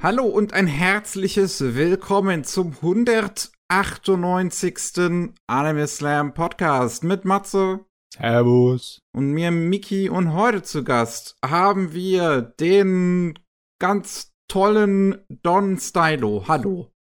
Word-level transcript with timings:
Hallo 0.00 0.26
und 0.26 0.52
ein 0.52 0.68
herzliches 0.68 1.74
Willkommen 1.74 2.44
zum 2.44 2.68
198. 2.68 5.32
Anime 5.48 5.88
Slam 5.88 6.34
Podcast 6.34 7.02
mit 7.02 7.24
Matze. 7.24 7.84
Servus. 8.14 9.00
Und 9.12 9.32
mir 9.32 9.50
Miki 9.50 10.08
und 10.08 10.34
heute 10.34 10.62
zu 10.62 10.84
Gast 10.84 11.36
haben 11.44 11.94
wir 11.94 12.42
den 12.42 13.40
ganz 13.80 14.32
tollen 14.46 15.26
Don 15.42 15.78
Stylo. 15.78 16.44
Hallo. 16.46 16.92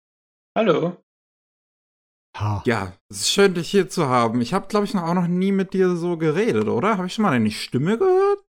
Hallo. 0.57 0.97
Ha. 2.35 2.63
Ja, 2.65 2.93
es 3.11 3.21
ist 3.21 3.29
schön, 3.29 3.53
dich 3.53 3.69
hier 3.69 3.89
zu 3.89 4.07
haben. 4.07 4.41
Ich 4.41 4.55
habe, 4.55 4.69
glaube 4.69 4.87
ich, 4.87 4.95
noch 4.95 5.03
auch 5.03 5.13
noch 5.13 5.27
nie 5.27 5.51
mit 5.51 5.73
dir 5.73 5.95
so 5.97 6.17
geredet, 6.17 6.67
oder? 6.67 6.97
Habe 6.97 7.05
ich 7.05 7.13
schon 7.13 7.21
mal 7.21 7.29
deine 7.29 7.51
Stimme 7.51 7.99
gehört? 7.99 8.43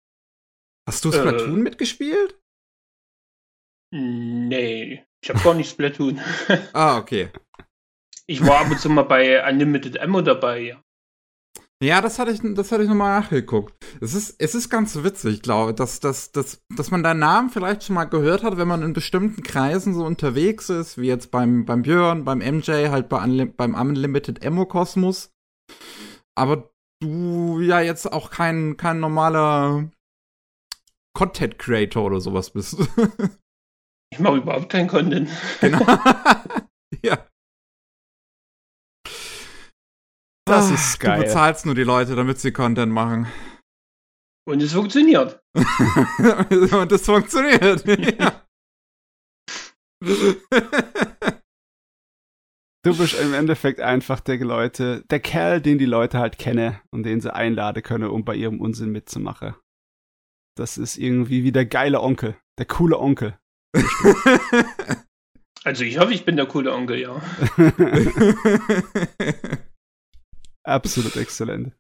Hast 0.86 1.02
du 1.06 1.12
Splatoon 1.12 1.60
äh, 1.60 1.62
mitgespielt? 1.62 2.38
Nee, 3.96 5.04
ich 5.22 5.30
habe 5.30 5.38
gar 5.38 5.54
nicht 5.54 5.70
Splatoon. 5.70 6.20
ah, 6.72 6.98
okay. 6.98 7.28
Ich 8.26 8.44
war 8.44 8.62
ab 8.62 8.70
und 8.70 8.80
zu 8.80 8.90
mal 8.90 9.02
bei 9.02 9.48
Unlimited 9.48 10.00
Ammo 10.00 10.20
dabei, 10.20 10.60
ja. 10.60 10.82
Ja, 11.80 12.00
das 12.00 12.18
hatte 12.18 12.32
ich, 12.32 12.40
das 12.42 12.72
hatte 12.72 12.82
ich 12.82 12.88
nochmal 12.88 13.20
nachgeguckt. 13.20 13.72
Es 14.00 14.14
ist, 14.14 14.34
es 14.40 14.56
ist 14.56 14.68
ganz 14.68 15.04
witzig, 15.04 15.42
glaube 15.42 15.70
ich, 15.70 15.76
dass, 15.76 16.00
dass, 16.00 16.32
dass, 16.32 16.60
dass 16.74 16.90
man 16.90 17.04
deinen 17.04 17.20
Namen 17.20 17.50
vielleicht 17.50 17.84
schon 17.84 17.94
mal 17.94 18.06
gehört 18.06 18.42
hat, 18.42 18.56
wenn 18.56 18.66
man 18.66 18.82
in 18.82 18.94
bestimmten 18.94 19.44
Kreisen 19.44 19.94
so 19.94 20.04
unterwegs 20.04 20.70
ist, 20.70 20.98
wie 20.98 21.06
jetzt 21.06 21.30
beim, 21.30 21.64
beim 21.64 21.82
Björn, 21.82 22.24
beim 22.24 22.38
MJ, 22.38 22.88
halt 22.88 23.08
bei 23.08 23.22
Unlim 23.22 23.54
beim 23.54 23.74
Unlimited 23.74 24.44
Ammo 24.44 24.66
Kosmos. 24.66 25.30
Aber 26.34 26.72
du 27.00 27.60
ja 27.60 27.80
jetzt 27.80 28.12
auch 28.12 28.30
kein, 28.30 28.76
kein 28.76 28.98
normaler 28.98 29.88
Content 31.12 31.60
Creator 31.60 32.04
oder 32.04 32.20
sowas 32.20 32.50
bist. 32.50 32.76
ich 34.14 34.20
mache 34.20 34.36
überhaupt 34.36 34.68
keinen 34.68 34.86
Content. 34.86 35.28
Genau. 35.60 35.80
ja. 37.02 37.26
Das 40.46 40.68
Ach, 40.68 40.74
ist 40.74 41.00
geil. 41.00 41.18
Du 41.18 41.24
bezahlst 41.24 41.66
nur 41.66 41.74
die 41.74 41.82
Leute, 41.82 42.14
damit 42.14 42.38
sie 42.38 42.52
Content 42.52 42.92
machen. 42.92 43.26
Und 44.46 44.62
es 44.62 44.72
funktioniert. 44.72 45.40
Und 45.56 46.92
es 46.92 47.04
funktioniert. 47.04 47.84
ja. 48.20 48.46
Du 52.84 52.96
bist 52.96 53.18
im 53.18 53.34
Endeffekt 53.34 53.80
einfach 53.80 54.20
der 54.20 54.36
Leute, 54.38 55.02
der 55.10 55.18
Kerl, 55.18 55.60
den 55.60 55.78
die 55.78 55.86
Leute 55.86 56.18
halt 56.18 56.38
kennen 56.38 56.78
und 56.92 57.02
den 57.02 57.20
sie 57.20 57.34
einladen 57.34 57.82
können, 57.82 58.10
um 58.10 58.24
bei 58.24 58.36
ihrem 58.36 58.60
Unsinn 58.60 58.92
mitzumachen. 58.92 59.56
Das 60.56 60.78
ist 60.78 60.98
irgendwie 60.98 61.42
wie 61.42 61.52
der 61.52 61.66
geile 61.66 62.00
Onkel, 62.00 62.36
der 62.58 62.66
coole 62.66 63.00
Onkel. 63.00 63.38
Also 65.64 65.82
ich 65.82 65.98
hoffe, 65.98 66.12
ich 66.12 66.26
bin 66.26 66.36
der 66.36 66.44
coole 66.44 66.74
Onkel, 66.74 66.98
ja. 66.98 67.22
Absolut 70.62 71.16
exzellent. 71.16 71.74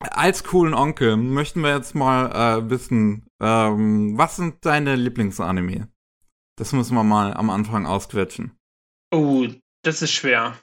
Als 0.00 0.42
coolen 0.42 0.74
Onkel 0.74 1.16
möchten 1.16 1.62
wir 1.62 1.76
jetzt 1.76 1.94
mal 1.94 2.32
äh, 2.32 2.68
wissen, 2.68 3.28
ähm, 3.40 4.18
was 4.18 4.34
sind 4.34 4.66
deine 4.66 4.96
Lieblingsanime? 4.96 5.88
Das 6.58 6.72
müssen 6.72 6.96
wir 6.96 7.04
mal 7.04 7.32
am 7.32 7.50
Anfang 7.50 7.86
ausquetschen. 7.86 8.58
Oh, 9.12 9.46
das 9.84 10.02
ist 10.02 10.12
schwer. 10.12 10.58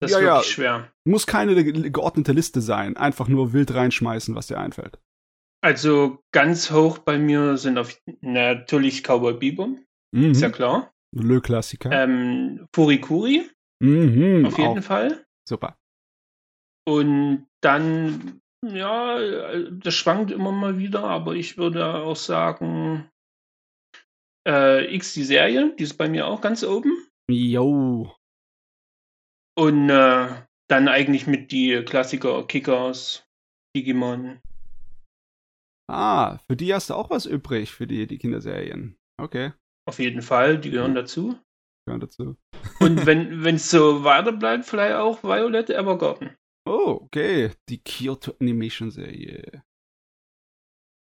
Das 0.00 0.12
ja, 0.12 0.18
ist 0.18 0.24
wirklich 0.24 0.46
ja. 0.46 0.54
schwer. 0.54 0.92
Muss 1.04 1.26
keine 1.26 1.62
geordnete 1.90 2.32
Liste 2.32 2.62
sein. 2.62 2.96
Einfach 2.96 3.28
nur 3.28 3.52
wild 3.52 3.74
reinschmeißen, 3.74 4.34
was 4.34 4.46
dir 4.46 4.58
einfällt. 4.58 4.98
Also 5.62 6.22
ganz 6.32 6.70
hoch 6.70 6.98
bei 6.98 7.18
mir 7.18 7.56
sind 7.56 7.78
auf, 7.78 8.00
natürlich 8.20 9.02
Cowboy 9.02 9.34
Bebop. 9.34 9.78
Mhm. 10.12 10.30
Ist 10.30 10.40
ja 10.40 10.50
klar. 10.50 10.92
Le 11.12 11.40
Klassiker. 11.40 11.90
Ähm, 11.92 12.66
Furikuri. 12.74 13.50
Mhm, 13.82 14.46
auf 14.46 14.58
jeden 14.58 14.78
auch. 14.78 14.82
Fall. 14.82 15.26
Super. 15.48 15.76
Und 16.86 17.46
dann, 17.62 18.40
ja, 18.66 19.18
das 19.70 19.94
schwankt 19.94 20.30
immer 20.30 20.52
mal 20.52 20.78
wieder, 20.78 21.04
aber 21.04 21.34
ich 21.34 21.58
würde 21.58 21.94
auch 21.94 22.16
sagen, 22.16 23.08
äh, 24.46 24.94
X 24.94 25.14
die 25.14 25.24
Serie, 25.24 25.74
die 25.78 25.82
ist 25.82 25.98
bei 25.98 26.08
mir 26.08 26.26
auch 26.26 26.40
ganz 26.40 26.64
oben. 26.64 27.06
Jo. 27.30 28.14
Und 29.58 29.90
äh, 29.90 30.42
dann 30.68 30.88
eigentlich 30.88 31.26
mit 31.26 31.52
die 31.52 31.82
Klassiker 31.84 32.46
Kickers, 32.46 33.24
Digimon. 33.76 34.40
Ah, 35.90 36.38
für 36.48 36.56
die 36.56 36.72
hast 36.72 36.90
du 36.90 36.94
auch 36.94 37.10
was 37.10 37.26
übrig, 37.26 37.72
für 37.72 37.86
die, 37.86 38.06
die 38.06 38.18
Kinderserien. 38.18 38.96
Okay. 39.20 39.52
Auf 39.88 39.98
jeden 39.98 40.22
Fall, 40.22 40.58
die 40.58 40.70
gehören 40.70 40.94
dazu 40.94 41.36
gehören 41.90 42.00
dazu. 42.00 42.36
Und 42.80 43.06
wenn 43.06 43.44
es 43.54 43.70
so 43.70 44.04
weiter 44.04 44.32
bleibt, 44.32 44.64
vielleicht 44.64 44.94
auch 44.94 45.22
Violet 45.22 45.70
Evergarden. 45.70 46.36
Oh, 46.66 47.00
okay. 47.02 47.50
Die 47.68 47.82
Kyoto 47.82 48.34
Animation 48.40 48.90
Serie. 48.90 49.62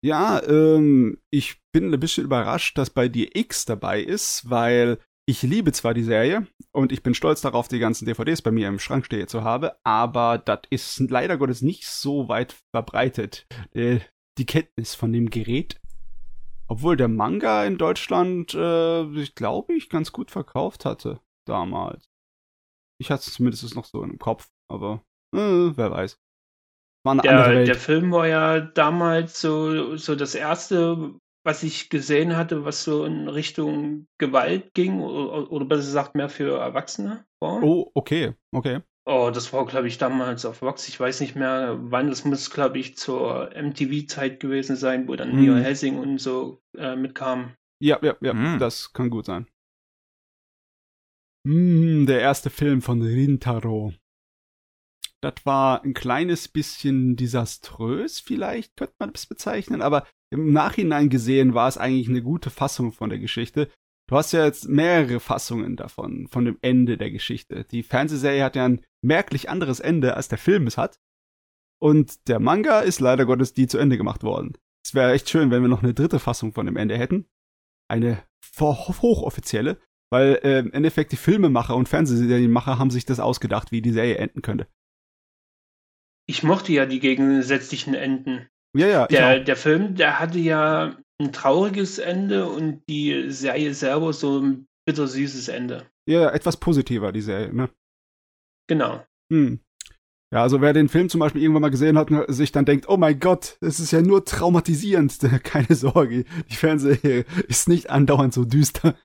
Ja, 0.03 0.43
ähm, 0.43 1.21
ich 1.31 1.61
bin 1.71 1.93
ein 1.93 1.99
bisschen 1.99 2.25
überrascht, 2.25 2.77
dass 2.77 2.89
bei 2.89 3.07
dir 3.07 3.35
X 3.35 3.63
dabei 3.63 4.01
ist, 4.01 4.49
weil 4.49 4.99
ich 5.25 5.41
liebe 5.41 5.71
zwar 5.71 5.93
die 5.93 6.03
Serie 6.03 6.45
und 6.73 6.91
ich 6.91 7.01
bin 7.01 7.13
stolz 7.13 7.39
darauf, 7.39 7.69
die 7.69 7.79
ganzen 7.79 8.05
DVDs 8.05 8.41
bei 8.41 8.51
mir 8.51 8.67
im 8.67 8.79
Schrank 8.79 9.05
stehen 9.05 9.29
zu 9.29 9.45
haben, 9.45 9.69
aber 9.85 10.37
das 10.37 10.59
ist 10.69 10.99
leider 10.99 11.37
Gottes 11.37 11.61
nicht 11.61 11.87
so 11.87 12.27
weit 12.27 12.53
verbreitet. 12.75 13.47
Äh, 13.71 14.01
die 14.37 14.45
Kenntnis 14.45 14.95
von 14.95 15.11
dem 15.13 15.29
Gerät 15.29 15.79
obwohl 16.67 16.97
der 16.97 17.07
Manga 17.07 17.65
in 17.65 17.77
Deutschland, 17.77 18.53
äh, 18.53 19.03
ich 19.19 19.35
glaube 19.35 19.73
ich, 19.73 19.89
ganz 19.89 20.11
gut 20.11 20.31
verkauft 20.31 20.85
hatte 20.85 21.19
damals. 21.45 22.09
Ich 22.99 23.11
hatte 23.11 23.27
es 23.27 23.33
zumindest 23.33 23.75
noch 23.75 23.85
so 23.85 24.03
im 24.03 24.17
Kopf, 24.17 24.49
aber 24.71 25.03
äh, 25.35 25.37
wer 25.75 25.91
weiß. 25.91 26.19
War 27.05 27.13
eine 27.13 27.21
der, 27.21 27.65
der 27.65 27.75
Film 27.75 28.11
war 28.11 28.27
ja 28.27 28.59
damals 28.61 29.41
so, 29.41 29.97
so 29.97 30.15
das 30.15 30.35
erste, 30.35 31.13
was 31.45 31.63
ich 31.63 31.89
gesehen 31.89 32.37
hatte, 32.37 32.63
was 32.63 32.83
so 32.83 33.03
in 33.03 33.27
Richtung 33.27 34.07
Gewalt 34.17 34.73
ging 34.73 35.01
oder, 35.01 35.51
oder 35.51 35.65
besser 35.65 35.83
gesagt 35.83 36.15
mehr 36.15 36.29
für 36.29 36.57
Erwachsene 36.57 37.25
war. 37.41 37.61
Oh, 37.61 37.91
okay, 37.93 38.33
okay. 38.51 38.79
Oh, 39.05 39.31
das 39.33 39.51
war, 39.51 39.65
glaube 39.65 39.87
ich, 39.87 39.97
damals 39.97 40.45
auf 40.45 40.61
Vox. 40.61 40.87
Ich 40.87 40.97
weiß 40.97 41.19
nicht 41.19 41.35
mehr, 41.35 41.77
wann. 41.81 42.07
Das 42.07 42.23
muss, 42.23 42.49
glaube 42.49 42.79
ich, 42.79 42.95
zur 42.95 43.49
MTV-Zeit 43.53 44.39
gewesen 44.39 44.77
sein, 44.77 45.07
wo 45.07 45.15
dann 45.15 45.31
hm. 45.31 45.41
Neo 45.41 45.55
Helsing 45.55 45.97
und 45.97 46.19
so 46.19 46.61
äh, 46.77 46.95
mitkam. 46.95 47.53
Ja, 47.81 47.99
ja, 48.01 48.15
ja, 48.21 48.31
hm. 48.31 48.59
das 48.59 48.93
kann 48.93 49.09
gut 49.09 49.25
sein. 49.25 49.47
Hm, 51.45 52.05
der 52.05 52.21
erste 52.21 52.49
Film 52.49 52.81
von 52.81 53.01
Rintaro. 53.01 53.93
Das 55.21 55.45
war 55.45 55.83
ein 55.83 55.93
kleines 55.93 56.47
bisschen 56.47 57.15
desaströs, 57.15 58.19
vielleicht 58.19 58.75
könnte 58.75 58.95
man 58.99 59.13
das 59.13 59.25
bezeichnen, 59.25 59.81
aber 59.81 60.05
im 60.31 60.51
Nachhinein 60.51 61.09
gesehen 61.09 61.53
war 61.53 61.69
es 61.69 61.77
eigentlich 61.77 62.09
eine 62.09 62.21
gute 62.21 62.49
Fassung 62.49 62.91
von 62.91 63.09
der 63.09 63.19
Geschichte. 63.19 63.69
Du 64.13 64.19
hast 64.19 64.31
ja 64.31 64.45
jetzt 64.45 64.69
mehrere 64.69 65.19
Fassungen 65.19 65.75
davon, 65.75 66.27
von 66.27 66.45
dem 66.45 66.59
Ende 66.61 66.99
der 66.99 67.09
Geschichte. 67.09 67.63
Die 67.63 67.81
Fernsehserie 67.81 68.43
hat 68.43 68.55
ja 68.55 68.63
ein 68.63 68.85
merklich 69.01 69.49
anderes 69.49 69.79
Ende, 69.79 70.15
als 70.15 70.27
der 70.27 70.37
Film 70.37 70.67
es 70.67 70.77
hat. 70.77 70.99
Und 71.81 72.27
der 72.27 72.39
Manga 72.39 72.81
ist 72.81 72.99
leider 72.99 73.25
Gottes 73.25 73.55
die 73.55 73.65
zu 73.65 73.79
Ende 73.79 73.97
gemacht 73.97 74.21
worden. 74.21 74.53
Es 74.85 74.93
wäre 74.93 75.13
echt 75.13 75.31
schön, 75.31 75.49
wenn 75.49 75.63
wir 75.63 75.67
noch 75.67 75.81
eine 75.81 75.95
dritte 75.95 76.19
Fassung 76.19 76.53
von 76.53 76.67
dem 76.67 76.77
Ende 76.77 76.95
hätten. 76.95 77.25
Eine 77.89 78.23
hochoffizielle, 78.59 79.81
weil 80.11 80.39
äh, 80.43 80.59
im 80.59 80.71
Endeffekt 80.71 81.11
die 81.11 81.17
Filmemacher 81.17 81.75
und 81.75 81.89
Fernsehserienmacher 81.89 82.77
haben 82.77 82.91
sich 82.91 83.05
das 83.05 83.19
ausgedacht, 83.19 83.71
wie 83.71 83.81
die 83.81 83.93
Serie 83.93 84.17
enden 84.17 84.43
könnte. 84.43 84.67
Ich 86.27 86.43
mochte 86.43 86.71
ja 86.71 86.85
die 86.85 86.99
gegensätzlichen 86.99 87.95
Enden. 87.95 88.47
Ja, 88.77 88.85
ja. 88.85 89.07
Der, 89.07 89.39
der 89.39 89.55
Film, 89.55 89.95
der 89.95 90.19
hatte 90.19 90.37
ja 90.37 90.99
ein 91.23 91.33
trauriges 91.33 91.99
Ende 91.99 92.47
und 92.47 92.83
die 92.89 93.31
Serie 93.31 93.73
selber 93.73 94.13
so 94.13 94.39
ein 94.39 94.67
bittersüßes 94.85 95.47
Ende. 95.47 95.85
Ja, 96.07 96.29
etwas 96.29 96.57
positiver, 96.57 97.11
die 97.11 97.21
Serie, 97.21 97.53
ne? 97.53 97.69
Genau. 98.67 99.03
Hm. 99.31 99.59
Ja, 100.33 100.41
also 100.41 100.61
wer 100.61 100.73
den 100.73 100.89
Film 100.89 101.09
zum 101.09 101.19
Beispiel 101.19 101.43
irgendwann 101.43 101.61
mal 101.61 101.69
gesehen 101.69 101.97
hat 101.97 102.09
und 102.09 102.25
sich 102.33 102.51
dann 102.51 102.65
denkt, 102.65 102.89
oh 102.89 102.97
mein 102.97 103.19
Gott, 103.19 103.57
es 103.61 103.79
ist 103.79 103.91
ja 103.91 104.01
nur 104.01 104.25
traumatisierend, 104.25 105.19
keine 105.43 105.75
Sorge, 105.75 106.25
die 106.49 106.55
Fernsehserie 106.55 107.25
ist 107.47 107.69
nicht 107.69 107.89
andauernd 107.89 108.33
so 108.33 108.43
düster. 108.43 108.95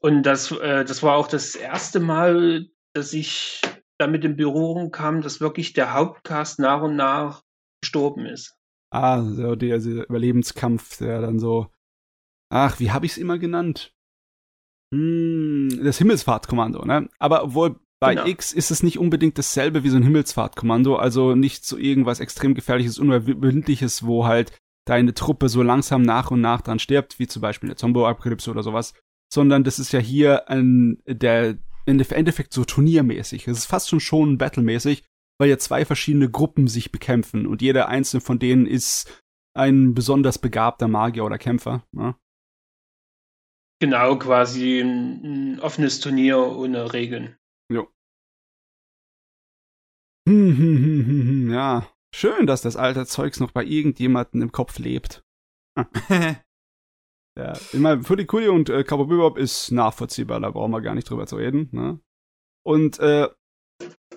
Und 0.00 0.22
das, 0.24 0.50
äh, 0.52 0.84
das 0.84 1.02
war 1.02 1.16
auch 1.16 1.28
das 1.28 1.54
erste 1.54 2.00
Mal, 2.00 2.66
dass 2.94 3.12
ich 3.12 3.60
damit 3.98 4.24
in 4.24 4.36
Berührung 4.36 4.90
kam, 4.90 5.20
dass 5.20 5.40
wirklich 5.40 5.74
der 5.74 5.92
Hauptcast 5.92 6.58
nach 6.58 6.82
und 6.82 6.96
nach 6.96 7.42
gestorben 7.82 8.26
ist. 8.26 8.56
Ah, 8.92 9.22
so 9.22 9.56
der, 9.56 9.78
der 9.78 10.08
Überlebenskampf, 10.08 10.98
der 10.98 11.22
dann 11.22 11.38
so. 11.38 11.68
Ach, 12.50 12.78
wie 12.78 12.90
habe 12.90 13.06
ich 13.06 13.12
es 13.12 13.18
immer 13.18 13.38
genannt? 13.38 13.94
Hm, 14.92 15.80
das 15.82 15.96
Himmelsfahrtkommando, 15.96 16.84
ne? 16.84 17.08
Aber 17.18 17.44
obwohl 17.44 17.80
bei 18.00 18.14
genau. 18.14 18.26
X 18.26 18.52
ist 18.52 18.70
es 18.70 18.82
nicht 18.82 18.98
unbedingt 18.98 19.38
dasselbe 19.38 19.84
wie 19.84 19.88
so 19.88 19.96
ein 19.96 20.02
Himmelsfahrtkommando, 20.02 20.96
also 20.96 21.34
nicht 21.34 21.64
so 21.64 21.78
irgendwas 21.78 22.20
extrem 22.20 22.52
gefährliches, 22.52 22.98
unüberwindliches, 22.98 24.04
wo 24.04 24.26
halt 24.26 24.52
deine 24.84 25.14
Truppe 25.14 25.48
so 25.48 25.62
langsam 25.62 26.02
nach 26.02 26.30
und 26.30 26.40
nach 26.40 26.60
dran 26.60 26.80
stirbt, 26.80 27.18
wie 27.18 27.28
zum 27.28 27.40
Beispiel 27.40 27.70
eine 27.70 27.76
Zombie-Apokalypse 27.76 28.50
oder 28.50 28.62
sowas, 28.62 28.92
sondern 29.32 29.64
das 29.64 29.78
ist 29.78 29.92
ja 29.92 30.00
hier 30.00 30.50
ein, 30.50 31.00
der, 31.06 31.56
im 31.86 32.00
Endeffekt 32.00 32.52
so 32.52 32.64
turniermäßig. 32.64 33.48
Es 33.48 33.58
ist 33.58 33.66
fast 33.66 33.88
schon 33.88 34.00
schon 34.00 34.36
battlemäßig, 34.36 35.04
weil 35.42 35.48
ja 35.48 35.58
zwei 35.58 35.84
verschiedene 35.84 36.30
Gruppen 36.30 36.68
sich 36.68 36.92
bekämpfen 36.92 37.48
und 37.48 37.62
jeder 37.62 37.88
einzelne 37.88 38.20
von 38.20 38.38
denen 38.38 38.64
ist 38.64 39.24
ein 39.54 39.92
besonders 39.92 40.38
begabter 40.38 40.86
Magier 40.86 41.24
oder 41.24 41.36
Kämpfer. 41.36 41.84
Ne? 41.90 42.14
Genau, 43.80 44.16
quasi 44.20 44.78
ein, 44.78 45.24
ein 45.24 45.60
offenes 45.60 45.98
Turnier 45.98 46.38
ohne 46.38 46.92
Regeln. 46.92 47.36
Jo. 47.72 47.88
Hm, 50.28 50.56
hm, 50.56 50.76
hm, 50.76 51.06
hm, 51.06 51.22
hm, 51.26 51.50
ja, 51.50 51.88
schön, 52.14 52.46
dass 52.46 52.62
das 52.62 52.76
alte 52.76 53.04
Zeugs 53.04 53.40
noch 53.40 53.50
bei 53.50 53.64
irgendjemandem 53.64 54.42
im 54.42 54.52
Kopf 54.52 54.78
lebt. 54.78 55.24
ja, 57.36 57.52
ich 57.54 57.80
meine, 57.80 58.04
Furikuli 58.04 58.46
und 58.46 58.68
äh, 58.68 58.84
Cowboy 58.84 59.08
Bebop 59.08 59.38
ist 59.38 59.72
nachvollziehbar, 59.72 60.38
da 60.38 60.52
brauchen 60.52 60.70
wir 60.70 60.82
gar 60.82 60.94
nicht 60.94 61.10
drüber 61.10 61.26
zu 61.26 61.34
reden. 61.34 61.68
Ne? 61.72 61.98
Und 62.64 63.00
äh, 63.00 63.28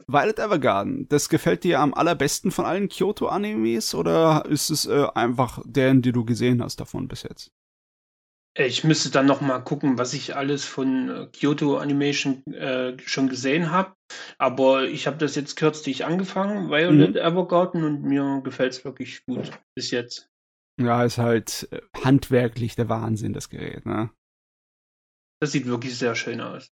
Violet 0.08 0.40
Evergarden, 0.40 1.08
das 1.10 1.30
gefällt 1.30 1.64
dir 1.64 1.80
am 1.80 1.94
allerbesten 1.94 2.52
von 2.52 2.66
allen 2.66 2.90
Kyoto-Animes 2.90 3.96
oder 3.96 4.46
ist 4.48 4.70
es 4.70 4.86
äh, 4.86 5.08
einfach 5.16 5.62
der, 5.66 5.94
den 5.94 6.14
du 6.14 6.26
gesehen 6.26 6.62
hast 6.62 6.80
davon 6.80 7.08
bis 7.08 7.24
jetzt? 7.24 7.52
Ich 8.58 8.86
müsste 8.86 9.10
dann 9.10 9.26
noch 9.26 9.42
mal 9.42 9.60
gucken, 9.60 9.98
was 9.98 10.14
ich 10.14 10.36
alles 10.36 10.64
von 10.64 11.10
äh, 11.10 11.28
Kyoto 11.28 11.78
Animation 11.78 12.42
äh, 12.54 12.98
schon 13.00 13.28
gesehen 13.28 13.72
habe. 13.72 13.94
Aber 14.38 14.86
ich 14.86 15.08
habe 15.08 15.18
das 15.18 15.36
jetzt 15.36 15.58
kürzlich 15.58 16.06
angefangen, 16.06 16.70
Violet 16.70 17.16
mhm. 17.16 17.18
Evergarden, 17.18 17.84
und 17.84 18.04
mir 18.04 18.42
gefällt 18.44 18.72
es 18.72 18.86
wirklich 18.86 19.26
gut 19.26 19.52
bis 19.76 19.92
jetzt. 19.92 20.30
Ja, 20.80 21.04
ist 21.04 21.18
halt 21.18 21.68
äh, 21.72 21.82
handwerklich 22.04 22.76
der 22.76 22.88
Wahnsinn, 22.88 23.34
das 23.34 23.50
Gerät, 23.50 23.86
ne? 23.86 24.10
Das 25.42 25.52
sieht 25.52 25.66
wirklich 25.66 25.98
sehr 25.98 26.16
schön 26.16 26.40
aus. 26.40 26.72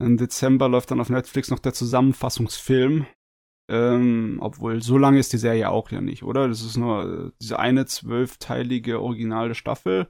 Im 0.00 0.16
Dezember 0.16 0.68
läuft 0.68 0.90
dann 0.90 1.00
auf 1.00 1.10
Netflix 1.10 1.50
noch 1.50 1.58
der 1.58 1.72
Zusammenfassungsfilm. 1.72 3.06
Ähm, 3.70 4.38
obwohl, 4.40 4.82
so 4.82 4.96
lange 4.96 5.18
ist 5.18 5.32
die 5.32 5.38
Serie 5.38 5.68
auch 5.68 5.90
ja 5.90 6.00
nicht, 6.00 6.22
oder? 6.22 6.48
Das 6.48 6.62
ist 6.62 6.76
nur 6.76 7.04
äh, 7.04 7.30
diese 7.42 7.58
eine 7.58 7.84
zwölfteilige 7.86 9.00
originale 9.00 9.54
Staffel. 9.54 10.08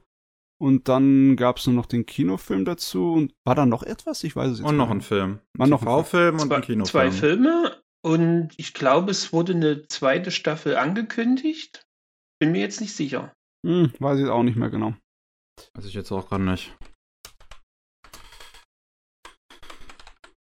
Und 0.61 0.87
dann 0.87 1.35
gab 1.35 1.57
es 1.57 1.67
nur 1.67 1.75
noch 1.75 1.85
den 1.85 2.05
Kinofilm 2.05 2.65
dazu. 2.65 3.13
Und 3.13 3.33
war 3.45 3.55
da 3.55 3.65
noch 3.65 3.83
etwas? 3.83 4.23
Ich 4.23 4.35
weiß 4.35 4.51
es 4.51 4.59
jetzt 4.59 4.67
Und 4.67 4.77
noch 4.77 4.89
ein 4.89 5.01
Film. 5.01 5.39
War 5.57 5.67
noch 5.67 5.85
ein 5.85 6.05
Film 6.05 6.39
und 6.39 6.47
zwei, 6.47 6.55
ein 6.55 6.61
Kinofilm. 6.61 7.11
Zwei 7.11 7.11
Filme 7.11 7.81
und 8.01 8.49
ich 8.57 8.73
glaube, 8.73 9.11
es 9.11 9.33
wurde 9.33 9.53
eine 9.53 9.87
zweite 9.87 10.31
Staffel 10.31 10.77
angekündigt. 10.77 11.85
Bin 12.39 12.51
mir 12.51 12.61
jetzt 12.61 12.79
nicht 12.81 12.95
sicher. 12.95 13.33
Hm, 13.65 13.91
weiß 13.99 14.19
ich 14.19 14.27
auch 14.27 14.43
nicht 14.43 14.55
mehr 14.55 14.69
genau. 14.69 14.93
Weiß 15.73 15.85
ich 15.85 15.93
jetzt 15.93 16.11
auch 16.11 16.29
gerade 16.29 16.43
nicht. 16.43 16.73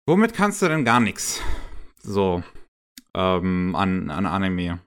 Womit 0.06 0.34
kannst 0.34 0.60
du 0.62 0.69
denn 0.69 0.84
gar 0.84 0.99
nichts? 0.99 1.40
So, 1.99 2.43
ähm, 3.14 3.76
an, 3.76 4.10
an 4.10 4.26
Anime. 4.26 4.81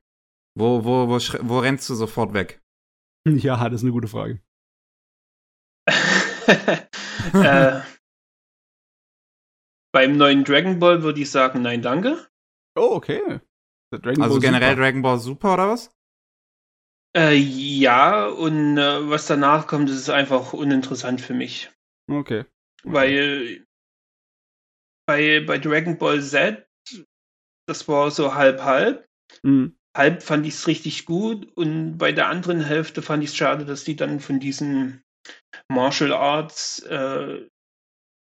Wo, 0.58 0.84
wo, 0.84 1.08
wo, 1.08 1.18
wo 1.18 1.60
rennst 1.60 1.90
du 1.90 1.96
sofort 1.96 2.34
weg? 2.34 2.62
Ja, 3.28 3.70
das 3.70 3.82
ist 3.82 3.86
eine 3.86 3.92
gute 3.92 4.08
Frage. 4.08 4.40
äh, 7.34 7.82
beim 9.92 10.18
neuen 10.18 10.44
Dragon 10.44 10.78
Ball 10.78 11.02
würde 11.02 11.22
ich 11.22 11.32
sagen, 11.32 11.64
nein, 11.64 11.82
danke. 11.82 12.28
Oh, 12.76 12.92
okay. 12.92 13.40
also 13.92 14.40
generell 14.40 14.72
Super. 14.72 14.82
Dragon 14.82 15.02
Ball 15.02 15.18
Super 15.18 15.56
oder 15.56 15.70
was? 15.70 15.90
Äh, 17.18 17.34
ja, 17.34 18.28
und 18.28 18.78
äh, 18.78 19.10
was 19.10 19.26
danach 19.26 19.66
kommt, 19.66 19.90
ist 19.90 20.10
einfach 20.12 20.54
uninteressant 20.54 21.20
für 21.20 21.34
mich. 21.34 21.72
Okay. 22.08 22.42
okay. 22.42 22.46
Weil 22.84 23.65
bei, 25.06 25.42
bei 25.42 25.57
Dragon 25.57 25.98
Ball 25.98 26.22
Z, 26.22 26.66
das 27.68 27.88
war 27.88 28.12
so 28.12 28.36
halb-halb. 28.36 29.07
Mhm. 29.44 29.75
Halb 29.96 30.24
fand 30.24 30.46
ich 30.46 30.56
es 30.56 30.68
richtig 30.68 31.06
gut 31.06 31.46
und 31.56 31.98
bei 31.98 32.12
der 32.12 32.28
anderen 32.28 32.62
Hälfte 32.62 33.02
fand 33.02 33.24
ich 33.24 33.30
es 33.30 33.36
schade, 33.36 33.66
dass 33.66 33.86
die 33.86 33.96
dann 33.96 34.19
von 34.19 34.40
diesen 34.40 35.04
Martial 35.69 36.12
Arts 36.12 36.80
äh, 36.84 37.48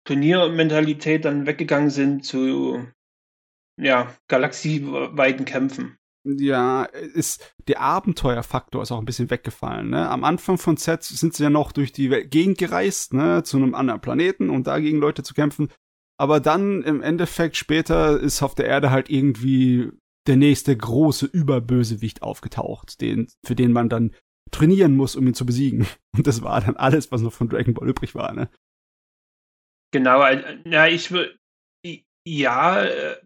Turniermentalität 0.06 1.25
dann 1.25 1.46
weggegangen 1.46 1.90
sind 1.90 2.25
zu 2.25 2.87
ja, 3.79 4.14
galaxieweiten 4.29 5.44
Kämpfen. 5.44 5.99
Ja, 6.25 6.84
ist 6.84 7.55
der 7.69 7.81
Abenteuerfaktor 7.81 8.82
ist 8.82 8.90
auch 8.90 8.99
ein 8.99 9.05
bisschen 9.05 9.31
weggefallen. 9.31 9.90
Ne? 9.90 10.08
Am 10.08 10.25
Anfang 10.25 10.58
von 10.58 10.76
Z 10.76 11.05
sind 11.05 11.34
sie 11.34 11.44
ja 11.44 11.50
noch 11.50 11.70
durch 11.70 11.93
die 11.93 12.08
Gegend 12.08 12.58
gereist, 12.58 13.12
ne, 13.12 13.44
zu 13.44 13.56
einem 13.56 13.75
anderen 13.75 14.00
Planeten 14.00 14.50
und 14.50 14.67
da 14.67 14.81
gegen 14.81 14.99
Leute 14.99 15.22
zu 15.22 15.34
kämpfen. 15.34 15.69
Aber 16.19 16.41
dann 16.41 16.83
im 16.83 17.03
Endeffekt 17.03 17.57
später 17.57 18.19
ist 18.19 18.43
auf 18.43 18.55
der 18.55 18.67
Erde 18.67 18.91
halt 18.91 19.11
irgendwie 19.11 19.91
der 20.27 20.37
nächste 20.37 20.77
große 20.77 21.27
Überbösewicht 21.27 22.23
aufgetaucht, 22.23 23.01
den, 23.01 23.29
für 23.45 23.55
den 23.55 23.73
man 23.73 23.89
dann 23.89 24.15
trainieren 24.51 24.97
muss, 24.97 25.17
um 25.17 25.27
ihn 25.27 25.35
zu 25.35 25.47
besiegen. 25.47 25.87
Und 26.17 26.27
das 26.27 26.43
war 26.43 26.61
dann 26.61 26.77
alles, 26.77 27.13
was 27.13 27.21
noch 27.21 27.33
von 27.33 27.49
Dragon 27.49 27.75
Ball 27.75 27.89
übrig 27.89 28.15
war, 28.15 28.33
ne? 28.33 28.49
Genau, 29.93 30.25
ja, 30.65 30.87
ich 30.89 31.11
würde, 31.11 31.39
ja, 32.27 32.85
äh, 32.85 33.17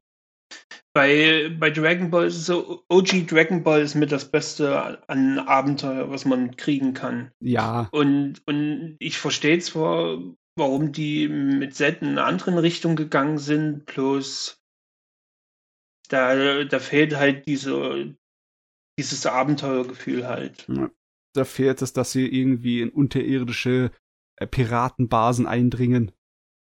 bei, 0.93 1.57
bei 1.59 1.71
Dragon 1.71 2.11
Ball 2.11 2.27
ist 2.27 2.37
es 2.37 2.47
so, 2.47 2.85
OG 2.89 3.27
Dragon 3.27 3.63
Ball 3.63 3.81
ist 3.81 3.95
mit 3.95 4.13
das 4.13 4.31
Beste 4.31 5.09
an 5.09 5.39
Abenteuer, 5.39 6.11
was 6.11 6.25
man 6.25 6.57
kriegen 6.57 6.95
kann. 6.95 7.31
Ja. 7.41 7.89
Und, 7.93 8.43
und 8.47 8.97
ich 8.99 9.19
verstehe 9.19 9.59
zwar, 9.61 10.19
warum 10.57 10.93
die 10.93 11.29
mit 11.29 11.75
Z 11.75 12.03
in 12.03 12.09
eine 12.09 12.25
andere 12.25 12.63
Richtung 12.63 12.97
gegangen 12.97 13.39
sind, 13.39 13.87
bloß 13.87 14.61
da, 16.09 16.65
da 16.65 16.79
fehlt 16.79 17.17
halt 17.17 17.47
diese, 17.47 18.17
dieses 18.99 19.27
Abenteuergefühl 19.27 20.27
halt. 20.27 20.67
Da 21.35 21.45
fehlt 21.45 21.83
es, 21.83 21.93
dass 21.93 22.13
sie 22.13 22.27
irgendwie 22.27 22.81
in 22.81 22.91
unterirdische 22.91 23.93
äh, 24.37 24.47
Piratenbasen 24.47 25.47
eindringen. 25.47 26.13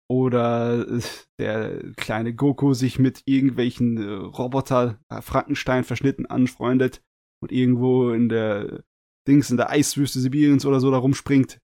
Oder 0.08 0.86
äh, 0.88 1.00
der 1.38 1.92
kleine 1.96 2.34
Goku 2.34 2.74
sich 2.74 2.98
mit 2.98 3.22
irgendwelchen 3.24 3.96
äh, 3.96 4.12
Roboter 4.12 5.00
Frankenstein 5.20 5.84
verschnitten 5.84 6.26
anfreundet 6.26 7.02
und 7.42 7.50
irgendwo 7.50 8.10
in 8.10 8.28
der 8.28 8.84
Dings 9.26 9.50
in 9.50 9.56
der 9.56 9.70
Eiswüste 9.70 10.20
Sibiriens 10.20 10.66
oder 10.66 10.80
so 10.80 10.90
da 10.90 10.98
rumspringt. 10.98 11.58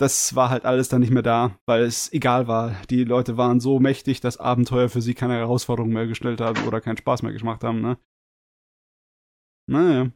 Das 0.00 0.34
war 0.34 0.48
halt 0.48 0.64
alles 0.64 0.88
dann 0.88 1.00
nicht 1.00 1.12
mehr 1.12 1.22
da, 1.22 1.58
weil 1.66 1.82
es 1.82 2.12
egal 2.12 2.48
war. 2.48 2.74
Die 2.88 3.04
Leute 3.04 3.36
waren 3.36 3.60
so 3.60 3.80
mächtig, 3.80 4.20
dass 4.20 4.38
Abenteuer 4.38 4.88
für 4.88 5.02
sie 5.02 5.14
keine 5.14 5.34
Herausforderung 5.34 5.92
mehr 5.92 6.06
gestellt 6.06 6.40
haben 6.40 6.66
oder 6.66 6.80
keinen 6.80 6.96
Spaß 6.96 7.22
mehr 7.22 7.32
gemacht 7.32 7.62
haben, 7.64 7.80
ne? 7.80 7.98
Naja. 9.68 10.10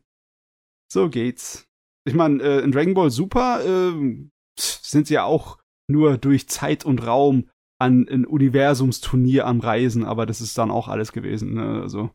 So 0.90 1.11
geht's 1.11 1.68
ich 2.04 2.14
meine, 2.14 2.42
äh, 2.42 2.61
in 2.61 2.73
Dragon 2.73 2.94
Ball 2.94 3.11
Super 3.11 3.64
äh, 3.64 4.28
sind 4.58 5.06
sie 5.06 5.14
ja 5.14 5.25
auch 5.25 5.58
nur 5.88 6.18
durch 6.18 6.49
Zeit 6.49 6.85
und 6.85 7.06
Raum 7.06 7.49
an 7.80 8.06
ein 8.08 8.25
Universumsturnier 8.25 9.47
am 9.47 9.61
Reisen, 9.61 10.04
aber 10.04 10.26
das 10.26 10.40
ist 10.40 10.56
dann 10.56 10.70
auch 10.70 10.88
alles 10.88 11.12
gewesen. 11.12 11.54
Ne? 11.54 11.82
Also 11.82 12.11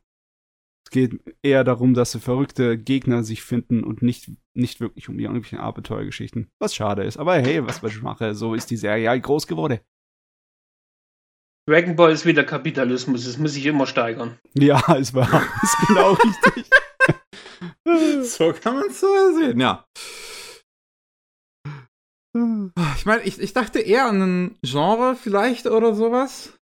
geht 0.89 1.19
eher 1.41 1.63
darum, 1.63 1.93
dass 1.93 2.12
sie 2.12 2.19
verrückte 2.19 2.77
Gegner 2.77 3.24
sich 3.24 3.43
finden 3.43 3.84
und 3.84 4.01
nicht, 4.01 4.31
nicht 4.53 4.79
wirklich 4.79 5.10
um 5.10 5.17
die 5.17 5.24
irgendwelchen 5.24 5.60
Abenteuergeschichten. 5.60 6.50
Was 6.60 6.75
schade 6.75 7.03
ist. 7.03 7.17
Aber 7.17 7.36
hey, 7.36 7.65
was 7.65 7.84
ich 7.84 8.01
mache, 8.01 8.36
so 8.36 8.53
ist 8.53 8.69
die 8.69 8.77
Serie 8.77 9.10
halt 9.10 9.24
groß 9.24 9.48
geworden. 9.48 9.79
Dragon 11.67 11.96
Ball 11.96 12.12
ist 12.12 12.25
wieder 12.25 12.43
Kapitalismus, 12.43 13.25
das 13.25 13.38
muss 13.38 13.53
sich 13.53 13.65
immer 13.67 13.86
steigern. 13.86 14.39
Ja, 14.55 14.79
ist 14.96 15.13
wahr. 15.13 15.43
ist 15.62 15.88
genau 15.88 16.13
richtig. 16.13 16.65
so 18.24 18.53
kann 18.53 18.75
man 18.75 18.88
es 18.88 19.00
so 19.00 19.08
sehen, 19.38 19.60
ja. 19.60 19.86
Ich 22.96 23.05
meine, 23.05 23.24
ich, 23.24 23.39
ich 23.39 23.53
dachte 23.53 23.79
eher 23.79 24.05
an 24.05 24.22
ein 24.22 24.58
Genre 24.63 25.15
vielleicht 25.15 25.65
oder 25.65 25.93
sowas. 25.93 26.59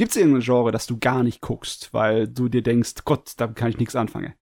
Gibt 0.00 0.12
es 0.12 0.16
irgendein 0.16 0.40
Genre, 0.40 0.72
das 0.72 0.86
du 0.86 0.98
gar 0.98 1.22
nicht 1.22 1.42
guckst, 1.42 1.92
weil 1.92 2.26
du 2.26 2.48
dir 2.48 2.62
denkst, 2.62 3.04
Gott, 3.04 3.34
da 3.36 3.48
kann 3.48 3.68
ich 3.68 3.76
nichts 3.76 3.94
anfangen? 3.94 4.32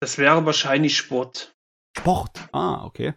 Das 0.00 0.16
wäre 0.16 0.46
wahrscheinlich 0.46 0.96
Sport. 0.96 1.54
Sport? 1.98 2.48
Ah, 2.52 2.86
okay. 2.86 3.12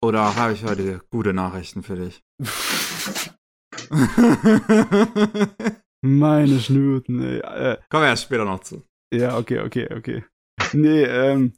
Oder 0.00 0.36
habe 0.36 0.52
ich 0.52 0.62
heute 0.62 1.00
gute 1.10 1.32
Nachrichten 1.32 1.82
für 1.82 1.96
dich? 1.96 2.22
Meine 6.00 6.60
Schnürten, 6.60 7.20
ey. 7.22 7.40
Äh, 7.40 7.78
Kommen 7.88 8.04
wir 8.04 8.10
erst 8.10 8.22
später 8.22 8.44
noch 8.44 8.60
zu. 8.60 8.86
Ja, 9.12 9.36
okay, 9.36 9.58
okay, 9.58 9.92
okay 9.92 10.24
nee, 10.72 11.02
ähm, 11.02 11.54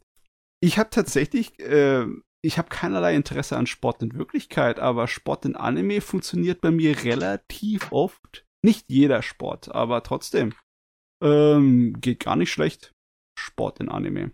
ich 0.62 0.78
habe 0.78 0.88
tatsächlich, 0.88 1.60
äh, 1.60 2.06
ich 2.42 2.56
habe 2.56 2.70
keinerlei 2.70 3.14
Interesse 3.14 3.58
an 3.58 3.66
Sport 3.66 4.02
in 4.02 4.14
Wirklichkeit, 4.14 4.80
aber 4.80 5.08
Sport 5.08 5.44
in 5.44 5.56
Anime 5.56 6.00
funktioniert 6.00 6.62
bei 6.62 6.70
mir 6.70 7.04
relativ 7.04 7.92
oft. 7.92 8.46
Nicht 8.64 8.88
jeder 8.88 9.22
Sport, 9.22 9.70
aber 9.74 10.02
trotzdem. 10.02 10.54
Ähm, 11.22 12.00
geht 12.00 12.20
gar 12.20 12.36
nicht 12.36 12.52
schlecht. 12.52 12.92
Sport 13.38 13.80
in 13.80 13.88
Anime. 13.88 14.32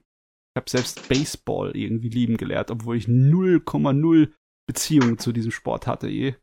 habe 0.56 0.68
selbst 0.68 1.08
Baseball 1.08 1.76
irgendwie 1.76 2.08
lieben 2.08 2.36
gelernt, 2.36 2.70
obwohl 2.70 2.96
ich 2.96 3.06
0,0 3.06 4.34
Beziehung 4.66 5.18
zu 5.18 5.32
diesem 5.32 5.52
Sport 5.52 5.86
hatte 5.86 6.08
je. 6.08 6.34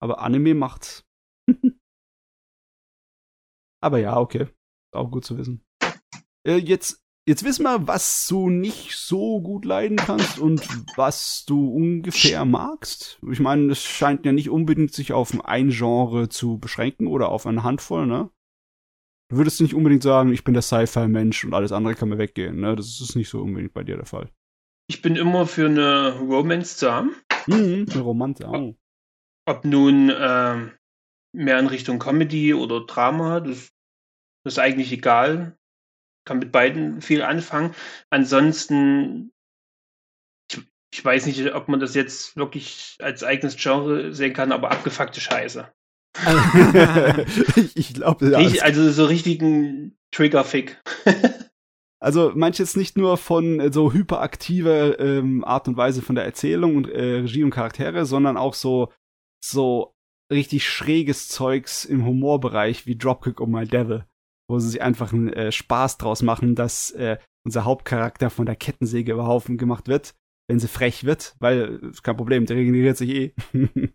Aber 0.00 0.20
Anime 0.20 0.54
macht's. 0.54 1.04
Aber 3.82 3.98
ja, 3.98 4.18
okay. 4.18 4.48
Auch 4.92 5.10
gut 5.10 5.24
zu 5.24 5.36
wissen. 5.38 5.64
Äh, 6.46 6.56
jetzt, 6.56 7.04
jetzt 7.26 7.44
wissen 7.44 7.64
wir, 7.64 7.86
was 7.86 8.26
du 8.26 8.48
nicht 8.48 8.96
so 8.96 9.40
gut 9.40 9.64
leiden 9.64 9.96
kannst 9.96 10.38
und 10.38 10.66
was 10.96 11.44
du 11.46 11.68
ungefähr 11.68 12.44
magst. 12.44 13.18
Ich 13.30 13.40
meine, 13.40 13.72
es 13.72 13.82
scheint 13.82 14.26
ja 14.26 14.32
nicht 14.32 14.50
unbedingt 14.50 14.92
sich 14.92 15.12
auf 15.12 15.32
ein 15.44 15.70
Genre 15.70 16.28
zu 16.28 16.58
beschränken 16.58 17.06
oder 17.06 17.28
auf 17.28 17.46
eine 17.46 17.62
Handvoll, 17.62 18.06
ne? 18.06 18.30
Du 19.30 19.38
würdest 19.38 19.60
nicht 19.60 19.74
unbedingt 19.74 20.02
sagen, 20.02 20.32
ich 20.32 20.44
bin 20.44 20.52
der 20.52 20.62
Sci-Fi-Mensch 20.62 21.44
und 21.44 21.54
alles 21.54 21.72
andere 21.72 21.94
kann 21.94 22.10
mir 22.10 22.18
weggehen, 22.18 22.60
ne? 22.60 22.76
Das 22.76 23.00
ist 23.00 23.16
nicht 23.16 23.28
so 23.28 23.40
unbedingt 23.40 23.72
bei 23.72 23.84
dir 23.84 23.96
der 23.96 24.06
Fall. 24.06 24.30
Ich 24.88 25.00
bin 25.00 25.16
immer 25.16 25.46
für 25.46 25.66
eine 25.66 26.18
Romance 26.18 26.76
zu 26.76 26.92
haben. 26.92 27.14
Mhm, 27.46 27.86
eine 27.90 28.00
Romanze, 28.02 28.46
oh. 28.46 28.74
Ob 29.46 29.64
nun 29.64 30.10
äh, 30.10 30.70
mehr 31.32 31.58
in 31.58 31.66
Richtung 31.66 31.98
Comedy 31.98 32.54
oder 32.54 32.84
Drama, 32.84 33.40
das, 33.40 33.72
das 34.44 34.54
ist 34.54 34.58
eigentlich 34.58 34.92
egal. 34.92 35.56
Kann 36.24 36.38
mit 36.38 36.52
beiden 36.52 37.00
viel 37.02 37.22
anfangen. 37.22 37.74
Ansonsten, 38.10 39.32
ich, 40.50 40.60
ich 40.92 41.04
weiß 41.04 41.26
nicht, 41.26 41.54
ob 41.54 41.68
man 41.68 41.80
das 41.80 41.94
jetzt 41.94 42.36
wirklich 42.36 42.96
als 43.00 43.24
eigenes 43.24 43.56
Genre 43.56 44.14
sehen 44.14 44.32
kann, 44.32 44.52
aber 44.52 44.70
abgefuckte 44.70 45.20
Scheiße. 45.20 45.68
ich 47.56 47.76
ich 47.76 47.94
glaube, 47.94 48.36
also 48.36 48.90
so 48.90 49.06
richtigen 49.06 49.96
Trigger-Fick. 50.12 50.80
Also 52.02 52.32
jetzt 52.34 52.76
nicht 52.76 52.98
nur 52.98 53.16
von 53.16 53.60
äh, 53.60 53.72
so 53.72 53.92
hyperaktiver 53.92 54.98
ähm, 54.98 55.44
Art 55.44 55.68
und 55.68 55.76
Weise 55.76 56.02
von 56.02 56.16
der 56.16 56.24
Erzählung 56.24 56.74
und 56.74 56.88
äh, 56.88 57.20
Regie 57.20 57.44
und 57.44 57.52
Charaktere, 57.52 58.06
sondern 58.06 58.36
auch 58.36 58.54
so 58.54 58.92
so 59.40 59.94
richtig 60.32 60.68
schräges 60.68 61.28
Zeugs 61.28 61.84
im 61.84 62.04
Humorbereich 62.04 62.86
wie 62.86 62.96
Dropkick 62.96 63.40
oh 63.40 63.46
My 63.46 63.66
Devil, 63.66 64.04
wo 64.52 64.58
sie 64.58 64.68
sich 64.68 64.82
einfach 64.82 65.14
einen 65.14 65.32
äh, 65.32 65.50
Spaß 65.50 65.96
draus 65.96 66.20
machen, 66.20 66.54
dass 66.54 66.90
äh, 66.90 67.16
unser 67.44 67.64
Hauptcharakter 67.64 68.28
von 68.28 68.44
der 68.44 68.54
Kettensäge 68.54 69.12
überhaufen 69.12 69.56
gemacht 69.56 69.88
wird, 69.88 70.14
wenn 70.46 70.60
sie 70.60 70.68
frech 70.68 71.04
wird, 71.04 71.34
weil 71.40 71.80
äh, 71.82 71.92
kein 72.02 72.18
Problem, 72.18 72.44
der 72.44 72.58
regeneriert 72.58 72.98
sich 72.98 73.10
eh. 73.10 73.34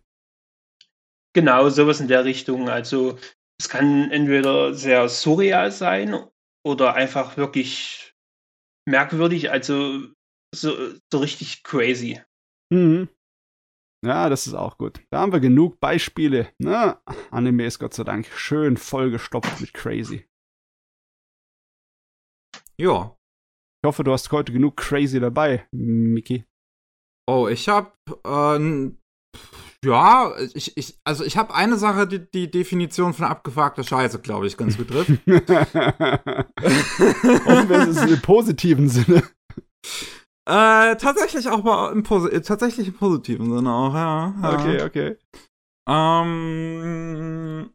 Genau, 1.34 1.68
sowas 1.68 2.00
in 2.00 2.08
der 2.08 2.24
Richtung. 2.24 2.68
Also 2.68 3.18
es 3.60 3.68
kann 3.68 4.10
entweder 4.10 4.74
sehr 4.74 5.08
surreal 5.08 5.70
sein 5.70 6.16
oder 6.66 6.94
einfach 6.94 7.36
wirklich 7.36 8.14
merkwürdig, 8.88 9.52
also 9.52 10.08
so, 10.52 10.74
so 11.12 11.18
richtig 11.20 11.62
crazy. 11.62 12.20
Mhm. 12.72 13.08
Ja, 14.04 14.28
das 14.28 14.48
ist 14.48 14.54
auch 14.54 14.78
gut. 14.78 15.00
Da 15.10 15.20
haben 15.20 15.32
wir 15.32 15.40
genug 15.40 15.78
Beispiele. 15.78 16.48
Na, 16.58 17.00
Anime 17.30 17.66
ist 17.66 17.78
Gott 17.78 17.94
sei 17.94 18.02
Dank 18.04 18.26
schön 18.26 18.76
vollgestopft 18.76 19.60
mit 19.60 19.74
crazy. 19.74 20.27
Ja. 22.80 23.16
Ich 23.82 23.86
hoffe, 23.86 24.04
du 24.04 24.12
hast 24.12 24.30
heute 24.32 24.52
genug 24.52 24.76
crazy 24.76 25.20
dabei, 25.20 25.66
Miki. 25.72 26.44
Oh, 27.28 27.48
ich 27.48 27.68
hab, 27.68 27.96
äh, 28.26 28.90
ja, 29.84 30.34
ich, 30.54 30.76
ich, 30.76 30.98
also 31.04 31.24
ich 31.24 31.36
habe 31.36 31.54
eine 31.54 31.76
Sache, 31.76 32.06
die 32.08 32.28
die 32.30 32.50
Definition 32.50 33.14
von 33.14 33.26
abgefragter 33.26 33.84
Scheiße, 33.84 34.20
glaube 34.20 34.46
ich, 34.46 34.56
ganz 34.56 34.76
gut 34.76 34.88
trifft. 34.88 35.10
Hoffen 37.46 37.70
es 37.70 38.02
im 38.02 38.20
positiven 38.20 38.88
Sinne. 38.88 39.22
Äh, 40.48 40.96
tatsächlich 40.96 41.48
auch 41.48 41.62
mal 41.62 41.92
im, 41.92 42.02
Posi 42.02 42.40
tatsächlich 42.40 42.88
im 42.88 42.94
positiven 42.94 43.54
Sinne 43.54 43.70
auch, 43.72 43.94
ja. 43.94 44.34
ja. 44.42 44.54
Okay, 44.54 44.82
okay. 44.82 45.16
Ähm, 45.88 47.70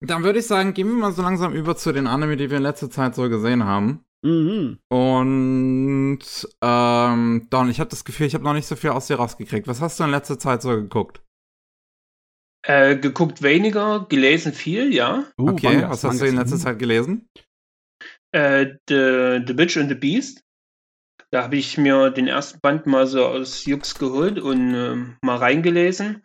dann 0.00 0.24
würde 0.24 0.38
ich 0.38 0.46
sagen, 0.46 0.74
gehen 0.74 0.88
wir 0.88 0.94
mal 0.96 1.12
so 1.12 1.22
langsam 1.22 1.52
über 1.52 1.76
zu 1.76 1.92
den 1.92 2.06
Anime, 2.06 2.36
die 2.36 2.50
wir 2.50 2.56
in 2.56 2.62
letzter 2.62 2.90
Zeit 2.90 3.14
so 3.14 3.28
gesehen 3.28 3.64
haben. 3.64 4.04
Mhm. 4.24 4.78
Und 4.88 6.20
ähm, 6.62 7.46
Don, 7.50 7.70
ich 7.70 7.80
habe 7.80 7.90
das 7.90 8.04
Gefühl, 8.04 8.26
ich 8.26 8.34
habe 8.34 8.44
noch 8.44 8.54
nicht 8.54 8.66
so 8.66 8.76
viel 8.76 8.90
aus 8.90 9.08
dir 9.08 9.16
rausgekriegt. 9.16 9.66
Was 9.66 9.80
hast 9.80 9.98
du 9.98 10.04
in 10.04 10.10
letzter 10.10 10.38
Zeit 10.38 10.62
so 10.62 10.70
geguckt? 10.70 11.22
Äh, 12.64 12.96
geguckt 12.96 13.42
weniger, 13.42 14.06
gelesen 14.08 14.52
viel, 14.52 14.94
ja. 14.94 15.24
Uh, 15.36 15.50
okay, 15.50 15.66
Mangas, 15.66 15.90
was 15.90 16.04
hast 16.04 16.04
Mangas. 16.04 16.20
du 16.20 16.26
in 16.26 16.36
letzter 16.36 16.58
Zeit 16.58 16.78
gelesen? 16.78 17.28
Äh, 18.32 18.76
the, 18.88 19.42
the 19.44 19.52
Bitch 19.52 19.76
and 19.76 19.88
the 19.88 19.96
Beast. 19.96 20.44
Da 21.32 21.44
habe 21.44 21.56
ich 21.56 21.76
mir 21.78 22.10
den 22.10 22.28
ersten 22.28 22.60
Band 22.60 22.86
mal 22.86 23.06
so 23.06 23.26
aus 23.26 23.64
Jux 23.64 23.98
geholt 23.98 24.38
und 24.38 24.74
äh, 24.74 24.96
mal 25.22 25.36
reingelesen. 25.36 26.22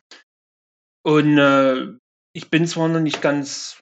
Und 1.04 1.38
äh, 1.38 1.94
ich 2.34 2.50
bin 2.52 2.68
zwar 2.68 2.90
noch 2.90 3.00
nicht 3.00 3.22
ganz 3.22 3.80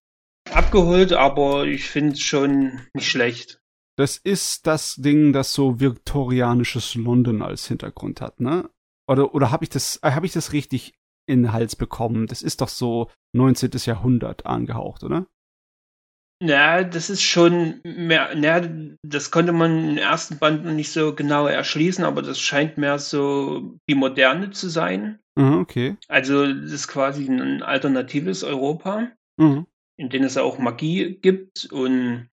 abgeholt, 0.51 1.11
aber 1.11 1.65
ich 1.65 1.89
finde 1.89 2.13
es 2.13 2.21
schon 2.21 2.79
nicht 2.93 3.09
schlecht. 3.09 3.59
Das 3.97 4.17
ist 4.17 4.67
das 4.67 4.95
Ding, 4.95 5.31
das 5.31 5.53
so 5.53 5.79
viktorianisches 5.79 6.95
London 6.95 7.41
als 7.41 7.67
Hintergrund 7.67 8.21
hat, 8.21 8.39
ne? 8.41 8.69
Oder, 9.09 9.33
oder 9.33 9.51
habe 9.51 9.63
ich 9.63 9.69
das, 9.69 9.99
äh, 10.03 10.11
habe 10.11 10.25
ich 10.25 10.33
das 10.33 10.51
richtig 10.51 10.93
in 11.27 11.43
den 11.43 11.53
Hals 11.53 11.75
bekommen? 11.75 12.27
Das 12.27 12.41
ist 12.41 12.61
doch 12.61 12.67
so 12.67 13.09
19. 13.33 13.71
Jahrhundert 13.85 14.45
angehaucht, 14.45 15.03
oder? 15.03 15.27
Ja, 16.43 16.83
das 16.83 17.09
ist 17.09 17.23
schon 17.23 17.79
mehr, 17.85 18.37
ja, 18.37 18.61
das 19.03 19.31
konnte 19.31 19.53
man 19.53 19.91
im 19.91 19.97
ersten 19.97 20.37
Band 20.37 20.65
noch 20.65 20.73
nicht 20.73 20.91
so 20.91 21.15
genau 21.15 21.47
erschließen, 21.47 22.03
aber 22.03 22.21
das 22.21 22.39
scheint 22.41 22.77
mehr 22.77 22.99
so 22.99 23.77
die 23.89 23.95
Moderne 23.95 24.51
zu 24.51 24.67
sein. 24.67 25.19
Mhm, 25.37 25.59
okay. 25.59 25.97
Also, 26.09 26.45
das 26.45 26.71
ist 26.71 26.87
quasi 26.89 27.27
ein 27.27 27.63
alternatives 27.63 28.43
Europa, 28.43 29.11
Mhm. 29.39 29.65
in 29.97 30.09
dem 30.09 30.23
es 30.23 30.37
auch 30.37 30.57
Magie 30.59 31.15
gibt 31.21 31.71
und 31.71 32.29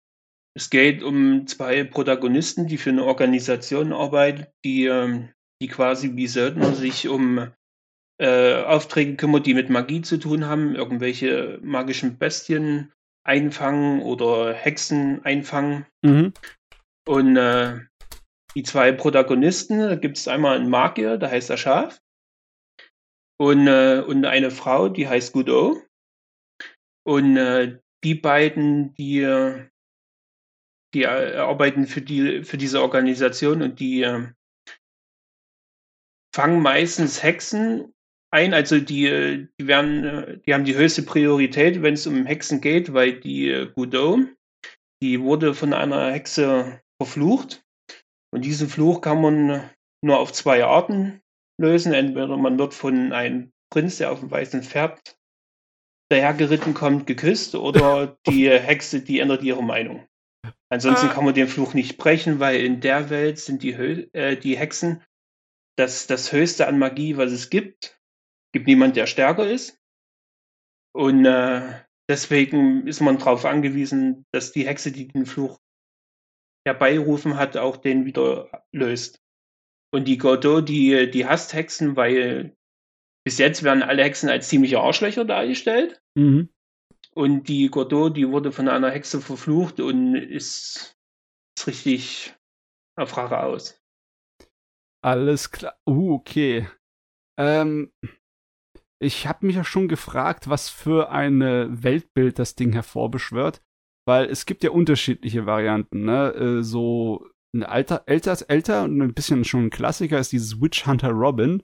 es 0.60 0.68
geht 0.68 1.02
um 1.02 1.46
zwei 1.46 1.84
Protagonisten, 1.84 2.66
die 2.66 2.76
für 2.76 2.90
eine 2.90 3.06
Organisation 3.06 3.94
arbeiten, 3.94 4.46
die, 4.62 4.84
ähm, 4.84 5.30
die 5.62 5.68
quasi 5.68 6.16
wie 6.16 6.26
Söldner 6.26 6.74
sich 6.74 7.08
um 7.08 7.50
äh, 8.20 8.62
Aufträge 8.64 9.16
kümmert, 9.16 9.46
die 9.46 9.54
mit 9.54 9.70
Magie 9.70 10.02
zu 10.02 10.18
tun 10.18 10.44
haben, 10.44 10.74
irgendwelche 10.74 11.58
magischen 11.62 12.18
Bestien 12.18 12.92
einfangen 13.24 14.02
oder 14.02 14.52
Hexen 14.52 15.24
einfangen. 15.24 15.86
Mhm. 16.02 16.34
Und 17.08 17.38
äh, 17.38 17.80
die 18.54 18.62
zwei 18.62 18.92
Protagonisten, 18.92 19.78
da 19.78 19.94
gibt 19.94 20.18
es 20.18 20.28
einmal 20.28 20.56
einen 20.56 20.68
Magier, 20.68 21.16
der 21.16 21.30
heißt 21.30 21.50
Aschaf. 21.50 22.02
Und, 23.38 23.66
äh, 23.66 24.04
und 24.06 24.26
eine 24.26 24.50
Frau, 24.50 24.90
die 24.90 25.08
heißt 25.08 25.32
Godot. 25.32 25.78
Und 27.06 27.38
äh, 27.38 27.78
die 28.04 28.14
beiden, 28.14 28.92
die, 28.96 29.22
die 30.94 31.02
äh, 31.02 31.36
arbeiten 31.36 31.86
für, 31.86 32.02
die, 32.02 32.44
für 32.44 32.58
diese 32.58 32.82
Organisation 32.82 33.62
und 33.62 33.80
die 33.80 34.02
äh, 34.02 34.26
fangen 36.34 36.62
meistens 36.62 37.22
Hexen 37.22 37.92
ein, 38.32 38.54
also 38.54 38.78
die, 38.78 39.48
die 39.58 39.66
werden, 39.66 40.04
äh, 40.04 40.38
die 40.38 40.54
haben 40.54 40.64
die 40.64 40.76
höchste 40.76 41.02
Priorität, 41.02 41.82
wenn 41.82 41.94
es 41.94 42.06
um 42.06 42.26
Hexen 42.26 42.60
geht, 42.60 42.92
weil 42.92 43.20
die 43.20 43.48
äh, 43.48 43.70
Godot, 43.74 44.20
die 45.02 45.20
wurde 45.20 45.54
von 45.54 45.72
einer 45.72 46.12
Hexe 46.12 46.80
verflucht. 47.00 47.64
Und 48.32 48.44
diesen 48.44 48.68
Fluch 48.68 49.00
kann 49.00 49.20
man 49.20 49.70
nur 50.04 50.18
auf 50.18 50.32
zwei 50.32 50.64
Arten 50.64 51.20
lösen. 51.60 51.92
Entweder 51.92 52.36
man 52.36 52.58
wird 52.58 52.74
von 52.74 53.12
einem 53.12 53.52
Prinz, 53.72 53.98
der 53.98 54.12
auf 54.12 54.20
dem 54.20 54.30
weißen 54.30 54.62
Pferd 54.62 55.16
dahergeritten 56.10 56.74
kommt, 56.74 57.06
geküsst, 57.06 57.54
oder 57.54 58.16
die 58.26 58.48
Hexe, 58.48 59.00
die 59.00 59.18
ändert 59.18 59.42
ihre 59.42 59.62
Meinung. 59.62 60.06
Ansonsten 60.68 61.08
ah. 61.08 61.12
kann 61.12 61.24
man 61.24 61.34
den 61.34 61.48
Fluch 61.48 61.74
nicht 61.74 61.98
brechen, 61.98 62.40
weil 62.40 62.60
in 62.60 62.80
der 62.80 63.10
Welt 63.10 63.38
sind 63.38 63.62
die, 63.62 63.76
Hö 63.76 64.06
äh, 64.12 64.36
die 64.36 64.56
Hexen 64.56 65.02
das, 65.76 66.06
das 66.06 66.32
Höchste 66.32 66.66
an 66.66 66.78
Magie, 66.78 67.16
was 67.16 67.32
es 67.32 67.50
gibt 67.50 68.00
gibt 68.52 68.66
niemand, 68.66 68.96
der 68.96 69.06
stärker 69.06 69.48
ist. 69.48 69.78
Und 70.92 71.24
äh, 71.24 71.82
deswegen 72.08 72.86
ist 72.86 73.00
man 73.00 73.18
darauf 73.18 73.44
angewiesen, 73.44 74.26
dass 74.32 74.52
die 74.52 74.66
Hexe, 74.66 74.92
die 74.92 75.08
den 75.08 75.26
Fluch 75.26 75.58
herbeirufen 76.66 77.36
hat, 77.36 77.56
auch 77.56 77.76
den 77.76 78.04
wieder 78.04 78.64
löst. 78.72 79.22
Und 79.92 80.06
die 80.06 80.18
Godot, 80.18 80.68
die, 80.68 81.10
die 81.10 81.26
hasst 81.26 81.52
Hexen, 81.52 81.96
weil 81.96 82.56
bis 83.24 83.38
jetzt 83.38 83.62
werden 83.62 83.82
alle 83.82 84.02
Hexen 84.02 84.28
als 84.28 84.48
ziemliche 84.48 84.80
Arschlöcher 84.80 85.24
dargestellt. 85.24 86.02
Mhm. 86.16 86.48
Und 87.14 87.48
die 87.48 87.68
Godot, 87.68 88.16
die 88.16 88.28
wurde 88.28 88.52
von 88.52 88.68
einer 88.68 88.90
Hexe 88.90 89.20
verflucht 89.20 89.80
und 89.80 90.14
ist, 90.14 90.96
ist 91.56 91.66
richtig 91.66 92.34
auf 92.96 93.16
Rache 93.16 93.40
aus. 93.40 93.80
Alles 95.02 95.50
klar. 95.50 95.76
Uh, 95.86 96.14
okay. 96.14 96.68
Ähm, 97.38 97.92
ich 99.02 99.26
habe 99.26 99.46
mich 99.46 99.56
ja 99.56 99.64
schon 99.64 99.88
gefragt, 99.88 100.48
was 100.48 100.68
für 100.68 101.10
ein 101.10 101.40
Weltbild 101.40 102.38
das 102.38 102.54
Ding 102.54 102.72
hervorbeschwört, 102.72 103.62
weil 104.06 104.26
es 104.26 104.44
gibt 104.44 104.62
ja 104.62 104.70
unterschiedliche 104.70 105.46
Varianten, 105.46 106.04
ne? 106.04 106.32
Äh, 106.34 106.62
so 106.62 107.26
ein 107.54 107.64
alter, 107.64 108.04
älter, 108.06 108.36
älter 108.48 108.84
und 108.84 109.00
ein 109.00 109.14
bisschen 109.14 109.44
schon 109.44 109.66
ein 109.66 109.70
Klassiker 109.70 110.18
ist 110.18 110.32
dieses 110.32 110.60
Witch 110.60 110.86
Hunter 110.86 111.10
Robin, 111.10 111.62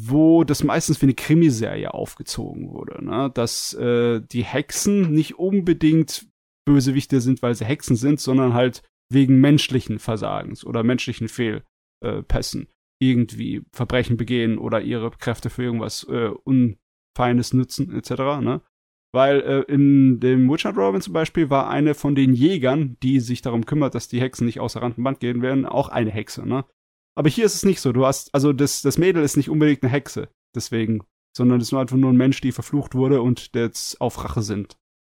wo 0.00 0.44
das 0.44 0.62
meistens 0.62 1.00
wie 1.02 1.06
eine 1.06 1.14
Krimiserie 1.14 1.92
aufgezogen 1.92 2.70
wurde, 2.70 3.04
ne? 3.04 3.30
Dass 3.34 3.74
äh, 3.74 4.20
die 4.20 4.44
Hexen 4.44 5.12
nicht 5.12 5.38
unbedingt 5.38 6.26
Bösewichte 6.64 7.20
sind, 7.20 7.42
weil 7.42 7.54
sie 7.54 7.64
Hexen 7.64 7.96
sind, 7.96 8.20
sondern 8.20 8.54
halt 8.54 8.82
wegen 9.10 9.40
menschlichen 9.40 9.98
Versagens 9.98 10.64
oder 10.64 10.82
menschlichen 10.82 11.28
Fehlpässen 11.28 12.68
irgendwie 13.00 13.62
Verbrechen 13.72 14.16
begehen 14.16 14.58
oder 14.58 14.80
ihre 14.82 15.10
Kräfte 15.10 15.50
für 15.50 15.62
irgendwas 15.62 16.04
äh, 16.04 16.30
Unfeines 16.44 17.54
nutzen, 17.54 17.94
etc. 17.94 18.10
Ne? 18.40 18.60
Weil 19.12 19.40
äh, 19.40 19.72
in 19.72 20.20
dem 20.20 20.50
Witcher 20.50 20.74
Robin 20.74 21.00
zum 21.00 21.14
Beispiel 21.14 21.48
war 21.48 21.70
eine 21.70 21.94
von 21.94 22.14
den 22.14 22.34
Jägern, 22.34 22.96
die 23.02 23.20
sich 23.20 23.40
darum 23.40 23.64
kümmert, 23.64 23.94
dass 23.94 24.08
die 24.08 24.20
Hexen 24.20 24.46
nicht 24.46 24.60
außer 24.60 24.82
Rand 24.82 24.98
und 24.98 25.04
Band 25.04 25.20
gehen 25.20 25.42
werden, 25.42 25.64
auch 25.64 25.88
eine 25.88 26.10
Hexe, 26.10 26.46
ne? 26.46 26.64
Aber 27.18 27.28
hier 27.28 27.46
ist 27.46 27.56
es 27.56 27.64
nicht 27.64 27.80
so. 27.80 27.90
Du 27.90 28.06
hast, 28.06 28.32
also 28.32 28.52
das, 28.52 28.80
das 28.82 28.96
Mädel 28.96 29.24
ist 29.24 29.36
nicht 29.36 29.50
unbedingt 29.50 29.82
eine 29.82 29.90
Hexe, 29.90 30.28
deswegen, 30.54 31.02
sondern 31.36 31.60
es 31.60 31.66
ist 31.66 31.72
nur 31.72 31.80
einfach 31.80 31.96
nur 31.96 32.12
ein 32.12 32.16
Mensch, 32.16 32.40
die 32.40 32.52
verflucht 32.52 32.94
wurde 32.94 33.20
und 33.22 33.50
jetzt 33.56 34.00
auf 34.00 34.22
Rache 34.22 34.42
sind. 34.42 34.76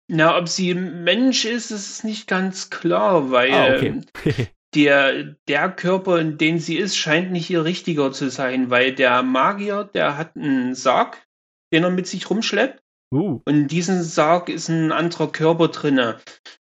Na, 0.10 0.36
ob 0.36 0.50
sie 0.50 0.72
ein 0.72 1.03
Mensch 1.03 1.46
ist, 1.46 1.70
ist 1.70 2.03
nicht 2.03 2.27
ganz 2.27 2.72
klar, 2.72 3.29
weil 3.29 3.51
Ah, 3.53 3.75
okay. 3.75 4.01
der, 4.75 5.36
der 5.48 5.70
Körper, 5.70 6.20
in 6.20 6.39
dem 6.39 6.58
sie 6.58 6.77
ist, 6.77 6.98
scheint 6.98 7.31
nicht 7.31 7.51
ihr 7.51 7.65
richtiger 7.65 8.12
zu 8.12 8.31
sein, 8.31 8.72
weil 8.72 8.96
der 8.96 9.22
Magier, 9.22 9.84
der 9.84 10.17
hat 10.17 10.36
einen 10.36 10.74
Sarg, 10.74 11.24
den 11.72 11.84
er 11.84 11.91
mit 11.91 12.08
sich 12.08 12.31
rumschleppt. 12.31 12.81
uh, 13.13 13.41
Und 13.46 13.55
in 13.55 13.67
diesem 13.67 14.01
Sarg 14.01 14.50
ist 14.50 14.70
ein 14.70 14.91
anderer 14.91 15.31
Körper 15.31 15.67
drinne. 15.67 16.17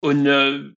Und 0.01 0.27
äh, 0.27 0.71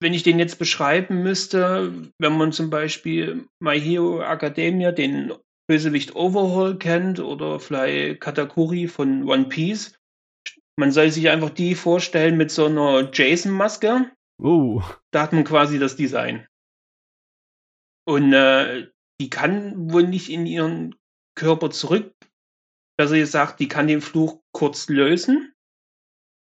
wenn 0.00 0.14
ich 0.14 0.22
den 0.22 0.38
jetzt 0.38 0.58
beschreiben 0.58 1.22
müsste, 1.22 2.10
wenn 2.18 2.36
man 2.36 2.52
zum 2.52 2.70
Beispiel 2.70 3.46
My 3.60 3.80
Hero 3.80 4.20
Academia 4.20 4.92
den 4.92 5.32
Bösewicht 5.68 6.14
Overhaul 6.14 6.78
kennt 6.78 7.18
oder 7.18 7.58
vielleicht 7.58 8.20
Katakuri 8.20 8.88
von 8.88 9.28
One 9.28 9.48
Piece, 9.48 9.98
man 10.78 10.92
soll 10.92 11.10
sich 11.10 11.30
einfach 11.30 11.50
die 11.50 11.74
vorstellen 11.74 12.36
mit 12.36 12.50
so 12.50 12.66
einer 12.66 13.10
Jason-Maske. 13.12 14.12
uh. 14.42 14.82
Da 15.10 15.22
hat 15.22 15.32
man 15.32 15.44
quasi 15.44 15.78
das 15.78 15.96
Design. 15.96 16.46
Und 18.06 18.32
äh, 18.34 18.88
die 19.20 19.30
kann 19.30 19.90
wohl 19.90 20.06
nicht 20.06 20.30
in 20.30 20.46
ihren 20.46 20.94
Körper 21.34 21.70
zurück. 21.70 22.12
Besser 22.98 23.16
gesagt, 23.16 23.60
die 23.60 23.68
kann 23.68 23.88
den 23.88 24.00
Fluch 24.00 24.40
kurz 24.52 24.88
lösen 24.88 25.52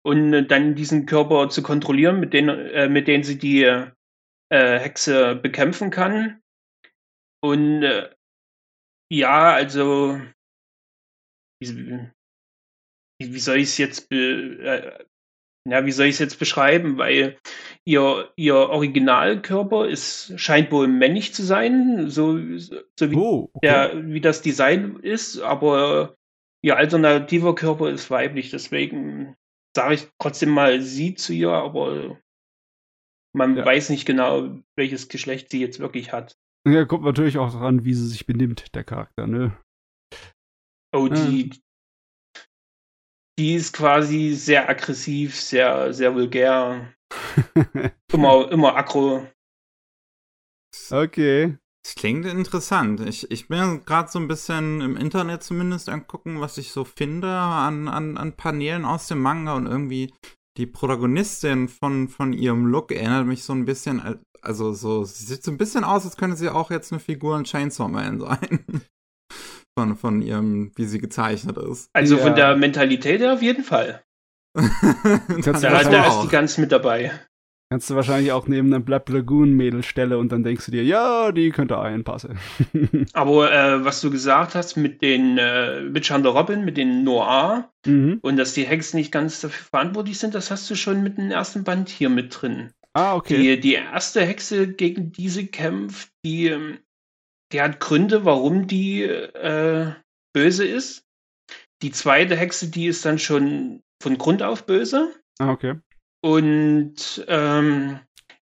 und 0.05 0.33
äh, 0.35 0.47
dann 0.47 0.75
diesen 0.75 1.07
Körper 1.07 1.49
zu 1.49 1.63
kontrollieren, 1.63 2.21
mit 2.21 2.33
denen, 2.33 2.49
äh, 2.71 2.89
mit 2.89 3.09
denen 3.09 3.25
sie 3.25 3.39
die 3.39 3.63
äh, 3.63 3.91
Hexe 4.51 5.37
bekämpfen 5.37 5.91
kann. 5.91 6.41
Und 7.43 7.83
äh, 7.83 8.11
ja, 9.13 9.53
also 9.53 10.21
wie, 11.61 12.09
wie 13.21 13.39
soll 13.39 13.57
ich 13.59 13.69
es 13.69 13.79
jetzt 13.79 14.09
be, 14.09 14.17
äh, 14.17 15.05
ja, 15.69 15.87
wie 15.87 15.93
soll 15.93 16.07
ich 16.07 16.15
es 16.15 16.19
jetzt 16.19 16.39
beschreiben? 16.39 16.99
Weil 16.99 17.39
ihr, 17.85 18.33
ihr 18.37 18.57
Originalkörper 18.57 19.89
ist, 19.89 20.39
scheint 20.41 20.73
wohl 20.73 20.89
männlich 20.89 21.35
zu 21.35 21.45
sein, 21.45 22.11
so, 22.11 22.37
so 22.59 23.11
wie, 23.11 23.17
Oh, 23.17 23.51
okay. 23.53 23.67
der, 23.67 24.07
wie 24.09 24.21
das 24.21 24.43
Design 24.43 24.99
ist, 25.01 25.41
aber 25.41 26.17
ihr 26.65 26.77
alternativer 26.77 27.55
Körper 27.55 27.91
ist 27.91 28.11
weiblich, 28.11 28.51
deswegen 28.51 29.37
sage 29.75 29.95
ich 29.95 30.09
trotzdem 30.19 30.51
mal 30.51 30.81
sie 30.81 31.15
zu 31.15 31.33
ihr, 31.33 31.51
aber 31.51 32.21
man 33.35 33.57
Ja. 33.57 33.65
weiß 33.65 33.91
nicht 33.91 34.05
genau, 34.07 34.59
welches 34.77 35.09
Geschlecht 35.09 35.51
sie 35.51 35.61
jetzt 35.61 35.79
wirklich 35.79 36.13
hat. 36.13 36.37
Ja, 36.67 36.85
kommt 36.85 37.05
natürlich 37.05 37.39
auch 37.39 37.51
daran, 37.53 37.85
wie 37.85 37.95
sie 37.95 38.07
sich 38.07 38.27
benimmt, 38.27 38.75
der 38.75 38.85
Charakter, 38.85 39.27
ne? 39.27 39.57
Oh, 40.95 41.07
Ja. 41.07 41.15
die, 41.15 41.51
die 43.39 43.55
ist 43.55 43.73
quasi 43.73 44.33
sehr 44.35 44.69
aggressiv, 44.69 45.41
sehr, 45.41 45.93
sehr 45.95 46.15
vulgär, 46.15 46.95
immer, 48.13 48.51
immer 48.53 48.77
aggro. 48.77 49.27
okay. 50.91 51.57
Das 51.85 51.95
klingt 51.97 52.27
interessant. 52.27 53.01
Ich, 53.01 53.31
ich 53.31 53.49
bin 53.49 53.85
gerade 53.85 54.09
so 54.11 54.19
ein 54.21 54.29
bisschen 54.29 54.81
im 54.81 54.97
Internet 54.97 55.43
zumindest 55.43 55.89
angucken, 55.89 56.41
was 56.41 56.57
ich 56.59 56.71
so 56.71 56.85
finde 56.85 57.29
an, 57.29 57.89
an, 57.89 58.17
an 58.17 58.33
Paneelen 58.37 58.85
aus 58.85 59.09
dem 59.09 59.21
Manga 59.21 59.55
und 59.55 59.67
irgendwie 59.67 60.13
die 60.59 60.67
Protagonistin 60.67 61.69
von, 61.69 62.09
von 62.09 62.33
ihrem 62.33 62.67
Look 62.67 62.93
erinnert 62.93 63.27
mich 63.27 63.43
so 63.43 63.53
ein 63.53 63.65
bisschen, 63.65 64.01
al- 64.01 64.21
also 64.43 64.73
so, 64.75 65.05
sie 65.05 65.25
sieht 65.25 65.43
so 65.43 65.51
ein 65.51 65.59
bisschen 65.59 65.83
aus, 65.83 66.05
als 66.05 66.17
könnte 66.17 66.37
sie 66.37 66.51
auch 66.51 66.71
jetzt 66.71 66.93
eine 66.93 67.01
Figur 67.01 67.37
in 67.37 67.45
Chainsaw 67.45 67.89
Man 67.89 68.21
sein. 68.21 68.65
Von, 69.77 69.97
von 69.97 70.21
ihrem, 70.21 70.71
wie 70.77 70.85
sie 70.85 70.99
gezeichnet 70.99 71.57
ist. 71.57 71.89
Also 71.95 72.17
Ja. 72.17 72.23
von 72.23 72.35
der 72.37 72.57
Mentalität 72.57 73.21
her 73.23 73.33
auf 73.33 73.43
jeden 73.43 73.65
Fall. 73.65 74.03
Da, 74.55 75.53
da 75.53 75.81
ist 75.81 76.23
die 76.25 76.29
ganz 76.29 76.59
mit 76.59 76.71
dabei. 76.71 77.11
Kannst 77.73 77.89
du 77.89 77.95
wahrscheinlich 77.95 78.33
auch 78.33 78.49
neben 78.49 78.71
einem 78.71 78.85
Black 78.85 79.09
Lagoon 79.09 79.55
Mädel 79.55 79.83
stelle 79.83 80.19
und 80.19 80.31
dann 80.31 80.45
denkst 80.45 80.67
du 80.67 80.73
dir, 80.73 80.85
ja, 80.85 81.33
die 81.33 81.49
könnte 81.49 81.79
einpassen. 81.79 82.39
Aber 83.15 83.51
äh, 83.51 83.83
was 83.83 84.03
du 84.03 84.11
gesagt 84.11 84.55
hast 84.55 84.77
mit 84.77 85.01
den 85.01 85.39
äh, 85.39 85.83
Witch 85.95 86.11
Hunter 86.11 86.29
Robin, 86.29 86.67
mit 86.67 86.77
den 86.77 87.03
Noir 87.03 87.71
mhm. 87.87 88.19
und 88.21 88.37
dass 88.37 88.53
die 88.53 88.67
Hexen 88.67 88.99
nicht 88.99 89.11
ganz 89.11 89.41
dafür 89.41 89.65
verantwortlich 89.71 90.19
sind, 90.19 90.35
das 90.35 90.51
hast 90.51 90.69
du 90.69 90.75
schon 90.75 91.03
mit 91.03 91.17
dem 91.17 91.31
ersten 91.31 91.65
Band 91.65 91.89
hier 91.89 92.11
mit 92.11 92.43
drin. 92.43 92.75
Ah, 92.93 93.15
okay. 93.15 93.39
Die, 93.39 93.59
die 93.59 93.73
erste 93.73 94.21
Hexe, 94.21 94.69
gegen 94.69 95.11
die 95.11 95.31
sie 95.31 95.47
kämpft, 95.47 96.11
die, 96.27 96.49
ähm, 96.49 96.77
die 97.55 97.63
hat 97.63 97.81
Gründe, 97.81 98.27
warum 98.27 98.67
die 98.67 99.05
äh, 99.05 99.93
böse 100.35 100.67
ist. 100.67 101.07
Die 101.81 101.91
zweite 101.91 102.37
Hexe, 102.37 102.69
die 102.69 102.85
ist 102.85 103.07
dann 103.07 103.19
schon 103.19 103.83
von 104.03 104.19
Grund 104.19 104.43
auf 104.43 104.67
böse. 104.67 105.11
Ah, 105.39 105.53
okay. 105.53 105.77
Und 106.23 107.25
ähm, 107.29 107.99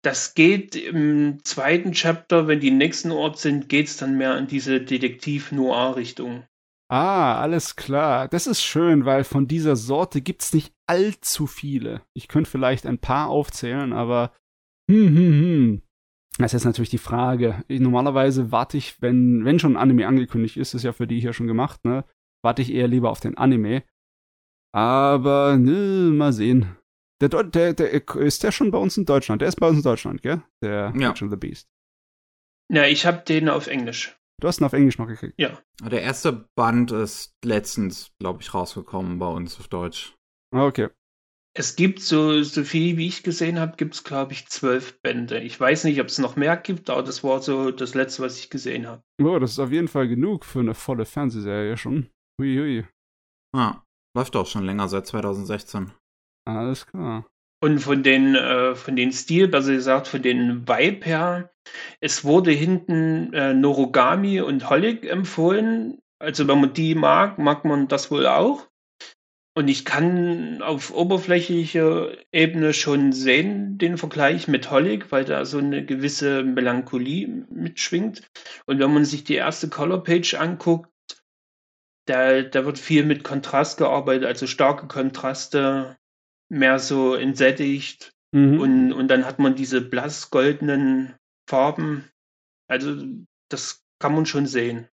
das 0.02 0.34
geht 0.34 0.76
im 0.76 1.42
zweiten 1.44 1.92
Chapter, 1.92 2.46
wenn 2.46 2.60
die 2.60 2.70
nächsten 2.70 3.10
Ort 3.10 3.38
sind, 3.38 3.68
geht 3.68 3.86
es 3.86 3.96
dann 3.96 4.18
mehr 4.18 4.36
in 4.36 4.46
diese 4.46 4.80
Detektiv-Noir-Richtung. 4.80 6.44
Ah, 6.90 7.40
alles 7.40 7.76
klar. 7.76 8.28
Das 8.28 8.46
ist 8.46 8.62
schön, 8.62 9.06
weil 9.06 9.24
von 9.24 9.48
dieser 9.48 9.76
Sorte 9.76 10.20
gibt's 10.20 10.52
nicht 10.52 10.74
allzu 10.86 11.46
viele. 11.46 12.02
Ich 12.12 12.28
könnte 12.28 12.50
vielleicht 12.50 12.86
ein 12.86 12.98
paar 12.98 13.28
aufzählen, 13.28 13.94
aber 13.94 14.32
hm, 14.90 15.08
hm, 15.08 15.16
hm. 15.16 15.82
Das 16.38 16.46
ist 16.46 16.52
jetzt 16.52 16.64
natürlich 16.64 16.90
die 16.90 16.98
Frage. 16.98 17.64
Ich, 17.68 17.80
normalerweise 17.80 18.50
warte 18.52 18.76
ich, 18.76 19.00
wenn, 19.00 19.44
wenn 19.44 19.58
schon 19.58 19.76
ein 19.76 19.82
Anime 19.82 20.06
angekündigt 20.06 20.56
ist, 20.56 20.74
ist 20.74 20.82
ja 20.82 20.92
für 20.92 21.06
die 21.06 21.20
hier 21.20 21.32
schon 21.32 21.46
gemacht, 21.46 21.84
ne? 21.84 22.04
Warte 22.42 22.60
ich 22.60 22.72
eher 22.72 22.88
lieber 22.88 23.10
auf 23.10 23.20
den 23.20 23.38
Anime. 23.38 23.84
Aber, 24.72 25.56
ne, 25.56 26.10
mal 26.12 26.32
sehen. 26.32 26.76
Der, 27.20 27.30
Deu- 27.30 27.42
der, 27.44 27.74
der, 27.74 27.92
ist 28.16 28.42
der 28.42 28.52
schon 28.52 28.70
bei 28.70 28.78
uns 28.78 28.96
in 28.96 29.04
Deutschland? 29.04 29.40
Der 29.40 29.48
ist 29.48 29.56
bei 29.60 29.68
uns 29.68 29.78
in 29.78 29.82
Deutschland, 29.84 30.22
gell? 30.22 30.42
Der 30.62 30.92
Ja. 30.96 31.10
Witch 31.10 31.22
of 31.22 31.30
the 31.30 31.36
Beast. 31.36 31.68
Na, 32.70 32.88
ich 32.88 33.06
habe 33.06 33.22
den 33.26 33.48
auf 33.48 33.66
Englisch. 33.66 34.18
Du 34.40 34.48
hast 34.48 34.60
ihn 34.60 34.64
auf 34.64 34.72
Englisch 34.72 34.98
noch 34.98 35.06
gekriegt. 35.06 35.38
Der 35.38 36.02
erste 36.02 36.48
Band 36.56 36.90
ist 36.90 37.34
letztens, 37.44 38.10
glaube 38.20 38.42
ich, 38.42 38.52
rausgekommen 38.52 39.18
bei 39.18 39.28
uns 39.28 39.58
auf 39.60 39.68
Deutsch. 39.68 40.14
Ah, 40.54 40.66
Okay. 40.66 40.88
Es 41.56 41.76
gibt 41.76 42.00
so, 42.00 42.42
so 42.42 42.64
viel, 42.64 42.96
wie 42.96 43.06
ich 43.06 43.22
gesehen 43.22 43.60
habe, 43.60 43.76
gibt 43.76 43.94
es, 43.94 44.02
glaube 44.02 44.32
ich, 44.32 44.48
zwölf 44.48 45.00
Bände. 45.02 45.38
Ich 45.38 45.60
weiß 45.60 45.84
nicht, 45.84 46.00
ob 46.00 46.08
es 46.08 46.18
noch 46.18 46.34
mehr 46.34 46.56
gibt, 46.56 46.90
aber 46.90 47.04
das 47.04 47.22
war 47.22 47.40
so 47.42 47.70
das 47.70 47.94
letzte, 47.94 48.22
was 48.24 48.40
ich 48.40 48.50
gesehen 48.50 48.88
habe. 48.88 49.02
Oh, 49.22 49.38
das 49.38 49.52
ist 49.52 49.58
auf 49.60 49.70
jeden 49.70 49.86
Fall 49.86 50.08
genug 50.08 50.44
für 50.44 50.58
eine 50.58 50.74
volle 50.74 51.04
Fernsehserie 51.04 51.76
schon. 51.76 52.10
Hui, 52.40 52.56
hui. 52.56 52.84
Ja, 53.56 53.84
läuft 54.16 54.34
auch 54.34 54.48
schon 54.48 54.64
länger, 54.64 54.88
seit 54.88 55.06
2016. 55.06 55.92
Alles 56.44 56.86
klar. 56.86 57.26
Und 57.62 57.78
von 57.78 58.02
den, 58.02 58.34
äh, 58.34 58.74
von 58.74 58.96
den 58.96 59.12
Stil, 59.12 59.48
besser 59.48 59.72
gesagt, 59.72 60.08
von 60.08 60.20
den 60.20 60.68
Vibe 60.68 61.06
her, 61.06 61.50
es 62.00 62.24
wurde 62.24 62.50
hinten 62.50 63.32
äh, 63.32 63.54
Norogami 63.54 64.40
und 64.42 64.68
Holic 64.68 65.06
empfohlen. 65.06 65.98
Also 66.18 66.46
wenn 66.46 66.60
man 66.60 66.74
die 66.74 66.94
mag, 66.94 67.38
mag 67.38 67.64
man 67.64 67.88
das 67.88 68.10
wohl 68.10 68.26
auch. 68.26 68.68
Und 69.56 69.68
ich 69.68 69.84
kann 69.84 70.62
auf 70.62 70.92
oberflächlicher 70.92 72.12
Ebene 72.32 72.74
schon 72.74 73.12
sehen, 73.12 73.78
den 73.78 73.98
Vergleich 73.98 74.48
mit 74.48 74.70
Holic, 74.70 75.12
weil 75.12 75.24
da 75.24 75.44
so 75.44 75.58
eine 75.58 75.84
gewisse 75.84 76.42
Melancholie 76.42 77.46
mitschwingt. 77.50 78.28
Und 78.66 78.80
wenn 78.80 78.92
man 78.92 79.04
sich 79.04 79.22
die 79.22 79.36
erste 79.36 79.68
Colorpage 79.68 80.34
anguckt, 80.34 80.90
da, 82.06 82.42
da 82.42 82.66
wird 82.66 82.78
viel 82.78 83.04
mit 83.04 83.22
Kontrast 83.22 83.78
gearbeitet, 83.78 84.26
also 84.26 84.48
starke 84.48 84.88
Kontraste, 84.88 85.96
mehr 86.50 86.78
so 86.78 87.14
entsättigt. 87.14 88.12
Mhm. 88.32 88.60
Und, 88.60 88.92
und 88.92 89.08
dann 89.08 89.24
hat 89.24 89.38
man 89.38 89.54
diese 89.54 89.80
blass 89.80 90.30
goldenen 90.30 91.14
Farben. 91.48 92.10
Also 92.68 92.96
das 93.50 93.84
kann 94.00 94.14
man 94.14 94.26
schon 94.26 94.46
sehen. 94.46 94.88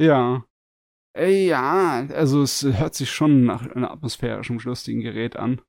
ja. 0.00 0.44
Ey, 1.14 1.48
ja, 1.48 2.06
also 2.10 2.42
es 2.42 2.62
hört 2.62 2.94
sich 2.94 3.10
schon 3.10 3.44
nach 3.44 3.66
einem 3.66 3.86
atmosphärischen, 3.86 4.60
lustigen 4.60 5.00
Gerät 5.00 5.34
an. 5.34 5.60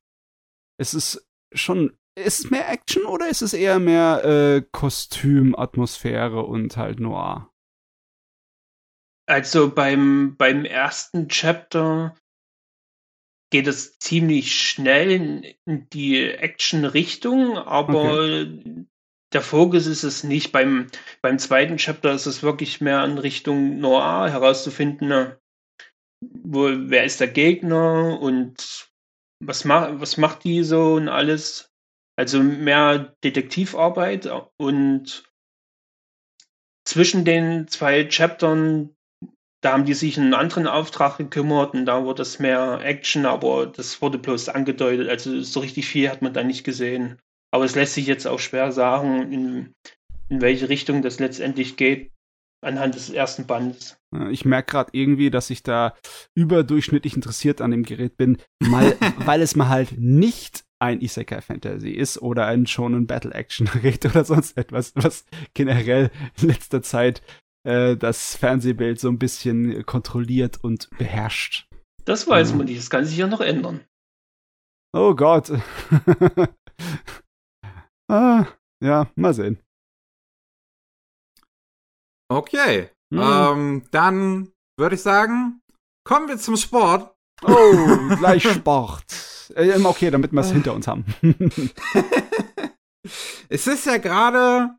Es 0.78 0.94
ist 0.94 1.26
schon 1.52 1.98
ist 2.16 2.44
es 2.44 2.50
mehr 2.50 2.68
Action 2.68 3.04
oder 3.04 3.28
ist 3.28 3.42
es 3.42 3.52
eher 3.52 3.78
mehr 3.78 4.24
äh, 4.24 4.62
Kostüm, 4.72 5.56
Atmosphäre 5.56 6.42
und 6.42 6.76
halt 6.76 7.00
Noir? 7.00 7.50
Also 9.26 9.72
beim, 9.72 10.36
beim 10.36 10.64
ersten 10.64 11.28
Chapter 11.28 12.16
geht 13.50 13.66
es 13.66 13.98
ziemlich 13.98 14.54
schnell 14.54 15.10
in, 15.10 15.44
in 15.66 15.88
die 15.90 16.24
Action-Richtung, 16.24 17.58
aber 17.58 18.42
okay. 18.42 18.86
der 19.32 19.42
Fokus 19.42 19.86
ist 19.86 20.04
es 20.04 20.24
nicht. 20.24 20.52
Beim, 20.52 20.86
beim 21.20 21.38
zweiten 21.38 21.76
Chapter 21.76 22.12
ist 22.12 22.26
es 22.26 22.42
wirklich 22.42 22.80
mehr 22.80 23.04
in 23.04 23.18
Richtung 23.18 23.80
Noir 23.80 24.30
herauszufinden, 24.30 25.34
wo, 26.20 26.70
wer 26.72 27.04
ist 27.04 27.20
der 27.20 27.28
Gegner 27.28 28.20
und 28.20 28.90
was, 29.42 29.64
ma 29.64 29.98
was 30.00 30.16
macht 30.16 30.44
die 30.44 30.62
so 30.62 30.94
und 30.94 31.08
alles. 31.08 31.72
Also 32.16 32.42
mehr 32.42 33.16
Detektivarbeit 33.24 34.28
und 34.58 35.24
zwischen 36.84 37.24
den 37.24 37.66
zwei 37.68 38.04
Chaptern 38.04 38.94
da 39.62 39.72
haben 39.72 39.84
die 39.84 39.94
sich 39.94 40.18
einen 40.18 40.34
anderen 40.34 40.66
Auftrag 40.66 41.18
gekümmert 41.18 41.74
und 41.74 41.84
da 41.86 42.04
wurde 42.04 42.22
es 42.22 42.38
mehr 42.38 42.80
Action, 42.82 43.26
aber 43.26 43.66
das 43.66 44.00
wurde 44.00 44.18
bloß 44.18 44.48
angedeutet. 44.48 45.08
Also 45.08 45.42
so 45.42 45.60
richtig 45.60 45.86
viel 45.86 46.08
hat 46.08 46.22
man 46.22 46.32
da 46.32 46.42
nicht 46.42 46.64
gesehen. 46.64 47.18
Aber 47.52 47.64
es 47.64 47.74
lässt 47.74 47.94
sich 47.94 48.06
jetzt 48.06 48.26
auch 48.26 48.38
schwer 48.38 48.72
sagen, 48.72 49.32
in, 49.32 49.74
in 50.28 50.40
welche 50.40 50.68
Richtung 50.68 51.02
das 51.02 51.18
letztendlich 51.18 51.76
geht 51.76 52.10
anhand 52.62 52.94
des 52.94 53.10
ersten 53.10 53.46
Bandes. 53.46 53.98
Ich 54.30 54.44
merke 54.44 54.72
gerade 54.72 54.90
irgendwie, 54.92 55.30
dass 55.30 55.50
ich 55.50 55.62
da 55.62 55.94
überdurchschnittlich 56.34 57.14
interessiert 57.14 57.60
an 57.60 57.70
dem 57.70 57.84
Gerät 57.84 58.16
bin, 58.16 58.38
mal, 58.60 58.96
weil 59.18 59.42
es 59.42 59.56
mal 59.56 59.68
halt 59.68 59.98
nicht 59.98 60.64
ein 60.78 61.00
Isekai 61.00 61.42
Fantasy 61.42 61.90
ist 61.90 62.22
oder 62.22 62.46
ein 62.46 62.66
Shonen 62.66 63.06
Battle 63.06 63.34
Action 63.34 63.66
Gerät 63.66 64.04
oder 64.06 64.24
sonst 64.24 64.56
etwas, 64.56 64.92
was 64.94 65.24
generell 65.54 66.10
in 66.40 66.48
letzter 66.48 66.82
Zeit 66.82 67.22
äh, 67.66 67.96
das 67.96 68.36
Fernsehbild 68.36 69.00
so 69.00 69.08
ein 69.08 69.18
bisschen 69.18 69.84
kontrolliert 69.86 70.62
und 70.62 70.88
beherrscht. 70.98 71.66
Das 72.04 72.26
weiß 72.26 72.54
man 72.54 72.66
nicht, 72.66 72.78
das 72.78 72.90
kann 72.90 73.04
sich 73.04 73.18
ja 73.18 73.26
noch 73.26 73.40
ändern. 73.40 73.84
Oh 74.92 75.14
Gott. 75.14 75.50
ah, 78.10 78.46
ja, 78.82 79.10
mal 79.14 79.34
sehen. 79.34 79.60
Okay, 82.28 82.90
hm. 83.12 83.20
ähm, 83.20 83.82
dann 83.90 84.52
würde 84.78 84.94
ich 84.94 85.02
sagen, 85.02 85.60
kommen 86.04 86.28
wir 86.28 86.38
zum 86.38 86.56
Sport. 86.56 87.14
Oh, 87.42 88.16
gleich 88.16 88.42
Sport. 88.42 89.04
Äh, 89.54 89.80
okay, 89.82 90.10
damit 90.10 90.32
wir 90.32 90.40
es 90.40 90.52
hinter 90.52 90.74
uns 90.74 90.86
haben. 90.86 91.04
es 93.48 93.66
ist 93.66 93.86
ja 93.86 93.98
gerade 93.98 94.76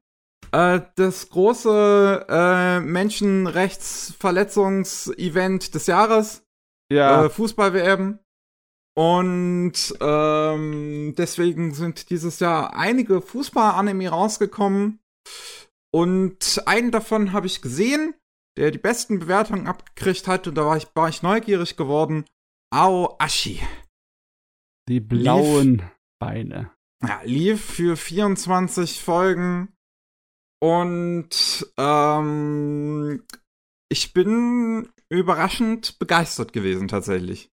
äh, 0.51 0.81
das 0.95 1.29
große 1.29 2.25
äh, 2.29 2.79
Menschenrechtsverletzungsevent 2.81 5.73
des 5.73 5.87
Jahres. 5.87 6.45
Ja. 6.91 7.25
Äh, 7.25 7.29
Fußball-WM. 7.29 8.19
Und 8.93 9.95
ähm, 10.01 11.15
deswegen 11.17 11.73
sind 11.73 12.09
dieses 12.09 12.41
Jahr 12.41 12.75
einige 12.75 13.21
Fußball-Anime 13.21 14.09
rausgekommen. 14.09 14.99
Und 15.93 16.61
einen 16.65 16.91
davon 16.91 17.31
habe 17.31 17.47
ich 17.47 17.61
gesehen, 17.61 18.13
der 18.57 18.71
die 18.71 18.77
besten 18.77 19.19
Bewertungen 19.19 19.67
abgekriegt 19.67 20.27
hat. 20.27 20.47
Und 20.47 20.55
da 20.55 20.65
war 20.65 20.75
ich, 20.75 20.87
war 20.93 21.07
ich 21.07 21.23
neugierig 21.23 21.77
geworden. 21.77 22.25
Ao 22.73 23.15
Ashi. 23.19 23.61
Die 24.89 24.99
blauen 24.99 25.77
lief, 25.77 25.85
Beine. 26.19 26.71
Ja, 27.01 27.21
lief 27.23 27.63
für 27.63 27.95
24 27.95 29.01
Folgen 29.01 29.69
und 30.62 31.67
ähm, 31.78 33.24
ich 33.89 34.13
bin 34.13 34.89
überraschend 35.10 36.00
begeistert 36.00 36.54
gewesen 36.54 36.88
tatsächlich. 36.88 37.50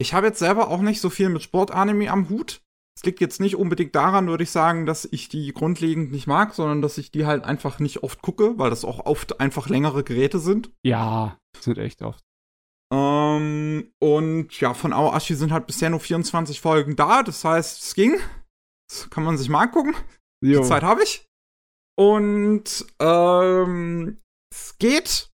Ich 0.00 0.14
habe 0.14 0.26
jetzt 0.26 0.38
selber 0.38 0.68
auch 0.68 0.80
nicht 0.80 1.00
so 1.00 1.10
viel 1.10 1.28
mit 1.28 1.42
Sportanime 1.42 2.10
am 2.10 2.28
Hut. 2.28 2.62
Es 2.96 3.04
liegt 3.04 3.20
jetzt 3.20 3.40
nicht 3.40 3.56
unbedingt 3.56 3.94
daran, 3.94 4.28
würde 4.28 4.44
ich 4.44 4.50
sagen, 4.50 4.86
dass 4.86 5.04
ich 5.04 5.28
die 5.28 5.52
grundlegend 5.52 6.12
nicht 6.12 6.26
mag, 6.26 6.54
sondern 6.54 6.80
dass 6.80 6.96
ich 6.96 7.10
die 7.10 7.26
halt 7.26 7.44
einfach 7.44 7.78
nicht 7.78 8.02
oft 8.02 8.22
gucke, 8.22 8.56
weil 8.56 8.70
das 8.70 8.84
auch 8.84 9.04
oft 9.04 9.40
einfach 9.40 9.68
längere 9.68 10.04
Geräte 10.04 10.38
sind. 10.38 10.70
Ja, 10.82 11.38
sind 11.58 11.78
echt 11.78 12.02
oft. 12.02 12.24
Ähm, 12.92 13.92
und 14.00 14.60
ja, 14.60 14.74
von 14.74 14.92
Aoashi 14.92 15.34
sind 15.34 15.52
halt 15.52 15.66
bisher 15.66 15.90
nur 15.90 16.00
24 16.00 16.60
Folgen 16.60 16.96
da. 16.96 17.22
Das 17.22 17.44
heißt, 17.44 17.82
es 17.82 17.94
ging. 17.94 18.18
Das 18.88 19.10
kann 19.10 19.24
man 19.24 19.36
sich 19.36 19.48
mal 19.48 19.62
angucken. 19.62 19.94
Jo. 20.40 20.62
Die 20.62 20.68
Zeit 20.68 20.82
habe 20.82 21.02
ich. 21.02 21.26
Und 21.96 22.86
ähm, 23.00 24.18
es 24.52 24.78
geht 24.78 25.30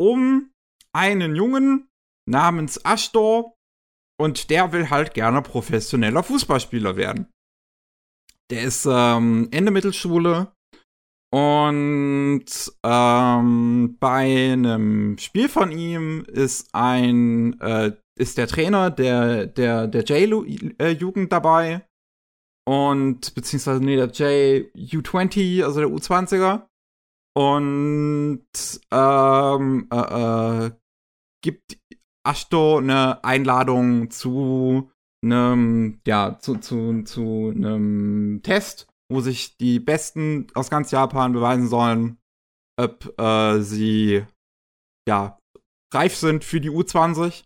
um 0.00 0.50
einen 0.94 1.34
Jungen 1.34 1.88
namens 2.28 2.78
Ashtor 2.84 3.54
und 4.20 4.50
der 4.50 4.72
will 4.72 4.90
halt 4.90 5.14
gerne 5.14 5.42
professioneller 5.42 6.22
Fußballspieler 6.22 6.96
werden. 6.96 7.30
Der 8.50 8.62
ist 8.62 8.86
ähm, 8.86 9.48
Ende 9.50 9.70
Mittelschule 9.70 10.52
und 11.34 12.44
ähm, 12.84 13.96
bei 13.98 14.52
einem 14.52 15.18
Spiel 15.18 15.48
von 15.48 15.72
ihm 15.72 16.24
ist 16.28 16.68
ein 16.72 17.58
äh, 17.60 17.92
ist 18.16 18.38
der 18.38 18.46
Trainer 18.46 18.90
der 18.92 19.46
der 19.46 19.88
der 19.88 20.04
J-Jugend 20.04 21.32
dabei 21.32 21.84
und 22.66 23.34
beziehungsweise 23.34 23.84
nee, 23.84 23.96
der 23.96 24.12
JU20, 24.12 25.64
also 25.64 25.80
der 25.80 25.88
U20er. 25.88 26.66
Und 27.36 28.46
ähm, 28.92 29.88
äh, 29.92 30.66
äh, 30.66 30.70
gibt 31.42 31.78
Ashto 32.26 32.78
eine 32.78 33.22
Einladung 33.24 34.10
zu 34.10 34.90
einem, 35.22 36.00
ja, 36.06 36.38
zu, 36.38 36.56
zu, 36.56 37.02
zu 37.02 37.52
einem 37.54 38.40
Test, 38.42 38.86
wo 39.10 39.20
sich 39.20 39.56
die 39.56 39.80
Besten 39.80 40.46
aus 40.54 40.70
ganz 40.70 40.90
Japan 40.90 41.32
beweisen 41.32 41.68
sollen, 41.68 42.18
ob 42.80 43.18
äh, 43.18 43.60
sie 43.60 44.24
ja 45.08 45.38
reif 45.92 46.16
sind 46.16 46.44
für 46.44 46.60
die 46.60 46.70
U20. 46.70 47.44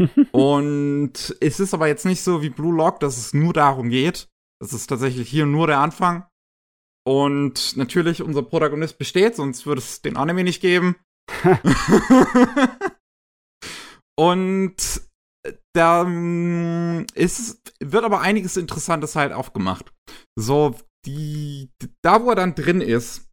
und 0.32 1.36
es 1.40 1.60
ist 1.60 1.74
aber 1.74 1.86
jetzt 1.86 2.06
nicht 2.06 2.22
so 2.22 2.42
wie 2.42 2.50
Blue 2.50 2.74
Lock, 2.74 2.98
dass 3.00 3.18
es 3.18 3.34
nur 3.34 3.52
darum 3.52 3.88
geht, 3.88 4.28
das 4.62 4.72
ist 4.72 4.86
tatsächlich 4.86 5.28
hier 5.28 5.44
nur 5.44 5.66
der 5.66 5.80
Anfang. 5.80 6.24
Und 7.04 7.76
natürlich, 7.76 8.22
unser 8.22 8.44
Protagonist 8.44 8.96
besteht, 8.96 9.34
sonst 9.34 9.66
würde 9.66 9.80
es 9.80 10.02
den 10.02 10.16
Anime 10.16 10.44
nicht 10.44 10.60
geben. 10.60 10.94
und 14.16 14.76
da 15.74 16.04
mm, 16.04 17.06
ist, 17.14 17.72
wird 17.82 18.04
aber 18.04 18.20
einiges 18.20 18.56
Interessantes 18.56 19.16
halt 19.16 19.32
aufgemacht. 19.32 19.92
So, 20.38 20.76
die, 21.06 21.70
da 22.04 22.22
wo 22.22 22.30
er 22.30 22.36
dann 22.36 22.54
drin 22.54 22.80
ist, 22.80 23.28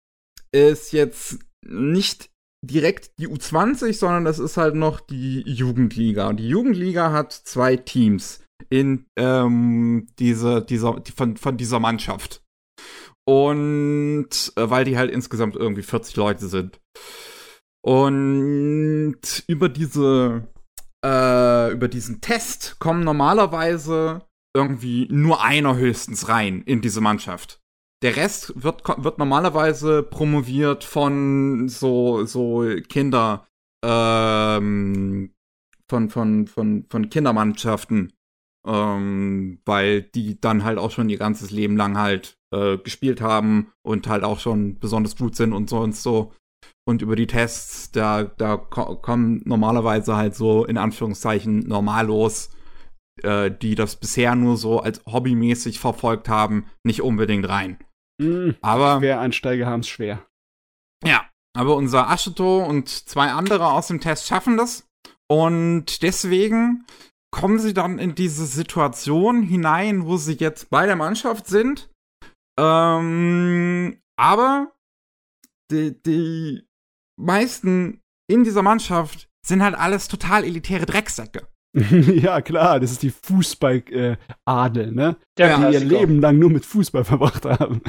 ist 0.52 0.94
jetzt 0.94 1.38
nicht 1.64 2.32
direkt 2.66 3.20
die 3.20 3.28
U20, 3.28 3.94
sondern 3.94 4.26
das 4.26 4.40
ist 4.40 4.58
halt 4.58 4.74
noch 4.74 5.00
die 5.00 5.42
Jugendliga. 5.42 6.28
Und 6.28 6.38
die 6.38 6.50
Jugendliga 6.50 7.12
hat 7.12 7.34
zwei 7.34 7.78
Teams 7.78 8.44
in 8.70 9.06
ähm, 9.18 10.08
diese, 10.20 10.62
dieser, 10.62 11.02
von, 11.16 11.38
von 11.38 11.58
dieser 11.58 11.80
Mannschaft. 11.80 12.44
Und 13.28 14.54
äh, 14.56 14.70
weil 14.70 14.86
die 14.86 14.98
halt 14.98 15.12
insgesamt 15.12 15.56
irgendwie 15.56 15.84
40 15.84 16.16
Leute 16.16 16.48
sind. 16.48 16.80
Und 17.86 19.20
über 19.48 19.70
diese, 19.70 20.48
äh, 21.06 21.72
über 21.72 21.88
diesen 21.88 22.22
Test 22.22 22.78
kommen 22.80 23.04
normalerweise 23.04 24.22
irgendwie 24.56 25.08
nur 25.12 25.44
einer 25.44 25.78
höchstens 25.78 26.28
rein 26.28 26.64
in 26.64 26.82
diese 26.82 27.02
Mannschaft. 27.02 27.60
Der 28.02 28.16
Rest 28.16 28.54
wird, 28.56 28.84
wird 29.04 29.18
normalerweise 29.20 30.04
promoviert 30.04 30.84
von 30.84 31.68
so, 31.68 32.26
so 32.26 32.64
Kinder, 32.88 33.46
ähm, 33.84 35.34
von, 35.90 36.10
von, 36.10 36.48
von, 36.48 36.86
von 36.90 37.10
Kindermannschaften, 37.10 38.14
ähm, 38.70 39.60
weil 39.66 40.04
die 40.04 40.40
dann 40.40 40.64
halt 40.64 40.78
auch 40.78 40.92
schon 40.92 41.10
ihr 41.10 41.18
ganzes 41.18 41.50
Leben 41.50 41.76
lang 41.76 41.98
halt 41.98 42.38
äh, 42.54 42.78
gespielt 42.78 43.20
haben 43.20 43.72
und 43.82 44.08
halt 44.08 44.24
auch 44.24 44.40
schon 44.40 44.78
besonders 44.80 45.16
gut 45.16 45.36
sind 45.36 45.54
und 45.54 45.70
so 45.70 45.80
und 45.80 45.96
so. 45.96 46.34
Und 46.88 47.02
über 47.02 47.16
die 47.16 47.28
Tests, 47.28 47.92
da, 47.92 48.24
da 48.24 48.58
ko 48.58 48.96
kommen 48.96 49.42
normalerweise 49.46 50.16
halt 50.16 50.36
so 50.36 50.66
in 50.66 50.78
Anführungszeichen 50.78 51.60
normallos, 51.60 52.52
äh, 53.24 53.50
die 53.50 53.74
das 53.74 53.96
bisher 53.96 54.36
nur 54.36 54.56
so 54.56 54.80
als 54.80 55.04
hobbymäßig 55.06 55.80
verfolgt 55.80 56.30
haben, 56.30 56.66
nicht 56.84 57.02
unbedingt 57.02 57.50
rein. 57.50 57.80
Mhm, 58.22 58.56
aber 58.62 59.00
Quereinsteiger 59.00 59.66
haben 59.66 59.80
es 59.80 59.88
schwer. 59.88 60.26
Ja, 61.04 61.28
aber 61.56 61.76
unser 61.76 62.10
Asheto 62.10 62.64
und 62.64 62.88
zwei 62.88 63.32
andere 63.32 63.68
aus 63.68 63.88
dem 63.88 64.00
Test 64.00 64.28
schaffen 64.28 64.58
das. 64.58 64.88
Und 65.28 66.02
deswegen 66.02 66.86
kommen 67.32 67.60
sie 67.60 67.74
dann 67.74 68.00
in 68.00 68.16
diese 68.16 68.46
Situation 68.46 69.44
hinein, 69.44 70.06
wo 70.06 70.18
sie 70.18 70.34
jetzt 70.34 70.70
bei 70.70 70.86
der 70.86 70.96
Mannschaft 70.96 71.48
sind. 71.48 71.90
Ähm, 72.60 74.02
aber 74.18 74.74
die, 75.72 76.02
die 76.02 76.68
meisten 77.20 78.02
in 78.30 78.44
dieser 78.44 78.64
Mannschaft 78.64 79.30
sind 79.46 79.64
halt 79.64 79.76
alles 79.76 80.08
total 80.08 80.44
elitäre 80.44 80.86
Drecksäcke. 80.86 81.48
ja, 81.74 82.42
klar, 82.42 82.80
das 82.80 82.92
ist 82.92 83.04
die 83.04 83.12
Fußball-Adel, 83.12 84.92
ne? 84.92 85.18
Der 85.40 85.58
die 85.58 85.74
ihr. 85.74 85.80
Leben 85.80 86.22
lang 86.22 86.40
nur 86.40 86.50
mit 86.50 86.66
Fußball 86.66 87.04
verbracht 87.06 87.46
haben. 87.46 87.82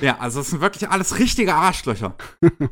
Ja, 0.00 0.18
also 0.18 0.40
es 0.40 0.50
sind 0.50 0.60
wirklich 0.60 0.88
alles 0.88 1.18
richtige 1.18 1.54
Arschlöcher. 1.54 2.14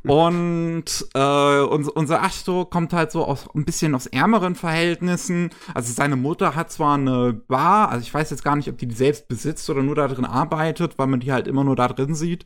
und 0.07 0.85
äh, 1.15 1.61
unser, 1.61 1.97
unser 1.97 2.23
Ashto 2.23 2.65
kommt 2.65 2.93
halt 2.93 3.11
so 3.11 3.25
aus 3.25 3.49
ein 3.55 3.65
bisschen 3.65 3.95
aus 3.95 4.07
ärmeren 4.07 4.55
Verhältnissen. 4.55 5.51
Also 5.75 5.93
seine 5.93 6.17
Mutter 6.17 6.55
hat 6.55 6.71
zwar 6.71 6.95
eine 6.95 7.33
Bar, 7.33 7.89
also 7.91 8.03
ich 8.03 8.13
weiß 8.13 8.31
jetzt 8.31 8.45
gar 8.45 8.57
nicht, 8.57 8.69
ob 8.69 8.79
die 8.79 8.87
die 8.87 8.95
selbst 8.95 9.29
besitzt 9.29 9.69
oder 9.71 9.83
nur 9.83 9.95
da 9.95 10.09
drin 10.09 10.25
arbeitet, 10.25 10.99
weil 10.99 11.07
man 11.07 11.21
die 11.21 11.33
halt 11.33 11.47
immer 11.49 11.65
nur 11.65 11.77
da 11.77 11.89
drin 11.89 12.15
sieht, 12.15 12.45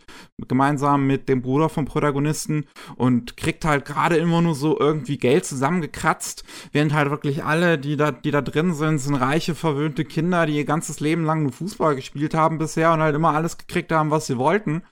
gemeinsam 0.49 1.07
mit 1.07 1.29
dem 1.29 1.43
Bruder 1.43 1.69
vom 1.69 1.85
Protagonisten 1.85 2.67
und 2.97 3.37
kriegt 3.37 3.65
halt 3.65 3.85
gerade 3.85 4.17
immer 4.17 4.43
nur 4.43 4.55
so 4.55 4.79
irgendwie 4.79 5.19
Geld 5.19 5.45
zusammengekratzt, 5.45 6.45
während 6.73 6.95
halt 6.95 7.11
wirklich 7.11 7.45
alle, 7.45 7.79
die 7.79 7.97
da, 7.97 8.13
die 8.13 8.31
da 8.31 8.43
drin 8.43 8.75
sind, 8.75 8.99
sind 8.99 9.15
reiche, 9.17 9.55
verwöhnte 9.55 10.05
Kinder, 10.05 10.47
die 10.47 10.57
ihr 10.57 10.65
ganzes 10.65 11.01
Leben 11.01 11.25
lang 11.25 11.46
nur 11.47 11.53
Fußball 11.53 11.97
gespielt 11.97 12.35
haben 12.35 12.59
bisher 12.59 12.93
und 12.93 13.01
halt 13.01 13.15
immer 13.15 13.35
alles 13.35 13.57
gekriegt 13.59 13.93
haben, 13.93 14.11
was 14.11 14.27
sie 14.27 14.39
wollten. 14.39 14.83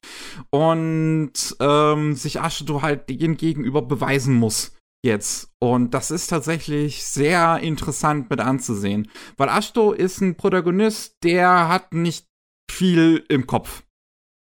Und 0.50 1.32
ähm, 1.60 2.14
sich 2.14 2.40
Ashto 2.40 2.82
halt 2.82 3.08
denen 3.08 3.36
gegenüber 3.36 3.82
beweisen 3.82 4.34
muss 4.34 4.76
jetzt. 5.04 5.50
Und 5.60 5.92
das 5.92 6.10
ist 6.10 6.28
tatsächlich 6.28 7.04
sehr 7.04 7.58
interessant 7.58 8.30
mit 8.30 8.40
anzusehen. 8.40 9.10
Weil 9.36 9.48
Ashto 9.48 9.92
ist 9.92 10.20
ein 10.20 10.36
Protagonist, 10.36 11.16
der 11.22 11.68
hat 11.68 11.92
nicht 11.92 12.26
viel 12.70 13.24
im 13.28 13.46
Kopf. 13.46 13.84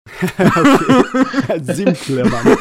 Simple, 1.62 2.26
Mann. 2.30 2.58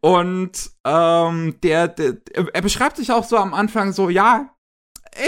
Und 0.00 0.70
ähm, 0.84 1.60
der, 1.62 1.88
der, 1.88 2.16
er 2.32 2.62
beschreibt 2.62 2.96
sich 2.96 3.12
auch 3.12 3.24
so 3.24 3.36
am 3.36 3.54
Anfang 3.54 3.92
so, 3.92 4.08
ja, 4.08 4.54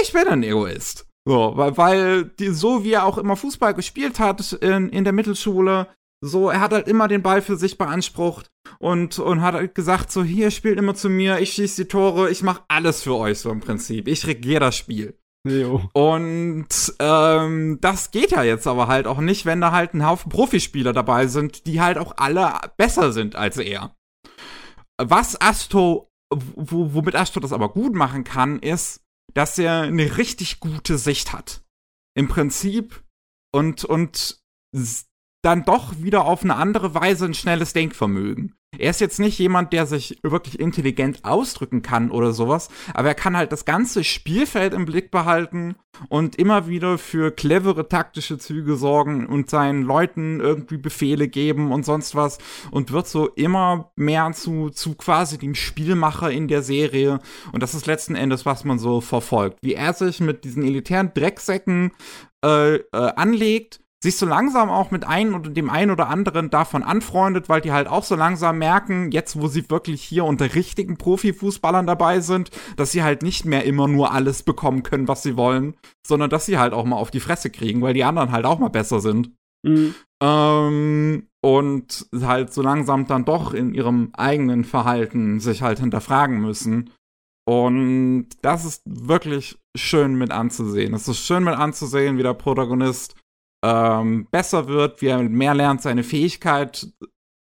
ich 0.00 0.12
bin 0.12 0.28
ein 0.28 0.42
Egoist. 0.42 1.09
So, 1.28 1.52
weil, 1.54 1.76
weil 1.76 2.24
die, 2.24 2.48
so 2.48 2.82
wie 2.84 2.92
er 2.92 3.04
auch 3.04 3.18
immer 3.18 3.36
Fußball 3.36 3.74
gespielt 3.74 4.18
hat 4.18 4.52
in, 4.52 4.88
in 4.88 5.04
der 5.04 5.12
Mittelschule, 5.12 5.88
so, 6.22 6.50
er 6.50 6.60
hat 6.60 6.72
halt 6.72 6.88
immer 6.88 7.08
den 7.08 7.22
Ball 7.22 7.40
für 7.40 7.56
sich 7.56 7.78
beansprucht 7.78 8.46
und, 8.78 9.18
und 9.18 9.40
hat 9.40 9.54
halt 9.54 9.74
gesagt, 9.74 10.12
so, 10.12 10.22
hier, 10.22 10.50
spielt 10.50 10.78
immer 10.78 10.94
zu 10.94 11.08
mir, 11.08 11.38
ich 11.40 11.52
schieße 11.52 11.84
die 11.84 11.88
Tore, 11.88 12.30
ich 12.30 12.42
mache 12.42 12.62
alles 12.68 13.02
für 13.02 13.14
euch, 13.14 13.38
so 13.38 13.50
im 13.50 13.60
Prinzip. 13.60 14.06
Ich 14.08 14.26
regiere 14.26 14.60
das 14.60 14.76
Spiel. 14.76 15.18
Jo. 15.48 15.88
Und 15.94 16.68
ähm, 16.98 17.78
das 17.80 18.10
geht 18.10 18.30
ja 18.32 18.42
jetzt 18.42 18.66
aber 18.66 18.88
halt 18.88 19.06
auch 19.06 19.20
nicht, 19.20 19.46
wenn 19.46 19.62
da 19.62 19.72
halt 19.72 19.94
ein 19.94 20.06
Haufen 20.06 20.30
Profispieler 20.30 20.92
dabei 20.92 21.26
sind, 21.26 21.66
die 21.66 21.80
halt 21.80 21.96
auch 21.96 22.14
alle 22.18 22.52
besser 22.76 23.12
sind 23.12 23.36
als 23.36 23.56
er. 23.56 23.94
Was 25.02 25.40
Asto, 25.40 26.10
w- 26.30 26.92
womit 26.92 27.16
Asto 27.16 27.40
das 27.40 27.54
aber 27.54 27.70
gut 27.70 27.94
machen 27.94 28.24
kann, 28.24 28.58
ist, 28.58 29.00
dass 29.34 29.58
er 29.58 29.82
eine 29.82 30.16
richtig 30.16 30.60
gute 30.60 30.98
Sicht 30.98 31.32
hat. 31.32 31.64
Im 32.14 32.28
Prinzip 32.28 33.04
und, 33.52 33.84
und 33.84 34.42
dann 35.42 35.64
doch 35.64 35.98
wieder 35.98 36.24
auf 36.24 36.42
eine 36.42 36.56
andere 36.56 36.94
Weise 36.94 37.24
ein 37.26 37.34
schnelles 37.34 37.72
Denkvermögen. 37.72 38.54
Er 38.78 38.90
ist 38.90 39.00
jetzt 39.00 39.18
nicht 39.18 39.36
jemand, 39.40 39.72
der 39.72 39.84
sich 39.84 40.18
wirklich 40.22 40.60
intelligent 40.60 41.24
ausdrücken 41.24 41.82
kann 41.82 42.10
oder 42.10 42.32
sowas, 42.32 42.68
aber 42.94 43.08
er 43.08 43.14
kann 43.16 43.36
halt 43.36 43.50
das 43.50 43.64
ganze 43.64 44.04
Spielfeld 44.04 44.74
im 44.74 44.84
Blick 44.84 45.10
behalten 45.10 45.74
und 46.08 46.36
immer 46.36 46.68
wieder 46.68 46.96
für 46.96 47.32
clevere 47.32 47.88
taktische 47.88 48.38
Züge 48.38 48.76
sorgen 48.76 49.26
und 49.26 49.50
seinen 49.50 49.82
Leuten 49.82 50.38
irgendwie 50.38 50.76
Befehle 50.76 51.26
geben 51.26 51.72
und 51.72 51.84
sonst 51.84 52.14
was 52.14 52.38
und 52.70 52.92
wird 52.92 53.08
so 53.08 53.28
immer 53.30 53.90
mehr 53.96 54.30
zu, 54.32 54.70
zu 54.70 54.94
quasi 54.94 55.36
dem 55.36 55.56
Spielmacher 55.56 56.30
in 56.30 56.46
der 56.46 56.62
Serie. 56.62 57.18
Und 57.52 57.64
das 57.64 57.74
ist 57.74 57.86
letzten 57.86 58.14
Endes, 58.14 58.46
was 58.46 58.64
man 58.64 58.78
so 58.78 59.00
verfolgt. 59.00 59.58
Wie 59.62 59.74
er 59.74 59.94
sich 59.94 60.20
mit 60.20 60.44
diesen 60.44 60.62
elitären 60.62 61.12
Drecksäcken 61.12 61.90
äh, 62.44 62.76
äh, 62.76 62.82
anlegt, 62.92 63.80
sich 64.02 64.16
so 64.16 64.24
langsam 64.24 64.70
auch 64.70 64.90
mit 64.90 65.04
einem 65.06 65.34
oder 65.34 65.50
dem 65.50 65.68
einen 65.68 65.90
oder 65.90 66.08
anderen 66.08 66.48
davon 66.48 66.82
anfreundet, 66.82 67.48
weil 67.48 67.60
die 67.60 67.72
halt 67.72 67.86
auch 67.86 68.02
so 68.02 68.14
langsam 68.14 68.58
merken, 68.58 69.12
jetzt 69.12 69.38
wo 69.38 69.46
sie 69.46 69.68
wirklich 69.68 70.02
hier 70.02 70.24
unter 70.24 70.54
richtigen 70.54 70.96
Profifußballern 70.96 71.86
dabei 71.86 72.20
sind, 72.20 72.50
dass 72.76 72.92
sie 72.92 73.02
halt 73.02 73.22
nicht 73.22 73.44
mehr 73.44 73.64
immer 73.64 73.88
nur 73.88 74.12
alles 74.12 74.42
bekommen 74.42 74.82
können, 74.82 75.06
was 75.06 75.22
sie 75.22 75.36
wollen, 75.36 75.74
sondern 76.06 76.30
dass 76.30 76.46
sie 76.46 76.58
halt 76.58 76.72
auch 76.72 76.84
mal 76.84 76.96
auf 76.96 77.10
die 77.10 77.20
Fresse 77.20 77.50
kriegen, 77.50 77.82
weil 77.82 77.94
die 77.94 78.04
anderen 78.04 78.32
halt 78.32 78.46
auch 78.46 78.58
mal 78.58 78.68
besser 78.68 79.00
sind. 79.00 79.32
Mhm. 79.62 79.94
Ähm, 80.22 81.26
und 81.42 82.06
halt 82.22 82.52
so 82.52 82.62
langsam 82.62 83.06
dann 83.06 83.26
doch 83.26 83.52
in 83.52 83.74
ihrem 83.74 84.10
eigenen 84.14 84.64
Verhalten 84.64 85.40
sich 85.40 85.60
halt 85.62 85.78
hinterfragen 85.78 86.40
müssen. 86.40 86.90
Und 87.46 88.28
das 88.42 88.64
ist 88.64 88.82
wirklich 88.86 89.58
schön 89.76 90.16
mit 90.16 90.30
anzusehen. 90.30 90.94
Es 90.94 91.08
ist 91.08 91.18
schön 91.18 91.44
mit 91.44 91.54
anzusehen, 91.54 92.16
wie 92.16 92.22
der 92.22 92.34
Protagonist 92.34 93.16
ähm, 93.64 94.26
besser 94.30 94.68
wird, 94.68 95.02
wie 95.02 95.08
er 95.08 95.22
mehr 95.22 95.54
lernt, 95.54 95.82
seine 95.82 96.02
Fähigkeit 96.02 96.88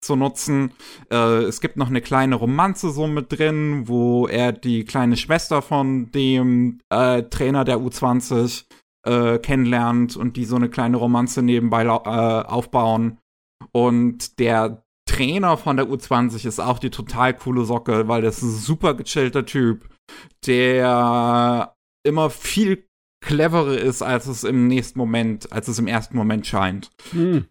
zu 0.00 0.16
nutzen. 0.16 0.72
Äh, 1.10 1.42
es 1.44 1.60
gibt 1.60 1.76
noch 1.76 1.88
eine 1.88 2.00
kleine 2.00 2.36
Romanze 2.36 2.90
so 2.90 3.06
mit 3.06 3.32
drin, 3.32 3.88
wo 3.88 4.26
er 4.26 4.52
die 4.52 4.84
kleine 4.84 5.16
Schwester 5.16 5.62
von 5.62 6.10
dem 6.12 6.80
äh, 6.90 7.22
Trainer 7.24 7.64
der 7.64 7.78
U20 7.78 8.64
äh, 9.06 9.38
kennenlernt 9.38 10.16
und 10.16 10.36
die 10.36 10.44
so 10.44 10.56
eine 10.56 10.68
kleine 10.68 10.96
Romanze 10.96 11.42
nebenbei 11.42 11.84
äh, 11.84 11.88
aufbauen. 11.88 13.18
Und 13.72 14.38
der 14.38 14.82
Trainer 15.08 15.56
von 15.56 15.76
der 15.76 15.86
U20 15.86 16.46
ist 16.46 16.60
auch 16.60 16.78
die 16.78 16.90
total 16.90 17.34
coole 17.34 17.64
Socke, 17.64 18.08
weil 18.08 18.22
das 18.22 18.38
ist 18.38 18.42
ein 18.42 18.60
super 18.60 18.94
gechillter 18.94 19.46
Typ, 19.46 19.88
der 20.46 21.74
immer 22.06 22.30
viel 22.30 22.87
cleverer 23.20 23.78
ist, 23.78 24.02
als 24.02 24.26
es 24.26 24.44
im 24.44 24.66
nächsten 24.66 24.98
Moment, 24.98 25.52
als 25.52 25.68
es 25.68 25.78
im 25.78 25.86
ersten 25.86 26.16
Moment 26.16 26.46
scheint. 26.46 26.90
Hm. 27.10 27.46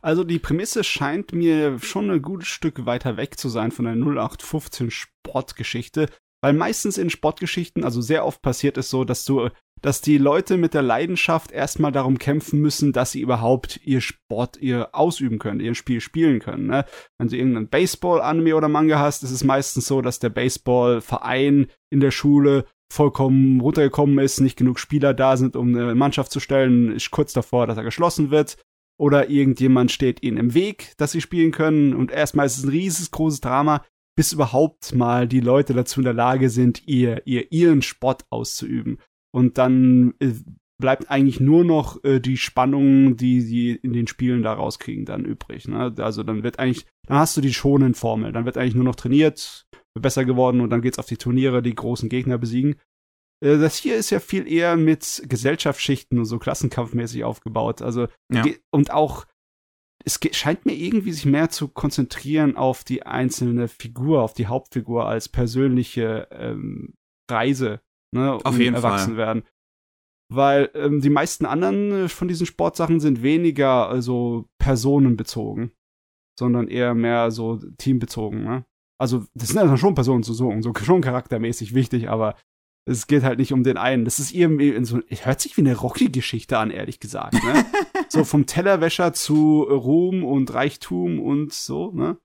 Also 0.00 0.24
die 0.24 0.40
Prämisse 0.40 0.82
scheint 0.84 1.32
mir 1.32 1.78
schon 1.78 2.10
ein 2.10 2.22
gutes 2.22 2.48
Stück 2.48 2.84
weiter 2.86 3.16
weg 3.16 3.38
zu 3.38 3.48
sein 3.48 3.70
von 3.70 3.84
der 3.84 3.94
0815 3.94 4.90
Sportgeschichte, 4.90 6.08
weil 6.42 6.52
meistens 6.52 6.98
in 6.98 7.08
Sportgeschichten, 7.08 7.84
also 7.84 8.00
sehr 8.00 8.26
oft 8.26 8.42
passiert 8.42 8.76
es 8.76 8.90
so, 8.90 9.04
dass 9.04 9.24
du, 9.24 9.48
dass 9.80 10.00
die 10.00 10.18
Leute 10.18 10.56
mit 10.56 10.74
der 10.74 10.82
Leidenschaft 10.82 11.52
erstmal 11.52 11.92
darum 11.92 12.18
kämpfen 12.18 12.60
müssen, 12.60 12.92
dass 12.92 13.12
sie 13.12 13.20
überhaupt 13.20 13.80
ihr 13.84 14.00
Sport 14.00 14.56
ihr 14.56 14.92
ausüben 14.92 15.38
können, 15.38 15.60
ihr 15.60 15.74
Spiel 15.76 16.00
spielen 16.00 16.40
können. 16.40 16.66
Ne? 16.66 16.84
Wenn 17.18 17.28
du 17.28 17.36
irgendeinen 17.36 17.68
Baseball-Anime 17.68 18.56
oder 18.56 18.68
Manga 18.68 18.98
hast, 18.98 19.22
ist 19.22 19.30
es 19.30 19.44
meistens 19.44 19.86
so, 19.86 20.02
dass 20.02 20.18
der 20.18 20.30
Baseball-Verein 20.30 21.68
in 21.90 22.00
der 22.00 22.10
Schule 22.10 22.64
vollkommen 22.92 23.60
runtergekommen 23.60 24.18
ist, 24.18 24.40
nicht 24.40 24.58
genug 24.58 24.78
Spieler 24.78 25.14
da 25.14 25.36
sind, 25.36 25.56
um 25.56 25.74
eine 25.74 25.94
Mannschaft 25.94 26.30
zu 26.30 26.40
stellen, 26.40 26.92
ist 26.92 27.10
kurz 27.10 27.32
davor, 27.32 27.66
dass 27.66 27.78
er 27.78 27.84
geschlossen 27.84 28.30
wird. 28.30 28.56
Oder 28.98 29.30
irgendjemand 29.30 29.90
steht 29.90 30.22
ihnen 30.22 30.36
im 30.36 30.54
Weg, 30.54 30.92
dass 30.98 31.12
sie 31.12 31.20
spielen 31.20 31.50
können. 31.50 31.94
Und 31.94 32.10
erstmal 32.12 32.46
ist 32.46 32.58
es 32.58 32.64
ein 32.64 32.70
riesengroßes 32.70 33.40
Drama, 33.40 33.84
bis 34.14 34.32
überhaupt 34.32 34.94
mal 34.94 35.26
die 35.26 35.40
Leute 35.40 35.72
dazu 35.72 36.00
in 36.00 36.04
der 36.04 36.12
Lage 36.12 36.50
sind, 36.50 36.86
ihr, 36.86 37.26
ihr, 37.26 37.50
ihren 37.50 37.82
Sport 37.82 38.26
auszuüben. 38.30 38.98
Und 39.34 39.56
dann 39.56 40.14
äh, 40.20 40.32
bleibt 40.78 41.10
eigentlich 41.10 41.40
nur 41.40 41.64
noch 41.64 42.04
äh, 42.04 42.20
die 42.20 42.36
Spannung, 42.36 43.16
die 43.16 43.40
sie 43.40 43.70
in 43.70 43.94
den 43.94 44.06
Spielen 44.06 44.42
da 44.42 44.52
rauskriegen, 44.52 45.06
dann 45.06 45.24
übrig. 45.24 45.66
Ne? 45.66 45.94
Also 45.96 46.22
dann 46.22 46.42
wird 46.42 46.58
eigentlich, 46.58 46.84
dann 47.06 47.18
hast 47.18 47.36
du 47.36 47.40
die 47.40 47.54
schonen 47.54 47.94
Formel. 47.94 48.32
Dann 48.32 48.44
wird 48.44 48.58
eigentlich 48.58 48.74
nur 48.74 48.84
noch 48.84 48.96
trainiert, 48.96 49.66
besser 50.00 50.24
geworden 50.24 50.60
und 50.60 50.70
dann 50.70 50.82
geht's 50.82 50.98
auf 50.98 51.06
die 51.06 51.16
Turniere, 51.16 51.62
die 51.62 51.74
großen 51.74 52.08
Gegner 52.08 52.38
besiegen. 52.38 52.76
Äh, 53.44 53.58
Das 53.58 53.76
hier 53.76 53.96
ist 53.96 54.10
ja 54.10 54.20
viel 54.20 54.46
eher 54.50 54.76
mit 54.76 55.22
Gesellschaftsschichten 55.28 56.18
und 56.18 56.24
so 56.24 56.38
klassenkampfmäßig 56.38 57.24
aufgebaut. 57.24 57.82
Also 57.82 58.08
Ja. 58.32 58.44
und 58.70 58.90
auch 58.92 59.26
es 60.04 60.18
scheint 60.32 60.66
mir 60.66 60.74
irgendwie 60.74 61.12
sich 61.12 61.26
mehr 61.26 61.48
zu 61.50 61.68
konzentrieren 61.68 62.56
auf 62.56 62.82
die 62.82 63.04
einzelne 63.06 63.68
Figur, 63.68 64.22
auf 64.22 64.32
die 64.34 64.48
Hauptfigur 64.48 65.06
als 65.06 65.28
persönliche 65.28 66.26
ähm, 66.32 66.94
Reise, 67.30 67.80
ne, 68.12 68.32
Auf 68.34 68.44
um 68.54 68.60
jeden 68.60 68.74
erwachsen 68.74 69.10
Fall. 69.10 69.16
werden. 69.16 69.42
Weil 70.28 70.70
ähm, 70.74 71.00
die 71.02 71.10
meisten 71.10 71.46
anderen 71.46 71.92
äh, 71.92 72.08
von 72.08 72.26
diesen 72.26 72.46
Sportsachen 72.46 72.98
sind 72.98 73.22
weniger 73.22 73.88
also 73.88 74.48
personenbezogen, 74.58 75.70
sondern 76.38 76.66
eher 76.66 76.94
mehr 76.94 77.30
so 77.30 77.58
teambezogen. 77.78 78.42
Ne? 78.42 78.64
Also 79.02 79.24
das 79.34 79.48
sind 79.48 79.56
ja 79.56 79.76
schon 79.76 79.96
personenbezogen, 79.96 80.62
so 80.62 80.72
schon 80.80 81.00
charaktermäßig 81.00 81.74
wichtig, 81.74 82.08
aber 82.08 82.36
es 82.84 83.08
geht 83.08 83.24
halt 83.24 83.40
nicht 83.40 83.52
um 83.52 83.64
den 83.64 83.76
einen. 83.76 84.04
Das 84.04 84.20
ist 84.20 84.32
irgendwie 84.32 84.68
in 84.68 84.84
so, 84.84 85.00
es 85.08 85.26
hört 85.26 85.40
sich 85.40 85.56
wie 85.56 85.62
eine 85.62 85.74
Rocky-Geschichte 85.74 86.56
an, 86.56 86.70
ehrlich 86.70 87.00
gesagt. 87.00 87.34
Ne? 87.34 87.64
so 88.08 88.22
vom 88.22 88.46
Tellerwäscher 88.46 89.12
zu 89.12 89.64
Ruhm 89.64 90.22
und 90.22 90.54
Reichtum 90.54 91.18
und 91.18 91.52
so, 91.52 91.90
ne? 91.90 92.16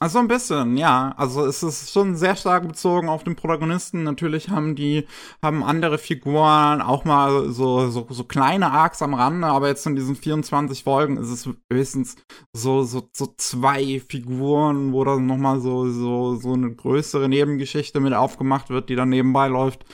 Also 0.00 0.20
ein 0.20 0.28
bisschen, 0.28 0.76
ja. 0.76 1.12
Also 1.16 1.44
es 1.44 1.62
ist 1.62 1.92
schon 1.92 2.14
sehr 2.16 2.36
stark 2.36 2.68
bezogen 2.68 3.08
auf 3.08 3.24
den 3.24 3.34
Protagonisten. 3.34 4.04
Natürlich 4.04 4.48
haben 4.48 4.76
die, 4.76 5.06
haben 5.42 5.64
andere 5.64 5.98
Figuren 5.98 6.80
auch 6.80 7.04
mal 7.04 7.50
so, 7.50 7.88
so, 7.90 8.06
so 8.08 8.24
kleine 8.24 8.70
Arcs 8.70 9.02
am 9.02 9.14
Rande, 9.14 9.48
aber 9.48 9.68
jetzt 9.68 9.86
in 9.86 9.96
diesen 9.96 10.14
24 10.14 10.84
Folgen 10.84 11.16
ist 11.16 11.30
es 11.30 11.48
höchstens 11.70 12.16
so, 12.52 12.84
so, 12.84 13.08
so 13.12 13.34
zwei 13.36 14.00
Figuren, 14.08 14.92
wo 14.92 15.02
dann 15.04 15.26
nochmal 15.26 15.60
so, 15.60 15.90
so, 15.90 16.36
so 16.36 16.52
eine 16.52 16.74
größere 16.74 17.28
Nebengeschichte 17.28 17.98
mit 17.98 18.14
aufgemacht 18.14 18.70
wird, 18.70 18.90
die 18.90 18.96
dann 18.96 19.08
nebenbei 19.08 19.48
läuft. 19.48 19.84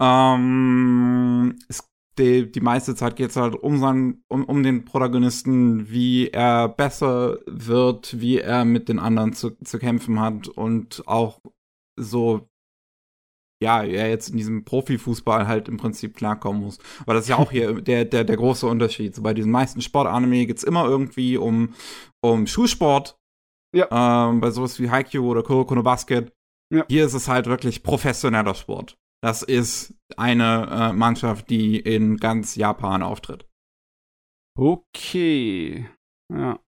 Ähm, 0.00 1.58
es 1.68 1.93
die, 2.18 2.50
die 2.50 2.60
meiste 2.60 2.94
Zeit 2.94 3.16
geht 3.16 3.30
es 3.30 3.36
halt 3.36 3.54
um, 3.54 3.78
seinen, 3.78 4.24
um, 4.28 4.44
um 4.44 4.62
den 4.62 4.84
Protagonisten, 4.84 5.90
wie 5.90 6.28
er 6.28 6.68
besser 6.68 7.38
wird, 7.46 8.20
wie 8.20 8.38
er 8.38 8.64
mit 8.64 8.88
den 8.88 8.98
anderen 8.98 9.32
zu, 9.32 9.50
zu 9.62 9.78
kämpfen 9.78 10.20
hat 10.20 10.48
und 10.48 11.06
auch 11.06 11.40
so, 11.96 12.48
ja, 13.62 13.82
er 13.82 14.08
jetzt 14.08 14.28
in 14.28 14.36
diesem 14.36 14.64
Profifußball 14.64 15.46
halt 15.46 15.68
im 15.68 15.76
Prinzip 15.76 16.16
klarkommen 16.16 16.62
muss. 16.62 16.78
Aber 17.00 17.14
das 17.14 17.24
ist 17.24 17.30
ja 17.30 17.38
auch 17.38 17.50
hier 17.50 17.72
der, 17.80 18.04
der, 18.04 18.24
der 18.24 18.36
große 18.36 18.66
Unterschied. 18.66 19.14
So 19.14 19.22
bei 19.22 19.34
diesen 19.34 19.50
meisten 19.50 19.80
Sportanime 19.80 20.46
geht 20.46 20.58
es 20.58 20.64
immer 20.64 20.84
irgendwie 20.86 21.36
um, 21.36 21.74
um 22.22 22.46
Schulsport. 22.46 23.18
Ja. 23.74 24.28
Ähm, 24.28 24.40
bei 24.40 24.50
sowas 24.50 24.78
wie 24.78 24.90
Haikyuu 24.90 25.28
oder 25.28 25.42
Kuroko 25.42 25.74
no 25.74 25.82
Basket. 25.82 26.32
Ja. 26.72 26.84
Hier 26.88 27.06
ist 27.06 27.14
es 27.14 27.28
halt 27.28 27.46
wirklich 27.46 27.82
professioneller 27.82 28.54
Sport. 28.54 28.96
Das 29.24 29.40
ist 29.40 29.94
eine 30.18 30.68
äh, 30.70 30.92
Mannschaft, 30.92 31.48
die 31.48 31.80
in 31.80 32.18
ganz 32.18 32.56
Japan 32.56 33.02
auftritt. 33.02 33.48
Okay. 34.54 35.88
Ja. 36.30 36.60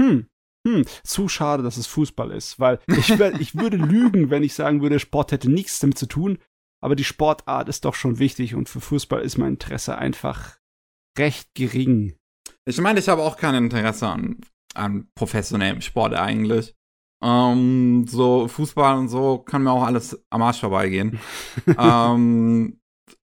Hm. 0.00 0.28
Hm, 0.66 0.86
zu 1.04 1.28
schade, 1.28 1.62
dass 1.62 1.76
es 1.76 1.86
Fußball 1.86 2.30
ist, 2.30 2.58
weil 2.58 2.80
ich, 2.86 3.10
ich 3.38 3.54
würde 3.54 3.76
lügen, 3.76 4.30
wenn 4.30 4.42
ich 4.42 4.54
sagen 4.54 4.80
würde, 4.80 4.98
Sport 4.98 5.32
hätte 5.32 5.50
nichts 5.50 5.78
damit 5.78 5.98
zu 5.98 6.06
tun, 6.06 6.38
aber 6.82 6.96
die 6.96 7.04
Sportart 7.04 7.68
ist 7.68 7.84
doch 7.84 7.96
schon 7.96 8.18
wichtig 8.18 8.54
und 8.54 8.70
für 8.70 8.80
Fußball 8.80 9.20
ist 9.20 9.36
mein 9.36 9.52
Interesse 9.52 9.98
einfach 9.98 10.56
recht 11.18 11.50
gering. 11.54 12.16
Ich 12.64 12.80
meine, 12.80 12.98
ich 12.98 13.10
habe 13.10 13.20
auch 13.20 13.36
kein 13.36 13.56
Interesse 13.56 14.08
an, 14.08 14.40
an 14.72 15.06
professionellem 15.14 15.82
Sport 15.82 16.14
eigentlich. 16.14 16.74
Ähm, 17.22 18.06
so 18.08 18.48
Fußball 18.48 18.98
und 18.98 19.08
so 19.08 19.38
kann 19.38 19.62
mir 19.62 19.70
auch 19.70 19.84
alles 19.84 20.20
am 20.30 20.42
Arsch 20.42 20.60
vorbeigehen. 20.60 21.20
ähm, 21.78 22.78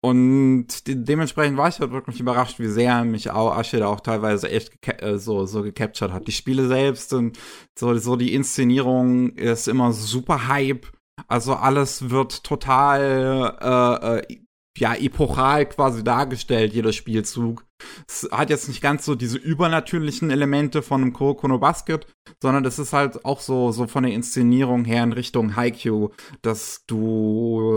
und 0.05 0.88
de 0.88 0.96
dementsprechend 0.96 1.57
war 1.57 1.68
ich 1.68 1.78
halt 1.78 1.92
wirklich 1.92 2.18
überrascht, 2.18 2.59
wie 2.59 2.66
sehr 2.66 3.05
mich 3.05 3.31
auch 3.31 3.57
Ashida 3.57 3.87
auch 3.87 4.00
teilweise 4.00 4.50
echt 4.50 4.72
äh, 5.00 5.18
so, 5.18 5.46
so 5.46 5.62
gecaptured 5.62 6.12
hat. 6.12 6.26
Die 6.26 6.33
Spiele 6.33 6.66
selbst 6.66 7.12
und 7.12 7.38
so, 7.78 7.96
so 7.98 8.16
die 8.16 8.35
Inszenierung 8.35 9.31
ist 9.37 9.68
immer 9.68 9.92
super 9.92 10.48
Hype. 10.48 10.87
Also 11.28 11.55
alles 11.55 12.11
wird 12.11 12.42
total 12.42 13.57
äh, 13.61 14.18
äh, 14.18 14.38
ja, 14.78 14.94
epochal 14.94 15.66
quasi 15.66 16.02
dargestellt, 16.02 16.72
jeder 16.72 16.92
Spielzug. 16.92 17.64
Es 18.08 18.28
hat 18.30 18.50
jetzt 18.50 18.68
nicht 18.68 18.80
ganz 18.80 19.04
so 19.04 19.14
diese 19.14 19.38
übernatürlichen 19.38 20.30
Elemente 20.30 20.82
von 20.82 21.02
einem 21.02 21.12
Kuroko 21.12 21.48
no 21.48 21.58
Basket, 21.58 22.06
sondern 22.42 22.64
es 22.64 22.78
ist 22.78 22.92
halt 22.92 23.24
auch 23.24 23.40
so, 23.40 23.72
so 23.72 23.87
von 23.87 24.04
der 24.04 24.12
Inszenierung 24.12 24.85
her 24.85 25.02
in 25.04 25.12
Richtung 25.12 25.56
Haikyuu, 25.56 26.11
dass 26.40 26.85
du, 26.87 27.72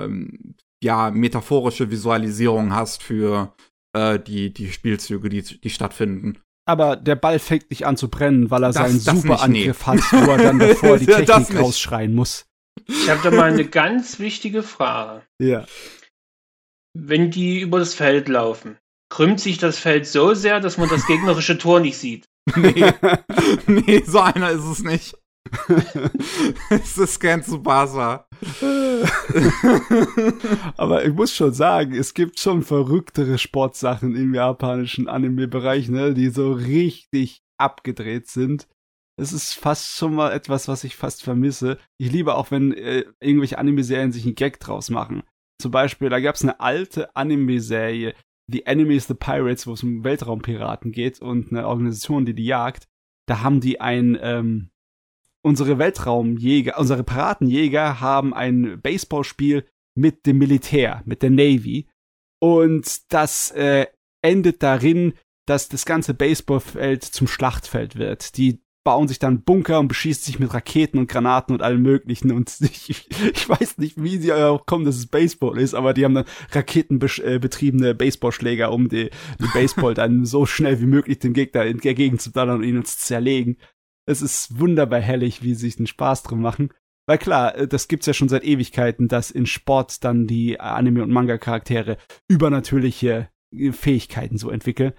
äh, 0.00 0.28
ja, 0.82 1.10
metaphorische 1.10 1.90
Visualisierung 1.90 2.72
hast 2.72 3.02
für 3.02 3.52
äh, 3.92 4.18
die, 4.18 4.52
die 4.52 4.72
Spielzüge, 4.72 5.28
die, 5.28 5.42
die 5.42 5.70
stattfinden. 5.70 6.38
Aber 6.66 6.96
der 6.96 7.16
Ball 7.16 7.38
fängt 7.38 7.68
nicht 7.70 7.86
an 7.86 7.96
zu 7.96 8.08
brennen, 8.08 8.50
weil 8.50 8.62
er 8.62 8.72
das, 8.72 8.76
seinen 8.76 9.00
Superangriff 9.00 9.86
nee. 9.86 9.92
hat, 9.92 10.12
wo 10.12 10.30
er 10.30 10.38
dann 10.38 10.58
davor 10.58 10.96
die 10.98 11.06
Technik 11.06 11.58
rausschreien 11.60 12.14
muss. 12.14 12.46
Ich 12.86 13.10
habe 13.10 13.20
da 13.22 13.30
mal 13.30 13.52
eine 13.52 13.66
ganz 13.66 14.20
wichtige 14.20 14.62
Frage. 14.62 15.22
Ja 15.38 15.66
wenn 16.94 17.30
die 17.30 17.60
über 17.60 17.78
das 17.78 17.94
Feld 17.94 18.28
laufen, 18.28 18.78
krümmt 19.10 19.40
sich 19.40 19.58
das 19.58 19.78
Feld 19.78 20.06
so 20.06 20.34
sehr, 20.34 20.60
dass 20.60 20.78
man 20.78 20.88
das 20.88 21.06
gegnerische 21.06 21.58
Tor 21.58 21.80
nicht 21.80 21.98
sieht. 21.98 22.24
Nee, 22.56 22.92
nee 23.66 24.02
so 24.04 24.18
einer 24.18 24.50
ist 24.50 24.64
es 24.64 24.82
nicht. 24.82 25.14
es 26.70 26.98
ist 26.98 27.20
kein 27.20 27.42
Tsubasa. 27.42 28.26
Aber 30.76 31.04
ich 31.04 31.12
muss 31.12 31.34
schon 31.34 31.52
sagen, 31.52 31.94
es 31.94 32.14
gibt 32.14 32.38
schon 32.38 32.62
verrücktere 32.62 33.38
Sportsachen 33.38 34.14
im 34.16 34.34
japanischen 34.34 35.08
Anime-Bereich, 35.08 35.88
ne, 35.88 36.14
die 36.14 36.28
so 36.28 36.52
richtig 36.52 37.42
abgedreht 37.58 38.28
sind. 38.28 38.68
Es 39.16 39.32
ist 39.32 39.54
fast 39.54 39.96
schon 39.96 40.14
mal 40.14 40.32
etwas, 40.32 40.68
was 40.68 40.84
ich 40.84 40.96
fast 40.96 41.22
vermisse. 41.22 41.78
Ich 41.98 42.10
liebe 42.10 42.34
auch, 42.34 42.50
wenn 42.50 42.72
äh, 42.72 43.04
irgendwelche 43.20 43.58
Anime-Serien 43.58 44.12
sich 44.12 44.24
einen 44.24 44.34
Gag 44.34 44.60
draus 44.60 44.88
machen. 44.90 45.22
Zum 45.60 45.70
Beispiel, 45.70 46.08
da 46.08 46.20
gab 46.20 46.34
es 46.34 46.42
eine 46.42 46.58
alte 46.60 47.14
Anime-Serie, 47.14 48.14
The 48.48 48.66
Enemies 48.66 49.06
the 49.06 49.14
Pirates, 49.14 49.66
wo 49.66 49.74
es 49.74 49.82
um 49.82 50.02
Weltraumpiraten 50.02 50.90
geht 50.90 51.20
und 51.20 51.52
eine 51.52 51.68
Organisation, 51.68 52.24
die 52.24 52.34
die 52.34 52.46
jagt. 52.46 52.88
Da 53.28 53.42
haben 53.42 53.60
die 53.60 53.80
ein, 53.80 54.18
ähm, 54.20 54.70
unsere 55.42 55.78
Weltraumjäger, 55.78 56.78
unsere 56.78 57.04
Piratenjäger 57.04 58.00
haben 58.00 58.34
ein 58.34 58.80
Baseballspiel 58.80 59.66
mit 59.94 60.26
dem 60.26 60.38
Militär, 60.38 61.02
mit 61.04 61.22
der 61.22 61.30
Navy. 61.30 61.88
Und 62.40 63.12
das 63.12 63.52
äh, 63.52 63.86
endet 64.22 64.62
darin, 64.62 65.14
dass 65.46 65.68
das 65.68 65.84
ganze 65.84 66.14
Baseballfeld 66.14 67.04
zum 67.04 67.26
Schlachtfeld 67.26 67.96
wird. 67.96 68.36
Die 68.36 68.62
bauen 68.84 69.08
sich 69.08 69.18
dann 69.18 69.42
Bunker 69.42 69.78
und 69.78 69.88
beschießen 69.88 70.24
sich 70.24 70.38
mit 70.38 70.54
Raketen 70.54 70.98
und 70.98 71.08
Granaten 71.08 71.54
und 71.54 71.62
allem 71.62 71.82
möglichen 71.82 72.32
und 72.32 72.54
ich, 72.60 73.08
ich 73.10 73.48
weiß 73.48 73.78
nicht, 73.78 74.02
wie 74.02 74.18
sie 74.18 74.32
auch 74.32 74.64
kommen, 74.66 74.84
dass 74.84 74.96
es 74.96 75.06
Baseball 75.06 75.58
ist, 75.58 75.74
aber 75.74 75.94
die 75.94 76.04
haben 76.04 76.14
dann 76.14 76.26
raketenbetriebene 76.52 77.94
Baseballschläger, 77.94 78.72
um 78.72 78.88
die, 78.88 79.10
die 79.38 79.48
Baseball 79.52 79.94
dann 79.94 80.24
so 80.24 80.46
schnell 80.46 80.80
wie 80.80 80.86
möglich 80.86 81.18
dem 81.18 81.34
Gegner 81.34 81.66
entgegen 81.66 82.18
zu 82.18 82.30
donnern 82.30 82.58
und 82.58 82.64
ihn 82.64 82.84
zu 82.84 82.98
zerlegen. 82.98 83.56
Es 84.06 84.22
ist 84.22 84.58
wunderbar 84.58 85.00
herrlich, 85.00 85.42
wie 85.42 85.54
sie 85.54 85.66
sich 85.66 85.76
den 85.76 85.86
Spaß 85.86 86.22
drum 86.22 86.40
machen. 86.40 86.70
Weil 87.06 87.18
klar, 87.18 87.56
äh, 87.56 87.68
das 87.68 87.88
gibt's 87.88 88.06
ja 88.06 88.14
schon 88.14 88.28
seit 88.28 88.44
Ewigkeiten, 88.44 89.08
dass 89.08 89.30
in 89.30 89.46
Sport 89.46 90.04
dann 90.04 90.26
die 90.26 90.60
Anime- 90.60 91.02
und 91.02 91.10
Manga-Charaktere 91.10 91.98
übernatürliche 92.28 93.28
äh, 93.54 93.72
Fähigkeiten 93.72 94.38
so 94.38 94.50
entwickeln. 94.50 94.92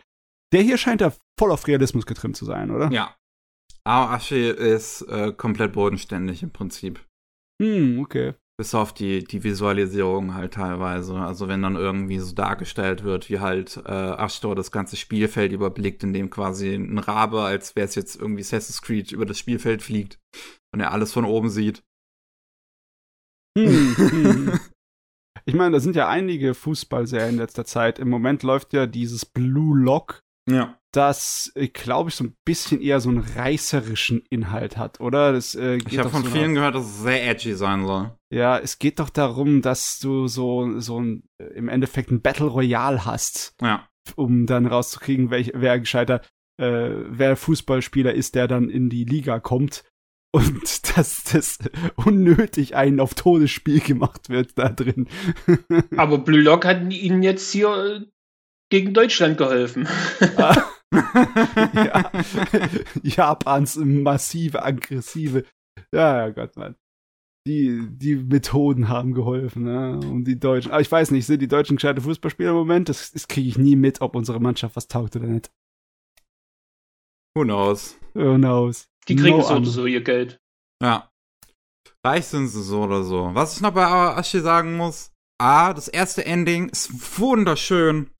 Der 0.53 0.61
hier 0.61 0.77
scheint 0.77 1.01
da 1.01 1.13
voll 1.39 1.51
auf 1.51 1.67
Realismus 1.67 2.05
getrimmt 2.05 2.35
zu 2.35 2.45
sein, 2.45 2.71
oder? 2.71 2.91
Ja, 2.91 3.15
Aoashi 3.83 4.49
ist 4.49 5.01
äh, 5.03 5.33
komplett 5.33 5.73
bodenständig 5.73 6.43
im 6.43 6.51
Prinzip. 6.51 6.99
Hm, 7.61 7.99
okay. 7.99 8.33
Bis 8.57 8.75
auf 8.75 8.93
die, 8.93 9.23
die 9.23 9.43
Visualisierung 9.43 10.35
halt 10.35 10.53
teilweise. 10.53 11.15
Also 11.15 11.47
wenn 11.47 11.63
dann 11.63 11.75
irgendwie 11.75 12.19
so 12.19 12.35
dargestellt 12.35 13.03
wird, 13.03 13.29
wie 13.29 13.39
halt 13.39 13.77
äh, 13.85 14.13
Ashtor 14.13 14.55
das 14.55 14.71
ganze 14.71 14.97
Spielfeld 14.97 15.51
überblickt, 15.51 16.03
in 16.03 16.13
dem 16.13 16.29
quasi 16.29 16.75
ein 16.75 16.99
Rabe, 16.99 17.41
als 17.41 17.75
wäre 17.75 17.87
es 17.87 17.95
jetzt 17.95 18.17
irgendwie 18.17 18.41
Assassin's 18.41 18.81
Creed, 18.81 19.11
über 19.11 19.25
das 19.25 19.39
Spielfeld 19.39 19.81
fliegt 19.81 20.19
und 20.73 20.79
er 20.79 20.91
alles 20.91 21.11
von 21.11 21.25
oben 21.25 21.49
sieht. 21.49 21.83
Hm, 23.57 23.95
hm. 23.97 24.59
Ich 25.45 25.55
meine, 25.55 25.71
da 25.71 25.79
sind 25.79 25.95
ja 25.95 26.07
einige 26.07 26.53
Fußballserien 26.53 27.31
in 27.31 27.37
letzter 27.37 27.65
Zeit. 27.65 27.97
Im 27.97 28.09
Moment 28.09 28.43
läuft 28.43 28.73
ja 28.73 28.85
dieses 28.85 29.25
Blue 29.25 29.79
Lock. 29.79 30.21
Ja 30.47 30.80
das, 30.91 31.51
äh, 31.55 31.67
glaube 31.67 32.09
ich, 32.09 32.15
so 32.15 32.25
ein 32.25 32.35
bisschen 32.45 32.81
eher 32.81 32.99
so 32.99 33.09
einen 33.09 33.19
reißerischen 33.19 34.23
Inhalt 34.29 34.77
hat, 34.77 34.99
oder? 34.99 35.31
Das, 35.31 35.55
äh, 35.55 35.77
ich 35.87 35.97
habe 35.97 36.09
von 36.09 36.23
so 36.23 36.29
vielen 36.29 36.53
gehört, 36.53 36.75
dass 36.75 36.85
es 36.85 37.01
sehr 37.01 37.29
edgy 37.29 37.55
sein 37.55 37.85
soll. 37.85 38.11
Ja, 38.31 38.57
es 38.57 38.79
geht 38.79 38.99
doch 38.99 39.09
darum, 39.09 39.61
dass 39.61 39.99
du 39.99 40.27
so, 40.27 40.79
so 40.79 40.99
ein, 40.99 41.23
äh, 41.37 41.45
im 41.53 41.69
Endeffekt 41.69 42.11
ein 42.11 42.21
Battle 42.21 42.47
Royale 42.47 43.05
hast. 43.05 43.55
Ja. 43.61 43.87
Um 44.15 44.45
dann 44.45 44.65
rauszukriegen, 44.65 45.29
welch, 45.29 45.51
wer 45.53 45.79
gescheiter, 45.79 46.21
äh, 46.59 46.89
wer 47.07 47.35
Fußballspieler 47.35 48.13
ist, 48.13 48.35
der 48.35 48.47
dann 48.47 48.69
in 48.69 48.89
die 48.89 49.05
Liga 49.05 49.39
kommt. 49.39 49.83
Und 50.33 50.95
dass 50.95 51.25
das 51.25 51.57
unnötig 51.95 52.75
einen 52.77 53.01
auf 53.01 53.15
Todesspiel 53.15 53.81
gemacht 53.81 54.29
wird 54.29 54.57
da 54.57 54.69
drin. 54.69 55.09
Aber 55.97 56.19
Blue 56.19 56.41
Lock 56.41 56.63
hat 56.63 56.93
ihnen 56.93 57.21
jetzt 57.21 57.51
hier 57.51 58.05
gegen 58.69 58.93
Deutschland 58.93 59.37
geholfen. 59.37 59.89
ja. 60.93 62.11
Japans 63.03 63.77
massive, 63.77 64.63
aggressive. 64.63 65.45
Ja, 65.93 66.17
ja 66.17 66.29
Gott, 66.29 66.55
Mann. 66.57 66.75
Die, 67.47 67.87
die 67.89 68.17
Methoden 68.17 68.87
haben 68.87 69.13
geholfen, 69.13 69.63
ne? 69.63 69.97
Und 69.97 70.25
die 70.25 70.39
Deutschen. 70.39 70.71
Aber 70.71 70.81
ich 70.81 70.91
weiß 70.91 71.11
nicht, 71.11 71.25
sind 71.25 71.41
die 71.41 71.47
Deutschen 71.47 71.77
gescheite 71.77 72.01
Fußballspieler 72.01 72.51
im 72.51 72.55
Moment? 72.55 72.87
Das, 72.87 73.11
das 73.11 73.27
kriege 73.27 73.47
ich 73.47 73.57
nie 73.57 73.75
mit, 73.75 74.01
ob 74.01 74.15
unsere 74.15 74.39
Mannschaft 74.39 74.75
was 74.75 74.87
taugt 74.87 75.15
oder 75.15 75.25
nicht. 75.25 75.51
Who 77.35 77.43
knows? 77.43 77.97
Who 78.13 78.35
knows? 78.35 78.87
Die 79.07 79.15
kriegen 79.15 79.37
no 79.37 79.43
so 79.43 79.55
oder 79.55 79.65
so 79.65 79.85
ihr 79.85 80.03
Geld. 80.03 80.39
Ja. 80.83 81.09
Reich 82.05 82.25
sind 82.25 82.47
sie 82.47 82.61
so 82.61 82.83
oder 82.83 83.03
so. 83.03 83.31
Was 83.33 83.55
ich 83.55 83.61
noch 83.61 83.73
bei 83.73 83.85
Ashi 83.85 84.39
sagen 84.41 84.75
muss, 84.77 85.11
A, 85.39 85.73
das 85.73 85.87
erste 85.87 86.25
Ending 86.25 86.69
ist 86.69 87.19
wunderschön. 87.19 88.11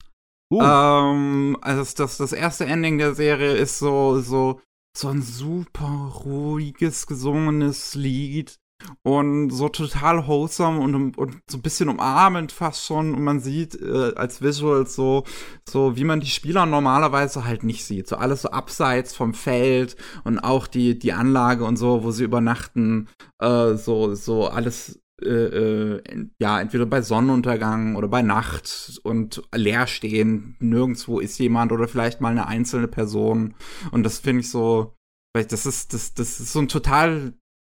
Uh. 0.51 0.61
Ähm, 0.61 1.57
also 1.61 1.93
das, 1.95 2.17
das 2.17 2.33
erste 2.33 2.65
Ending 2.65 2.97
der 2.97 3.15
Serie 3.15 3.53
ist 3.53 3.79
so, 3.79 4.19
so, 4.19 4.59
so 4.95 5.07
ein 5.07 5.21
super 5.21 6.11
ruhiges, 6.25 7.07
gesungenes 7.07 7.95
Lied 7.95 8.59
und 9.03 9.49
so 9.51 9.69
total 9.69 10.27
wholesome 10.27 10.79
und, 10.79 11.17
und 11.17 11.37
so 11.49 11.57
ein 11.57 11.61
bisschen 11.61 11.89
umarmend 11.89 12.51
fast 12.51 12.85
schon 12.85 13.13
und 13.13 13.23
man 13.23 13.39
sieht 13.39 13.79
äh, 13.79 14.13
als 14.15 14.41
Visuals 14.41 14.95
so 14.95 15.23
so 15.67 15.95
wie 15.97 16.03
man 16.03 16.19
die 16.19 16.27
Spieler 16.27 16.65
normalerweise 16.65 17.45
halt 17.45 17.63
nicht 17.63 17.85
sieht 17.85 18.07
so 18.07 18.15
alles 18.15 18.43
so 18.43 18.49
abseits 18.49 19.15
vom 19.15 19.33
Feld 19.33 19.95
und 20.23 20.39
auch 20.39 20.67
die 20.67 20.97
die 20.97 21.13
Anlage 21.13 21.63
und 21.63 21.77
so 21.77 22.03
wo 22.03 22.11
sie 22.11 22.23
übernachten 22.23 23.07
äh, 23.39 23.75
so 23.75 24.15
so 24.15 24.47
alles 24.47 25.00
äh, 25.23 25.97
äh, 25.97 26.27
ja, 26.39 26.59
entweder 26.59 26.85
bei 26.85 27.01
Sonnenuntergang 27.01 27.95
oder 27.95 28.07
bei 28.07 28.21
Nacht 28.21 28.99
und 29.03 29.41
leer 29.53 29.87
stehen, 29.87 30.55
nirgendwo 30.59 31.19
ist 31.19 31.39
jemand 31.39 31.71
oder 31.71 31.87
vielleicht 31.87 32.21
mal 32.21 32.29
eine 32.29 32.47
einzelne 32.47 32.87
Person. 32.87 33.55
Und 33.91 34.03
das 34.03 34.19
finde 34.19 34.41
ich 34.41 34.49
so, 34.49 34.93
weil 35.33 35.45
das 35.45 35.65
ist, 35.65 35.93
das, 35.93 36.13
das 36.13 36.39
ist 36.39 36.53
so 36.53 36.59
ein 36.59 36.67
total 36.67 37.33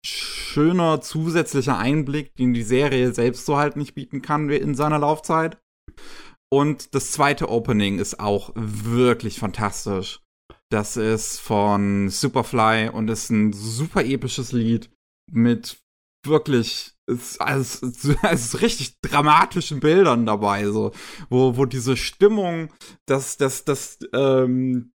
schöner 0.06 1.02
zusätzlicher 1.02 1.78
Einblick, 1.78 2.36
den 2.36 2.54
die 2.54 2.64
Serie 2.64 3.14
selbst 3.14 3.46
so 3.46 3.58
halt 3.58 3.76
nicht 3.76 3.94
bieten 3.94 4.22
kann 4.22 4.50
in 4.50 4.76
seiner 4.76 5.00
Laufzeit. 5.00 5.58
Und 6.54 6.96
das 6.96 7.12
zweite 7.12 7.50
Opening 7.50 8.00
ist 8.00 8.20
auch 8.20 8.52
wirklich 8.56 9.40
fantastisch. 9.40 10.20
Das 10.70 10.98
ist 10.98 11.40
von 11.40 12.10
Superfly 12.10 12.90
und 12.90 13.10
ist 13.10 13.30
ein 13.30 13.54
super 13.54 14.04
episches 14.04 14.52
Lied 14.52 14.90
mit 15.30 15.82
wirklich 16.26 16.92
es, 17.12 17.40
also, 17.40 17.88
es 17.88 18.06
ist 18.32 18.62
richtig 18.62 19.00
dramatischen 19.02 19.80
Bildern 19.80 20.26
dabei, 20.26 20.66
so, 20.68 20.92
wo, 21.30 21.58
wo 21.58 21.66
diese 21.66 21.98
Stimmung, 21.98 22.72
dass, 23.06 23.38
dass, 23.38 23.66
dass, 23.66 24.00
ähm, 24.14 24.94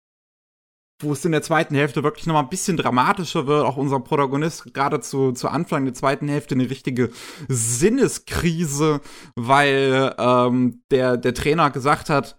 wo 1.02 1.12
es 1.12 1.24
in 1.24 1.32
der 1.32 1.42
zweiten 1.42 1.74
Hälfte 1.74 2.02
wirklich 2.02 2.26
noch 2.26 2.34
mal 2.34 2.40
ein 2.40 2.48
bisschen 2.48 2.76
dramatischer 2.76 3.46
wird, 3.46 3.66
auch 3.66 3.76
unser 3.76 4.00
Protagonist 4.00 4.72
gerade 4.72 5.00
zu, 5.00 5.32
zu 5.32 5.48
Anfang 5.48 5.84
der 5.84 5.94
zweiten 5.94 6.28
Hälfte 6.28 6.54
eine 6.54 6.70
richtige 6.70 7.10
Sinneskrise, 7.48 9.00
weil 9.34 10.14
ähm, 10.18 10.82
der, 10.90 11.16
der 11.16 11.34
Trainer 11.34 11.70
gesagt 11.70 12.10
hat, 12.10 12.38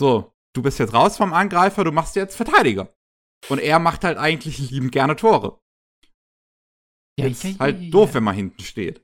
so, 0.00 0.34
du 0.54 0.62
bist 0.62 0.78
jetzt 0.78 0.94
raus 0.94 1.16
vom 1.16 1.32
Angreifer, 1.32 1.84
du 1.84 1.92
machst 1.92 2.16
jetzt 2.16 2.36
Verteidiger. 2.36 2.92
Und 3.48 3.60
er 3.60 3.78
macht 3.78 4.02
halt 4.02 4.18
eigentlich 4.18 4.58
liebend 4.70 4.92
gerne 4.92 5.14
Tore. 5.14 5.60
Ja, 7.18 7.26
ist 7.26 7.44
ja, 7.44 7.50
ja, 7.50 7.58
halt 7.58 7.94
doof, 7.94 8.14
wenn 8.14 8.24
man 8.24 8.34
hinten 8.34 8.62
steht. 8.62 9.02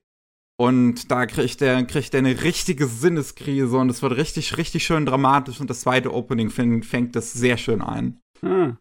Und 0.61 1.11
da 1.11 1.27
kriegt 1.27 1.63
er, 1.63 1.83
kriegt 1.85 2.15
er 2.15 2.19
eine 2.19 2.43
richtige 2.43 2.87
Sinneskrise 2.87 3.77
und 3.79 3.91
es 3.91 4.03
wird 4.03 4.17
richtig, 4.17 4.59
richtig 4.59 4.85
schön 4.85 5.07
dramatisch 5.07 5.61
und 5.61 5.71
das 5.71 5.81
zweite 5.81 6.13
Opening 6.13 6.51
fängt, 6.51 6.87
fängt 6.87 7.17
das 7.17 7.33
sehr 7.33 7.57
schön 7.57 7.83
ein. 7.83 8.21
Hm. 8.41 8.77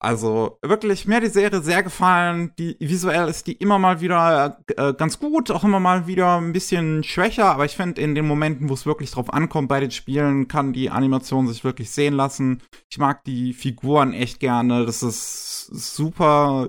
Also 0.00 0.58
wirklich, 0.62 1.06
mir 1.06 1.16
hat 1.16 1.24
die 1.24 1.28
Serie 1.28 1.60
sehr 1.60 1.82
gefallen. 1.82 2.52
Die 2.56 2.76
visuell 2.78 3.28
ist 3.28 3.48
die 3.48 3.54
immer 3.54 3.80
mal 3.80 4.00
wieder 4.00 4.60
äh, 4.76 4.94
ganz 4.94 5.18
gut, 5.18 5.50
auch 5.50 5.64
immer 5.64 5.80
mal 5.80 6.06
wieder 6.06 6.40
ein 6.40 6.52
bisschen 6.52 7.02
schwächer, 7.02 7.46
aber 7.46 7.64
ich 7.64 7.74
finde, 7.74 8.00
in 8.00 8.14
den 8.14 8.24
Momenten, 8.24 8.68
wo 8.68 8.74
es 8.74 8.86
wirklich 8.86 9.10
drauf 9.10 9.32
ankommt 9.32 9.68
bei 9.68 9.80
den 9.80 9.90
Spielen, 9.90 10.46
kann 10.46 10.72
die 10.72 10.90
Animation 10.90 11.48
sich 11.48 11.64
wirklich 11.64 11.90
sehen 11.90 12.14
lassen. 12.14 12.62
Ich 12.88 12.98
mag 12.98 13.24
die 13.24 13.52
Figuren 13.52 14.12
echt 14.12 14.38
gerne. 14.38 14.86
Das 14.86 15.02
ist 15.02 15.66
super 15.66 16.68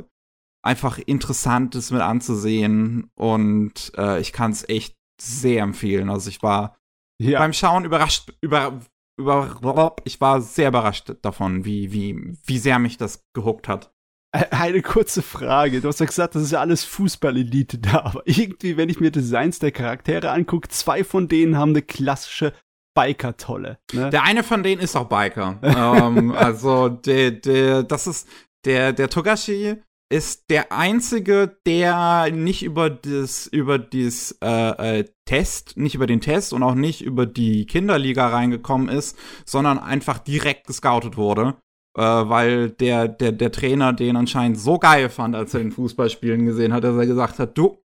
einfach 0.62 0.98
interessant 1.00 1.76
ist 1.76 1.92
mit 1.92 2.02
anzusehen 2.02 3.10
und 3.16 3.92
äh, 3.98 4.20
ich 4.20 4.34
kann 4.34 4.52
es 4.52 4.68
echt 4.68 4.96
sehr 5.22 5.64
empfehlen. 5.64 6.10
Also 6.10 6.30
ich 6.30 6.42
war 6.44 6.78
ja. 7.22 7.40
beim 7.40 7.54
Schauen 7.54 7.86
überrascht 7.86 8.34
über 8.42 8.80
über 9.18 9.96
ich 10.06 10.22
war 10.22 10.42
sehr 10.42 10.70
überrascht 10.70 11.14
davon, 11.22 11.66
wie 11.66 11.92
wie 11.92 12.38
wie 12.46 12.58
sehr 12.58 12.80
mich 12.80 12.98
das 12.98 13.26
gehuckt 13.34 13.68
hat. 13.68 13.94
Eine 14.32 14.84
kurze 14.84 15.24
Frage. 15.24 15.82
Du 15.82 15.88
hast 15.88 16.00
ja 16.00 16.06
gesagt, 16.06 16.36
das 16.36 16.44
ist 16.44 16.52
ja 16.52 16.60
alles 16.60 16.84
Fußballelite 16.84 17.80
da, 17.80 18.02
aber 18.04 18.22
irgendwie, 18.26 18.78
wenn 18.78 18.90
ich 18.90 19.00
mir 19.00 19.12
Designs 19.12 19.60
der 19.60 19.72
Charaktere 19.72 20.32
angucke, 20.32 20.70
zwei 20.70 21.04
von 21.04 21.28
denen 21.28 21.58
haben 21.58 21.72
eine 21.72 21.82
klassische 21.82 22.54
Biker-Tolle. 22.94 23.80
Ne? 23.94 24.10
Der 24.12 24.24
eine 24.24 24.44
von 24.44 24.62
denen 24.62 24.82
ist 24.82 24.96
auch 24.96 25.10
Biker. 25.10 25.60
ähm, 25.64 26.32
also 26.32 26.90
der, 26.90 27.32
der, 27.32 27.84
das 27.84 28.08
ist 28.08 28.28
der, 28.66 28.94
der 28.94 29.10
Togashi 29.10 29.82
ist 30.12 30.50
der 30.50 30.72
einzige, 30.72 31.60
der 31.68 32.32
nicht 32.32 32.64
über 32.64 32.90
das 32.90 33.46
über 33.46 33.78
das 33.78 34.38
äh, 34.42 35.00
äh, 35.00 35.06
Test, 35.26 35.78
nicht 35.78 35.94
über 35.94 36.08
den 36.08 36.20
Test 36.20 36.52
und 36.52 36.64
auch 36.64 36.74
nicht 36.74 37.02
über 37.02 37.28
die 37.28 37.68
Kinderliga 37.68 38.28
reingekommen 38.28 38.90
ist, 38.90 39.18
sondern 39.46 39.78
einfach 39.78 40.18
direkt 40.18 40.66
gescoutet 40.66 41.16
wurde, 41.16 41.56
äh, 41.96 42.02
weil 42.02 42.72
der 42.72 43.08
der 43.08 43.32
der 43.32 43.52
Trainer 43.52 43.94
den 43.94 44.16
anscheinend 44.16 44.60
so 44.60 44.80
geil 44.80 45.10
fand, 45.10 45.36
als 45.36 45.54
er 45.54 45.60
den 45.60 45.72
Fußballspielen 45.72 46.46
gesehen 46.46 46.74
hat, 46.74 46.84
dass 46.84 46.98
er 46.98 47.06
gesagt 47.06 47.38
hat, 47.38 47.56
du 47.58 47.84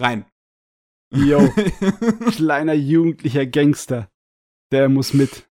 rein. 0.00 0.26
Yo, 1.12 1.48
kleiner 2.30 2.74
jugendlicher 2.74 3.46
Gangster, 3.46 4.08
der 4.72 4.88
muss 4.88 5.14
mit. 5.14 5.48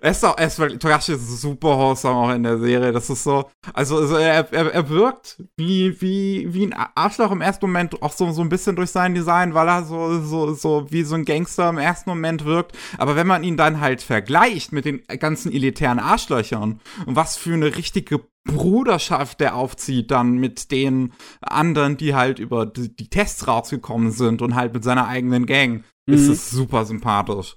Er 0.00 0.10
ist 0.10 0.24
auch, 0.24 0.36
er 0.36 0.46
ist 0.46 0.58
wirklich, 0.58 0.78
Togashi 0.78 1.12
ist 1.12 1.40
super 1.40 1.76
wholesome 1.76 2.14
auch 2.14 2.30
in 2.30 2.42
der 2.42 2.58
Serie. 2.58 2.92
Das 2.92 3.10
ist 3.10 3.24
so, 3.24 3.50
also, 3.72 3.98
also 3.98 4.16
er, 4.16 4.52
er, 4.52 4.72
er 4.72 4.88
wirkt 4.88 5.42
wie, 5.56 6.00
wie, 6.00 6.52
wie 6.52 6.66
ein 6.66 6.74
Arschloch 6.94 7.30
im 7.32 7.40
ersten 7.40 7.66
Moment, 7.66 8.02
auch 8.02 8.12
so, 8.12 8.30
so 8.32 8.42
ein 8.42 8.48
bisschen 8.48 8.76
durch 8.76 8.90
sein 8.90 9.14
Design, 9.14 9.54
weil 9.54 9.68
er 9.68 9.84
so, 9.84 10.20
so, 10.22 10.54
so 10.54 10.86
wie 10.90 11.02
so 11.02 11.14
ein 11.14 11.24
Gangster 11.24 11.68
im 11.68 11.78
ersten 11.78 12.10
Moment 12.10 12.44
wirkt. 12.44 12.76
Aber 12.98 13.16
wenn 13.16 13.26
man 13.26 13.44
ihn 13.44 13.56
dann 13.56 13.80
halt 13.80 14.02
vergleicht 14.02 14.72
mit 14.72 14.84
den 14.84 15.02
ganzen 15.18 15.52
elitären 15.52 15.98
Arschlöchern 15.98 16.80
und 17.06 17.16
was 17.16 17.36
für 17.36 17.54
eine 17.54 17.76
richtige 17.76 18.20
Bruderschaft 18.44 19.40
der 19.40 19.54
aufzieht 19.54 20.10
dann 20.10 20.38
mit 20.38 20.70
den 20.70 21.12
anderen, 21.40 21.96
die 21.96 22.14
halt 22.14 22.38
über 22.38 22.66
die, 22.66 22.94
die 22.94 23.08
Tests 23.08 23.46
rausgekommen 23.46 24.12
sind 24.12 24.42
und 24.42 24.54
halt 24.54 24.72
mit 24.72 24.84
seiner 24.84 25.06
eigenen 25.06 25.46
Gang, 25.46 25.84
mhm. 26.06 26.14
ist 26.14 26.28
es 26.28 26.50
super 26.50 26.84
sympathisch. 26.84 27.56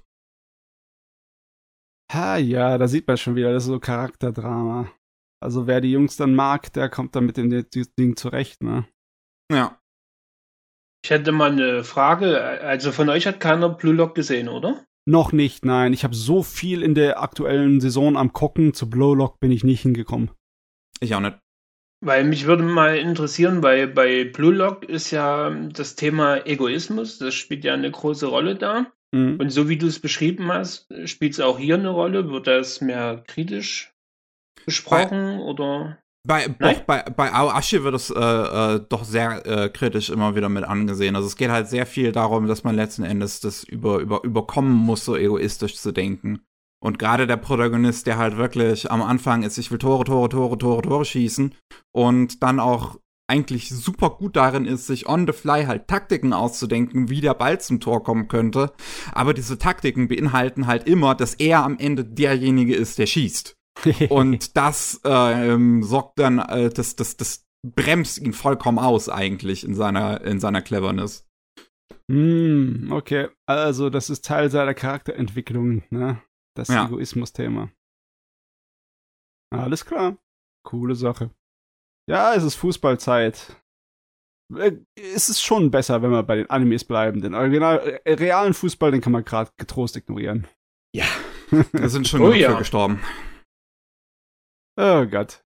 Ha, 2.13 2.37
ja, 2.37 2.77
da 2.77 2.87
sieht 2.87 3.07
man 3.07 3.17
schon 3.17 3.35
wieder, 3.35 3.51
das 3.51 3.63
ist 3.63 3.69
so 3.69 3.79
Charakterdrama. 3.79 4.91
Also 5.41 5.67
wer 5.67 5.81
die 5.81 5.91
Jungs 5.91 6.15
dann 6.15 6.35
mag, 6.35 6.71
der 6.73 6.89
kommt 6.89 7.15
dann 7.15 7.25
mit 7.25 7.37
dem 7.37 7.49
Ding 7.49 8.15
zurecht, 8.15 8.61
ne? 8.61 8.87
Ja. 9.51 9.79
Ich 11.03 11.09
hätte 11.09 11.31
mal 11.31 11.51
eine 11.51 11.83
Frage. 11.83 12.39
Also 12.61 12.91
von 12.91 13.09
euch 13.09 13.27
hat 13.27 13.39
keiner 13.39 13.69
Blue 13.69 13.93
Lock 13.93 14.15
gesehen, 14.15 14.47
oder? 14.47 14.85
Noch 15.05 15.33
nicht, 15.33 15.65
nein. 15.65 15.91
Ich 15.91 16.05
habe 16.05 16.15
so 16.15 16.43
viel 16.43 16.81
in 16.81 16.95
der 16.95 17.21
aktuellen 17.21 17.81
Saison 17.81 18.15
am 18.15 18.31
Gucken. 18.31 18.73
Zu 18.73 18.89
Blow 18.89 19.13
Lock 19.13 19.39
bin 19.41 19.51
ich 19.51 19.65
nicht 19.65 19.81
hingekommen. 19.81 20.31
Ich 21.01 21.13
auch 21.13 21.19
nicht. 21.19 21.37
Weil 21.99 22.23
mich 22.23 22.45
würde 22.45 22.63
mal 22.63 22.97
interessieren, 22.97 23.63
weil 23.63 23.87
bei 23.87 24.23
Blue 24.23 24.53
Lock 24.53 24.83
ist 24.83 25.11
ja 25.11 25.49
das 25.49 25.95
Thema 25.95 26.45
Egoismus, 26.45 27.17
das 27.17 27.33
spielt 27.33 27.65
ja 27.65 27.73
eine 27.73 27.91
große 27.91 28.27
Rolle 28.27 28.55
da. 28.55 28.91
Mhm. 29.13 29.39
Und 29.39 29.49
so 29.51 29.69
wie 29.69 29.77
du 29.77 29.87
es 29.87 29.99
beschrieben 29.99 30.51
hast, 30.51 30.87
spielt 31.05 31.33
es 31.33 31.39
auch 31.39 31.59
hier 31.59 31.75
eine 31.75 31.89
Rolle? 31.89 32.29
Wird 32.31 32.47
das 32.47 32.81
mehr 32.81 33.23
kritisch 33.27 33.93
besprochen 34.65 35.37
bei, 35.37 35.43
oder? 35.43 35.97
Bei, 36.25 36.47
bei, 36.47 37.03
bei 37.03 37.33
Aoashi 37.33 37.83
wird 37.83 37.95
es 37.95 38.09
äh, 38.09 38.19
äh, 38.19 38.79
doch 38.89 39.03
sehr 39.03 39.45
äh, 39.45 39.69
kritisch 39.69 40.09
immer 40.09 40.35
wieder 40.35 40.49
mit 40.49 40.63
angesehen. 40.63 41.15
Also 41.15 41.27
es 41.27 41.35
geht 41.35 41.51
halt 41.51 41.67
sehr 41.67 41.85
viel 41.85 42.11
darum, 42.11 42.47
dass 42.47 42.63
man 42.63 42.75
letzten 42.75 43.03
Endes 43.03 43.39
das 43.39 43.63
über, 43.63 43.99
über, 43.99 44.23
überkommen 44.23 44.73
muss, 44.73 45.05
so 45.05 45.15
egoistisch 45.15 45.75
zu 45.75 45.91
denken. 45.91 46.39
Und 46.81 46.97
gerade 46.97 47.27
der 47.27 47.37
Protagonist, 47.37 48.07
der 48.07 48.17
halt 48.17 48.37
wirklich 48.37 48.89
am 48.89 49.01
Anfang 49.01 49.43
ist, 49.43 49.57
ich 49.57 49.71
will 49.71 49.77
Tore, 49.77 50.05
Tore, 50.05 50.27
Tore, 50.29 50.57
Tore, 50.57 50.81
Tore 50.81 51.05
schießen 51.05 51.55
und 51.93 52.41
dann 52.41 52.59
auch 52.59 52.97
eigentlich 53.27 53.69
super 53.69 54.11
gut 54.11 54.35
darin 54.35 54.65
ist, 54.65 54.87
sich 54.87 55.07
on 55.07 55.25
the 55.25 55.33
fly 55.33 55.65
halt 55.65 55.87
Taktiken 55.87 56.33
auszudenken, 56.33 57.09
wie 57.09 57.21
der 57.21 57.33
Ball 57.33 57.59
zum 57.59 57.79
Tor 57.79 58.03
kommen 58.03 58.27
könnte. 58.27 58.73
Aber 59.11 59.33
diese 59.33 59.57
Taktiken 59.57 60.07
beinhalten 60.07 60.67
halt 60.67 60.87
immer, 60.87 61.15
dass 61.15 61.33
er 61.33 61.63
am 61.63 61.77
Ende 61.77 62.03
derjenige 62.03 62.75
ist, 62.75 62.99
der 62.99 63.05
schießt. 63.05 63.55
Und 64.09 64.55
das 64.55 65.01
äh, 65.03 65.57
sorgt 65.81 66.19
dann, 66.19 66.39
äh, 66.39 66.69
das, 66.69 66.95
das, 66.95 67.17
das 67.17 67.45
bremst 67.65 68.19
ihn 68.19 68.33
vollkommen 68.33 68.79
aus 68.79 69.09
eigentlich 69.09 69.63
in 69.63 69.73
seiner, 69.73 70.21
in 70.21 70.39
seiner 70.39 70.61
Cleverness. 70.61 71.27
Mm, 72.11 72.91
okay, 72.91 73.29
also 73.47 73.89
das 73.89 74.09
ist 74.09 74.25
Teil 74.25 74.51
seiner 74.51 74.73
Charakterentwicklung, 74.73 75.83
ne? 75.89 76.21
Das 76.55 76.67
ja. 76.67 76.85
Egoismus-Thema. 76.85 77.71
Alles 79.51 79.85
klar. 79.85 80.17
Coole 80.65 80.95
Sache. 80.95 81.31
Ja, 82.09 82.35
es 82.35 82.43
ist 82.43 82.55
Fußballzeit. 82.55 83.55
Äh, 84.55 84.73
es 84.95 85.29
ist 85.29 85.41
schon 85.41 85.71
besser, 85.71 86.01
wenn 86.01 86.11
wir 86.11 86.23
bei 86.23 86.35
den 86.35 86.49
Animes 86.49 86.83
bleiben. 86.83 87.21
Den 87.21 87.33
original, 87.33 88.01
äh, 88.03 88.13
realen 88.13 88.53
Fußball, 88.53 88.91
den 88.91 89.01
kann 89.01 89.13
man 89.13 89.25
gerade 89.25 89.51
getrost 89.57 89.95
ignorieren. 89.95 90.47
Ja, 90.93 91.05
da 91.71 91.87
sind 91.87 92.07
schon 92.07 92.21
oh, 92.21 92.31
ja. 92.31 92.57
gestorben. 92.57 93.01
Oh 94.75 95.05
Gott. 95.05 95.43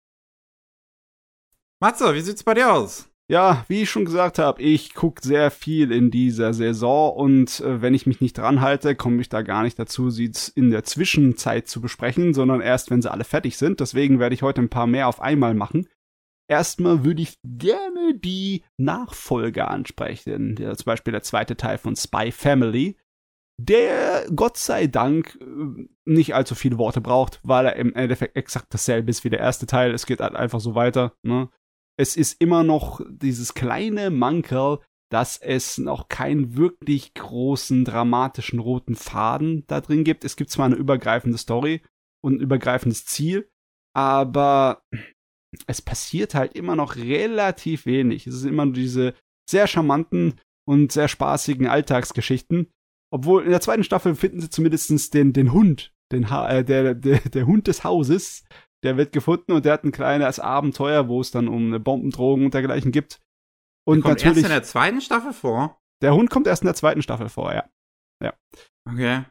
Matze, 1.82 2.14
wie 2.14 2.20
sieht's 2.20 2.42
bei 2.42 2.54
dir 2.54 2.72
aus? 2.72 3.08
Ja, 3.30 3.64
wie 3.68 3.82
ich 3.82 3.90
schon 3.90 4.04
gesagt 4.04 4.40
habe, 4.40 4.60
ich 4.60 4.92
gucke 4.92 5.22
sehr 5.22 5.52
viel 5.52 5.92
in 5.92 6.10
dieser 6.10 6.52
Saison 6.52 7.14
und 7.14 7.60
äh, 7.60 7.80
wenn 7.80 7.94
ich 7.94 8.04
mich 8.04 8.20
nicht 8.20 8.36
dran 8.36 8.60
halte, 8.60 8.96
komme 8.96 9.20
ich 9.20 9.28
da 9.28 9.42
gar 9.42 9.62
nicht 9.62 9.78
dazu, 9.78 10.10
sie 10.10 10.32
in 10.56 10.72
der 10.72 10.82
Zwischenzeit 10.82 11.68
zu 11.68 11.80
besprechen, 11.80 12.34
sondern 12.34 12.60
erst, 12.60 12.90
wenn 12.90 13.02
sie 13.02 13.10
alle 13.10 13.22
fertig 13.22 13.56
sind. 13.56 13.78
Deswegen 13.78 14.18
werde 14.18 14.34
ich 14.34 14.42
heute 14.42 14.60
ein 14.60 14.68
paar 14.68 14.88
mehr 14.88 15.06
auf 15.06 15.20
einmal 15.20 15.54
machen. 15.54 15.86
Erstmal 16.50 17.04
würde 17.04 17.22
ich 17.22 17.38
gerne 17.44 18.18
die 18.18 18.64
Nachfolger 18.76 19.70
ansprechen. 19.70 20.56
Ja, 20.58 20.74
zum 20.74 20.84
Beispiel 20.84 21.12
der 21.12 21.22
zweite 21.22 21.56
Teil 21.56 21.78
von 21.78 21.94
Spy 21.94 22.32
Family, 22.32 22.96
der 23.60 24.26
Gott 24.34 24.56
sei 24.56 24.86
Dank 24.86 25.38
äh, 25.40 25.86
nicht 26.04 26.34
allzu 26.34 26.54
viele 26.54 26.78
Worte 26.78 27.00
braucht, 27.00 27.40
weil 27.42 27.66
er 27.66 27.76
im 27.76 27.94
Endeffekt 27.94 28.36
exakt 28.36 28.74
dasselbe 28.74 29.10
ist 29.10 29.22
wie 29.22 29.30
der 29.30 29.40
erste 29.40 29.66
Teil. 29.66 29.94
Es 29.94 30.06
geht 30.06 30.20
halt 30.20 30.34
einfach 30.34 30.60
so 30.60 30.74
weiter. 30.74 31.14
Ne? 31.22 31.48
es 32.00 32.16
ist 32.16 32.40
immer 32.40 32.64
noch 32.64 33.02
dieses 33.10 33.52
kleine 33.52 34.08
Mankerl, 34.08 34.78
dass 35.12 35.36
es 35.36 35.76
noch 35.76 36.08
keinen 36.08 36.56
wirklich 36.56 37.12
großen 37.12 37.84
dramatischen 37.84 38.58
roten 38.58 38.94
Faden 38.94 39.64
da 39.66 39.82
drin 39.82 40.02
gibt. 40.02 40.24
Es 40.24 40.36
gibt 40.36 40.50
zwar 40.50 40.64
eine 40.64 40.76
übergreifende 40.76 41.36
Story 41.36 41.82
und 42.24 42.36
ein 42.36 42.40
übergreifendes 42.40 43.04
Ziel, 43.04 43.50
aber 43.94 44.82
es 45.66 45.82
passiert 45.82 46.34
halt 46.34 46.54
immer 46.54 46.76
noch 46.76 46.96
relativ 46.96 47.86
wenig. 47.86 48.26
Es 48.26 48.36
sind 48.36 48.50
immer 48.50 48.66
nur 48.66 48.74
diese 48.74 49.14
sehr 49.48 49.66
charmanten 49.66 50.40
und 50.68 50.92
sehr 50.92 51.08
spaßigen 51.08 51.66
Alltagsgeschichten. 51.66 52.70
Obwohl 53.12 53.44
in 53.44 53.50
der 53.50 53.60
zweiten 53.60 53.84
Staffel 53.84 54.14
finden 54.14 54.40
sie 54.40 54.50
zumindest 54.50 55.14
den, 55.14 55.32
den 55.32 55.52
Hund, 55.52 55.92
den 56.12 56.30
ha 56.30 56.48
äh, 56.48 56.64
der, 56.64 56.94
der, 56.94 57.18
der 57.20 57.46
Hund 57.46 57.66
des 57.66 57.82
Hauses, 57.82 58.44
der 58.84 58.96
wird 58.96 59.12
gefunden 59.12 59.52
und 59.52 59.64
der 59.64 59.72
hat 59.74 59.84
ein 59.84 59.92
kleines 59.92 60.38
Abenteuer, 60.38 61.08
wo 61.08 61.20
es 61.20 61.30
dann 61.30 61.48
um 61.48 61.66
eine 61.66 61.80
Bombendrohung 61.80 62.44
und 62.44 62.54
dergleichen 62.54 62.92
gibt. 62.92 63.20
Und 63.84 63.98
der 63.98 64.02
kommt 64.02 64.24
natürlich. 64.24 64.44
Erst 64.44 64.46
in 64.46 64.52
der 64.52 64.62
zweiten 64.62 65.00
Staffel 65.00 65.32
vor? 65.32 65.80
Der 66.02 66.14
Hund 66.14 66.30
kommt 66.30 66.46
erst 66.46 66.62
in 66.62 66.66
der 66.66 66.74
zweiten 66.74 67.02
Staffel 67.02 67.28
vor, 67.28 67.52
ja. 67.52 67.68
Ja. 68.22 68.34
Okay. 68.88 69.24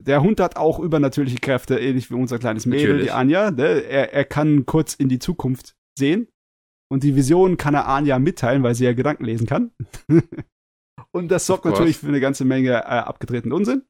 Der 0.00 0.22
Hund 0.22 0.40
hat 0.40 0.56
auch 0.56 0.78
übernatürliche 0.78 1.38
Kräfte, 1.38 1.78
ähnlich 1.78 2.10
wie 2.10 2.14
unser 2.14 2.38
kleines 2.38 2.66
Mädel, 2.66 2.88
Natürlich. 2.88 3.06
die 3.06 3.12
Anja. 3.12 3.50
Ne? 3.50 3.82
Er, 3.82 4.12
er 4.12 4.24
kann 4.24 4.64
kurz 4.66 4.94
in 4.94 5.08
die 5.08 5.18
Zukunft 5.18 5.76
sehen. 5.98 6.28
Und 6.90 7.04
die 7.04 7.14
Vision 7.14 7.56
kann 7.56 7.74
er 7.74 7.86
Anja 7.86 8.18
mitteilen, 8.18 8.62
weil 8.62 8.74
sie 8.74 8.84
ja 8.84 8.92
Gedanken 8.92 9.24
lesen 9.24 9.46
kann. 9.46 9.70
und 11.12 11.28
das 11.30 11.46
sorgt 11.46 11.64
natürlich 11.64 11.98
für 11.98 12.08
eine 12.08 12.20
ganze 12.20 12.44
Menge 12.44 12.70
äh, 12.70 12.80
abgedrehten 12.82 13.52
Unsinn. 13.52 13.82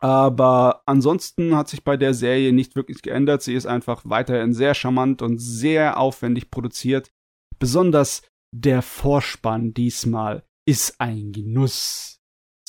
Aber 0.00 0.82
ansonsten 0.86 1.54
hat 1.54 1.68
sich 1.68 1.84
bei 1.84 1.96
der 1.96 2.14
Serie 2.14 2.52
nicht 2.52 2.74
wirklich 2.74 3.02
geändert. 3.02 3.42
Sie 3.42 3.54
ist 3.54 3.66
einfach 3.66 4.02
weiterhin 4.04 4.52
sehr 4.52 4.74
charmant 4.74 5.22
und 5.22 5.38
sehr 5.38 5.98
aufwendig 5.98 6.50
produziert. 6.50 7.12
Besonders 7.58 8.22
der 8.52 8.82
Vorspann 8.82 9.74
diesmal 9.74 10.44
ist 10.66 11.00
ein 11.00 11.32
Genuss. 11.32 12.21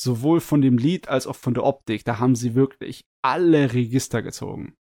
Sowohl 0.04 0.42
von 0.42 0.62
dem 0.62 0.78
Lied 0.78 1.08
als 1.08 1.28
auch 1.28 1.38
von 1.38 1.54
der 1.54 1.64
Optik. 1.64 2.04
Da 2.04 2.20
haben 2.20 2.36
sie 2.36 2.56
wirklich 2.56 3.06
alle 3.24 3.74
Register 3.74 4.22
gezogen. 4.22 4.76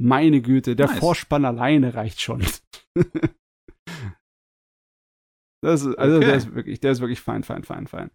Meine 0.00 0.40
Güte, 0.40 0.74
der 0.74 0.86
nice. 0.86 0.98
Vorspann 0.98 1.44
alleine 1.44 1.92
reicht 1.92 2.22
schon. 2.22 2.40
das 5.62 5.82
ist, 5.82 5.98
also 5.98 6.16
okay. 6.16 6.26
der 6.26 6.34
ist 6.36 6.54
wirklich, 6.54 6.80
der 6.80 6.92
ist 6.92 7.00
wirklich 7.00 7.20
fein, 7.20 7.42
fein, 7.42 7.62
fein, 7.62 7.86
fein. 7.86 8.10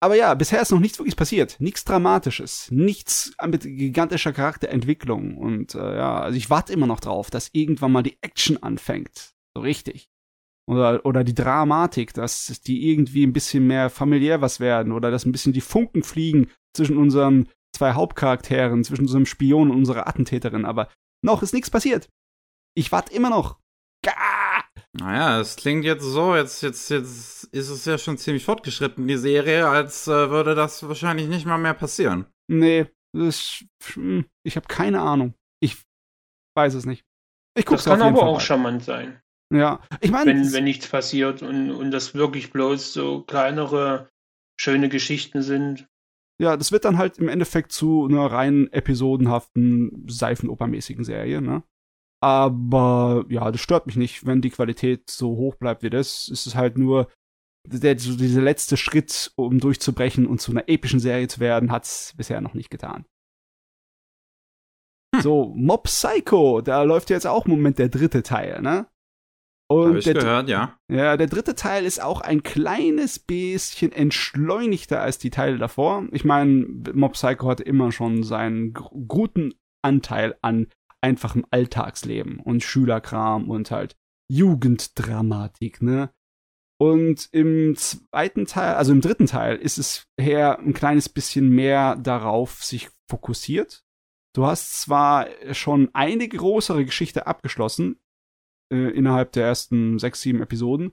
Aber 0.00 0.14
ja, 0.14 0.34
bisher 0.34 0.60
ist 0.60 0.70
noch 0.70 0.78
nichts 0.78 0.98
wirklich 0.98 1.16
passiert. 1.16 1.58
Nichts 1.58 1.84
Dramatisches. 1.84 2.70
Nichts 2.70 3.34
mit 3.46 3.62
gigantischer 3.62 4.32
Charakterentwicklung. 4.32 5.38
Und 5.38 5.74
äh, 5.74 5.96
ja, 5.96 6.20
also 6.20 6.36
ich 6.36 6.50
warte 6.50 6.72
immer 6.72 6.86
noch 6.86 7.00
drauf, 7.00 7.30
dass 7.30 7.50
irgendwann 7.52 7.92
mal 7.92 8.02
die 8.02 8.18
Action 8.20 8.62
anfängt. 8.62 9.34
So 9.56 9.62
richtig. 9.62 10.10
Oder, 10.68 11.06
oder 11.06 11.24
die 11.24 11.34
Dramatik, 11.34 12.12
dass 12.12 12.60
die 12.60 12.90
irgendwie 12.90 13.26
ein 13.26 13.32
bisschen 13.32 13.66
mehr 13.66 13.88
familiär 13.88 14.42
was 14.42 14.60
werden. 14.60 14.92
Oder 14.92 15.10
dass 15.10 15.24
ein 15.24 15.32
bisschen 15.32 15.54
die 15.54 15.62
Funken 15.62 16.02
fliegen 16.02 16.50
zwischen 16.76 16.98
unseren 16.98 17.48
zwei 17.74 17.92
Hauptcharakteren, 17.92 18.84
zwischen 18.84 19.02
unserem 19.02 19.24
Spion 19.24 19.70
und 19.70 19.78
unserer 19.78 20.06
Attentäterin. 20.06 20.66
Aber 20.66 20.88
noch 21.24 21.42
ist 21.42 21.54
nichts 21.54 21.70
passiert. 21.70 22.08
Ich 22.76 22.92
warte 22.92 23.14
immer 23.14 23.30
noch. 23.30 23.58
Gah! 24.04 24.12
Naja, 24.92 25.40
es 25.40 25.56
klingt 25.56 25.84
jetzt 25.84 26.04
so, 26.04 26.36
jetzt, 26.36 26.62
jetzt, 26.62 26.90
jetzt 26.90 27.44
ist 27.44 27.68
es 27.68 27.84
ja 27.84 27.98
schon 27.98 28.18
ziemlich 28.18 28.44
fortgeschritten, 28.44 29.08
die 29.08 29.16
Serie, 29.16 29.68
als 29.68 30.06
äh, 30.06 30.30
würde 30.30 30.54
das 30.54 30.86
wahrscheinlich 30.86 31.28
nicht 31.28 31.46
mal 31.46 31.58
mehr 31.58 31.74
passieren. 31.74 32.26
Nee, 32.46 32.86
das, 33.12 33.64
hm, 33.94 34.26
ich 34.44 34.56
habe 34.56 34.66
keine 34.66 35.00
Ahnung. 35.00 35.34
Ich 35.60 35.82
weiß 36.56 36.74
es 36.74 36.84
nicht. 36.84 37.04
Ich 37.56 37.66
guck's 37.66 37.84
das 37.84 37.98
kann 37.98 38.02
aber 38.02 38.20
Fall 38.20 38.28
auch 38.28 38.40
charmant 38.40 38.84
sein. 38.84 39.20
Ja, 39.52 39.80
ich 40.00 40.10
meine. 40.10 40.30
Wenn, 40.30 40.52
wenn 40.52 40.64
nichts 40.64 40.88
passiert 40.88 41.42
und, 41.42 41.70
und 41.70 41.90
das 41.90 42.14
wirklich 42.14 42.50
bloß 42.50 42.92
so 42.92 43.22
kleinere, 43.22 44.08
schöne 44.60 44.88
Geschichten 44.88 45.42
sind. 45.42 45.86
Ja, 46.40 46.56
das 46.56 46.70
wird 46.70 46.84
dann 46.84 46.98
halt 46.98 47.18
im 47.18 47.28
Endeffekt 47.28 47.72
zu 47.72 48.06
einer 48.06 48.26
rein 48.26 48.68
episodenhaften, 48.72 50.04
seifenopermäßigen 50.08 51.04
Serie, 51.04 51.40
ne? 51.40 51.64
Aber 52.20 53.24
ja, 53.28 53.50
das 53.50 53.60
stört 53.60 53.86
mich 53.86 53.96
nicht, 53.96 54.26
wenn 54.26 54.40
die 54.40 54.50
Qualität 54.50 55.08
so 55.08 55.36
hoch 55.36 55.54
bleibt 55.54 55.82
wie 55.82 55.90
das. 55.90 56.28
Es 56.28 56.46
ist 56.46 56.56
halt 56.56 56.76
nur 56.76 57.08
der, 57.64 57.98
so 57.98 58.16
dieser 58.16 58.40
letzte 58.40 58.76
Schritt, 58.76 59.32
um 59.36 59.60
durchzubrechen 59.60 60.26
und 60.26 60.40
zu 60.40 60.50
einer 60.50 60.68
epischen 60.68 61.00
Serie 61.00 61.28
zu 61.28 61.40
werden, 61.40 61.70
hat's 61.70 62.14
bisher 62.16 62.40
noch 62.40 62.54
nicht 62.54 62.70
getan. 62.70 63.04
Hm. 65.14 65.22
So, 65.22 65.52
Mob 65.56 65.84
Psycho, 65.84 66.60
da 66.60 66.82
läuft 66.82 67.10
jetzt 67.10 67.26
auch 67.26 67.46
im 67.46 67.52
Moment 67.52 67.78
der 67.78 67.88
dritte 67.88 68.22
Teil, 68.22 68.62
ne? 68.62 68.88
Und 69.70 69.90
Hab 69.90 69.96
ich 69.96 70.04
der, 70.04 70.14
gehört, 70.14 70.48
ja. 70.48 70.78
Ja, 70.90 71.16
der 71.18 71.26
dritte 71.26 71.54
Teil 71.54 71.84
ist 71.84 72.02
auch 72.02 72.22
ein 72.22 72.42
kleines 72.42 73.18
bisschen 73.18 73.92
entschleunigter 73.92 75.02
als 75.02 75.18
die 75.18 75.30
Teile 75.30 75.58
davor. 75.58 76.06
Ich 76.10 76.24
meine, 76.24 76.66
Mob 76.94 77.12
Psycho 77.12 77.48
hatte 77.48 77.64
immer 77.64 77.92
schon 77.92 78.22
seinen 78.22 78.72
guten 78.72 79.54
Anteil 79.82 80.36
an 80.40 80.68
einfachem 81.02 81.44
Alltagsleben 81.50 82.40
und 82.40 82.62
Schülerkram 82.62 83.50
und 83.50 83.70
halt 83.70 83.96
Jugenddramatik, 84.30 85.82
ne? 85.82 86.10
Und 86.80 87.28
im 87.32 87.74
zweiten 87.76 88.46
Teil, 88.46 88.74
also 88.76 88.92
im 88.92 89.00
dritten 89.00 89.26
Teil, 89.26 89.56
ist 89.56 89.78
es 89.78 90.06
her 90.18 90.60
ein 90.60 90.74
kleines 90.74 91.08
bisschen 91.08 91.48
mehr 91.48 91.96
darauf 91.96 92.62
sich 92.62 92.88
fokussiert. 93.10 93.82
Du 94.34 94.46
hast 94.46 94.80
zwar 94.80 95.26
schon 95.52 95.90
eine 95.92 96.28
größere 96.28 96.84
Geschichte 96.84 97.26
abgeschlossen, 97.26 97.98
äh, 98.72 98.90
innerhalb 98.90 99.32
der 99.32 99.46
ersten 99.46 99.98
sechs, 99.98 100.20
sieben 100.20 100.42
Episoden, 100.42 100.92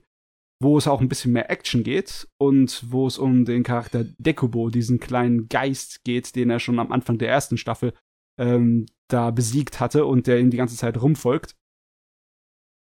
wo 0.60 0.78
es 0.78 0.88
auch 0.88 1.00
ein 1.00 1.08
bisschen 1.08 1.32
mehr 1.32 1.50
Action 1.50 1.82
geht 1.82 2.28
und 2.38 2.84
wo 2.90 3.06
es 3.06 3.18
um 3.18 3.44
den 3.44 3.62
Charakter 3.62 4.04
Dekubo, 4.18 4.70
diesen 4.70 5.00
kleinen 5.00 5.48
Geist 5.48 6.04
geht, 6.04 6.34
den 6.36 6.50
er 6.50 6.60
schon 6.60 6.78
am 6.78 6.92
Anfang 6.92 7.18
der 7.18 7.28
ersten 7.28 7.58
Staffel 7.58 7.92
ähm, 8.38 8.86
da 9.08 9.30
besiegt 9.30 9.80
hatte 9.80 10.06
und 10.06 10.26
der 10.26 10.40
ihm 10.40 10.50
die 10.50 10.56
ganze 10.56 10.76
Zeit 10.76 11.00
rumfolgt. 11.00 11.54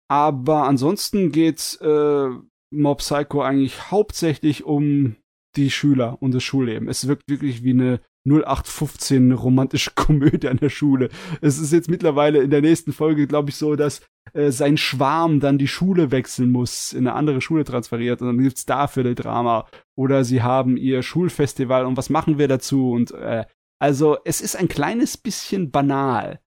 Aber 0.10 0.68
ansonsten 0.68 1.32
geht 1.32 1.80
äh, 1.82 2.30
Mob 2.72 3.00
Psycho 3.00 3.42
eigentlich 3.42 3.92
hauptsächlich 3.92 4.64
um 4.64 5.16
die 5.56 5.72
Schüler 5.72 6.22
und 6.22 6.34
das 6.34 6.44
Schulleben. 6.44 6.90
Es 6.90 7.08
wirkt 7.08 7.30
wirklich 7.30 7.64
wie 7.64 7.72
eine 7.72 8.02
0815 8.26 9.32
romantische 9.32 9.92
Komödie 9.96 10.48
an 10.48 10.58
der 10.58 10.70
Schule. 10.70 11.10
Es 11.42 11.60
ist 11.60 11.72
jetzt 11.74 11.90
mittlerweile 11.90 12.42
in 12.42 12.50
der 12.50 12.62
nächsten 12.62 12.94
Folge, 12.94 13.28
glaube 13.28 13.50
ich, 13.50 13.56
so, 13.56 13.76
dass 13.76 14.02
äh, 14.34 14.52
sein 14.52 14.78
Schwarm 14.78 15.40
dann 15.40 15.58
die 15.58 15.68
Schule 15.68 16.12
wechseln 16.12 16.52
muss, 16.52 16.94
in 16.94 17.08
eine 17.08 17.16
andere 17.16 17.42
Schule 17.42 17.64
transferiert 17.64 18.22
und 18.22 18.28
dann 18.28 18.38
gibt's 18.38 18.66
dafür 18.66 19.06
ein 19.06 19.16
Drama. 19.16 19.68
Oder 19.96 20.24
sie 20.24 20.42
haben 20.42 20.78
ihr 20.78 21.04
Schulfestival 21.04 21.86
und 21.86 21.98
was 21.98 22.10
machen 22.10 22.38
wir 22.38 22.48
dazu? 22.48 22.92
Und 22.92 23.12
äh, 23.12 23.46
also 23.80 24.18
es 24.26 24.42
ist 24.42 24.56
ein 24.56 24.68
kleines 24.68 25.18
bisschen 25.18 25.72
banal. 25.72 26.40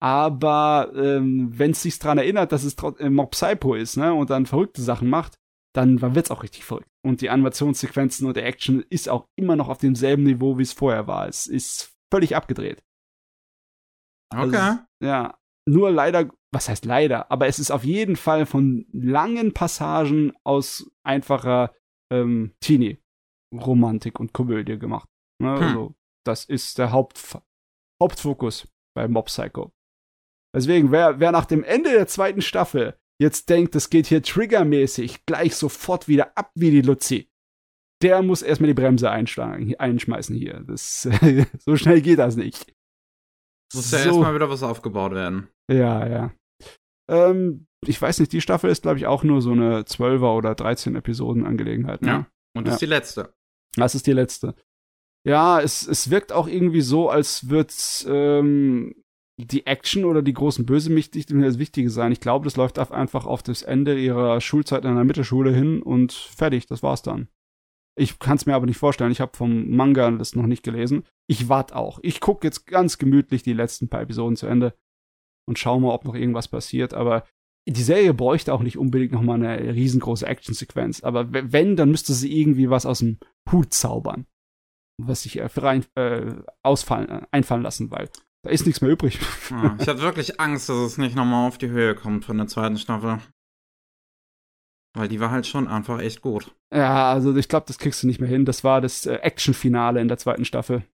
Aber 0.00 0.92
ähm, 0.94 1.50
wenn 1.54 1.70
es 1.70 1.82
sich 1.82 1.98
daran 1.98 2.18
erinnert, 2.18 2.52
dass 2.52 2.64
es 2.64 2.76
äh, 2.98 3.08
Mob 3.08 3.30
Psycho 3.30 3.74
ist, 3.74 3.96
ne, 3.96 4.12
und 4.12 4.30
dann 4.30 4.46
verrückte 4.46 4.82
Sachen 4.82 5.08
macht, 5.08 5.38
dann 5.74 6.00
wird 6.00 6.26
es 6.26 6.30
auch 6.30 6.42
richtig 6.42 6.64
verrückt. 6.64 6.88
Und 7.04 7.20
die 7.20 7.30
Animationssequenzen 7.30 8.26
und 8.26 8.36
der 8.36 8.46
Action 8.46 8.84
ist 8.90 9.08
auch 9.08 9.26
immer 9.36 9.56
noch 9.56 9.68
auf 9.68 9.78
demselben 9.78 10.22
Niveau, 10.22 10.56
wie 10.58 10.62
es 10.62 10.72
vorher 10.72 11.06
war. 11.06 11.28
Es 11.28 11.46
ist 11.46 11.94
völlig 12.12 12.36
abgedreht. 12.36 12.82
Okay. 14.32 14.56
Also, 14.56 14.78
ja. 15.02 15.38
Nur 15.66 15.90
leider, 15.90 16.30
was 16.52 16.68
heißt 16.68 16.84
leider, 16.84 17.30
aber 17.30 17.46
es 17.46 17.58
ist 17.58 17.70
auf 17.70 17.84
jeden 17.84 18.16
Fall 18.16 18.46
von 18.46 18.86
langen 18.92 19.54
Passagen 19.54 20.32
aus 20.44 20.90
einfacher 21.02 21.74
ähm, 22.12 22.54
Teenie-Romantik 22.60 24.20
und 24.20 24.32
Komödie 24.32 24.78
gemacht. 24.78 25.08
Ne? 25.42 25.56
Hm. 25.56 25.62
Also, 25.62 25.94
das 26.24 26.44
ist 26.44 26.78
der 26.78 26.92
Haupt 26.92 27.38
Hauptfokus 28.02 28.68
bei 28.94 29.08
Mob 29.08 29.26
Psycho. 29.26 29.72
Deswegen, 30.54 30.92
wer, 30.92 31.18
wer 31.18 31.32
nach 31.32 31.46
dem 31.46 31.64
Ende 31.64 31.90
der 31.90 32.06
zweiten 32.06 32.42
Staffel 32.42 32.98
jetzt 33.24 33.48
denkt, 33.50 33.74
es 33.74 33.90
geht 33.90 34.06
hier 34.06 34.22
triggermäßig 34.22 35.26
gleich 35.26 35.56
sofort 35.56 36.06
wieder 36.06 36.36
ab 36.36 36.52
wie 36.54 36.70
die 36.70 36.82
Luzi, 36.82 37.28
der 38.02 38.22
muss 38.22 38.42
erstmal 38.42 38.68
die 38.68 38.74
Bremse 38.74 39.10
einschmeißen 39.10 40.36
hier. 40.36 40.62
Das, 40.66 41.08
so 41.58 41.76
schnell 41.76 42.02
geht 42.02 42.18
das 42.18 42.36
nicht. 42.36 42.72
Muss 43.74 43.90
ja 43.90 43.98
so. 43.98 44.08
erstmal 44.10 44.34
wieder 44.34 44.50
was 44.50 44.62
aufgebaut 44.62 45.12
werden. 45.12 45.48
Ja, 45.70 46.06
ja. 46.06 46.32
Ähm, 47.10 47.66
ich 47.86 48.00
weiß 48.00 48.20
nicht, 48.20 48.32
die 48.32 48.40
Staffel 48.40 48.70
ist, 48.70 48.82
glaube 48.82 48.98
ich, 48.98 49.06
auch 49.06 49.24
nur 49.24 49.42
so 49.42 49.52
eine 49.52 49.82
12er 49.82 50.36
oder 50.36 50.54
13 50.54 50.94
Episoden 50.94 51.44
Angelegenheit. 51.44 52.02
Ne? 52.02 52.08
Ja. 52.08 52.26
Und 52.56 52.66
das 52.66 52.72
Ja. 52.72 52.74
ist 52.74 52.80
die 52.82 52.86
letzte. 52.86 53.34
Das 53.76 53.94
ist 53.94 54.06
die 54.06 54.12
letzte. 54.12 54.54
Ja, 55.26 55.60
es, 55.60 55.86
es 55.86 56.10
wirkt 56.10 56.32
auch 56.32 56.46
irgendwie 56.46 56.82
so, 56.82 57.08
als 57.08 57.48
würde 57.48 57.72
ähm, 58.06 58.94
die 59.36 59.66
Action 59.66 60.04
oder 60.04 60.22
die 60.22 60.32
großen 60.32 60.64
Bösemächte 60.64 61.18
nicht 61.18 61.30
mehr 61.30 61.46
das 61.46 61.58
Wichtige 61.58 61.90
sein. 61.90 62.12
Ich 62.12 62.20
glaube, 62.20 62.44
das 62.44 62.56
läuft 62.56 62.78
einfach 62.78 63.26
auf 63.26 63.42
das 63.42 63.62
Ende 63.62 63.98
ihrer 63.98 64.40
Schulzeit 64.40 64.84
in 64.84 64.94
der 64.94 65.04
Mittelschule 65.04 65.52
hin 65.52 65.82
und 65.82 66.12
fertig, 66.12 66.66
das 66.66 66.82
war's 66.82 67.02
dann. 67.02 67.28
Ich 67.96 68.18
kann 68.18 68.36
es 68.36 68.46
mir 68.46 68.54
aber 68.54 68.66
nicht 68.66 68.78
vorstellen. 68.78 69.12
Ich 69.12 69.20
habe 69.20 69.36
vom 69.36 69.70
Manga 69.70 70.10
das 70.10 70.34
noch 70.34 70.46
nicht 70.46 70.64
gelesen. 70.64 71.04
Ich 71.28 71.48
warte 71.48 71.76
auch. 71.76 72.00
Ich 72.02 72.20
gucke 72.20 72.46
jetzt 72.46 72.66
ganz 72.66 72.98
gemütlich 72.98 73.42
die 73.42 73.52
letzten 73.52 73.88
paar 73.88 74.02
Episoden 74.02 74.36
zu 74.36 74.46
Ende 74.46 74.74
und 75.46 75.58
schau 75.58 75.78
mal, 75.78 75.94
ob 75.94 76.04
noch 76.04 76.14
irgendwas 76.14 76.48
passiert. 76.48 76.92
Aber 76.92 77.24
die 77.68 77.82
Serie 77.82 78.12
bräuchte 78.12 78.52
auch 78.52 78.62
nicht 78.62 78.78
unbedingt 78.78 79.12
noch 79.12 79.22
mal 79.22 79.34
eine 79.34 79.74
riesengroße 79.74 80.26
Actionsequenz. 80.26 81.04
Aber 81.04 81.32
wenn, 81.32 81.76
dann 81.76 81.90
müsste 81.90 82.12
sie 82.14 82.36
irgendwie 82.36 82.68
was 82.68 82.84
aus 82.84 82.98
dem 82.98 83.18
Hut 83.50 83.72
zaubern, 83.72 84.26
was 85.00 85.22
sich 85.22 85.36
äh, 85.36 85.48
rein, 85.56 85.84
äh, 85.94 86.34
ausfallen, 86.64 87.08
äh, 87.08 87.26
einfallen 87.30 87.62
lassen, 87.62 87.90
weil 87.92 88.10
da 88.44 88.50
ist 88.50 88.66
nichts 88.66 88.80
mehr 88.80 88.90
übrig. 88.90 89.18
Ja, 89.50 89.76
ich 89.80 89.88
hatte 89.88 90.02
wirklich 90.02 90.38
Angst, 90.40 90.68
dass 90.68 90.76
es 90.76 90.98
nicht 90.98 91.16
nochmal 91.16 91.48
auf 91.48 91.58
die 91.58 91.70
Höhe 91.70 91.94
kommt 91.94 92.24
von 92.24 92.36
der 92.36 92.46
zweiten 92.46 92.78
Staffel. 92.78 93.18
Weil 94.96 95.08
die 95.08 95.18
war 95.18 95.30
halt 95.30 95.46
schon 95.46 95.66
einfach 95.66 96.00
echt 96.00 96.20
gut. 96.20 96.54
ja, 96.72 97.10
also 97.10 97.34
ich 97.34 97.48
glaube, 97.48 97.66
das 97.66 97.78
kriegst 97.78 98.02
du 98.02 98.06
nicht 98.06 98.20
mehr 98.20 98.28
hin. 98.28 98.44
Das 98.44 98.62
war 98.62 98.80
das 98.80 99.06
äh, 99.06 99.14
Actionfinale 99.16 100.00
in 100.00 100.08
der 100.08 100.18
zweiten 100.18 100.44
Staffel. 100.44 100.84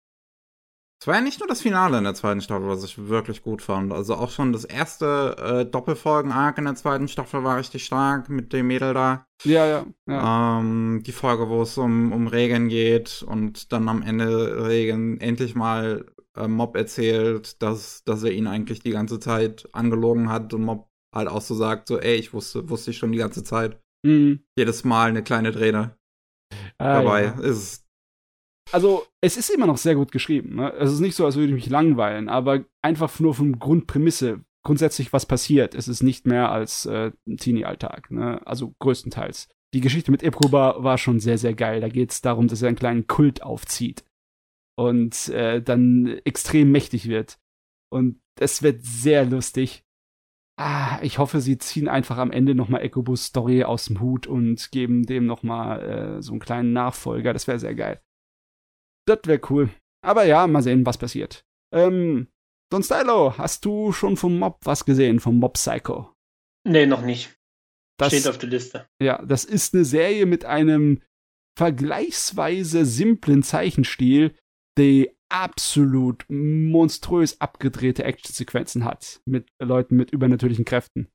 Es 1.03 1.07
war 1.07 1.15
ja 1.15 1.21
nicht 1.23 1.41
nur 1.41 1.49
das 1.49 1.63
Finale 1.63 1.97
in 1.97 2.05
der 2.05 2.15
zweiten 2.15 2.43
Staffel, 2.43 2.69
was 2.69 2.85
ich 2.85 3.09
wirklich 3.09 3.43
gut 3.43 3.63
fand. 3.63 3.91
Also 3.91 4.17
auch 4.17 4.31
schon 4.31 4.53
das 4.53 4.65
erste 4.65 5.35
äh, 5.39 5.65
Doppelfolgen-Arc 5.65 6.59
in 6.59 6.67
der 6.67 6.75
zweiten 6.75 7.09
Staffel 7.09 7.43
war 7.43 7.57
richtig 7.57 7.87
stark 7.87 8.29
mit 8.29 8.53
dem 8.53 8.67
Mädel 8.67 8.93
da. 8.93 9.27
Ja, 9.45 9.67
ja, 9.67 9.87
ja. 10.07 10.59
Ähm, 10.61 11.03
die 11.05 11.13
Folge, 11.13 11.49
wo 11.49 11.63
es 11.63 11.79
um, 11.79 12.13
um 12.13 12.27
Regen 12.27 12.69
geht 12.69 13.23
und 13.27 13.73
dann 13.73 13.89
am 13.89 14.03
Ende 14.03 14.67
Regen 14.67 15.19
endlich 15.21 15.55
mal 15.55 16.05
äh, 16.37 16.49
Mob 16.49 16.77
erzählt, 16.77 17.61
dass, 17.63 18.05
dass 18.05 18.23
er 18.23 18.33
ihn 18.33 18.47
eigentlich 18.47 18.81
die 18.81 18.91
ganze 18.91 19.19
Zeit 19.21 19.69
angelogen 19.73 20.29
hat 20.31 20.53
und 20.55 20.63
Mob 20.63 20.89
halt 21.15 21.29
auch 21.29 21.41
so 21.41 21.55
sagt, 21.55 21.89
so, 21.89 21.99
ey, 21.99 22.17
ich 22.17 22.33
wusste, 22.33 22.69
wusste 22.71 22.93
ich 22.93 22.99
schon 22.99 23.13
die 23.13 23.19
ganze 23.19 23.43
Zeit. 23.43 23.81
Mhm. 24.07 24.45
Jedes 24.57 24.85
Mal 24.85 25.09
eine 25.11 25.23
kleine 25.23 25.53
Träne 25.53 25.97
Ah, 26.79 27.03
dabei. 27.03 27.25
ja. 27.25 27.41
Ist 27.41 27.85
Also, 28.73 29.05
es 29.21 29.37
ist 29.37 29.51
immer 29.51 29.67
noch 29.67 29.77
sehr 29.77 29.95
gut 29.97 30.13
geschrieben. 30.13 30.55
Ne? 30.57 30.73
Es 30.75 30.93
ist 30.93 31.01
nicht 31.01 31.17
so, 31.17 31.25
als 31.27 31.35
würde 31.37 31.49
ich 31.49 31.55
mich 31.55 31.69
langweilen, 31.69 32.29
aber 32.29 32.65
einfach 32.83 33.19
nur 33.21 33.35
vom 33.35 33.59
Grundprämisse. 33.59 34.41
Grundsätzlich, 34.63 35.13
was 35.13 35.25
passiert, 35.27 35.75
es 35.75 35.89
ist 35.89 36.03
nicht 36.03 36.27
mehr 36.27 36.53
als 36.53 36.85
äh, 36.87 37.13
ein 37.27 37.39
Teenie-Alltag. 37.39 38.11
Ne? 38.11 38.47
Also 38.47 38.75
größtenteils. 38.79 39.49
Die 39.73 39.81
Geschichte 39.81 40.11
mit 40.11 40.23
Ipruba 40.23 40.83
war 40.83 40.99
schon 40.99 41.19
sehr, 41.21 41.39
sehr 41.39 41.55
geil. 41.55 41.81
Da 41.81 41.89
geht 41.89 42.11
es 42.13 42.21
darum, 42.21 42.47
dass 42.49 42.61
er 42.63 42.69
einen 42.69 42.77
kleinen 42.77 43.07
Kult 43.07 43.43
aufzieht 43.43 44.05
und 44.81 45.29
äh, 45.29 45.61
dann 45.61 46.07
extrem 46.25 46.73
mächtig 46.73 47.07
wird. 47.07 47.39
Und 47.93 48.19
es 48.41 48.63
wird 48.63 48.83
sehr 48.83 49.27
lustig. 49.27 49.85
Ah, 50.59 50.99
ich 51.03 51.19
hoffe, 51.19 51.43
sie 51.43 51.59
ziehen 51.59 51.87
einfach 51.87 52.17
am 52.17 52.31
Ende 52.31 52.55
nochmal 52.55 52.81
Ecobus 52.81 53.27
Story 53.27 53.63
aus 53.63 53.85
dem 53.87 54.01
Hut 54.01 54.27
und 54.27 54.71
geben 54.73 55.05
dem 55.05 55.27
nochmal 55.27 55.83
äh, 55.83 56.23
so 56.23 56.33
einen 56.33 56.41
kleinen 56.41 56.73
Nachfolger. 56.73 57.35
Das 57.35 57.47
wäre 57.47 57.59
sehr 57.59 57.75
geil. 57.75 58.01
Das 59.07 59.19
wäre 59.27 59.43
cool. 59.51 59.69
Aber 60.03 60.25
ja, 60.25 60.47
mal 60.47 60.63
sehen, 60.63 60.87
was 60.87 60.97
passiert. 60.97 61.45
Ähm, 61.75 62.29
Don 62.73 62.83
Stylo, 62.83 63.37
hast 63.37 63.67
du 63.67 63.93
schon 63.93 64.17
vom 64.17 64.39
Mob 64.39 64.61
was 64.65 64.87
gesehen, 64.87 65.21
vom 65.21 65.39
Mob 65.39 65.55
Psycho? 65.55 66.15
Nee, 66.67 66.87
noch 66.87 67.03
nicht. 67.03 67.37
Das, 67.99 68.15
Steht 68.15 68.29
auf 68.29 68.39
der 68.39 68.49
Liste. 68.49 68.87
ja, 68.99 69.23
das 69.27 69.45
ist 69.45 69.75
eine 69.75 69.85
Serie 69.85 70.25
mit 70.25 70.47
einem 70.47 71.03
vergleichsweise 71.59 72.87
simplen 72.87 73.43
Zeichenstil, 73.43 74.35
die 74.79 75.11
absolut 75.29 76.25
monströs 76.29 77.41
abgedrehte 77.41 78.05
Actionsequenzen 78.05 78.85
hat. 78.85 79.21
Mit 79.25 79.49
Leuten 79.61 79.97
mit 79.97 80.11
übernatürlichen 80.13 80.65
Kräften. 80.65 81.09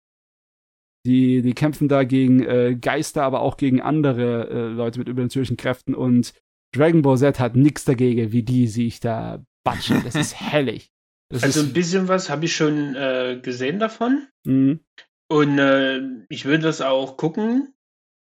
Die, 1.06 1.42
die 1.44 1.54
kämpfen 1.54 1.88
da 1.88 2.04
gegen 2.04 2.42
äh, 2.44 2.76
Geister, 2.76 3.24
aber 3.24 3.42
auch 3.42 3.58
gegen 3.58 3.80
andere 3.82 4.50
äh, 4.50 4.68
Leute 4.70 4.98
mit 5.00 5.08
übernatürlichen 5.08 5.58
Kräften 5.58 5.94
und 5.94 6.34
Dragon 6.76 7.04
Ball 7.04 7.18
Z 7.18 7.40
hat 7.40 7.56
nichts 7.56 7.86
dagegen, 7.86 8.32
wie 8.32 8.44
die 8.44 8.68
sich 8.68 9.00
da 9.00 9.46
batschen. 9.64 10.02
Das 10.04 10.16
ist 10.16 10.34
hellig. 10.40 10.90
Das 11.32 11.44
Also 11.44 11.60
ein 11.62 11.68
ist, 11.68 11.74
bisschen 11.74 12.08
was 12.08 12.30
habe 12.30 12.46
ich 12.46 12.56
schon 12.56 12.96
äh, 12.96 13.40
gesehen 13.42 13.80
davon. 13.80 14.28
mh, 14.46 14.80
Und 15.32 15.60
äh, 15.60 16.02
ich 16.30 16.46
würde 16.46 16.64
das 16.64 16.82
auch 16.82 17.18
gucken. 17.18 17.74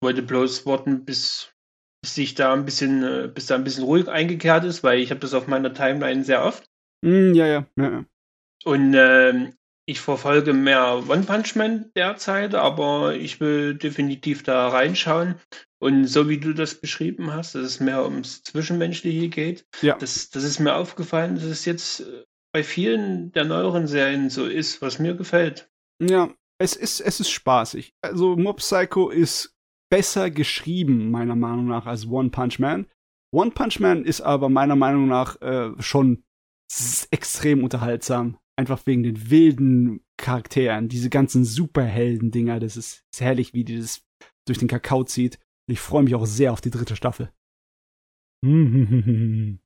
Wollte 0.02 0.22
bloß 0.22 0.66
warten, 0.66 1.06
bis, 1.06 1.53
bis 2.04 2.16
sich 2.16 2.36
da 2.36 2.54
ein 2.54 2.66
bisschen, 2.66 3.04
äh, 3.04 3.28
bis 3.34 3.48
da 3.48 3.56
ein 3.56 3.64
bisschen 3.64 3.86
ruhig 3.86 4.08
eingekehrt 4.10 4.66
ist, 4.66 4.84
weil 4.84 5.00
ich 5.00 5.10
habe 5.10 5.22
das 5.22 5.34
auf 5.34 5.48
meiner 5.48 5.74
Timeline 5.74 6.24
sehr 6.24 6.46
oft. 6.46 6.70
mh, 7.04 7.36
ja, 7.36 7.48
ja, 7.48 7.66
ja, 7.78 7.90
ja. 7.92 8.06
Und 8.66 8.94
ähm, 8.96 9.54
ich 9.86 10.00
verfolge 10.00 10.54
mehr 10.54 11.04
One 11.10 11.24
Punch 11.24 11.56
Man 11.56 11.92
derzeit, 11.96 12.56
aber 12.56 13.16
ich 13.16 13.40
will 13.42 13.74
definitiv 13.76 14.44
da 14.44 14.68
reinschauen. 14.70 15.36
Und 15.80 16.08
so 16.08 16.30
wie 16.30 16.38
du 16.40 16.54
das 16.54 16.76
beschrieben 16.76 17.34
hast, 17.34 17.56
dass 17.56 17.64
es 17.64 17.80
mehr 17.82 18.04
ums 18.06 18.44
Zwischenmenschliche 18.44 19.28
geht, 19.28 19.66
Ja. 19.82 19.98
das, 19.98 20.30
das 20.30 20.44
ist 20.46 20.60
mir 20.60 20.76
aufgefallen, 20.76 21.36
dass 21.36 21.44
es 21.44 21.66
jetzt 21.66 22.02
äh, 22.02 22.24
bei 22.54 22.64
vielen 22.64 23.32
der 23.34 23.44
neueren 23.46 23.88
Serien 23.88 24.30
so 24.30 24.46
ist, 24.46 24.82
was 24.82 25.00
mir 25.00 25.16
gefällt. 25.16 25.70
Ja, 26.02 26.34
es 26.60 26.76
ist, 26.78 27.02
es 27.02 27.20
ist 27.20 27.32
spaßig. 27.32 27.94
Also 28.02 28.38
Mob 28.38 28.58
Psycho 28.58 29.10
ist 29.10 29.54
besser 29.94 30.32
geschrieben, 30.32 31.12
meiner 31.12 31.36
Meinung 31.36 31.68
nach, 31.68 31.86
als 31.86 32.08
One 32.08 32.32
Punch 32.32 32.58
Man. 32.58 32.88
One 33.32 33.52
Punch 33.52 33.80
Man 33.80 34.06
ist 34.06 34.22
aber 34.22 34.50
meiner 34.50 34.76
Meinung 34.76 35.08
nach 35.08 35.40
äh, 35.40 35.70
schon 35.80 36.24
extrem 37.12 37.64
unterhaltsam. 37.64 38.40
Einfach 38.56 38.84
wegen 38.88 39.04
den 39.04 39.30
wilden 39.30 40.04
Charakteren, 40.18 40.90
diese 40.90 41.12
ganzen 41.12 41.46
Superhelden-Dinger. 41.46 42.60
Das 42.60 42.76
ist, 42.76 43.04
ist 43.14 43.22
herrlich, 43.22 43.54
wie 43.54 43.64
die 43.64 43.78
das 43.78 44.04
durch 44.48 44.58
den 44.58 44.68
Kakao 44.68 45.04
zieht. 45.04 45.36
Und 45.68 45.74
ich 45.74 45.80
freue 45.80 46.02
mich 46.02 46.16
auch 46.16 46.26
sehr 46.26 46.54
auf 46.54 46.62
die 46.62 46.72
dritte 46.72 46.96
Staffel. 46.96 47.32
ich 48.44 48.48
Ja, 48.48 49.58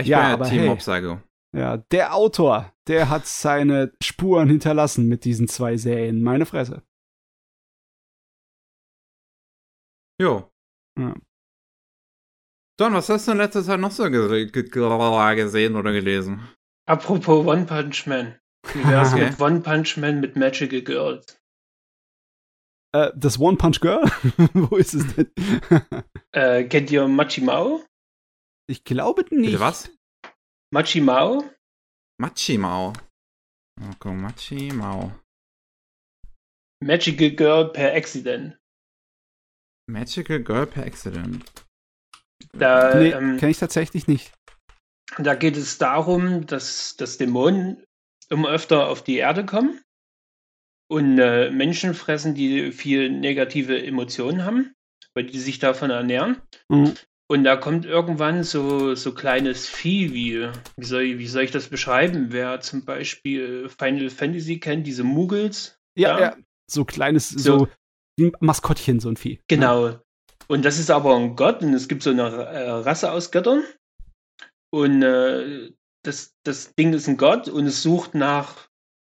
bin 0.00 0.08
ja 0.08 0.34
aber 0.34 0.48
Team 0.48 0.58
hey. 0.58 0.76
Psycho. 0.76 1.20
Ja, 1.56 1.76
der 1.76 2.16
Autor, 2.16 2.72
der 2.88 3.10
hat 3.10 3.28
seine 3.28 3.92
Spuren 4.02 4.48
hinterlassen 4.48 5.06
mit 5.06 5.24
diesen 5.24 5.46
zwei 5.46 5.76
Serien. 5.76 6.20
Meine 6.20 6.46
Fresse. 6.46 6.82
Jo. 10.20 10.50
Ja. 10.98 11.14
Don, 12.78 12.92
was 12.94 13.08
hast 13.08 13.28
du 13.28 13.32
in 13.32 13.38
letzter 13.38 13.62
Zeit 13.62 13.80
noch 13.80 13.92
so 13.92 14.04
gese 14.10 14.46
ge 14.50 14.62
ge 14.68 15.36
gesehen 15.36 15.76
oder 15.76 15.92
gelesen? 15.92 16.48
Apropos 16.88 17.46
One 17.46 17.66
Punch 17.66 18.06
Man. 18.06 18.38
Wie 18.74 18.84
wär's 18.84 19.12
Okay. 19.12 19.30
mit 19.30 19.40
One 19.40 19.60
Punch 19.60 19.96
Man 19.96 20.20
mit 20.20 20.36
Magical 20.36 20.82
Girls? 20.82 21.38
Äh, 22.94 23.10
das 23.16 23.38
One 23.38 23.56
Punch 23.56 23.80
Girl? 23.80 24.02
Wo 24.54 24.76
ist 24.76 24.94
es 24.94 25.14
denn? 25.14 25.30
Äh, 26.32 26.64
kennt 26.64 26.90
ihr 26.90 27.06
Machimao? 27.06 27.84
ich 28.68 28.82
glaube 28.82 29.22
nicht. 29.30 29.52
Bitte 29.52 29.60
was? 29.60 29.88
Machimao? 30.72 31.44
Machimao. 32.20 32.92
Guck, 34.00 34.14
Machimao. 34.14 35.12
Magical 36.82 37.30
Girl 37.30 37.70
per 37.72 37.94
Accident. 37.94 38.58
Magical 39.86 40.40
Girl 40.42 40.66
per 40.66 40.84
Accident. 40.84 41.44
Da, 42.52 42.94
Nee, 42.94 43.10
ähm, 43.10 43.36
kenne 43.36 43.50
ich 43.50 43.58
tatsächlich 43.58 44.06
nicht. 44.06 44.32
da 45.18 45.34
geht 45.34 45.56
es 45.56 45.78
darum, 45.78 46.46
dass, 46.46 46.96
dass 46.96 47.18
Dämonen 47.18 47.84
immer 48.30 48.48
öfter 48.48 48.88
auf 48.88 49.02
die 49.04 49.16
Erde 49.16 49.44
kommen 49.44 49.80
und 50.88 51.18
äh, 51.18 51.50
Menschen 51.50 51.94
fressen, 51.94 52.34
die 52.34 52.72
viel 52.72 53.10
negative 53.10 53.82
Emotionen 53.84 54.44
haben, 54.44 54.72
weil 55.14 55.24
die 55.24 55.38
sich 55.38 55.58
davon 55.58 55.90
ernähren. 55.90 56.40
Mhm. 56.68 56.94
Und 57.26 57.44
da 57.44 57.56
kommt 57.56 57.86
irgendwann 57.86 58.44
so, 58.44 58.94
so 58.94 59.14
kleines 59.14 59.66
Vieh, 59.68 60.12
wie, 60.12 60.48
wie, 60.76 60.84
soll, 60.84 61.02
ich- 61.02 61.18
wie 61.18 61.26
soll 61.26 61.42
ich 61.44 61.50
das 61.50 61.68
beschreiben? 61.68 62.26
Wer 62.32 62.60
zum 62.60 62.84
Beispiel 62.84 63.68
Final 63.70 64.10
Fantasy 64.10 64.58
kennt, 64.60 64.86
diese 64.86 65.04
Muggles. 65.04 65.78
Ja, 65.98 66.18
Ja. 66.18 66.20
ja. 66.20 66.36
So 66.70 66.84
kleines, 66.84 67.28
so, 67.30 67.58
So. 67.60 67.68
Ein 68.18 68.32
Maskottchen, 68.40 69.00
so 69.00 69.08
ein 69.08 69.16
Vieh. 69.16 69.40
Genau. 69.48 69.98
Und 70.46 70.64
das 70.64 70.78
ist 70.78 70.90
aber 70.90 71.16
ein 71.16 71.36
Gott 71.36 71.62
und 71.62 71.72
es 71.72 71.88
gibt 71.88 72.02
so 72.02 72.10
eine 72.10 72.22
äh, 72.22 72.70
Rasse 72.70 73.12
aus 73.12 73.30
Göttern. 73.30 73.64
Und 74.70 75.02
äh, 75.02 75.72
das, 76.04 76.34
das 76.44 76.74
Ding 76.74 76.92
ist 76.92 77.08
ein 77.08 77.16
Gott 77.16 77.48
und 77.48 77.66
es 77.66 77.82
sucht 77.82 78.14
nach, 78.14 78.68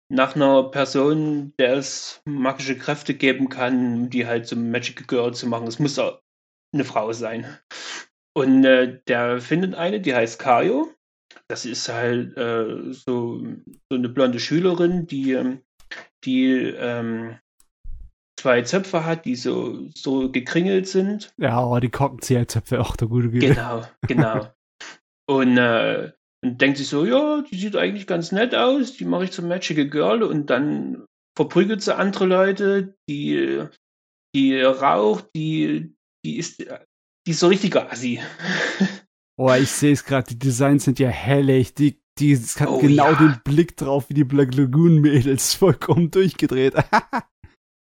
nach 0.09 0.35
einer 0.35 0.63
Person, 0.63 1.53
der 1.59 1.73
es 1.73 2.21
magische 2.25 2.77
Kräfte 2.77 3.13
geben 3.13 3.49
kann, 3.49 4.09
die 4.09 4.25
halt 4.25 4.47
zum 4.47 4.71
Magic 4.71 5.07
Girl 5.07 5.33
zu 5.33 5.47
machen. 5.47 5.67
Es 5.67 5.79
muss 5.79 5.99
auch 5.99 6.21
eine 6.73 6.85
Frau 6.85 7.11
sein. 7.13 7.45
Und 8.33 8.63
äh, 8.65 9.01
der 9.07 9.39
findet 9.39 9.75
eine, 9.75 9.99
die 9.99 10.13
heißt 10.13 10.39
Kayo. 10.39 10.93
Das 11.47 11.65
ist 11.65 11.89
halt 11.89 12.37
äh, 12.37 12.91
so, 12.91 13.39
so 13.89 13.95
eine 13.95 14.09
blonde 14.09 14.39
Schülerin, 14.39 15.05
die, 15.07 15.33
ähm, 15.33 15.61
die 16.23 16.51
ähm, 16.51 17.37
zwei 18.45 18.61
Zöpfe 18.61 19.05
hat, 19.05 19.25
die 19.25 19.35
so, 19.35 19.89
so 19.95 20.31
gekringelt 20.31 20.87
sind. 20.87 21.33
Ja, 21.37 21.57
aber 21.57 21.81
die 21.81 21.89
Korkenzieherzöpfe 21.89 22.79
auch 22.79 22.95
der 22.95 23.07
gute 23.07 23.31
Güte. 23.31 23.47
Genau, 23.47 23.81
genau. 24.07 24.47
und, 25.27 25.57
äh, 25.57 26.11
und 26.43 26.61
denkt 26.61 26.77
sich 26.77 26.87
so, 26.87 27.05
ja, 27.07 27.41
die 27.41 27.57
sieht 27.57 27.75
eigentlich 27.75 28.05
ganz 28.05 28.31
nett 28.31 28.53
aus, 28.53 28.97
die 28.97 29.05
mache 29.05 29.23
ich 29.23 29.31
zum 29.31 29.47
Magical 29.47 29.89
Girl 29.89 30.21
und 30.21 30.51
dann 30.51 31.05
verprügelt 31.35 31.81
sie 31.81 31.95
andere 31.95 32.27
Leute, 32.27 32.95
die, 33.09 33.63
die 34.35 34.61
raucht, 34.61 35.27
die, 35.35 35.95
die 36.23 36.37
ist, 36.37 36.59
die 36.59 37.31
ist 37.31 37.39
so 37.39 37.47
richtiger 37.47 37.91
Assi. 37.91 38.19
Boah, 39.39 39.57
ich 39.57 39.71
sehe 39.71 39.93
es 39.93 40.05
gerade, 40.05 40.27
die 40.27 40.37
Designs 40.37 40.83
sind 40.83 40.99
ja 40.99 41.09
hellig, 41.09 41.73
die, 41.73 41.99
die 42.19 42.37
hat 42.37 42.67
Oh, 42.67 42.77
genau 42.77 43.11
ja. 43.13 43.17
den 43.17 43.41
Blick 43.43 43.75
drauf 43.75 44.07
wie 44.09 44.13
die 44.13 44.23
Black 44.23 44.53
Lagoon 44.53 45.01
Mädels, 45.01 45.55
vollkommen 45.55 46.11
durchgedreht. 46.11 46.75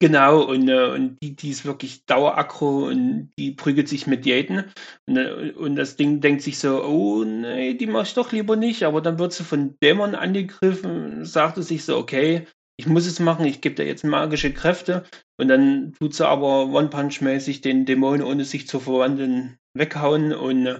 Genau, 0.01 0.41
und, 0.41 0.67
äh, 0.67 0.87
und 0.87 1.19
die, 1.21 1.35
die 1.35 1.51
ist 1.51 1.63
wirklich 1.63 2.07
Daueraggro 2.07 2.87
und 2.87 3.29
die 3.37 3.51
prügelt 3.51 3.87
sich 3.87 4.07
mit 4.07 4.25
jeden. 4.25 4.63
Und, 5.05 5.17
äh, 5.17 5.51
und 5.55 5.75
das 5.75 5.95
Ding 5.95 6.21
denkt 6.21 6.41
sich 6.41 6.57
so, 6.57 6.83
oh 6.83 7.23
nee, 7.23 7.75
die 7.75 7.85
mach 7.85 8.07
ich 8.07 8.15
doch 8.15 8.31
lieber 8.31 8.55
nicht. 8.55 8.81
Aber 8.81 9.01
dann 9.01 9.19
wird 9.19 9.31
sie 9.31 9.43
von 9.43 9.75
Dämon 9.83 10.15
angegriffen, 10.15 11.23
sagt 11.23 11.57
sie 11.57 11.61
sich 11.61 11.85
so, 11.85 11.97
okay, 11.97 12.47
ich 12.77 12.87
muss 12.87 13.05
es 13.05 13.19
machen, 13.19 13.45
ich 13.45 13.61
gebe 13.61 13.75
dir 13.75 13.85
jetzt 13.85 14.03
magische 14.03 14.51
Kräfte. 14.51 15.03
Und 15.39 15.49
dann 15.49 15.93
tut 15.93 16.15
sie 16.15 16.27
aber 16.27 16.65
One-Punch-mäßig 16.69 17.61
den 17.61 17.85
Dämon, 17.85 18.23
ohne 18.23 18.43
sich 18.43 18.67
zu 18.67 18.79
verwandeln, 18.79 19.59
weghauen. 19.75 20.33
Und 20.33 20.65
äh, 20.65 20.79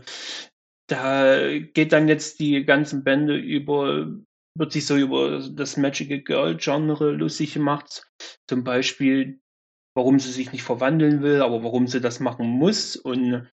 da 0.88 1.60
geht 1.60 1.94
dann 1.94 2.08
jetzt 2.08 2.40
die 2.40 2.66
ganzen 2.66 3.04
Bände 3.04 3.38
über, 3.38 4.08
wird 4.58 4.72
sich 4.72 4.86
so 4.86 4.96
über 4.98 5.40
das 5.40 5.78
Magical 5.78 6.20
Girl 6.20 6.58
Genre 6.58 7.12
lustig 7.12 7.54
gemacht. 7.54 8.08
Zum 8.50 8.64
Beispiel, 8.64 9.40
warum 9.96 10.20
sie 10.20 10.32
sich 10.32 10.52
nicht 10.52 10.64
verwandeln 10.64 11.22
will, 11.22 11.42
aber 11.42 11.64
warum 11.64 11.88
sie 11.88 12.02
das 12.02 12.20
machen 12.20 12.48
muss 12.48 12.96
und, 12.96 13.50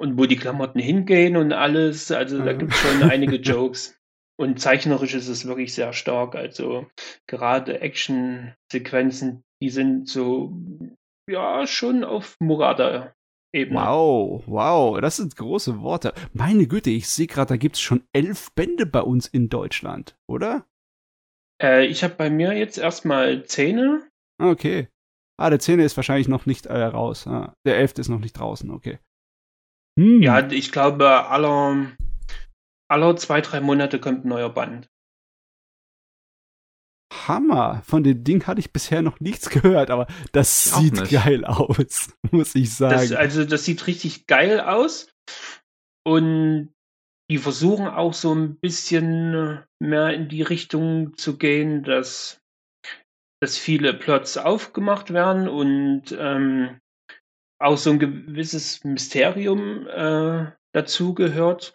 und 0.00 0.18
wo 0.18 0.26
die 0.26 0.36
Klamotten 0.36 0.78
hingehen 0.80 1.36
und 1.36 1.52
alles. 1.52 2.10
Also 2.10 2.42
da 2.42 2.52
Mhm. 2.52 2.58
gibt 2.58 2.72
es 2.72 2.80
schon 2.80 3.02
einige 3.02 3.36
Jokes. 3.40 3.96
Und 4.38 4.60
zeichnerisch 4.60 5.14
ist 5.14 5.28
es 5.28 5.46
wirklich 5.46 5.74
sehr 5.74 5.94
stark. 5.94 6.34
Also 6.34 6.86
gerade 7.26 7.80
Action-Sequenzen, 7.80 9.42
die 9.62 9.70
sind 9.70 10.08
so, 10.08 10.52
ja, 11.28 11.66
schon 11.66 12.04
auf 12.04 12.36
Murata-Ebene. 13.64 13.80
Wow, 13.80 14.42
wow, 14.46 15.00
das 15.00 15.16
sind 15.16 15.36
große 15.36 15.80
Worte. 15.80 16.12
Meine 16.32 16.66
Güte, 16.66 16.90
ich 16.90 17.08
sehe 17.08 17.26
gerade, 17.26 17.48
da 17.48 17.56
gibt's 17.56 17.80
schon 17.80 18.02
elf 18.12 18.52
Bände 18.52 18.86
bei 18.86 19.00
uns 19.00 19.26
in 19.26 19.48
Deutschland, 19.48 20.16
oder? 20.28 20.66
Äh, 21.62 21.86
ich 21.86 22.04
habe 22.04 22.14
bei 22.14 22.30
mir 22.30 22.52
jetzt 22.52 22.78
erstmal 22.78 23.44
Zähne. 23.44 24.08
Ah, 24.40 24.50
Okay. 24.50 24.88
Ah, 25.38 25.50
der 25.50 25.58
Zehnte 25.58 25.84
ist 25.84 25.96
wahrscheinlich 25.98 26.28
noch 26.28 26.46
nicht 26.46 26.64
äh, 26.64 26.82
raus. 26.82 27.26
Ah, 27.26 27.52
der 27.66 27.76
elfte 27.76 28.00
ist 28.00 28.08
noch 28.08 28.20
nicht 28.20 28.32
draußen, 28.32 28.70
okay. 28.70 28.98
Hm. 29.98 30.22
Ja, 30.22 30.50
ich 30.50 30.72
glaube, 30.72 31.28
aller, 31.28 31.92
aller 32.88 33.16
zwei, 33.16 33.42
drei 33.42 33.60
Monate 33.60 34.00
kommt 34.00 34.24
ein 34.24 34.28
neuer 34.28 34.48
Band. 34.48 34.88
Hammer. 37.28 37.82
Von 37.84 38.04
dem 38.04 38.24
Ding 38.24 38.46
hatte 38.46 38.60
ich 38.60 38.72
bisher 38.72 39.02
noch 39.02 39.20
nichts 39.20 39.50
gehört, 39.50 39.90
aber 39.90 40.06
das 40.32 40.66
Ich 40.66 40.72
sieht 40.72 41.10
geil 41.10 41.44
aus, 41.44 42.12
muss 42.30 42.54
ich 42.54 42.74
sagen. 42.74 42.94
Das, 42.94 43.12
also 43.12 43.44
das 43.44 43.64
sieht 43.64 43.86
richtig 43.86 44.26
geil 44.26 44.60
aus. 44.60 45.08
Und 46.04 46.72
die 47.30 47.38
versuchen 47.38 47.88
auch 47.88 48.14
so 48.14 48.34
ein 48.34 48.56
bisschen 48.56 49.64
mehr 49.80 50.10
in 50.10 50.28
die 50.28 50.42
Richtung 50.42 51.16
zu 51.16 51.36
gehen, 51.36 51.82
dass, 51.82 52.40
dass 53.42 53.58
viele 53.58 53.94
Plots 53.94 54.36
aufgemacht 54.36 55.12
werden 55.12 55.48
und 55.48 56.16
ähm, 56.16 56.80
auch 57.58 57.76
so 57.76 57.90
ein 57.90 57.98
gewisses 57.98 58.84
Mysterium 58.84 59.86
äh, 59.88 60.52
dazu 60.72 61.14
gehört. 61.14 61.74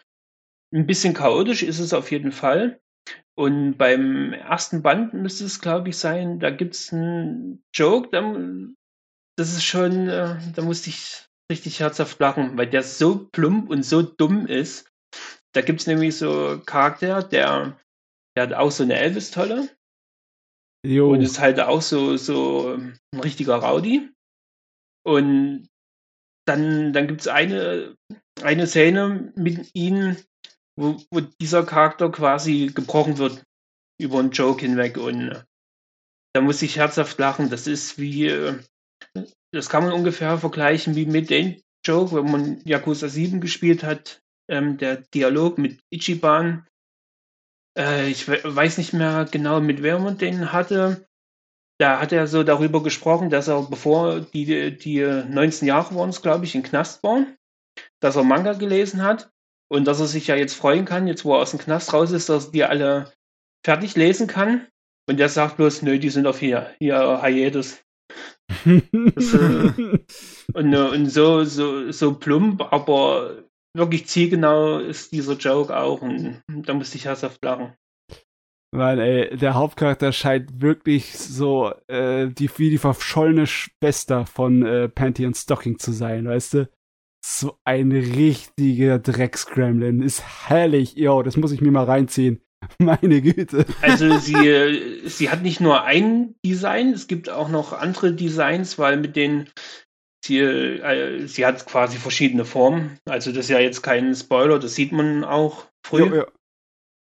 Ein 0.73 0.85
bisschen 0.85 1.13
chaotisch 1.13 1.63
ist 1.63 1.79
es 1.79 1.93
auf 1.93 2.11
jeden 2.11 2.31
Fall. 2.31 2.80
Und 3.41 3.79
beim 3.79 4.33
ersten 4.33 4.83
Band 4.83 5.15
müsste 5.15 5.45
es, 5.45 5.61
glaube 5.61 5.89
ich, 5.89 5.97
sein, 5.97 6.39
da 6.39 6.51
gibt 6.51 6.75
es 6.75 6.93
einen 6.93 7.63
Joke, 7.73 8.09
da, 8.11 8.21
das 9.35 9.53
ist 9.53 9.63
schon, 9.63 10.07
äh, 10.09 10.37
da 10.53 10.61
musste 10.61 10.91
ich 10.91 11.25
richtig 11.51 11.79
herzhaft 11.79 12.19
lachen, 12.19 12.55
weil 12.55 12.69
der 12.69 12.83
so 12.83 13.27
plump 13.31 13.71
und 13.71 13.81
so 13.81 14.03
dumm 14.03 14.45
ist. 14.45 14.91
Da 15.55 15.61
gibt 15.61 15.79
es 15.79 15.87
nämlich 15.87 16.15
so 16.17 16.49
einen 16.49 16.65
Charakter, 16.67 17.23
der, 17.23 17.79
der 18.37 18.43
hat 18.43 18.53
auch 18.53 18.69
so 18.69 18.83
eine 18.83 18.99
Elvis-Tolle 18.99 19.75
und 20.85 21.21
ist 21.21 21.39
halt 21.39 21.59
auch 21.61 21.81
so, 21.81 22.17
so 22.17 22.75
ein 22.75 22.99
richtiger 23.23 23.55
Rowdy. 23.55 24.07
Und 25.03 25.67
dann, 26.47 26.93
dann 26.93 27.07
gibt 27.07 27.21
es 27.21 27.27
eine, 27.27 27.95
eine 28.43 28.67
Szene 28.67 29.33
mit 29.35 29.71
ihm, 29.73 30.15
wo, 30.75 30.97
wo 31.11 31.19
dieser 31.19 31.65
Charakter 31.65 32.11
quasi 32.11 32.71
gebrochen 32.73 33.17
wird 33.17 33.43
über 33.99 34.19
einen 34.19 34.31
Joke 34.31 34.61
hinweg. 34.61 34.97
Und 34.97 35.29
äh, 35.29 35.43
da 36.33 36.41
muss 36.41 36.61
ich 36.61 36.77
herzhaft 36.77 37.19
lachen. 37.19 37.49
Das 37.49 37.67
ist 37.67 37.97
wie, 37.97 38.27
äh, 38.27 38.59
das 39.51 39.69
kann 39.69 39.83
man 39.83 39.93
ungefähr 39.93 40.37
vergleichen 40.37 40.95
wie 40.95 41.05
mit 41.05 41.29
dem 41.29 41.61
Joke, 41.85 42.15
wenn 42.15 42.31
man 42.31 42.61
Yakuza 42.65 43.07
7 43.07 43.41
gespielt 43.41 43.83
hat. 43.83 44.21
Ähm, 44.49 44.77
der 44.77 44.97
Dialog 44.97 45.57
mit 45.57 45.79
Ichiban. 45.89 46.67
Äh, 47.77 48.09
ich 48.09 48.27
we 48.27 48.39
weiß 48.43 48.77
nicht 48.77 48.93
mehr 48.93 49.25
genau, 49.29 49.61
mit 49.61 49.81
wem 49.81 50.03
man 50.03 50.17
den 50.17 50.51
hatte. 50.51 51.07
Da 51.79 51.99
hat 51.99 52.11
er 52.11 52.27
so 52.27 52.43
darüber 52.43 52.83
gesprochen, 52.83 53.31
dass 53.31 53.47
er, 53.47 53.63
bevor 53.63 54.19
die, 54.19 54.77
die 54.77 55.01
19 55.01 55.67
Jahre 55.67 55.95
waren 55.95 56.11
glaube 56.11 56.45
ich, 56.45 56.53
in 56.53 56.61
Knast 56.61 57.01
war, 57.01 57.25
dass 57.99 58.15
er 58.15 58.23
Manga 58.23 58.53
gelesen 58.53 59.01
hat 59.01 59.30
und 59.71 59.85
dass 59.85 60.01
er 60.01 60.07
sich 60.07 60.27
ja 60.27 60.35
jetzt 60.35 60.55
freuen 60.55 60.83
kann, 60.83 61.07
jetzt 61.07 61.23
wo 61.23 61.33
er 61.33 61.39
aus 61.39 61.51
dem 61.51 61.59
Knast 61.59 61.93
raus 61.93 62.11
ist, 62.11 62.27
dass 62.27 62.47
er 62.47 62.51
die 62.51 62.63
alle 62.65 63.13
fertig 63.65 63.95
lesen 63.95 64.27
kann. 64.27 64.67
Und 65.09 65.17
der 65.17 65.29
sagt 65.29 65.55
bloß, 65.55 65.81
nö, 65.81 65.97
die 65.97 66.09
sind 66.09 66.27
auf 66.27 66.39
hier, 66.39 66.71
hier 66.79 67.21
Hiatus. 67.23 67.81
Das, 68.65 69.33
äh, 69.33 69.99
Und, 70.53 70.73
äh, 70.73 70.77
und 70.77 71.05
so, 71.05 71.45
so, 71.45 71.89
so 71.89 72.15
plump, 72.15 72.61
aber 72.73 73.45
wirklich 73.73 74.07
zielgenau 74.07 74.79
ist 74.79 75.13
dieser 75.13 75.37
Joke 75.37 75.75
auch. 75.75 76.01
Und 76.01 76.43
da 76.49 76.73
musste 76.73 76.97
ich 76.97 77.05
herzhaft 77.05 77.41
lachen. 77.41 77.73
Weil, 78.73 78.99
ey, 78.99 79.37
der 79.37 79.53
Hauptcharakter 79.53 80.11
scheint 80.11 80.61
wirklich 80.61 81.17
so 81.17 81.73
äh, 81.87 82.27
die, 82.27 82.49
wie 82.57 82.71
die 82.71 82.77
verschollene 82.77 83.47
Schwester 83.47 84.25
von 84.25 84.65
äh, 84.65 84.89
Panty 84.89 85.25
und 85.25 85.37
Stocking 85.37 85.79
zu 85.79 85.93
sein, 85.93 86.27
weißt 86.27 86.53
du? 86.55 86.69
So 87.23 87.59
ein 87.63 87.91
richtiger 87.91 88.99
Drecksgremlin. 88.99 90.01
Ist 90.01 90.23
herrlich. 90.49 90.95
Jo, 90.95 91.21
das 91.21 91.37
muss 91.37 91.51
ich 91.51 91.61
mir 91.61 91.71
mal 91.71 91.85
reinziehen. 91.85 92.41
Meine 92.79 93.21
Güte. 93.21 93.65
Also 93.81 94.17
sie, 94.17 95.01
sie 95.05 95.29
hat 95.29 95.41
nicht 95.41 95.61
nur 95.61 95.83
ein 95.83 96.35
Design, 96.45 96.93
es 96.93 97.07
gibt 97.07 97.29
auch 97.29 97.49
noch 97.49 97.73
andere 97.73 98.13
Designs, 98.13 98.77
weil 98.77 98.97
mit 98.97 99.15
denen 99.15 99.49
sie, 100.23 100.39
äh, 100.39 101.25
sie 101.27 101.45
hat 101.45 101.65
quasi 101.65 101.97
verschiedene 101.97 102.45
Formen. 102.45 102.97
Also 103.05 103.31
das 103.31 103.45
ist 103.45 103.49
ja 103.49 103.59
jetzt 103.59 103.81
kein 103.81 104.13
Spoiler, 104.15 104.59
das 104.59 104.75
sieht 104.75 104.91
man 104.91 105.23
auch 105.23 105.67
früh. 105.85 106.05
Jo, 106.05 106.15
jo. 106.15 106.25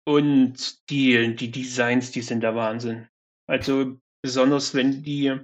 Und 0.08 0.90
die, 0.90 1.36
die 1.36 1.52
Designs, 1.52 2.12
die 2.12 2.22
sind 2.22 2.42
der 2.42 2.56
Wahnsinn. 2.56 3.08
Also 3.48 4.00
besonders 4.24 4.74
wenn 4.74 5.04
die, 5.04 5.38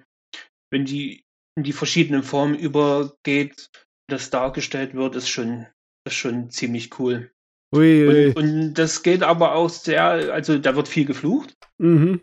wenn 0.72 0.86
die 0.86 1.24
in 1.58 1.64
die 1.64 1.74
verschiedenen 1.74 2.24
Formen 2.24 2.58
übergeht, 2.58 3.70
das 4.08 4.30
dargestellt 4.30 4.94
wird, 4.94 5.16
ist 5.16 5.30
schon, 5.30 5.68
ist 6.06 6.16
schon 6.16 6.50
ziemlich 6.50 7.00
cool. 7.00 7.32
Ui, 7.74 8.08
ui. 8.08 8.28
Und, 8.28 8.38
und 8.38 8.74
das 8.76 9.04
geht 9.04 9.24
aber 9.24 9.56
auch 9.56 9.70
sehr, 9.70 10.04
also 10.34 10.58
da 10.58 10.76
wird 10.76 10.88
viel 10.88 11.06
geflucht. 11.06 11.56
Mhm. 11.78 12.22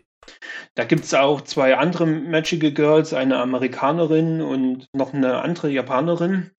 Da 0.75 0.85
gibt 0.85 1.03
es 1.03 1.13
auch 1.13 1.41
zwei 1.41 1.77
andere 1.77 2.05
Magical 2.05 2.71
Girls, 2.71 3.13
eine 3.13 3.39
Amerikanerin 3.39 4.41
und 4.41 4.87
noch 4.93 5.13
eine 5.13 5.41
andere 5.41 5.69
Japanerin. 5.69 6.51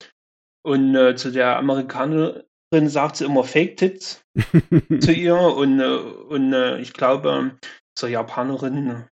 Und 0.63 0.95
äh, 0.95 1.17
zu 1.17 1.31
der 1.31 1.57
Amerikanerin 1.57 2.45
sagt 2.85 3.17
sie 3.17 3.25
immer 3.25 3.45
Fake 3.45 3.77
Tits 3.77 4.25
zu 5.01 5.13
ihr 5.13 5.37
und, 5.37 5.81
äh, 5.81 5.85
und 5.87 6.53
äh, 6.53 6.79
ich 6.81 6.93
glaube 6.93 7.59
zur 7.97 8.09
Japanerin 8.09 9.07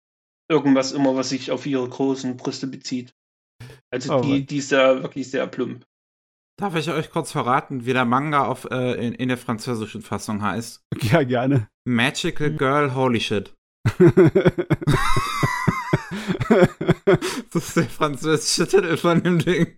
irgendwas 0.51 0.93
immer, 0.93 1.15
was 1.15 1.31
sich 1.31 1.51
auf 1.51 1.67
ihre 1.67 1.89
großen 1.89 2.37
Brüste 2.37 2.67
bezieht. 2.67 3.15
Also 3.93 4.17
Oh 4.17 4.21
die, 4.21 4.47
die 4.47 4.59
ist 4.59 4.73
ja 4.73 5.03
wirklich 5.03 5.31
sehr 5.31 5.47
plump. 5.47 5.85
Darf 6.61 6.77
ich 6.77 6.91
euch 6.91 7.11
kurz 7.11 7.33
verraten, 7.33 7.87
wie 7.87 7.95
der 7.95 8.05
Manga 8.05 8.45
auf, 8.45 8.67
äh, 8.71 8.93
in, 9.07 9.15
in 9.15 9.29
der 9.29 9.39
französischen 9.39 10.03
Fassung 10.03 10.43
heißt? 10.43 10.85
Ja, 11.01 11.23
gerne. 11.23 11.69
Magical 11.87 12.51
Girl 12.51 12.95
Holy 12.95 13.21
Shit. 13.21 13.55
Das 17.53 17.69
ist 17.69 17.77
der 17.77 17.85
französische 17.85 18.67
Titel 18.69 18.97
von 18.97 19.23
dem 19.23 19.39
Ding. 19.39 19.77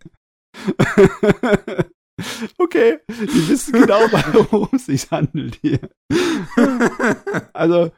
okay, 2.59 2.99
die 3.09 3.49
wissen 3.49 3.73
genau, 3.73 4.01
worum 4.33 4.69
es 4.73 4.87
sich 4.87 5.11
handelt 5.11 5.59
hier. 5.63 5.81
Also, 7.53 7.93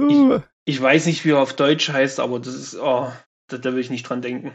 uh, 0.00 0.40
Ich 0.64 0.80
weiß 0.80 1.06
nicht, 1.06 1.24
wie 1.24 1.30
er 1.30 1.40
auf 1.40 1.54
Deutsch 1.54 1.90
heißt, 1.90 2.20
aber 2.20 2.38
das 2.40 2.54
ist, 2.54 2.76
oh, 2.76 3.12
da, 3.48 3.58
da 3.58 3.72
will 3.72 3.80
ich 3.80 3.90
nicht 3.90 4.04
dran 4.04 4.22
denken. 4.22 4.52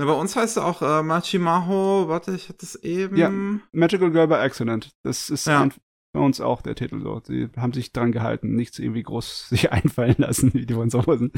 Ja, 0.00 0.06
bei 0.06 0.12
uns 0.12 0.34
heißt 0.36 0.56
er 0.56 0.66
auch 0.66 0.82
äh, 0.82 1.02
Machimaho, 1.02 2.08
warte, 2.08 2.34
ich 2.34 2.48
hatte 2.48 2.64
es 2.64 2.76
eben. 2.76 3.16
Ja, 3.16 3.30
Magical 3.72 4.10
Girl 4.10 4.26
by 4.26 4.34
Accident. 4.34 4.90
Das 5.02 5.30
ist 5.30 5.46
ja. 5.46 5.68
bei 6.12 6.20
uns 6.20 6.40
auch 6.40 6.62
der 6.62 6.74
Titel 6.74 7.00
so. 7.00 7.20
Sie 7.24 7.48
haben 7.56 7.72
sich 7.72 7.92
dran 7.92 8.12
gehalten, 8.12 8.54
nichts 8.54 8.78
irgendwie 8.78 9.02
groß 9.02 9.48
sich 9.50 9.72
einfallen 9.72 10.16
lassen, 10.18 10.54
wie 10.54 10.66
die 10.66 10.74
von 10.74 10.90
Soßen. 10.90 11.32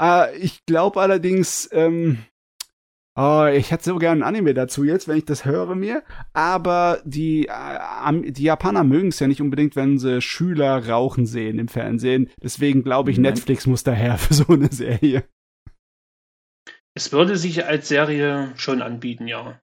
äh, 0.00 0.36
ich 0.38 0.64
glaube 0.66 1.00
allerdings, 1.00 1.68
ähm, 1.72 2.18
Oh, 3.16 3.44
ich 3.52 3.70
hätte 3.72 3.84
so 3.84 3.98
gerne 3.98 4.24
ein 4.24 4.28
Anime 4.28 4.54
dazu 4.54 4.84
jetzt, 4.84 5.08
wenn 5.08 5.18
ich 5.18 5.24
das 5.24 5.44
höre 5.44 5.74
mir. 5.74 6.04
Aber 6.32 7.00
die, 7.04 7.48
äh, 7.48 8.32
die 8.32 8.44
Japaner 8.44 8.84
mögen 8.84 9.08
es 9.08 9.18
ja 9.18 9.26
nicht 9.26 9.42
unbedingt, 9.42 9.74
wenn 9.74 9.98
sie 9.98 10.22
Schüler 10.22 10.88
rauchen 10.88 11.26
sehen 11.26 11.58
im 11.58 11.68
Fernsehen. 11.68 12.30
Deswegen 12.42 12.84
glaube 12.84 13.10
ich, 13.10 13.18
Netflix 13.18 13.66
muss 13.66 13.82
daher 13.82 14.16
für 14.18 14.34
so 14.34 14.46
eine 14.48 14.72
Serie. 14.72 15.24
Es 16.96 17.12
würde 17.12 17.36
sich 17.36 17.64
als 17.64 17.88
Serie 17.88 18.52
schon 18.56 18.82
anbieten, 18.82 19.26
ja. 19.26 19.60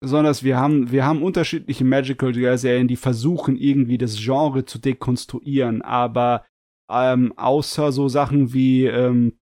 Besonders 0.00 0.44
wir 0.44 0.58
haben, 0.58 0.92
wir 0.92 1.04
haben 1.04 1.22
unterschiedliche 1.22 1.84
Magical-Serien, 1.84 2.88
die 2.88 2.96
versuchen 2.96 3.56
irgendwie 3.56 3.98
das 3.98 4.16
Genre 4.16 4.64
zu 4.64 4.78
dekonstruieren, 4.78 5.82
aber 5.82 6.46
ähm, 6.90 7.36
außer 7.36 7.90
so 7.90 8.08
Sachen 8.08 8.52
wie 8.52 8.86
ähm, 8.86 9.38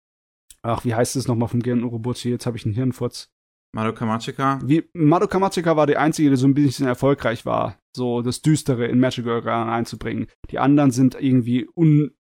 ach, 0.67 0.85
wie 0.85 0.95
heißt 0.95 1.17
es 1.17 1.29
nochmal 1.29 1.49
vom 1.49 1.61
Gen 1.63 1.85
Urobuchi? 1.85 2.31
Jetzt 2.31 2.47
habe 2.47 2.57
ich 2.57 2.65
einen 2.65 2.75
Hirnfurz. 2.75 3.31
Madoka 3.75 4.07
Magica? 4.07 4.59
Wie, 4.65 4.89
Madoka 4.95 5.39
Magica 5.39 5.77
war 5.77 5.87
die 5.87 5.97
einzige, 5.97 6.31
die 6.31 6.37
so 6.37 6.47
ein 6.47 6.55
bisschen 6.55 6.87
erfolgreich 6.87 7.45
war, 7.45 7.79
so 7.95 8.23
das 8.23 8.41
Düstere 8.41 8.87
in 8.87 8.99
Magical 8.99 9.43
Girl 9.43 9.69
einzubringen. 9.69 10.29
Die 10.51 10.59
anderen 10.59 10.91
sind 10.91 11.15
irgendwie 11.15 11.69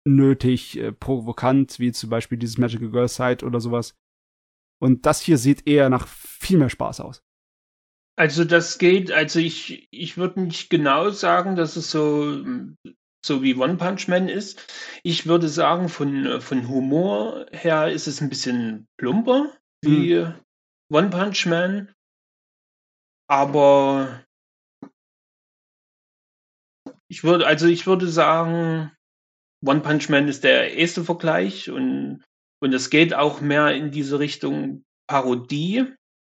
unnötig 0.07 0.79
äh, 0.79 0.93
provokant, 0.93 1.79
wie 1.79 1.93
zum 1.93 2.11
Beispiel 2.11 2.39
dieses 2.39 2.59
Magical 2.59 2.91
Girl 2.91 3.09
Side 3.09 3.45
oder 3.45 3.61
sowas. 3.61 3.95
Und 4.81 5.07
das 5.07 5.21
hier 5.21 5.37
sieht 5.37 5.67
eher 5.67 5.91
nach 5.91 6.09
viel 6.09 6.59
mehr 6.59 6.71
Spaß 6.71 7.01
aus. 7.01 7.23
Also 8.17 8.45
das 8.45 8.79
geht, 8.79 9.13
also 9.13 9.39
ich, 9.39 9.89
ich 9.91 10.17
würde 10.17 10.43
nicht 10.43 10.69
genau 10.71 11.11
sagen, 11.11 11.57
dass 11.57 11.77
es 11.77 11.91
so 11.91 12.45
so 13.25 13.43
wie 13.43 13.55
One 13.55 13.77
Punch 13.77 14.09
Man 14.09 14.29
ist. 14.29 14.67
Ich 15.03 15.27
würde 15.27 15.49
sagen, 15.49 15.89
von, 15.89 16.41
von 16.41 16.69
Humor 16.69 17.47
her 17.53 17.91
ist 17.91 18.07
es 18.07 18.21
ein 18.21 18.29
bisschen 18.29 18.89
plumper 18.97 19.53
wie 19.83 20.17
mhm. 20.17 20.35
One 20.91 21.11
Punch 21.11 21.47
Man. 21.47 21.95
Aber 23.29 24.25
ich 27.09 27.25
würde, 27.25 27.47
also 27.47 27.67
ich 27.67 27.87
würde 27.87 28.09
sagen, 28.09 28.93
One 29.65 29.81
Punch 29.81 30.09
Man 30.09 30.29
ist 30.29 30.45
der 30.45 30.75
erste 30.75 31.05
Vergleich 31.05 31.71
und, 31.71 32.23
und 32.61 32.73
es 32.73 32.91
geht 32.91 33.15
auch 33.15 33.41
mehr 33.41 33.75
in 33.75 33.91
diese 33.91 34.19
Richtung 34.19 34.85
Parodie, 35.07 35.87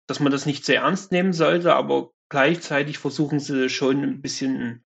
dass 0.08 0.20
man 0.20 0.32
das 0.32 0.46
nicht 0.46 0.64
sehr 0.64 0.82
ernst 0.82 1.12
nehmen 1.12 1.32
sollte, 1.32 1.74
aber 1.74 2.10
gleichzeitig 2.30 2.98
versuchen 2.98 3.38
sie 3.38 3.68
schon 3.68 4.02
ein 4.02 4.20
bisschen 4.22 4.82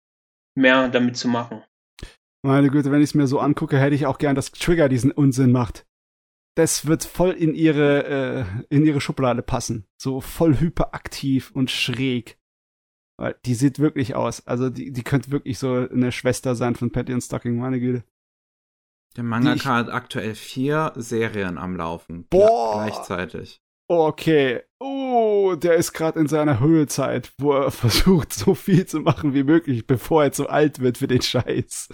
mehr 0.57 0.89
damit 0.89 1.17
zu 1.17 1.29
machen. 1.29 1.63
Meine 2.45 2.71
Güte, 2.71 2.91
wenn 2.91 3.01
ich 3.01 3.11
es 3.11 3.15
mir 3.15 3.29
so 3.29 3.39
angucke, 3.39 3.79
hätte 3.79 3.95
ich 3.95 4.07
auch 4.07 4.19
gern, 4.19 4.35
dass 4.35 4.51
Trigger 4.51 4.89
diesen 4.89 5.13
Unsinn 5.13 5.53
macht. 5.53 5.87
Das 6.57 6.87
wird 6.87 7.05
voll 7.05 7.31
in 7.31 7.55
ihre, 7.55 8.05
äh, 8.05 8.45
in 8.69 8.85
ihre 8.85 9.01
Schublade 9.01 9.43
passen. 9.43 9.87
So 9.97 10.21
voll 10.21 10.59
hyperaktiv 10.59 11.51
und 11.53 11.71
schräg. 11.71 12.39
Weil 13.17 13.37
die 13.47 13.55
sieht 13.55 13.79
wirklich 13.79 14.17
aus. 14.17 14.47
Also 14.47 14.69
die, 14.69 14.91
die 14.91 15.05
könnte 15.05 15.31
wirklich 15.31 15.59
so 15.59 15.89
eine 15.89 16.11
Schwester 16.11 16.55
sein 16.55 16.75
von 16.75 16.91
Patty 16.91 17.15
und 17.15 17.23
Stocking, 17.23 17.57
meine 17.57 17.79
Güte. 17.79 18.05
Der 19.17 19.25
Mangaka 19.25 19.77
hat 19.77 19.91
aktuell 19.91 20.35
vier 20.35 20.93
Serien 20.97 21.59
am 21.59 21.77
Laufen. 21.77 22.27
Boah! 22.29 22.85
Gleichzeitig. 22.85 23.61
Okay. 23.89 24.63
Oh, 24.81 25.55
der 25.55 25.75
ist 25.75 25.93
gerade 25.93 26.19
in 26.19 26.27
seiner 26.27 26.61
Höhezeit, 26.61 27.33
wo 27.39 27.53
er 27.53 27.71
versucht, 27.71 28.33
so 28.33 28.55
viel 28.55 28.87
zu 28.87 29.01
machen 29.01 29.35
wie 29.35 29.45
möglich, 29.45 29.87
bevor 29.87 30.25
er 30.25 30.33
zu 30.33 30.49
alt 30.49 30.81
wird 30.81 30.99
für 30.99 31.09
den 31.09 31.23
Scheiß. 31.23 31.91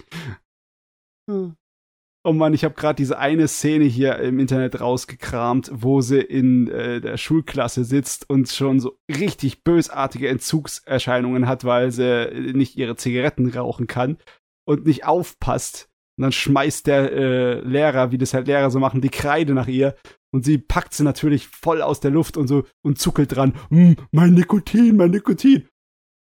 Oh 2.25 2.33
Mann, 2.33 2.55
ich 2.55 2.65
habe 2.65 2.75
gerade 2.75 2.97
diese 2.97 3.19
eine 3.19 3.49
Szene 3.49 3.85
hier 3.85 4.19
im 4.19 4.39
Internet 4.39 4.81
rausgekramt, 4.81 5.71
wo 5.73 6.01
sie 6.01 6.21
in 6.21 6.69
äh, 6.69 7.01
der 7.01 7.17
Schulklasse 7.17 7.85
sitzt 7.85 8.29
und 8.29 8.49
schon 8.49 8.81
so 8.81 8.99
richtig 9.09 9.65
bösartige 9.65 10.29
Entzugserscheinungen 10.29 11.47
hat, 11.47 11.65
weil 11.65 11.91
sie 11.91 12.53
nicht 12.55 12.77
ihre 12.77 12.97
Zigaretten 12.97 13.51
rauchen 13.51 13.87
kann 13.87 14.19
und 14.67 14.87
nicht 14.87 15.05
aufpasst. 15.05 15.88
Und 16.19 16.23
dann 16.23 16.33
schmeißt 16.33 16.89
der 16.89 17.13
äh, 17.13 17.61
Lehrer, 17.61 18.11
wie 18.11 18.19
das 18.19 18.35
halt 18.35 18.49
Lehrer 18.49 18.73
so 18.73 18.81
machen, 18.81 19.01
die 19.01 19.09
Kreide 19.09 19.55
nach 19.55 19.69
ihr 19.69 19.95
und 20.33 20.45
sie 20.45 20.59
packt 20.59 20.95
sie 20.95 21.05
natürlich 21.05 21.47
voll 21.47 21.81
aus 21.81 22.01
der 22.01 22.11
Luft 22.11 22.37
und 22.37 22.49
so 22.49 22.67
und 22.83 22.99
zuckelt 22.99 23.37
dran. 23.37 23.55
Hm, 23.71 23.97
mein 24.11 24.35
Nikotin, 24.35 24.97
mein 24.97 25.13
Nikotin. 25.13 25.69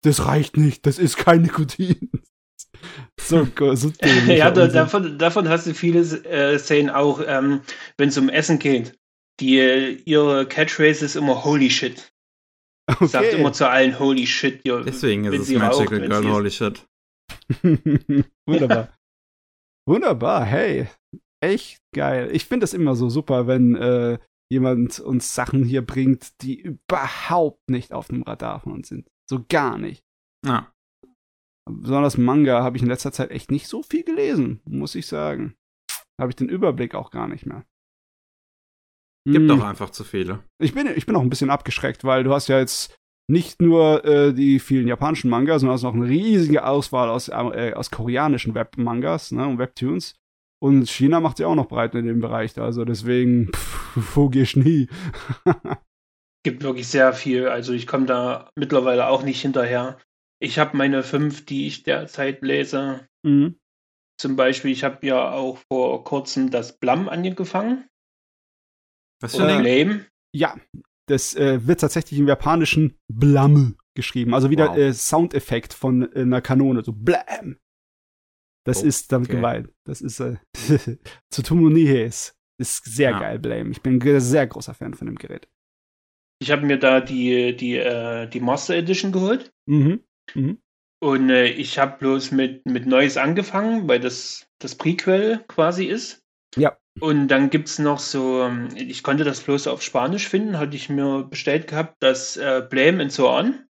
Das 0.03 0.27
reicht 0.27 0.57
nicht, 0.57 0.87
das 0.87 0.99
ist 0.99 1.17
kein 1.17 1.43
Nikotin. 1.43 2.11
so, 3.21 3.47
so 3.75 3.91
dämlich. 4.03 4.39
ja, 4.39 4.51
da, 4.51 4.67
davon, 4.67 5.19
davon 5.19 5.49
hast 5.49 5.69
du 5.69 5.75
viele 5.75 6.01
äh, 6.01 6.59
Szenen 6.59 6.91
auch, 6.91 7.21
ähm, 7.25 7.61
wenn 7.97 8.09
es 8.09 8.19
um 8.19 8.29
Essen 8.29 8.59
geht. 8.59 8.99
Die, 9.39 10.03
ihre 10.05 10.47
Catchphrase 10.47 11.05
ist 11.05 11.15
immer 11.15 11.45
Holy 11.45 11.71
Shit. 11.71 12.13
Okay. 12.89 13.07
Sagt 13.07 13.33
immer 13.35 13.53
zu 13.53 13.69
allen 13.69 13.99
Holy 13.99 14.27
Shit. 14.27 14.61
Ja, 14.65 14.81
Deswegen 14.81 15.27
ist 15.27 15.49
es 15.49 15.59
Magical 15.59 16.01
Girl 16.01 16.33
Holy 16.33 16.51
Shit. 16.51 16.87
Wunderbar. 18.47 18.97
Wunderbar, 19.89 20.45
hey 20.45 20.89
echt 21.41 21.81
geil. 21.95 22.31
Ich 22.33 22.47
finde 22.47 22.65
es 22.65 22.75
immer 22.75 22.95
so 22.95 23.09
super, 23.09 23.47
wenn 23.47 23.75
äh, 23.77 24.19
jemand 24.51 25.01
uns 25.01 25.35
Sachen 25.35 25.65
hier 25.65 25.85
bringt, 25.85 26.43
die 26.43 26.61
überhaupt 26.61 27.69
nicht 27.69 27.93
auf 27.93 28.09
dem 28.09 28.23
Radar 28.23 28.61
von 28.61 28.73
uns 28.73 28.89
sind. 28.89 29.09
So 29.31 29.45
gar 29.49 29.79
nicht. 29.79 30.03
Ja. 30.45 30.73
Besonders 31.69 32.17
Manga 32.17 32.63
habe 32.63 32.77
ich 32.77 32.83
in 32.83 32.89
letzter 32.89 33.13
Zeit 33.13 33.31
echt 33.31 33.51
nicht 33.51 33.67
so 33.67 33.83
viel 33.83 34.05
gelesen, 34.05 34.61
muss 34.69 34.95
ich 34.95 35.07
sagen. 35.07 35.57
Habe 36.21 36.31
ich 36.31 36.37
den 36.37 36.49
Überblick 36.49 36.95
auch 36.95 37.11
gar 37.11 37.27
nicht 37.27 37.45
mehr. 37.45 37.65
Gibt 39.27 39.49
hm. 39.51 39.59
doch 39.59 39.65
einfach 39.65 39.91
zu 39.91 40.05
viele. 40.05 40.45
Ich 40.63 40.73
bin, 40.75 40.87
ich 40.87 41.07
bin 41.07 41.17
auch 41.17 41.21
ein 41.21 41.31
bisschen 41.31 41.51
abgeschreckt, 41.51 42.05
weil 42.05 42.23
du 42.23 42.33
hast 42.33 42.47
ja 42.47 42.61
jetzt 42.61 42.97
nicht 43.29 43.61
nur 43.61 44.05
äh, 44.05 44.33
die 44.33 44.59
vielen 44.61 44.87
japanischen 44.87 45.31
Mangas, 45.31 45.61
sondern 45.61 45.75
hast 45.75 45.83
noch 45.83 45.95
eine 45.95 46.09
riesige 46.09 46.65
Auswahl 46.65 47.09
aus, 47.09 47.29
äh, 47.29 47.73
aus 47.75 47.91
koreanischen 47.91 48.55
Webmangas 48.55 49.33
ne, 49.33 49.47
und 49.47 49.59
Webtoons. 49.59 50.15
Und 50.63 50.89
China 50.89 51.21
macht 51.21 51.37
sich 51.37 51.47
auch 51.47 51.55
noch 51.55 51.69
breit 51.69 51.95
in 51.95 52.07
dem 52.07 52.21
Bereich. 52.21 52.59
Also 52.59 52.85
deswegen, 52.85 53.53
pff, 53.53 54.17
wo 54.17 54.29
gehst 54.29 54.57
nie? 54.57 54.89
gibt 56.47 56.63
wirklich 56.63 56.87
sehr 56.87 57.13
viel. 57.13 57.49
Also 57.49 57.73
ich 57.73 57.89
komme 57.89 58.07
da 58.07 58.53
mittlerweile 58.55 59.09
auch 59.09 59.25
nicht 59.25 59.43
hinterher. 59.43 59.99
Ich 60.41 60.61
habe 60.61 60.77
meine 60.77 61.03
fünf, 61.03 61.45
die 61.45 61.67
ich 61.67 61.83
derzeit 61.83 62.41
lese. 62.43 63.09
Mhm. 63.25 63.59
Zum 64.17 64.37
Beispiel, 64.37 64.71
ich 64.71 64.85
habe 64.85 65.05
ja 65.05 65.33
auch 65.33 65.59
vor 65.69 66.05
kurzem 66.05 66.53
das 66.53 66.79
Blam 66.79 67.09
angefangen. 67.09 67.89
Was 69.21 69.35
für 69.35 69.45
ein 69.45 69.63
Blame? 69.63 70.07
Ja, 70.33 70.55
das 71.07 71.35
äh, 71.35 71.67
wird 71.67 71.81
tatsächlich 71.81 72.19
im 72.19 72.29
Japanischen 72.29 72.99
Blam 73.09 73.77
geschrieben. 73.95 74.35
Also 74.35 74.51
wieder 74.51 74.71
wow. 74.71 74.79
äh, 74.79 74.93
Soundeffekt 74.93 75.73
von 75.73 76.13
äh, 76.13 76.21
einer 76.21 76.41
Kanone, 76.41 76.85
so 76.85 76.93
Blam. 76.93 77.57
Das 78.65 78.83
oh, 78.83 78.87
ist 78.87 79.13
damit 79.13 79.29
okay. 79.29 79.37
gemeint. 79.37 79.69
Das 79.85 80.01
ist 80.01 80.21
äh, 80.21 80.37
Tsutomu-Nihes. 81.31 82.37
Ist 82.59 82.85
sehr 82.85 83.11
ja. 83.11 83.21
geil, 83.21 83.39
Blame. 83.39 83.71
Ich 83.71 83.83
bin 83.83 84.01
ein 84.03 84.21
sehr 84.21 84.47
großer 84.47 84.75
Fan 84.75 84.95
von 84.95 85.07
dem 85.07 85.17
Gerät. 85.17 85.49
Ich 86.41 86.51
habe 86.51 86.67
mir 86.67 86.79
da 86.79 87.01
die, 87.01 87.57
die, 87.57 87.77
äh, 87.77 88.27
die 88.29 88.41
Master 88.41 88.75
Edition 88.75 89.13
geholt. 89.13 89.53
Mhm. 89.67 90.01
Mhm. 90.35 90.59
Und 91.01 91.31
äh, 91.31 91.47
ich 91.47 91.79
habe 91.79 91.99
bloß 91.99 92.33
mit, 92.33 92.67
mit 92.67 92.87
Neues 92.87 93.17
angefangen, 93.17 93.87
weil 93.89 94.01
das 94.01 94.47
das 94.59 94.75
Prequel 94.75 95.45
quasi 95.49 95.85
ist. 95.85 96.25
Ja. 96.57 96.77
Und 97.01 97.29
dann 97.29 97.51
gibt 97.51 97.69
es 97.69 97.79
noch 97.79 97.99
so, 97.99 98.43
ähm, 98.43 98.69
ich 98.75 99.03
konnte 99.03 99.25
das 99.25 99.41
bloß 99.41 99.67
auf 99.67 99.83
Spanisch 99.83 100.29
finden, 100.29 100.59
hatte 100.59 100.77
ich 100.77 100.89
mir 100.89 101.25
bestellt 101.25 101.67
gehabt, 101.67 101.97
das 102.01 102.37
äh, 102.37 102.67
Blame 102.69 103.03
and 103.03 103.13
so 103.13 103.29
on, 103.29 103.67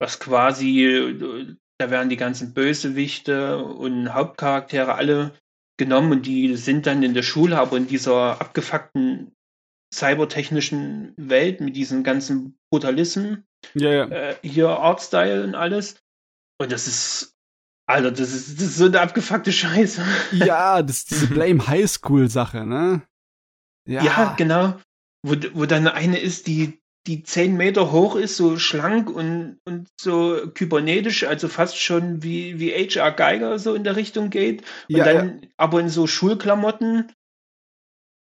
was 0.00 0.18
quasi 0.18 0.84
äh, 0.84 1.56
da 1.78 1.90
werden 1.90 2.08
die 2.08 2.16
ganzen 2.16 2.54
Bösewichte 2.54 3.58
und 3.58 4.12
Hauptcharaktere 4.12 4.94
alle 4.94 5.32
genommen 5.78 6.12
und 6.12 6.26
die 6.26 6.56
sind 6.56 6.86
dann 6.86 7.02
in 7.02 7.14
der 7.14 7.22
Schule, 7.22 7.58
aber 7.58 7.76
in 7.76 7.86
dieser 7.86 8.40
abgefuckten 8.40 9.32
cybertechnischen 9.94 11.12
Welt 11.16 11.60
mit 11.60 11.76
diesen 11.76 12.02
ganzen 12.02 12.58
Brutalismen. 12.70 13.46
Ja, 13.74 13.92
ja. 13.92 14.04
Äh, 14.06 14.36
hier 14.42 14.70
Artstyle 14.70 15.44
und 15.44 15.54
alles. 15.54 16.02
Und 16.58 16.72
das 16.72 16.86
ist, 16.86 17.35
Alter, 17.86 18.10
das 18.10 18.32
ist, 18.32 18.60
das 18.60 18.68
ist 18.68 18.76
so 18.78 18.86
eine 18.86 19.00
abgefuckte 19.00 19.52
Scheiße. 19.52 20.04
Ja, 20.32 20.82
das 20.82 20.98
ist 20.98 21.10
diese 21.10 21.28
Blame 21.28 21.66
Highschool 21.66 22.28
Sache, 22.28 22.66
ne? 22.66 23.02
Ja, 23.86 24.02
ja 24.02 24.34
genau. 24.36 24.74
Wo, 25.22 25.36
wo 25.54 25.66
dann 25.66 25.86
eine 25.86 26.18
ist, 26.18 26.48
die, 26.48 26.80
die 27.06 27.22
zehn 27.22 27.56
Meter 27.56 27.92
hoch 27.92 28.16
ist, 28.16 28.36
so 28.36 28.58
schlank 28.58 29.08
und, 29.08 29.60
und 29.64 29.88
so 30.00 30.50
kybernetisch, 30.52 31.24
also 31.24 31.46
fast 31.46 31.80
schon 31.80 32.24
wie, 32.24 32.58
wie 32.58 32.72
H.R. 32.72 33.12
Geiger 33.12 33.58
so 33.60 33.74
in 33.74 33.84
der 33.84 33.94
Richtung 33.94 34.30
geht. 34.30 34.62
Und 34.88 34.96
Ja, 34.96 35.04
dann 35.04 35.46
aber 35.56 35.80
in 35.80 35.88
so 35.88 36.08
Schulklamotten. 36.08 37.12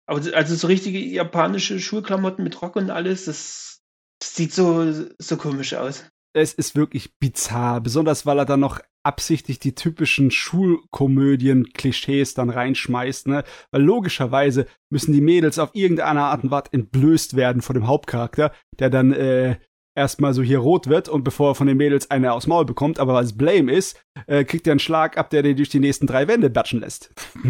Aber 0.07 0.21
also 0.35 0.55
so 0.55 0.67
richtige 0.67 0.99
japanische 0.99 1.79
Schulklamotten 1.79 2.43
mit 2.43 2.61
Rock 2.63 2.77
und 2.77 2.91
alles, 2.91 3.27
das, 3.27 3.83
das 4.19 4.35
sieht 4.35 4.55
so, 4.55 4.91
so 5.19 5.37
komisch 5.37 5.75
aus. 5.75 6.05
Es 6.33 6.55
ist 6.55 6.77
wirklich 6.77 7.19
bizarr, 7.19 7.81
besonders 7.81 8.27
weil 8.27 8.39
er 8.39 8.45
dann 8.45 8.61
noch 8.61 8.81
absichtlich 9.03 9.59
die 9.59 9.75
typischen 9.75 10.31
Schulkomödien-Klischees 10.31 12.35
dann 12.35 12.51
reinschmeißt, 12.51 13.29
ne? 13.29 13.45
Weil 13.71 13.83
logischerweise 13.83 14.67
müssen 14.93 15.13
die 15.13 15.23
Mädels 15.23 15.59
auf 15.59 15.71
irgendeine 15.73 16.23
Art 16.23 16.45
und 16.45 16.51
Weise 16.51 16.73
entblößt 16.73 17.35
werden 17.35 17.63
von 17.63 17.75
dem 17.75 17.87
Hauptcharakter, 17.87 18.53
der 18.79 18.91
dann 18.91 19.13
äh, 19.13 19.59
erstmal 19.97 20.35
so 20.35 20.43
hier 20.43 20.59
rot 20.59 20.89
wird 20.89 21.09
und 21.09 21.25
bevor 21.25 21.53
er 21.53 21.55
von 21.55 21.67
den 21.67 21.79
Mädels 21.79 22.11
eine 22.11 22.33
aufs 22.33 22.47
Maul 22.47 22.67
bekommt, 22.67 22.99
aber 22.99 23.15
was 23.15 23.37
Blame 23.37 23.73
ist, 23.73 24.01
äh, 24.27 24.45
kriegt 24.45 24.67
er 24.67 24.73
einen 24.73 24.81
Schlag 24.81 25.17
ab, 25.17 25.31
der 25.31 25.43
den 25.43 25.57
durch 25.57 25.71
die 25.71 25.81
nächsten 25.81 26.07
drei 26.07 26.29
Wände 26.29 26.51
batschen 26.51 26.81
lässt. 26.81 27.15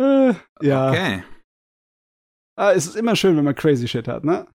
äh, 0.00 0.34
ja. 0.62 0.90
Okay. 0.90 1.24
Ah, 2.58 2.72
es 2.72 2.86
ist 2.86 2.96
immer 2.96 3.16
schön, 3.16 3.36
wenn 3.36 3.44
man 3.44 3.54
crazy 3.54 3.86
shit 3.86 4.08
hat, 4.08 4.24
ne? 4.24 4.46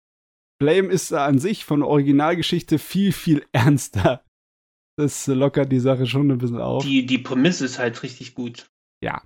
Blame 0.61 0.89
ist 0.89 1.11
an 1.11 1.39
sich 1.39 1.65
von 1.65 1.79
der 1.79 1.89
Originalgeschichte 1.89 2.77
viel, 2.77 3.11
viel 3.13 3.43
ernster. 3.51 4.23
Das 4.95 5.25
lockert 5.25 5.71
die 5.71 5.79
Sache 5.79 6.05
schon 6.05 6.29
ein 6.29 6.37
bisschen 6.37 6.61
auf. 6.61 6.83
Die, 6.83 7.07
die 7.07 7.17
Prämisse 7.17 7.65
ist 7.65 7.79
halt 7.79 8.03
richtig 8.03 8.35
gut. 8.35 8.69
Ja. 9.03 9.23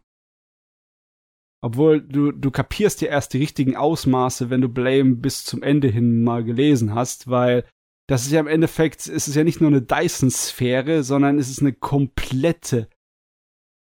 Obwohl 1.62 2.02
du, 2.02 2.32
du 2.32 2.52
kapierst 2.52 3.02
ja 3.02 3.10
erst 3.10 3.34
die 3.34 3.40
richtigen 3.40 3.76
Ausmaße, 3.76 4.50
wenn 4.50 4.62
du 4.62 4.70
Blame 4.70 5.16
bis 5.16 5.44
zum 5.44 5.62
Ende 5.62 5.90
hin 5.90 6.24
mal 6.24 6.46
gelesen 6.46 6.96
hast, 6.96 7.30
weil 7.30 7.68
das 8.08 8.26
ist 8.26 8.32
ja 8.32 8.40
im 8.40 8.48
Endeffekt, 8.48 9.02
es 9.02 9.28
ist 9.28 9.36
ja 9.36 9.44
nicht 9.44 9.60
nur 9.60 9.70
eine 9.70 9.82
Dyson-Sphäre, 9.82 11.04
sondern 11.04 11.38
es 11.38 11.50
ist 11.50 11.60
eine 11.60 11.74
komplette, 11.74 12.88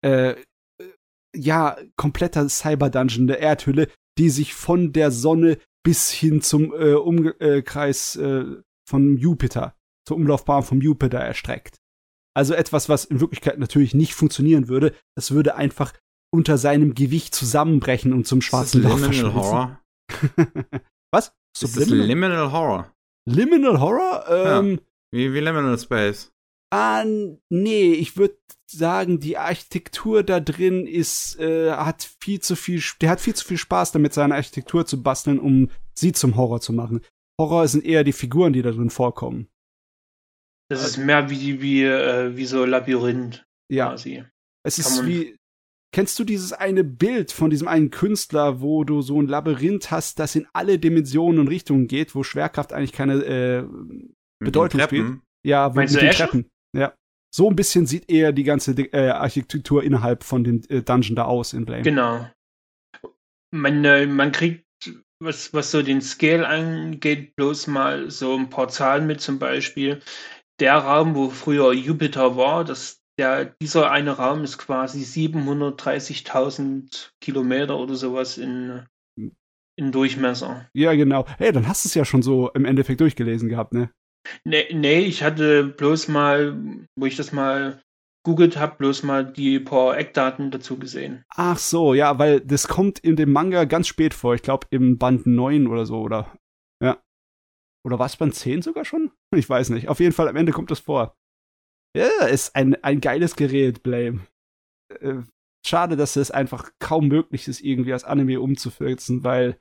äh, 0.03 0.35
ja, 1.33 1.77
kompletter 1.95 2.49
Cyber-Dungeon 2.49 3.27
der 3.27 3.39
Erdhülle, 3.39 3.87
die 4.17 4.29
sich 4.29 4.53
von 4.53 4.93
der 4.93 5.11
Sonne 5.11 5.57
bis 5.83 6.11
hin 6.11 6.41
zum 6.41 6.73
äh, 6.73 6.93
Umkreis 6.93 8.15
äh, 8.15 8.45
von 8.87 9.17
Jupiter, 9.17 9.75
zur 10.07 10.17
Umlaufbahn 10.17 10.63
vom 10.63 10.81
Jupiter 10.81 11.19
erstreckt. 11.19 11.77
Also 12.35 12.53
etwas, 12.53 12.89
was 12.89 13.05
in 13.05 13.21
Wirklichkeit 13.21 13.59
natürlich 13.59 13.93
nicht 13.93 14.13
funktionieren 14.13 14.67
würde. 14.67 14.93
Das 15.15 15.31
würde 15.31 15.55
einfach 15.55 15.93
unter 16.33 16.57
seinem 16.57 16.93
Gewicht 16.93 17.33
zusammenbrechen 17.33 18.11
und 18.13 18.27
zum 18.27 18.41
schwarzen 18.41 18.81
ist 18.81 18.89
Loch 18.89 18.99
verschwinden. 18.99 19.33
Horror. 19.35 19.79
Was? 21.11 21.33
Ist 21.55 21.63
das 21.63 21.71
Subliminal? 21.73 22.07
Liminal 22.07 22.51
Horror? 22.51 22.93
Liminal 23.25 23.79
Horror? 23.79 24.25
Ähm, 24.29 24.81
Wie, 25.11 25.33
wie 25.33 25.39
Liminal 25.39 25.79
Space. 25.79 26.33
Ah, 26.75 27.05
nee, 27.49 27.93
ich 27.93 28.17
würde 28.17 28.37
sagen, 28.69 29.19
die 29.19 29.37
Architektur 29.37 30.23
da 30.23 30.39
drin 30.39 30.85
ist, 30.85 31.39
äh, 31.39 31.71
hat 31.71 32.09
viel 32.19 32.41
zu 32.41 32.55
viel, 32.55 32.81
der 33.01 33.09
hat 33.11 33.21
viel 33.21 33.35
zu 33.35 33.45
viel 33.45 33.57
Spaß 33.57 33.91
damit, 33.91 34.13
seine 34.13 34.35
Architektur 34.35 34.85
zu 34.85 35.01
basteln, 35.01 35.39
um 35.39 35.69
sie 35.93 36.11
zum 36.11 36.35
Horror 36.35 36.61
zu 36.61 36.73
machen. 36.73 37.01
Horror 37.39 37.67
sind 37.67 37.85
eher 37.85 38.03
die 38.03 38.13
Figuren, 38.13 38.53
die 38.53 38.61
da 38.61 38.71
drin 38.71 38.89
vorkommen. 38.89 39.47
Das 40.69 40.85
ist 40.85 40.97
mehr 40.97 41.29
wie, 41.29 41.61
wie, 41.61 41.83
äh, 41.83 42.35
wie 42.35 42.45
so 42.45 42.65
Labyrinth 42.65 43.45
Ja, 43.69 43.89
quasi. 43.89 44.23
es 44.63 44.77
kann 44.77 44.93
ist 44.93 45.05
wie, 45.05 45.37
kennst 45.93 46.17
du 46.17 46.23
dieses 46.23 46.53
eine 46.53 46.83
Bild 46.83 47.31
von 47.31 47.51
diesem 47.51 47.67
einen 47.67 47.91
Künstler, 47.91 48.61
wo 48.61 48.83
du 48.83 49.01
so 49.01 49.21
ein 49.21 49.27
Labyrinth 49.27 49.91
hast, 49.91 50.19
das 50.19 50.35
in 50.35 50.47
alle 50.53 50.79
Dimensionen 50.79 51.39
und 51.39 51.47
Richtungen 51.49 51.87
geht, 51.87 52.15
wo 52.15 52.23
Schwerkraft 52.23 52.73
eigentlich 52.73 52.93
keine, 52.93 53.13
äh, 53.23 53.63
Bedeutung 54.39 54.79
Treppen. 54.81 55.21
Ja, 55.45 55.67
mit, 55.67 55.75
Meinst 55.75 55.93
mit 55.93 56.03
den? 56.03 56.11
Treppen. 56.11 56.49
Ja. 56.75 56.93
So 57.33 57.49
ein 57.49 57.55
bisschen 57.55 57.85
sieht 57.85 58.09
eher 58.09 58.31
die 58.31 58.43
ganze 58.43 58.71
äh, 58.71 59.09
Architektur 59.09 59.83
innerhalb 59.83 60.23
von 60.23 60.43
dem 60.43 60.61
äh, 60.69 60.81
Dungeon 60.81 61.15
da 61.15 61.25
aus 61.25 61.53
in 61.53 61.65
Blame. 61.65 61.83
Genau. 61.83 62.29
Man, 63.51 63.83
äh, 63.83 64.05
man 64.05 64.31
kriegt, 64.31 64.65
was, 65.19 65.53
was 65.53 65.71
so 65.71 65.81
den 65.81 66.01
Scale 66.01 66.47
angeht, 66.47 67.35
bloß 67.35 67.67
mal 67.67 68.09
so 68.09 68.35
ein 68.35 68.49
paar 68.49 68.69
Zahlen 68.69 69.07
mit, 69.07 69.21
zum 69.21 69.39
Beispiel. 69.39 70.01
Der 70.59 70.77
Raum, 70.77 71.15
wo 71.15 71.29
früher 71.29 71.73
Jupiter 71.73 72.37
war, 72.37 72.63
das, 72.63 73.01
der, 73.17 73.45
dieser 73.61 73.91
eine 73.91 74.11
Raum 74.11 74.43
ist 74.43 74.57
quasi 74.57 75.01
730.000 75.01 77.11
Kilometer 77.19 77.77
oder 77.77 77.95
sowas 77.95 78.37
in, 78.37 78.83
in 79.77 79.91
Durchmesser. 79.91 80.69
Ja, 80.73 80.93
genau. 80.93 81.25
Hey, 81.37 81.51
dann 81.51 81.67
hast 81.67 81.83
du 81.83 81.89
es 81.89 81.95
ja 81.95 82.05
schon 82.05 82.21
so 82.21 82.49
im 82.51 82.65
Endeffekt 82.65 83.01
durchgelesen 83.01 83.49
gehabt, 83.49 83.73
ne? 83.73 83.91
Nee, 84.43 84.67
nee, 84.73 84.99
ich 84.99 85.23
hatte 85.23 85.63
bloß 85.63 86.07
mal, 86.07 86.87
wo 86.95 87.05
ich 87.05 87.15
das 87.15 87.31
mal 87.31 87.81
googelt 88.25 88.57
habe, 88.57 88.75
bloß 88.77 89.03
mal 89.03 89.31
die 89.31 89.59
paar 89.59 89.97
Eckdaten 89.97 90.51
dazu 90.51 90.77
gesehen. 90.77 91.23
Ach 91.29 91.57
so, 91.57 91.93
ja, 91.93 92.17
weil 92.19 92.41
das 92.41 92.67
kommt 92.67 92.99
in 92.99 93.15
dem 93.15 93.31
Manga 93.31 93.65
ganz 93.65 93.87
spät 93.87 94.13
vor. 94.13 94.33
Ich 94.33 94.41
glaube 94.41 94.67
im 94.71 94.97
Band 94.97 95.27
9 95.27 95.67
oder 95.67 95.85
so, 95.85 96.01
oder? 96.01 96.37
Ja. 96.83 97.01
Oder 97.85 97.99
war 97.99 98.07
es 98.07 98.17
Band 98.17 98.35
10 98.35 98.61
sogar 98.61 98.83
schon? 98.83 99.11
Ich 99.35 99.49
weiß 99.49 99.69
nicht. 99.71 99.89
Auf 99.89 99.99
jeden 99.99 100.13
Fall 100.13 100.29
am 100.29 100.37
Ende 100.37 100.53
kommt 100.53 100.71
das 100.71 100.79
vor. 100.79 101.15
Ja, 101.95 102.25
ist 102.25 102.55
ein, 102.55 102.75
ein 102.83 103.01
geiles 103.01 103.35
Gerät, 103.35 103.83
Blame. 103.83 104.25
Äh, 105.01 105.23
schade, 105.65 105.97
dass 105.97 106.15
es 106.15 106.31
einfach 106.31 106.71
kaum 106.79 107.07
möglich 107.07 107.47
ist, 107.47 107.61
irgendwie 107.61 107.91
als 107.91 108.05
Anime 108.05 108.39
umzuführen, 108.39 109.23
weil 109.23 109.59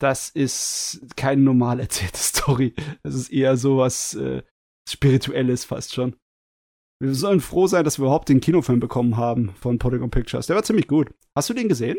das 0.00 0.28
ist 0.30 1.00
keine 1.16 1.42
normal 1.42 1.78
erzählte 1.80 2.16
Story. 2.18 2.74
Das 3.02 3.14
ist 3.14 3.30
eher 3.30 3.56
sowas 3.56 4.14
äh, 4.14 4.42
Spirituelles 4.88 5.64
fast 5.64 5.94
schon. 5.94 6.16
Wir 7.02 7.14
sollen 7.14 7.40
froh 7.40 7.66
sein, 7.66 7.84
dass 7.84 7.98
wir 7.98 8.04
überhaupt 8.06 8.28
den 8.28 8.40
Kinofilm 8.40 8.80
bekommen 8.80 9.16
haben 9.16 9.54
von 9.54 9.78
Polygon 9.78 10.10
Pictures. 10.10 10.46
Der 10.48 10.56
war 10.56 10.62
ziemlich 10.64 10.86
gut. 10.88 11.14
Hast 11.34 11.48
du 11.48 11.54
den 11.54 11.68
gesehen? 11.68 11.96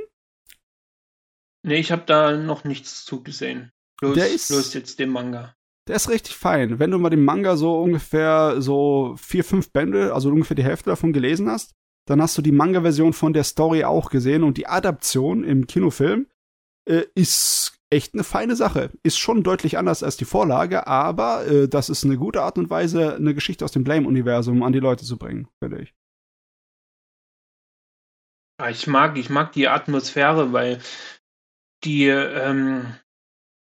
Nee, 1.65 1.79
ich 1.79 1.91
habe 1.91 2.03
da 2.05 2.35
noch 2.37 2.63
nichts 2.63 3.05
zugesehen. 3.05 3.71
Bloß, 3.99 4.15
Der 4.15 4.29
ist- 4.29 4.47
bloß 4.49 4.73
jetzt 4.73 4.99
den 4.99 5.09
Manga. 5.09 5.55
Der 5.87 5.95
ist 5.95 6.09
richtig 6.09 6.35
fein. 6.35 6.79
Wenn 6.79 6.91
du 6.91 6.99
mal 6.99 7.09
den 7.09 7.23
Manga 7.23 7.55
so 7.57 7.81
ungefähr 7.81 8.61
so 8.61 9.15
vier, 9.19 9.43
fünf 9.43 9.71
Bände, 9.71 10.13
also 10.13 10.29
ungefähr 10.29 10.55
die 10.55 10.63
Hälfte 10.63 10.89
davon 10.91 11.13
gelesen 11.13 11.49
hast, 11.49 11.71
dann 12.07 12.21
hast 12.21 12.37
du 12.37 12.41
die 12.41 12.51
Manga-Version 12.51 13.13
von 13.13 13.33
der 13.33 13.43
Story 13.43 13.83
auch 13.83 14.09
gesehen 14.09 14.43
und 14.43 14.57
die 14.57 14.67
Adaption 14.67 15.43
im 15.43 15.65
Kinofilm 15.67 16.27
äh, 16.87 17.03
ist 17.15 17.77
echt 17.91 18.13
eine 18.13 18.23
feine 18.23 18.55
Sache. 18.55 18.91
Ist 19.03 19.19
schon 19.19 19.43
deutlich 19.43 19.77
anders 19.77 20.03
als 20.03 20.17
die 20.17 20.25
Vorlage, 20.25 20.87
aber 20.87 21.45
äh, 21.47 21.67
das 21.67 21.89
ist 21.89 22.03
eine 22.03 22.17
gute 22.17 22.41
Art 22.41 22.57
und 22.57 22.69
Weise, 22.69 23.15
eine 23.15 23.33
Geschichte 23.33 23.65
aus 23.65 23.71
dem 23.71 23.83
Blame-Universum 23.83 24.63
an 24.63 24.73
die 24.73 24.79
Leute 24.79 25.05
zu 25.05 25.17
bringen, 25.17 25.47
finde 25.61 25.81
ich. 25.81 25.93
Ich 28.69 28.87
mag, 28.87 29.17
ich 29.17 29.29
mag 29.29 29.53
die 29.53 29.67
Atmosphäre, 29.67 30.53
weil 30.53 30.79
die 31.83 32.05
ähm, 32.07 32.93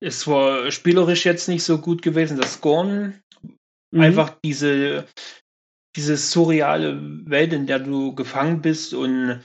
ist 0.02 0.22
zwar 0.22 0.72
spielerisch 0.72 1.26
jetzt 1.26 1.50
nicht 1.50 1.64
so 1.64 1.80
gut 1.80 2.02
gewesen, 2.02 2.38
das 2.38 2.56
Scorn, 2.56 3.22
Mhm. 3.96 4.02
einfach 4.02 4.38
diese, 4.44 5.08
diese 5.96 6.18
surreale 6.18 7.00
Welt, 7.30 7.54
in 7.54 7.66
der 7.66 7.80
du 7.80 8.14
gefangen 8.14 8.62
bist 8.62 8.94
und 8.94 9.44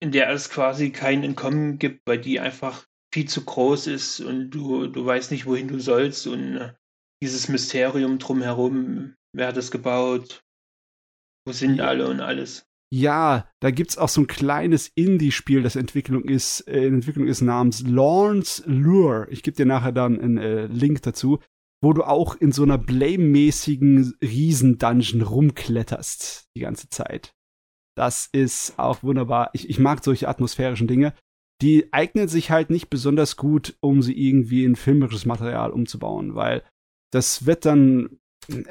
in 0.00 0.12
der 0.12 0.30
es 0.30 0.48
quasi 0.48 0.90
kein 0.90 1.24
Entkommen 1.24 1.78
gibt, 1.78 2.02
weil 2.06 2.20
die 2.20 2.38
einfach 2.38 2.86
viel 3.14 3.28
zu 3.28 3.44
groß 3.44 3.86
ist 3.86 4.20
und 4.20 4.50
du, 4.50 4.88
du 4.88 5.06
weißt 5.06 5.30
nicht, 5.30 5.46
wohin 5.46 5.68
du 5.68 5.78
sollst 5.78 6.26
und 6.26 6.56
äh, 6.56 6.72
dieses 7.22 7.48
Mysterium 7.48 8.18
drumherum, 8.18 9.14
wer 9.32 9.46
hat 9.46 9.56
es 9.56 9.70
gebaut, 9.70 10.42
wo 11.46 11.52
sind 11.52 11.80
alle 11.80 12.08
und 12.08 12.20
alles. 12.20 12.66
Ja, 12.92 13.48
da 13.60 13.70
gibt's 13.70 13.98
auch 13.98 14.08
so 14.08 14.22
ein 14.22 14.26
kleines 14.26 14.90
Indie-Spiel, 14.96 15.62
das 15.62 15.76
Entwicklung 15.76 16.24
ist, 16.24 16.62
äh, 16.62 16.86
in 16.86 16.94
Entwicklung 16.94 17.28
ist 17.28 17.40
namens 17.40 17.86
Lawrence 17.86 18.64
Lure. 18.66 19.28
Ich 19.30 19.44
gebe 19.44 19.56
dir 19.56 19.66
nachher 19.66 19.92
dann 19.92 20.20
einen 20.20 20.38
äh, 20.38 20.66
Link 20.66 21.02
dazu, 21.02 21.38
wo 21.80 21.92
du 21.92 22.02
auch 22.02 22.34
in 22.34 22.50
so 22.50 22.64
einer 22.64 22.78
Blame-mäßigen 22.78 24.14
Riesen-Dungeon 24.22 25.22
rumkletterst 25.22 26.48
die 26.56 26.60
ganze 26.60 26.88
Zeit. 26.88 27.32
Das 27.96 28.28
ist 28.32 28.76
auch 28.76 29.04
wunderbar. 29.04 29.50
Ich, 29.52 29.70
ich 29.70 29.78
mag 29.78 30.02
solche 30.02 30.28
atmosphärischen 30.28 30.88
Dinge. 30.88 31.14
Die 31.62 31.92
eignen 31.92 32.28
sich 32.28 32.50
halt 32.50 32.70
nicht 32.70 32.90
besonders 32.90 33.36
gut, 33.36 33.76
um 33.80 34.02
sie 34.02 34.12
irgendwie 34.12 34.64
in 34.64 34.76
filmisches 34.76 35.24
Material 35.24 35.70
umzubauen, 35.70 36.34
weil 36.34 36.62
das 37.12 37.46
wird 37.46 37.64
dann, 37.64 38.18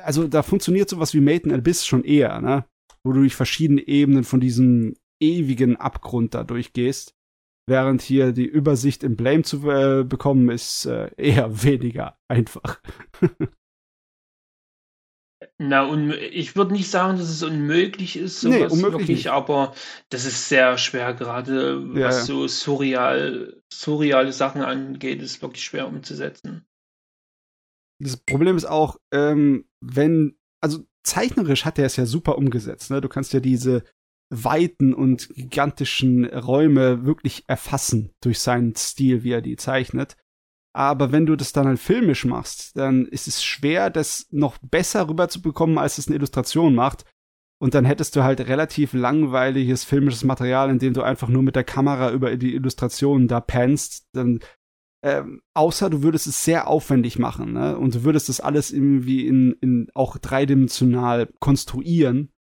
also 0.03 0.27
da 0.27 0.43
funktioniert 0.43 0.89
sowas 0.89 1.13
wie 1.13 1.21
Made 1.21 1.43
in 1.43 1.53
Abyss 1.53 1.86
schon 1.86 2.03
eher, 2.03 2.41
ne? 2.41 2.65
wo 3.03 3.11
du 3.11 3.19
durch 3.21 3.36
verschiedene 3.36 3.88
Ebenen 3.88 4.23
von 4.23 4.39
diesem 4.39 4.95
ewigen 5.21 5.77
Abgrund 5.77 6.34
da 6.34 6.43
durchgehst. 6.43 7.15
Während 7.65 8.01
hier 8.01 8.34
die 8.34 8.45
Übersicht 8.45 9.03
im 9.03 9.15
Blame 9.15 9.43
zu 9.43 9.69
äh, 9.69 10.03
bekommen, 10.03 10.49
ist 10.49 10.86
äh, 10.86 11.11
eher 11.15 11.63
weniger 11.63 12.17
einfach. 12.27 12.81
Na, 15.66 15.84
und 15.86 16.11
ich 16.11 16.55
würde 16.55 16.74
nicht 16.74 16.89
sagen, 16.89 17.18
dass 17.18 17.30
es 17.30 17.41
unmöglich 17.43 18.18
ist, 18.18 18.43
Nee, 18.43 18.57
sowas 18.59 18.74
unmöglich 18.74 18.99
wirklich, 18.99 19.18
nicht. 19.20 19.28
aber 19.32 19.74
das 20.09 20.26
ist 20.26 20.49
sehr 20.49 20.78
schwer, 20.78 21.14
gerade 21.14 21.82
Ja, 21.93 22.05
was 22.05 22.18
ja. 22.18 22.24
so 22.24 22.47
surreal 22.47 23.61
surreale 23.72 24.32
Sachen 24.34 24.61
angeht, 24.61 25.22
ist 25.22 25.41
wirklich 25.41 25.64
schwer 25.64 25.88
umzusetzen. 25.88 26.66
Das 27.99 28.18
Problem 28.18 28.57
ist 28.57 28.66
auch, 28.66 28.97
ähm, 29.14 29.66
wenn, 29.80 30.36
also 30.61 30.86
zeichnerisch 31.03 31.66
hat 31.66 31.80
er 31.80 31.86
es 31.86 31.95
ja 31.95 32.05
super 32.05 32.38
umgesetzt. 32.38 32.91
Ne? 32.91 32.99
Du 33.01 33.07
kannst 33.07 33.34
ja 33.34 33.39
diese 33.39 33.84
weiten 34.30 34.93
und 34.93 35.30
gigantischen 35.30 36.26
Räume 36.26 37.05
wirklich 37.05 37.43
erfassen 37.47 38.11
durch 38.22 38.39
seinen 38.39 38.76
Stil, 38.76 39.24
wie 39.24 39.32
er 39.32 39.41
die 39.41 39.55
zeichnet. 39.55 40.18
Aber 40.76 41.11
wenn 41.11 41.28
du 41.28 41.36
das 41.36 41.53
dann 41.53 41.67
halt 41.67 41.80
filmisch 41.80 42.26
machst, 42.26 42.76
dann 42.76 43.05
ist 43.05 43.28
es 43.28 43.43
schwer, 43.43 43.91
das 43.91 44.28
noch 44.32 44.57
besser 44.57 45.07
rüberzubekommen, 45.07 45.78
als 45.78 45.99
es 45.99 46.07
eine 46.07 46.15
Illustration 46.15 46.74
macht. 46.74 47.05
Und 47.61 47.76
dann 47.76 47.86
hättest 47.86 48.15
du 48.15 48.24
halt 48.24 48.41
relativ 48.41 48.93
langweiliges 48.93 49.84
filmisches 49.84 50.24
Material, 50.24 50.69
in 50.69 50.80
dem 50.80 50.93
du 50.93 51.03
einfach 51.03 51.30
nur 51.30 51.43
mit 51.43 51.55
der 51.55 51.63
Kamera 51.63 52.11
über 52.11 52.36
die 52.36 52.55
Illustrationen 52.55 53.28
da 53.28 53.39
pennst. 53.39 54.07
Dann, 54.13 54.39
ähm, 55.03 55.41
außer 55.53 55.91
du 55.91 56.01
würdest 56.01 56.28
es 56.28 56.43
sehr 56.43 56.67
aufwendig 56.67 57.19
machen, 57.19 57.53
ne? 57.53 57.78
Und 57.78 57.95
du 57.95 58.03
würdest 58.03 58.28
das 58.28 58.41
alles 58.41 58.71
irgendwie 58.71 59.28
in, 59.28 59.53
in 59.61 59.89
auch 59.93 60.17
dreidimensional 60.17 61.30
konstruieren. 61.39 62.32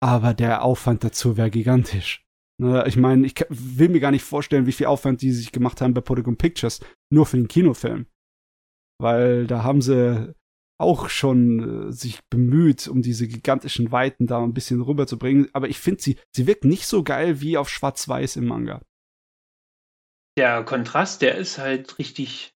Aber 0.00 0.34
der 0.34 0.62
Aufwand 0.62 1.04
dazu 1.04 1.36
wäre 1.36 1.50
gigantisch. 1.50 2.24
Ne? 2.60 2.84
Ich 2.86 2.96
meine, 2.96 3.26
ich 3.26 3.34
will 3.48 3.88
mir 3.88 4.00
gar 4.00 4.10
nicht 4.10 4.24
vorstellen, 4.24 4.66
wie 4.66 4.72
viel 4.72 4.86
Aufwand 4.86 5.22
die 5.22 5.32
sich 5.32 5.52
gemacht 5.52 5.80
haben 5.80 5.94
bei 5.94 6.00
Polygon 6.00 6.36
Pictures, 6.36 6.80
nur 7.10 7.26
für 7.26 7.36
den 7.36 7.48
Kinofilm. 7.48 8.06
Weil 9.00 9.46
da 9.46 9.62
haben 9.62 9.82
sie 9.82 10.34
auch 10.78 11.08
schon 11.08 11.88
äh, 11.88 11.92
sich 11.92 12.20
bemüht, 12.28 12.88
um 12.88 13.02
diese 13.02 13.28
gigantischen 13.28 13.92
Weiten 13.92 14.26
da 14.26 14.42
ein 14.42 14.54
bisschen 14.54 14.80
rüberzubringen. 14.80 15.48
Aber 15.52 15.68
ich 15.68 15.78
finde, 15.78 16.02
sie, 16.02 16.18
sie 16.34 16.46
wirkt 16.46 16.64
nicht 16.64 16.86
so 16.86 17.02
geil 17.04 17.40
wie 17.40 17.56
auf 17.56 17.68
Schwarz-Weiß 17.68 18.36
im 18.36 18.46
Manga. 18.46 18.82
Der 20.36 20.64
Kontrast, 20.64 21.22
der 21.22 21.36
ist 21.36 21.58
halt 21.58 21.98
richtig, 21.98 22.54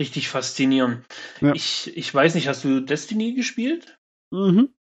richtig 0.00 0.28
faszinierend. 0.28 1.06
Ja. 1.40 1.54
Ich, 1.54 1.96
ich 1.96 2.12
weiß 2.12 2.34
nicht, 2.34 2.48
hast 2.48 2.64
du 2.64 2.80
Destiny 2.80 3.34
gespielt? 3.34 3.98
Mhm. 4.32 4.74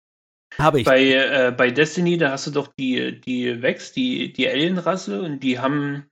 Habe 0.58 0.80
ich. 0.80 0.86
Bei, 0.86 1.02
äh, 1.02 1.54
bei 1.56 1.70
Destiny, 1.70 2.18
da 2.18 2.30
hast 2.30 2.46
du 2.46 2.50
doch 2.50 2.68
die, 2.78 3.20
die 3.20 3.62
Vex, 3.62 3.92
die, 3.92 4.32
die 4.32 4.48
Alien-Rasse, 4.48 5.22
und 5.22 5.40
die 5.40 5.58
haben, 5.58 6.08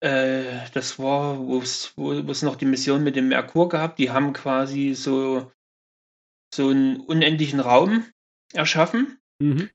äh, 0.00 0.44
das 0.72 0.98
war, 0.98 1.38
wo 1.38 1.58
es 1.60 2.42
noch 2.42 2.56
die 2.56 2.64
Mission 2.64 3.04
mit 3.04 3.16
dem 3.16 3.28
Merkur 3.28 3.68
gehabt, 3.68 3.98
die 3.98 4.10
haben 4.10 4.32
quasi 4.32 4.94
so, 4.94 5.52
so 6.54 6.68
einen 6.68 7.00
unendlichen 7.00 7.60
Raum 7.60 8.06
erschaffen, 8.52 9.18
mhm. 9.38 9.70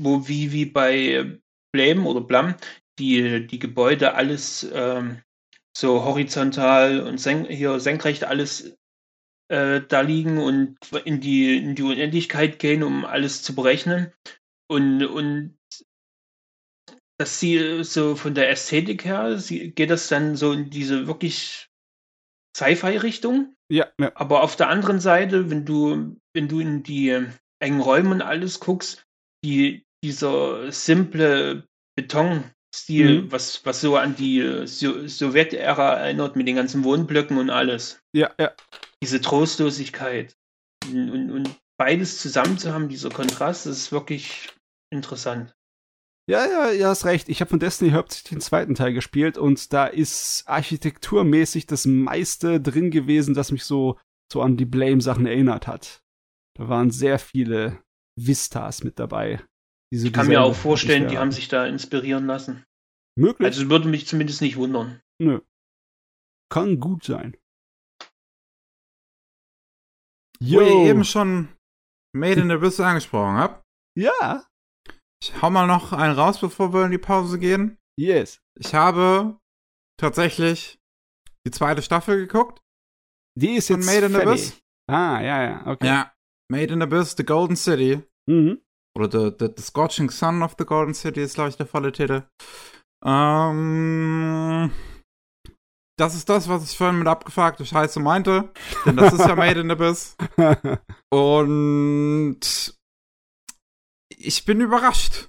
wo 0.00 0.28
wie, 0.28 0.52
wie 0.52 0.66
bei 0.66 1.38
Blame 1.72 2.02
oder 2.02 2.20
Blam 2.20 2.54
die, 2.98 3.46
die 3.46 3.58
Gebäude 3.58 4.14
alles 4.14 4.68
ähm, 4.72 5.22
so 5.76 6.04
horizontal 6.04 7.00
und 7.00 7.18
sen 7.18 7.44
hier 7.44 7.78
senkrecht 7.78 8.24
alles 8.24 8.76
äh, 9.48 9.80
da 9.86 10.02
liegen 10.02 10.38
und 10.38 10.76
in 11.04 11.20
die, 11.20 11.56
in 11.56 11.74
die 11.74 11.82
Unendlichkeit 11.82 12.58
gehen, 12.58 12.82
um 12.82 13.04
alles 13.04 13.42
zu 13.42 13.54
berechnen. 13.54 14.12
Und, 14.70 15.04
und 15.04 15.58
dass 17.18 17.40
sie 17.40 17.82
so 17.82 18.14
von 18.14 18.34
der 18.34 18.50
Ästhetik 18.50 19.04
her, 19.04 19.38
sie, 19.38 19.70
geht 19.70 19.90
das 19.90 20.08
dann 20.08 20.36
so 20.36 20.52
in 20.52 20.70
diese 20.70 21.06
wirklich 21.06 21.68
Sci-Fi-Richtung. 22.56 23.54
Ja, 23.70 23.88
ja. 24.00 24.12
Aber 24.14 24.42
auf 24.42 24.56
der 24.56 24.68
anderen 24.68 25.00
Seite, 25.00 25.50
wenn 25.50 25.64
du, 25.64 26.16
wenn 26.34 26.48
du 26.48 26.60
in 26.60 26.82
die 26.82 27.26
engen 27.58 27.80
Räume 27.80 28.10
und 28.10 28.22
alles 28.22 28.60
guckst, 28.60 29.04
die, 29.44 29.84
dieser 30.04 30.70
simple 30.70 31.64
Betonstil, 31.96 33.22
mhm. 33.22 33.32
was, 33.32 33.64
was 33.64 33.80
so 33.80 33.96
an 33.96 34.14
die 34.14 34.66
so 34.66 35.06
Sowjetära 35.06 35.94
erinnert 35.94 36.36
mit 36.36 36.46
den 36.46 36.56
ganzen 36.56 36.84
Wohnblöcken 36.84 37.38
und 37.38 37.50
alles. 37.50 38.00
Ja, 38.12 38.32
ja 38.38 38.52
diese 39.02 39.20
Trostlosigkeit. 39.20 40.36
Und, 40.86 41.10
und, 41.10 41.30
und 41.30 41.60
beides 41.78 42.20
zusammen 42.20 42.58
zu 42.58 42.72
haben, 42.72 42.88
dieser 42.88 43.10
Kontrast, 43.10 43.66
das 43.66 43.76
ist 43.78 43.92
wirklich 43.92 44.50
interessant. 44.90 45.54
Ja, 46.28 46.46
ja, 46.46 46.70
ja, 46.72 46.88
hast 46.88 47.06
recht. 47.06 47.30
Ich 47.30 47.40
habe 47.40 47.48
von 47.48 47.58
Destiny 47.58 47.92
hauptsächlich 47.92 48.30
den 48.30 48.40
zweiten 48.42 48.74
Teil 48.74 48.92
gespielt 48.92 49.38
und 49.38 49.72
da 49.72 49.86
ist 49.86 50.44
architekturmäßig 50.46 51.66
das 51.66 51.86
meiste 51.86 52.60
drin 52.60 52.90
gewesen, 52.90 53.32
das 53.32 53.50
mich 53.50 53.64
so, 53.64 53.98
so 54.30 54.42
an 54.42 54.58
die 54.58 54.66
Blame-Sachen 54.66 55.24
erinnert 55.24 55.66
hat. 55.66 56.02
Da 56.58 56.68
waren 56.68 56.90
sehr 56.90 57.18
viele 57.18 57.82
Vistas 58.14 58.84
mit 58.84 58.98
dabei. 58.98 59.42
ich 59.90 60.12
kann 60.12 60.28
mir 60.28 60.42
auch 60.42 60.54
vorstellen, 60.54 61.08
die 61.08 61.16
haben 61.16 61.32
sich 61.32 61.48
da 61.48 61.64
inspirieren 61.66 62.26
lassen. 62.26 62.64
Möglich. 63.16 63.46
Also 63.46 63.70
würde 63.70 63.88
mich 63.88 64.06
zumindest 64.06 64.42
nicht 64.42 64.56
wundern. 64.56 65.00
Nö. 65.18 65.40
Kann 66.50 66.78
gut 66.78 67.04
sein. 67.04 67.36
Yo. 70.40 70.60
Wo 70.60 70.64
ihr 70.64 70.90
eben 70.90 71.04
schon 71.04 71.48
Made 72.14 72.40
in 72.40 72.48
the 72.48 72.54
Abyss 72.54 72.80
angesprochen 72.80 73.36
habt. 73.36 73.62
Ja. 73.96 74.46
Ich 75.22 75.42
hau 75.42 75.50
mal 75.50 75.66
noch 75.66 75.92
einen 75.92 76.14
raus, 76.14 76.40
bevor 76.40 76.72
wir 76.72 76.84
in 76.84 76.92
die 76.92 76.98
Pause 76.98 77.38
gehen. 77.38 77.76
Yes. 77.98 78.40
Ich 78.58 78.74
habe 78.74 79.38
tatsächlich 80.00 80.78
die 81.46 81.50
zweite 81.50 81.82
Staffel 81.82 82.18
geguckt. 82.18 82.60
Die 83.36 83.56
ist 83.56 83.68
jetzt 83.68 83.86
Made 83.86 84.06
in 84.06 84.12
the 84.12 84.22
Abyss. 84.22 84.60
Ah, 84.88 85.20
ja, 85.20 85.42
ja, 85.42 85.66
okay. 85.66 85.86
Ja. 85.86 86.12
Made 86.50 86.72
in 86.72 86.80
the 86.80 86.84
Abyss, 86.84 87.14
The 87.16 87.24
Golden 87.24 87.56
City. 87.56 88.02
Mhm. 88.28 88.62
Oder 88.96 89.10
the, 89.10 89.36
the, 89.38 89.52
the 89.54 89.62
Scorching 89.62 90.10
Sun 90.10 90.42
of 90.42 90.54
the 90.58 90.64
Golden 90.64 90.94
City 90.94 91.22
ist, 91.22 91.34
glaube 91.34 91.50
ich, 91.50 91.56
der 91.56 91.66
volle 91.66 91.92
Titel. 91.92 92.22
Ähm 93.04 94.72
das 95.98 96.14
ist 96.14 96.28
das, 96.28 96.48
was 96.48 96.64
ich 96.64 96.76
vorhin 96.76 96.98
mit 96.98 97.08
abgefragte 97.08 97.66
Scheiße 97.66 98.00
meinte. 98.00 98.52
Denn 98.86 98.96
das 98.96 99.12
ist 99.12 99.26
ja 99.26 99.34
Made 99.36 99.60
in 99.60 99.70
Abyss. 99.70 100.16
Und 101.10 102.40
ich 104.16 104.44
bin 104.44 104.60
überrascht. 104.60 105.28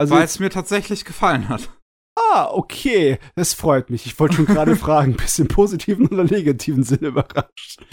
Also 0.00 0.14
weil 0.14 0.24
es 0.24 0.38
mir 0.38 0.50
tatsächlich 0.50 1.04
gefallen 1.04 1.48
hat. 1.48 1.70
Ah, 2.16 2.48
okay. 2.50 3.18
Das 3.36 3.54
freut 3.54 3.90
mich. 3.90 4.06
Ich 4.06 4.18
wollte 4.18 4.36
schon 4.36 4.46
gerade 4.46 4.76
fragen, 4.76 5.16
bist 5.16 5.38
du 5.38 5.42
im 5.42 5.48
positiven 5.48 6.08
oder 6.08 6.24
negativen 6.24 6.82
Sinne 6.82 7.08
überrascht? 7.08 7.84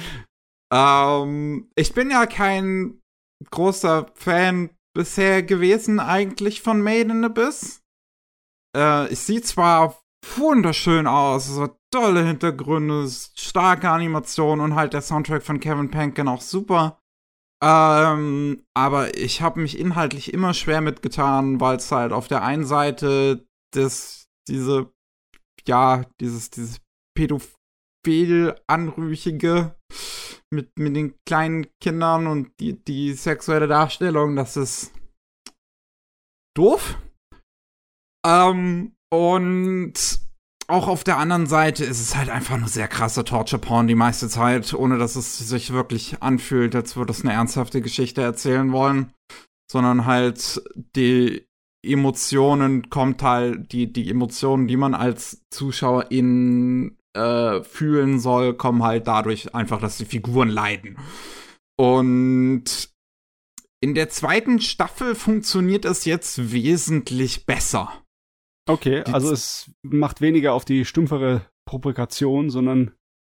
Ähm, 0.74 1.70
ich 1.76 1.94
bin 1.94 2.10
ja 2.10 2.26
kein 2.26 3.02
großer 3.52 4.08
Fan 4.16 4.70
bisher 4.96 5.44
gewesen 5.44 6.00
eigentlich 6.00 6.62
von 6.62 6.82
Made 6.82 7.12
in 7.12 7.26
Abyss. 7.26 7.84
Äh, 8.76 9.12
ich 9.12 9.20
sehe 9.20 9.42
zwar 9.42 10.02
wunderschön 10.36 11.08
aus. 11.08 11.48
So 11.48 11.70
tolle 11.92 12.26
Hintergründe, 12.26 13.08
starke 13.10 13.90
Animationen 13.90 14.64
und 14.64 14.76
halt 14.76 14.94
der 14.94 15.02
Soundtrack 15.02 15.44
von 15.44 15.60
Kevin 15.60 15.92
Penkin 15.92 16.28
auch 16.28 16.42
super. 16.42 17.00
Ähm, 17.64 18.66
aber 18.74 19.18
ich 19.18 19.42
habe 19.42 19.62
mich 19.62 19.80
inhaltlich 19.80 20.34
immer 20.34 20.54
schwer 20.54 20.82
mitgetan, 20.82 21.60
weil 21.62 21.78
es 21.78 21.92
halt 21.92 22.12
auf 22.12 22.28
der 22.28 22.44
einen 22.44 22.66
Seite 22.66 23.48
das, 23.74 24.28
diese, 24.48 24.92
ja, 25.66 26.04
dieses, 26.20 26.50
dieses 26.50 26.82
pädophil 27.18 28.56
anrüchige 28.68 29.76
mit, 30.54 30.78
mit 30.78 30.96
den 30.96 31.16
kleinen 31.26 31.68
Kindern 31.82 32.28
und 32.28 32.52
die, 32.60 32.84
die 32.84 33.14
sexuelle 33.14 33.68
Darstellung, 33.68 34.36
das 34.36 34.58
ist 34.58 34.94
doof. 36.56 36.98
Ähm, 38.26 38.95
und 39.12 40.20
auch 40.68 40.88
auf 40.88 41.04
der 41.04 41.18
anderen 41.18 41.46
Seite 41.46 41.86
ist 41.86 42.02
es 42.02 42.16
halt 42.16 42.30
einfach 42.30 42.58
nur 42.58 42.68
sehr 42.68 42.88
krasser 42.88 43.24
Torture 43.24 43.62
Porn 43.62 43.88
die 43.88 43.96
meiste 43.96 44.28
Zeit, 44.30 44.74
ohne 44.74 44.98
dass 44.98 45.16
es 45.16 45.38
sich 45.38 45.72
wirklich 45.72 46.24
anfühlt, 46.24 46.76
als 46.76 46.96
würde 46.96 47.12
es 47.12 47.22
eine 47.22 47.34
ernsthafte 47.34 47.82
Geschichte 47.82 48.22
erzählen 48.22 48.72
wollen, 48.72 49.14
sondern 49.72 50.06
halt 50.06 50.64
die 50.96 51.46
Emotionen 51.86 52.90
kommt 52.90 53.22
halt, 53.22 53.72
die, 53.72 53.94
die 53.94 54.10
Emotionen, 54.10 54.68
die 54.68 54.78
man 54.78 54.96
als 54.96 55.44
Zuschauer 55.52 56.10
in 56.10 56.98
äh, 57.16 57.64
fühlen 57.64 58.20
soll, 58.20 58.56
kommen 58.56 58.84
halt 58.84 59.08
dadurch 59.08 59.54
einfach, 59.54 59.80
dass 59.80 59.98
die 59.98 60.06
Figuren 60.06 60.50
leiden. 60.50 60.98
Und 61.78 62.90
in 63.82 63.94
der 63.94 64.10
zweiten 64.10 64.60
Staffel 64.60 65.14
funktioniert 65.14 65.86
es 65.86 66.06
jetzt 66.06 66.52
wesentlich 66.52 67.46
besser. 67.46 68.05
Okay, 68.68 69.04
die 69.06 69.14
also 69.14 69.32
es 69.32 69.72
macht 69.84 70.22
weniger 70.22 70.54
auf 70.54 70.66
die 70.66 70.86
stumpfere 70.86 71.46
Propagation, 71.68 72.50
sondern 72.50 72.92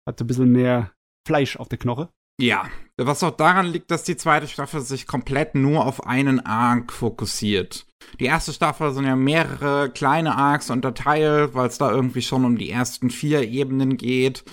hat 0.08 0.20
ein 0.20 0.26
bisschen 0.26 0.52
mehr 0.52 0.92
Fleisch 1.26 1.56
auf 1.56 1.68
der 1.68 1.78
Knoche. 1.78 2.08
Ja, 2.40 2.68
was 2.98 3.22
auch 3.22 3.30
daran 3.30 3.66
liegt, 3.66 3.90
dass 3.90 4.04
die 4.04 4.16
zweite 4.16 4.46
Staffel 4.46 4.82
sich 4.82 5.06
komplett 5.06 5.54
nur 5.54 5.86
auf 5.86 6.06
einen 6.06 6.44
Arc 6.44 6.92
fokussiert. 6.92 7.86
Die 8.20 8.26
erste 8.26 8.52
Staffel 8.52 8.92
sind 8.92 9.06
ja 9.06 9.16
mehrere 9.16 9.90
kleine 9.90 10.36
Arcs 10.36 10.70
unterteilt, 10.70 11.54
weil 11.54 11.68
es 11.68 11.78
da 11.78 11.90
irgendwie 11.90 12.22
schon 12.22 12.44
um 12.44 12.58
die 12.58 12.70
ersten 12.70 13.10
vier 13.10 13.42
Ebenen 13.42 13.96
geht. 13.96 14.44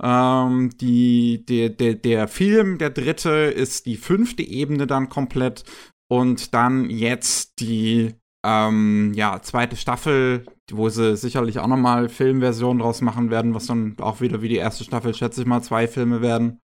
Ähm, 0.00 0.70
die, 0.78 1.44
der, 1.44 1.68
der, 1.68 1.94
der 1.94 2.26
Film, 2.26 2.78
der 2.78 2.90
dritte, 2.90 3.30
ist 3.30 3.86
die 3.86 3.96
fünfte 3.96 4.42
Ebene 4.42 4.86
dann 4.86 5.08
komplett. 5.10 5.64
Und 6.08 6.54
dann 6.54 6.88
jetzt 6.88 7.60
die 7.60 8.14
ähm, 8.46 9.12
ja, 9.14 9.42
zweite 9.42 9.74
Staffel, 9.74 10.46
wo 10.70 10.88
sie 10.88 11.16
sicherlich 11.16 11.58
auch 11.58 11.66
nochmal 11.66 12.08
Filmversionen 12.08 12.78
draus 12.78 13.00
machen 13.00 13.28
werden, 13.30 13.54
was 13.54 13.66
dann 13.66 13.96
auch 14.00 14.20
wieder 14.20 14.40
wie 14.40 14.48
die 14.48 14.56
erste 14.56 14.84
Staffel, 14.84 15.14
schätze 15.14 15.40
ich 15.40 15.46
mal, 15.48 15.62
zwei 15.62 15.88
Filme 15.88 16.22
werden. 16.22 16.60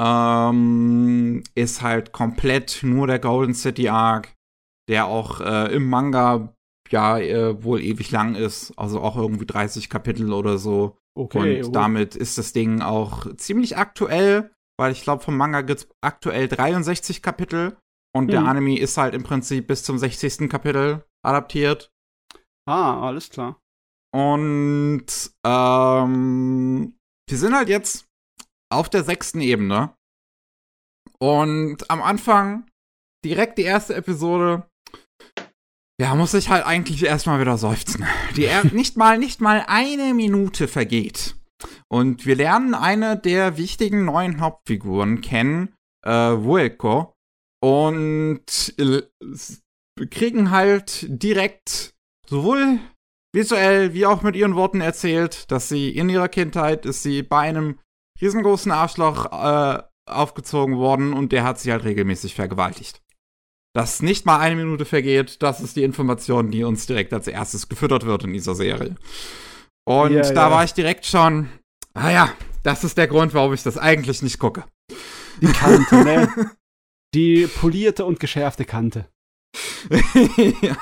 Ähm, 0.00 1.42
ist 1.56 1.82
halt 1.82 2.12
komplett 2.12 2.80
nur 2.82 3.08
der 3.08 3.18
Golden 3.18 3.54
City 3.54 3.88
Arc, 3.88 4.34
der 4.88 5.06
auch 5.06 5.40
äh, 5.40 5.74
im 5.74 5.90
Manga 5.90 6.54
ja 6.90 7.18
äh, 7.18 7.62
wohl 7.62 7.80
ewig 7.80 8.12
lang 8.12 8.36
ist, 8.36 8.72
also 8.78 9.00
auch 9.00 9.16
irgendwie 9.16 9.46
30 9.46 9.90
Kapitel 9.90 10.32
oder 10.32 10.58
so. 10.58 10.96
Okay, 11.18 11.60
und 11.62 11.68
oh. 11.68 11.72
damit 11.72 12.14
ist 12.14 12.38
das 12.38 12.52
Ding 12.52 12.82
auch 12.82 13.26
ziemlich 13.34 13.76
aktuell, 13.76 14.52
weil 14.78 14.92
ich 14.92 15.02
glaube, 15.02 15.24
vom 15.24 15.36
Manga 15.36 15.62
gibt 15.62 15.80
es 15.80 15.88
aktuell 16.00 16.46
63 16.46 17.20
Kapitel 17.20 17.76
und 18.14 18.24
hm. 18.24 18.30
der 18.30 18.44
Anime 18.44 18.78
ist 18.78 18.96
halt 18.96 19.14
im 19.14 19.22
Prinzip 19.22 19.66
bis 19.66 19.82
zum 19.82 19.98
60. 19.98 20.48
Kapitel 20.48 21.04
adaptiert. 21.24 21.90
Ah, 22.68 23.06
alles 23.06 23.30
klar. 23.30 23.60
Und 24.12 25.06
ähm, 25.46 26.94
wir 27.28 27.38
sind 27.38 27.54
halt 27.54 27.68
jetzt 27.68 28.06
auf 28.72 28.88
der 28.88 29.04
sechsten 29.04 29.40
Ebene. 29.40 29.94
Und 31.18 31.90
am 31.90 32.02
Anfang, 32.02 32.66
direkt 33.24 33.58
die 33.58 33.62
erste 33.62 33.94
Episode, 33.94 34.66
ja, 36.00 36.14
muss 36.14 36.32
ich 36.32 36.48
halt 36.48 36.64
eigentlich 36.64 37.04
erstmal 37.04 37.40
wieder 37.40 37.58
seufzen. 37.58 38.06
Die 38.34 38.46
er 38.46 38.64
nicht 38.72 38.96
mal, 38.96 39.18
nicht 39.18 39.40
mal 39.40 39.64
eine 39.66 40.14
Minute 40.14 40.66
vergeht. 40.66 41.36
Und 41.88 42.24
wir 42.24 42.36
lernen 42.36 42.74
eine 42.74 43.18
der 43.18 43.58
wichtigen 43.58 44.06
neuen 44.06 44.40
Hauptfiguren 44.40 45.20
kennen, 45.20 45.74
äh, 46.04 46.10
Wuelko. 46.10 47.12
Und 47.62 48.74
äh, 48.78 49.02
kriegen 50.06 50.50
halt 50.50 51.06
direkt 51.08 51.94
sowohl 52.26 52.80
visuell 53.32 53.94
wie 53.94 54.06
auch 54.06 54.22
mit 54.22 54.36
ihren 54.36 54.56
Worten 54.56 54.80
erzählt, 54.80 55.50
dass 55.50 55.68
sie 55.68 55.90
in 55.90 56.08
ihrer 56.08 56.28
Kindheit 56.28 56.86
ist 56.86 57.02
sie 57.02 57.22
bei 57.22 57.40
einem 57.40 57.78
riesengroßen 58.20 58.72
Arschloch 58.72 59.26
äh, 59.26 59.82
aufgezogen 60.06 60.76
worden 60.76 61.12
und 61.12 61.32
der 61.32 61.44
hat 61.44 61.58
sie 61.58 61.70
halt 61.70 61.84
regelmäßig 61.84 62.34
vergewaltigt. 62.34 63.02
Dass 63.72 64.02
nicht 64.02 64.26
mal 64.26 64.38
eine 64.38 64.56
Minute 64.56 64.84
vergeht, 64.84 65.42
das 65.42 65.60
ist 65.60 65.76
die 65.76 65.84
Information, 65.84 66.50
die 66.50 66.64
uns 66.64 66.86
direkt 66.86 67.12
als 67.12 67.28
erstes 67.28 67.68
gefüttert 67.68 68.04
wird 68.04 68.24
in 68.24 68.32
dieser 68.32 68.56
Serie. 68.56 68.96
Und 69.86 70.12
ja, 70.12 70.22
da 70.22 70.48
ja. 70.48 70.50
war 70.50 70.64
ich 70.64 70.74
direkt 70.74 71.06
schon, 71.06 71.48
ah 71.94 72.10
ja, 72.10 72.32
das 72.64 72.82
ist 72.82 72.98
der 72.98 73.06
Grund, 73.06 73.32
warum 73.32 73.54
ich 73.54 73.62
das 73.62 73.78
eigentlich 73.78 74.22
nicht 74.22 74.38
gucke. 74.38 74.64
Die 75.40 75.46
Kante, 75.46 76.04
ne? 76.04 76.50
Die 77.14 77.46
polierte 77.46 78.04
und 78.04 78.20
geschärfte 78.20 78.64
Kante. 78.64 79.08
ja. 80.62 80.76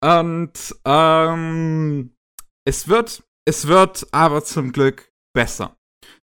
Und 0.00 0.52
ähm, 0.84 2.16
es 2.64 2.88
wird, 2.88 3.22
es 3.44 3.66
wird 3.66 4.06
aber 4.12 4.44
zum 4.44 4.72
Glück 4.72 5.12
besser. 5.34 5.76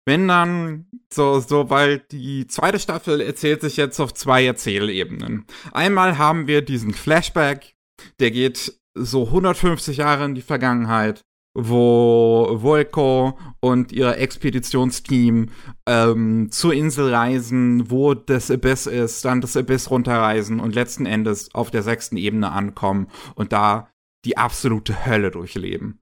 Wenn 0.06 0.28
dann 0.28 0.88
so, 1.12 1.40
so, 1.40 1.70
weil 1.70 2.00
die 2.00 2.48
zweite 2.48 2.80
Staffel 2.80 3.22
erzählt 3.22 3.62
sich 3.62 3.78
jetzt 3.78 4.00
auf 4.00 4.14
zwei 4.14 4.46
Erzählebenen. 4.46 5.46
Einmal 5.72 6.18
haben 6.18 6.48
wir 6.48 6.62
diesen 6.62 6.94
Flashback, 6.94 7.76
der 8.20 8.32
geht 8.32 8.80
so 8.96 9.28
150 9.28 9.98
Jahre 9.98 10.26
in 10.26 10.36
die 10.36 10.42
Vergangenheit 10.42 11.24
wo 11.56 12.58
Volko 12.62 13.38
und 13.60 13.92
ihr 13.92 14.18
Expeditionsteam 14.18 15.50
ähm, 15.88 16.52
zur 16.52 16.74
Insel 16.74 17.14
reisen, 17.14 17.92
wo 17.92 18.14
das 18.14 18.50
Abyss 18.50 18.88
ist, 18.88 19.24
dann 19.26 19.42
das 19.42 19.56
Abyss 19.56 19.92
runterreisen 19.92 20.60
und 20.60 20.74
letzten 20.74 21.06
Endes 21.06 21.54
auf 21.54 21.70
der 21.70 21.84
sechsten 21.84 22.18
Ebene 22.18 22.52
ankommen 22.52 23.08
und 23.36 23.54
da 23.54 23.90
die 24.26 24.38
absolute 24.38 25.06
Hölle 25.06 25.32
durchleben. 25.32 26.00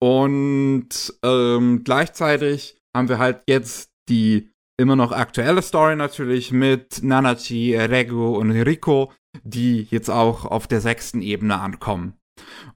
Und 0.00 1.14
ähm, 1.22 1.82
gleichzeitig 1.84 2.78
haben 2.96 3.08
wir 3.08 3.18
halt 3.18 3.42
jetzt 3.46 3.90
die 4.08 4.50
immer 4.78 4.96
noch 4.96 5.12
aktuelle 5.12 5.62
Story 5.62 5.96
natürlich 5.96 6.52
mit 6.52 7.02
Nanachi, 7.02 7.76
Regu 7.76 8.36
und 8.36 8.50
Riko, 8.50 9.12
die 9.42 9.86
jetzt 9.90 10.10
auch 10.10 10.44
auf 10.44 10.66
der 10.66 10.80
sechsten 10.80 11.22
Ebene 11.22 11.60
ankommen. 11.60 12.14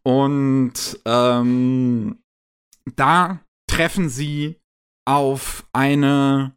Und 0.02 1.00
ähm, 1.04 2.22
da 2.96 3.40
treffen 3.68 4.08
sie 4.08 4.60
auf 5.06 5.66
eine 5.72 6.56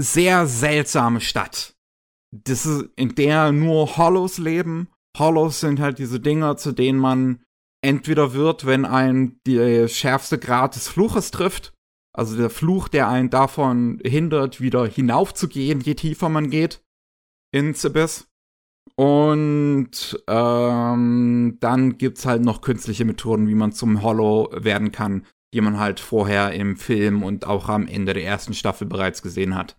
sehr 0.00 0.46
seltsame 0.46 1.20
Stadt. 1.20 1.76
Das 2.32 2.66
ist, 2.66 2.90
in 2.96 3.14
der 3.14 3.52
nur 3.52 3.96
Hollows 3.96 4.38
leben. 4.38 4.88
Hollows 5.16 5.60
sind 5.60 5.80
halt 5.80 5.98
diese 5.98 6.20
Dinger, 6.20 6.56
zu 6.56 6.72
denen 6.72 6.98
man 6.98 7.42
entweder 7.82 8.32
wird, 8.32 8.66
wenn 8.66 8.84
ein 8.84 9.40
der 9.46 9.88
schärfste 9.88 10.38
Grad 10.38 10.76
des 10.76 10.88
Fluches 10.88 11.30
trifft. 11.30 11.72
Also 12.12 12.36
der 12.36 12.50
Fluch, 12.50 12.88
der 12.88 13.08
einen 13.08 13.30
davon 13.30 14.00
hindert, 14.04 14.60
wieder 14.60 14.86
hinaufzugehen, 14.86 15.80
je 15.80 15.94
tiefer 15.94 16.28
man 16.28 16.50
geht 16.50 16.82
ins 17.52 17.84
Abyss. 17.84 18.28
Und 18.98 20.24
ähm, 20.26 21.56
dann 21.60 21.98
gibt's 21.98 22.24
halt 22.24 22.42
noch 22.42 22.62
künstliche 22.62 23.04
Methoden, 23.04 23.48
wie 23.48 23.54
man 23.54 23.72
zum 23.72 24.02
Hollow 24.02 24.48
werden 24.52 24.90
kann, 24.90 25.26
die 25.52 25.60
man 25.60 25.78
halt 25.78 26.00
vorher 26.00 26.52
im 26.52 26.76
Film 26.76 27.22
und 27.22 27.46
auch 27.46 27.68
am 27.68 27.86
Ende 27.86 28.14
der 28.14 28.24
ersten 28.24 28.54
Staffel 28.54 28.86
bereits 28.86 29.20
gesehen 29.22 29.54
hat. 29.54 29.76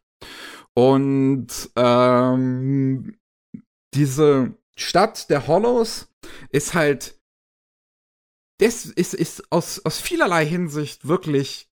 Und 0.76 1.72
ähm, 1.76 3.18
diese 3.96 4.56
Stadt 4.78 5.30
der 5.32 5.48
Hollows 5.48 6.14
ist 6.52 6.76
halt, 6.76 7.20
das 8.60 8.86
ist, 8.86 9.16
ist 9.16 9.52
aus, 9.52 9.84
aus 9.84 10.00
vielerlei 10.00 10.46
Hinsicht 10.46 11.08
wirklich 11.08 11.70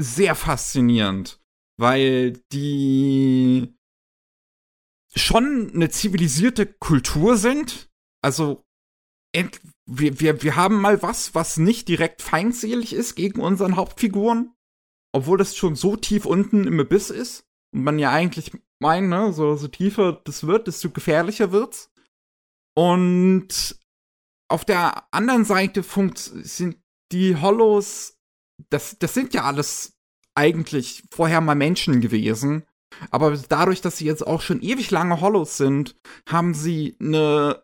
sehr 0.00 0.34
faszinierend, 0.34 1.40
weil 1.78 2.40
die 2.52 3.75
schon 5.16 5.72
eine 5.74 5.90
zivilisierte 5.90 6.66
Kultur 6.66 7.36
sind. 7.36 7.90
Also 8.22 8.64
wir, 9.86 10.20
wir, 10.20 10.42
wir 10.42 10.56
haben 10.56 10.80
mal 10.80 11.02
was, 11.02 11.34
was 11.34 11.56
nicht 11.56 11.88
direkt 11.88 12.22
feindselig 12.22 12.92
ist 12.92 13.14
gegen 13.14 13.40
unseren 13.40 13.76
Hauptfiguren, 13.76 14.54
obwohl 15.12 15.38
das 15.38 15.56
schon 15.56 15.76
so 15.76 15.96
tief 15.96 16.26
unten 16.26 16.66
im 16.66 16.80
Abyss 16.80 17.10
ist 17.10 17.44
und 17.72 17.84
man 17.84 17.98
ja 17.98 18.10
eigentlich 18.10 18.52
meint, 18.78 19.08
ne, 19.08 19.32
so, 19.32 19.56
so 19.56 19.68
tiefer 19.68 20.20
das 20.24 20.46
wird, 20.46 20.66
desto 20.66 20.90
gefährlicher 20.90 21.52
wird's. 21.52 21.90
Und 22.74 23.78
auf 24.48 24.64
der 24.64 25.12
anderen 25.12 25.44
Seite 25.44 25.82
funkt, 25.82 26.18
sind 26.18 26.78
die 27.12 27.36
Hollows, 27.36 28.18
das, 28.70 28.98
das 28.98 29.14
sind 29.14 29.34
ja 29.34 29.44
alles 29.44 29.98
eigentlich 30.34 31.04
vorher 31.10 31.40
mal 31.40 31.54
Menschen 31.54 32.00
gewesen 32.00 32.66
aber 33.10 33.36
dadurch, 33.36 33.80
dass 33.80 33.98
sie 33.98 34.06
jetzt 34.06 34.26
auch 34.26 34.40
schon 34.40 34.62
ewig 34.62 34.90
lange 34.90 35.20
Hollows 35.20 35.56
sind, 35.56 35.96
haben 36.28 36.54
sie 36.54 36.96
eine 37.00 37.62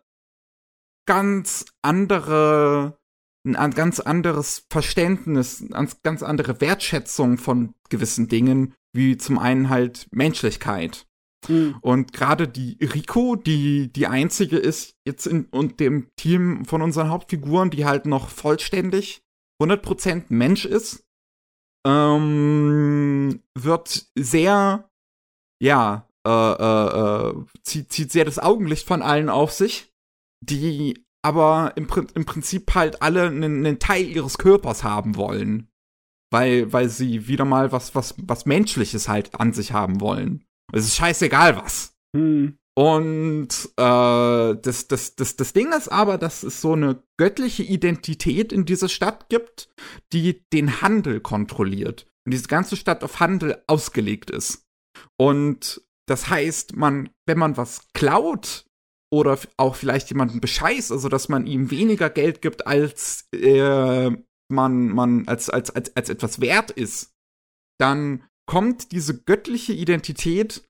ganz 1.05 1.65
andere, 1.81 2.97
ein 3.45 3.71
ganz 3.71 3.99
anderes 3.99 4.65
Verständnis, 4.69 5.63
eine 5.71 5.89
ganz 6.03 6.23
andere 6.23 6.61
Wertschätzung 6.61 7.37
von 7.37 7.73
gewissen 7.89 8.27
Dingen, 8.27 8.73
wie 8.93 9.17
zum 9.17 9.39
einen 9.39 9.69
halt 9.69 10.07
Menschlichkeit. 10.11 11.07
Mhm. 11.47 11.75
Und 11.81 12.13
gerade 12.13 12.47
die 12.47 12.77
Rico, 12.81 13.35
die 13.35 13.91
die 13.91 14.07
einzige 14.07 14.57
ist 14.57 14.95
jetzt 15.05 15.25
in 15.25 15.45
und 15.45 15.79
dem 15.79 16.07
Team 16.15 16.65
von 16.65 16.81
unseren 16.81 17.09
Hauptfiguren, 17.09 17.69
die 17.69 17.85
halt 17.85 18.05
noch 18.05 18.29
vollständig 18.29 19.23
100% 19.61 20.25
Mensch 20.29 20.65
ist, 20.65 21.03
ähm, 21.85 23.41
wird 23.55 24.07
sehr 24.15 24.89
ja, 25.63 26.09
äh, 26.27 26.29
äh, 26.29 27.29
äh, 27.29 27.45
zieht, 27.63 27.91
zieht 27.91 28.11
sehr 28.11 28.25
das 28.25 28.37
Augenlicht 28.37 28.85
von 28.85 29.01
allen 29.01 29.29
auf 29.29 29.53
sich, 29.53 29.93
die 30.41 31.05
aber 31.21 31.71
im, 31.77 31.87
im 32.15 32.25
Prinzip 32.25 32.75
halt 32.75 33.01
alle 33.01 33.27
einen, 33.27 33.65
einen 33.65 33.79
Teil 33.79 34.05
ihres 34.05 34.37
Körpers 34.37 34.83
haben 34.83 35.15
wollen. 35.15 35.69
Weil, 36.31 36.73
weil 36.73 36.89
sie 36.89 37.27
wieder 37.27 37.45
mal 37.45 37.71
was, 37.71 37.95
was, 37.95 38.15
was 38.17 38.45
Menschliches 38.45 39.07
halt 39.07 39.39
an 39.39 39.53
sich 39.53 39.71
haben 39.71 40.01
wollen. 40.01 40.43
Es 40.73 40.85
ist 40.85 40.95
scheißegal 40.95 41.55
was. 41.55 41.95
Hm. 42.15 42.57
Und 42.75 43.49
äh, 43.77 44.55
das, 44.55 44.87
das, 44.87 45.15
das, 45.15 45.35
das 45.35 45.53
Ding 45.53 45.71
ist 45.71 45.89
aber, 45.89 46.17
dass 46.17 46.43
es 46.43 46.59
so 46.59 46.73
eine 46.73 47.03
göttliche 47.17 47.63
Identität 47.63 48.51
in 48.51 48.65
dieser 48.65 48.89
Stadt 48.89 49.29
gibt, 49.29 49.69
die 50.11 50.43
den 50.51 50.81
Handel 50.81 51.21
kontrolliert. 51.21 52.07
Und 52.25 52.33
diese 52.33 52.47
ganze 52.47 52.75
Stadt 52.75 53.03
auf 53.03 53.19
Handel 53.19 53.61
ausgelegt 53.67 54.31
ist. 54.31 54.62
Und 55.19 55.81
das 56.07 56.29
heißt, 56.29 56.75
man, 56.75 57.09
wenn 57.27 57.37
man 57.37 57.57
was 57.57 57.87
klaut 57.93 58.65
oder 59.11 59.37
auch 59.57 59.75
vielleicht 59.75 60.09
jemanden 60.09 60.41
bescheißt, 60.41 60.91
also 60.91 61.07
dass 61.07 61.29
man 61.29 61.45
ihm 61.47 61.71
weniger 61.71 62.09
Geld 62.09 62.41
gibt, 62.41 62.67
als 62.67 63.27
äh, 63.33 64.11
man, 64.51 64.87
man 64.89 65.27
als, 65.27 65.49
als, 65.49 65.69
als, 65.69 65.95
als 65.95 66.09
etwas 66.09 66.41
wert 66.41 66.71
ist, 66.71 67.13
dann 67.79 68.23
kommt 68.49 68.91
diese 68.91 69.21
göttliche 69.23 69.73
Identität 69.73 70.67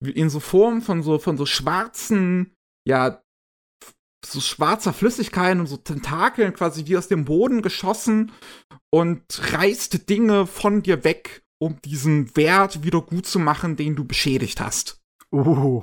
in 0.00 0.28
so 0.28 0.40
Form 0.40 0.82
von 0.82 1.02
so, 1.02 1.18
von 1.18 1.36
so 1.36 1.46
schwarzen, 1.46 2.54
ja, 2.86 3.22
so 4.24 4.40
schwarzer 4.40 4.92
Flüssigkeit 4.92 5.58
und 5.58 5.66
so 5.66 5.76
Tentakeln 5.76 6.52
quasi 6.54 6.86
wie 6.86 6.96
aus 6.96 7.08
dem 7.08 7.24
Boden 7.24 7.62
geschossen 7.62 8.32
und 8.92 9.22
reißt 9.52 10.08
Dinge 10.08 10.46
von 10.46 10.82
dir 10.82 11.04
weg, 11.04 11.43
um 11.64 11.80
diesen 11.82 12.36
Wert 12.36 12.84
wieder 12.84 13.00
gut 13.00 13.26
zu 13.26 13.38
machen, 13.38 13.76
den 13.76 13.96
du 13.96 14.04
beschädigt 14.04 14.60
hast. 14.60 15.00
Uh, 15.32 15.82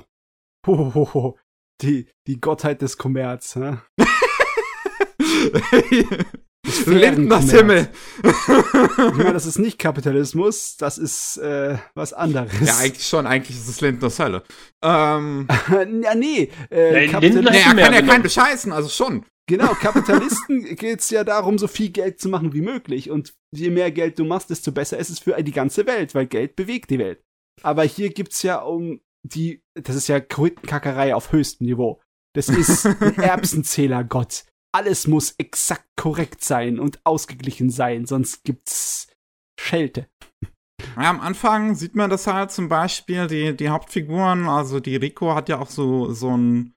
oh, 0.66 1.34
die, 1.82 2.06
die 2.28 2.40
Gottheit 2.40 2.82
des 2.82 2.96
Kommerz, 2.96 3.56
hä? 3.56 3.78
Lindners 6.86 7.50
Himmel. 7.50 7.88
ich 8.22 8.48
meine, 9.16 9.32
das 9.32 9.46
ist 9.46 9.58
nicht 9.58 9.80
Kapitalismus, 9.80 10.76
das 10.76 10.98
ist 10.98 11.38
äh, 11.38 11.76
was 11.94 12.12
anderes. 12.12 12.52
Ja, 12.64 12.76
eigentlich 12.78 13.06
schon, 13.06 13.26
eigentlich 13.26 13.56
ist 13.56 13.68
es 13.68 13.80
Lindners 13.80 14.20
Hölle. 14.20 14.44
Ähm, 14.82 15.48
ja, 16.02 16.14
nee. 16.14 16.48
Äh, 16.70 17.08
Nein, 17.08 17.20
Lindner 17.20 17.50
nee, 17.50 17.58
er 17.58 17.74
kann 17.74 17.94
ja 17.94 18.02
keinen 18.02 18.22
bescheißen, 18.22 18.72
also 18.72 18.88
schon. 18.88 19.24
Genau, 19.48 19.74
Kapitalisten 19.74 20.64
geht's 20.76 21.10
ja 21.10 21.24
darum, 21.24 21.58
so 21.58 21.66
viel 21.66 21.90
Geld 21.90 22.20
zu 22.20 22.28
machen 22.28 22.52
wie 22.52 22.60
möglich. 22.60 23.10
Und 23.10 23.34
je 23.54 23.70
mehr 23.70 23.90
Geld 23.90 24.18
du 24.18 24.24
machst, 24.24 24.50
desto 24.50 24.72
besser 24.72 24.98
ist 24.98 25.10
es 25.10 25.18
für 25.18 25.40
die 25.42 25.52
ganze 25.52 25.86
Welt, 25.86 26.14
weil 26.14 26.26
Geld 26.26 26.56
bewegt 26.56 26.90
die 26.90 26.98
Welt. 26.98 27.22
Aber 27.62 27.84
hier 27.84 28.10
gibt's 28.10 28.42
ja 28.42 28.60
um 28.60 29.00
die, 29.24 29.62
das 29.74 29.96
ist 29.96 30.08
ja 30.08 30.20
Krötenkackerei 30.20 31.14
auf 31.14 31.32
höchstem 31.32 31.66
Niveau. 31.66 32.00
Das 32.34 32.48
ist 32.48 32.86
ein 32.86 33.14
Erbsenzählergott. 33.18 34.44
Alles 34.74 35.06
muss 35.06 35.34
exakt 35.38 35.86
korrekt 35.96 36.42
sein 36.42 36.78
und 36.78 37.00
ausgeglichen 37.04 37.68
sein, 37.68 38.06
sonst 38.06 38.42
gibt's 38.42 39.08
Schelte. 39.60 40.08
Ja, 40.96 41.10
am 41.10 41.20
Anfang 41.20 41.74
sieht 41.74 41.94
man 41.94 42.10
das 42.10 42.26
halt 42.26 42.50
zum 42.50 42.68
Beispiel, 42.68 43.26
die, 43.26 43.54
die 43.54 43.68
Hauptfiguren, 43.68 44.48
also 44.48 44.80
die 44.80 44.96
Rico 44.96 45.34
hat 45.34 45.48
ja 45.48 45.58
auch 45.58 45.68
so, 45.68 46.12
so 46.12 46.36
ein 46.36 46.74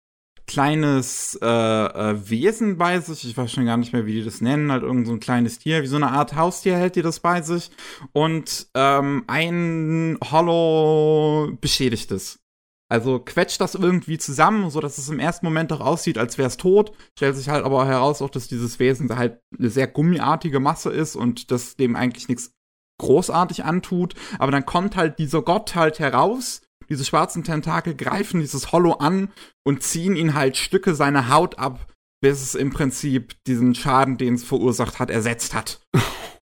kleines 0.48 1.38
äh, 1.42 1.46
äh, 1.48 2.30
Wesen 2.30 2.78
bei 2.78 3.00
sich. 3.00 3.26
Ich 3.26 3.36
weiß 3.36 3.52
schon 3.52 3.66
gar 3.66 3.78
nicht 3.78 3.94
mehr, 3.94 4.06
wie 4.06 4.14
die 4.14 4.24
das 4.24 4.42
nennen. 4.42 4.72
Halt 4.72 4.84
irgend 4.84 5.08
so 5.08 5.14
ein 5.14 5.20
kleines 5.20 5.60
Tier, 5.60 5.82
wie 5.84 5.88
so 5.88 5.96
eine 5.96 6.12
Art 6.12 6.36
Haustier 6.36 6.78
hält 6.78 6.96
die 6.96 7.02
das 7.02 7.20
bei 7.20 7.42
sich. 7.42 7.72
Und 8.14 8.68
ähm, 8.74 9.24
ein 9.28 10.18
Hollow 10.32 11.52
beschädigt 11.60 12.12
es. 12.12 12.40
Also 12.88 13.20
quetscht 13.20 13.60
das 13.62 13.74
irgendwie 13.74 14.20
zusammen, 14.20 14.70
so 14.70 14.80
dass 14.80 15.00
es 15.00 15.10
im 15.10 15.20
ersten 15.20 15.46
Moment 15.46 15.74
auch 15.74 15.80
aussieht, 15.80 16.20
als 16.20 16.38
wäre 16.38 16.48
es 16.48 16.58
tot. 16.58 16.92
Stellt 17.18 17.36
sich 17.36 17.50
halt 17.50 17.66
aber 17.66 17.88
heraus, 17.88 18.22
auch 18.22 18.30
dass 18.30 18.48
dieses 18.48 18.78
Wesen 18.78 19.16
halt 19.18 19.40
eine 19.58 19.70
sehr 19.70 19.88
gummiartige 19.88 20.60
Masse 20.60 20.92
ist 20.92 21.16
und 21.16 21.50
das 21.50 21.76
dem 21.78 21.96
eigentlich 21.96 22.30
nichts 22.30 22.52
großartig 23.00 23.66
antut. 23.66 24.14
Aber 24.38 24.52
dann 24.52 24.66
kommt 24.66 24.96
halt 24.96 25.18
dieser 25.18 25.42
Gott 25.42 25.76
halt 25.76 26.00
heraus. 26.00 26.62
Diese 26.90 27.06
schwarzen 27.06 27.44
Tentakel 27.44 27.96
greifen 27.96 28.40
dieses 28.40 28.72
Hollow 28.72 28.94
an 28.94 29.32
und 29.64 29.84
ziehen 29.84 30.16
ihn 30.16 30.34
halt 30.34 30.58
Stücke 30.58 30.96
seiner 30.96 31.30
Haut 31.30 31.60
ab, 31.60 31.92
bis 32.22 32.42
es 32.42 32.56
im 32.56 32.72
Prinzip 32.72 33.36
diesen 33.46 33.76
Schaden, 33.76 34.18
den 34.18 34.36
es 34.36 34.44
verursacht 34.44 35.00
hat, 35.00 35.10
ersetzt 35.10 35.54
hat. 35.54 35.82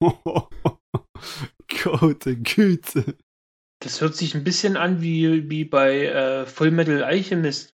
Gute 1.82 2.36
Güte. 2.36 3.16
Das 3.82 4.00
hört 4.00 4.16
sich 4.16 4.34
ein 4.34 4.44
bisschen 4.44 4.76
an 4.76 5.02
wie, 5.02 5.50
wie 5.50 5.64
bei 5.64 6.06
äh, 6.06 6.46
Fullmetal 6.46 7.02
Alchemist. 7.04 7.74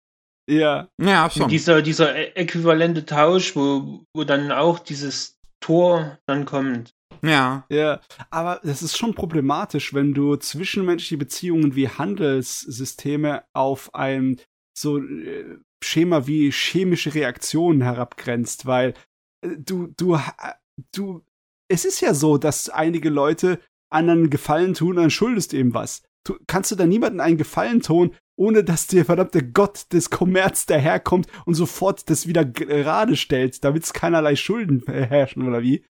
Ja. 0.50 0.90
Ja, 1.00 1.30
schon. 1.30 1.50
Dieser, 1.50 1.82
dieser 1.84 2.36
äquivalente 2.36 3.06
Tausch, 3.06 3.56
wo, 3.56 4.04
wo 4.16 4.24
dann 4.24 4.52
auch 4.52 4.80
dieses 4.80 5.38
Tor 5.60 6.18
dann 6.26 6.46
kommt. 6.46 6.96
Ja. 7.24 7.66
Ja, 7.70 8.00
aber 8.30 8.60
das 8.64 8.82
ist 8.82 8.98
schon 8.98 9.14
problematisch, 9.14 9.94
wenn 9.94 10.14
du 10.14 10.36
zwischenmenschliche 10.36 11.18
Beziehungen 11.18 11.76
wie 11.76 11.90
Handelssysteme 11.90 13.44
auf 13.54 13.94
ein 13.94 14.40
so 14.78 14.98
äh, 15.00 15.58
Schema 15.84 16.28
wie 16.28 16.52
chemische 16.52 17.14
Reaktionen 17.14 17.82
herabgrenzt, 17.82 18.66
weil 18.66 18.94
äh, 19.42 19.50
du, 19.58 19.88
du, 19.98 20.18
ha- 20.18 20.56
du, 20.94 21.24
es 21.68 21.86
ist 21.86 22.02
ja 22.02 22.14
so, 22.14 22.38
dass 22.38 22.70
einige 22.70 23.10
Leute 23.10 23.60
anderen 23.92 24.30
Gefallen 24.30 24.74
tun, 24.74 24.96
dann 24.98 25.10
schuldest 25.10 25.54
ihm 25.54 25.74
was. 25.74 26.04
Du, 26.26 26.38
kannst 26.48 26.72
du 26.72 26.76
da 26.76 26.86
niemanden 26.86 27.22
einen 27.22 27.38
Gefallen 27.38 27.82
tun, 27.82 28.14
ohne 28.38 28.64
dass 28.64 28.88
der 28.88 29.04
verdammte 29.06 29.44
Gott 29.52 29.92
des 29.92 30.10
Kommerz 30.10 30.66
daherkommt 30.66 31.28
und 31.46 31.56
sofort 31.56 32.10
das 32.10 32.28
wieder 32.28 32.46
gerade 32.46 33.16
stellt, 33.16 33.64
damit 33.64 33.84
es 33.84 33.94
keinerlei 33.94 34.36
Schulden 34.36 34.86
äh, 34.88 35.06
herrschen, 35.06 35.48
oder 35.48 35.62
wie? 35.62 35.84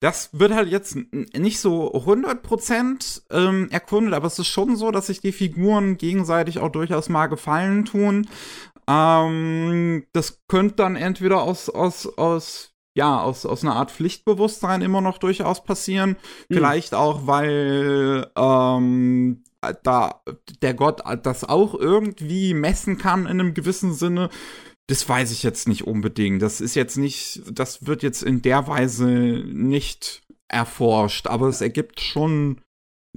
Das 0.00 0.30
wird 0.32 0.52
halt 0.52 0.68
jetzt 0.68 0.96
nicht 1.12 1.58
so 1.58 1.92
100% 1.94 3.22
ähm, 3.30 3.68
erkundet, 3.70 4.12
aber 4.12 4.26
es 4.26 4.38
ist 4.38 4.48
schon 4.48 4.76
so, 4.76 4.90
dass 4.90 5.06
sich 5.06 5.20
die 5.20 5.32
Figuren 5.32 5.96
gegenseitig 5.96 6.58
auch 6.58 6.70
durchaus 6.70 7.08
mal 7.08 7.28
Gefallen 7.28 7.86
tun. 7.86 8.28
Ähm, 8.86 10.04
das 10.12 10.42
könnte 10.48 10.76
dann 10.76 10.96
entweder 10.96 11.42
aus, 11.42 11.70
aus, 11.70 12.06
aus, 12.18 12.74
ja, 12.94 13.20
aus, 13.22 13.46
aus 13.46 13.64
einer 13.64 13.74
Art 13.74 13.90
Pflichtbewusstsein 13.90 14.82
immer 14.82 15.00
noch 15.00 15.16
durchaus 15.16 15.64
passieren. 15.64 16.16
Vielleicht 16.48 16.94
auch, 16.94 17.26
weil 17.26 18.30
ähm, 18.36 19.42
da 19.82 20.22
der 20.62 20.74
Gott 20.74 21.02
das 21.22 21.44
auch 21.44 21.74
irgendwie 21.74 22.54
messen 22.54 22.98
kann 22.98 23.22
in 23.22 23.40
einem 23.40 23.54
gewissen 23.54 23.94
Sinne. 23.94 24.28
Das 24.88 25.08
weiß 25.08 25.32
ich 25.32 25.42
jetzt 25.42 25.66
nicht 25.68 25.86
unbedingt. 25.86 26.40
Das 26.42 26.60
ist 26.60 26.74
jetzt 26.76 26.96
nicht, 26.96 27.42
das 27.50 27.86
wird 27.86 28.02
jetzt 28.02 28.22
in 28.22 28.42
der 28.42 28.68
Weise 28.68 29.06
nicht 29.08 30.22
erforscht, 30.48 31.26
aber 31.26 31.48
es 31.48 31.60
ergibt 31.60 32.00
schon 32.00 32.60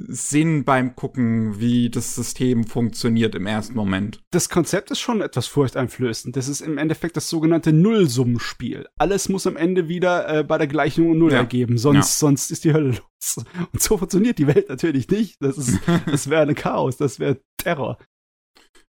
Sinn 0.02 0.64
beim 0.64 0.96
Gucken, 0.96 1.60
wie 1.60 1.90
das 1.90 2.16
System 2.16 2.64
funktioniert 2.64 3.36
im 3.36 3.46
ersten 3.46 3.76
Moment. 3.76 4.22
das 4.32 4.48
Konzept 4.48 4.90
ist 4.91 5.00
schon 5.02 5.22
etwas 5.22 5.46
furchteinflößend. 5.48 6.36
Das 6.38 6.48
ist 6.48 6.62
im 6.62 6.78
Endeffekt 6.78 7.18
das 7.18 7.30
sogenannte 7.30 7.74
Nullsummenspiel. 7.74 8.88
Alles 8.98 9.28
muss 9.28 9.46
am 9.46 9.58
Ende 9.58 9.90
wieder 9.90 10.40
äh, 10.40 10.44
bei 10.46 10.58
der 10.58 10.68
Gleichung 10.68 11.18
Null 11.18 11.34
Ja. 11.34 11.40
ergeben, 11.40 11.78
sonst, 11.78 12.18
sonst 12.18 12.50
ist 12.50 12.64
die 12.64 12.72
Hölle 12.74 12.91
los. 12.91 13.46
Und 13.74 13.82
so 13.82 13.98
funktioniert 13.98 14.40
die 14.40 14.48
Welt 14.48 14.70
natürlich 14.70 15.10
nicht. 15.10 15.36
Das 15.41 15.58
ist, 15.58 15.78
das 16.06 16.30
wäre 16.30 16.48
ein 16.48 16.56
Chaos, 16.56 16.96
das 16.96 17.20
wäre 17.20 17.41
Terror. 17.62 17.98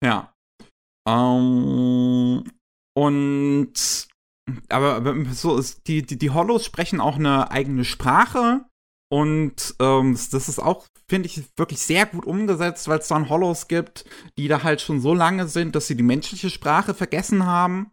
Ja. 0.04 0.32
Ähm, 1.08 2.44
und 3.00 4.08
aber, 4.68 5.26
so 5.32 5.58
ist 5.58 5.88
die, 5.88 6.02
die, 6.02 6.18
die 6.18 6.32
Hollows 6.32 6.66
sprechen 6.66 7.00
auch 7.00 7.16
eine 7.16 7.52
eigene 7.52 7.86
Sprache. 7.86 8.66
Und 9.12 9.74
ähm, 9.80 10.18
das 10.32 10.48
ist 10.50 10.60
auch, 10.60 10.86
finde 11.08 11.28
ich, 11.28 11.42
wirklich 11.58 11.80
sehr 11.80 12.06
gut 12.06 12.28
umgesetzt, 12.28 12.88
weil 12.88 13.00
es 13.00 13.08
dann 13.08 13.28
Hollows 13.28 13.68
gibt, 13.68 14.06
die 14.38 14.48
da 14.48 14.62
halt 14.62 14.82
schon 14.82 15.02
so 15.02 15.16
lange 15.16 15.48
sind, 15.48 15.76
dass 15.76 15.88
sie 15.88 15.96
die 15.96 16.04
menschliche 16.04 16.52
Sprache 16.52 16.94
vergessen 16.94 17.48
haben. 17.48 17.90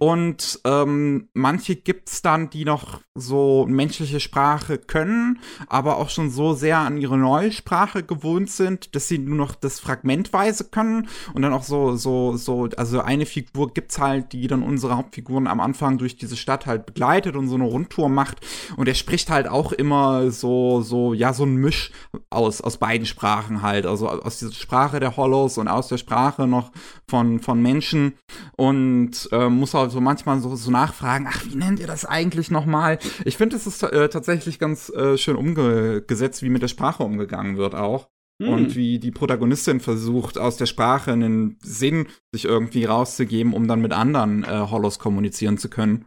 Und 0.00 0.60
ähm, 0.64 1.28
manche 1.34 1.76
gibt's 1.76 2.20
dann, 2.20 2.50
die 2.50 2.64
noch 2.64 3.00
so 3.14 3.64
menschliche 3.68 4.18
Sprache 4.18 4.78
können, 4.78 5.38
aber 5.68 5.98
auch 5.98 6.10
schon 6.10 6.30
so 6.30 6.52
sehr 6.54 6.78
an 6.78 6.98
ihre 6.98 7.16
neue 7.16 7.52
Sprache 7.52 8.02
gewohnt 8.02 8.50
sind, 8.50 8.96
dass 8.96 9.06
sie 9.06 9.18
nur 9.18 9.36
noch 9.36 9.54
das 9.54 9.78
fragmentweise 9.78 10.64
können. 10.64 11.08
Und 11.32 11.42
dann 11.42 11.52
auch 11.52 11.62
so, 11.62 11.94
so, 11.94 12.36
so, 12.36 12.68
also 12.76 13.00
eine 13.02 13.26
Figur 13.26 13.72
gibt's 13.72 14.00
halt, 14.00 14.32
die 14.32 14.48
dann 14.48 14.64
unsere 14.64 14.96
Hauptfiguren 14.96 15.46
am 15.46 15.60
Anfang 15.60 15.98
durch 15.98 16.16
diese 16.16 16.36
Stadt 16.36 16.66
halt 16.66 16.86
begleitet 16.86 17.36
und 17.36 17.48
so 17.48 17.54
eine 17.54 17.64
Rundtour 17.64 18.08
macht. 18.08 18.44
Und 18.76 18.88
er 18.88 18.94
spricht 18.94 19.30
halt 19.30 19.46
auch 19.46 19.70
immer 19.70 20.32
so, 20.32 20.55
so, 20.82 21.14
ja, 21.14 21.32
so 21.32 21.44
ein 21.44 21.56
Misch 21.56 21.90
aus, 22.30 22.60
aus 22.60 22.78
beiden 22.78 23.06
Sprachen 23.06 23.62
halt. 23.62 23.86
Also 23.86 24.08
aus 24.08 24.38
dieser 24.38 24.52
Sprache 24.52 25.00
der 25.00 25.16
Hollows 25.16 25.58
und 25.58 25.68
aus 25.68 25.88
der 25.88 25.98
Sprache 25.98 26.46
noch 26.46 26.72
von, 27.08 27.40
von 27.40 27.60
Menschen. 27.60 28.14
Und 28.56 29.28
äh, 29.32 29.48
muss 29.48 29.74
auch 29.74 29.90
so 29.90 30.00
manchmal 30.00 30.40
so, 30.40 30.54
so 30.56 30.70
nachfragen, 30.70 31.26
ach, 31.28 31.44
wie 31.44 31.56
nennt 31.56 31.80
ihr 31.80 31.86
das 31.86 32.04
eigentlich 32.04 32.50
nochmal? 32.50 32.98
Ich 33.24 33.36
finde, 33.36 33.56
es 33.56 33.66
ist 33.66 33.82
äh, 33.82 34.08
tatsächlich 34.08 34.58
ganz 34.58 34.90
äh, 34.90 35.16
schön 35.16 35.36
umgesetzt, 35.36 36.42
wie 36.42 36.50
mit 36.50 36.62
der 36.62 36.68
Sprache 36.68 37.02
umgegangen 37.02 37.56
wird 37.56 37.74
auch. 37.74 38.08
Hm. 38.42 38.52
Und 38.52 38.76
wie 38.76 38.98
die 38.98 39.12
Protagonistin 39.12 39.80
versucht, 39.80 40.36
aus 40.36 40.56
der 40.58 40.66
Sprache 40.66 41.12
einen 41.12 41.58
Sinn 41.62 42.06
sich 42.32 42.44
irgendwie 42.44 42.84
rauszugeben, 42.84 43.54
um 43.54 43.66
dann 43.66 43.80
mit 43.80 43.92
anderen 43.92 44.44
äh, 44.44 44.66
Hollows 44.70 44.98
kommunizieren 44.98 45.56
zu 45.56 45.70
können. 45.70 46.04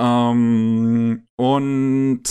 Ähm, 0.00 1.26
und 1.36 2.22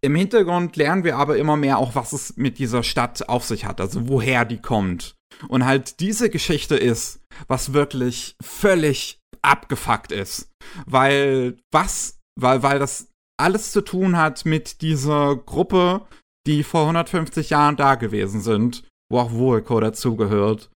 im 0.00 0.14
Hintergrund 0.14 0.76
lernen 0.76 1.04
wir 1.04 1.16
aber 1.16 1.36
immer 1.36 1.56
mehr 1.56 1.78
auch, 1.78 1.94
was 1.94 2.12
es 2.12 2.36
mit 2.36 2.58
dieser 2.58 2.82
Stadt 2.82 3.28
auf 3.28 3.44
sich 3.44 3.64
hat, 3.64 3.80
also 3.80 4.08
woher 4.08 4.44
die 4.44 4.60
kommt. 4.60 5.16
Und 5.48 5.64
halt 5.64 6.00
diese 6.00 6.30
Geschichte 6.30 6.76
ist, 6.76 7.20
was 7.46 7.72
wirklich 7.72 8.36
völlig 8.42 9.20
abgefuckt 9.42 10.12
ist. 10.12 10.50
Weil 10.86 11.58
was, 11.72 12.18
weil, 12.38 12.62
weil 12.62 12.78
das 12.78 13.08
alles 13.38 13.72
zu 13.72 13.82
tun 13.82 14.16
hat 14.16 14.44
mit 14.44 14.82
dieser 14.82 15.36
Gruppe, 15.36 16.06
die 16.46 16.64
vor 16.64 16.82
150 16.82 17.50
Jahren 17.50 17.76
da 17.76 17.94
gewesen 17.94 18.40
sind, 18.40 18.84
wo 19.10 19.20
auch 19.20 19.32
Wuriko 19.32 19.80
dazugehört. 19.80 20.70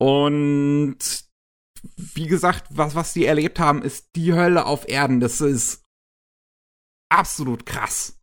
Und 0.00 0.98
wie 1.96 2.26
gesagt, 2.26 2.66
was, 2.70 2.94
was 2.94 3.12
die 3.12 3.26
erlebt 3.26 3.58
haben, 3.58 3.82
ist 3.82 4.08
die 4.16 4.32
Hölle 4.32 4.66
auf 4.66 4.88
Erden. 4.88 5.20
Das 5.20 5.40
ist 5.40 5.84
absolut 7.10 7.66
krass. 7.66 8.15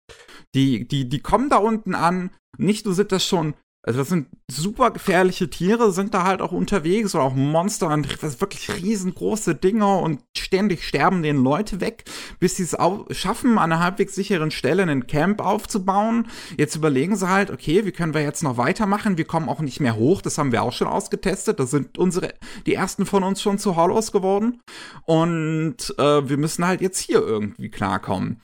Die, 0.55 0.87
die, 0.87 1.09
die 1.09 1.19
kommen 1.19 1.49
da 1.49 1.57
unten 1.57 1.95
an. 1.95 2.29
Nicht 2.57 2.85
nur 2.85 2.93
sind 2.93 3.11
das 3.11 3.25
schon 3.25 3.55
Also 3.85 3.99
das 3.99 4.07
sind 4.07 4.27
super 4.49 4.91
gefährliche 4.91 5.49
Tiere, 5.49 5.91
sind 5.91 6.13
da 6.13 6.23
halt 6.23 6.41
auch 6.41 6.53
unterwegs 6.53 7.15
oder 7.15 7.25
auch 7.25 7.33
Monster 7.35 7.87
und 7.89 8.07
wirklich 8.39 8.69
riesengroße 8.71 9.55
Dinger 9.55 9.99
und 9.99 10.21
ständig 10.37 10.83
sterben 10.87 11.21
denen 11.21 11.43
Leute 11.43 11.81
weg, 11.81 12.05
bis 12.39 12.55
sie 12.55 12.63
es 12.63 12.77
schaffen, 13.17 13.57
an 13.57 13.71
einer 13.71 13.83
halbwegs 13.83 14.15
sicheren 14.15 14.51
Stelle 14.51 14.83
einen 14.83 15.07
Camp 15.07 15.41
aufzubauen. 15.41 16.27
Jetzt 16.57 16.77
überlegen 16.77 17.17
sie 17.17 17.27
halt, 17.27 17.51
okay, 17.51 17.85
wie 17.85 17.91
können 17.91 18.13
wir 18.13 18.21
jetzt 18.21 18.43
noch 18.43 18.55
weitermachen? 18.57 19.17
Wir 19.17 19.25
kommen 19.25 19.49
auch 19.49 19.59
nicht 19.59 19.81
mehr 19.81 19.97
hoch, 19.97 20.21
das 20.21 20.37
haben 20.37 20.53
wir 20.53 20.63
auch 20.63 20.73
schon 20.73 20.87
ausgetestet. 20.87 21.59
Da 21.59 21.65
sind 21.65 21.97
unsere, 21.97 22.35
die 22.65 22.75
ersten 22.75 23.05
von 23.05 23.23
uns 23.23 23.41
schon 23.41 23.57
zu 23.57 23.75
Hollows 23.75 24.13
geworden. 24.13 24.61
Und 25.05 25.93
äh, 25.97 26.29
wir 26.29 26.37
müssen 26.37 26.65
halt 26.65 26.79
jetzt 26.79 26.99
hier 26.99 27.19
irgendwie 27.19 27.69
klarkommen. 27.69 28.39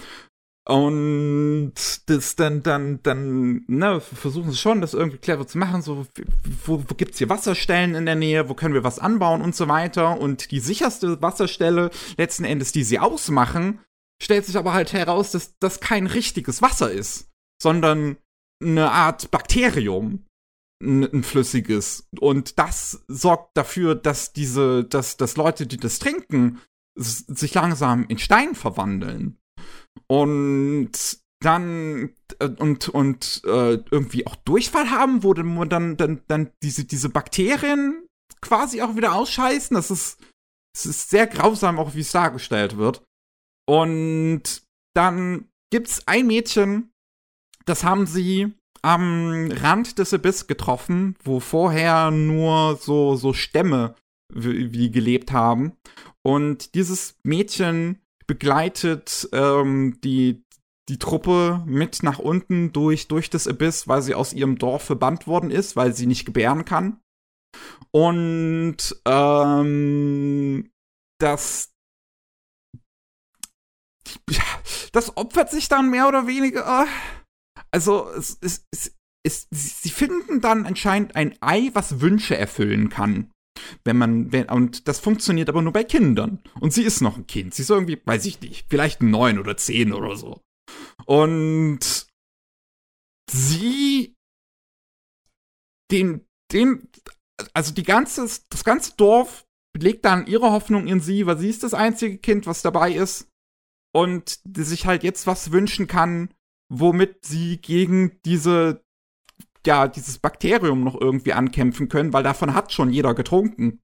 Und 0.70 1.74
das 2.06 2.36
dann, 2.36 2.62
dann, 2.62 3.02
dann, 3.02 3.64
ne, 3.66 4.00
versuchen 4.00 4.52
sie 4.52 4.58
schon, 4.58 4.82
das 4.82 4.94
irgendwie 4.94 5.18
clever 5.18 5.48
zu 5.48 5.58
machen, 5.58 5.82
so, 5.82 6.06
wo, 6.64 6.84
wo 6.88 6.94
gibt's 6.94 7.18
hier 7.18 7.28
Wasserstellen 7.28 7.96
in 7.96 8.06
der 8.06 8.14
Nähe, 8.14 8.50
wo 8.50 8.54
können 8.54 8.76
wir 8.76 8.84
was 8.84 9.00
anbauen 9.00 9.42
und 9.42 9.56
so 9.56 9.68
weiter. 9.68 10.22
Und 10.22 10.52
die 10.52 10.60
sicherste 10.60 11.24
Wasserstelle, 11.24 11.90
letzten 12.18 12.44
Endes, 12.44 12.72
die 12.72 12.84
sie 12.84 13.00
ausmachen, 13.00 13.80
stellt 14.22 14.46
sich 14.46 14.58
aber 14.58 14.74
halt 14.74 14.94
heraus, 14.94 15.32
dass 15.32 15.58
das 15.58 15.80
kein 15.80 16.06
richtiges 16.06 16.62
Wasser 16.62 16.92
ist, 16.92 17.32
sondern 17.60 18.18
eine 18.62 18.92
Art 18.92 19.32
Bakterium, 19.32 20.28
ein 20.84 21.24
flüssiges. 21.24 22.08
Und 22.20 22.60
das 22.60 23.04
sorgt 23.08 23.58
dafür, 23.58 23.96
dass 23.96 24.34
diese, 24.34 24.84
dass, 24.84 25.18
dass 25.18 25.36
Leute, 25.36 25.66
die 25.66 25.78
das 25.78 25.98
trinken, 25.98 26.62
sich 26.96 27.56
langsam 27.56 28.06
in 28.08 28.20
Stein 28.20 28.54
verwandeln. 28.54 29.40
Und 30.10 30.92
dann 31.42 32.14
äh, 32.40 32.48
und 32.48 32.90
und 32.90 33.42
äh, 33.46 33.76
irgendwie 33.92 34.28
auch 34.28 34.36
Durchfall 34.38 34.90
haben, 34.92 35.24
wo 35.24 35.34
dann 35.34 35.70
dann 35.70 35.98
dann, 35.98 36.22
dann 36.28 36.52
diese 36.62 36.86
diese 36.86 37.10
Bakterien 37.10 38.06
quasi 38.42 38.82
auch 38.82 38.96
wieder 38.96 39.16
ausscheißen. 39.16 39.76
Das 39.76 39.90
ist 39.92 40.20
es 40.76 40.86
ist 40.86 41.10
sehr 41.10 41.28
grausam 41.28 41.80
auch 41.80 41.96
wie 41.96 42.02
es 42.02 42.12
dargestellt 42.12 42.78
wird. 42.78 43.04
Und 43.68 44.64
dann 44.96 45.48
gibt's 45.72 46.08
ein 46.08 46.28
Mädchen, 46.28 46.92
das 47.66 47.84
haben 47.84 48.06
sie 48.06 48.54
am 48.82 49.52
Rand 49.52 50.00
des 50.00 50.14
Abyss 50.14 50.48
getroffen, 50.48 51.16
wo 51.24 51.40
vorher 51.40 52.12
nur 52.12 52.78
so 52.78 53.16
so 53.16 53.34
Stämme 53.34 53.96
wie, 54.34 54.74
wie 54.74 54.92
gelebt 54.92 55.32
haben. 55.32 55.74
Und 56.22 56.76
dieses 56.76 57.16
Mädchen 57.24 58.02
begleitet 58.30 59.28
ähm, 59.34 60.00
die, 60.04 60.46
die 60.88 61.00
Truppe 61.00 61.64
mit 61.66 62.04
nach 62.04 62.20
unten 62.20 62.72
durch, 62.72 63.08
durch 63.08 63.32
das 63.32 63.48
Abyss, 63.48 63.88
weil 63.88 64.04
sie 64.04 64.14
aus 64.14 64.34
ihrem 64.34 64.60
Dorf 64.60 64.84
verbannt 64.84 65.26
worden 65.26 65.50
ist, 65.50 65.76
weil 65.76 65.96
sie 65.96 66.06
nicht 66.06 66.26
gebären 66.26 66.64
kann. 66.64 67.02
Und 67.90 68.78
ähm, 69.06 70.70
das 71.20 71.74
das 74.92 75.18
opfert 75.18 75.50
sich 75.50 75.68
dann 75.68 75.90
mehr 75.90 76.08
oder 76.08 76.28
weniger. 76.28 76.86
Also 77.72 78.10
es, 78.12 78.38
es, 78.42 78.68
es, 78.72 78.96
es, 79.24 79.48
sie 79.50 79.90
finden 79.90 80.40
dann 80.40 80.68
anscheinend 80.68 81.16
ein 81.16 81.36
Ei, 81.42 81.72
was 81.74 82.00
Wünsche 82.00 82.38
erfüllen 82.38 82.90
kann 82.90 83.32
wenn 83.84 83.98
man, 83.98 84.32
wenn, 84.32 84.50
und 84.50 84.88
das 84.88 85.00
funktioniert 85.00 85.50
aber 85.50 85.62
nur 85.62 85.74
bei 85.74 85.84
Kindern. 85.84 86.40
Und 86.60 86.74
sie 86.74 86.84
ist 86.84 87.02
noch 87.02 87.18
ein 87.18 87.28
Kind. 87.28 87.54
Sie 87.54 87.62
ist 87.62 87.70
irgendwie, 87.70 88.02
weiß 88.04 88.26
ich 88.26 88.42
nicht, 88.42 88.68
vielleicht 88.70 89.02
neun 89.02 89.40
oder 89.40 89.58
zehn 89.58 89.94
oder 89.94 90.16
so. 90.16 90.42
Und 91.06 92.08
sie, 93.32 94.16
den, 95.92 96.26
den, 96.52 96.90
also 97.54 97.74
die 97.74 97.84
ganze, 97.84 98.28
das 98.50 98.64
ganze 98.64 98.96
Dorf 98.96 99.46
legt 99.78 100.06
dann 100.06 100.28
ihre 100.28 100.52
Hoffnung 100.52 100.88
in 100.88 101.00
sie, 101.00 101.26
weil 101.26 101.38
sie 101.38 101.50
ist 101.50 101.64
das 101.64 101.74
einzige 101.74 102.18
Kind, 102.18 102.48
was 102.48 102.62
dabei 102.62 102.94
ist. 102.94 103.28
Und 103.94 104.40
die 104.44 104.64
sich 104.64 104.86
halt 104.86 105.04
jetzt 105.04 105.26
was 105.26 105.52
wünschen 105.52 105.88
kann, 105.88 106.34
womit 106.72 107.26
sie 107.26 107.58
gegen 107.58 108.20
diese 108.24 108.84
ja, 109.66 109.88
dieses 109.88 110.20
Bakterium 110.20 110.84
noch 110.84 111.00
irgendwie 111.00 111.34
ankämpfen 111.34 111.90
können, 111.90 112.14
weil 112.14 112.24
davon 112.24 112.54
hat 112.54 112.72
schon 112.72 112.92
jeder 112.92 113.14
getrunken. 113.14 113.80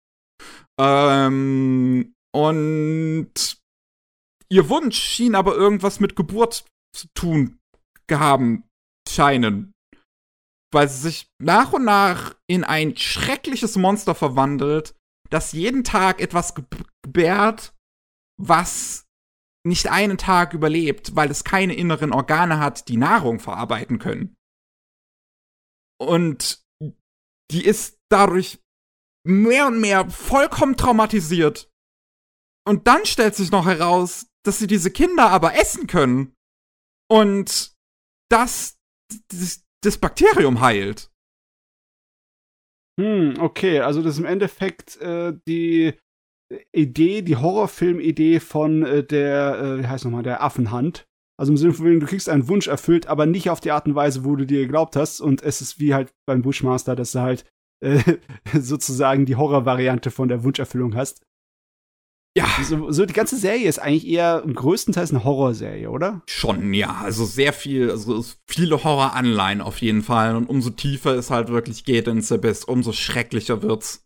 Ähm, 0.79 2.13
und 2.33 3.33
ihr 4.49 4.69
Wunsch 4.69 4.97
schien 4.97 5.35
aber 5.35 5.55
irgendwas 5.55 5.99
mit 5.99 6.15
Geburt 6.15 6.65
zu 6.95 7.07
tun 7.13 7.59
haben 8.11 8.63
scheinen. 9.09 9.73
Weil 10.73 10.89
sie 10.89 11.01
sich 11.01 11.27
nach 11.41 11.73
und 11.73 11.85
nach 11.85 12.35
in 12.47 12.63
ein 12.63 12.97
schreckliches 12.97 13.77
Monster 13.77 14.13
verwandelt, 14.13 14.95
das 15.29 15.53
jeden 15.53 15.83
Tag 15.83 16.21
etwas 16.21 16.53
gebärt, 17.03 17.73
was 18.39 19.05
nicht 19.65 19.89
einen 19.89 20.17
Tag 20.17 20.53
überlebt, 20.53 21.15
weil 21.15 21.31
es 21.31 21.43
keine 21.43 21.75
inneren 21.75 22.11
Organe 22.11 22.59
hat, 22.59 22.87
die 22.87 22.97
Nahrung 22.97 23.39
verarbeiten 23.39 23.97
können. 23.97 24.35
Und 25.99 26.63
die 27.51 27.65
ist 27.65 27.99
dadurch 28.09 28.59
mehr 29.25 29.67
und 29.67 29.79
mehr 29.79 30.09
vollkommen 30.09 30.77
traumatisiert. 30.77 31.69
Und 32.67 32.87
dann 32.87 33.05
stellt 33.05 33.35
sich 33.35 33.51
noch 33.51 33.65
heraus, 33.65 34.27
dass 34.43 34.59
sie 34.59 34.67
diese 34.67 34.91
Kinder 34.91 35.29
aber 35.29 35.55
essen 35.55 35.87
können. 35.87 36.33
Und 37.09 37.75
das, 38.29 38.77
das, 39.29 39.63
das 39.83 39.97
Bakterium 39.97 40.61
heilt. 40.61 41.11
Hm, 42.99 43.35
okay, 43.39 43.81
also 43.81 44.01
das 44.01 44.13
ist 44.13 44.19
im 44.19 44.25
Endeffekt 44.25 44.97
äh, 44.97 45.37
die 45.47 45.93
Idee, 46.71 47.21
die 47.21 47.35
Horrorfilm-Idee 47.35 48.39
von 48.39 48.83
äh, 48.83 49.03
der, 49.03 49.59
äh, 49.59 49.79
wie 49.79 49.87
heißt 49.87 50.05
nochmal, 50.05 50.23
der 50.23 50.41
Affenhand. 50.41 51.07
Also 51.37 51.51
im 51.51 51.57
Sinne 51.57 51.73
von, 51.73 51.99
du 51.99 52.05
kriegst 52.05 52.29
einen 52.29 52.47
Wunsch 52.47 52.67
erfüllt, 52.67 53.07
aber 53.07 53.25
nicht 53.25 53.49
auf 53.49 53.59
die 53.59 53.71
Art 53.71 53.87
und 53.87 53.95
Weise, 53.95 54.23
wo 54.23 54.35
du 54.35 54.45
dir 54.45 54.61
geglaubt 54.61 54.95
hast. 54.95 55.19
Und 55.19 55.43
es 55.43 55.61
ist 55.61 55.79
wie 55.79 55.93
halt 55.93 56.13
beim 56.25 56.41
Bushmaster, 56.41 56.95
dass 56.95 57.11
du 57.11 57.19
halt 57.19 57.45
äh, 57.83 58.01
sozusagen 58.59 59.25
die 59.25 59.35
Horrorvariante 59.35 60.11
von 60.11 60.27
der 60.27 60.43
Wunscherfüllung 60.43 60.95
hast. 60.95 61.21
Ja. 62.37 62.47
So, 62.63 62.91
so, 62.91 63.05
die 63.05 63.13
ganze 63.13 63.37
Serie 63.37 63.67
ist 63.67 63.79
eigentlich 63.79 64.07
eher 64.07 64.43
größtenteils 64.45 65.11
eine 65.11 65.23
Horrorserie, 65.23 65.89
oder? 65.89 66.21
Schon, 66.27 66.73
ja. 66.73 67.01
Also 67.01 67.25
sehr 67.25 67.53
viel, 67.53 67.89
also 67.89 68.25
viele 68.45 68.83
Horroranleihen 68.83 69.61
auf 69.61 69.79
jeden 69.79 70.03
Fall. 70.03 70.35
Und 70.35 70.49
umso 70.49 70.69
tiefer 70.69 71.15
es 71.15 71.31
halt 71.31 71.47
wirklich 71.47 71.85
geht 71.85 72.07
ins 72.07 72.31
Abyss, 72.31 72.65
umso 72.65 72.91
schrecklicher 72.91 73.61
wird's. 73.61 74.05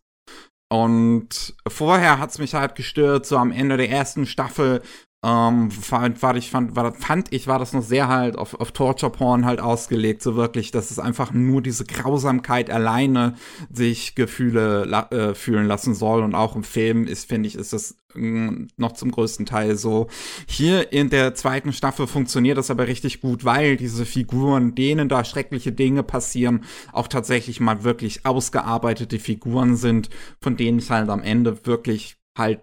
Und 0.72 1.54
vorher 1.66 2.20
hat's 2.20 2.38
mich 2.38 2.54
halt 2.54 2.76
gestört, 2.76 3.26
so 3.26 3.36
am 3.36 3.50
Ende 3.50 3.76
der 3.76 3.90
ersten 3.90 4.26
Staffel, 4.26 4.82
ähm, 5.22 5.70
fand, 5.70 6.22
war, 6.22 6.34
ich, 6.36 6.50
fand, 6.50 6.76
war, 6.76 6.94
fand 6.94 7.30
ich, 7.30 7.46
war 7.46 7.58
das 7.58 7.74
noch 7.74 7.82
sehr 7.82 8.08
halt 8.08 8.38
auf, 8.38 8.58
auf 8.58 8.72
Torture-Porn 8.72 9.44
halt 9.44 9.60
ausgelegt, 9.60 10.22
so 10.22 10.34
wirklich, 10.34 10.70
dass 10.70 10.90
es 10.90 10.98
einfach 10.98 11.32
nur 11.32 11.60
diese 11.60 11.84
Grausamkeit 11.84 12.70
alleine 12.70 13.34
sich 13.70 14.14
Gefühle 14.14 14.84
la 14.84 15.08
äh, 15.10 15.34
fühlen 15.34 15.66
lassen 15.66 15.94
soll 15.94 16.22
und 16.22 16.34
auch 16.34 16.56
im 16.56 16.64
Film 16.64 17.06
ist, 17.06 17.28
finde 17.28 17.48
ich, 17.48 17.54
ist 17.54 17.74
das 17.74 17.96
mm, 18.14 18.68
noch 18.78 18.92
zum 18.92 19.10
größten 19.10 19.44
Teil 19.44 19.76
so. 19.76 20.06
Hier 20.48 20.90
in 20.90 21.10
der 21.10 21.34
zweiten 21.34 21.74
Staffel 21.74 22.06
funktioniert 22.06 22.56
das 22.56 22.70
aber 22.70 22.86
richtig 22.86 23.20
gut, 23.20 23.44
weil 23.44 23.76
diese 23.76 24.06
Figuren, 24.06 24.74
denen 24.74 25.10
da 25.10 25.24
schreckliche 25.24 25.72
Dinge 25.72 26.02
passieren, 26.02 26.64
auch 26.92 27.08
tatsächlich 27.08 27.60
mal 27.60 27.84
wirklich 27.84 28.24
ausgearbeitete 28.24 29.18
Figuren 29.18 29.76
sind, 29.76 30.08
von 30.40 30.56
denen 30.56 30.78
ich 30.78 30.90
halt 30.90 31.10
am 31.10 31.20
Ende 31.20 31.66
wirklich 31.66 32.16
halt 32.38 32.60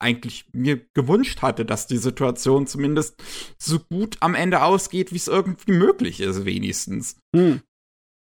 eigentlich 0.00 0.46
mir 0.52 0.80
gewünscht 0.94 1.42
hatte, 1.42 1.64
dass 1.64 1.86
die 1.86 1.98
Situation 1.98 2.66
zumindest 2.66 3.22
so 3.58 3.78
gut 3.80 4.16
am 4.20 4.34
Ende 4.34 4.62
ausgeht, 4.62 5.12
wie 5.12 5.16
es 5.16 5.28
irgendwie 5.28 5.72
möglich 5.72 6.20
ist, 6.20 6.44
wenigstens. 6.44 7.16
Hm. 7.34 7.62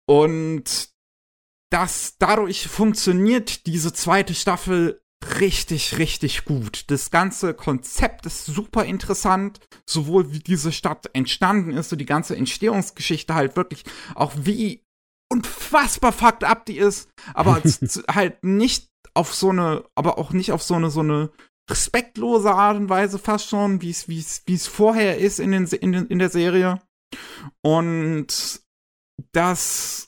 Und 0.08 0.90
das 1.72 2.18
dadurch 2.20 2.68
funktioniert 2.68 3.66
diese 3.66 3.94
zweite 3.94 4.36
Staffel 4.36 5.02
richtig, 5.40 5.98
richtig 5.98 6.46
gut. 6.46 6.86
Das 6.88 7.10
ganze 7.10 7.54
Konzept 7.54 8.26
ist 8.26 8.46
super 8.46 8.86
interessant, 8.86 9.60
sowohl 9.88 10.32
wie 10.34 10.40
diese 10.40 10.72
Stadt 10.72 11.10
entstanden 11.14 11.72
ist, 11.72 11.90
so 11.90 11.96
die 11.96 12.06
ganze 12.06 12.36
Entstehungsgeschichte 12.36 13.34
halt 13.34 13.56
wirklich 13.56 13.84
auch 14.16 14.34
wie 14.36 14.86
unfassbar 15.32 16.12
fucked 16.12 16.44
up 16.44 16.66
die 16.66 16.78
ist, 16.78 17.10
aber 17.34 17.62
halt 18.10 18.44
nicht 18.44 18.90
auf 19.14 19.34
so 19.34 19.50
eine, 19.50 19.86
aber 19.96 20.18
auch 20.18 20.32
nicht 20.32 20.52
auf 20.52 20.62
so 20.64 20.76
eine, 20.76 20.90
so 20.90 21.00
eine 21.00 21.32
respektlose 21.70 22.52
Art 22.52 22.78
und 22.78 22.90
Weise 22.90 23.20
fast 23.20 23.50
schon, 23.50 23.82
wie 23.82 23.90
es 23.90 24.08
wie 24.08 24.20
es 24.20 24.44
wie 24.46 24.54
es 24.56 24.68
vorher 24.68 25.18
ist 25.18 25.40
in 25.40 25.52
den 25.52 25.66
in, 25.66 25.92
den, 25.92 26.08
in 26.08 26.20
der 26.20 26.30
Serie 26.30 26.82
und 27.62 28.62
das 29.32 30.08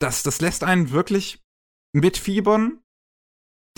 das 0.00 0.22
das 0.22 0.40
lässt 0.40 0.64
einen 0.64 0.90
wirklich 0.90 1.42
mitfiebern. 1.94 2.80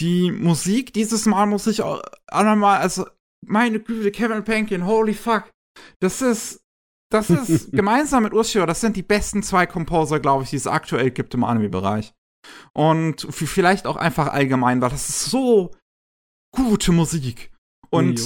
Die 0.01 0.31
Musik 0.31 0.93
dieses 0.93 1.27
Mal 1.27 1.47
muss 1.47 1.67
ich 1.67 1.83
auch 1.83 2.03
nochmal, 2.33 2.81
also 2.81 3.07
meine 3.47 3.81
Güte, 3.81 4.11
Kevin 4.11 4.45
Pankin, 4.45 4.87
holy 4.87 5.15
fuck, 5.15 5.51
das 6.01 6.23
ist 6.23 6.65
das 7.11 7.29
ist 7.49 7.73
gemeinsam 7.73 8.23
mit 8.23 8.33
Ushio, 8.33 8.67
das 8.67 8.81
sind 8.81 8.97
die 8.97 9.03
besten 9.03 9.43
zwei 9.43 9.67
Composer, 9.67 10.21
glaube 10.21 10.45
ich, 10.45 10.51
die 10.51 10.57
es 10.57 10.67
aktuell 10.67 11.11
gibt 11.11 11.35
im 11.35 11.45
Anime-Bereich. 11.45 12.13
Und 12.73 13.27
vielleicht 13.31 13.87
auch 13.87 13.97
einfach 13.97 14.29
allgemein, 14.29 14.81
weil 14.81 14.91
das 14.91 15.09
ist 15.09 15.27
so 15.27 15.73
gute 16.53 16.93
Musik. 16.93 17.51
Und 17.91 18.21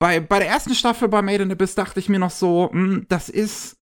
bei, 0.00 0.20
bei 0.20 0.38
der 0.40 0.48
ersten 0.48 0.74
Staffel 0.74 1.08
bei 1.08 1.22
Made 1.22 1.42
in 1.42 1.52
Abyss 1.52 1.74
dachte 1.74 2.00
ich 2.00 2.08
mir 2.08 2.18
noch 2.18 2.32
so, 2.32 2.70
mh, 2.72 2.72
hm, 2.72 3.06
das 3.08 3.28
ist 3.28 3.76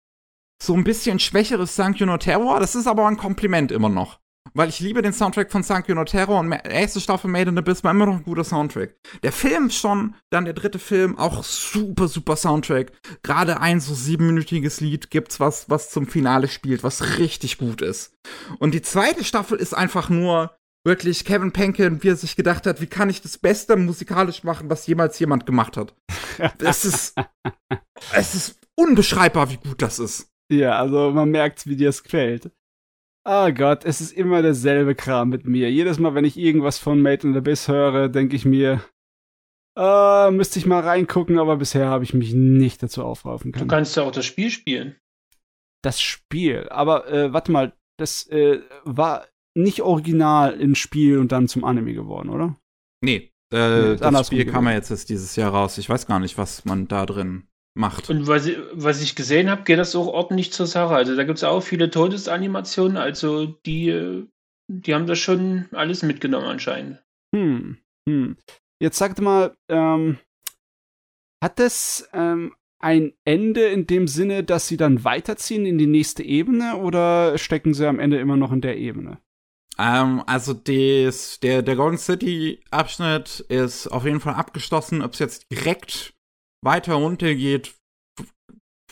so 0.62 0.74
ein 0.74 0.84
bisschen 0.84 1.18
schwächeres 1.18 1.74
Sankyo 1.74 2.06
no 2.06 2.18
Terror. 2.18 2.60
Das 2.60 2.74
ist 2.74 2.86
aber 2.86 3.06
ein 3.06 3.16
Kompliment 3.16 3.72
immer 3.72 3.88
noch. 3.88 4.20
Weil 4.54 4.68
ich 4.68 4.80
liebe 4.80 5.00
den 5.00 5.14
Soundtrack 5.14 5.50
von 5.50 5.62
Sankyo 5.62 5.94
no 5.94 6.04
Terror 6.04 6.38
und 6.38 6.52
erste 6.52 7.00
Staffel 7.00 7.30
Made 7.30 7.48
in 7.48 7.58
Abyss 7.58 7.82
war 7.82 7.92
immer 7.92 8.06
noch 8.06 8.16
ein 8.16 8.24
guter 8.24 8.44
Soundtrack. 8.44 8.94
Der 9.22 9.32
Film 9.32 9.70
schon, 9.70 10.14
dann 10.30 10.44
der 10.44 10.54
dritte 10.54 10.78
Film, 10.78 11.16
auch 11.16 11.42
super, 11.42 12.06
super 12.06 12.36
Soundtrack. 12.36 12.92
Gerade 13.22 13.60
ein 13.60 13.80
so 13.80 13.94
siebenminütiges 13.94 14.80
Lied 14.80 15.10
gibt's, 15.10 15.40
was, 15.40 15.70
was 15.70 15.90
zum 15.90 16.06
Finale 16.06 16.48
spielt, 16.48 16.82
was 16.82 17.18
richtig 17.18 17.56
gut 17.56 17.80
ist. 17.80 18.12
Und 18.58 18.74
die 18.74 18.82
zweite 18.82 19.24
Staffel 19.24 19.58
ist 19.58 19.74
einfach 19.74 20.10
nur 20.10 20.54
wirklich 20.84 21.24
Kevin 21.24 21.52
Penkin, 21.52 22.02
wie 22.02 22.08
er 22.08 22.16
sich 22.16 22.36
gedacht 22.36 22.66
hat, 22.66 22.80
wie 22.80 22.86
kann 22.86 23.10
ich 23.10 23.22
das 23.22 23.38
Beste 23.38 23.76
musikalisch 23.76 24.44
machen, 24.44 24.68
was 24.70 24.86
jemals 24.86 25.18
jemand 25.18 25.46
gemacht 25.46 25.76
hat. 25.76 25.94
Es 26.58 26.86
ist, 26.86 27.14
es 28.14 28.34
ist 28.34 28.66
unbeschreibbar, 28.74 29.50
wie 29.50 29.58
gut 29.58 29.82
das 29.82 29.98
ist. 29.98 30.32
Ja, 30.50 30.78
also 30.78 31.10
man 31.10 31.30
merkt, 31.30 31.66
wie 31.66 31.76
dir 31.76 31.90
es 31.90 32.02
gefällt. 32.02 32.50
Ah 33.24 33.46
oh 33.46 33.52
Gott, 33.52 33.84
es 33.84 34.00
ist 34.00 34.12
immer 34.12 34.40
derselbe 34.40 34.94
Kram 34.94 35.28
mit 35.28 35.46
mir. 35.46 35.70
Jedes 35.70 35.98
Mal, 35.98 36.14
wenn 36.14 36.24
ich 36.24 36.38
irgendwas 36.38 36.78
von 36.78 37.02
Made 37.02 37.26
in 37.26 37.34
the 37.34 37.38
Abyss 37.38 37.68
höre, 37.68 38.08
denke 38.08 38.34
ich 38.34 38.46
mir, 38.46 38.82
äh, 39.76 40.30
müsste 40.30 40.58
ich 40.58 40.66
mal 40.66 40.80
reingucken, 40.80 41.38
aber 41.38 41.56
bisher 41.56 41.86
habe 41.86 42.04
ich 42.04 42.14
mich 42.14 42.32
nicht 42.34 42.82
dazu 42.82 43.04
aufraufen 43.04 43.52
können. 43.52 43.68
Du 43.68 43.74
kannst 43.74 43.96
ja 43.96 44.02
auch 44.02 44.10
das 44.10 44.26
Spiel 44.26 44.50
spielen. 44.50 44.96
Das 45.82 46.00
Spiel, 46.00 46.68
aber 46.70 47.10
äh, 47.12 47.32
warte 47.32 47.52
mal, 47.52 47.72
das 47.98 48.26
äh, 48.28 48.60
war 48.84 49.26
nicht 49.54 49.82
original 49.82 50.58
ins 50.58 50.78
Spiel 50.78 51.18
und 51.18 51.32
dann 51.32 51.48
zum 51.48 51.64
Anime 51.64 51.94
geworden, 51.94 52.30
oder? 52.30 52.56
Nee, 53.02 53.32
äh, 53.52 53.96
das 53.96 54.26
Spiel 54.26 54.46
kam 54.46 54.66
ja 54.66 54.72
jetzt 54.72 55.08
dieses 55.08 55.36
Jahr 55.36 55.52
raus. 55.52 55.78
Ich 55.78 55.88
weiß 55.88 56.06
gar 56.06 56.20
nicht, 56.20 56.38
was 56.38 56.64
man 56.64 56.88
da 56.88 57.06
drin 57.06 57.48
macht. 57.74 58.10
Und 58.10 58.26
was, 58.26 58.48
was 58.72 59.02
ich 59.02 59.14
gesehen 59.14 59.50
habe, 59.50 59.62
geht 59.62 59.78
das 59.78 59.96
auch 59.96 60.06
ordentlich 60.06 60.52
zur 60.52 60.66
Sache. 60.66 60.94
Also 60.94 61.16
da 61.16 61.24
gibt 61.24 61.38
es 61.38 61.44
auch 61.44 61.60
viele 61.60 61.90
Todesanimationen, 61.90 62.96
also 62.96 63.46
die, 63.46 64.26
die 64.68 64.94
haben 64.94 65.06
das 65.06 65.18
schon 65.18 65.68
alles 65.72 66.02
mitgenommen 66.02 66.46
anscheinend. 66.46 67.02
Hm, 67.34 67.78
hm. 68.08 68.36
Jetzt 68.80 68.98
sagt 68.98 69.20
mal, 69.20 69.54
ähm, 69.68 70.18
hat 71.42 71.58
das 71.58 72.08
ähm, 72.12 72.54
ein 72.78 73.12
Ende 73.24 73.66
in 73.66 73.86
dem 73.86 74.08
Sinne, 74.08 74.44
dass 74.44 74.68
sie 74.68 74.76
dann 74.76 75.04
weiterziehen 75.04 75.66
in 75.66 75.78
die 75.78 75.86
nächste 75.86 76.22
Ebene 76.22 76.76
oder 76.76 77.38
stecken 77.38 77.74
sie 77.74 77.86
am 77.86 78.00
Ende 78.00 78.18
immer 78.18 78.36
noch 78.36 78.52
in 78.52 78.60
der 78.60 78.76
Ebene? 78.76 79.18
Ähm, 79.78 80.22
also 80.26 80.54
des, 80.54 81.40
der, 81.40 81.62
der 81.62 81.76
Golden 81.76 81.98
City-Abschnitt 81.98 83.40
ist 83.48 83.86
auf 83.88 84.04
jeden 84.04 84.20
Fall 84.20 84.34
abgeschlossen. 84.34 85.02
Ob 85.02 85.12
es 85.12 85.18
jetzt 85.18 85.50
direkt 85.50 86.14
weiter 86.62 86.94
runter 86.94 87.34
geht, 87.34 87.74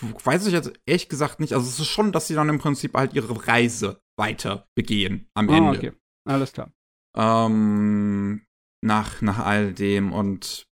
weiß 0.01 0.47
ich 0.47 0.53
jetzt 0.53 0.73
ehrlich 0.87 1.09
gesagt 1.09 1.41
nicht. 1.41 1.53
Also 1.53 1.67
es 1.69 1.79
ist 1.79 1.89
schon, 1.89 2.13
dass 2.13 2.27
sie 2.27 2.35
dann 2.35 2.49
im 2.49 2.59
Prinzip 2.59 2.95
halt 2.95 3.15
ihre 3.15 3.47
Reise 3.47 4.01
weiter 4.19 4.67
begehen 4.75 5.29
am 5.35 5.49
ah, 5.51 5.57
Ende. 5.57 5.79
Okay. 5.79 5.93
Alles 6.27 6.53
klar. 6.53 6.73
Ähm, 7.17 8.45
nach, 8.83 9.21
nach 9.21 9.39
all 9.39 9.73
dem 9.75 10.13
und 10.13 10.67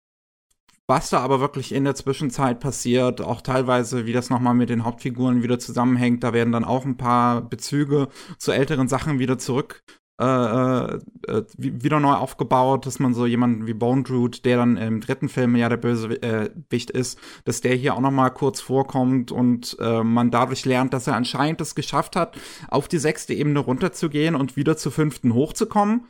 was 0.87 1.09
da 1.09 1.19
aber 1.19 1.39
wirklich 1.39 1.73
in 1.73 1.83
der 1.83 1.95
Zwischenzeit 1.95 2.59
passiert, 2.59 3.21
auch 3.21 3.41
teilweise, 3.41 4.05
wie 4.05 4.13
das 4.13 4.29
nochmal 4.29 4.53
mit 4.53 4.69
den 4.69 4.85
Hauptfiguren 4.85 5.43
wieder 5.43 5.59
zusammenhängt, 5.59 6.23
da 6.23 6.33
werden 6.33 6.53
dann 6.53 6.63
auch 6.63 6.85
ein 6.85 6.97
paar 6.97 7.41
Bezüge 7.41 8.07
zu 8.37 8.51
älteren 8.51 8.87
Sachen 8.87 9.19
wieder 9.19 9.37
zurück 9.37 9.83
äh, 10.19 10.25
äh, 10.25 10.99
äh 11.27 11.43
wieder 11.57 11.99
neu 11.99 12.13
aufgebaut, 12.13 12.85
dass 12.85 12.99
man 12.99 13.13
so 13.13 13.25
jemanden 13.25 13.67
wie 13.67 13.73
Bone 13.73 14.03
Druid, 14.03 14.45
der 14.45 14.57
dann 14.57 14.77
im 14.77 15.01
dritten 15.01 15.29
Film 15.29 15.55
ja 15.55 15.69
der 15.69 15.77
böse 15.77 16.21
äh, 16.21 16.49
ist, 16.93 17.19
dass 17.45 17.61
der 17.61 17.75
hier 17.75 17.93
auch 17.93 17.99
noch 17.99 18.11
mal 18.11 18.29
kurz 18.29 18.59
vorkommt 18.59 19.31
und 19.31 19.77
äh, 19.79 20.03
man 20.03 20.31
dadurch 20.31 20.65
lernt, 20.65 20.93
dass 20.93 21.07
er 21.07 21.15
anscheinend 21.15 21.61
es 21.61 21.75
geschafft 21.75 22.15
hat, 22.15 22.37
auf 22.69 22.87
die 22.87 22.97
sechste 22.97 23.33
Ebene 23.33 23.59
runterzugehen 23.59 24.35
und 24.35 24.55
wieder 24.55 24.77
zur 24.77 24.91
fünften 24.91 25.33
hochzukommen. 25.33 26.07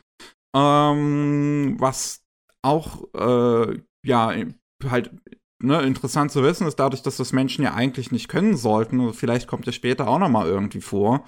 Ähm, 0.56 1.76
was 1.78 2.22
auch 2.62 3.04
äh, 3.14 3.78
ja 4.06 4.32
halt 4.84 5.10
ne, 5.62 5.82
interessant 5.82 6.30
zu 6.30 6.42
wissen 6.42 6.66
ist, 6.66 6.76
dadurch, 6.76 7.02
dass 7.02 7.16
das 7.16 7.32
Menschen 7.32 7.64
ja 7.64 7.74
eigentlich 7.74 8.12
nicht 8.12 8.28
können 8.28 8.56
sollten. 8.56 9.12
Vielleicht 9.12 9.48
kommt 9.48 9.66
es 9.68 9.74
später 9.74 10.08
auch 10.08 10.18
noch 10.18 10.28
mal 10.28 10.46
irgendwie 10.46 10.80
vor. 10.80 11.26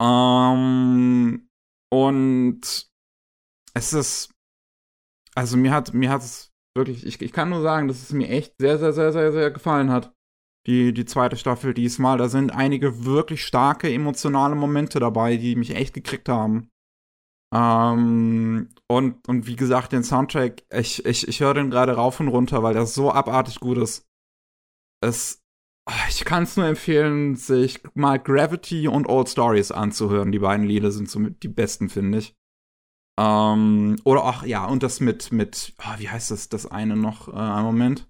Ähm, 0.00 1.48
und 1.92 2.90
es 3.74 3.92
ist, 3.92 4.30
also 5.34 5.56
mir 5.56 5.72
hat, 5.72 5.94
mir 5.94 6.10
hat 6.10 6.22
es 6.22 6.52
wirklich, 6.76 7.06
ich, 7.06 7.20
ich 7.20 7.32
kann 7.32 7.50
nur 7.50 7.62
sagen, 7.62 7.88
dass 7.88 8.02
es 8.02 8.12
mir 8.12 8.28
echt 8.28 8.54
sehr, 8.58 8.78
sehr, 8.78 8.92
sehr, 8.92 9.12
sehr, 9.12 9.32
sehr 9.32 9.50
gefallen 9.50 9.90
hat. 9.90 10.12
Die, 10.66 10.94
die 10.94 11.04
zweite 11.04 11.36
Staffel 11.36 11.74
diesmal. 11.74 12.18
Da 12.18 12.28
sind 12.28 12.52
einige 12.52 13.04
wirklich 13.04 13.44
starke 13.44 13.92
emotionale 13.92 14.54
Momente 14.54 15.00
dabei, 15.00 15.36
die 15.36 15.56
mich 15.56 15.74
echt 15.74 15.92
gekriegt 15.92 16.28
haben. 16.28 16.68
Ähm, 17.52 18.68
und, 18.96 19.28
und 19.28 19.46
wie 19.46 19.56
gesagt, 19.56 19.92
den 19.92 20.04
Soundtrack, 20.04 20.62
ich, 20.72 21.04
ich, 21.04 21.26
ich 21.26 21.40
höre 21.40 21.54
den 21.54 21.70
gerade 21.70 21.94
rauf 21.94 22.20
und 22.20 22.28
runter, 22.28 22.62
weil 22.62 22.74
der 22.74 22.86
so 22.86 23.10
abartig 23.10 23.60
gut 23.60 23.78
ist. 23.78 24.06
Es, 25.00 25.42
ich 26.08 26.24
kann 26.24 26.44
es 26.44 26.56
nur 26.56 26.66
empfehlen, 26.66 27.36
sich 27.36 27.80
mal 27.94 28.18
Gravity 28.18 28.88
und 28.88 29.08
Old 29.08 29.28
Stories 29.28 29.72
anzuhören. 29.72 30.32
Die 30.32 30.38
beiden 30.38 30.66
Lieder 30.66 30.92
sind 30.92 31.10
somit 31.10 31.42
die 31.42 31.48
besten, 31.48 31.88
finde 31.88 32.18
ich. 32.18 32.34
Ähm, 33.18 34.00
oder 34.04 34.24
ach 34.24 34.44
ja, 34.44 34.64
und 34.64 34.82
das 34.82 35.00
mit, 35.00 35.32
mit, 35.32 35.74
oh, 35.78 35.98
wie 35.98 36.08
heißt 36.08 36.30
das, 36.30 36.48
das 36.48 36.66
eine 36.66 36.96
noch? 36.96 37.28
Äh, 37.28 37.36
einen 37.36 37.64
Moment. 37.64 38.08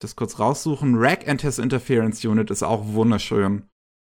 Das 0.00 0.14
kurz 0.14 0.38
raussuchen. 0.38 0.96
Rack 0.96 1.26
and 1.26 1.40
His 1.40 1.58
Interference 1.58 2.24
Unit 2.24 2.50
ist 2.50 2.62
auch 2.62 2.86
wunderschön. 2.86 3.68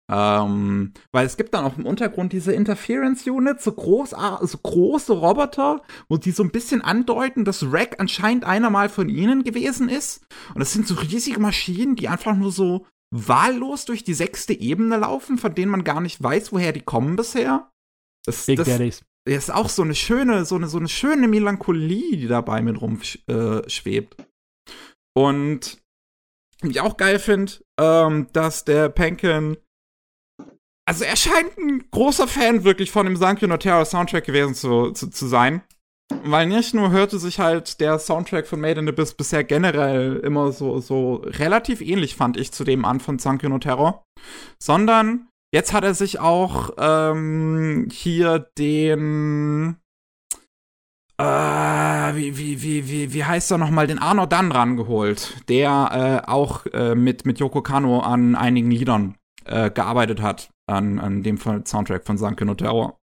Ähm, 0.10 0.94
weil 1.12 1.26
es 1.26 1.36
gibt 1.36 1.54
dann 1.54 1.66
auch 1.66 1.78
im 1.78 1.86
Untergrund 1.86 2.32
diese 2.32 2.54
Interference 2.54 3.28
Unit, 3.28 3.62
so, 3.62 3.74
groß, 3.74 4.16
so 4.42 4.58
große 4.58 5.14
Roboter, 5.14 5.82
wo 6.08 6.18
die 6.18 6.32
so 6.32 6.44
ein 6.44 6.52
bisschen 6.52 6.82
andeuten, 6.82 7.44
dass 7.44 7.72
Rack 7.72 8.00
anscheinend 8.00 8.46
einer 8.46 8.70
mal 8.70 8.88
von 8.90 9.10
ihnen 9.10 9.44
gewesen 9.44 9.90
ist. 9.90 10.26
Und 10.54 10.60
das 10.60 10.72
sind 10.72 10.88
so 10.88 10.96
riesige 10.96 11.40
Maschinen, 11.40 11.96
die 11.96 12.08
einfach 12.08 12.36
nur 12.36 12.52
so 12.52 12.86
wahllos 13.12 13.86
durch 13.86 14.04
die 14.04 14.14
sechste 14.14 14.54
Ebene 14.54 14.98
laufen, 14.98 15.38
von 15.38 15.54
denen 15.56 15.72
man 15.72 15.84
gar 15.84 16.02
nicht 16.02 16.22
weiß, 16.22 16.52
woher 16.52 16.72
die 16.72 16.82
kommen 16.82 17.16
bisher. 17.16 17.70
Das, 18.26 18.46
Big 18.46 18.58
das, 18.58 18.68
Daddies. 18.68 19.04
Das 19.26 19.36
ist 19.36 19.50
auch 19.50 19.70
so 19.70 19.82
eine 19.82 19.96
schöne, 19.96 20.46
so 20.46 20.56
eine, 20.56 20.68
so 20.68 20.78
eine 20.78 20.88
schöne 20.88 21.28
Melancholie, 21.28 22.16
die 22.18 22.28
dabei 22.28 22.62
mit 22.62 22.80
rumschwebt. 22.80 24.20
Äh, 24.20 24.24
Und 25.14 25.82
ich 26.64 26.80
auch 26.80 26.98
geil 26.98 27.20
finde, 27.20 27.54
ähm, 27.80 28.28
dass 28.32 28.66
der 28.66 28.90
Penkin 28.90 29.58
also 30.88 31.04
er 31.04 31.18
scheint 31.18 31.58
ein 31.58 31.84
großer 31.92 32.28
Fan 32.28 32.64
wirklich 32.64 32.92
von 32.92 33.06
dem 33.06 33.18
Sankyo 33.18 33.48
no 33.48 33.58
Terror 33.58 33.84
Soundtrack 33.84 34.26
gewesen 34.26 34.56
zu, 34.56 34.92
zu, 34.92 35.10
zu 35.10 35.28
sein. 35.28 35.62
Weil 36.24 36.48
nicht 36.48 36.74
nur 36.74 36.92
hörte 36.92 37.20
sich 37.20 37.40
halt 37.40 37.82
der 37.82 38.00
Soundtrack 38.00 38.48
von 38.48 38.62
Made 38.62 38.80
in 38.80 38.88
Abyss 38.88 39.14
bisher 39.14 39.44
generell 39.44 40.16
immer 40.24 40.54
so, 40.54 40.80
so 40.80 41.16
relativ 41.16 41.82
ähnlich, 41.82 42.16
fand 42.16 42.38
ich, 42.38 42.54
zu 42.54 42.64
dem 42.64 42.86
an 42.86 43.02
von 43.02 43.20
Sankyo 43.20 43.50
no 43.50 43.60
Terror, 43.60 44.06
sondern 44.58 45.28
jetzt 45.54 45.74
hat 45.74 45.84
er 45.84 45.94
sich 45.94 46.22
auch 46.22 46.70
ähm, 46.78 47.90
hier 47.92 48.48
den 48.58 49.76
äh, 51.18 51.24
wie, 51.24 52.38
wie, 52.38 52.62
wie, 52.62 52.88
wie, 52.90 53.14
wie 53.14 53.24
heißt 53.26 53.52
er 53.52 53.58
nochmal, 53.58 53.88
den 53.88 54.00
Arno 54.00 54.26
Dunn 54.26 54.54
rangeholt, 54.54 55.50
der 55.50 56.24
äh, 56.26 56.30
auch 56.30 56.66
äh, 56.68 56.96
mit, 56.96 57.26
mit 57.26 57.40
Yoko 57.40 57.62
Kano 57.62 58.00
an 58.00 58.36
einigen 58.36 58.72
Liedern 58.72 59.16
äh, 59.44 59.70
gearbeitet 59.70 60.22
hat, 60.22 60.52
an, 60.68 61.00
an 61.00 61.24
dem 61.24 61.38
Soundtrack 61.38 62.06
von 62.06 62.18
Sankyo 62.18 62.46
no 62.46 62.56
Terror. 62.56 63.00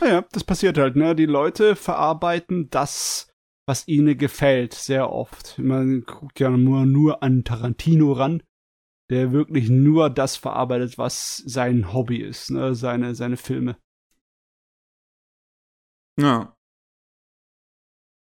Naja, 0.00 0.24
das 0.32 0.44
passiert 0.44 0.78
halt, 0.78 0.96
ne? 0.96 1.14
Die 1.14 1.26
Leute 1.26 1.76
verarbeiten 1.76 2.70
das, 2.70 3.28
was 3.66 3.86
ihnen 3.86 4.16
gefällt, 4.16 4.72
sehr 4.74 5.10
oft. 5.10 5.58
Man 5.58 6.02
guckt 6.02 6.40
ja 6.40 6.50
nur, 6.50 6.86
nur 6.86 7.22
an 7.22 7.44
Tarantino 7.44 8.12
ran, 8.12 8.42
der 9.10 9.32
wirklich 9.32 9.68
nur 9.68 10.08
das 10.08 10.36
verarbeitet, 10.36 10.96
was 10.98 11.38
sein 11.38 11.92
Hobby 11.92 12.18
ist, 12.18 12.50
ne? 12.50 12.74
Seine, 12.74 13.14
seine 13.14 13.36
Filme. 13.36 13.76
Ja. 16.18 16.56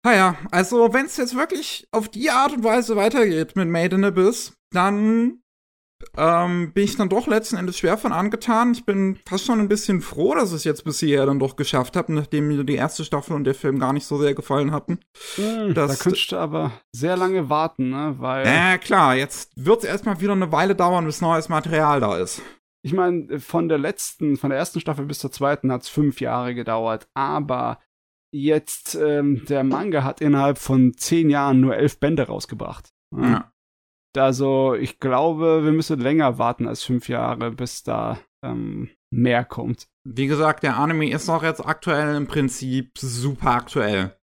Naja, 0.05 0.37
also 0.51 0.93
wenn 0.93 1.05
es 1.05 1.17
jetzt 1.17 1.35
wirklich 1.35 1.87
auf 1.91 2.09
die 2.09 2.29
Art 2.29 2.53
und 2.53 2.63
Weise 2.63 2.95
weitergeht 2.95 3.55
mit 3.55 3.69
Made 3.69 3.95
in 3.95 4.03
Abyss, 4.03 4.53
dann 4.71 5.42
ähm, 6.17 6.71
bin 6.73 6.83
ich 6.83 6.95
dann 6.95 7.09
doch 7.09 7.27
letzten 7.27 7.57
Endes 7.57 7.77
schwer 7.77 7.97
von 7.97 8.11
angetan. 8.11 8.73
Ich 8.73 8.85
bin 8.85 9.17
fast 9.25 9.45
schon 9.45 9.59
ein 9.59 9.67
bisschen 9.67 10.01
froh, 10.01 10.35
dass 10.35 10.49
ich 10.49 10.57
es 10.57 10.63
jetzt 10.63 10.83
bisher 10.83 11.25
dann 11.25 11.39
doch 11.39 11.55
geschafft 11.55 11.95
habe, 11.95 12.13
nachdem 12.13 12.47
mir 12.47 12.63
die 12.63 12.75
erste 12.75 13.03
Staffel 13.03 13.35
und 13.35 13.43
der 13.43 13.55
Film 13.55 13.79
gar 13.79 13.93
nicht 13.93 14.05
so 14.05 14.17
sehr 14.17 14.33
gefallen 14.33 14.71
hatten. 14.71 14.99
Hm, 15.35 15.73
da 15.73 15.87
könntest 15.87 16.31
du 16.31 16.37
aber 16.37 16.71
sehr 16.91 17.17
lange 17.17 17.49
warten, 17.49 17.89
ne? 17.89 18.15
Weil. 18.19 18.45
Ja, 18.45 18.73
äh, 18.73 18.77
klar, 18.77 19.15
jetzt 19.15 19.51
wird 19.55 19.79
es 19.79 19.85
erstmal 19.85 20.19
wieder 20.21 20.33
eine 20.33 20.51
Weile 20.51 20.75
dauern, 20.75 21.05
bis 21.05 21.21
neues 21.21 21.49
Material 21.49 21.99
da 21.99 22.17
ist. 22.17 22.41
Ich 22.85 22.93
meine, 22.93 23.39
von 23.39 23.69
der 23.69 23.77
letzten, 23.77 24.35
von 24.35 24.49
der 24.49 24.59
ersten 24.59 24.81
Staffel 24.81 25.05
bis 25.05 25.19
zur 25.19 25.31
zweiten 25.31 25.71
hat 25.71 25.83
es 25.83 25.89
fünf 25.89 26.19
Jahre 26.19 26.53
gedauert, 26.53 27.07
aber 27.13 27.79
jetzt 28.33 28.95
ähm, 28.95 29.45
der 29.47 29.63
Manga 29.63 30.03
hat 30.03 30.19
innerhalb 30.19 30.57
von 30.57 30.93
zehn 30.97 31.29
Jahren 31.29 31.61
nur 31.61 31.77
elf 31.77 31.99
Bände 31.99 32.23
rausgebracht. 32.23 32.89
Ja. 33.15 33.52
Also 34.17 34.75
ich 34.75 34.99
glaube, 34.99 35.63
wir 35.63 35.71
müssen 35.71 35.99
länger 35.99 36.37
warten 36.37 36.67
als 36.67 36.83
fünf 36.83 37.09
Jahre, 37.09 37.51
bis 37.51 37.83
da 37.83 38.19
ähm, 38.43 38.89
mehr 39.11 39.43
kommt. 39.45 39.87
Wie 40.07 40.27
gesagt, 40.27 40.63
der 40.63 40.77
Anime 40.77 41.09
ist 41.09 41.29
auch 41.29 41.43
jetzt 41.43 41.65
aktuell 41.65 42.15
im 42.15 42.27
Prinzip 42.27 42.97
super 42.97 43.51
aktuell. 43.51 44.17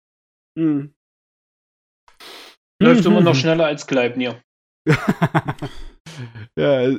Mhm. 0.58 0.94
Läuft 2.80 3.06
immer 3.06 3.20
noch 3.20 3.34
schneller 3.34 3.66
als 3.66 3.86
Gleibnier. 3.86 4.40
ja, 6.58 6.96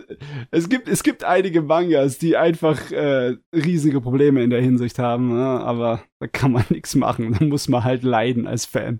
es 0.51 0.69
gibt, 0.69 0.87
es 0.87 1.03
gibt 1.03 1.23
einige 1.23 1.61
Mangas, 1.61 2.17
die 2.17 2.35
einfach 2.37 2.91
äh, 2.91 3.37
riesige 3.53 4.01
Probleme 4.01 4.43
in 4.43 4.49
der 4.49 4.61
Hinsicht 4.61 4.99
haben, 4.99 5.33
ne? 5.33 5.45
aber 5.61 6.03
da 6.19 6.27
kann 6.27 6.51
man 6.51 6.65
nichts 6.69 6.95
machen. 6.95 7.35
Da 7.39 7.45
muss 7.45 7.69
man 7.69 7.83
halt 7.83 8.03
leiden 8.03 8.47
als 8.47 8.65
Fan. 8.65 8.99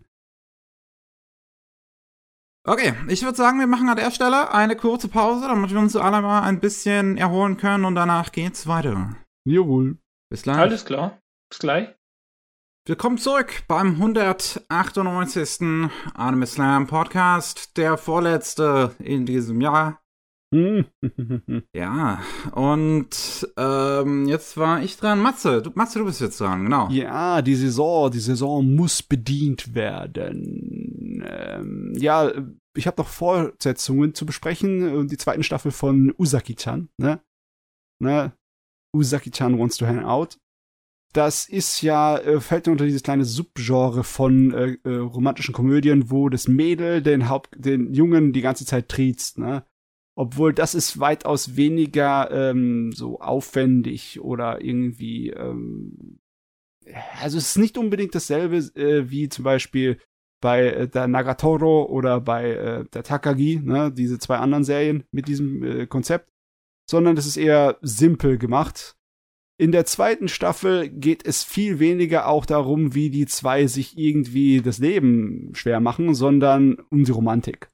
Okay, 2.70 2.94
ich 3.08 3.24
würde 3.24 3.36
sagen, 3.36 3.58
wir 3.58 3.66
machen 3.66 3.90
an 3.90 3.98
der 3.98 4.12
Stelle 4.12 4.54
eine 4.54 4.76
kurze 4.76 5.08
Pause, 5.08 5.48
damit 5.48 5.72
wir 5.72 5.80
uns 5.80 5.96
alle 5.96 6.22
mal 6.22 6.44
ein 6.44 6.60
bisschen 6.60 7.18
erholen 7.18 7.58
können 7.58 7.84
und 7.84 7.96
danach 7.96 8.32
geht's 8.32 8.68
weiter. 8.68 9.16
Jawohl. 9.44 9.98
Bis 10.30 10.44
gleich. 10.44 10.58
Alles 10.58 10.86
klar. 10.86 11.18
Bis 11.50 11.58
gleich. 11.58 11.90
Willkommen 12.86 13.18
zurück 13.18 13.64
beim 13.68 13.94
198. 13.96 15.90
Anime 16.14 16.46
Slam 16.46 16.86
Podcast, 16.86 17.76
der 17.76 17.98
vorletzte 17.98 18.96
in 19.00 19.26
diesem 19.26 19.62
Jahr. 19.62 20.00
ja, 21.74 22.20
und 22.54 23.48
ähm, 23.58 24.28
jetzt 24.28 24.58
war 24.58 24.84
ich 24.84 24.98
dran. 24.98 25.20
Matze, 25.20 25.64
du, 25.64 25.72
Matze, 25.74 26.00
du 26.00 26.06
bist 26.06 26.22
jetzt 26.22 26.40
dran, 26.40 26.66
genau. 26.66 26.88
Ja, 26.90 27.41
die 27.41 27.56
Saison, 27.56 28.12
die 28.12 28.20
Saison 28.20 28.76
muss 28.76 29.02
bedient 29.02 29.74
werden. 29.74 30.89
Ähm, 31.26 31.94
ja, 31.98 32.32
ich 32.76 32.88
habe 32.88 33.02
noch 33.02 33.08
Fortsetzungen 33.08 34.14
zu 34.14 34.26
besprechen. 34.26 35.08
Die 35.08 35.18
zweiten 35.18 35.44
Staffel 35.44 35.72
von 35.72 36.14
Usaki-chan, 36.18 36.90
ne? 36.98 37.22
ne? 38.00 38.34
Usaki-chan 38.96 39.58
wants 39.60 39.78
to 39.78 39.86
hang 39.86 40.04
out. 40.04 40.38
Das 41.14 41.50
ist 41.50 41.82
ja, 41.82 42.18
äh, 42.20 42.40
fällt 42.40 42.68
unter 42.68 42.86
dieses 42.86 43.02
kleine 43.02 43.26
Subgenre 43.26 44.04
von 44.04 44.54
äh, 44.54 44.78
äh, 44.84 44.98
romantischen 44.98 45.56
Komödien, 45.56 46.12
wo 46.12 46.30
das 46.30 46.48
Mädel 46.48 47.02
den 47.02 47.30
Haupt, 47.30 47.56
den 47.58 47.94
Jungen 47.94 48.32
die 48.32 48.41
ganze 48.41 48.66
Zeit 48.66 48.90
triezt, 48.90 49.40
ne? 49.40 49.66
Obwohl 50.16 50.54
das 50.54 50.76
ist 50.76 51.00
weitaus 51.00 51.56
weniger 51.56 52.30
ähm, 52.30 52.91
so 52.91 53.22
aufwendig 53.22 54.20
oder 54.20 54.62
irgendwie, 54.62 55.30
ähm, 55.30 56.20
also 57.22 57.38
es 57.38 57.52
ist 57.52 57.58
nicht 57.58 57.78
unbedingt 57.78 58.14
dasselbe 58.14 58.58
äh, 58.76 59.10
wie 59.10 59.30
zum 59.30 59.46
Beispiel 59.46 60.00
bei 60.41 60.68
äh, 60.68 60.88
der 60.88 61.07
Nagatoro 61.07 61.86
oder 61.86 62.22
bei 62.22 62.52
äh, 62.52 62.86
der 62.94 63.03
Takagi, 63.03 63.61
ne, 63.64 63.91
diese 63.91 64.20
zwei 64.20 64.38
anderen 64.38 64.64
Serien 64.64 65.03
mit 65.11 65.28
diesem 65.28 65.64
äh, 65.64 65.88
Konzept, 65.88 66.30
sondern 66.90 67.18
es 67.18 67.26
ist 67.26 67.38
eher 67.38 67.78
simpel 67.82 68.38
gemacht. 68.38 68.95
In 69.60 69.74
der 69.74 69.86
zweiten 69.86 70.30
Staffel 70.30 70.90
geht 70.90 71.26
es 71.26 71.44
viel 71.44 71.80
weniger 71.80 72.28
auch 72.28 72.45
darum, 72.45 72.95
wie 72.95 73.10
die 73.10 73.26
zwei 73.26 73.68
sich 73.68 73.98
irgendwie 73.98 74.61
das 74.61 74.78
Leben 74.78 75.52
schwer 75.53 75.82
machen, 75.82 76.16
sondern 76.16 76.78
um 76.90 77.03
die 77.03 77.11
Romantik. 77.11 77.70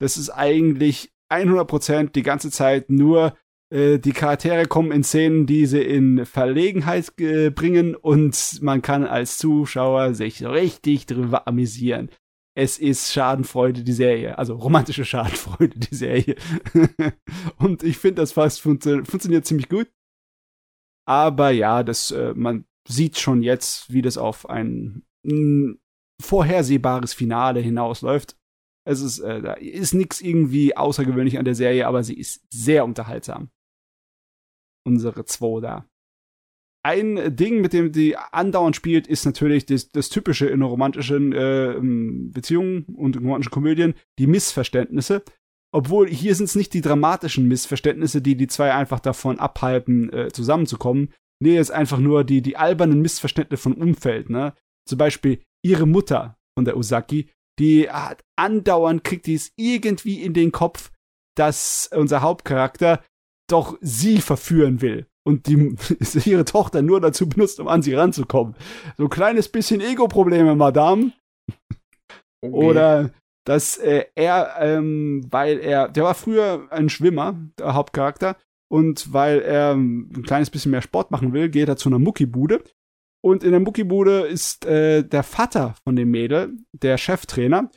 Das 0.00 0.16
ist 0.16 0.30
eigentlich 0.30 1.12
100% 1.30 2.12
die 2.12 2.22
ganze 2.22 2.50
Zeit 2.50 2.88
nur 2.88 3.36
äh, 3.76 3.98
die 3.98 4.12
Charaktere 4.12 4.66
kommen 4.66 4.90
in 4.90 5.04
Szenen, 5.04 5.46
die 5.46 5.66
sie 5.66 5.82
in 5.82 6.24
Verlegenheit 6.24 7.12
äh, 7.20 7.50
bringen 7.50 7.94
und 7.94 8.62
man 8.62 8.80
kann 8.80 9.04
als 9.04 9.36
Zuschauer 9.36 10.14
sich 10.14 10.44
richtig 10.44 11.04
drüber 11.04 11.46
amüsieren. 11.46 12.10
Es 12.56 12.78
ist 12.78 13.12
Schadenfreude 13.12 13.84
die 13.84 13.92
Serie, 13.92 14.38
also 14.38 14.54
romantische 14.54 15.04
Schadenfreude 15.04 15.78
die 15.78 15.94
Serie. 15.94 16.36
und 17.58 17.82
ich 17.82 17.98
finde, 17.98 18.22
das 18.22 18.32
fast 18.32 18.62
funktio 18.62 19.04
funktioniert 19.04 19.44
ziemlich 19.44 19.68
gut. 19.68 19.90
Aber 21.06 21.50
ja, 21.50 21.82
das 21.82 22.12
äh, 22.12 22.32
man 22.34 22.64
sieht 22.88 23.18
schon 23.18 23.42
jetzt, 23.42 23.92
wie 23.92 24.00
das 24.00 24.16
auf 24.16 24.48
ein 24.48 25.02
vorhersehbares 26.22 27.12
Finale 27.12 27.60
hinausläuft. 27.60 28.36
Es 28.88 29.00
ist, 29.00 29.18
äh, 29.18 29.42
da 29.42 29.54
ist 29.54 29.92
nichts 29.92 30.20
irgendwie 30.20 30.76
außergewöhnlich 30.76 31.38
an 31.38 31.44
der 31.44 31.56
Serie, 31.56 31.86
aber 31.86 32.04
sie 32.04 32.14
ist 32.14 32.40
sehr 32.48 32.84
unterhaltsam. 32.84 33.50
Unsere 34.86 35.24
zwei 35.24 35.60
da. 35.60 35.88
Ein 36.84 37.34
Ding, 37.34 37.60
mit 37.60 37.72
dem 37.72 37.90
die 37.90 38.16
andauernd 38.16 38.76
spielt, 38.76 39.08
ist 39.08 39.24
natürlich 39.24 39.66
das, 39.66 39.88
das 39.88 40.08
Typische 40.08 40.46
in 40.46 40.62
romantischen 40.62 41.32
äh, 41.32 41.74
Beziehungen 42.32 42.84
und 42.84 43.16
romantischen 43.16 43.50
Komödien, 43.50 43.94
die 44.20 44.28
Missverständnisse. 44.28 45.24
Obwohl 45.72 46.08
hier 46.08 46.34
sind 46.36 46.44
es 46.44 46.54
nicht 46.54 46.72
die 46.74 46.80
dramatischen 46.80 47.48
Missverständnisse, 47.48 48.22
die 48.22 48.36
die 48.36 48.46
zwei 48.46 48.72
einfach 48.72 49.00
davon 49.00 49.40
abhalten, 49.40 50.12
äh, 50.12 50.28
zusammenzukommen. 50.28 51.12
Nee, 51.42 51.56
es 51.56 51.70
ist 51.70 51.74
einfach 51.74 51.98
nur 51.98 52.22
die, 52.22 52.40
die 52.40 52.56
albernen 52.56 53.02
Missverständnisse 53.02 53.62
vom 53.62 53.74
Umfeld, 53.74 54.30
ne? 54.30 54.54
Zum 54.88 54.98
Beispiel 54.98 55.42
ihre 55.64 55.86
Mutter 55.86 56.38
von 56.56 56.64
der 56.64 56.76
Usaki 56.76 57.28
die 57.58 57.88
hat 57.90 58.24
andauernd 58.36 59.04
kriegt 59.04 59.26
die 59.26 59.34
es 59.34 59.52
irgendwie 59.56 60.22
in 60.22 60.34
den 60.34 60.52
Kopf, 60.52 60.92
dass 61.36 61.88
unser 61.94 62.22
Hauptcharakter 62.22 63.02
doch 63.48 63.78
sie 63.80 64.20
verführen 64.20 64.80
will 64.80 65.06
und 65.24 65.46
die 65.46 65.76
ihre 66.24 66.44
Tochter 66.44 66.82
nur 66.82 67.00
dazu 67.00 67.28
benutzt, 67.28 67.60
um 67.60 67.68
an 67.68 67.82
sie 67.82 67.94
ranzukommen. 67.94 68.54
So 68.96 69.04
ein 69.04 69.10
kleines 69.10 69.48
bisschen 69.48 69.80
Ego-Probleme, 69.80 70.54
Madame. 70.54 71.12
Okay. 72.42 72.52
Oder 72.52 73.10
dass 73.44 73.78
äh, 73.78 74.06
er, 74.14 74.56
ähm, 74.58 75.26
weil 75.30 75.58
er, 75.58 75.88
der 75.88 76.04
war 76.04 76.14
früher 76.14 76.66
ein 76.70 76.88
Schwimmer, 76.88 77.36
der 77.58 77.74
Hauptcharakter, 77.74 78.36
und 78.68 79.12
weil 79.12 79.40
er 79.42 79.74
ein 79.74 80.24
kleines 80.24 80.50
bisschen 80.50 80.72
mehr 80.72 80.82
Sport 80.82 81.12
machen 81.12 81.32
will, 81.32 81.48
geht 81.48 81.68
er 81.68 81.76
zu 81.76 81.88
einer 81.88 82.00
Muckibude 82.00 82.64
und 83.26 83.42
in 83.42 83.50
der 83.50 83.58
Muckibude 83.58 84.20
ist 84.20 84.66
äh, 84.66 85.02
der 85.02 85.24
Vater 85.24 85.74
von 85.82 85.96
dem 85.96 86.12
Mädel, 86.12 86.56
der 86.70 86.96
Cheftrainer. 86.96 87.70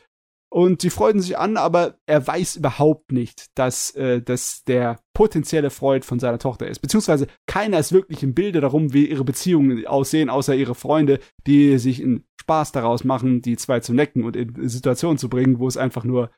Und 0.52 0.82
sie 0.82 0.90
freuten 0.90 1.22
sich 1.22 1.38
an, 1.38 1.58
aber 1.58 2.00
er 2.08 2.26
weiß 2.26 2.56
überhaupt 2.56 3.12
nicht, 3.12 3.48
dass 3.56 3.92
äh, 3.92 4.22
das 4.22 4.64
der 4.64 5.00
potenzielle 5.14 5.70
Freund 5.70 6.06
von 6.06 6.20
seiner 6.20 6.40
Tochter 6.40 6.68
ist. 6.68 6.80
Beziehungsweise 6.80 7.28
keiner 7.46 7.78
ist 7.78 7.92
wirklich 7.92 8.24
im 8.24 8.34
Bilde 8.34 8.60
darum, 8.60 8.92
wie 8.92 9.06
ihre 9.06 9.24
Beziehungen 9.24 9.86
aussehen, 9.86 10.30
außer 10.30 10.56
ihre 10.56 10.74
Freunde, 10.74 11.20
die 11.46 11.78
sich 11.78 12.02
einen 12.02 12.26
Spaß 12.42 12.72
daraus 12.72 13.04
machen, 13.04 13.44
die 13.44 13.58
zwei 13.58 13.80
zu 13.80 13.94
necken 13.94 14.24
und 14.24 14.36
in 14.36 14.68
Situationen 14.68 15.20
zu 15.20 15.30
bringen, 15.30 15.60
wo 15.60 15.68
es 15.68 15.78
einfach 15.78 16.04
nur 16.04 16.32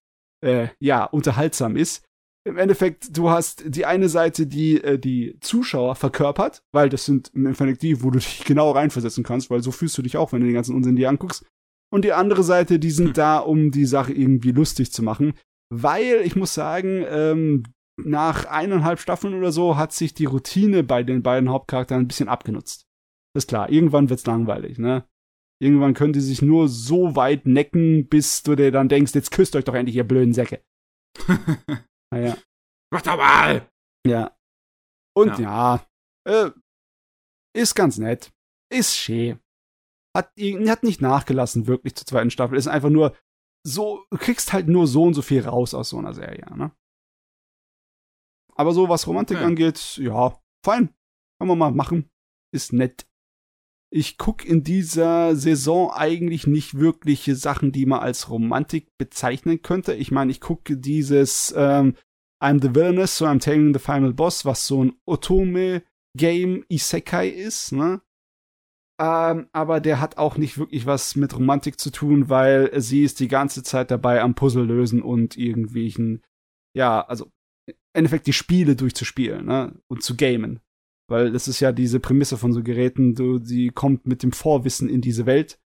äh, 0.43 0.67
ja 0.79 1.05
unterhaltsam 1.05 1.77
ist 1.77 2.03
im 2.43 2.57
Endeffekt, 2.57 3.15
du 3.15 3.29
hast 3.29 3.63
die 3.67 3.85
eine 3.85 4.09
Seite, 4.09 4.47
die 4.47 4.83
äh, 4.83 4.97
die 4.97 5.37
Zuschauer 5.41 5.95
verkörpert, 5.95 6.63
weil 6.71 6.89
das 6.89 7.05
sind 7.05 7.31
im 7.35 7.45
Endeffekt 7.45 7.83
die, 7.83 8.01
wo 8.03 8.09
du 8.09 8.19
dich 8.19 8.43
genau 8.45 8.71
reinversetzen 8.71 9.23
kannst, 9.23 9.49
weil 9.49 9.61
so 9.61 9.71
fühlst 9.71 9.97
du 9.97 10.01
dich 10.01 10.17
auch, 10.17 10.31
wenn 10.31 10.41
du 10.41 10.47
den 10.47 10.55
ganzen 10.55 10.75
Unsinn 10.75 10.95
dir 10.95 11.09
anguckst. 11.09 11.45
Und 11.91 12.05
die 12.05 12.13
andere 12.13 12.43
Seite, 12.43 12.79
die 12.79 12.91
sind 12.91 13.07
hm. 13.07 13.13
da, 13.13 13.37
um 13.39 13.71
die 13.71 13.85
Sache 13.85 14.13
irgendwie 14.13 14.51
lustig 14.51 14.91
zu 14.91 15.03
machen. 15.03 15.33
Weil, 15.73 16.21
ich 16.23 16.35
muss 16.35 16.53
sagen, 16.53 17.05
ähm, 17.07 17.63
nach 17.97 18.45
eineinhalb 18.45 18.99
Staffeln 18.99 19.33
oder 19.33 19.51
so 19.51 19.77
hat 19.77 19.91
sich 19.91 20.13
die 20.13 20.25
Routine 20.25 20.83
bei 20.83 21.03
den 21.03 21.23
beiden 21.23 21.49
Hauptcharakteren 21.49 22.03
ein 22.03 22.07
bisschen 22.07 22.29
abgenutzt. 22.29 22.87
Das 23.33 23.43
ist 23.43 23.47
klar, 23.47 23.69
irgendwann 23.69 24.09
wird's 24.09 24.25
langweilig, 24.25 24.77
ne? 24.77 25.05
Irgendwann 25.61 25.93
können 25.93 26.13
die 26.13 26.21
sich 26.21 26.41
nur 26.41 26.67
so 26.67 27.15
weit 27.15 27.45
necken, 27.45 28.07
bis 28.07 28.41
du 28.41 28.55
dir 28.55 28.71
dann 28.71 28.89
denkst, 28.89 29.13
jetzt 29.13 29.31
küsst 29.31 29.55
euch 29.55 29.63
doch 29.63 29.75
endlich, 29.75 29.95
ihr 29.95 30.07
blöden 30.07 30.33
Säcke. 30.33 30.61
Naja. 32.13 32.35
Mach 32.93 33.01
doch 33.03 33.15
mal! 33.15 33.69
Ja. 34.05 34.35
Und 35.15 35.39
ja, 35.39 35.85
ja 36.27 36.47
äh, 36.47 36.51
ist 37.53 37.73
ganz 37.73 37.97
nett. 37.97 38.33
Ist 38.69 38.97
schön. 38.97 39.39
Hat, 40.15 40.31
hat 40.37 40.83
nicht 40.83 41.01
nachgelassen, 41.01 41.67
wirklich 41.67 41.95
zur 41.95 42.05
zweiten 42.05 42.31
Staffel. 42.31 42.57
Ist 42.57 42.67
einfach 42.67 42.89
nur 42.89 43.15
so, 43.65 44.05
du 44.09 44.17
kriegst 44.17 44.53
halt 44.53 44.67
nur 44.67 44.87
so 44.87 45.03
und 45.03 45.13
so 45.13 45.21
viel 45.21 45.45
raus 45.45 45.73
aus 45.73 45.89
so 45.89 45.97
einer 45.97 46.13
Serie, 46.13 46.45
ne? 46.55 46.71
Aber 48.55 48.73
so, 48.73 48.89
was 48.89 49.07
Romantik 49.07 49.37
okay. 49.37 49.45
angeht, 49.45 49.97
ja, 49.97 50.37
fein. 50.63 50.93
Kann 51.39 51.47
man 51.47 51.57
mal 51.57 51.71
machen. 51.71 52.09
Ist 52.53 52.73
nett. 52.73 53.07
Ich 53.93 54.17
guck 54.17 54.45
in 54.45 54.63
dieser 54.63 55.35
Saison 55.35 55.91
eigentlich 55.91 56.47
nicht 56.47 56.77
wirkliche 56.77 57.35
Sachen, 57.35 57.71
die 57.71 57.85
man 57.85 57.99
als 57.99 58.29
Romantik 58.29 58.89
bezeichnen 58.97 59.61
könnte. 59.61 59.93
Ich 59.93 60.11
meine, 60.11 60.31
ich 60.31 60.39
gucke 60.39 60.77
dieses 60.77 61.53
ähm, 61.57 61.95
I'm 62.41 62.61
the 62.61 62.73
Villainous, 62.73 63.17
so 63.17 63.25
I'm 63.25 63.39
taking 63.39 63.73
the 63.73 63.79
final 63.79 64.13
boss, 64.13 64.45
was 64.45 64.65
so 64.65 64.83
ein 64.83 64.93
Otome-Game 65.05 66.65
Isekai 66.69 67.29
ist, 67.29 67.71
ne? 67.71 68.01
Ähm, 69.01 69.47
aber 69.51 69.79
der 69.79 69.99
hat 69.99 70.17
auch 70.17 70.37
nicht 70.37 70.59
wirklich 70.59 70.85
was 70.85 71.15
mit 71.15 71.35
Romantik 71.35 71.79
zu 71.79 71.89
tun, 71.89 72.29
weil 72.29 72.79
sie 72.79 73.03
ist 73.03 73.19
die 73.19 73.27
ganze 73.27 73.63
Zeit 73.63 73.89
dabei 73.89 74.21
am 74.21 74.35
Puzzle 74.35 74.63
lösen 74.63 75.01
und 75.01 75.37
irgendwelchen, 75.37 76.21
ja, 76.77 77.01
also 77.01 77.31
im 77.67 77.75
Endeffekt 77.93 78.27
die 78.27 78.33
Spiele 78.33 78.75
durchzuspielen, 78.75 79.45
ne? 79.45 79.73
Und 79.87 80.03
zu 80.03 80.15
gamen. 80.15 80.59
Weil 81.09 81.31
das 81.31 81.47
ist 81.47 81.59
ja 81.59 81.71
diese 81.71 81.99
Prämisse 81.99 82.37
von 82.37 82.53
so 82.53 82.61
Geräten, 82.61 83.15
du, 83.15 83.43
sie 83.43 83.69
kommt 83.69 84.05
mit 84.05 84.21
dem 84.21 84.33
Vorwissen 84.33 84.87
in 84.87 85.01
diese 85.01 85.25
Welt. 85.25 85.57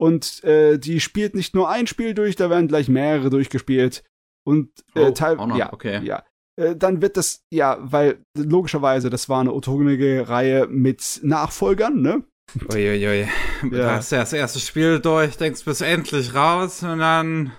Und 0.00 0.42
äh, 0.44 0.78
die 0.78 1.00
spielt 1.00 1.34
nicht 1.34 1.54
nur 1.54 1.68
ein 1.68 1.86
Spiel 1.86 2.14
durch, 2.14 2.36
da 2.36 2.48
werden 2.48 2.68
gleich 2.68 2.88
mehrere 2.88 3.28
durchgespielt. 3.28 4.02
Und 4.46 4.70
äh, 4.94 5.08
Oh, 5.08 5.10
teil 5.10 5.38
auch 5.38 5.46
noch, 5.46 5.58
ja, 5.58 5.72
okay. 5.74 6.02
ja. 6.04 6.24
Äh, 6.56 6.74
dann 6.74 7.02
wird 7.02 7.18
das, 7.18 7.44
ja, 7.52 7.76
weil 7.80 8.24
logischerweise, 8.34 9.10
das 9.10 9.28
war 9.28 9.40
eine 9.40 9.52
autogenische 9.52 10.26
Reihe 10.28 10.66
mit 10.68 11.20
Nachfolgern, 11.22 12.00
ne? 12.00 12.24
Uiuiui. 12.72 13.28
Du 13.62 13.76
Ja. 13.76 13.96
hast 13.96 14.10
ja 14.12 14.18
das 14.20 14.32
erste 14.32 14.58
Spiel 14.60 15.00
durch, 15.00 15.36
denkst 15.36 15.64
bis 15.64 15.80
endlich 15.80 16.34
raus 16.34 16.82
und 16.82 16.98
dann. 16.98 17.52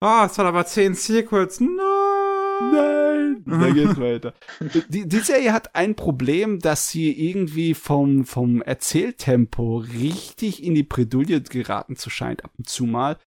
Oh, 0.00 0.22
es 0.24 0.38
hat 0.38 0.46
aber 0.46 0.64
zehn 0.66 0.94
Sequels. 0.94 1.60
Nein! 1.60 3.42
Nein! 3.44 3.44
Da 3.46 3.70
geht's 3.74 4.00
weiter. 4.00 4.34
Die, 4.88 5.06
die 5.08 5.18
Serie 5.20 5.52
hat 5.52 5.74
ein 5.74 5.94
Problem, 5.94 6.58
dass 6.60 6.88
sie 6.88 7.10
irgendwie 7.30 7.74
vom, 7.74 8.24
vom 8.24 8.62
Erzähltempo 8.62 9.78
richtig 9.78 10.62
in 10.62 10.74
die 10.74 10.82
Bredouille 10.84 11.40
geraten 11.40 11.96
zu 11.96 12.10
scheint, 12.10 12.44
ab 12.44 12.52
und 12.58 12.68
zu 12.68 12.84
mal. 12.84 13.18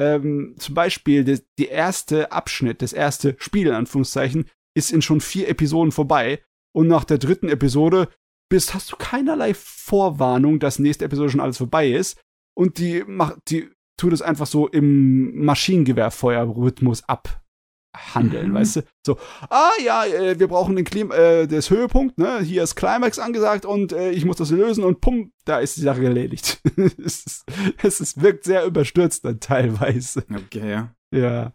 Ähm, 0.00 0.54
zum 0.58 0.74
Beispiel, 0.74 1.24
der, 1.24 1.40
die 1.58 1.66
erste 1.68 2.32
Abschnitt, 2.32 2.80
das 2.80 2.92
erste 2.92 3.36
Spiel, 3.38 3.66
in 3.66 3.74
Anführungszeichen, 3.74 4.46
ist 4.74 4.92
in 4.92 5.02
schon 5.02 5.20
vier 5.20 5.48
Episoden 5.48 5.92
vorbei. 5.92 6.40
Und 6.72 6.86
nach 6.88 7.04
der 7.04 7.18
dritten 7.18 7.48
Episode 7.48 8.08
bist, 8.50 8.74
hast 8.74 8.92
du 8.92 8.96
keinerlei 8.96 9.54
Vorwarnung, 9.54 10.58
dass 10.60 10.78
nächste 10.78 11.06
Episode 11.06 11.30
schon 11.30 11.40
alles 11.40 11.56
vorbei 11.56 11.90
ist. 11.90 12.20
Und 12.54 12.78
die 12.78 13.02
macht, 13.06 13.36
die 13.48 13.70
tut 13.96 14.12
es 14.12 14.20
einfach 14.20 14.46
so 14.46 14.68
im 14.68 15.42
Maschinengewehrfeuerrhythmus 15.44 17.02
abhandeln, 17.08 18.50
Mhm. 18.50 18.54
weißt 18.54 18.76
du? 18.76 18.82
So, 19.06 19.18
ah 19.48 19.70
ja, 19.84 20.04
äh, 20.06 20.38
wir 20.38 20.48
brauchen 20.48 20.76
den 20.76 20.84
Klim 20.84 21.10
äh, 21.10 21.46
das 21.46 21.70
Höhepunkt, 21.70 22.18
ne? 22.18 22.40
Hier 22.40 22.62
ist 22.62 22.76
Climax 22.76 23.18
angesagt 23.18 23.64
und 23.64 23.92
äh, 23.92 24.10
ich 24.10 24.24
muss 24.24 24.36
das 24.36 24.50
lösen 24.50 24.84
und 24.84 25.00
pum, 25.00 25.32
da 25.44 25.58
ist 25.60 25.76
die 25.76 25.82
Sache 25.82 26.04
erledigt. 26.04 26.60
es, 26.76 27.24
ist, 27.24 27.44
es 27.82 28.00
ist, 28.00 28.20
wirkt 28.22 28.44
sehr 28.44 28.64
überstürzt 28.66 29.24
dann 29.24 29.40
teilweise. 29.40 30.24
Okay. 30.34 30.84
Ja. 31.12 31.52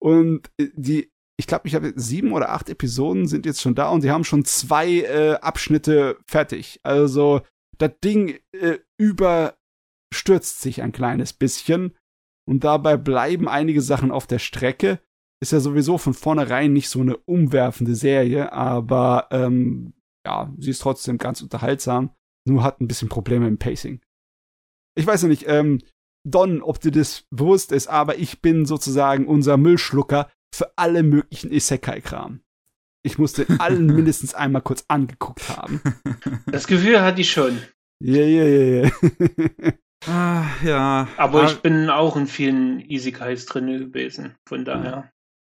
Und 0.00 0.50
äh, 0.58 0.68
die, 0.74 1.10
ich 1.38 1.46
glaube, 1.46 1.68
ich 1.68 1.74
habe 1.74 1.92
sieben 1.94 2.32
oder 2.32 2.50
acht 2.50 2.68
Episoden 2.68 3.28
sind 3.28 3.46
jetzt 3.46 3.60
schon 3.60 3.76
da 3.76 3.90
und 3.90 4.00
sie 4.00 4.10
haben 4.10 4.24
schon 4.24 4.44
zwei 4.44 5.02
äh, 5.02 5.34
Abschnitte 5.34 6.18
fertig. 6.26 6.80
Also 6.82 7.42
das 7.78 7.92
Ding 8.02 8.38
äh, 8.52 8.78
überstürzt 8.98 10.60
sich 10.60 10.82
ein 10.82 10.90
kleines 10.90 11.32
bisschen 11.32 11.96
und 12.48 12.64
dabei 12.64 12.96
bleiben 12.96 13.48
einige 13.48 13.80
Sachen 13.80 14.10
auf 14.10 14.26
der 14.26 14.40
Strecke. 14.40 15.00
Ist 15.40 15.52
ja 15.52 15.60
sowieso 15.60 15.96
von 15.96 16.14
vornherein 16.14 16.72
nicht 16.72 16.88
so 16.88 17.00
eine 17.00 17.16
umwerfende 17.16 17.94
Serie, 17.94 18.52
aber 18.52 19.28
ähm, 19.30 19.94
ja, 20.26 20.52
sie 20.58 20.70
ist 20.70 20.80
trotzdem 20.80 21.18
ganz 21.18 21.40
unterhaltsam. 21.40 22.10
Nur 22.48 22.64
hat 22.64 22.80
ein 22.80 22.88
bisschen 22.88 23.08
Probleme 23.08 23.46
im 23.46 23.58
Pacing. 23.58 24.00
Ich 24.96 25.06
weiß 25.06 25.22
ja 25.22 25.28
nicht, 25.28 25.44
ähm, 25.46 25.80
Don, 26.26 26.62
ob 26.62 26.80
dir 26.80 26.90
das 26.90 27.26
bewusst 27.30 27.70
ist, 27.70 27.86
aber 27.86 28.18
ich 28.18 28.42
bin 28.42 28.66
sozusagen 28.66 29.28
unser 29.28 29.56
Müllschlucker 29.56 30.28
für 30.54 30.72
alle 30.76 31.02
möglichen 31.02 31.50
Isekai-Kram. 31.52 32.40
Ich 33.02 33.18
musste 33.18 33.46
allen 33.58 33.86
mindestens 33.86 34.34
einmal 34.34 34.62
kurz 34.62 34.84
angeguckt 34.88 35.48
haben. 35.56 35.80
Das 36.46 36.66
Gefühl 36.66 37.00
hatte 37.02 37.20
ich 37.20 37.30
schon. 37.30 37.58
Ja, 38.00 38.22
ja, 38.24 38.44
ja, 38.44 38.82
ja. 38.84 39.72
Ah, 40.06 40.44
ja. 40.64 41.08
Aber 41.16 41.42
Ah, 41.42 41.46
ich 41.46 41.56
bin 41.60 41.90
auch 41.90 42.16
in 42.16 42.26
vielen 42.26 42.80
Easy-Kites 42.80 43.46
drin 43.46 43.66
gewesen. 43.66 44.34
Von 44.48 44.64
daher. 44.64 45.10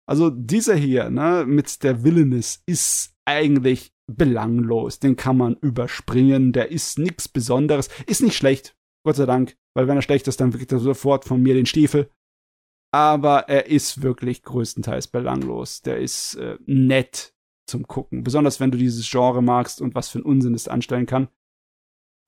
Also 0.08 0.30
dieser 0.30 0.74
hier, 0.76 1.10
ne, 1.10 1.44
mit 1.46 1.82
der 1.82 2.04
Villainous 2.04 2.62
ist 2.66 3.14
eigentlich 3.26 3.92
belanglos. 4.10 5.00
Den 5.00 5.16
kann 5.16 5.36
man 5.36 5.56
überspringen. 5.56 6.52
Der 6.52 6.70
ist 6.70 6.98
nichts 6.98 7.28
Besonderes. 7.28 7.88
Ist 8.06 8.22
nicht 8.22 8.36
schlecht. 8.36 8.74
Gott 9.04 9.16
sei 9.16 9.26
Dank. 9.26 9.56
Weil 9.74 9.86
wenn 9.86 9.96
er 9.96 10.02
schlecht 10.02 10.26
ist, 10.28 10.40
dann 10.40 10.52
kriegt 10.52 10.72
er 10.72 10.78
sofort 10.78 11.24
von 11.24 11.42
mir 11.42 11.54
den 11.54 11.66
Stiefel. 11.66 12.10
Aber 12.90 13.48
er 13.48 13.66
ist 13.66 14.02
wirklich 14.02 14.42
größtenteils 14.42 15.08
belanglos. 15.08 15.82
Der 15.82 15.98
ist 15.98 16.36
äh, 16.36 16.56
nett 16.66 17.34
zum 17.66 17.86
Gucken. 17.86 18.24
Besonders 18.24 18.60
wenn 18.60 18.70
du 18.70 18.78
dieses 18.78 19.08
Genre 19.10 19.42
magst 19.42 19.80
und 19.80 19.94
was 19.94 20.08
für 20.08 20.18
einen 20.18 20.26
Unsinn 20.26 20.54
es 20.54 20.68
anstellen 20.68 21.06
kann. 21.06 21.28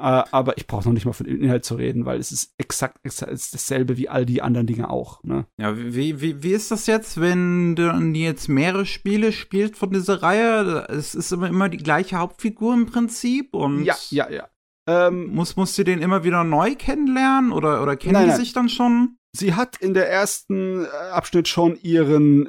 Äh, 0.01 0.25
aber 0.33 0.57
ich 0.57 0.67
brauche 0.67 0.87
noch 0.89 0.95
nicht 0.95 1.05
mal 1.05 1.13
von 1.13 1.27
dem 1.27 1.43
Inhalt 1.43 1.65
zu 1.65 1.75
reden, 1.75 2.07
weil 2.07 2.19
es 2.19 2.33
ist 2.33 2.55
exakt, 2.57 2.99
exakt 3.03 3.31
ist 3.31 3.53
dasselbe 3.53 3.99
wie 3.99 4.09
all 4.09 4.25
die 4.25 4.41
anderen 4.41 4.67
Dinge 4.67 4.89
auch. 4.89 5.23
Ne? 5.25 5.47
Ja, 5.59 5.77
wie, 5.77 6.21
wie, 6.23 6.43
wie 6.43 6.53
ist 6.53 6.71
das 6.71 6.87
jetzt, 6.87 7.21
wenn 7.21 7.77
du 7.77 7.91
jetzt 8.15 8.49
mehrere 8.49 8.87
Spiele 8.87 9.33
spielt 9.33 9.77
von 9.77 9.91
dieser 9.91 10.23
Reihe? 10.23 10.87
Es 10.89 11.15
ist 11.15 11.33
immer, 11.33 11.49
immer 11.49 11.69
die 11.69 11.77
gleiche 11.77 12.17
Hauptfigur 12.17 12.73
im 12.73 12.87
Prinzip 12.87 13.55
und 13.55 13.85
Ja, 13.85 13.97
ja, 14.11 14.31
ja. 14.31 14.49
Ähm, 14.89 15.35
Muss, 15.35 15.57
musst 15.57 15.77
du 15.77 15.85
den 15.85 16.01
immer 16.01 16.25
wieder 16.25 16.45
neu 16.45 16.75
kennenlernen 16.75 17.53
oder, 17.53 17.83
oder 17.83 17.97
kennen 17.97 18.15
Nein, 18.15 18.25
die 18.25 18.29
nein. 18.31 18.41
sich 18.41 18.55
dann 18.55 18.71
schon? 18.71 19.19
Sie 19.33 19.55
hat 19.55 19.77
in 19.77 19.95
der 19.95 20.11
ersten 20.11 20.85
äh, 20.85 20.89
Abschnitt 21.13 21.49
schon 21.49 21.77
ihren 21.77 22.49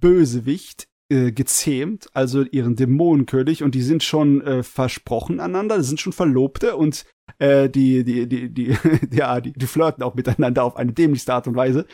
Bösewicht 0.00 0.86
äh, 1.10 1.32
gezähmt, 1.32 2.08
also 2.12 2.42
ihren 2.42 2.76
Dämonenkönig, 2.76 3.62
und 3.62 3.74
die 3.74 3.82
sind 3.82 4.02
schon 4.04 4.40
äh, 4.42 4.62
versprochen 4.62 5.40
aneinander, 5.40 5.82
sind 5.82 6.00
schon 6.00 6.12
Verlobte 6.12 6.76
und 6.76 7.04
äh, 7.38 7.68
die, 7.68 8.04
die, 8.04 8.28
die, 8.28 8.48
die, 8.52 8.76
ja, 9.10 9.40
die, 9.40 9.52
die 9.52 9.66
flirten 9.66 10.04
auch 10.04 10.14
miteinander 10.14 10.62
auf 10.64 10.76
eine 10.76 10.92
dämlichste 10.92 11.34
Art 11.34 11.48
und 11.48 11.56
Weise. 11.56 11.86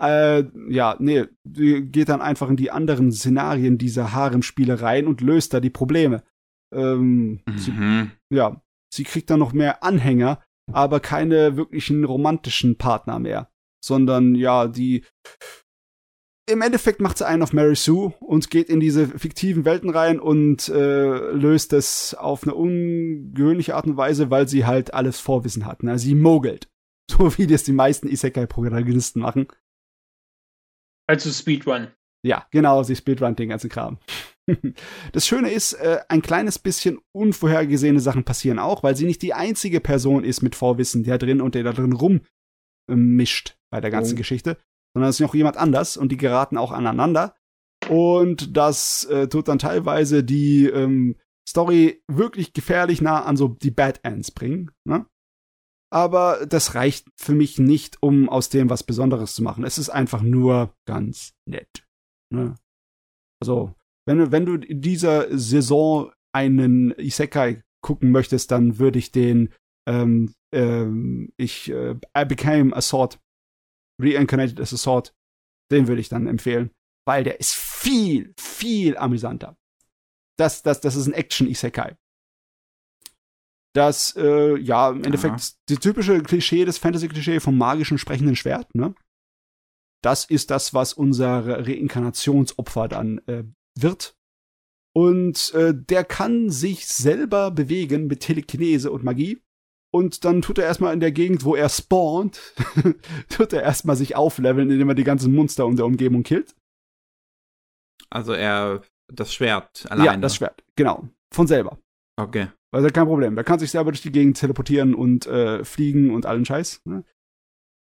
Äh, 0.00 0.44
ja, 0.68 0.96
nee, 0.98 1.24
die 1.44 1.82
geht 1.90 2.08
dann 2.08 2.20
einfach 2.20 2.50
in 2.50 2.56
die 2.56 2.70
anderen 2.70 3.10
Szenarien 3.10 3.78
dieser 3.78 4.12
Haremspiele 4.12 4.80
rein 4.82 5.06
und 5.06 5.22
löst 5.22 5.54
da 5.54 5.60
die 5.60 5.70
Probleme. 5.70 6.22
Ähm, 6.72 7.40
sie, 7.56 7.72
Mhm. 7.72 8.10
ja, 8.30 8.62
sie 8.92 9.04
kriegt 9.04 9.30
dann 9.30 9.40
noch 9.40 9.52
mehr 9.54 9.82
Anhänger, 9.82 10.42
aber 10.70 11.00
keine 11.00 11.56
wirklichen 11.56 12.04
romantischen 12.04 12.76
Partner 12.76 13.18
mehr. 13.18 13.50
Sondern 13.88 14.34
ja, 14.34 14.68
die. 14.68 15.04
Im 16.48 16.62
Endeffekt 16.62 17.00
macht 17.00 17.18
sie 17.18 17.26
einen 17.26 17.42
auf 17.42 17.52
Mary 17.52 17.74
Sue 17.74 18.14
und 18.20 18.48
geht 18.48 18.70
in 18.70 18.80
diese 18.80 19.06
fiktiven 19.06 19.66
Welten 19.66 19.90
rein 19.90 20.18
und 20.18 20.68
äh, 20.68 21.32
löst 21.32 21.74
es 21.74 22.14
auf 22.14 22.44
eine 22.44 22.54
ungewöhnliche 22.54 23.74
Art 23.74 23.86
und 23.86 23.98
Weise, 23.98 24.30
weil 24.30 24.48
sie 24.48 24.64
halt 24.64 24.94
alles 24.94 25.20
Vorwissen 25.20 25.66
hat. 25.66 25.82
Ne? 25.82 25.98
Sie 25.98 26.14
mogelt. 26.14 26.68
So 27.10 27.38
wie 27.38 27.46
das 27.46 27.64
die 27.64 27.72
meisten 27.72 28.06
Isekai-Protagonisten 28.06 29.20
machen. 29.20 29.48
Also 31.06 31.30
Speedrun. 31.30 31.88
Ja, 32.22 32.46
genau, 32.50 32.82
sie 32.82 32.96
speedrunnt 32.96 33.38
den 33.38 33.48
ganzen 33.48 33.70
Kram. 33.70 33.98
Das 35.12 35.26
Schöne 35.26 35.50
ist, 35.50 35.74
äh, 35.74 36.00
ein 36.08 36.22
kleines 36.22 36.58
bisschen 36.58 37.00
unvorhergesehene 37.12 38.00
Sachen 38.00 38.24
passieren 38.24 38.58
auch, 38.58 38.82
weil 38.82 38.96
sie 38.96 39.04
nicht 39.04 39.20
die 39.20 39.34
einzige 39.34 39.78
Person 39.78 40.24
ist 40.24 40.40
mit 40.40 40.54
Vorwissen, 40.54 41.04
der 41.04 41.18
drin 41.18 41.42
und 41.42 41.54
der 41.54 41.64
da 41.64 41.72
drin 41.72 41.92
rummischt 42.88 43.58
bei 43.70 43.80
der 43.80 43.90
ganzen 43.90 44.14
Oh. 44.14 44.18
Geschichte, 44.18 44.56
sondern 44.94 45.10
es 45.10 45.16
ist 45.16 45.20
noch 45.20 45.34
jemand 45.34 45.56
anders 45.56 45.96
und 45.96 46.10
die 46.10 46.16
geraten 46.16 46.56
auch 46.56 46.72
aneinander. 46.72 47.34
Und 47.88 48.56
das 48.56 49.04
äh, 49.04 49.28
tut 49.28 49.48
dann 49.48 49.58
teilweise 49.58 50.24
die 50.24 50.66
ähm, 50.66 51.16
Story 51.48 52.02
wirklich 52.08 52.52
gefährlich 52.52 53.00
nah 53.00 53.24
an 53.24 53.36
so 53.36 53.48
die 53.48 53.70
Bad 53.70 54.00
Ends 54.02 54.30
bringen. 54.30 54.70
Ne? 54.84 55.06
Aber 55.90 56.44
das 56.46 56.74
reicht 56.74 57.08
für 57.16 57.34
mich 57.34 57.58
nicht, 57.58 58.02
um 58.02 58.28
aus 58.28 58.50
dem 58.50 58.68
was 58.68 58.82
Besonderes 58.82 59.34
zu 59.34 59.42
machen. 59.42 59.64
Es 59.64 59.78
ist 59.78 59.88
einfach 59.88 60.20
nur 60.22 60.74
ganz 60.86 61.32
nett. 61.48 61.86
Ne? 62.30 62.56
Also, 63.40 63.74
wenn, 64.06 64.30
wenn 64.32 64.44
du 64.44 64.56
in 64.56 64.82
dieser 64.82 65.36
Saison 65.38 66.12
einen 66.34 66.90
Isekai 66.98 67.62
gucken 67.80 68.10
möchtest, 68.10 68.50
dann 68.50 68.78
würde 68.78 68.98
ich 68.98 69.12
den 69.12 69.54
ähm, 69.88 70.34
ähm, 70.52 71.32
ich 71.36 71.70
äh, 71.70 71.96
I 72.16 72.24
became 72.24 72.74
a 72.76 72.80
sword 72.80 73.18
reincarnated 74.00 74.60
as 74.60 74.72
a 74.72 74.76
sword 74.76 75.14
den 75.70 75.88
würde 75.88 76.00
ich 76.00 76.08
dann 76.08 76.26
empfehlen, 76.26 76.70
weil 77.06 77.24
der 77.24 77.40
ist 77.40 77.54
viel 77.54 78.32
viel 78.38 78.96
amüsanter. 78.96 79.56
Das 80.38 80.62
das 80.62 80.80
das 80.80 80.94
ist 80.94 81.06
ein 81.06 81.14
Action 81.14 81.48
Isekai. 81.48 81.96
Das 83.74 84.14
äh, 84.16 84.56
ja 84.58 84.90
im 84.90 85.04
Endeffekt 85.04 85.56
die 85.68 85.76
typische 85.76 86.22
Klischee 86.22 86.64
des 86.64 86.78
Fantasy 86.78 87.08
Klischee 87.08 87.40
vom 87.40 87.56
magischen 87.58 87.98
sprechenden 87.98 88.36
Schwert, 88.36 88.74
ne? 88.74 88.94
Das 90.02 90.24
ist 90.24 90.50
das, 90.50 90.74
was 90.74 90.92
unser 90.92 91.66
Reinkarnationsopfer 91.66 92.88
dann 92.88 93.18
äh, 93.26 93.44
wird. 93.76 94.16
Und 94.94 95.52
äh, 95.54 95.74
der 95.74 96.04
kann 96.04 96.50
sich 96.50 96.86
selber 96.86 97.50
bewegen 97.50 98.06
mit 98.06 98.20
Telekinese 98.20 98.90
und 98.90 99.04
Magie. 99.04 99.42
Und 99.90 100.24
dann 100.24 100.42
tut 100.42 100.58
er 100.58 100.64
erstmal 100.64 100.92
in 100.92 101.00
der 101.00 101.12
Gegend, 101.12 101.44
wo 101.44 101.54
er 101.54 101.68
spawnt, 101.68 102.54
tut 103.30 103.52
er 103.52 103.62
erstmal 103.62 103.96
sich 103.96 104.16
aufleveln, 104.16 104.70
indem 104.70 104.88
er 104.90 104.94
die 104.94 105.04
ganzen 105.04 105.34
Monster 105.34 105.64
in 105.64 105.76
der 105.76 105.86
Umgebung 105.86 106.22
killt. 106.22 106.54
Also 108.10 108.32
er 108.32 108.82
das 109.12 109.32
Schwert 109.32 109.86
alleine. 109.90 110.06
Ja, 110.06 110.16
das 110.16 110.36
Schwert, 110.36 110.62
genau. 110.76 111.08
Von 111.32 111.46
selber. 111.46 111.78
Okay. 112.16 112.48
Also 112.70 112.88
kein 112.88 113.06
Problem. 113.06 113.34
Der 113.34 113.44
kann 113.44 113.58
sich 113.58 113.70
selber 113.70 113.90
durch 113.92 114.02
die 114.02 114.12
Gegend 114.12 114.38
teleportieren 114.38 114.94
und 114.94 115.26
äh, 115.26 115.64
fliegen 115.64 116.10
und 116.10 116.26
allen 116.26 116.44
Scheiß. 116.44 116.82
Ne? 116.84 117.04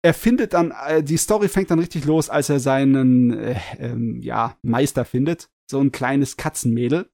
Er 0.03 0.13
findet 0.13 0.53
dann, 0.53 0.71
äh, 0.87 1.01
die 1.01 1.17
Story 1.17 1.47
fängt 1.47 1.71
dann 1.71 1.79
richtig 1.79 2.05
los, 2.05 2.29
als 2.29 2.49
er 2.49 2.59
seinen 2.59 3.37
äh, 3.37 3.59
ähm, 3.79 4.21
ja, 4.21 4.57
Meister 4.61 5.05
findet. 5.05 5.49
So 5.69 5.79
ein 5.79 5.91
kleines 5.91 6.37
Katzenmädel, 6.37 7.09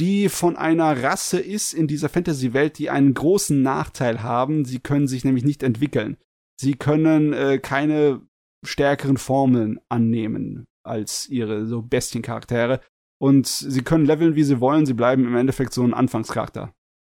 die 0.00 0.28
von 0.28 0.56
einer 0.56 1.02
Rasse 1.02 1.40
ist 1.40 1.72
in 1.72 1.88
dieser 1.88 2.08
Fantasy-Welt, 2.08 2.78
die 2.78 2.90
einen 2.90 3.14
großen 3.14 3.60
Nachteil 3.62 4.22
haben. 4.22 4.64
Sie 4.64 4.78
können 4.78 5.08
sich 5.08 5.24
nämlich 5.24 5.44
nicht 5.44 5.62
entwickeln. 5.62 6.16
Sie 6.60 6.74
können 6.74 7.32
äh, 7.32 7.58
keine 7.58 8.22
stärkeren 8.64 9.16
Formeln 9.16 9.80
annehmen 9.88 10.66
als 10.84 11.28
ihre 11.28 11.66
so 11.66 11.82
Bestiencharaktere. 11.82 12.80
Und 13.20 13.46
sie 13.46 13.82
können 13.82 14.06
leveln, 14.06 14.36
wie 14.36 14.44
sie 14.44 14.60
wollen. 14.60 14.86
Sie 14.86 14.94
bleiben 14.94 15.24
im 15.24 15.36
Endeffekt 15.36 15.72
so 15.72 15.82
ein 15.82 15.94
Anfangscharakter. 15.94 16.72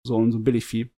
So 0.06 0.20
ein, 0.20 0.30
so 0.30 0.38
ein 0.38 0.44
Billigvieh. 0.44 0.90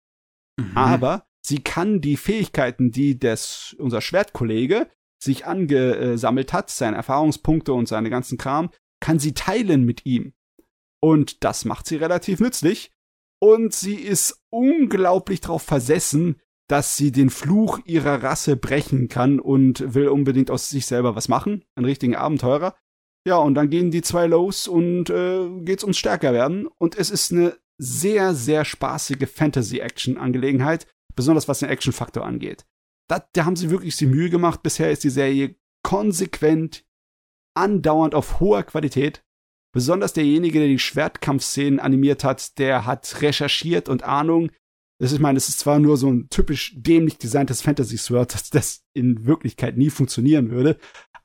Mhm. 0.59 0.77
Aber 0.77 1.27
sie 1.41 1.63
kann 1.63 2.01
die 2.01 2.17
Fähigkeiten, 2.17 2.91
die 2.91 3.19
des, 3.19 3.77
unser 3.79 4.01
Schwertkollege 4.01 4.91
sich 5.23 5.47
angesammelt 5.47 6.53
hat, 6.53 6.71
seine 6.71 6.97
Erfahrungspunkte 6.97 7.73
und 7.73 7.87
seine 7.87 8.11
ganzen 8.11 8.39
Kram, 8.39 8.71
kann 9.01 9.19
sie 9.19 9.35
teilen 9.35 9.85
mit 9.85 10.05
ihm. 10.07 10.33
Und 11.01 11.45
das 11.45 11.65
macht 11.65 11.87
sie 11.87 11.97
relativ 11.97 12.41
nützlich. 12.41 12.93
Und 13.41 13.73
sie 13.73 13.95
ist 13.95 14.43
unglaublich 14.51 15.41
darauf 15.41 15.63
versessen, 15.63 16.41
dass 16.69 16.97
sie 16.97 17.13
den 17.13 17.31
Fluch 17.31 17.81
ihrer 17.85 18.23
Rasse 18.23 18.57
brechen 18.57 19.09
kann 19.09 19.41
und 19.41 19.95
will 19.95 20.09
unbedingt 20.09 20.51
aus 20.51 20.69
sich 20.69 20.87
selber 20.87 21.17
was 21.17 21.29
machen. 21.29 21.65
Ein 21.77 21.85
richtigen 21.85 22.15
Abenteurer. 22.15 22.77
Ja, 23.27 23.37
und 23.37 23.55
dann 23.55 23.71
gehen 23.71 23.91
die 23.91 24.03
zwei 24.03 24.27
los 24.27 24.69
und 24.69 25.11
äh, 25.11 25.49
geht's 25.61 25.85
ums 25.85 25.99
stärker 25.99 26.33
werden. 26.33 26.67
Und 26.79 26.97
es 26.97 27.11
ist 27.11 27.33
eine 27.33 27.57
sehr, 27.79 28.35
sehr 28.35 28.65
spaßige 28.65 29.29
Fantasy-Action-Angelegenheit, 29.29 30.87
besonders 31.15 31.49
was 31.49 31.61
den 31.61 31.69
Action-Faktor 31.69 32.25
angeht. 32.25 32.67
Da, 33.09 33.27
da 33.33 33.45
haben 33.45 33.57
sie 33.57 33.71
wirklich 33.71 33.97
die 33.97 34.07
Mühe 34.07 34.31
gemacht. 34.31 34.63
Bisher 34.63 34.91
ist 34.91 35.05
die 35.05 35.11
Serie 35.11 35.57
konsequent, 35.83 36.85
andauernd 37.55 38.15
auf 38.15 38.41
hoher 38.41 38.63
Qualität. 38.65 39.25
Besonders 39.73 40.13
derjenige, 40.13 40.59
der 40.59 40.69
die 40.69 40.79
Schwertkampfszenen 40.79 41.79
animiert 41.81 42.25
hat, 42.25 42.59
der 42.59 42.87
hat 42.87 43.21
recherchiert 43.21 43.89
und 43.89 44.03
Ahnung. 44.03 44.51
Das 44.99 45.13
ist, 45.13 45.19
ich 45.19 45.23
meine, 45.23 45.37
es 45.37 45.49
ist 45.49 45.61
zwar 45.61 45.79
nur 45.79 45.97
so 45.97 46.11
ein 46.11 46.29
typisch 46.31 46.75
dämlich 46.77 47.19
designtes 47.19 47.61
Fantasy-Sword, 47.61 48.35
dass 48.35 48.51
das 48.51 48.83
in 48.95 49.27
Wirklichkeit 49.27 49.77
nie 49.77 49.91
funktionieren 49.91 50.51
würde, 50.51 50.79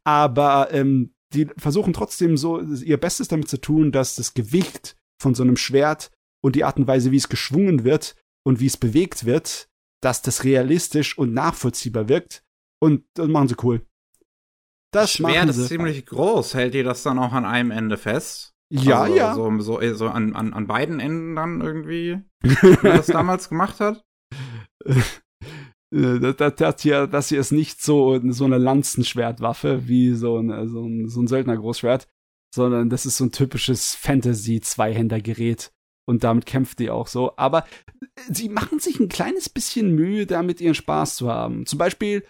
aber 0.03 0.71
ähm, 0.71 1.15
die 1.33 1.47
versuchen 1.57 1.93
trotzdem 1.93 2.37
so 2.37 2.61
ihr 2.61 2.99
Bestes 2.99 3.27
damit 3.27 3.49
zu 3.49 3.59
tun, 3.59 3.91
dass 3.91 4.15
das 4.15 4.33
Gewicht 4.33 4.95
von 5.19 5.33
so 5.33 5.43
einem 5.43 5.57
Schwert 5.57 6.11
und 6.43 6.55
die 6.55 6.63
Art 6.63 6.77
und 6.77 6.87
Weise, 6.87 7.11
wie 7.11 7.17
es 7.17 7.29
geschwungen 7.29 7.83
wird 7.83 8.15
und 8.45 8.59
wie 8.59 8.67
es 8.67 8.77
bewegt 8.77 9.25
wird, 9.25 9.69
dass 10.01 10.21
das 10.21 10.43
realistisch 10.43 11.17
und 11.17 11.33
nachvollziehbar 11.33 12.09
wirkt. 12.09 12.43
Und 12.79 13.05
das 13.13 13.27
machen 13.27 13.47
sie 13.47 13.55
cool. 13.63 13.85
Das 14.93 15.11
Schwert 15.11 15.49
ist 15.49 15.67
ziemlich 15.67 16.05
groß. 16.05 16.53
Hält 16.53 16.75
ihr 16.75 16.83
das 16.83 17.03
dann 17.03 17.19
auch 17.19 17.33
an 17.33 17.45
einem 17.45 17.71
Ende 17.71 17.97
fest? 17.97 18.53
Ja, 18.71 19.01
also, 19.01 19.15
ja. 19.15 19.35
So, 19.35 19.59
so, 19.59 19.93
so 19.93 20.07
an, 20.07 20.35
an, 20.35 20.53
an 20.53 20.67
beiden 20.67 20.99
Enden 20.99 21.35
dann 21.35 21.61
irgendwie, 21.61 22.21
wie 22.41 22.87
er 22.87 22.97
das 22.97 23.07
damals 23.07 23.49
gemacht 23.49 23.79
hat? 23.79 24.03
Das, 25.91 26.35
das, 26.37 26.55
das, 26.55 26.81
hier, 26.81 27.05
das 27.05 27.29
hier 27.29 27.39
ist 27.39 27.51
nicht 27.51 27.81
so, 27.81 28.19
so 28.31 28.45
eine 28.45 28.57
Lanzenschwertwaffe 28.57 29.87
wie 29.87 30.13
so, 30.13 30.37
eine, 30.37 30.67
so 30.67 30.85
ein, 30.85 31.07
so 31.07 31.21
ein 31.21 31.27
Söldner-Großschwert, 31.27 32.07
sondern 32.53 32.89
das 32.89 33.05
ist 33.05 33.17
so 33.17 33.25
ein 33.25 33.31
typisches 33.31 33.93
Fantasy-Zweihändergerät. 33.95 35.71
Und 36.05 36.23
damit 36.23 36.45
kämpft 36.45 36.79
die 36.79 36.89
auch 36.89 37.07
so. 37.07 37.37
Aber 37.37 37.65
sie 38.29 38.49
machen 38.49 38.79
sich 38.79 38.99
ein 38.99 39.07
kleines 39.07 39.49
bisschen 39.49 39.95
Mühe, 39.95 40.25
damit 40.25 40.61
ihren 40.61 40.75
Spaß 40.75 41.15
zu 41.15 41.29
haben. 41.29 41.65
Zum 41.65 41.79
Beispiel, 41.79 42.25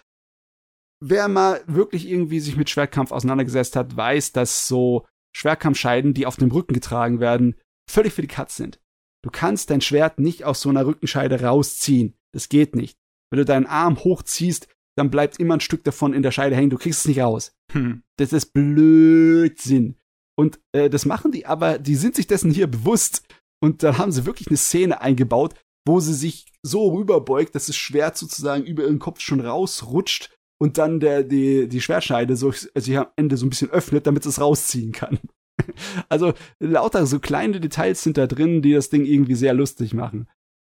wer 1.06 1.28
mal 1.28 1.62
wirklich 1.66 2.08
irgendwie 2.08 2.40
sich 2.40 2.56
mit 2.56 2.70
Schwertkampf 2.70 3.12
auseinandergesetzt 3.12 3.76
hat, 3.76 3.94
weiß, 3.94 4.32
dass 4.32 4.66
so 4.66 5.06
Schwertkampfscheiden, 5.36 6.14
die 6.14 6.26
auf 6.26 6.36
dem 6.36 6.50
Rücken 6.50 6.72
getragen 6.72 7.20
werden, 7.20 7.56
völlig 7.90 8.14
für 8.14 8.22
die 8.22 8.28
Katz 8.28 8.56
sind. 8.56 8.80
Du 9.22 9.30
kannst 9.30 9.70
dein 9.70 9.80
Schwert 9.80 10.18
nicht 10.18 10.44
aus 10.44 10.60
so 10.60 10.70
einer 10.70 10.86
Rückenscheide 10.86 11.42
rausziehen. 11.42 12.14
Das 12.32 12.48
geht 12.48 12.74
nicht. 12.74 12.96
Wenn 13.30 13.38
du 13.38 13.44
deinen 13.44 13.66
Arm 13.66 14.02
hochziehst, 14.02 14.68
dann 14.96 15.10
bleibt 15.10 15.38
immer 15.38 15.54
ein 15.54 15.60
Stück 15.60 15.84
davon 15.84 16.14
in 16.14 16.22
der 16.22 16.30
Scheide 16.30 16.56
hängen. 16.56 16.70
Du 16.70 16.78
kriegst 16.78 17.00
es 17.00 17.08
nicht 17.08 17.20
raus. 17.20 17.52
Hm. 17.72 18.02
Das 18.18 18.32
ist 18.32 18.52
Blödsinn. 18.52 19.98
Und 20.36 20.60
äh, 20.72 20.88
das 20.88 21.04
machen 21.04 21.32
die, 21.32 21.46
aber 21.46 21.78
die 21.78 21.96
sind 21.96 22.16
sich 22.16 22.26
dessen 22.26 22.50
hier 22.50 22.66
bewusst. 22.66 23.22
Und 23.62 23.82
dann 23.82 23.98
haben 23.98 24.12
sie 24.12 24.26
wirklich 24.26 24.48
eine 24.48 24.56
Szene 24.56 25.00
eingebaut, 25.00 25.54
wo 25.86 26.00
sie 26.00 26.14
sich 26.14 26.46
so 26.62 26.94
rüberbeugt, 26.94 27.54
dass 27.54 27.66
das 27.66 27.76
Schwert 27.76 28.16
sozusagen 28.16 28.64
über 28.64 28.84
ihren 28.84 28.98
Kopf 28.98 29.20
schon 29.20 29.40
rausrutscht 29.40 30.33
und 30.64 30.78
dann 30.78 30.98
der, 30.98 31.24
die, 31.24 31.68
die 31.68 31.82
Schwertscheide 31.82 32.36
so, 32.36 32.50
sich 32.50 32.96
am 32.96 33.08
Ende 33.16 33.36
so 33.36 33.44
ein 33.44 33.50
bisschen 33.50 33.68
öffnet, 33.68 34.06
damit 34.06 34.24
es 34.24 34.40
rausziehen 34.40 34.92
kann. 34.92 35.18
also 36.08 36.32
lauter 36.58 37.04
so 37.04 37.20
kleine 37.20 37.60
Details 37.60 38.02
sind 38.02 38.16
da 38.16 38.26
drin, 38.26 38.62
die 38.62 38.72
das 38.72 38.88
Ding 38.88 39.04
irgendwie 39.04 39.34
sehr 39.34 39.52
lustig 39.52 39.92
machen. 39.92 40.26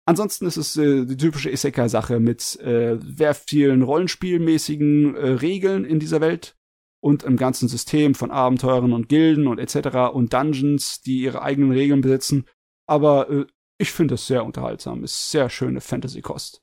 Ansonsten 0.05 0.45
ist 0.45 0.57
es 0.57 0.76
äh, 0.76 1.05
die 1.05 1.15
typische 1.15 1.49
Isekai-Sache 1.49 2.19
mit 2.19 2.59
äh, 2.59 2.99
sehr 2.99 3.34
vielen 3.34 3.81
rollenspielmäßigen 3.81 5.15
äh, 5.15 5.30
Regeln 5.30 5.85
in 5.85 5.99
dieser 5.99 6.19
Welt 6.19 6.57
und 7.01 7.23
im 7.23 7.38
ganzen 7.38 7.69
System 7.69 8.14
von 8.14 8.30
Abenteuern 8.30 8.91
und 8.91 9.07
Gilden 9.07 9.47
und 9.47 9.57
etc. 9.57 10.14
und 10.14 10.34
Dungeons, 10.34 10.99
die 10.99 11.22
ihre 11.22 11.43
eigenen 11.43 11.72
Regeln 11.72 12.01
besitzen. 12.01 12.45
Aber 12.88 13.30
äh, 13.30 13.45
ich 13.77 13.93
finde 13.93 14.15
es 14.15 14.27
sehr 14.27 14.43
unterhaltsam. 14.43 15.05
Ist 15.05 15.31
sehr 15.31 15.49
schöne 15.49 15.80
Fantasy-Kost. 15.80 16.61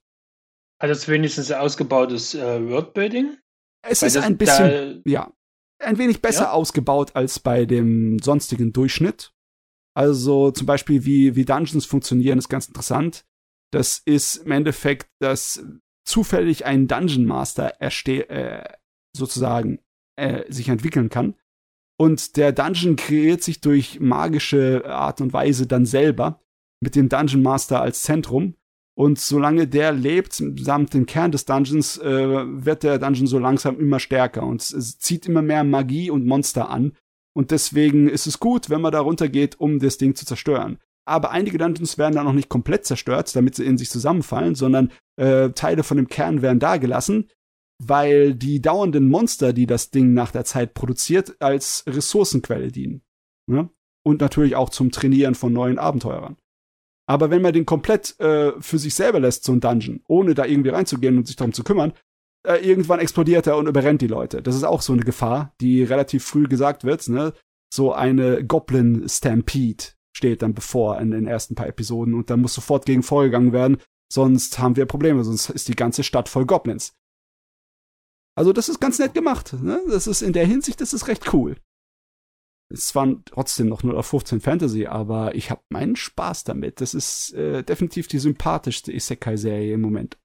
Hat 0.80 0.90
es 0.90 1.08
wenigstens 1.08 1.50
ausgebautes 1.52 2.34
äh, 2.34 2.68
Wordbuilding? 2.68 3.38
Es 3.86 4.02
Weil 4.02 4.08
ist 4.08 4.16
ein 4.16 4.36
bisschen, 4.36 5.02
ja, 5.06 5.32
ein 5.78 5.98
wenig 5.98 6.22
besser 6.22 6.44
ja? 6.44 6.52
ausgebaut 6.52 7.14
als 7.14 7.38
bei 7.38 7.64
dem 7.64 8.18
sonstigen 8.18 8.72
Durchschnitt. 8.72 9.32
Also 9.96 10.50
zum 10.50 10.66
Beispiel, 10.66 11.04
wie, 11.04 11.36
wie 11.36 11.44
Dungeons 11.44 11.84
funktionieren, 11.84 12.38
ist 12.38 12.48
ganz 12.48 12.66
interessant. 12.66 13.24
Das 13.72 13.98
ist 14.04 14.36
im 14.36 14.52
Endeffekt, 14.52 15.08
dass 15.20 15.64
zufällig 16.04 16.64
ein 16.64 16.88
Dungeon 16.88 17.24
Master 17.24 17.74
äh, 17.80 18.64
sozusagen 19.16 19.80
äh, 20.16 20.50
sich 20.52 20.68
entwickeln 20.68 21.08
kann. 21.08 21.36
Und 21.96 22.36
der 22.36 22.52
Dungeon 22.52 22.96
kreiert 22.96 23.42
sich 23.42 23.60
durch 23.60 24.00
magische 24.00 24.84
Art 24.86 25.20
und 25.20 25.32
Weise 25.32 25.66
dann 25.66 25.86
selber 25.86 26.40
mit 26.80 26.96
dem 26.96 27.08
Dungeon 27.08 27.42
Master 27.42 27.80
als 27.80 28.02
Zentrum. 28.02 28.56
Und 28.96 29.18
solange 29.18 29.66
der 29.66 29.92
lebt, 29.92 30.34
samt 30.34 30.94
dem 30.94 31.06
Kern 31.06 31.32
des 31.32 31.46
Dungeons, 31.46 31.98
äh, 31.98 32.44
wird 32.64 32.84
der 32.84 32.98
Dungeon 32.98 33.26
so 33.26 33.38
langsam 33.38 33.78
immer 33.80 33.98
stärker 33.98 34.44
und 34.44 34.62
es 34.62 34.98
zieht 34.98 35.26
immer 35.26 35.42
mehr 35.42 35.64
Magie 35.64 36.10
und 36.10 36.26
Monster 36.26 36.70
an. 36.70 36.92
Und 37.36 37.50
deswegen 37.50 38.08
ist 38.08 38.28
es 38.28 38.38
gut, 38.38 38.70
wenn 38.70 38.80
man 38.80 38.92
da 38.92 39.00
runtergeht, 39.00 39.58
um 39.58 39.80
das 39.80 39.98
Ding 39.98 40.14
zu 40.14 40.24
zerstören 40.24 40.78
aber 41.04 41.30
einige 41.30 41.58
Dungeons 41.58 41.98
werden 41.98 42.14
dann 42.14 42.24
noch 42.24 42.32
nicht 42.32 42.48
komplett 42.48 42.86
zerstört, 42.86 43.34
damit 43.36 43.54
sie 43.54 43.64
in 43.64 43.78
sich 43.78 43.90
zusammenfallen, 43.90 44.54
sondern 44.54 44.90
äh, 45.16 45.50
Teile 45.50 45.82
von 45.82 45.96
dem 45.96 46.08
Kern 46.08 46.42
werden 46.42 46.58
da 46.58 46.76
gelassen, 46.78 47.28
weil 47.82 48.34
die 48.34 48.62
dauernden 48.62 49.08
Monster, 49.08 49.52
die 49.52 49.66
das 49.66 49.90
Ding 49.90 50.14
nach 50.14 50.30
der 50.30 50.44
Zeit 50.44 50.74
produziert, 50.74 51.36
als 51.40 51.84
Ressourcenquelle 51.86 52.68
dienen. 52.68 53.02
Ne? 53.46 53.68
Und 54.02 54.20
natürlich 54.20 54.56
auch 54.56 54.70
zum 54.70 54.90
Trainieren 54.90 55.34
von 55.34 55.52
neuen 55.52 55.78
Abenteurern. 55.78 56.36
Aber 57.06 57.30
wenn 57.30 57.42
man 57.42 57.52
den 57.52 57.66
komplett 57.66 58.18
äh, 58.20 58.52
für 58.60 58.78
sich 58.78 58.94
selber 58.94 59.20
lässt, 59.20 59.44
so 59.44 59.52
ein 59.52 59.60
Dungeon, 59.60 60.02
ohne 60.08 60.34
da 60.34 60.44
irgendwie 60.46 60.70
reinzugehen 60.70 61.18
und 61.18 61.26
sich 61.26 61.36
darum 61.36 61.52
zu 61.52 61.64
kümmern, 61.64 61.92
äh, 62.46 62.56
irgendwann 62.56 63.00
explodiert 63.00 63.46
er 63.46 63.56
und 63.56 63.66
überrennt 63.66 64.00
die 64.00 64.06
Leute. 64.06 64.42
Das 64.42 64.54
ist 64.54 64.64
auch 64.64 64.82
so 64.82 64.92
eine 64.92 65.02
Gefahr, 65.02 65.54
die 65.60 65.82
relativ 65.82 66.24
früh 66.24 66.44
gesagt 66.44 66.84
wird, 66.84 67.08
ne? 67.08 67.32
So 67.72 67.92
eine 67.92 68.44
Goblin 68.44 69.08
Stampede 69.08 69.84
steht 70.16 70.42
dann 70.42 70.54
bevor 70.54 71.00
in 71.00 71.10
den 71.10 71.26
ersten 71.26 71.54
paar 71.54 71.66
Episoden 71.66 72.14
und 72.14 72.30
da 72.30 72.36
muss 72.36 72.54
sofort 72.54 72.86
gegen 72.86 73.02
vorgegangen 73.02 73.52
werden, 73.52 73.78
sonst 74.08 74.58
haben 74.58 74.76
wir 74.76 74.86
Probleme, 74.86 75.24
sonst 75.24 75.50
ist 75.50 75.68
die 75.68 75.74
ganze 75.74 76.04
Stadt 76.04 76.28
voll 76.28 76.46
Goblins. 76.46 76.94
Also 78.36 78.52
das 78.52 78.68
ist 78.68 78.80
ganz 78.80 78.98
nett 78.98 79.14
gemacht. 79.14 79.54
Ne? 79.60 79.80
Das 79.88 80.06
ist 80.06 80.22
in 80.22 80.32
der 80.32 80.46
Hinsicht, 80.46 80.80
das 80.80 80.92
ist 80.92 81.08
recht 81.08 81.32
cool. 81.32 81.56
Es 82.72 82.88
zwar 82.88 83.22
trotzdem 83.26 83.68
noch 83.68 83.82
nur 83.82 83.98
auf 83.98 84.06
15 84.06 84.40
Fantasy, 84.40 84.86
aber 84.86 85.34
ich 85.34 85.50
habe 85.50 85.62
meinen 85.70 85.96
Spaß 85.96 86.44
damit. 86.44 86.80
Das 86.80 86.94
ist 86.94 87.32
äh, 87.34 87.62
definitiv 87.62 88.08
die 88.08 88.18
sympathischste 88.18 88.92
Isekai-Serie 88.92 89.74
im 89.74 89.80
Moment. 89.80 90.18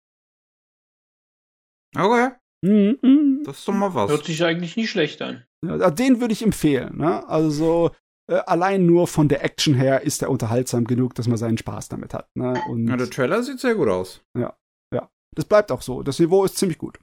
Okay. 1.95 2.31
Mhm. 2.61 3.43
Das 3.45 3.59
ist 3.59 3.67
doch 3.67 3.73
mal 3.73 3.93
was. 3.93 4.09
Hört 4.09 4.25
sich 4.25 4.43
eigentlich 4.43 4.77
nie 4.77 4.87
schlecht 4.87 5.21
an. 5.21 5.45
Ja, 5.65 5.89
den 5.91 6.21
würde 6.21 6.33
ich 6.33 6.43
empfehlen. 6.43 6.97
Ne? 6.97 7.27
Also 7.27 7.91
äh, 8.29 8.35
allein 8.45 8.85
nur 8.85 9.07
von 9.07 9.27
der 9.27 9.43
Action 9.43 9.73
her 9.73 10.01
ist 10.01 10.21
er 10.21 10.29
unterhaltsam 10.29 10.85
genug, 10.85 11.15
dass 11.15 11.27
man 11.27 11.37
seinen 11.37 11.57
Spaß 11.57 11.89
damit 11.89 12.13
hat. 12.13 12.29
Ne? 12.35 12.61
Und 12.69 12.87
ja, 12.87 12.95
der 12.95 13.09
Trailer 13.09 13.43
sieht 13.43 13.59
sehr 13.59 13.75
gut 13.75 13.87
aus. 13.87 14.21
Ja, 14.37 14.57
ja. 14.93 15.09
Das 15.35 15.45
bleibt 15.45 15.71
auch 15.71 15.81
so. 15.81 16.03
Das 16.03 16.19
Niveau 16.19 16.45
ist 16.45 16.57
ziemlich 16.57 16.77
gut. 16.77 16.99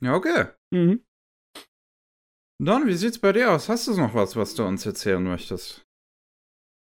Ja, 0.00 0.14
okay. 0.14 0.46
Mhm. 0.72 1.05
Don, 2.58 2.86
wie 2.86 2.94
sieht's 2.94 3.18
bei 3.18 3.32
dir 3.32 3.52
aus? 3.52 3.68
Hast 3.68 3.86
du 3.86 3.94
noch 3.96 4.14
was, 4.14 4.34
was 4.34 4.54
du 4.54 4.64
uns 4.64 4.86
erzählen 4.86 5.22
möchtest? 5.22 5.84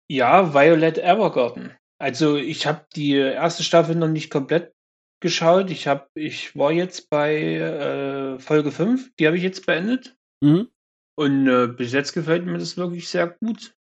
Ja, 0.09 0.53
Violet 0.53 0.97
Evergarden. 0.97 1.75
Also 1.99 2.37
ich 2.37 2.65
habe 2.65 2.85
die 2.95 3.15
erste 3.15 3.63
Staffel 3.63 3.95
noch 3.95 4.07
nicht 4.07 4.29
komplett 4.29 4.73
geschaut. 5.21 5.69
Ich 5.71 5.87
habe, 5.87 6.07
ich 6.15 6.55
war 6.55 6.71
jetzt 6.71 7.09
bei 7.09 7.55
äh, 7.55 8.39
Folge 8.39 8.71
5, 8.71 9.15
die 9.19 9.27
habe 9.27 9.35
ich 9.37 9.43
jetzt 9.43 9.65
beendet. 9.65 10.15
Mhm. 10.41 10.69
Und 11.17 11.47
äh, 11.47 11.67
bis 11.67 11.91
jetzt 11.91 12.13
gefällt 12.13 12.45
mir 12.45 12.57
das 12.57 12.77
wirklich 12.77 13.09
sehr 13.09 13.27
gut. 13.27 13.73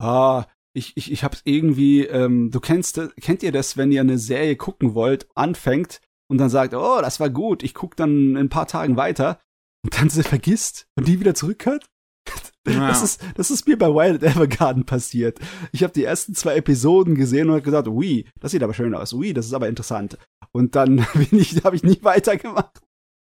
Ah, 0.00 0.46
ich, 0.74 0.96
ich, 0.96 1.10
ich 1.12 1.24
hab's 1.24 1.42
irgendwie, 1.44 2.04
ähm, 2.04 2.50
du 2.50 2.60
kennst, 2.60 3.00
kennt 3.20 3.42
ihr 3.42 3.52
das, 3.52 3.76
wenn 3.76 3.92
ihr 3.92 4.00
eine 4.00 4.18
Serie 4.18 4.56
gucken 4.56 4.94
wollt, 4.94 5.28
anfängt 5.34 6.00
und 6.30 6.38
dann 6.38 6.50
sagt, 6.50 6.74
oh, 6.74 7.00
das 7.00 7.20
war 7.20 7.30
gut, 7.30 7.62
ich 7.62 7.74
guck 7.74 7.96
dann 7.96 8.30
in 8.30 8.36
ein 8.36 8.48
paar 8.48 8.66
Tagen 8.66 8.96
weiter 8.96 9.40
und 9.84 9.98
dann 9.98 10.10
sie 10.10 10.22
vergisst 10.22 10.86
und 10.96 11.08
die 11.08 11.20
wieder 11.20 11.34
zurückhört? 11.34 11.86
Ja. 12.66 12.88
Das, 12.88 13.02
ist, 13.02 13.22
das 13.34 13.50
ist 13.50 13.66
mir 13.66 13.78
bei 13.78 13.86
Wild 13.86 14.22
Evergarden 14.22 14.84
passiert. 14.84 15.38
Ich 15.72 15.82
habe 15.82 15.94
die 15.94 16.04
ersten 16.04 16.34
zwei 16.34 16.56
Episoden 16.56 17.14
gesehen 17.14 17.46
und 17.46 17.54
habe 17.54 17.62
gesagt, 17.62 17.88
ui, 17.88 18.28
das 18.40 18.50
sieht 18.50 18.62
aber 18.62 18.74
schön 18.74 18.94
aus, 18.94 19.14
ui, 19.14 19.32
das 19.32 19.46
ist 19.46 19.54
aber 19.54 19.68
interessant. 19.68 20.18
Und 20.52 20.76
dann 20.76 21.06
habe 21.14 21.22
ich 21.22 21.82
nie 21.82 21.98
weitergemacht. 22.02 22.82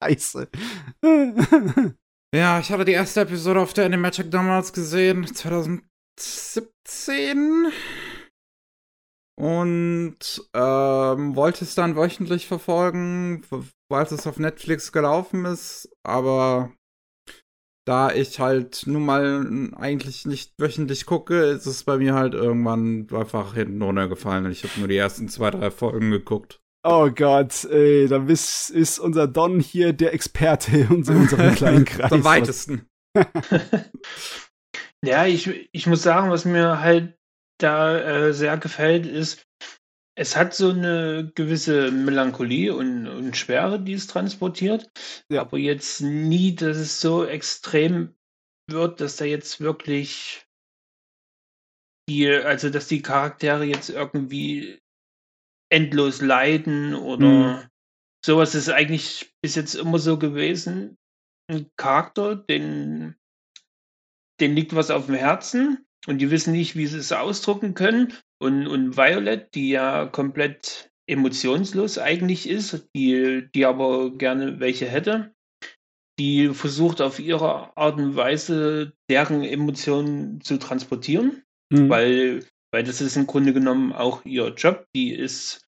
Scheiße. 0.03 0.49
Ja, 2.35 2.61
ich 2.61 2.73
hatte 2.73 2.85
die 2.85 2.93
erste 2.93 3.21
Episode 3.21 3.61
auf 3.61 3.73
der 3.73 3.87
Animagic 3.87 4.31
damals 4.31 4.73
gesehen, 4.73 5.27
2017. 5.27 7.73
Und 9.39 10.19
ähm, 10.55 11.37
wollte 11.37 11.65
es 11.65 11.75
dann 11.75 11.97
wöchentlich 11.97 12.47
verfolgen, 12.47 13.43
weil 13.89 14.05
es 14.05 14.27
auf 14.27 14.39
Netflix 14.39 14.93
gelaufen 14.93 15.47
ist. 15.47 15.89
Aber 16.03 16.73
da 17.87 18.13
ich 18.13 18.39
halt 18.39 18.85
nun 18.87 19.05
mal 19.05 19.71
eigentlich 19.75 20.27
nicht 20.27 20.53
wöchentlich 20.59 21.07
gucke, 21.07 21.45
ist 21.45 21.67
es 21.67 21.85
bei 21.85 21.97
mir 21.97 22.15
halt 22.15 22.35
irgendwann 22.35 23.09
einfach 23.13 23.55
hinten 23.55 23.83
runtergefallen. 23.83 24.47
Und 24.47 24.53
ich 24.53 24.65
habe 24.65 24.79
nur 24.79 24.89
die 24.89 24.97
ersten 24.97 25.29
zwei, 25.29 25.51
drei 25.51 25.71
Folgen 25.71 26.11
geguckt. 26.11 26.61
Oh 26.85 27.11
Gott, 27.11 27.65
ey, 27.65 28.09
da 28.09 28.25
ist, 28.25 28.71
ist 28.71 28.99
unser 28.99 29.29
Don 29.29 29.61
hier 29.61 29.93
der 29.93 30.13
Experte 30.15 30.77
in 30.79 30.89
unserem 30.89 31.27
kleinen 31.27 31.85
Kreis. 31.87 32.13
Am 32.13 32.25
weitesten. 32.25 32.87
ja, 35.05 35.27
ich, 35.27 35.69
ich 35.73 35.87
muss 35.87 36.03
sagen, 36.03 36.31
was 36.31 36.45
mir 36.45 36.81
halt 36.81 37.17
da 37.63 37.99
äh, 37.99 38.33
sehr 38.33 38.59
gefällt, 38.59 39.07
ist, 39.07 39.47
es 40.15 40.37
hat 40.37 40.55
so 40.55 40.71
eine 40.71 41.33
gewisse 41.35 41.91
Melancholie 41.91 42.75
und, 42.75 43.07
und 43.07 43.37
Schwere, 43.37 43.81
die 43.81 43.95
es 43.95 44.07
transportiert. 44.07 44.91
Ja. 45.31 45.41
Aber 45.43 45.59
jetzt 45.59 46.01
nie, 46.01 46.55
dass 46.55 46.77
es 46.77 47.01
so 47.01 47.25
extrem 47.25 48.15
wird, 48.71 49.01
dass 49.01 49.17
da 49.17 49.25
jetzt 49.25 49.61
wirklich 49.61 50.47
die, 52.09 52.29
also 52.29 52.69
dass 52.69 52.89
die 52.89 53.03
Charaktere 53.03 53.65
jetzt 53.65 53.89
irgendwie 53.89 54.81
endlos 55.71 56.21
leiden 56.21 56.95
oder 56.95 57.27
Mhm. 57.27 57.69
sowas 58.25 58.55
ist 58.55 58.69
eigentlich 58.69 59.35
bis 59.41 59.55
jetzt 59.55 59.75
immer 59.75 59.99
so 59.99 60.19
gewesen. 60.19 60.99
Ein 61.51 61.71
Charakter, 61.77 62.37
den, 62.37 63.17
den 64.41 64.55
liegt 64.55 64.75
was 64.75 64.91
auf 64.91 65.07
dem 65.07 65.15
Herzen 65.15 65.87
und 66.07 66.19
die 66.19 66.31
wissen 66.31 66.53
nicht, 66.53 66.77
wie 66.77 66.87
sie 66.87 66.99
es 66.99 67.13
ausdrücken 67.13 67.75
können. 67.75 68.13
Und, 68.41 68.67
und 68.67 68.97
Violet, 68.97 69.55
die 69.55 69.71
ja 69.71 70.07
komplett 70.07 70.91
emotionslos 71.07 71.99
eigentlich 71.99 72.49
ist, 72.49 72.89
die, 72.95 73.49
die 73.55 73.67
aber 73.67 74.11
gerne 74.17 74.61
welche 74.61 74.87
hätte, 74.87 75.35
die 76.19 76.49
versucht 76.49 77.01
auf 77.01 77.19
ihre 77.19 77.77
Art 77.77 77.99
und 77.99 78.17
Weise 78.17 78.93
deren 79.09 79.43
Emotionen 79.43 80.41
zu 80.41 80.59
transportieren 80.59 81.43
Mhm. 81.73 81.89
weil, 81.89 82.47
weil 82.71 82.85
das 82.85 83.01
ist 83.01 83.17
im 83.17 83.27
Grunde 83.27 83.53
genommen 83.53 83.93
auch 83.93 84.25
ihr 84.25 84.49
Job. 84.55 84.87
Die 84.95 85.13
ist, 85.13 85.67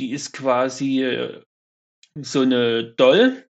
die 0.00 0.12
ist 0.12 0.32
quasi 0.32 1.02
äh, 1.02 1.42
so 2.20 2.40
eine 2.40 2.84
Doll, 2.94 3.48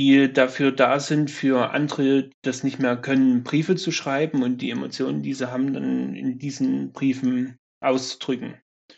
die 0.00 0.32
dafür 0.32 0.72
da 0.72 0.98
sind, 0.98 1.30
für 1.30 1.72
andere, 1.72 2.22
die 2.22 2.30
das 2.40 2.64
nicht 2.64 2.78
mehr 2.78 2.96
können, 2.96 3.42
Briefe 3.42 3.76
zu 3.76 3.92
schreiben 3.92 4.42
und 4.42 4.62
die 4.62 4.70
Emotionen, 4.70 5.22
die 5.22 5.34
sie 5.34 5.50
haben, 5.52 5.74
dann 5.74 6.14
in 6.14 6.38
diesen 6.38 6.92
Briefen 6.92 7.58
auszudrücken. 7.84 8.54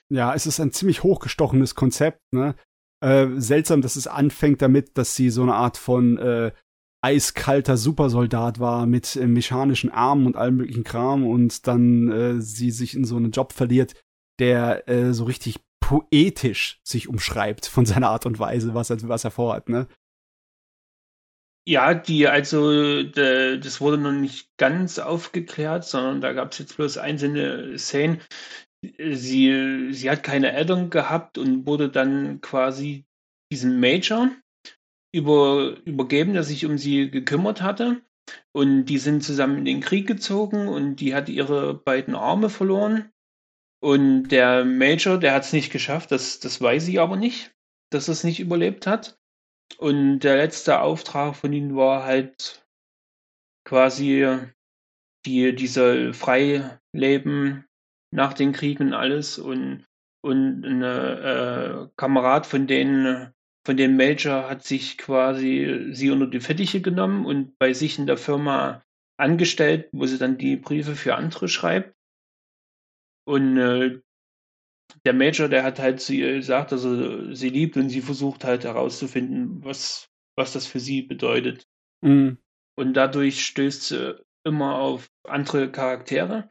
Ja, 0.08 0.32
es 0.32 0.46
ist 0.46 0.60
ein 0.60 0.70
ziemlich 0.70 1.02
hochgestochenes 1.02 1.74
Konzept, 1.74 2.20
ne? 2.32 2.54
Äh, 3.04 3.26
seltsam, 3.38 3.82
dass 3.82 3.96
es 3.96 4.06
anfängt 4.06 4.62
damit, 4.62 4.96
dass 4.96 5.16
sie 5.16 5.30
so 5.30 5.42
eine 5.42 5.54
Art 5.54 5.76
von 5.76 6.18
äh, 6.18 6.52
eiskalter 7.04 7.76
Supersoldat 7.76 8.60
war 8.60 8.86
mit 8.86 9.16
äh, 9.16 9.26
mechanischen 9.26 9.90
Armen 9.90 10.26
und 10.26 10.36
allem 10.36 10.58
möglichen 10.58 10.84
Kram 10.84 11.26
und 11.26 11.66
dann 11.66 12.12
äh, 12.12 12.40
sie 12.40 12.70
sich 12.70 12.94
in 12.94 13.04
so 13.04 13.16
einen 13.16 13.32
Job 13.32 13.52
verliert, 13.52 14.00
der 14.38 14.88
äh, 14.88 15.12
so 15.12 15.24
richtig 15.24 15.58
poetisch 15.80 16.78
sich 16.84 17.08
umschreibt 17.08 17.66
von 17.66 17.86
seiner 17.86 18.10
Art 18.10 18.24
und 18.24 18.38
Weise, 18.38 18.72
was 18.72 18.90
er, 18.90 19.02
was 19.08 19.24
er 19.24 19.32
vorhat, 19.32 19.68
ne? 19.68 19.88
Ja, 21.64 21.94
die, 21.94 22.26
also, 22.26 23.02
de, 23.04 23.58
das 23.58 23.80
wurde 23.80 23.96
noch 23.96 24.12
nicht 24.12 24.56
ganz 24.56 24.98
aufgeklärt, 24.98 25.84
sondern 25.84 26.20
da 26.20 26.32
gab 26.32 26.52
es 26.52 26.58
jetzt 26.58 26.76
bloß 26.76 26.98
einzelne 26.98 27.78
Szenen. 27.78 28.20
Sie, 28.82 29.92
sie 29.92 30.10
hat 30.10 30.24
keine 30.24 30.52
Eltern 30.52 30.90
gehabt 30.90 31.38
und 31.38 31.66
wurde 31.66 31.88
dann 31.88 32.40
quasi 32.40 33.04
diesem 33.52 33.78
Major 33.78 34.30
über, 35.14 35.76
übergeben, 35.84 36.32
der 36.32 36.42
sich 36.42 36.66
um 36.66 36.78
sie 36.78 37.10
gekümmert 37.10 37.62
hatte. 37.62 38.02
Und 38.52 38.86
die 38.86 38.98
sind 38.98 39.22
zusammen 39.22 39.58
in 39.58 39.64
den 39.64 39.80
Krieg 39.80 40.08
gezogen 40.08 40.66
und 40.66 40.96
die 40.96 41.14
hat 41.14 41.28
ihre 41.28 41.74
beiden 41.74 42.16
Arme 42.16 42.50
verloren. 42.50 43.12
Und 43.80 44.28
der 44.28 44.64
Major, 44.64 45.18
der 45.18 45.34
hat 45.34 45.44
es 45.44 45.52
nicht 45.52 45.70
geschafft, 45.72 46.10
das, 46.10 46.40
das 46.40 46.60
weiß 46.60 46.84
sie 46.84 46.98
aber 46.98 47.16
nicht, 47.16 47.54
dass 47.90 48.08
er 48.08 48.12
es 48.12 48.24
nicht 48.24 48.40
überlebt 48.40 48.86
hat. 48.86 49.18
Und 49.78 50.20
der 50.20 50.36
letzte 50.36 50.80
Auftrag 50.80 51.36
von 51.36 51.52
ihnen 51.52 51.76
war 51.76 52.04
halt 52.04 52.64
quasi, 53.64 54.38
die, 55.26 55.54
die 55.54 55.66
soll 55.66 56.12
frei 56.12 56.78
leben 56.92 57.64
nach 58.12 58.32
den 58.34 58.52
Kriegen 58.52 58.88
und 58.88 58.94
alles. 58.94 59.38
Und, 59.38 59.86
und 60.22 60.64
ein 60.64 60.82
äh, 60.82 61.88
Kamerad 61.96 62.46
von 62.46 62.66
denen, 62.66 63.32
von 63.64 63.76
dem 63.76 63.96
Major 63.96 64.48
hat 64.48 64.64
sich 64.64 64.98
quasi 64.98 65.90
sie 65.92 66.10
unter 66.10 66.26
die 66.26 66.40
Fittiche 66.40 66.80
genommen 66.80 67.26
und 67.26 67.58
bei 67.58 67.72
sich 67.72 67.98
in 67.98 68.06
der 68.06 68.16
Firma 68.16 68.82
angestellt, 69.18 69.88
wo 69.92 70.06
sie 70.06 70.18
dann 70.18 70.38
die 70.38 70.56
Briefe 70.56 70.96
für 70.96 71.14
andere 71.14 71.48
schreibt. 71.48 71.94
Und 73.24 73.56
äh, 73.56 74.00
der 75.04 75.12
Major, 75.12 75.48
der 75.48 75.64
hat 75.64 75.78
halt 75.78 76.00
zu 76.00 76.14
ihr 76.14 76.34
gesagt, 76.34 76.72
dass 76.72 76.84
er 76.84 77.34
sie 77.34 77.48
liebt 77.48 77.76
und 77.76 77.88
sie 77.88 78.00
versucht 78.00 78.44
halt 78.44 78.64
herauszufinden, 78.64 79.64
was, 79.64 80.08
was 80.36 80.52
das 80.52 80.66
für 80.66 80.80
sie 80.80 81.02
bedeutet. 81.02 81.66
Mhm. 82.02 82.38
Und 82.76 82.94
dadurch 82.94 83.44
stößt 83.44 83.82
sie 83.88 84.24
immer 84.44 84.76
auf 84.76 85.08
andere 85.24 85.70
Charaktere, 85.70 86.50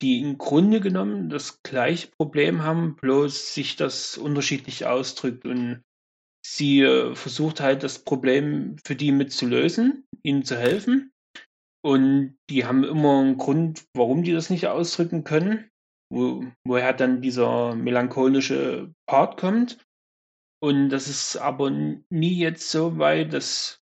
die 0.00 0.20
im 0.20 0.38
Grunde 0.38 0.80
genommen 0.80 1.28
das 1.28 1.62
gleiche 1.62 2.08
Problem 2.08 2.62
haben, 2.62 2.96
bloß 2.96 3.54
sich 3.54 3.76
das 3.76 4.18
unterschiedlich 4.18 4.86
ausdrückt. 4.86 5.44
Und 5.44 5.82
sie 6.44 6.80
äh, 6.80 7.14
versucht 7.14 7.60
halt 7.60 7.82
das 7.82 8.00
Problem 8.00 8.76
für 8.84 8.96
die 8.96 9.12
mitzulösen, 9.12 10.04
ihnen 10.22 10.44
zu 10.44 10.56
helfen. 10.56 11.12
Und 11.84 12.36
die 12.48 12.64
haben 12.64 12.84
immer 12.84 13.20
einen 13.20 13.38
Grund, 13.38 13.84
warum 13.94 14.22
die 14.22 14.32
das 14.32 14.50
nicht 14.50 14.66
ausdrücken 14.66 15.24
können, 15.24 15.68
wo, 16.12 16.44
woher 16.64 16.92
dann 16.92 17.22
dieser 17.22 17.74
melancholische 17.74 18.92
Part 19.08 19.38
kommt. 19.38 19.78
Und 20.62 20.90
das 20.90 21.08
ist 21.08 21.36
aber 21.36 21.70
nie 21.70 22.38
jetzt 22.38 22.70
so 22.70 22.98
weit, 22.98 23.32
dass, 23.32 23.80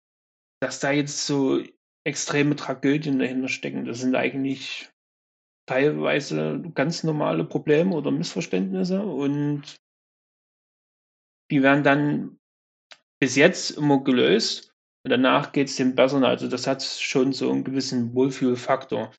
dass 0.62 0.80
da 0.80 0.92
jetzt 0.92 1.26
so 1.26 1.64
extreme 2.06 2.56
Tragödien 2.56 3.20
dahinter 3.20 3.48
stecken. 3.48 3.86
Das 3.86 4.00
sind 4.00 4.16
eigentlich 4.16 4.90
teilweise 5.68 6.62
ganz 6.74 7.04
normale 7.04 7.46
Probleme 7.46 7.96
oder 7.96 8.12
Missverständnisse 8.12 9.02
und 9.02 9.76
die 11.52 11.64
werden 11.64 11.84
dann 11.84 12.38
bis 13.20 13.36
jetzt 13.36 13.72
immer 13.72 14.04
gelöst 14.04 14.74
und 15.04 15.12
danach 15.12 15.52
geht 15.52 15.68
es 15.68 15.76
dem 15.76 15.96
besser. 15.96 16.22
Also 16.24 16.48
das 16.48 16.68
hat 16.68 16.84
schon 16.84 17.34
so 17.34 17.52
einen 17.52 17.64
gewissen 17.64 18.14
Wohlfühlfaktor. 18.14 19.12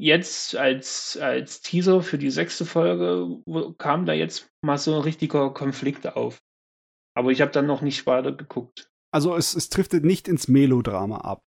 Jetzt 0.00 0.56
als, 0.56 1.18
als 1.18 1.60
Teaser 1.60 2.02
für 2.02 2.16
die 2.16 2.30
sechste 2.30 2.64
Folge 2.64 3.42
kam 3.78 4.06
da 4.06 4.12
jetzt 4.12 4.48
mal 4.62 4.78
so 4.78 4.94
ein 4.94 5.02
richtiger 5.02 5.52
Konflikt 5.52 6.06
auf. 6.16 6.40
Aber 7.14 7.30
ich 7.30 7.40
habe 7.40 7.52
dann 7.52 7.66
noch 7.66 7.82
nicht 7.82 8.06
weiter 8.06 8.32
geguckt. 8.32 8.88
Also 9.12 9.36
es, 9.36 9.54
es 9.54 9.68
driftet 9.68 10.04
nicht 10.04 10.26
ins 10.28 10.48
Melodrama 10.48 11.18
ab. 11.18 11.42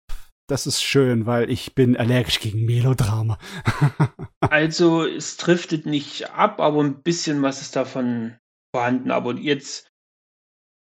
Das 0.50 0.68
ist 0.68 0.84
schön, 0.84 1.26
weil 1.26 1.50
ich 1.50 1.74
bin 1.74 1.98
allergisch 1.98 2.40
gegen 2.40 2.66
Melodrama. 2.66 3.38
Also 4.50 5.04
es 5.04 5.38
driftet 5.38 5.88
nicht 5.88 6.30
ab, 6.30 6.60
aber 6.60 6.84
ein 6.84 7.02
bisschen 7.02 7.42
was 7.42 7.62
ist 7.62 7.76
davon 7.76 8.38
vorhanden. 8.76 9.10
Aber 9.10 9.34
jetzt 9.36 9.90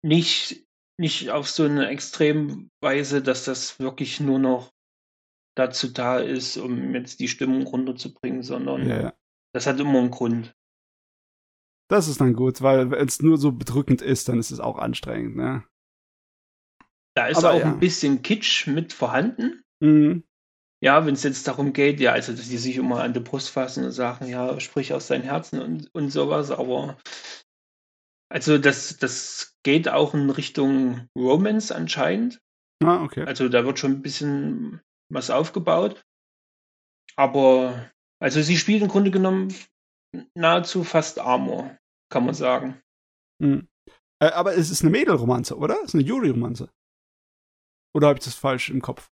nicht 0.03 0.63
nicht 0.99 1.31
auf 1.31 1.49
so 1.49 1.63
eine 1.63 1.87
Extremweise, 1.87 3.21
dass 3.21 3.45
das 3.45 3.79
wirklich 3.79 4.19
nur 4.19 4.39
noch 4.39 4.72
dazu 5.55 5.87
da 5.89 6.19
ist, 6.19 6.57
um 6.57 6.93
jetzt 6.95 7.19
die 7.19 7.27
Stimmung 7.27 7.63
runterzubringen, 7.63 8.43
sondern 8.43 8.87
Ja, 8.87 9.13
das 9.53 9.67
hat 9.67 9.79
immer 9.79 9.99
einen 9.99 10.11
Grund. 10.11 10.55
Das 11.89 12.07
ist 12.07 12.21
dann 12.21 12.33
gut, 12.33 12.61
weil 12.61 12.91
wenn 12.91 13.07
es 13.07 13.21
nur 13.21 13.37
so 13.37 13.51
bedrückend 13.51 14.01
ist, 14.01 14.29
dann 14.29 14.39
ist 14.39 14.51
es 14.51 14.59
auch 14.59 14.77
anstrengend, 14.77 15.35
ne? 15.35 15.63
Da 17.15 17.27
ist 17.27 17.37
Aber 17.37 17.51
auch 17.51 17.59
ja. 17.59 17.65
ein 17.65 17.79
bisschen 17.79 18.23
Kitsch 18.23 18.67
mit 18.67 18.93
vorhanden. 18.93 19.63
Mhm. 19.79 20.23
Ja, 20.81 21.05
wenn 21.05 21.13
es 21.13 21.23
jetzt 21.23 21.47
darum 21.47 21.71
geht, 21.71 21.99
ja, 21.99 22.11
also 22.11 22.33
dass 22.33 22.49
die 22.49 22.57
sich 22.57 22.77
immer 22.77 23.01
an 23.03 23.13
die 23.13 23.19
Brust 23.19 23.49
fassen 23.49 23.85
und 23.85 23.91
sagen, 23.91 24.27
ja, 24.27 24.59
sprich 24.59 24.93
aus 24.93 25.07
deinem 25.07 25.23
Herzen 25.23 25.61
und, 25.61 25.93
und 25.93 26.09
sowas, 26.09 26.51
aber 26.51 26.97
also 28.29 28.57
das, 28.57 28.97
das 28.97 29.55
geht 29.63 29.87
auch 29.87 30.13
in 30.13 30.29
Richtung 30.29 31.07
Romance 31.15 31.73
anscheinend. 31.73 32.41
Ah, 32.83 33.03
okay. 33.03 33.23
Also 33.23 33.47
da 33.47 33.63
wird 33.63 33.79
schon 33.79 33.91
ein 33.91 34.01
bisschen 34.01 34.81
was 35.13 35.29
aufgebaut. 35.29 36.03
Aber 37.15 37.91
also 38.21 38.41
sie 38.41 38.57
spielt 38.57 38.81
im 38.81 38.87
Grunde 38.87 39.11
genommen 39.11 39.53
nahezu 40.35 40.83
fast 40.83 41.19
Armor, 41.19 41.77
kann 42.11 42.25
man 42.25 42.33
sagen. 42.35 42.81
Mhm. 43.41 43.67
Äh, 44.21 44.27
aber 44.31 44.55
es 44.55 44.69
ist 44.69 44.81
eine 44.81 44.91
Mädelromanze, 44.91 45.57
oder? 45.57 45.75
Es 45.79 45.89
ist 45.89 45.95
eine 45.95 46.03
Yuri-Romanze. 46.03 46.69
Oder 47.95 48.07
habe 48.07 48.19
ich 48.19 48.25
das 48.25 48.35
falsch 48.35 48.69
im 48.69 48.81
Kopf? 48.81 49.09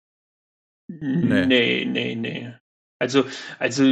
Nee. 0.90 1.46
Nee, 1.46 1.84
nee, 1.84 2.14
nee. 2.14 2.54
Also, 3.00 3.24
also 3.58 3.82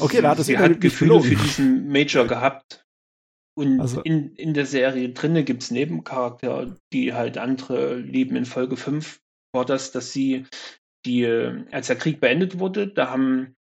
Okay, 0.00 0.20
da 0.20 0.30
hat 0.30 0.38
das 0.38 0.46
sie 0.46 0.58
hat 0.58 0.80
Gefühle 0.80 1.10
gelogen. 1.20 1.28
für 1.28 1.36
diesen 1.44 1.88
Major 1.88 2.26
gehabt. 2.26 2.84
Und 3.58 3.80
Also- 3.80 4.02
in, 4.02 4.34
in 4.36 4.54
der 4.54 4.66
Serie 4.66 5.10
drinne 5.12 5.44
gibt 5.44 5.62
es 5.62 5.70
Nebencharaktere, 5.70 6.76
die 6.92 7.14
halt 7.14 7.36
andere 7.38 7.96
lieben. 7.96 8.36
In 8.36 8.44
Folge 8.46 8.76
5 8.76 9.20
war 9.54 9.64
das, 9.64 9.92
dass 9.92 10.12
sie 10.12 10.46
die, 11.04 11.22
äh, 11.22 11.64
als 11.70 11.88
der 11.88 11.96
Krieg 11.96 12.20
beendet 12.20 12.58
wurde, 12.58 12.88
da 12.88 13.10
haben 13.10 13.56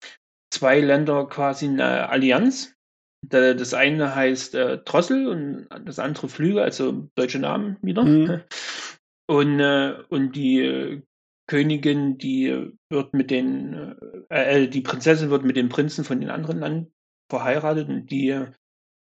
zwei 0.51 0.79
Länder 0.79 1.27
quasi 1.27 1.67
eine 1.67 2.09
Allianz. 2.09 2.73
Da, 3.25 3.53
das 3.53 3.73
eine 3.73 4.15
heißt 4.15 4.55
äh, 4.55 4.77
Drossel 4.79 5.27
und 5.27 5.67
das 5.85 5.99
andere 5.99 6.29
Flüge, 6.29 6.61
also 6.61 7.09
deutsche 7.15 7.39
Namen 7.39 7.77
wieder. 7.81 8.03
Mhm. 8.03 8.41
Und, 9.29 9.59
äh, 9.59 9.93
und 10.07 10.37
die 10.37 10.61
äh, 10.61 11.01
Königin, 11.49 12.17
die 12.17 12.71
wird 12.89 13.13
mit 13.13 13.29
den, 13.29 13.97
äh, 14.29 14.63
äh, 14.63 14.67
die 14.69 14.79
Prinzessin 14.79 15.29
wird 15.29 15.43
mit 15.43 15.57
dem 15.57 15.67
Prinzen 15.67 16.05
von 16.05 16.21
den 16.21 16.29
anderen 16.29 16.59
Land 16.59 16.91
verheiratet 17.29 17.89
und 17.89 18.09
die 18.09 18.45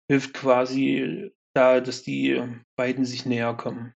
hilft 0.08 0.34
quasi 0.34 1.32
da, 1.54 1.80
dass 1.80 2.04
die 2.04 2.40
beiden 2.76 3.04
sich 3.04 3.26
näher 3.26 3.54
kommen. 3.54 3.92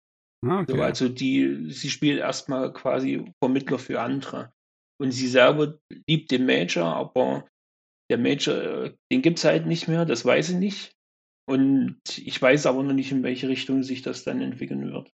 Ah, 0.45 0.61
okay. 0.61 0.75
So, 0.75 0.81
also 0.81 1.09
die, 1.09 1.71
sie 1.71 1.89
spielt 1.89 2.19
erstmal 2.19 2.71
quasi 2.73 3.25
Vermittler 3.41 3.79
für 3.79 4.01
andere. 4.01 4.51
Und 5.01 5.11
sie 5.11 5.27
selber 5.27 5.77
liebt 6.07 6.31
den 6.31 6.45
Major, 6.45 6.95
aber 6.95 7.45
der 8.09 8.17
Major, 8.17 8.55
äh, 8.55 8.93
den 9.11 9.21
gibt 9.21 9.39
es 9.39 9.45
halt 9.45 9.65
nicht 9.65 9.87
mehr, 9.87 10.05
das 10.05 10.23
weiß 10.23 10.47
sie 10.47 10.57
nicht. 10.57 10.93
Und 11.47 11.99
ich 12.17 12.41
weiß 12.41 12.65
aber 12.65 12.81
noch 12.83 12.93
nicht, 12.93 13.11
in 13.11 13.23
welche 13.23 13.49
Richtung 13.49 13.83
sich 13.83 14.01
das 14.01 14.23
dann 14.23 14.41
entwickeln 14.41 14.91
wird. 14.91 15.11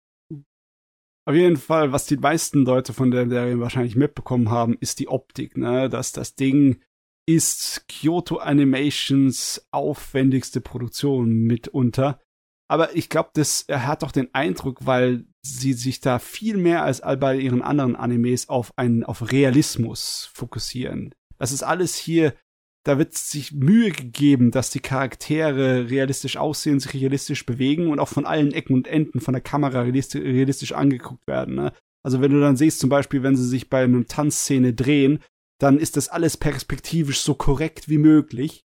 Auf 1.27 1.35
jeden 1.35 1.59
Fall, 1.59 1.93
was 1.93 2.07
die 2.07 2.17
meisten 2.17 2.65
Leute 2.65 2.93
von 2.93 3.11
der 3.11 3.29
Serie 3.29 3.61
wahrscheinlich 3.61 3.97
mitbekommen 3.97 4.51
haben, 4.51 4.77
ist 4.81 4.99
die 4.99 5.09
Optik, 5.09 5.57
ne? 5.57 5.89
Dass 5.91 6.13
das 6.13 6.35
Ding 6.35 6.83
ist 7.27 7.87
Kyoto 7.89 8.39
Animations 8.39 9.67
aufwendigste 9.71 10.63
Produktion 10.63 11.29
mitunter. 11.43 12.19
Aber 12.71 12.95
ich 12.95 13.09
glaube, 13.09 13.31
das 13.33 13.65
er 13.67 13.87
hat 13.87 14.03
doch 14.03 14.13
den 14.13 14.33
Eindruck, 14.35 14.85
weil 14.85 15.25
sie 15.43 15.73
sich 15.73 16.01
da 16.01 16.19
viel 16.19 16.59
mehr 16.59 16.85
als 16.85 17.01
bei 17.01 17.37
ihren 17.37 17.63
anderen 17.63 17.97
Animes 17.97 18.49
auf 18.49 18.73
einen 18.77 19.05
auf 19.05 19.33
Realismus 19.33 20.31
fokussieren. 20.35 21.15
Das 21.39 21.53
ist 21.53 21.63
alles 21.63 21.97
hier, 21.97 22.35
da 22.85 22.99
wird 22.99 23.15
sich 23.15 23.53
Mühe 23.53 23.91
gegeben, 23.91 24.51
dass 24.51 24.71
die 24.71 24.81
Charaktere 24.81 25.89
realistisch 25.89 26.37
aussehen, 26.37 26.81
sich 26.81 26.95
realistisch 26.95 27.47
bewegen 27.47 27.89
und 27.89 28.01
auch 28.01 28.09
von 28.09 28.27
allen 28.27 28.53
Ecken 28.53 28.75
und 28.75 28.87
Enden 28.87 29.21
von 29.21 29.33
der 29.33 29.43
Kamera 29.43 29.83
realistisch, 29.83 30.23
realistisch 30.23 30.73
angeguckt 30.73 31.27
werden. 31.27 31.55
Ne? 31.55 31.73
Also 32.03 32.21
wenn 32.21 32.33
du 32.33 32.41
dann 32.41 32.57
siehst, 32.57 32.81
zum 32.81 32.91
Beispiel, 32.91 33.23
wenn 33.23 33.37
sie 33.37 33.47
sich 33.47 33.71
bei 33.71 33.85
einer 33.85 34.07
Tanzszene 34.07 34.75
drehen, 34.75 35.21
dann 35.59 35.79
ist 35.79 35.97
das 35.97 36.09
alles 36.09 36.37
perspektivisch 36.37 37.21
so 37.21 37.35
korrekt 37.35 37.89
wie 37.89 37.99
möglich. 37.99 38.65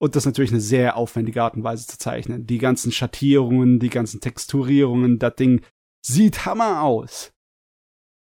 Und 0.00 0.16
das 0.16 0.22
ist 0.22 0.26
natürlich 0.26 0.50
eine 0.50 0.60
sehr 0.60 0.96
aufwendige 0.96 1.42
Art 1.42 1.54
und 1.54 1.64
Weise 1.64 1.86
zu 1.86 1.98
zeichnen. 1.98 2.46
Die 2.46 2.58
ganzen 2.58 2.90
Schattierungen, 2.90 3.78
die 3.78 3.90
ganzen 3.90 4.20
Texturierungen, 4.20 5.18
das 5.18 5.34
Ding 5.36 5.62
sieht 6.04 6.46
Hammer 6.46 6.82
aus. 6.82 7.32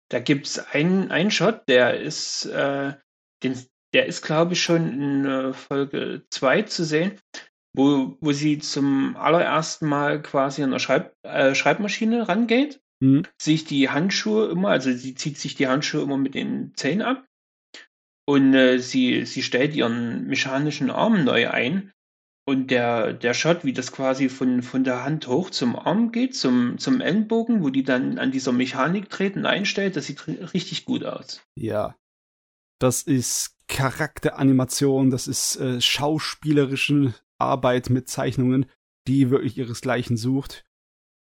Da 0.10 0.20
gibt 0.20 0.48
es 0.48 0.60
einen, 0.60 1.12
einen 1.12 1.32
Shot, 1.32 1.68
der 1.68 2.00
ist, 2.00 2.46
äh, 2.46 2.94
den, 3.44 3.60
der 3.94 4.08
ist, 4.08 4.24
glaube 4.24 4.54
ich, 4.54 4.64
schon 4.64 4.92
in 4.92 5.26
äh, 5.26 5.54
Folge 5.54 6.24
2 6.32 6.64
zu 6.64 6.84
sehen, 6.84 7.20
wo, 7.76 8.18
wo 8.22 8.32
sie 8.32 8.58
zum 8.58 9.16
allerersten 9.16 9.88
Mal 9.88 10.22
quasi 10.22 10.64
an 10.64 10.72
der 10.72 10.80
Schreib, 10.80 11.14
äh, 11.24 11.54
Schreibmaschine 11.54 12.28
rangeht, 12.28 12.82
Hm? 13.00 13.24
sich 13.40 13.66
die 13.66 13.90
Handschuhe 13.90 14.50
immer, 14.50 14.70
also 14.70 14.92
sie 14.92 15.14
zieht 15.14 15.38
sich 15.38 15.54
die 15.54 15.68
Handschuhe 15.68 16.02
immer 16.02 16.18
mit 16.18 16.34
den 16.34 16.74
Zähnen 16.76 17.04
ab 17.04 17.27
und 18.28 18.54
äh, 18.54 18.80
sie, 18.80 19.26
sie 19.26 19.42
stellt 19.42 19.76
ihren 19.76 20.28
mechanischen 20.28 20.92
Arm 20.92 21.24
neu 21.24 21.50
ein. 21.50 21.92
Und 22.46 22.72
der, 22.72 23.12
der 23.12 23.34
Shot, 23.34 23.66
wie 23.66 23.74
das 23.74 23.92
quasi 23.92 24.30
von, 24.30 24.62
von 24.62 24.86
der 24.86 25.04
Hand 25.04 25.28
hoch 25.28 25.50
zum 25.50 25.76
Arm 25.76 26.14
geht, 26.14 26.34
zum, 26.34 26.78
zum 26.78 27.02
Ellenbogen, 27.02 27.62
wo 27.62 27.70
die 27.70 27.84
dann 27.84 28.20
an 28.20 28.32
dieser 28.32 28.54
Mechanik 28.54 29.10
treten, 29.10 29.46
einstellt, 29.46 29.98
das 29.98 30.06
sieht 30.06 30.20
ri- 30.22 30.54
richtig 30.54 30.86
gut 30.86 31.04
aus. 31.04 31.42
Ja. 31.56 31.98
Das 32.80 33.02
ist 33.02 33.58
Charakteranimation, 33.68 35.10
das 35.10 35.28
ist 35.28 35.58
äh, 35.58 35.82
schauspielerische 35.82 37.14
Arbeit 37.38 37.90
mit 37.90 38.08
Zeichnungen, 38.08 38.66
die 39.08 39.30
wirklich 39.30 39.58
ihresgleichen 39.58 40.16
sucht. 40.16 40.64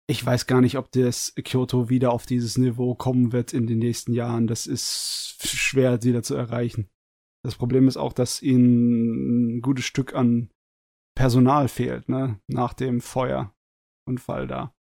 Ich 0.10 0.26
weiß 0.26 0.48
gar 0.48 0.60
nicht, 0.60 0.76
ob 0.80 0.92
das 0.92 1.36
Kyoto 1.36 1.90
wieder 1.90 2.12
auf 2.12 2.26
dieses 2.26 2.58
Niveau 2.58 2.96
kommen 2.96 3.32
wird 3.32 3.54
in 3.54 3.68
den 3.68 3.78
nächsten 3.78 4.12
Jahren. 4.12 4.48
Das 4.48 4.66
ist 4.66 5.38
schwer 5.48 6.02
wieder 6.02 6.24
zu 6.24 6.34
erreichen. 6.34 6.90
Das 7.44 7.54
Problem 7.54 7.88
ist 7.88 7.96
auch, 7.96 8.12
dass 8.14 8.42
ihnen 8.42 9.58
ein 9.58 9.62
gutes 9.62 9.86
Stück 9.86 10.16
an 10.16 10.50
Personal 11.16 11.68
fehlt, 11.68 12.10
ne? 12.10 12.42
Nach 12.48 12.74
dem 12.74 13.02
Feuerunfall 13.02 14.48
da. 14.48 14.74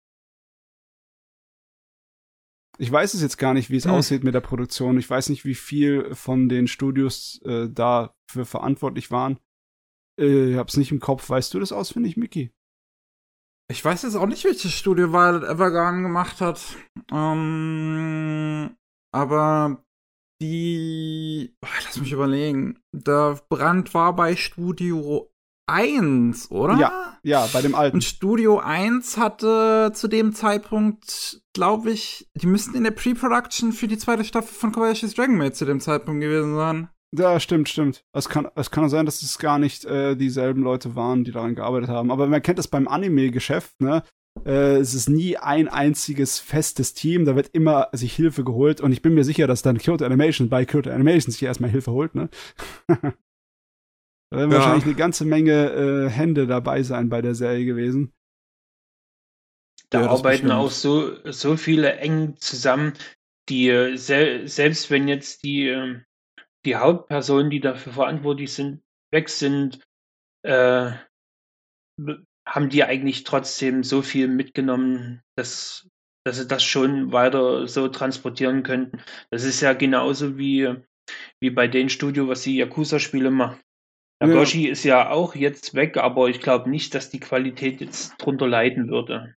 Ich 2.79 2.91
weiß 2.91 3.13
es 3.13 3.21
jetzt 3.21 3.37
gar 3.37 3.53
nicht, 3.53 3.69
wie 3.69 3.75
es 3.75 3.85
Hm. 3.85 3.91
aussieht 3.91 4.23
mit 4.23 4.33
der 4.33 4.41
Produktion. 4.41 4.97
Ich 4.97 5.07
weiß 5.07 5.29
nicht, 5.29 5.45
wie 5.45 5.53
viel 5.53 6.15
von 6.15 6.49
den 6.49 6.65
Studios 6.67 7.39
äh, 7.43 7.69
dafür 7.69 8.45
verantwortlich 8.45 9.11
waren. 9.11 9.37
Äh, 10.19 10.53
ich 10.53 10.55
hab's 10.55 10.75
nicht 10.75 10.91
im 10.91 10.99
Kopf. 10.99 11.29
Weißt 11.29 11.53
du 11.53 11.59
das 11.59 11.71
ausfindig, 11.71 12.17
Mickey? 12.17 12.51
Ich 13.71 13.85
weiß 13.85 14.01
jetzt 14.01 14.15
auch 14.15 14.25
nicht, 14.25 14.43
welches 14.45 14.73
Studio 14.73 15.13
Violet 15.13 15.43
Evergarden 15.43 16.01
gemacht 16.01 16.41
hat. 16.41 16.59
Ähm, 17.11 18.75
aber 19.13 19.83
die. 20.41 21.53
Oh, 21.63 21.67
lass 21.85 21.99
mich 21.99 22.11
überlegen. 22.11 22.79
Der 22.91 23.39
Brand 23.49 23.93
war 23.93 24.15
bei 24.15 24.35
Studio 24.35 25.31
1, 25.69 26.49
oder? 26.49 26.77
Ja. 26.77 27.19
Ja, 27.21 27.47
bei 27.53 27.61
dem 27.61 27.75
alten. 27.75 27.97
Und 27.97 28.03
Studio 28.03 28.59
1 28.59 29.17
hatte 29.17 29.91
zu 29.93 30.07
dem 30.07 30.33
Zeitpunkt, 30.33 31.41
glaube 31.53 31.91
ich, 31.91 32.27
die 32.35 32.47
müssten 32.47 32.75
in 32.75 32.85
der 32.85 32.91
Pre-Production 32.91 33.73
für 33.73 33.87
die 33.87 33.97
zweite 33.97 34.23
Staffel 34.23 34.53
von 34.53 34.71
Kobayashi's 34.71 35.13
Dragon 35.13 35.37
Maid 35.37 35.55
zu 35.55 35.65
dem 35.65 35.79
Zeitpunkt 35.79 36.21
gewesen 36.21 36.55
sein. 36.55 36.89
Ja, 37.17 37.39
stimmt, 37.39 37.69
stimmt. 37.69 38.03
Es 38.13 38.29
kann, 38.29 38.47
es 38.55 38.69
kann 38.69 38.87
sein, 38.87 39.05
dass 39.05 39.23
es 39.23 39.39
gar 39.39 39.57
nicht 39.57 39.83
äh, 39.85 40.15
dieselben 40.15 40.61
Leute 40.61 40.95
waren, 40.95 41.23
die 41.23 41.31
daran 41.31 41.55
gearbeitet 41.55 41.89
haben. 41.89 42.11
Aber 42.11 42.27
man 42.27 42.41
kennt 42.41 42.59
das 42.59 42.67
beim 42.67 42.87
Anime-Geschäft, 42.87 43.81
ne? 43.81 44.03
Äh, 44.45 44.77
es 44.77 44.93
ist 44.93 45.09
nie 45.09 45.35
ein 45.37 45.67
einziges 45.67 46.39
festes 46.39 46.93
Team, 46.93 47.25
da 47.25 47.35
wird 47.35 47.49
immer 47.49 47.89
sich 47.93 48.13
Hilfe 48.15 48.43
geholt 48.43 48.79
und 48.79 48.91
ich 48.91 49.01
bin 49.01 49.15
mir 49.15 49.23
sicher, 49.23 49.47
dass 49.47 49.63
dann 49.63 49.79
Kyoto 49.79 50.05
Animation 50.05 50.49
bei 50.49 50.65
Kyoto 50.65 50.91
Animation 50.91 51.31
sich 51.31 51.41
erstmal 51.43 51.71
Hilfe 51.71 51.91
holt, 51.91 52.13
ne? 52.15 52.29
da 52.89 54.37
werden 54.37 54.51
Ja. 54.51 54.53
wahrscheinlich 54.53 54.85
eine 54.85 54.95
ganze 54.95 55.25
Menge 55.25 55.71
äh, 55.71 56.09
Hände 56.09 56.47
dabei 56.47 56.83
sein 56.83 57.09
bei 57.09 57.21
der 57.21 57.35
Serie 57.35 57.65
gewesen. 57.65 58.13
Da 59.91 60.01
Ja, 60.01 60.07
arbeiten 60.07 60.51
auch 60.51 60.71
so, 60.71 61.17
so 61.31 61.55
viele 61.57 61.97
eng 61.97 62.35
zusammen, 62.37 62.93
die 63.49 63.69
äh, 63.69 63.97
sel 63.97 64.47
selbst 64.47 64.89
wenn 64.91 65.07
jetzt 65.07 65.43
die, 65.43 65.67
ähm, 65.67 66.05
die 66.65 66.75
Hauptpersonen, 66.75 67.49
die 67.49 67.59
dafür 67.59 67.93
verantwortlich 67.93 68.53
sind, 68.53 68.81
weg 69.11 69.29
sind, 69.29 69.79
äh, 70.43 70.91
haben 72.45 72.69
die 72.69 72.83
eigentlich 72.83 73.23
trotzdem 73.23 73.83
so 73.83 74.01
viel 74.01 74.27
mitgenommen, 74.27 75.21
dass, 75.35 75.87
dass 76.25 76.37
sie 76.37 76.47
das 76.47 76.63
schon 76.63 77.11
weiter 77.11 77.67
so 77.67 77.87
transportieren 77.87 78.63
könnten. 78.63 79.01
Das 79.29 79.43
ist 79.43 79.61
ja 79.61 79.73
genauso 79.73 80.37
wie, 80.37 80.75
wie 81.39 81.49
bei 81.49 81.67
den 81.67 81.89
Studio, 81.89 82.27
was 82.27 82.41
die 82.41 82.57
Yakuza-Spiele 82.57 83.31
macht. 83.31 83.61
Ja. 84.21 84.27
Nagoshi 84.27 84.67
ist 84.67 84.83
ja 84.83 85.09
auch 85.09 85.35
jetzt 85.35 85.75
weg, 85.75 85.97
aber 85.97 86.27
ich 86.27 86.41
glaube 86.41 86.69
nicht, 86.69 86.93
dass 86.93 87.09
die 87.09 87.19
Qualität 87.19 87.81
jetzt 87.81 88.15
drunter 88.17 88.47
leiden 88.47 88.89
würde. 88.89 89.35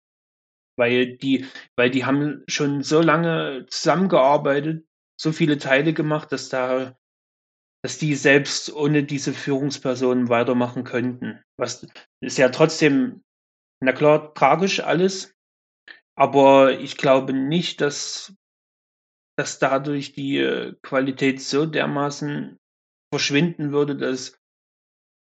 Weil 0.77 1.16
die, 1.19 1.47
weil 1.77 1.90
die 1.90 2.05
haben 2.05 2.43
schon 2.49 2.82
so 2.82 3.01
lange 3.01 3.66
zusammengearbeitet, 3.69 4.86
so 5.20 5.31
viele 5.31 5.59
Teile 5.59 5.93
gemacht, 5.93 6.32
dass 6.32 6.49
da, 6.49 6.97
dass 7.82 7.98
die 7.98 8.14
selbst 8.14 8.72
ohne 8.72 9.02
diese 9.02 9.34
Führungspersonen 9.34 10.28
weitermachen 10.28 10.84
könnten. 10.84 11.42
Was 11.59 11.86
ist 12.20 12.38
ja 12.38 12.48
trotzdem, 12.48 13.22
na 13.80 13.92
klar, 13.92 14.34
tragisch 14.34 14.80
alles, 14.80 15.34
aber 16.16 16.78
ich 16.78 16.96
glaube 16.96 17.32
nicht, 17.32 17.80
dass, 17.80 18.34
dass 19.36 19.59
dadurch 19.59 20.12
die 20.12 20.38
äh, 20.38 20.74
Qualität 20.82 21.40
so 21.40 21.66
dermaßen 21.66 22.59
verschwinden 23.12 23.72
würde, 23.72 23.96
dass, 23.96 24.38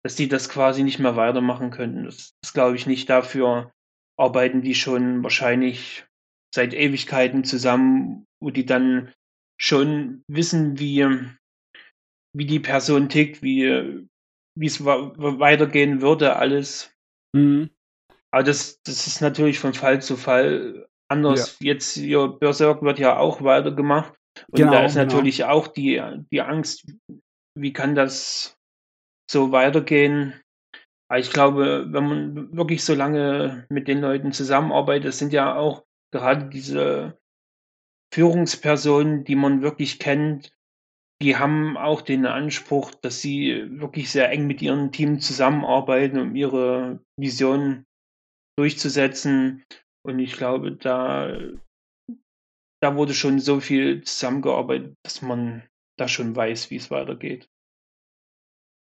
dass 0.03 0.15
die 0.15 0.27
das 0.27 0.49
quasi 0.49 0.83
nicht 0.83 0.99
mehr 0.99 1.15
weitermachen 1.15 1.69
könnten. 1.69 2.05
Das, 2.05 2.33
das 2.41 2.53
glaube 2.53 2.75
ich 2.75 2.87
nicht. 2.87 3.09
Dafür 3.09 3.71
arbeiten 4.17 4.63
die 4.63 4.75
schon 4.75 5.21
wahrscheinlich 5.21 6.05
seit 6.53 6.73
Ewigkeiten 6.73 7.43
zusammen, 7.43 8.25
wo 8.41 8.49
die 8.49 8.65
dann 8.65 9.13
schon 9.61 10.23
wissen, 10.27 10.79
wie, 10.79 11.05
wie 12.33 12.45
die 12.45 12.59
Person 12.59 13.09
tickt, 13.09 13.41
wie, 13.41 14.07
wie 14.55 14.65
es 14.65 14.83
weitergehen 14.83 16.01
würde, 16.01 16.35
alles. 16.35 16.91
Mhm. 17.33 17.69
Aber 18.31 18.43
das, 18.43 18.81
das 18.83 19.07
ist 19.07 19.21
natürlich 19.21 19.59
von 19.59 19.73
Fall 19.73 20.01
zu 20.01 20.15
Fall 20.15 20.87
anders. 21.07 21.57
Ja. 21.59 21.73
Jetzt 21.73 21.93
hier 21.93 22.27
Berserk 22.27 22.81
wird 22.81 22.99
ja 22.99 23.17
auch 23.17 23.43
weitergemacht. 23.43 24.13
Und 24.51 24.57
genau, 24.57 24.71
da 24.71 24.85
ist 24.85 24.93
genau. 24.93 25.05
natürlich 25.05 25.43
auch 25.45 25.67
die, 25.67 26.01
die 26.31 26.41
Angst, 26.41 26.85
wie 27.55 27.73
kann 27.73 27.95
das 27.95 28.57
so 29.29 29.51
weitergehen? 29.51 30.39
Aber 31.09 31.19
ich 31.19 31.31
glaube, 31.31 31.87
wenn 31.89 32.07
man 32.07 32.55
wirklich 32.55 32.83
so 32.83 32.93
lange 32.93 33.65
mit 33.69 33.87
den 33.87 34.01
Leuten 34.01 34.31
zusammenarbeitet, 34.31 35.07
das 35.07 35.17
sind 35.17 35.33
ja 35.33 35.55
auch 35.55 35.83
gerade 36.11 36.49
diese 36.49 37.17
Führungspersonen, 38.13 39.23
die 39.23 39.35
man 39.35 39.61
wirklich 39.61 39.99
kennt, 39.99 40.51
die 41.21 41.35
haben 41.35 41.77
auch 41.77 42.01
den 42.01 42.25
Anspruch, 42.25 42.93
dass 42.93 43.21
sie 43.21 43.65
wirklich 43.79 44.09
sehr 44.09 44.29
eng 44.31 44.47
mit 44.47 44.61
ihrem 44.61 44.91
Team 44.91 45.19
zusammenarbeiten, 45.19 46.17
um 46.19 46.35
ihre 46.35 47.03
Vision 47.17 47.85
durchzusetzen. 48.57 49.63
Und 50.05 50.19
ich 50.19 50.33
glaube, 50.33 50.71
da, 50.71 51.37
da 52.81 52.95
wurde 52.95 53.13
schon 53.13 53.39
so 53.39 53.59
viel 53.59 54.03
zusammengearbeitet, 54.03 54.95
dass 55.03 55.21
man 55.21 55.63
da 55.97 56.07
schon 56.07 56.35
weiß, 56.35 56.71
wie 56.71 56.77
es 56.77 56.89
weitergeht. 56.89 57.49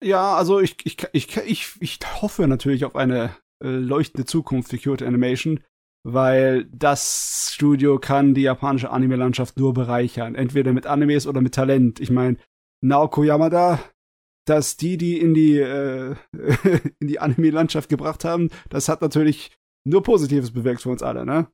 Ja, 0.05 0.37
also 0.37 0.61
ich, 0.61 0.77
ich, 0.85 0.99
ich, 1.13 1.37
ich, 1.39 1.73
ich 1.81 1.99
hoffe 2.21 2.47
natürlich 2.47 2.85
auf 2.85 2.97
eine 2.97 3.35
äh, 3.65 3.69
leuchtende 3.69 4.27
Zukunft 4.27 4.69
für 4.69 4.77
Kyoto 4.77 5.07
Animation, 5.07 5.65
weil 6.09 6.67
das 6.67 7.51
Studio 7.53 7.99
kann 7.99 8.33
die 8.33 8.43
japanische 8.43 8.91
Anime-Landschaft 8.91 9.59
nur 9.59 9.75
bereichern. 9.75 10.37
Entweder 10.37 10.73
mit 10.73 10.87
Animes 10.87 11.27
oder 11.27 11.41
mit 11.41 11.53
Talent. 11.53 11.99
Ich 11.99 12.11
meine, 12.11 12.37
Naoko 12.81 13.25
Yamada, 13.25 13.81
dass 14.45 14.77
die, 14.77 14.99
die 14.99 15.19
in 15.19 15.35
die, 15.35 15.59
äh, 15.59 16.15
in 17.01 17.09
die 17.09 17.19
Anime-Landschaft 17.19 17.89
gebracht 17.89 18.25
haben, 18.25 18.51
das 18.69 18.89
hat 18.89 19.03
natürlich 19.03 19.51
nur 19.85 20.05
Positives 20.05 20.53
bewirkt 20.53 20.83
für 20.83 20.91
uns 20.91 21.03
alle, 21.03 21.27
ne? 21.27 21.49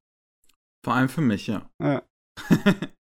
Vor 0.85 0.95
allem 0.95 1.09
für 1.09 1.23
mich, 1.23 1.47
ja. 1.47 1.71
ja. 1.81 2.03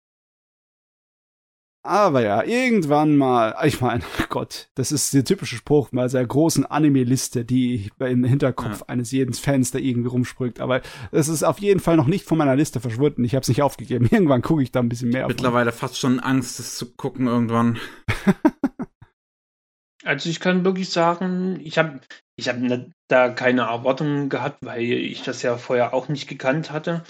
Aber 1.83 2.21
ja, 2.21 2.43
irgendwann 2.43 3.17
mal, 3.17 3.55
ich 3.65 3.81
meine, 3.81 4.03
Gott, 4.29 4.69
das 4.75 4.91
ist 4.91 5.15
der 5.15 5.25
typische 5.25 5.55
Spruch 5.55 5.89
bei 5.91 6.07
sehr 6.07 6.25
großen 6.25 6.63
Anime-Liste, 6.63 7.43
die 7.43 7.91
im 7.97 8.23
Hinterkopf 8.23 8.81
ja. 8.81 8.85
eines 8.87 9.11
jeden 9.11 9.33
Fans 9.33 9.71
da 9.71 9.79
irgendwie 9.79 10.09
rumsprügt. 10.09 10.59
Aber 10.59 10.81
es 11.11 11.27
ist 11.27 11.41
auf 11.41 11.57
jeden 11.59 11.79
Fall 11.79 11.97
noch 11.97 12.05
nicht 12.05 12.25
von 12.25 12.37
meiner 12.37 12.55
Liste 12.55 12.79
verschwunden. 12.79 13.23
Ich 13.23 13.33
habe 13.33 13.41
es 13.41 13.47
nicht 13.47 13.63
aufgegeben. 13.63 14.05
Irgendwann 14.11 14.43
gucke 14.43 14.61
ich 14.61 14.71
da 14.71 14.79
ein 14.79 14.89
bisschen 14.89 15.09
mehr. 15.09 15.27
Mittlerweile 15.27 15.71
fast 15.71 15.97
schon 15.97 16.19
Angst, 16.19 16.59
es 16.59 16.77
zu 16.77 16.93
gucken 16.93 17.25
irgendwann. 17.25 17.79
also 20.03 20.29
ich 20.29 20.39
kann 20.39 20.63
wirklich 20.63 20.89
sagen, 20.89 21.59
ich 21.63 21.79
habe 21.79 22.01
ich 22.35 22.47
hab 22.47 22.59
ne, 22.59 22.91
da 23.07 23.29
keine 23.29 23.61
Erwartungen 23.61 24.29
gehabt, 24.29 24.59
weil 24.63 24.83
ich 24.83 25.23
das 25.23 25.41
ja 25.41 25.57
vorher 25.57 25.95
auch 25.95 26.09
nicht 26.09 26.27
gekannt 26.27 26.71
hatte. 26.71 27.03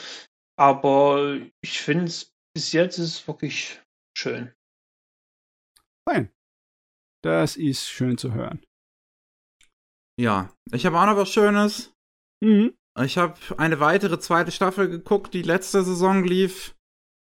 Aber 0.57 1.37
ich 1.61 1.81
finde 1.81 2.05
es 2.05 2.31
bis 2.53 2.71
jetzt 2.71 2.99
ist 2.99 3.27
wirklich 3.27 3.81
schön. 4.17 4.53
Fein. 6.11 6.29
Das 7.23 7.55
ist 7.55 7.87
schön 7.87 8.17
zu 8.17 8.33
hören. 8.33 8.63
Ja, 10.19 10.51
ich 10.71 10.85
habe 10.85 10.99
auch 10.99 11.05
noch 11.05 11.15
was 11.15 11.31
Schönes. 11.31 11.93
Mhm. 12.43 12.73
Ich 12.99 13.17
habe 13.17 13.39
eine 13.57 13.79
weitere 13.79 14.19
zweite 14.19 14.51
Staffel 14.51 14.89
geguckt, 14.89 15.33
die 15.33 15.41
letzte 15.41 15.83
Saison 15.83 16.23
lief. 16.23 16.75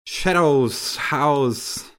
Shadows 0.08 1.10
House. 1.10 1.96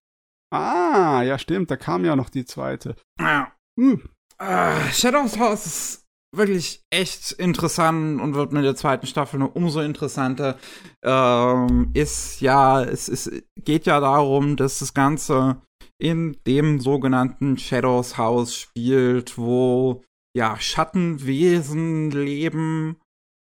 Ah, 0.52 1.22
ja, 1.24 1.38
stimmt, 1.38 1.72
da 1.72 1.78
kam 1.78 2.06
ja 2.06 2.16
noch 2.16 2.30
die 2.30 2.46
zweite. 2.46 2.96
Ja. 3.20 3.54
Hm. 3.80 4.10
Uh, 4.42 4.92
Shadows 4.92 5.38
House 5.38 5.66
ist 5.66 6.06
wirklich 6.36 6.82
echt 6.90 7.32
interessant 7.34 8.20
und 8.20 8.34
wird 8.34 8.52
mit 8.52 8.66
der 8.66 8.76
zweiten 8.76 9.08
Staffel 9.08 9.40
nur 9.40 9.56
umso 9.56 9.82
interessanter. 9.82 10.58
Ähm, 11.04 11.92
ist 11.94 12.42
ja, 12.42 12.82
es, 12.82 13.08
es 13.08 13.32
geht 13.64 13.86
ja 13.86 14.00
darum, 14.00 14.58
dass 14.58 14.80
das 14.80 14.94
Ganze 14.94 15.62
in 16.04 16.38
dem 16.46 16.82
sogenannten 16.82 17.58
Shadows 17.58 18.18
House 18.18 18.56
spielt, 18.56 19.38
wo 19.38 20.04
ja 20.36 20.60
Schattenwesen 20.60 22.12
leben, 22.12 22.98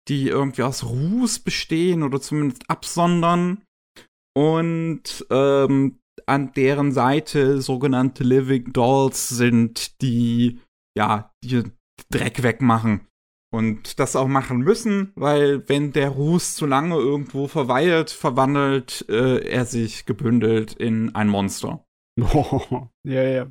die 0.08 0.28
irgendwie 0.28 0.62
aus 0.62 0.84
Ruß 0.84 1.40
bestehen 1.40 2.04
oder 2.04 2.20
zumindest 2.20 2.70
absondern 2.70 3.62
und 4.36 5.26
ähm, 5.30 5.98
an 6.26 6.52
deren 6.52 6.92
Seite 6.92 7.60
sogenannte 7.60 8.22
Living 8.22 8.72
Dolls 8.72 9.28
sind, 9.28 10.00
die 10.00 10.60
ja 10.96 11.32
die 11.42 11.64
Dreck 12.10 12.44
wegmachen 12.44 13.08
und 13.52 13.98
das 13.98 14.14
auch 14.14 14.28
machen 14.28 14.58
müssen, 14.58 15.12
weil 15.16 15.68
wenn 15.68 15.92
der 15.92 16.10
Ruß 16.10 16.54
zu 16.54 16.66
lange 16.66 16.94
irgendwo 16.94 17.48
verweilt, 17.48 18.10
verwandelt 18.10 19.04
äh, 19.08 19.38
er 19.48 19.64
sich 19.64 20.06
gebündelt 20.06 20.74
in 20.74 21.14
ein 21.16 21.28
Monster. 21.28 21.84
Oh, 22.20 22.88
ja, 23.04 23.22
ja. 23.22 23.46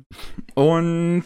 Und 0.54 1.24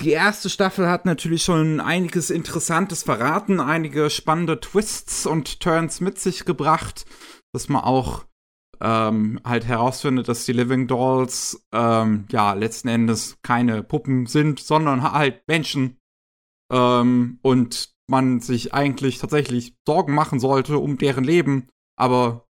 die 0.00 0.10
erste 0.10 0.50
Staffel 0.50 0.88
hat 0.88 1.06
natürlich 1.06 1.42
schon 1.42 1.80
einiges 1.80 2.30
Interessantes 2.30 3.02
verraten, 3.02 3.60
einige 3.60 4.10
spannende 4.10 4.60
Twists 4.60 5.26
und 5.26 5.60
Turns 5.60 6.00
mit 6.00 6.18
sich 6.18 6.44
gebracht, 6.44 7.06
dass 7.52 7.68
man 7.68 7.82
auch 7.82 8.26
ähm, 8.80 9.40
halt 9.44 9.66
herausfindet, 9.66 10.28
dass 10.28 10.44
die 10.44 10.52
Living 10.52 10.86
Dolls 10.86 11.66
ähm, 11.72 12.26
ja 12.30 12.52
letzten 12.52 12.88
Endes 12.88 13.38
keine 13.42 13.82
Puppen 13.82 14.26
sind, 14.26 14.60
sondern 14.60 15.02
halt 15.02 15.42
Menschen. 15.48 15.98
Ähm, 16.70 17.38
und 17.42 17.94
man 18.08 18.40
sich 18.40 18.74
eigentlich 18.74 19.18
tatsächlich 19.18 19.76
Sorgen 19.86 20.14
machen 20.14 20.40
sollte 20.40 20.78
um 20.78 20.98
deren 20.98 21.24
Leben, 21.24 21.68
aber 21.96 22.45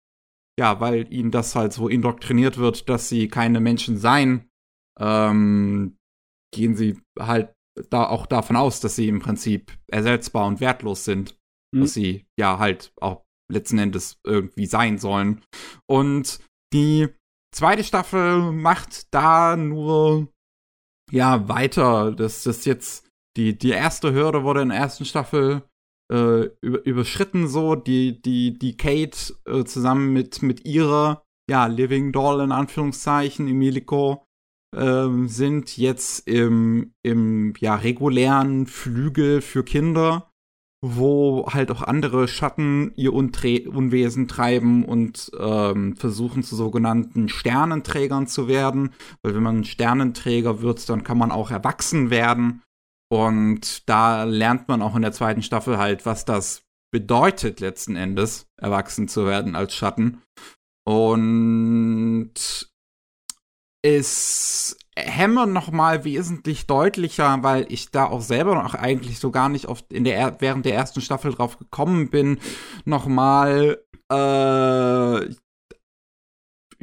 ja, 0.58 0.80
weil 0.80 1.12
ihnen 1.12 1.30
das 1.30 1.54
halt 1.54 1.72
so 1.72 1.88
indoktriniert 1.88 2.58
wird, 2.58 2.88
dass 2.88 3.08
sie 3.08 3.28
keine 3.28 3.60
Menschen 3.60 3.98
seien, 3.98 4.48
ähm, 5.00 5.96
gehen 6.54 6.76
sie 6.76 7.00
halt 7.18 7.52
da 7.90 8.06
auch 8.06 8.26
davon 8.26 8.56
aus, 8.56 8.80
dass 8.80 8.96
sie 8.96 9.08
im 9.08 9.20
Prinzip 9.20 9.76
ersetzbar 9.88 10.46
und 10.46 10.60
wertlos 10.60 11.04
sind, 11.04 11.36
mhm. 11.74 11.80
dass 11.80 11.94
sie 11.94 12.26
ja 12.38 12.58
halt 12.58 12.92
auch 13.00 13.24
letzten 13.50 13.78
Endes 13.78 14.20
irgendwie 14.24 14.66
sein 14.66 14.98
sollen. 14.98 15.42
Und 15.86 16.38
die 16.72 17.08
zweite 17.54 17.84
Staffel 17.84 18.52
macht 18.52 19.12
da 19.12 19.56
nur 19.56 20.28
ja 21.10 21.48
weiter. 21.48 22.12
Das 22.12 22.46
ist 22.46 22.64
jetzt 22.64 23.08
die 23.36 23.58
die 23.58 23.70
erste 23.70 24.12
Hürde 24.12 24.44
wurde 24.44 24.62
in 24.62 24.68
der 24.68 24.78
ersten 24.78 25.04
Staffel 25.04 25.62
äh, 26.14 26.50
über, 26.60 26.86
überschritten, 26.86 27.48
so, 27.48 27.74
die, 27.74 28.20
die, 28.22 28.56
die 28.56 28.76
Kate 28.76 29.34
äh, 29.46 29.64
zusammen 29.64 30.12
mit, 30.12 30.42
mit 30.42 30.64
ihrer, 30.64 31.22
ja, 31.50 31.66
Living 31.66 32.12
Doll 32.12 32.40
in 32.40 32.52
Anführungszeichen, 32.52 33.48
Emilico, 33.48 34.24
äh, 34.76 35.08
sind 35.26 35.76
jetzt 35.76 36.28
im, 36.28 36.94
im, 37.02 37.54
ja, 37.58 37.74
regulären 37.74 38.66
Flügel 38.66 39.40
für 39.40 39.64
Kinder, 39.64 40.30
wo 40.86 41.46
halt 41.50 41.70
auch 41.70 41.82
andere 41.82 42.28
Schatten 42.28 42.92
ihr 42.94 43.12
Untre 43.12 43.68
Unwesen 43.70 44.28
treiben 44.28 44.84
und 44.84 45.32
ähm, 45.40 45.96
versuchen 45.96 46.42
zu 46.42 46.54
sogenannten 46.54 47.28
Sternenträgern 47.28 48.26
zu 48.26 48.46
werden. 48.46 48.90
Weil 49.22 49.34
wenn 49.34 49.42
man 49.42 49.64
Sternenträger 49.64 50.60
wird, 50.60 50.88
dann 50.88 51.02
kann 51.02 51.18
man 51.18 51.32
auch 51.32 51.50
erwachsen 51.50 52.10
werden 52.10 52.62
und 53.14 53.88
da 53.88 54.24
lernt 54.24 54.66
man 54.66 54.82
auch 54.82 54.96
in 54.96 55.02
der 55.02 55.12
zweiten 55.12 55.42
Staffel 55.42 55.78
halt, 55.78 56.04
was 56.04 56.24
das 56.24 56.64
bedeutet 56.90 57.60
letzten 57.60 57.94
Endes, 57.94 58.48
erwachsen 58.56 59.06
zu 59.06 59.24
werden 59.24 59.54
als 59.54 59.72
Schatten. 59.72 60.20
Und 60.84 62.34
ist 63.84 64.76
Hammer 64.98 65.46
noch 65.46 65.70
mal 65.70 66.04
wesentlich 66.04 66.66
deutlicher, 66.66 67.40
weil 67.44 67.66
ich 67.68 67.92
da 67.92 68.06
auch 68.06 68.20
selber 68.20 68.56
noch 68.60 68.74
eigentlich 68.74 69.20
so 69.20 69.30
gar 69.30 69.48
nicht 69.48 69.66
oft 69.66 69.92
in 69.92 70.02
der 70.02 70.40
während 70.40 70.66
der 70.66 70.74
ersten 70.74 71.00
Staffel 71.00 71.34
drauf 71.34 71.56
gekommen 71.56 72.10
bin, 72.10 72.40
noch 72.84 73.06
mal 73.06 73.80
äh, 74.10 75.34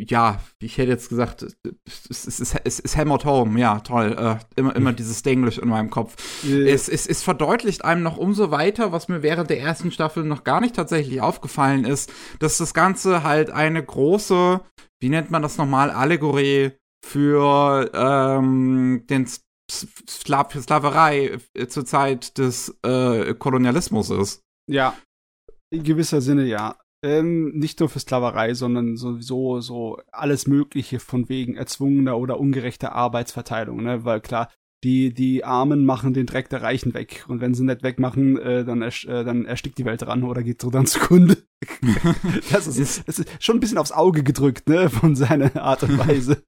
ja, 0.10 0.40
ich 0.60 0.78
hätte 0.78 0.92
jetzt 0.92 1.10
gesagt, 1.10 1.46
es 1.90 2.26
ist, 2.26 2.56
es, 2.64 2.80
ist 2.80 2.98
Hammered 2.98 3.26
Home, 3.26 3.60
ja, 3.60 3.80
toll. 3.82 4.16
Äh, 4.18 4.60
immer, 4.60 4.76
immer 4.76 4.94
dieses 4.94 5.22
Denglisch 5.22 5.58
in 5.58 5.70
meinem 5.70 5.90
Kopf. 5.90 6.16
Ja. 6.44 6.58
Es, 6.58 6.90
es, 6.90 7.06
es 7.06 7.22
verdeutlicht 7.22 7.86
einem 7.86 8.02
noch 8.02 8.18
umso 8.18 8.52
weiter, 8.52 8.92
was 8.92 9.08
mir 9.08 9.22
während 9.22 9.50
der 9.50 9.60
ersten 9.60 9.92
Staffel 9.92 10.24
noch 10.24 10.44
gar 10.44 10.62
nicht 10.62 10.76
tatsächlich 10.76 11.22
aufgefallen 11.22 11.86
ist, 11.86 12.12
dass 12.40 12.58
das 12.58 12.74
Ganze 12.74 13.24
halt 13.24 13.52
eine 13.52 13.84
große, 13.84 14.62
wie 15.00 15.10
nennt 15.10 15.30
man 15.30 15.42
das 15.42 15.58
nochmal, 15.58 15.92
Allegorie 15.92 16.72
für 17.06 17.92
ähm, 17.94 19.06
den 19.10 19.28
Skla 19.70 20.46
für 20.46 20.62
Sklaverei 20.62 21.38
äh, 21.54 21.68
zur 21.68 21.86
Zeit 21.86 22.38
des 22.38 22.78
äh, 22.84 23.34
Kolonialismus 23.36 24.10
ist. 24.10 24.42
Ja, 24.70 24.96
in 25.72 25.84
gewisser 25.84 26.22
Sinne 26.22 26.46
ja. 26.46 26.76
Ähm, 27.04 27.58
nicht 27.58 27.80
nur 27.80 27.90
für 27.90 28.00
Sklaverei, 28.00 28.54
sondern 28.54 28.96
sowieso 28.96 29.60
so 29.60 30.00
alles 30.12 30.46
Mögliche 30.48 31.00
von 31.00 31.30
wegen 31.30 31.56
erzwungener 31.56 32.18
oder 32.18 32.40
ungerechter 32.40 32.94
Arbeitsverteilung, 32.94 33.82
ne? 33.82 34.06
Weil 34.06 34.22
klar, 34.22 34.50
die, 34.84 35.14
die 35.14 35.44
Armen 35.44 35.86
machen 35.86 36.14
den 36.14 36.26
Dreck 36.26 36.50
der 36.50 36.62
Reichen 36.62 36.94
weg. 36.94 37.26
Und 37.28 37.40
wenn 37.40 37.54
sie 37.54 37.64
nicht 37.64 37.84
wegmachen, 37.84 38.38
äh, 38.38 38.66
dann, 38.66 38.82
erst, 38.82 39.06
äh, 39.06 39.24
dann 39.24 39.46
erstickt 39.46 39.78
die 39.78 39.86
Welt 39.86 40.02
dran 40.02 40.24
oder 40.24 40.44
geht 40.44 40.62
so 40.62 40.70
dann 40.70 40.86
zugrunde. 40.88 41.38
das, 42.52 42.68
ist, 42.68 43.08
das 43.08 43.20
ist 43.20 43.44
schon 43.44 43.58
ein 43.58 43.60
bisschen 43.60 43.78
aufs 43.78 43.92
Auge 43.92 44.24
gedrückt, 44.24 44.68
ne, 44.68 44.90
von 44.90 45.16
seiner 45.16 45.56
Art 45.62 45.84
und 45.84 45.98
Weise. 46.08 46.44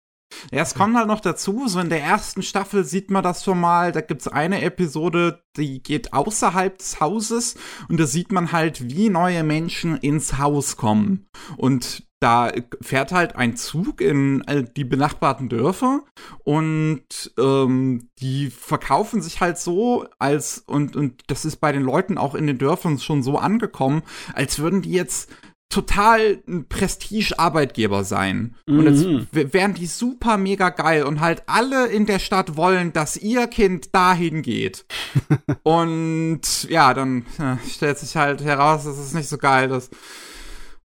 Ja, 0.52 0.62
es 0.62 0.76
kommt 0.76 0.96
halt 0.96 1.08
noch 1.08 1.20
dazu, 1.20 1.68
so 1.68 1.80
in 1.80 1.90
der 1.90 2.02
ersten 2.02 2.42
Staffel 2.42 2.84
sieht 2.84 3.12
man 3.12 3.24
das 3.24 3.44
schon 3.44 3.60
mal, 3.60 3.92
da 3.92 4.02
gibt's 4.02 4.28
eine 4.28 4.62
Episode, 4.62 5.44
die 5.58 5.82
geht 5.82 6.14
außerhalb 6.14 6.78
des 6.78 7.00
Hauses 7.00 7.56
und 7.90 8.00
da 8.00 8.06
sieht 8.06 8.32
man 8.32 8.52
halt, 8.52 8.90
wie 8.90 9.10
neue 9.10 9.44
Menschen 9.44 9.98
ins 9.98 10.38
Haus 10.38 10.78
kommen. 10.78 11.28
Und 11.58 12.08
da 12.24 12.54
fährt 12.80 13.12
halt 13.12 13.36
ein 13.36 13.58
Zug 13.58 14.00
in 14.00 14.42
äh, 14.48 14.64
die 14.64 14.86
benachbarten 14.86 15.50
Dörfer 15.50 16.06
und 16.46 17.04
ähm, 17.38 18.10
die 18.20 18.50
verkaufen 18.50 19.22
sich 19.22 19.42
halt 19.42 19.58
so 19.58 20.06
als 20.20 20.60
und 20.60 20.96
und 20.96 21.24
das 21.28 21.44
ist 21.44 21.58
bei 21.58 21.74
den 21.74 21.82
Leuten 21.82 22.18
auch 22.18 22.34
in 22.34 22.48
den 22.48 22.58
Dörfern 22.58 22.98
schon 22.98 23.24
so 23.24 23.38
angekommen, 23.38 24.04
als 24.34 24.60
würden 24.60 24.82
die 24.82 24.94
jetzt 24.94 25.30
total 25.74 26.44
ein 26.48 26.68
Prestige-Arbeitgeber 26.68 28.04
sein. 28.04 28.56
Mhm. 28.68 28.80
Und 28.80 28.86
jetzt 28.86 29.54
wären 29.54 29.74
die 29.74 29.88
super 29.88 30.38
mega 30.38 30.70
geil 30.70 31.04
und 31.04 31.20
halt 31.20 31.44
alle 31.48 31.88
in 31.88 32.06
der 32.06 32.20
Stadt 32.20 32.56
wollen, 32.56 32.94
dass 32.94 33.18
ihr 33.18 33.48
Kind 33.48 33.95
dahin 33.95 34.44
geht. 34.44 34.86
und 35.64 36.41
ja, 36.70 36.94
dann 36.94 37.26
stellt 37.68 37.98
sich 37.98 38.16
halt 38.16 38.44
heraus, 38.44 38.84
dass 38.84 38.98
es 38.98 39.14
nicht 39.14 39.28
so 39.28 39.38
geil 39.38 39.72
ist. 39.72 39.91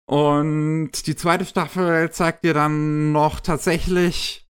Und 0.07 1.07
die 1.07 1.17
zweite 1.17 1.45
Staffel 1.45 2.11
zeigt 2.11 2.45
dir 2.45 2.55
dann 2.55 3.13
noch 3.13 3.41
tatsächlich, 3.41 4.49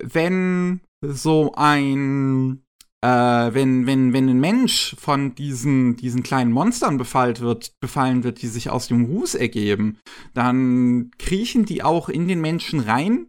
wenn 0.00 0.80
so 1.02 1.52
ein 1.56 2.63
äh, 3.04 3.52
wenn, 3.52 3.86
wenn, 3.86 4.14
wenn 4.14 4.30
ein 4.30 4.40
Mensch 4.40 4.96
von 4.98 5.34
diesen, 5.34 5.94
diesen 5.96 6.22
kleinen 6.22 6.52
Monstern 6.52 6.96
befallen 6.96 7.38
wird, 7.40 7.78
befallen 7.78 8.24
wird, 8.24 8.40
die 8.40 8.46
sich 8.46 8.70
aus 8.70 8.88
dem 8.88 9.04
Ruß 9.04 9.34
ergeben, 9.34 9.98
dann 10.32 11.10
kriechen 11.18 11.66
die 11.66 11.82
auch 11.82 12.08
in 12.08 12.28
den 12.28 12.40
Menschen 12.40 12.80
rein 12.80 13.26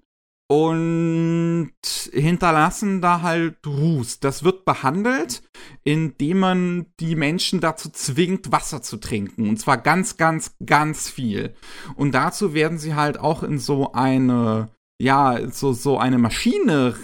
und 0.47 1.73
hinterlassen 2.13 3.01
da 3.01 3.21
halt 3.21 3.67
Ruß. 3.67 4.21
Das 4.21 4.45
wird 4.45 4.63
behandelt, 4.63 5.43
indem 5.83 6.39
man 6.39 6.85
die 7.01 7.17
Menschen 7.17 7.59
dazu 7.59 7.89
zwingt, 7.89 8.53
Wasser 8.53 8.81
zu 8.81 8.95
trinken. 8.95 9.49
Und 9.49 9.57
zwar 9.57 9.77
ganz, 9.77 10.15
ganz, 10.15 10.55
ganz 10.65 11.09
viel. 11.09 11.53
Und 11.95 12.13
dazu 12.13 12.53
werden 12.53 12.77
sie 12.77 12.95
halt 12.95 13.19
auch 13.19 13.43
in 13.43 13.59
so 13.59 13.91
eine, 13.91 14.69
ja, 15.01 15.49
so, 15.51 15.73
so 15.73 15.97
eine 15.97 16.17
Maschine 16.17 16.95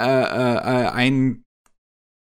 äh, 0.00 0.04
äh, 0.04 0.56
äh 0.56 0.88
ein 0.88 1.44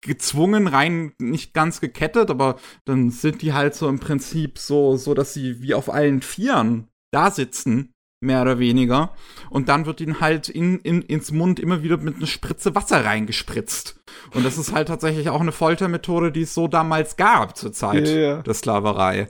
gezwungen, 0.06 0.68
rein 0.68 1.14
nicht 1.20 1.54
ganz 1.54 1.82
gekettet, 1.82 2.30
aber 2.30 2.58
dann 2.86 3.10
sind 3.10 3.42
die 3.42 3.54
halt 3.54 3.76
so 3.76 3.88
im 3.88 4.00
Prinzip 4.00 4.58
so, 4.58 4.98
so 4.98 5.14
dass 5.14 5.34
sie 5.34 5.62
wie 5.62 5.74
auf 5.74 5.92
allen 5.92 6.22
Vieren 6.22 6.88
da 7.12 7.32
sitzen, 7.32 7.94
mehr 8.22 8.42
oder 8.42 8.60
weniger. 8.60 9.14
Und 9.50 9.70
dann 9.70 9.86
wird 9.86 10.02
ihnen 10.02 10.20
halt 10.20 10.50
in, 10.50 10.80
in, 10.80 11.02
ins 11.02 11.32
Mund 11.32 11.60
immer 11.60 11.84
wieder 11.84 11.98
mit 11.98 12.18
einer 12.18 12.28
Spritze 12.28 12.76
Wasser 12.76 13.06
reingespritzt. 13.06 14.02
Und 14.34 14.46
das 14.46 14.58
ist 14.58 14.74
halt 14.74 14.88
tatsächlich 14.88 15.30
auch 15.30 15.42
eine 15.42 15.52
Foltermethode, 15.52 16.32
die 16.32 16.42
es 16.42 16.54
so 16.54 16.68
damals 16.68 17.16
gab 17.16 17.56
zur 17.58 17.72
Zeit 17.72 18.08
yeah. 18.08 18.42
der 18.42 18.54
Sklaverei. 18.54 19.30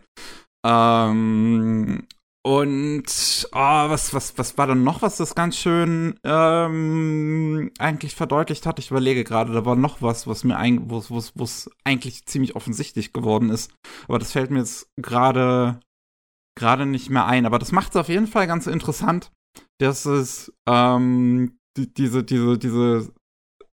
Ähm, 0.65 2.07
und 2.45 3.47
oh, 3.53 3.89
was, 3.89 4.13
was, 4.13 4.37
was 4.37 4.55
war 4.55 4.67
dann 4.67 4.83
noch, 4.83 5.01
was 5.01 5.17
das 5.17 5.33
ganz 5.33 5.57
schön 5.57 6.19
ähm, 6.23 7.71
eigentlich 7.79 8.13
verdeutlicht 8.13 8.67
hat? 8.67 8.77
Ich 8.77 8.91
überlege 8.91 9.23
gerade, 9.23 9.51
da 9.51 9.65
war 9.65 9.75
noch 9.75 10.03
was, 10.03 10.27
was 10.27 10.43
mir 10.43 10.55
ein, 10.55 10.91
wo 10.91 10.99
es 10.99 11.71
eigentlich 11.83 12.27
ziemlich 12.27 12.55
offensichtlich 12.55 13.13
geworden 13.13 13.49
ist. 13.49 13.73
Aber 14.07 14.19
das 14.19 14.31
fällt 14.31 14.51
mir 14.51 14.59
jetzt 14.59 14.87
gerade 14.95 15.79
gerade 16.55 16.85
nicht 16.85 17.09
mehr 17.09 17.25
ein. 17.25 17.47
Aber 17.47 17.57
das 17.57 17.71
macht 17.71 17.89
es 17.89 17.95
auf 17.95 18.09
jeden 18.09 18.27
Fall 18.27 18.45
ganz 18.45 18.67
interessant, 18.67 19.31
dass 19.79 20.05
es 20.05 20.53
ähm, 20.67 21.57
die, 21.77 21.91
diese, 21.91 22.23
diese, 22.23 22.59
diese 22.59 23.11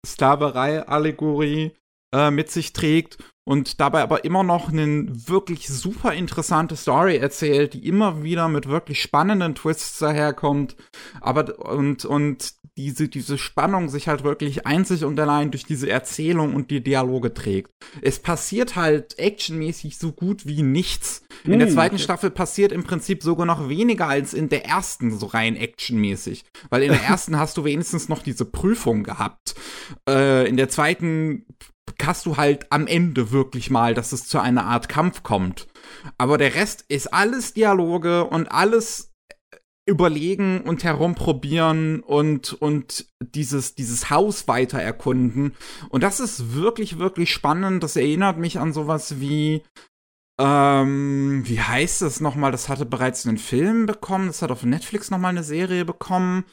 Sklaverei-Allegorie 0.06 1.72
äh, 2.14 2.30
mit 2.30 2.52
sich 2.52 2.72
trägt 2.72 3.18
und 3.50 3.80
dabei 3.80 4.02
aber 4.02 4.24
immer 4.24 4.44
noch 4.44 4.68
eine 4.68 5.08
wirklich 5.10 5.66
super 5.66 6.14
interessante 6.14 6.76
Story 6.76 7.16
erzählt, 7.16 7.74
die 7.74 7.84
immer 7.84 8.22
wieder 8.22 8.46
mit 8.46 8.68
wirklich 8.68 9.02
spannenden 9.02 9.56
Twists 9.56 9.98
daherkommt, 9.98 10.76
aber 11.20 11.58
und 11.58 12.04
und 12.04 12.54
diese 12.76 13.08
diese 13.08 13.38
Spannung 13.38 13.88
sich 13.88 14.06
halt 14.06 14.22
wirklich 14.22 14.68
einzig 14.68 15.04
und 15.04 15.18
allein 15.18 15.50
durch 15.50 15.64
diese 15.64 15.90
Erzählung 15.90 16.54
und 16.54 16.70
die 16.70 16.80
Dialoge 16.80 17.34
trägt. 17.34 17.72
Es 18.02 18.20
passiert 18.20 18.76
halt 18.76 19.18
actionmäßig 19.18 19.98
so 19.98 20.12
gut 20.12 20.46
wie 20.46 20.62
nichts. 20.62 21.22
In 21.42 21.58
der 21.58 21.66
hm, 21.66 21.74
zweiten. 21.74 21.98
Staffel 21.98 22.30
passiert 22.30 22.70
im 22.70 22.84
Prinzip 22.84 23.24
sogar 23.24 23.46
noch 23.46 23.68
weniger 23.68 24.06
als 24.06 24.32
in 24.32 24.48
der 24.48 24.64
ersten 24.64 25.18
so 25.18 25.26
rein 25.26 25.56
actionmäßig, 25.56 26.44
weil 26.68 26.84
in 26.84 26.92
der 26.92 27.02
ersten 27.08 27.36
hast 27.36 27.56
du 27.56 27.64
wenigstens 27.64 28.08
noch 28.08 28.22
diese 28.22 28.44
Prüfung 28.44 29.02
gehabt. 29.02 29.56
Äh, 30.08 30.48
in 30.48 30.56
der 30.56 30.68
zweiten 30.68 31.46
hast 32.06 32.26
du 32.26 32.36
halt 32.36 32.70
am 32.70 32.86
Ende 32.86 33.30
wirklich 33.30 33.70
mal, 33.70 33.94
dass 33.94 34.12
es 34.12 34.26
zu 34.26 34.38
einer 34.38 34.64
Art 34.64 34.88
Kampf 34.88 35.22
kommt. 35.22 35.66
Aber 36.18 36.38
der 36.38 36.54
Rest 36.54 36.84
ist 36.88 37.12
alles 37.12 37.52
Dialoge 37.54 38.24
und 38.24 38.50
alles 38.50 39.12
äh, 39.52 39.56
überlegen 39.86 40.62
und 40.62 40.84
herumprobieren 40.84 42.00
und, 42.00 42.52
und 42.54 43.06
dieses, 43.20 43.74
dieses 43.74 44.10
Haus 44.10 44.48
weiter 44.48 44.80
erkunden. 44.80 45.54
Und 45.88 46.02
das 46.02 46.20
ist 46.20 46.54
wirklich, 46.54 46.98
wirklich 46.98 47.32
spannend. 47.32 47.82
Das 47.82 47.96
erinnert 47.96 48.38
mich 48.38 48.58
an 48.58 48.72
sowas 48.72 49.20
wie, 49.20 49.62
ähm, 50.40 51.42
wie 51.44 51.60
heißt 51.60 52.02
es 52.02 52.20
nochmal? 52.20 52.52
Das 52.52 52.68
hatte 52.68 52.86
bereits 52.86 53.26
einen 53.26 53.38
Film 53.38 53.86
bekommen. 53.86 54.28
Das 54.28 54.42
hat 54.42 54.50
auf 54.50 54.62
Netflix 54.62 55.10
nochmal 55.10 55.30
eine 55.30 55.44
Serie 55.44 55.84
bekommen. 55.84 56.44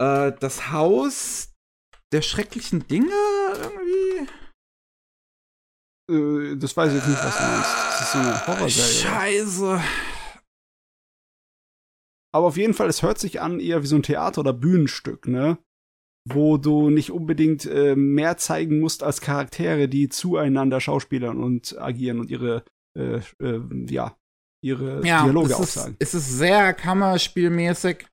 Äh, 0.00 0.32
das 0.40 0.72
Haus 0.72 1.52
der 2.12 2.22
schrecklichen 2.22 2.86
Dinge 2.86 3.14
irgendwie. 3.54 4.28
Äh, 6.12 6.56
das 6.56 6.76
weiß 6.76 6.90
ich 6.92 6.98
jetzt 6.98 7.08
nicht, 7.08 7.24
was 7.24 7.36
du 7.36 7.42
meinst. 7.42 7.74
Das 7.74 8.00
ist 8.00 8.12
so 8.12 8.18
eine 8.18 8.46
Horrorserie. 8.46 9.10
Scheiße. 9.10 9.80
Aber 12.34 12.46
auf 12.46 12.56
jeden 12.56 12.74
Fall, 12.74 12.88
es 12.88 13.02
hört 13.02 13.18
sich 13.18 13.40
an 13.40 13.60
eher 13.60 13.82
wie 13.82 13.86
so 13.86 13.96
ein 13.96 14.02
Theater- 14.02 14.40
oder 14.40 14.52
Bühnenstück, 14.52 15.28
ne? 15.28 15.58
Wo 16.28 16.56
du 16.56 16.88
nicht 16.88 17.10
unbedingt 17.10 17.66
äh, 17.66 17.96
mehr 17.96 18.36
zeigen 18.36 18.80
musst 18.80 19.02
als 19.02 19.20
Charaktere, 19.20 19.88
die 19.88 20.08
zueinander 20.08 20.80
schauspielern 20.80 21.42
und 21.42 21.78
agieren 21.78 22.20
und 22.20 22.30
ihre, 22.30 22.64
äh, 22.96 23.20
äh, 23.40 23.60
ja, 23.88 24.16
ihre 24.64 25.04
ja, 25.04 25.24
Dialoge 25.24 25.56
auch 25.56 25.64
sagen. 25.64 25.96
Es 25.98 26.14
ist 26.14 26.30
sehr 26.38 26.72
kammerspielmäßig 26.74 28.06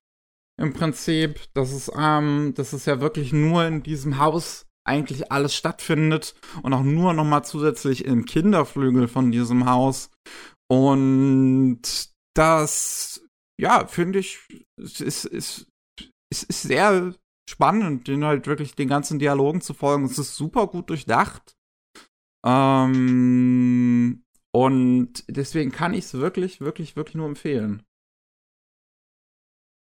im 0.60 0.72
Prinzip. 0.72 1.40
Das 1.54 1.72
ist, 1.72 1.90
ähm, 1.96 2.52
das 2.56 2.72
ist 2.72 2.86
ja 2.86 3.00
wirklich 3.00 3.32
nur 3.32 3.64
in 3.64 3.82
diesem 3.82 4.18
Haus 4.18 4.66
eigentlich 4.84 5.30
alles 5.30 5.54
stattfindet 5.54 6.34
und 6.62 6.72
auch 6.72 6.82
nur 6.82 7.12
noch 7.12 7.24
mal 7.24 7.42
zusätzlich 7.42 8.04
im 8.04 8.24
Kinderflügel 8.24 9.08
von 9.08 9.30
diesem 9.30 9.66
Haus. 9.66 10.10
Und 10.68 11.82
das, 12.34 13.22
ja, 13.60 13.86
finde 13.86 14.20
ich, 14.20 14.38
ist, 14.76 15.00
ist, 15.00 15.24
ist, 15.24 15.66
ist 16.30 16.62
sehr 16.62 17.14
spannend, 17.48 18.06
den 18.08 18.24
halt 18.24 18.46
wirklich 18.46 18.74
den 18.74 18.88
ganzen 18.88 19.18
Dialogen 19.18 19.60
zu 19.60 19.74
folgen. 19.74 20.04
Es 20.04 20.18
ist 20.18 20.36
super 20.36 20.68
gut 20.68 20.88
durchdacht. 20.90 21.56
Ähm, 22.46 24.24
und 24.52 25.24
deswegen 25.28 25.72
kann 25.72 25.94
ich 25.94 26.06
es 26.06 26.14
wirklich, 26.14 26.60
wirklich, 26.60 26.96
wirklich 26.96 27.16
nur 27.16 27.26
empfehlen. 27.26 27.82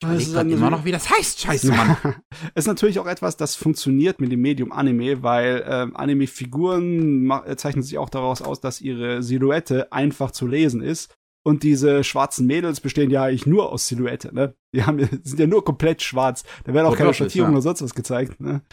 Ich 0.01 0.07
weiß 0.07 0.33
gerade 0.33 0.51
immer 0.51 0.69
noch, 0.69 0.83
wie 0.83 0.91
das 0.91 1.09
heißt. 1.09 1.39
Scheiße, 1.39 1.71
Mann. 1.71 1.95
ist 2.55 2.67
natürlich 2.67 2.99
auch 2.99 3.07
etwas, 3.07 3.37
das 3.37 3.55
funktioniert 3.55 4.19
mit 4.19 4.31
dem 4.31 4.41
Medium 4.41 4.71
Anime, 4.71 5.23
weil 5.23 5.65
ähm, 5.67 5.95
Anime-Figuren 5.95 7.31
zeichnen 7.55 7.83
sich 7.83 7.97
auch 7.97 8.09
daraus 8.09 8.41
aus, 8.41 8.59
dass 8.59 8.81
ihre 8.81 9.23
Silhouette 9.23 9.91
einfach 9.91 10.31
zu 10.31 10.47
lesen 10.47 10.81
ist. 10.81 11.15
Und 11.47 11.63
diese 11.63 12.03
schwarzen 12.03 12.47
Mädels 12.47 12.81
bestehen 12.81 13.11
ja 13.11 13.23
eigentlich 13.23 13.45
nur 13.45 13.71
aus 13.71 13.87
Silhouette, 13.87 14.33
ne? 14.33 14.55
Die 14.73 14.83
haben, 14.83 14.99
sind 15.23 15.39
ja 15.39 15.47
nur 15.47 15.63
komplett 15.63 16.01
schwarz. 16.01 16.43
Da 16.63 16.73
werden 16.73 16.87
auch 16.87 16.93
oh, 16.93 16.97
keine 16.97 17.13
Schattierungen 17.13 17.53
ja. 17.53 17.57
oder 17.57 17.61
sonst 17.61 17.83
was 17.83 17.93
gezeigt, 17.93 18.41
ne? 18.41 18.63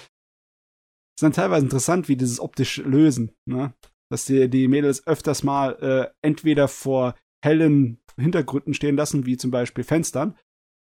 Ist 1.15 1.23
dann 1.23 1.35
teilweise 1.35 1.67
interessant, 1.67 2.09
wie 2.09 2.17
dieses 2.17 2.41
optisch 2.41 2.79
lösen, 2.79 3.33
ne? 3.45 3.75
Dass 4.11 4.25
die, 4.25 4.49
die 4.49 4.69
Mädels 4.69 5.07
öfters 5.07 5.43
mal 5.43 5.77
äh, 5.81 6.27
entweder 6.27 6.67
vor 6.67 7.15
hellen 7.45 8.03
Hintergründen 8.19 8.75
stehen 8.75 8.97
lassen, 8.97 9.27
wie 9.27 9.37
zum 9.37 9.51
Beispiel 9.51 9.85
Fenstern, 9.85 10.37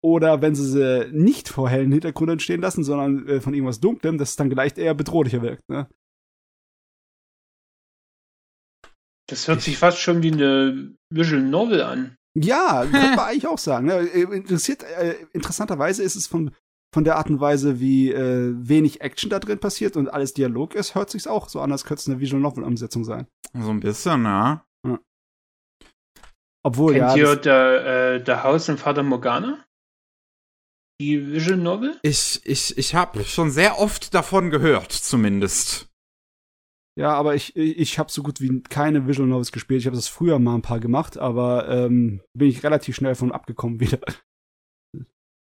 oder 0.01 0.41
wenn 0.41 0.55
sie 0.55 0.65
sie 0.65 1.09
nicht 1.11 1.49
vor 1.49 1.69
hellen 1.69 1.91
Hintergründen 1.91 2.39
stehen 2.39 2.61
lassen, 2.61 2.83
sondern 2.83 3.27
äh, 3.27 3.41
von 3.41 3.53
irgendwas 3.53 3.79
Dunklem, 3.79 4.17
dass 4.17 4.31
es 4.31 4.35
dann 4.35 4.49
vielleicht 4.49 4.77
eher 4.77 4.93
bedrohlicher 4.93 5.41
wirkt, 5.41 5.67
ne? 5.69 5.87
Das 9.29 9.47
hört 9.47 9.61
sich 9.61 9.77
fast 9.77 9.99
schon 9.99 10.23
wie 10.23 10.31
eine 10.31 10.95
Visual 11.13 11.41
Novel 11.41 11.83
an. 11.83 12.15
Ja, 12.35 12.81
könnte 12.91 13.15
man 13.15 13.19
eigentlich 13.19 13.47
auch 13.47 13.57
sagen. 13.57 13.87
Ne? 13.87 13.99
Äh, 13.99 14.21
interessiert, 14.21 14.83
äh, 14.83 15.15
interessanterweise 15.33 16.03
ist 16.03 16.15
es 16.15 16.25
von, 16.27 16.51
von 16.93 17.03
der 17.03 17.17
Art 17.17 17.29
und 17.29 17.39
Weise, 17.39 17.79
wie 17.79 18.11
äh, 18.11 18.53
wenig 18.57 19.01
Action 19.01 19.29
da 19.29 19.39
drin 19.39 19.59
passiert 19.59 19.97
und 19.97 20.07
alles 20.07 20.33
Dialog 20.33 20.73
ist, 20.73 20.95
hört 20.95 21.11
sich's 21.11 21.27
auch 21.27 21.49
so 21.49 21.61
an, 21.61 21.71
als 21.71 21.85
könnte 21.85 22.01
es 22.01 22.09
eine 22.09 22.19
Visual 22.19 22.41
Novel 22.41 22.63
Umsetzung 22.63 23.03
sein. 23.03 23.27
So 23.53 23.69
ein 23.69 23.79
bisschen, 23.79 24.23
ja. 24.23 24.65
ja. 24.85 24.99
Obwohl, 26.63 26.93
Kennt 26.93 27.15
ja. 27.15 27.17
ihr 27.17 27.35
der, 27.35 28.13
äh, 28.15 28.23
der 28.23 28.43
Haus 28.43 28.67
im 28.67 28.77
Vater 28.77 29.03
Morgana? 29.03 29.63
Die 31.01 31.31
Visual 31.31 31.57
Novel? 31.57 31.97
Ich, 32.01 32.41
ich, 32.43 32.77
ich 32.77 32.95
habe 32.95 33.23
schon 33.23 33.51
sehr 33.51 33.79
oft 33.79 34.13
davon 34.13 34.49
gehört, 34.49 34.91
zumindest. 34.91 35.87
Ja, 36.99 37.13
aber 37.13 37.35
ich, 37.35 37.55
ich 37.55 37.97
habe 37.97 38.11
so 38.11 38.21
gut 38.21 38.41
wie 38.41 38.61
keine 38.61 39.07
Visual 39.07 39.27
Novels 39.27 39.53
gespielt. 39.53 39.79
Ich 39.79 39.85
habe 39.85 39.95
das 39.95 40.09
früher 40.09 40.37
mal 40.39 40.55
ein 40.55 40.61
paar 40.61 40.81
gemacht, 40.81 41.17
aber 41.17 41.69
ähm, 41.69 42.21
bin 42.33 42.49
ich 42.49 42.63
relativ 42.63 42.97
schnell 42.97 43.15
von 43.15 43.31
abgekommen 43.31 43.79
wieder. 43.79 43.99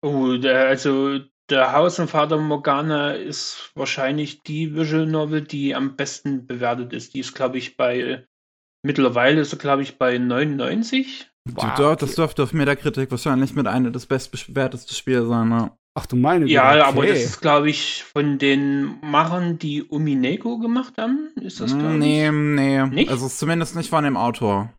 Oh, 0.04 0.36
der, 0.36 0.68
also 0.68 1.20
der 1.50 1.72
Haus 1.72 2.00
und 2.00 2.10
Vater 2.10 2.38
Morgana 2.38 3.14
ist 3.14 3.72
wahrscheinlich 3.76 4.44
die 4.44 4.76
Visual 4.76 5.06
Novel, 5.06 5.42
die 5.42 5.74
am 5.74 5.96
besten 5.96 6.46
bewertet 6.46 6.92
ist. 6.92 7.14
Die 7.14 7.20
ist, 7.20 7.34
glaube 7.34 7.58
ich, 7.58 7.78
bei 7.78 8.28
mittlerweile 8.84 9.42
ist 9.42 9.52
sie, 9.52 9.58
glaube 9.58 9.84
ich, 9.84 9.98
bei 9.98 10.18
99. 10.18 11.32
Wow, 11.52 11.96
das 11.96 12.16
dürfte 12.16 12.44
auf 12.44 12.54
mir 12.54 12.66
der 12.66 12.76
Kritik 12.76 13.12
wahrscheinlich 13.12 13.54
mit 13.54 13.68
einer 13.68 13.92
des 13.92 14.08
bestbewertesten 14.08 14.96
Spiele 14.96 15.28
sein, 15.28 15.50
ne? 15.50 15.72
Ach 15.98 16.06
du 16.06 16.18
meine 16.18 16.46
Ja, 16.48 16.72
okay. 16.72 16.82
aber 16.82 17.06
das 17.06 17.24
ist, 17.24 17.42
glaube 17.42 17.70
ich, 17.70 18.04
von 18.04 18.38
den 18.38 19.00
Machern, 19.00 19.58
die 19.60 19.82
Umineko 19.82 20.58
gemacht 20.58 20.98
haben. 20.98 21.32
Ist 21.40 21.62
das, 21.62 21.72
glaube 21.72 21.94
Nee, 21.94 22.30
nee. 22.32 22.86
Nicht? 22.88 23.10
Also 23.10 23.30
zumindest 23.30 23.78
nicht 23.78 23.90
von 23.90 24.04
dem 24.04 24.18
Autor. 24.18 24.74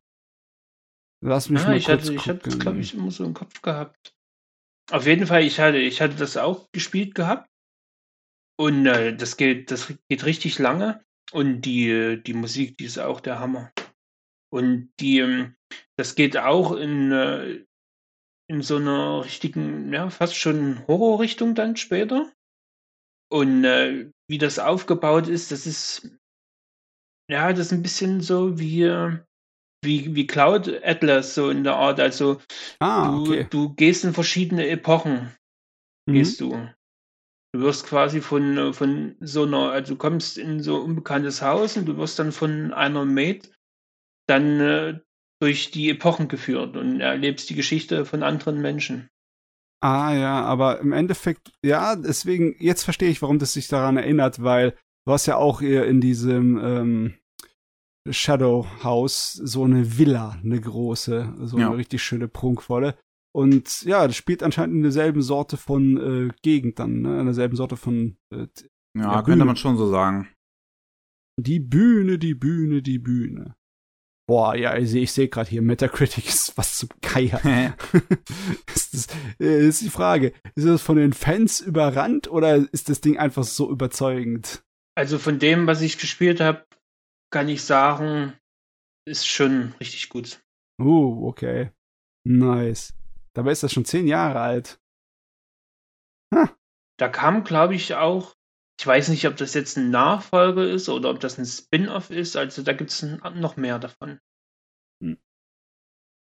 Lass 1.24 1.48
mich 1.48 1.62
ah, 1.62 1.68
mal 1.68 1.76
ich 1.78 1.86
kurz 1.86 2.02
hatte, 2.02 2.14
Ich 2.14 2.28
hatte 2.28 2.40
das, 2.44 2.58
glaube 2.58 2.80
ich, 2.80 2.92
immer 2.92 3.10
so 3.10 3.24
im 3.24 3.32
Kopf 3.32 3.62
gehabt. 3.62 4.12
Auf 4.90 5.06
jeden 5.06 5.26
Fall, 5.26 5.42
ich 5.42 5.58
hatte, 5.58 5.78
ich 5.78 6.02
hatte 6.02 6.16
das 6.16 6.36
auch 6.36 6.66
gespielt 6.72 7.14
gehabt. 7.14 7.48
Und 8.58 8.86
äh, 8.86 9.16
das, 9.16 9.38
geht, 9.38 9.70
das 9.70 9.94
geht 10.10 10.24
richtig 10.24 10.58
lange. 10.58 11.02
Und 11.32 11.62
die, 11.62 12.22
die 12.22 12.34
Musik, 12.34 12.76
die 12.76 12.84
ist 12.84 12.98
auch 12.98 13.20
der 13.20 13.38
Hammer. 13.38 13.72
Und 14.52 14.92
die, 15.00 15.18
ähm, 15.18 15.54
das 15.98 16.14
geht 16.14 16.36
auch 16.36 16.72
in, 16.72 17.12
äh, 17.12 17.64
in 18.48 18.62
so 18.62 18.76
einer 18.76 19.24
richtigen, 19.24 19.92
ja, 19.92 20.10
fast 20.10 20.36
schon 20.36 20.86
Horrorrichtung 20.86 21.54
dann 21.54 21.76
später. 21.76 22.32
Und 23.28 23.64
äh, 23.64 24.10
wie 24.28 24.38
das 24.38 24.58
aufgebaut 24.58 25.28
ist, 25.28 25.50
das 25.50 25.66
ist, 25.66 26.16
ja, 27.28 27.52
das 27.52 27.66
ist 27.66 27.72
ein 27.72 27.82
bisschen 27.82 28.20
so 28.20 28.58
wie, 28.58 28.84
wie, 29.84 30.14
wie 30.14 30.26
Cloud 30.26 30.68
Atlas, 30.84 31.34
so 31.34 31.50
in 31.50 31.64
der 31.64 31.76
Art. 31.76 31.98
Also 31.98 32.40
ah, 32.78 33.10
du, 33.10 33.22
okay. 33.22 33.46
du 33.50 33.74
gehst 33.74 34.04
in 34.04 34.14
verschiedene 34.14 34.68
Epochen, 34.68 35.34
mhm. 36.08 36.12
gehst 36.12 36.40
du. 36.40 36.68
Du 37.52 37.62
wirst 37.62 37.86
quasi 37.86 38.20
von, 38.20 38.74
von 38.74 39.16
so 39.20 39.44
einer, 39.44 39.70
also 39.70 39.94
du 39.94 39.98
kommst 39.98 40.38
in 40.38 40.62
so 40.62 40.76
ein 40.76 40.82
unbekanntes 40.82 41.42
Haus 41.42 41.76
und 41.76 41.86
du 41.86 41.96
wirst 41.96 42.18
dann 42.18 42.30
von 42.30 42.72
einer 42.72 43.04
Maid 43.04 43.55
dann 44.26 44.60
äh, 44.60 45.00
durch 45.40 45.70
die 45.70 45.90
Epochen 45.90 46.28
geführt 46.28 46.76
und 46.76 47.00
erlebst 47.00 47.50
die 47.50 47.54
Geschichte 47.54 48.04
von 48.04 48.22
anderen 48.22 48.60
Menschen. 48.60 49.08
Ah 49.80 50.14
ja, 50.14 50.42
aber 50.42 50.80
im 50.80 50.92
Endeffekt, 50.92 51.52
ja, 51.62 51.96
deswegen, 51.96 52.56
jetzt 52.58 52.82
verstehe 52.82 53.10
ich, 53.10 53.20
warum 53.20 53.38
das 53.38 53.52
sich 53.52 53.68
daran 53.68 53.96
erinnert, 53.96 54.42
weil 54.42 54.74
du 55.06 55.12
hast 55.12 55.26
ja 55.26 55.36
auch 55.36 55.60
eher 55.60 55.86
in 55.86 56.00
diesem 56.00 56.58
ähm, 56.58 57.14
Shadow 58.10 58.66
House 58.82 59.32
so 59.32 59.64
eine 59.64 59.98
Villa, 59.98 60.38
eine 60.42 60.60
große, 60.60 61.34
so 61.42 61.58
ja. 61.58 61.68
eine 61.68 61.76
richtig 61.76 62.02
schöne, 62.02 62.28
prunkvolle. 62.28 62.96
Und 63.34 63.82
ja, 63.82 64.06
das 64.06 64.16
spielt 64.16 64.42
anscheinend 64.42 64.76
in 64.76 64.82
derselben 64.82 65.20
Sorte 65.20 65.58
von 65.58 65.98
äh, 65.98 66.32
Gegend 66.42 66.78
dann, 66.78 67.02
ne? 67.02 67.20
in 67.20 67.26
derselben 67.26 67.56
Sorte 67.56 67.76
von 67.76 68.16
äh, 68.32 68.46
Ja, 68.96 69.22
könnte 69.22 69.44
man 69.44 69.56
schon 69.56 69.76
so 69.76 69.90
sagen. 69.90 70.28
Die 71.38 71.60
Bühne, 71.60 72.18
die 72.18 72.34
Bühne, 72.34 72.80
die 72.80 72.98
Bühne. 72.98 73.54
Boah, 74.28 74.56
ja, 74.56 74.76
ich 74.76 74.90
sehe 74.90 75.06
seh 75.06 75.28
gerade 75.28 75.48
hier, 75.48 75.62
Metacritic 75.62 76.26
ist 76.28 76.58
was 76.58 76.78
zum 76.78 76.88
Geier. 77.00 77.40
ist, 78.74 78.94
das, 78.94 79.06
äh, 79.38 79.68
ist 79.68 79.82
die 79.82 79.90
Frage, 79.90 80.32
ist 80.56 80.66
das 80.66 80.82
von 80.82 80.96
den 80.96 81.12
Fans 81.12 81.60
überrannt 81.60 82.28
oder 82.28 82.56
ist 82.72 82.88
das 82.88 83.00
Ding 83.00 83.18
einfach 83.18 83.44
so 83.44 83.70
überzeugend? 83.70 84.64
Also 84.96 85.18
von 85.18 85.38
dem, 85.38 85.66
was 85.66 85.80
ich 85.80 85.98
gespielt 85.98 86.40
habe, 86.40 86.66
kann 87.30 87.48
ich 87.48 87.62
sagen, 87.62 88.32
ist 89.06 89.28
schon 89.28 89.74
richtig 89.78 90.08
gut. 90.08 90.42
Uh, 90.80 91.28
okay. 91.28 91.70
Nice. 92.24 92.94
Dabei 93.34 93.52
ist 93.52 93.62
das 93.62 93.72
schon 93.72 93.84
zehn 93.84 94.08
Jahre 94.08 94.40
alt. 94.40 94.80
Huh. 96.34 96.48
Da 96.98 97.08
kam, 97.08 97.44
glaube 97.44 97.74
ich, 97.74 97.94
auch 97.94 98.35
ich 98.78 98.86
weiß 98.86 99.08
nicht, 99.08 99.26
ob 99.26 99.36
das 99.36 99.54
jetzt 99.54 99.78
ein 99.78 99.90
Nachfolger 99.90 100.68
ist 100.68 100.88
oder 100.88 101.10
ob 101.10 101.20
das 101.20 101.38
ein 101.38 101.46
Spin-off 101.46 102.10
ist. 102.10 102.36
Also 102.36 102.62
da 102.62 102.72
gibt 102.74 102.90
es 102.90 103.02
noch 103.34 103.56
mehr 103.56 103.78
davon. 103.78 104.20
Hm. 105.02 105.18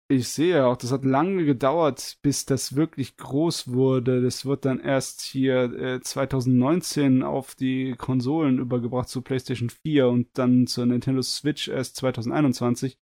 Ich 0.09 0.27
sehe 0.27 0.65
auch, 0.65 0.75
das 0.75 0.91
hat 0.91 1.05
lange 1.05 1.45
gedauert, 1.45 2.19
bis 2.21 2.45
das 2.45 2.75
wirklich 2.75 3.15
groß 3.15 3.71
wurde. 3.71 4.21
Das 4.21 4.45
wird 4.45 4.65
dann 4.65 4.81
erst 4.81 5.21
hier 5.21 5.73
äh, 5.73 6.01
2019 6.01 7.23
auf 7.23 7.55
die 7.55 7.95
Konsolen 7.97 8.59
übergebracht 8.59 9.07
zu 9.07 9.21
PlayStation 9.21 9.69
4 9.69 10.09
und 10.09 10.27
dann 10.37 10.67
zur 10.67 10.85
Nintendo 10.85 11.21
Switch 11.21 11.69
erst 11.69 11.95
2021. 11.95 12.97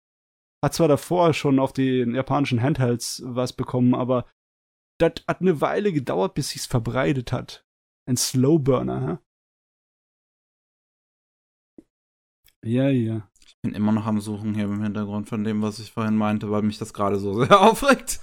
Hat 0.62 0.74
zwar 0.74 0.88
davor 0.88 1.32
schon 1.32 1.58
auf 1.58 1.72
den 1.72 2.14
japanischen 2.14 2.60
Handhelds 2.60 3.22
was 3.24 3.54
bekommen, 3.54 3.94
aber 3.94 4.26
das 4.98 5.12
hat 5.26 5.40
eine 5.40 5.62
Weile 5.62 5.92
gedauert, 5.92 6.34
bis 6.34 6.50
sich's 6.50 6.66
verbreitet 6.66 7.32
hat. 7.32 7.64
Ein 8.06 8.16
Slowburner, 8.16 9.08
hä? 9.08 9.27
Ja, 12.64 12.88
ja. 12.88 13.22
Ich 13.46 13.56
bin 13.62 13.74
immer 13.74 13.92
noch 13.92 14.06
am 14.06 14.20
Suchen 14.20 14.54
hier 14.54 14.64
im 14.64 14.82
Hintergrund 14.82 15.28
von 15.28 15.42
dem, 15.42 15.62
was 15.62 15.78
ich 15.78 15.92
vorhin 15.92 16.16
meinte, 16.16 16.50
weil 16.50 16.62
mich 16.62 16.78
das 16.78 16.92
gerade 16.92 17.18
so 17.18 17.34
sehr 17.44 17.60
aufregt. 17.60 18.20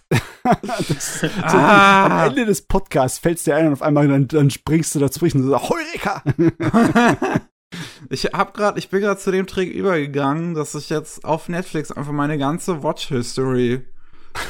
das, 0.62 1.20
so 1.22 1.28
ah. 1.41 2.06
Am 2.06 2.30
Ende 2.30 2.45
des 2.45 2.62
Podcasts 2.64 3.20
fällt 3.20 3.38
es 3.38 3.44
dir 3.44 3.56
ein 3.56 3.68
und 3.68 3.74
auf 3.74 3.82
einmal 3.82 4.07
dann, 4.07 4.28
dann 4.28 4.49
springst 4.49 4.95
du 4.95 4.99
dazwischen 4.99 5.44
und 5.44 5.49
sagst, 5.49 5.70
Heureka! 5.70 6.24
ich 8.10 8.26
hab 8.26 8.53
grad, 8.53 8.78
ich 8.78 8.90
bin 8.90 9.02
gerade 9.02 9.20
zu 9.20 9.32
dem 9.32 9.48
Trick 9.48 9.74
übergegangen, 9.74 10.53
dass 10.53 10.76
ich 10.76 10.90
jetzt 10.90 11.26
auf 11.26 11.49
Netflix 11.49 11.91
einfach 11.91 12.14
meine 12.14 12.38
ganze 12.38 12.84
Watch 12.84 13.07
History 13.07 13.82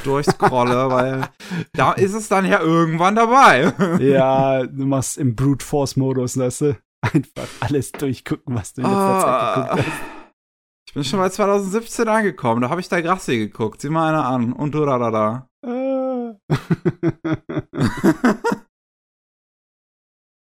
durchscrolle, 0.03 0.89
weil 0.89 1.29
da 1.73 1.93
ist 1.93 2.13
es 2.13 2.27
dann 2.27 2.45
ja 2.45 2.59
irgendwann 2.59 3.15
dabei. 3.15 3.71
ja, 3.99 4.65
du 4.65 4.85
machst 4.85 5.19
im 5.19 5.35
Brute 5.35 5.63
Force 5.63 5.95
Modus, 5.95 6.37
weißt 6.37 6.61
du? 6.61 6.77
einfach 7.13 7.47
alles 7.59 7.91
durchgucken, 7.91 8.55
was 8.55 8.73
du 8.73 8.81
in 8.81 8.87
letzter 8.87 9.17
oh, 9.17 9.21
Zeit 9.21 9.69
geguckt 9.69 9.87
hast. 9.87 10.15
Ich 10.87 10.93
bin 10.93 11.03
schon 11.03 11.19
bei 11.19 11.29
2017 11.29 12.07
angekommen, 12.07 12.61
da 12.61 12.69
habe 12.69 12.79
ich 12.79 12.87
da 12.87 13.01
Grassi 13.01 13.37
geguckt. 13.37 13.81
Sieh 13.81 13.89
mal 13.89 14.09
einer 14.09 14.25
an. 14.25 14.53
Und 14.53 14.73
du 14.73 14.85
da 14.85 14.97
da 14.97 15.11
da. 15.11 15.49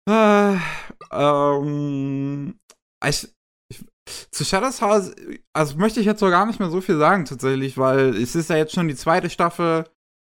äh, 0.08 0.58
ähm, 1.12 2.60
ich, 3.06 3.28
ich, 3.70 3.86
zu 4.32 4.46
Shadows 4.46 4.82
House, 4.82 5.14
also 5.54 5.78
möchte 5.78 6.00
ich 6.00 6.06
jetzt 6.06 6.20
so 6.20 6.30
gar 6.30 6.46
nicht 6.46 6.60
mehr 6.60 6.70
so 6.70 6.82
viel 6.82 6.98
sagen 6.98 7.26
tatsächlich, 7.26 7.78
weil 7.78 8.16
es 8.16 8.36
ist 8.36 8.50
ja 8.50 8.58
jetzt 8.58 8.74
schon 8.74 8.88
die 8.88 8.96
zweite 8.96 9.30
Staffel 9.30 9.86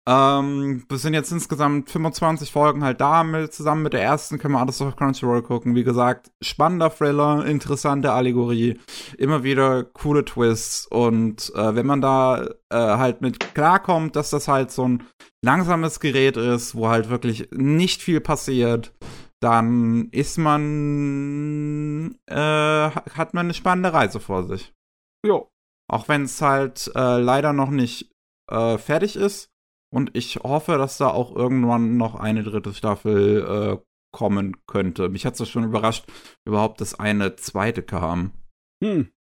Ähm, 0.07 0.85
wir 0.87 0.97
sind 0.97 1.13
jetzt 1.13 1.33
insgesamt 1.33 1.89
25 1.89 2.49
Folgen 2.49 2.81
halt 2.81 3.01
da 3.01 3.25
mit, 3.25 3.53
zusammen 3.53 3.83
mit 3.83 3.91
der 3.91 4.03
ersten, 4.03 4.39
können 4.39 4.53
wir 4.53 4.61
alles 4.61 4.81
auf 4.81 4.95
Crunchyroll 4.95 5.41
gucken. 5.41 5.75
Wie 5.75 5.83
gesagt, 5.83 6.31
spannender 6.41 6.89
Thriller, 6.89 7.45
interessante 7.45 8.13
Allegorie, 8.13 8.79
immer 9.17 9.43
wieder 9.43 9.83
coole 9.83 10.23
Twists 10.23 10.87
und 10.87 11.51
äh, 11.55 11.75
wenn 11.75 11.85
man 11.85 11.99
da 11.99 12.45
äh, 12.69 12.77
halt 12.77 13.19
mit 13.19 13.53
klarkommt, 13.53 14.15
dass 14.15 14.29
das 14.29 14.47
halt 14.47 14.71
so 14.71 14.87
ein 14.87 15.03
langsames 15.43 15.99
Gerät 15.99 16.37
ist, 16.37 16.73
wo 16.73 16.87
halt 16.87 17.09
wirklich 17.09 17.49
nicht 17.51 18.01
viel 18.01 18.21
passiert, 18.21 18.93
dann 19.41 20.07
ist 20.11 20.37
man, 20.37 22.17
äh, 22.27 22.35
hat 22.35 23.33
man 23.33 23.47
eine 23.47 23.53
spannende 23.53 23.91
Reise 23.91 24.21
vor 24.21 24.45
sich. 24.45 24.73
Jo. 25.25 25.49
Auch 25.91 26.07
wenn 26.07 26.23
es 26.23 26.41
halt 26.41 26.89
äh, 26.95 27.19
leider 27.19 27.51
noch 27.51 27.71
nicht 27.71 28.09
äh, 28.49 28.77
fertig 28.77 29.17
ist. 29.17 29.49
Und 29.93 30.15
ich 30.15 30.37
hoffe, 30.37 30.77
dass 30.77 30.97
da 30.97 31.09
auch 31.09 31.35
irgendwann 31.35 31.97
noch 31.97 32.15
eine 32.15 32.43
dritte 32.43 32.73
Staffel 32.73 33.79
äh, 33.81 33.87
kommen 34.11 34.57
könnte. 34.67 35.09
Mich 35.09 35.25
hat 35.25 35.39
es 35.39 35.49
schon 35.49 35.63
überrascht, 35.63 36.05
überhaupt, 36.45 36.81
dass 36.81 36.99
eine 36.99 37.35
zweite 37.35 37.83
kam. 37.83 38.31
Hm. 38.83 39.11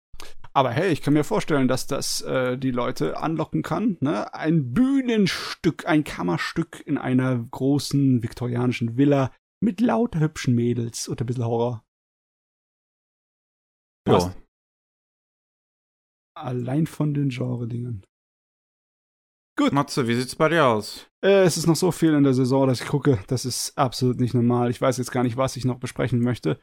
Aber 0.52 0.70
hey, 0.70 0.90
ich 0.90 1.02
kann 1.02 1.12
mir 1.12 1.24
vorstellen, 1.24 1.68
dass 1.68 1.86
das 1.86 2.22
äh, 2.22 2.56
die 2.56 2.70
Leute 2.70 3.18
anlocken 3.18 3.62
kann. 3.62 3.98
Ne? 4.00 4.32
Ein 4.32 4.72
Bühnenstück, 4.72 5.86
ein 5.86 6.02
Kammerstück 6.02 6.82
in 6.86 6.96
einer 6.96 7.38
großen 7.38 8.22
viktorianischen 8.22 8.96
Villa 8.96 9.32
mit 9.62 9.80
lauter 9.80 10.20
hübschen 10.20 10.54
Mädels 10.54 11.08
und 11.08 11.20
ein 11.20 11.26
bisschen 11.26 11.44
Horror. 11.44 11.84
Ja. 14.08 14.34
Allein 16.34 16.86
von 16.86 17.12
den 17.12 17.28
Genre-Dingen. 17.28 18.06
Gut. 19.56 19.72
Matze, 19.72 20.06
wie 20.06 20.14
sieht's 20.14 20.36
bei 20.36 20.50
dir 20.50 20.66
aus? 20.66 21.06
Äh, 21.24 21.44
es 21.44 21.56
ist 21.56 21.66
noch 21.66 21.76
so 21.76 21.90
viel 21.90 22.12
in 22.12 22.24
der 22.24 22.34
Saison, 22.34 22.68
dass 22.68 22.80
ich 22.82 22.86
gucke. 22.86 23.18
Das 23.26 23.44
ist 23.46 23.76
absolut 23.78 24.20
nicht 24.20 24.34
normal. 24.34 24.70
Ich 24.70 24.80
weiß 24.80 24.98
jetzt 24.98 25.12
gar 25.12 25.22
nicht, 25.22 25.38
was 25.38 25.56
ich 25.56 25.64
noch 25.64 25.78
besprechen 25.78 26.20
möchte. 26.20 26.58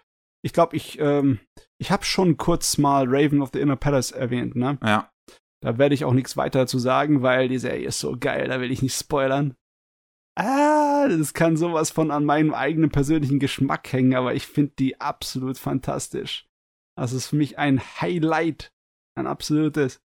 Ich 0.46 0.54
glaube, 0.54 0.76
ich, 0.76 1.00
ähm, 1.00 1.40
ich 1.80 1.92
habe 1.92 2.06
schon 2.06 2.38
kurz 2.38 2.78
mal 2.78 3.06
Raven 3.08 3.42
of 3.42 3.50
the 3.54 3.60
Inner 3.60 3.78
Palace 3.78 4.12
erwähnt, 4.12 4.56
ne? 4.56 4.78
Ja. 4.84 5.10
Da 5.64 5.78
werde 5.78 5.96
ich 5.96 6.06
auch 6.06 6.14
nichts 6.14 6.38
weiter 6.38 6.60
dazu 6.60 6.78
sagen, 6.78 7.24
weil 7.24 7.48
die 7.48 7.58
Serie 7.58 7.88
ist 7.88 8.00
so 8.00 8.18
geil, 8.20 8.50
da 8.50 8.60
will 8.60 8.72
ich 8.72 8.82
nicht 8.82 8.96
spoilern. 8.96 9.56
Ah, 10.36 11.08
das 11.08 11.34
kann 11.34 11.58
sowas 11.58 11.92
von 11.92 12.12
an 12.12 12.26
meinem 12.26 12.54
eigenen 12.54 12.90
persönlichen 12.90 13.40
Geschmack 13.40 13.92
hängen, 13.94 14.16
aber 14.16 14.34
ich 14.34 14.46
finde 14.46 14.74
die 14.78 15.00
absolut 15.00 15.58
fantastisch. 15.58 16.48
Das 16.98 17.14
ist 17.14 17.28
für 17.28 17.38
mich 17.38 17.58
ein 17.58 17.80
Highlight. 18.02 18.72
Ein 19.16 19.28
absolutes. 19.28 20.02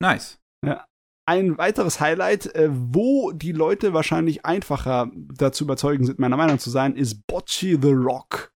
Nice. 0.00 0.40
Ja. 0.64 0.86
Ein 1.28 1.58
weiteres 1.58 2.00
Highlight, 2.00 2.54
äh, 2.54 2.68
wo 2.70 3.32
die 3.32 3.50
Leute 3.50 3.92
wahrscheinlich 3.92 4.46
einfacher 4.46 5.10
dazu 5.14 5.64
überzeugen 5.64 6.06
sind, 6.06 6.20
meiner 6.20 6.36
Meinung 6.36 6.60
zu 6.60 6.70
sein, 6.70 6.94
ist 6.94 7.26
Bocce 7.26 7.76
the 7.82 7.90
Rock. 7.90 8.52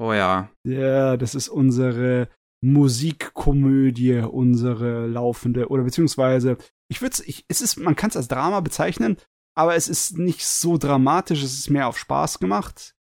Oh 0.00 0.12
ja. 0.12 0.50
Ja, 0.64 1.16
das 1.16 1.36
ist 1.36 1.48
unsere 1.48 2.28
Musikkomödie, 2.60 4.18
unsere 4.18 5.06
laufende, 5.06 5.68
oder 5.68 5.84
beziehungsweise, 5.84 6.56
ich 6.90 7.00
würde 7.00 7.12
es, 7.12 7.22
es 7.46 7.60
ist, 7.60 7.76
man 7.76 7.94
kann 7.94 8.10
es 8.10 8.16
als 8.16 8.26
Drama 8.26 8.58
bezeichnen, 8.60 9.16
aber 9.56 9.76
es 9.76 9.86
ist 9.88 10.18
nicht 10.18 10.44
so 10.44 10.78
dramatisch, 10.78 11.44
es 11.44 11.56
ist 11.58 11.70
mehr 11.70 11.86
auf 11.86 11.98
Spaß 11.98 12.40
gemacht. 12.40 12.96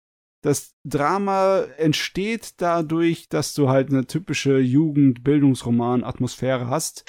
Das 0.44 0.74
Drama 0.86 1.62
entsteht 1.78 2.60
dadurch, 2.62 3.30
dass 3.30 3.54
du 3.54 3.70
halt 3.70 3.88
eine 3.90 4.06
typische 4.06 4.60
Jugend-Bildungsroman-Atmosphäre 4.60 6.68
hast 6.68 7.06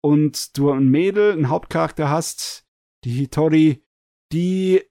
und 0.00 0.56
du 0.56 0.70
ein 0.70 0.88
Mädel, 0.88 1.32
einen 1.32 1.48
Hauptcharakter 1.48 2.08
hast, 2.08 2.64
die 3.04 3.10
Hitori, 3.10 3.84
die 4.32 4.82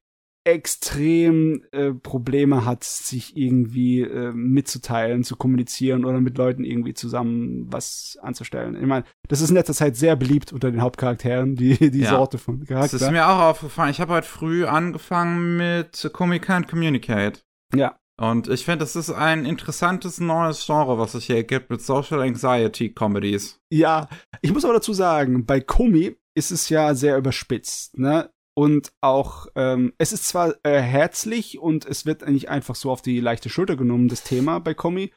extrem 0.46 1.64
äh, 1.72 1.92
Probleme 1.92 2.66
hat, 2.66 2.84
sich 2.84 3.36
irgendwie 3.36 4.02
äh, 4.02 4.32
mitzuteilen, 4.32 5.24
zu 5.24 5.36
kommunizieren 5.36 6.06
oder 6.06 6.22
mit 6.22 6.38
Leuten 6.38 6.64
irgendwie 6.64 6.94
zusammen 6.94 7.66
was 7.72 8.18
anzustellen. 8.22 8.76
Ich 8.80 8.86
meine, 8.86 9.06
das 9.28 9.42
ist 9.42 9.50
in 9.50 9.56
letzter 9.56 9.74
Zeit 9.74 9.96
sehr 9.96 10.16
beliebt 10.16 10.54
unter 10.54 10.70
den 10.72 10.82
Hauptcharakteren, 10.82 11.56
die, 11.56 11.76
die 11.92 12.00
ja. 12.00 12.12
Sorte 12.12 12.38
von 12.38 12.64
Charakter. 12.64 12.98
Das 12.98 13.08
ist 13.08 13.12
mir 13.12 13.28
auch 13.28 13.40
aufgefallen. 13.40 13.90
Ich 13.90 14.00
habe 14.00 14.14
heute 14.14 14.28
früh 14.28 14.66
angefangen 14.66 15.58
mit 15.58 16.08
Comic 16.14 16.48
Can't 16.48 16.70
Communicate. 16.70 17.42
Ja. 17.74 17.98
Und 18.18 18.48
ich 18.48 18.64
finde, 18.64 18.80
das 18.80 18.96
ist 18.96 19.10
ein 19.10 19.46
interessantes 19.46 20.20
neues 20.20 20.66
Genre, 20.66 20.98
was 20.98 21.14
sich 21.14 21.26
hier 21.26 21.36
ergibt 21.38 21.70
mit 21.70 21.82
Social 21.82 22.22
Anxiety 22.22 22.94
Comedies. 22.94 23.60
Ja, 23.70 24.08
ich 24.42 24.54
muss 24.54 24.64
aber 24.64 24.76
dazu 24.76 24.94
sagen, 24.94 25.46
bei 25.46 25.60
Komi 25.60 26.16
ist 26.34 26.52
es 26.52 26.70
ja 26.70 26.96
sehr 26.96 27.18
überspitzt, 27.18 27.98
ne? 27.98 28.30
Und 28.58 28.94
auch, 29.02 29.48
ähm, 29.56 29.92
es 29.98 30.14
ist 30.14 30.30
zwar 30.30 30.56
äh, 30.64 30.80
herzlich 30.80 31.60
und 31.60 31.86
es 31.86 32.06
wird 32.06 32.26
nicht 32.30 32.50
einfach 32.50 32.76
so 32.76 32.90
auf 32.90 33.02
die 33.02 33.20
leichte 33.20 33.50
Schulter 33.50 33.76
genommen, 33.76 34.08
das 34.08 34.24
Thema 34.24 34.60
bei 34.60 34.74
Komi, 34.74 35.12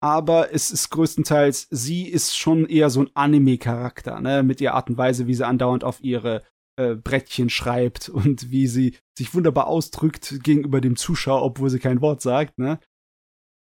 aber 0.00 0.52
es 0.54 0.70
ist 0.70 0.90
größtenteils, 0.90 1.66
sie 1.70 2.06
ist 2.06 2.36
schon 2.36 2.66
eher 2.66 2.90
so 2.90 3.00
ein 3.00 3.10
Anime-Charakter, 3.14 4.20
ne, 4.20 4.44
mit 4.44 4.60
ihrer 4.60 4.74
Art 4.74 4.90
und 4.90 4.98
Weise, 4.98 5.26
wie 5.26 5.34
sie 5.34 5.46
andauernd 5.46 5.82
auf 5.82 6.04
ihre 6.04 6.44
äh, 6.76 6.94
Brettchen 6.94 7.50
schreibt 7.50 8.08
und 8.08 8.50
wie 8.50 8.66
sie 8.66 8.96
sich 9.16 9.34
wunderbar 9.34 9.66
ausdrückt 9.66 10.40
gegenüber 10.42 10.80
dem 10.80 10.96
Zuschauer, 10.96 11.42
obwohl 11.42 11.70
sie 11.70 11.78
kein 11.78 12.00
Wort 12.00 12.22
sagt, 12.22 12.58
ne. 12.58 12.78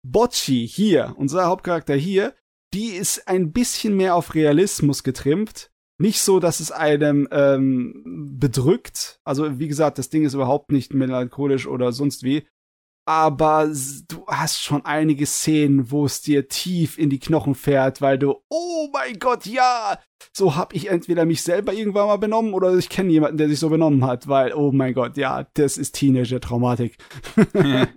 Bocci 0.07 0.67
hier, 0.67 1.15
unser 1.17 1.47
Hauptcharakter 1.47 1.95
hier, 1.95 2.35
die 2.73 2.89
ist 2.89 3.27
ein 3.29 3.53
bisschen 3.53 3.97
mehr 3.97 4.15
auf 4.15 4.35
Realismus 4.35 5.03
getrimmt 5.03 5.71
nicht 6.01 6.21
so, 6.21 6.39
dass 6.39 6.61
es 6.61 6.71
einem 6.71 7.29
ähm, 7.33 8.37
bedrückt. 8.39 9.21
Also, 9.25 9.59
wie 9.59 9.69
gesagt, 9.69 9.99
das 9.99 10.11
Ding 10.11 10.25
ist 10.25 10.35
überhaupt 10.35 10.71
nicht 10.71 10.95
melancholisch 10.95 11.67
oder 11.67 11.93
sonst 11.93 12.23
wie. 12.23 12.47
Aber 13.09 13.73
du 14.09 14.27
hast 14.27 14.61
schon 14.61 14.85
einige 14.85 15.25
Szenen, 15.25 15.91
wo 15.91 16.05
es 16.05 16.21
dir 16.21 16.47
tief 16.47 16.99
in 16.99 17.09
die 17.09 17.19
Knochen 17.19 17.55
fährt, 17.55 18.03
weil 18.03 18.19
du, 18.19 18.35
oh 18.51 18.91
mein 18.93 19.19
Gott, 19.19 19.47
ja, 19.47 19.99
so 20.37 20.57
hab 20.57 20.75
ich 20.75 20.91
entweder 20.91 21.25
mich 21.25 21.41
selber 21.41 21.73
irgendwann 21.73 22.09
mal 22.09 22.19
benommen 22.19 22.53
oder 22.53 22.77
ich 22.77 22.91
kenne 22.91 23.11
jemanden, 23.11 23.39
der 23.39 23.49
sich 23.49 23.61
so 23.61 23.71
benommen 23.71 24.05
hat, 24.05 24.29
weil, 24.29 24.53
oh 24.53 24.73
mein 24.73 24.93
Gott, 24.93 25.17
ja, 25.17 25.47
das 25.55 25.79
ist 25.79 25.95
Teenager-Traumatik. 25.95 26.99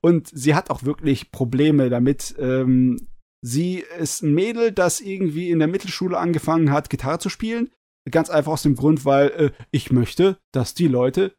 Und 0.00 0.28
sie 0.32 0.56
hat 0.56 0.70
auch 0.70 0.82
wirklich 0.82 1.30
Probleme 1.30 1.88
damit, 1.88 2.34
ähm, 2.36 2.96
Sie 3.44 3.84
ist 3.98 4.22
ein 4.22 4.34
Mädel, 4.34 4.70
das 4.70 5.00
irgendwie 5.00 5.50
in 5.50 5.58
der 5.58 5.66
Mittelschule 5.66 6.16
angefangen 6.16 6.70
hat, 6.70 6.90
Gitarre 6.90 7.18
zu 7.18 7.28
spielen. 7.28 7.70
Ganz 8.08 8.30
einfach 8.30 8.52
aus 8.52 8.62
dem 8.62 8.76
Grund, 8.76 9.04
weil 9.04 9.28
äh, 9.30 9.50
ich 9.72 9.90
möchte, 9.90 10.38
dass 10.52 10.74
die 10.74 10.86
Leute 10.86 11.34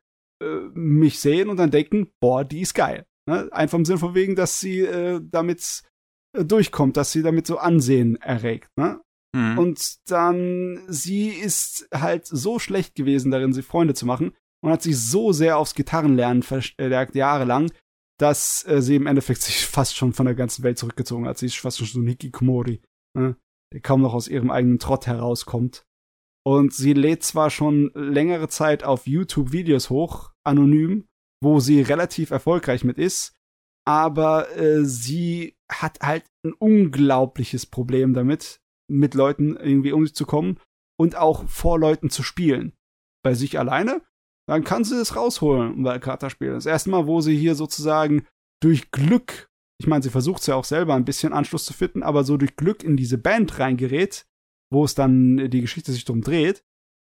mich 0.74 1.20
sehen 1.20 1.50
und 1.50 1.58
dann 1.58 1.72
denken, 1.72 2.12
boah, 2.20 2.44
die 2.44 2.62
ist 2.62 2.74
geil. 2.74 3.06
Ne? 3.30 3.50
Einfach 3.52 3.78
im 3.78 3.86
Sinne 3.86 4.00
von 4.00 4.16
wegen, 4.16 4.36
dass 4.36 4.60
sie 4.60 4.82
äh, 4.82 5.22
damit 5.24 5.84
äh, 6.36 6.44
durchkommt, 6.44 6.98
dass 6.98 7.12
sie 7.12 7.22
damit 7.22 7.48
so 7.48 7.58
Ansehen 7.58 8.16
erregt. 8.18 8.70
Ne? 8.78 9.02
Mhm. 9.36 9.58
Und 9.58 10.10
dann, 10.10 10.84
sie 10.88 11.30
ist 11.30 11.88
halt 11.94 12.26
so 12.26 12.60
schlecht 12.60 12.96
gewesen 12.96 13.32
darin, 13.32 13.54
sich 13.54 13.66
Freunde 13.66 13.94
zu 13.94 14.06
machen 14.06 14.36
und 14.64 14.72
hat 14.72 14.82
sich 14.82 14.98
so 15.00 15.32
sehr 15.32 15.58
aufs 15.58 15.76
Gitarrenlernen 15.76 16.44
verstärkt, 16.44 17.16
jahrelang, 17.16 17.72
dass 18.20 18.66
äh, 18.68 18.82
sie 18.82 18.96
im 18.96 19.08
Endeffekt 19.08 19.42
sich 19.44 19.66
fast 19.66 19.96
schon 19.96 20.14
von 20.14 20.26
der 20.26 20.36
ganzen 20.36 20.64
Welt 20.64 20.78
zurückgezogen 20.78 21.28
hat. 21.28 21.38
Sie 21.38 21.48
ist 21.48 21.58
fast 21.58 21.78
schon 21.78 21.88
so 21.88 22.00
ein 22.00 22.08
Hikikomori, 22.08 22.82
ne? 23.18 23.36
der 23.74 23.82
kaum 23.82 24.02
noch 24.02 24.14
aus 24.14 24.28
ihrem 24.28 24.52
eigenen 24.52 24.80
Trott 24.80 25.08
herauskommt. 25.08 25.84
Und 26.46 26.74
sie 26.74 26.94
lädt 26.94 27.24
zwar 27.24 27.50
schon 27.50 27.90
längere 27.96 28.50
Zeit 28.50 28.84
auf 28.84 29.08
YouTube 29.08 29.54
Videos 29.54 29.90
hoch, 29.90 30.33
anonym, 30.46 31.08
wo 31.42 31.60
sie 31.60 31.82
relativ 31.82 32.32
erfolgreich 32.32 32.84
mit 32.84 32.98
ist, 32.98 33.34
aber 33.86 34.56
äh, 34.58 34.86
sie 34.86 35.56
hat 35.72 36.00
halt 36.02 36.26
ein 36.46 36.54
unglaubliches 36.54 37.66
Problem 37.66 38.14
damit, 38.14 38.60
mit 38.90 39.14
Leuten 39.14 39.56
irgendwie 39.56 39.92
umzukommen 39.92 40.60
und 41.00 41.16
auch 41.16 41.48
vor 41.48 41.80
Leuten 41.80 42.10
zu 42.10 42.24
spielen. 42.24 42.74
Bei 43.24 43.34
sich 43.34 43.58
alleine 43.58 44.02
dann 44.48 44.64
kann 44.64 44.84
sie 44.84 45.00
es 45.00 45.16
rausholen 45.16 45.84
bei 45.84 46.00
Kartenspielen. 46.00 46.56
Das 46.56 46.66
erste 46.66 46.90
Mal, 46.90 47.08
wo 47.08 47.22
sie 47.22 47.38
hier 47.38 47.56
sozusagen 47.56 48.26
durch 48.62 48.92
Glück, 48.92 49.50
ich 49.80 49.88
meine, 49.88 50.04
sie 50.04 50.10
versucht 50.10 50.42
es 50.42 50.48
ja 50.48 50.56
auch 50.56 50.66
selber 50.66 50.96
ein 50.96 51.06
bisschen 51.06 51.34
Anschluss 51.34 51.66
zu 51.66 51.74
finden, 51.74 52.04
aber 52.04 52.24
so 52.24 52.38
durch 52.38 52.56
Glück 52.56 52.84
in 52.84 52.98
diese 52.98 53.18
Band 53.18 53.60
reingerät, 53.60 54.26
wo 54.72 54.84
es 54.84 54.96
dann 54.96 55.50
die 55.50 55.62
Geschichte 55.62 55.92
sich 55.92 56.06
drum 56.06 56.22
dreht. 56.22 56.64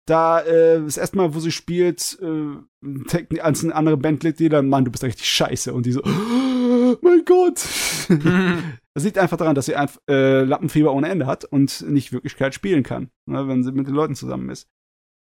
Da 0.08 0.40
äh, 0.40 0.80
das 0.80 0.96
erste 0.96 1.18
Mal, 1.18 1.34
wo 1.34 1.40
sie 1.40 1.52
spielt, 1.52 2.18
äh, 2.22 3.40
als 3.40 3.62
ein 3.62 3.72
andere 3.72 3.98
Bandmitglieder, 3.98 4.62
Mann, 4.62 4.86
du 4.86 4.90
bist 4.90 5.04
richtig 5.04 5.28
scheiße. 5.28 5.74
Und 5.74 5.84
die 5.84 5.92
so, 5.92 6.02
oh, 6.02 6.96
mein 7.02 7.24
Gott. 7.26 7.62
das 8.94 9.04
liegt 9.04 9.18
einfach 9.18 9.36
daran, 9.36 9.54
dass 9.54 9.66
sie 9.66 9.76
ein 9.76 9.90
äh, 10.08 10.44
Lappenfieber 10.44 10.94
ohne 10.94 11.10
Ende 11.10 11.26
hat 11.26 11.44
und 11.44 11.82
nicht 11.82 12.12
Wirklichkeit 12.12 12.54
spielen 12.54 12.84
kann, 12.84 13.10
ne, 13.26 13.46
wenn 13.48 13.62
sie 13.62 13.72
mit 13.72 13.86
den 13.86 13.94
Leuten 13.94 14.14
zusammen 14.14 14.48
ist. 14.48 14.66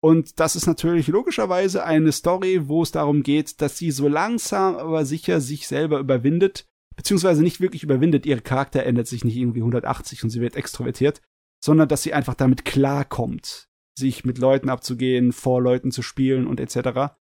Und 0.04 0.40
das 0.40 0.56
ist 0.56 0.66
natürlich 0.66 1.06
logischerweise 1.06 1.84
eine 1.84 2.10
Story, 2.10 2.66
wo 2.66 2.82
es 2.82 2.90
darum 2.90 3.22
geht, 3.22 3.60
dass 3.60 3.78
sie 3.78 3.92
so 3.92 4.08
langsam 4.08 4.74
aber 4.74 5.04
sicher 5.04 5.40
sich 5.40 5.68
selber 5.68 6.00
überwindet, 6.00 6.66
beziehungsweise 6.96 7.44
nicht 7.44 7.60
wirklich 7.60 7.84
überwindet. 7.84 8.26
Ihr 8.26 8.40
Charakter 8.40 8.82
ändert 8.82 9.06
sich 9.06 9.24
nicht 9.24 9.36
irgendwie 9.36 9.60
180 9.60 10.24
und 10.24 10.30
sie 10.30 10.40
wird 10.40 10.56
extrovertiert, 10.56 11.22
sondern 11.64 11.88
dass 11.88 12.02
sie 12.02 12.14
einfach 12.14 12.34
damit 12.34 12.64
klarkommt, 12.64 13.68
sich 13.98 14.24
mit 14.24 14.38
Leuten 14.38 14.68
abzugehen, 14.68 15.32
vor 15.32 15.60
Leuten 15.60 15.90
zu 15.90 16.02
spielen 16.02 16.46
und 16.46 16.60
etc. 16.60 17.14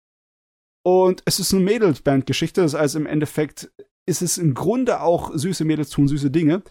Und 0.86 1.22
es 1.26 1.40
ist 1.40 1.54
eine 1.54 1.64
Mädelsband-Geschichte, 1.64 2.62
das 2.62 2.74
heißt 2.74 2.96
im 2.96 3.06
Endeffekt 3.06 3.72
ist 4.08 4.22
es 4.24 4.38
im 4.40 4.56
Grunde 4.56 5.02
auch 5.02 5.32
süße 5.36 5.66
Mädels 5.66 5.92
tun 5.92 6.08
süße 6.08 6.32
Dinge, 6.32 6.64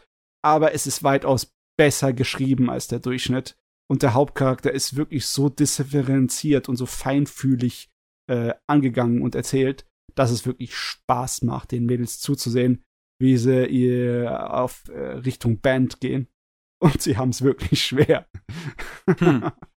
aber 0.42 0.74
es 0.74 0.86
ist 0.86 1.04
weitaus 1.04 1.54
besser 1.78 2.12
geschrieben 2.12 2.68
als 2.68 2.88
der 2.88 2.98
Durchschnitt. 2.98 3.56
Und 3.90 4.02
der 4.02 4.12
Hauptcharakter 4.12 4.72
ist 4.72 4.96
wirklich 4.96 5.26
so 5.26 5.48
differenziert 5.48 6.68
und 6.68 6.76
so 6.76 6.84
feinfühlig 6.84 7.90
äh, 8.28 8.52
angegangen 8.66 9.22
und 9.22 9.34
erzählt, 9.34 9.86
dass 10.14 10.30
es 10.30 10.46
wirklich 10.46 10.76
Spaß 10.76 11.42
macht, 11.42 11.70
den 11.70 11.86
Mädels 11.86 12.18
zuzusehen, 12.20 12.84
wie 13.20 13.36
sie 13.36 13.66
ihr 13.66 14.52
auf 14.52 14.88
äh, 14.88 14.98
Richtung 14.98 15.60
Band 15.60 16.00
gehen. 16.00 16.28
Und 16.80 17.00
sie 17.00 17.16
haben 17.16 17.30
es 17.30 17.42
wirklich 17.42 17.82
schwer. 17.82 18.28
Hm. 19.18 19.50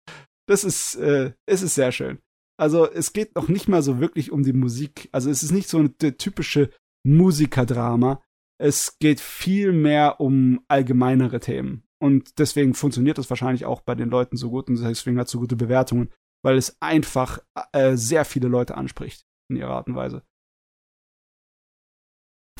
Das 0.50 0.64
ist, 0.64 0.96
äh, 0.96 1.32
es 1.46 1.62
ist 1.62 1.76
sehr 1.76 1.92
schön. 1.92 2.18
Also 2.58 2.90
es 2.90 3.12
geht 3.12 3.36
noch 3.36 3.46
nicht 3.46 3.68
mal 3.68 3.82
so 3.82 4.00
wirklich 4.00 4.32
um 4.32 4.42
die 4.42 4.52
Musik. 4.52 5.08
Also 5.12 5.30
es 5.30 5.44
ist 5.44 5.52
nicht 5.52 5.68
so 5.68 5.78
ein 5.78 5.96
typische 5.96 6.70
Musikerdrama. 7.06 8.20
Es 8.60 8.98
geht 8.98 9.20
viel 9.20 9.70
mehr 9.70 10.20
um 10.20 10.60
allgemeinere 10.66 11.38
Themen. 11.38 11.84
Und 12.02 12.40
deswegen 12.40 12.74
funktioniert 12.74 13.16
das 13.16 13.30
wahrscheinlich 13.30 13.64
auch 13.64 13.82
bei 13.82 13.94
den 13.94 14.10
Leuten 14.10 14.36
so 14.36 14.50
gut 14.50 14.68
und 14.68 14.80
deswegen 14.80 15.18
hat 15.20 15.26
es 15.26 15.32
so 15.32 15.38
gute 15.38 15.54
Bewertungen, 15.54 16.10
weil 16.42 16.56
es 16.56 16.76
einfach 16.80 17.38
äh, 17.72 17.96
sehr 17.96 18.24
viele 18.24 18.48
Leute 18.48 18.76
anspricht 18.76 19.24
in 19.50 19.56
ihrer 19.56 19.76
Art 19.76 19.86
und 19.86 19.94
Weise. 19.94 20.24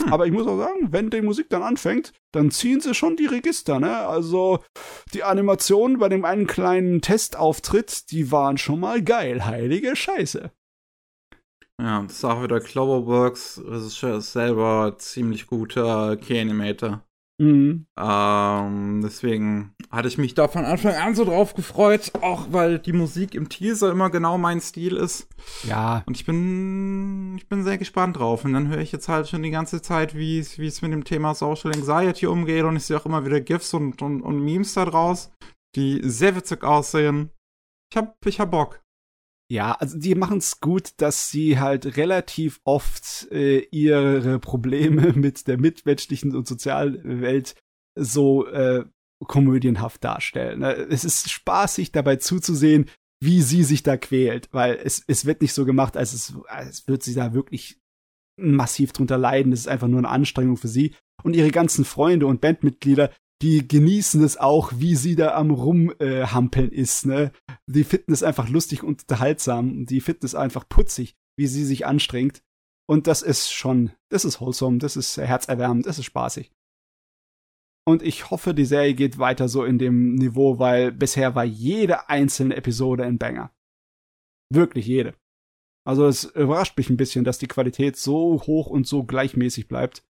Hm. 0.01 0.13
Aber 0.13 0.27
ich 0.27 0.33
muss 0.33 0.47
auch 0.47 0.59
sagen, 0.59 0.93
wenn 0.93 1.11
die 1.11 1.23
Musik 1.23 1.49
dann 1.51 1.63
anfängt, 1.63 2.13
dann 2.33 2.51
ziehen 2.51 2.81
sie 2.81 2.95
schon 2.95 3.17
die 3.17 3.27
Register, 3.27 3.81
ne? 3.81 4.07
Also 4.07 4.61
die 5.15 5.25
Animationen 5.25 5.99
bei 5.99 6.09
dem 6.09 6.25
einen 6.25 6.47
kleinen 6.47 7.01
Testauftritt, 7.01 8.11
die 8.11 8.33
waren 8.33 8.59
schon 8.59 8.81
mal 8.81 9.03
geil, 9.03 9.45
heilige 9.45 9.97
Scheiße. 9.97 10.51
Ja, 11.81 12.03
das 12.03 12.13
ist 12.13 12.25
auch 12.25 12.43
wieder 12.43 12.61
Cloverworks, 12.61 13.63
Regisseur 13.65 14.19
ist 14.19 14.33
selber 14.33 14.97
ziemlich 14.99 15.47
guter 15.47 16.17
Key-Animator. 16.19 17.03
Mhm. 17.41 17.87
Ähm, 17.99 19.01
deswegen 19.03 19.75
hatte 19.91 20.09
ich 20.09 20.19
mich 20.19 20.35
da 20.35 20.47
von 20.47 20.67
Anfang 20.67 20.95
an 20.95 21.15
so 21.15 21.25
drauf 21.25 21.55
gefreut, 21.55 22.13
auch 22.21 22.49
weil 22.51 22.79
die 22.79 22.93
Musik 22.93 23.35
im 23.35 23.49
Teaser 23.49 23.91
immer 23.91 24.11
genau 24.11 24.37
mein 24.37 24.61
Stil 24.61 24.95
ist. 24.95 25.27
Ja. 25.67 26.03
Und 26.05 26.19
ich 26.19 26.27
bin, 26.27 27.37
ich 27.39 27.49
bin 27.49 27.65
sehr 27.65 27.79
gespannt 27.79 28.19
drauf. 28.19 28.45
Und 28.45 28.53
dann 28.53 28.69
höre 28.69 28.81
ich 28.81 28.93
jetzt 28.93 29.09
halt 29.09 29.27
schon 29.27 29.43
die 29.43 29.51
ganze 29.51 29.81
Zeit, 29.81 30.15
wie 30.15 30.39
es 30.39 30.83
mit 30.83 30.93
dem 30.93 31.05
Thema 31.05 31.35
Social 31.35 31.73
Anxiety 31.73 32.27
umgeht. 32.27 32.65
Und 32.65 32.77
ich 32.77 32.85
sehe 32.85 32.99
auch 32.99 33.07
immer 33.07 33.25
wieder 33.25 33.41
GIFs 33.41 33.73
und, 33.73 34.03
und, 34.03 34.21
und 34.21 34.45
Memes 34.45 34.75
da 34.75 34.85
draus, 34.85 35.33
die 35.77 36.03
sehr 36.05 36.37
witzig 36.37 36.63
aussehen. 36.63 37.31
Ich 37.91 37.97
hab, 37.97 38.15
ich 38.27 38.39
hab 38.39 38.51
Bock. 38.51 38.83
Ja, 39.51 39.73
also 39.73 39.99
die 39.99 40.15
machen 40.15 40.39
es 40.39 40.61
gut, 40.61 40.93
dass 40.99 41.29
sie 41.29 41.59
halt 41.59 41.97
relativ 41.97 42.61
oft 42.63 43.27
äh, 43.33 43.59
ihre 43.73 44.39
Probleme 44.39 45.13
mit 45.17 45.49
der 45.49 45.59
mitmenschlichen 45.59 46.37
und 46.37 46.47
sozialen 46.47 47.21
Welt 47.21 47.57
so 47.97 48.47
äh, 48.47 48.85
komödienhaft 49.27 50.05
darstellen. 50.05 50.61
Ne? 50.61 50.73
Es 50.75 51.05
ist 51.05 51.31
spaßig 51.31 51.91
dabei 51.91 52.17
zuzusehen, 52.17 52.89
wie 53.21 53.43
sie 53.43 53.65
sich 53.65 53.83
da 53.83 53.97
quält, 53.97 54.49
weil 54.53 54.79
es, 54.85 55.03
es 55.09 55.27
wird 55.27 55.43
nicht 55.43 55.53
so 55.53 55.65
gemacht, 55.65 55.97
als 55.97 56.13
es, 56.13 56.33
als 56.47 56.87
wird 56.87 57.03
sie 57.03 57.15
da 57.15 57.35
wirklich 57.35 57.81
massiv 58.39 58.93
drunter 58.93 59.19
leiden. 59.19 59.53
Es 59.53 59.61
ist 59.61 59.69
einfach 59.69 59.89
nur 59.89 59.99
eine 59.99 60.09
Anstrengung 60.11 60.59
für 60.59 60.69
sie. 60.69 60.95
Und 61.25 61.35
ihre 61.35 61.51
ganzen 61.51 61.85
Freunde 61.85 62.27
und 62.27 62.41
Bandmitglieder, 62.41 63.11
die 63.43 63.67
genießen 63.67 64.23
es 64.23 64.37
auch, 64.37 64.73
wie 64.77 64.97
sie 64.97 65.17
da 65.17 65.35
am 65.35 65.51
rumhampeln 65.51 66.73
äh, 66.73 66.75
ist, 66.75 67.07
ne? 67.07 67.33
Die 67.67 67.85
finden 67.85 68.13
es 68.13 68.23
einfach 68.23 68.49
lustig 68.49 68.83
und 68.83 69.03
unterhaltsam. 69.03 69.87
Die 69.87 70.01
finden 70.01 70.27
es 70.27 70.35
einfach 70.35 70.69
putzig, 70.69 71.17
wie 71.39 71.47
sie 71.47 71.65
sich 71.65 71.87
anstrengt. 71.87 72.43
Und 72.87 73.07
das 73.07 73.23
ist 73.23 73.51
schon, 73.53 73.93
das 74.11 74.25
ist 74.25 74.41
wholesome, 74.41 74.79
das 74.79 74.97
ist 74.97 75.17
herzerwärmend, 75.17 75.87
das 75.87 75.99
ist 75.99 76.07
spaßig. 76.07 76.53
Und 77.87 78.03
ich 78.03 78.31
hoffe, 78.31 78.53
die 78.53 78.67
Serie 78.67 78.95
geht 78.95 79.19
weiter 79.19 79.49
so 79.49 79.65
in 79.65 79.79
dem 79.79 80.15
Niveau, 80.15 80.59
weil 80.59 80.93
bisher 80.93 81.35
war 81.35 81.45
jede 81.45 82.09
einzelne 82.09 82.57
Episode 82.57 83.05
ein 83.05 83.19
Banger. 83.19 83.53
Wirklich 84.53 84.87
jede. 84.87 85.15
Also 85.87 86.07
es 86.07 86.25
überrascht 86.25 86.77
mich 86.77 86.91
ein 86.91 86.97
bisschen, 86.97 87.25
dass 87.25 87.39
die 87.39 87.49
Qualität 87.49 87.97
so 87.97 88.43
hoch 88.43 88.67
und 88.67 88.87
so 88.87 89.05
gleichmäßig 89.05 89.67
bleibt. 89.67 90.05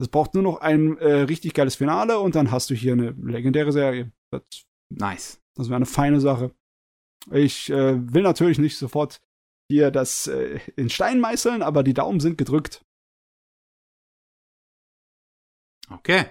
Es 0.00 0.08
braucht 0.08 0.34
nur 0.34 0.42
noch 0.42 0.60
ein 0.60 0.96
äh, 0.98 1.22
richtig 1.22 1.54
geiles 1.54 1.76
Finale 1.76 2.20
und 2.20 2.34
dann 2.34 2.50
hast 2.50 2.70
du 2.70 2.74
hier 2.74 2.92
eine 2.92 3.10
legendäre 3.10 3.72
Serie. 3.72 4.12
Das, 4.30 4.42
nice. 4.90 5.42
Das 5.56 5.68
wäre 5.68 5.76
eine 5.76 5.86
feine 5.86 6.20
Sache. 6.20 6.54
Ich 7.32 7.68
äh, 7.70 8.12
will 8.12 8.22
natürlich 8.22 8.58
nicht 8.58 8.78
sofort 8.78 9.20
hier 9.70 9.90
das 9.90 10.28
äh, 10.28 10.60
in 10.76 10.88
Stein 10.88 11.20
meißeln, 11.20 11.62
aber 11.62 11.82
die 11.82 11.94
Daumen 11.94 12.20
sind 12.20 12.38
gedrückt. 12.38 12.84
Okay. 15.90 16.26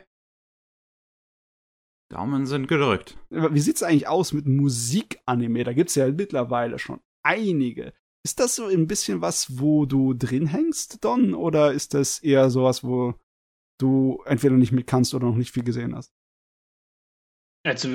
Daumen 2.10 2.46
sind 2.46 2.68
gedrückt. 2.68 3.18
Wie 3.30 3.60
sieht's 3.60 3.84
eigentlich 3.84 4.08
aus 4.08 4.32
mit 4.32 4.46
Musikanime? 4.46 5.66
Da 5.66 5.74
gibt's 5.74 5.96
ja 5.96 6.10
mittlerweile 6.10 6.80
schon 6.80 7.02
einige. 7.24 7.94
Ist 8.24 8.40
das 8.40 8.56
so 8.56 8.66
ein 8.66 8.88
bisschen 8.88 9.22
was, 9.22 9.60
wo 9.60 9.86
du 9.86 10.14
drin 10.14 10.48
hängst, 10.48 11.04
Don? 11.04 11.34
Oder 11.34 11.74
ist 11.74 11.94
das 11.94 12.20
eher 12.20 12.50
sowas, 12.50 12.84
wo 12.84 13.14
du 13.78 14.22
entweder 14.26 14.56
nicht 14.56 14.72
mit 14.72 14.88
kannst 14.88 15.14
oder 15.14 15.28
noch 15.28 15.36
nicht 15.36 15.52
viel 15.52 15.64
gesehen 15.64 15.96
hast? 15.96 16.14
Also, 17.66 17.90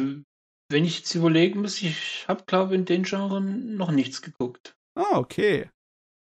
wenn 0.71 0.85
ich 0.85 0.99
jetzt 0.99 1.15
überlegen 1.15 1.61
muss, 1.61 1.83
ich 1.83 2.27
habe, 2.29 2.45
glaube 2.47 2.75
ich, 2.75 2.81
in 2.81 2.85
den 2.85 3.03
Genren 3.05 3.77
noch 3.77 3.91
nichts 3.91 4.23
geguckt. 4.23 4.77
Ah, 4.95 5.19
okay. 5.19 5.71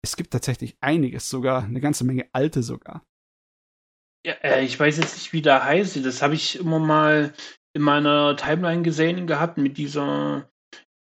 Es 0.03 0.15
gibt 0.15 0.31
tatsächlich 0.31 0.77
einiges 0.81 1.29
sogar, 1.29 1.63
eine 1.63 1.81
ganze 1.81 2.03
Menge 2.03 2.27
alte 2.31 2.63
sogar. 2.63 3.05
Ja, 4.25 4.33
äh, 4.41 4.65
ich 4.65 4.79
weiß 4.79 4.97
jetzt 4.97 5.15
nicht, 5.15 5.33
wie 5.33 5.41
der 5.41 5.63
heißt. 5.63 6.03
Das 6.05 6.21
habe 6.21 6.35
ich 6.35 6.59
immer 6.59 6.79
mal 6.79 7.33
in 7.73 7.81
meiner 7.81 8.35
Timeline 8.35 8.81
gesehen 8.81 9.27
gehabt 9.27 9.57
mit 9.57 9.77
dieser 9.77 10.49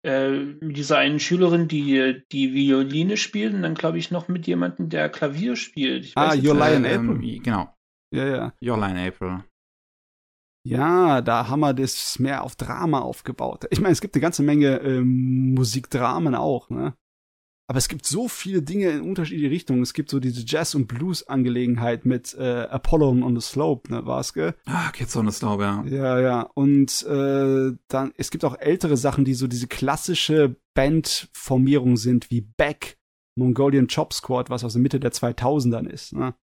äh, 0.05 0.31
mit 0.31 0.77
dieser 0.77 0.97
einen 0.97 1.19
Schülerin, 1.19 1.67
die 1.67 2.21
die 2.31 2.53
Violine 2.53 3.17
spielt 3.17 3.53
und 3.53 3.63
dann 3.63 3.75
glaube 3.75 3.97
ich 3.97 4.11
noch 4.11 4.27
mit 4.27 4.47
jemandem, 4.47 4.89
der 4.89 5.09
Klavier 5.09 5.55
spielt. 5.55 6.11
ah, 6.15 6.35
Your 6.35 6.55
Lion 6.55 6.85
äh, 6.85 6.95
April. 6.95 7.39
genau. 7.39 7.73
Ja, 8.11 8.25
ja. 8.27 8.53
Your 8.61 8.77
Line 8.77 9.07
April. 9.07 9.43
Ja, 10.67 11.21
da 11.21 11.47
haben 11.47 11.59
wir 11.59 11.73
das 11.73 12.17
mehr 12.17 12.43
auf 12.43 12.55
Drama 12.55 12.99
aufgebaut. 12.99 13.65
Ich 13.69 13.81
meine, 13.81 13.91
es 13.91 14.01
gibt 14.01 14.15
eine 14.15 14.21
ganze 14.21 14.41
Menge 14.41 14.77
ähm, 14.77 15.53
Musikdramen 15.53 16.33
auch, 16.33 16.69
ne? 16.69 16.95
Aber 17.67 17.79
es 17.79 17.87
gibt 17.87 18.05
so 18.05 18.27
viele 18.27 18.61
Dinge 18.61 18.89
in 18.89 19.01
unterschiedliche 19.01 19.49
Richtungen. 19.49 19.81
Es 19.81 19.93
gibt 19.93 20.09
so 20.11 20.19
diese 20.19 20.43
Jazz- 20.45 20.75
und 20.75 20.87
Blues-Angelegenheit 20.87 22.05
mit 22.05 22.35
äh, 22.35 22.67
Apollo 22.69 23.09
on 23.09 23.39
the 23.39 23.45
Slope, 23.45 23.91
ne, 23.91 24.05
war's, 24.05 24.33
gell? 24.33 24.53
Ah, 24.65 24.91
Kids 24.91 25.17
on 25.17 25.27
the 25.27 25.35
Slope, 25.35 25.63
ja. 25.63 25.83
Ja, 25.85 26.19
ja. 26.19 26.41
Und 26.53 27.03
äh, 27.03 27.75
dann, 27.87 28.13
es 28.17 28.29
gibt 28.29 28.45
auch 28.45 28.57
ältere 28.59 28.97
Sachen, 28.97 29.25
die 29.25 29.33
so 29.33 29.47
diese 29.47 29.67
klassische 29.67 30.55
Bandformierung 30.75 31.97
sind, 31.97 32.29
wie 32.29 32.41
Beck, 32.41 32.97
Mongolian 33.35 33.87
Chop 33.87 34.13
Squad, 34.13 34.51
was 34.51 34.63
aus 34.63 34.73
der 34.73 34.81
Mitte 34.81 34.99
der 34.99 35.11
2000ern 35.11 35.87
ist, 35.87 36.13
ne? 36.13 36.35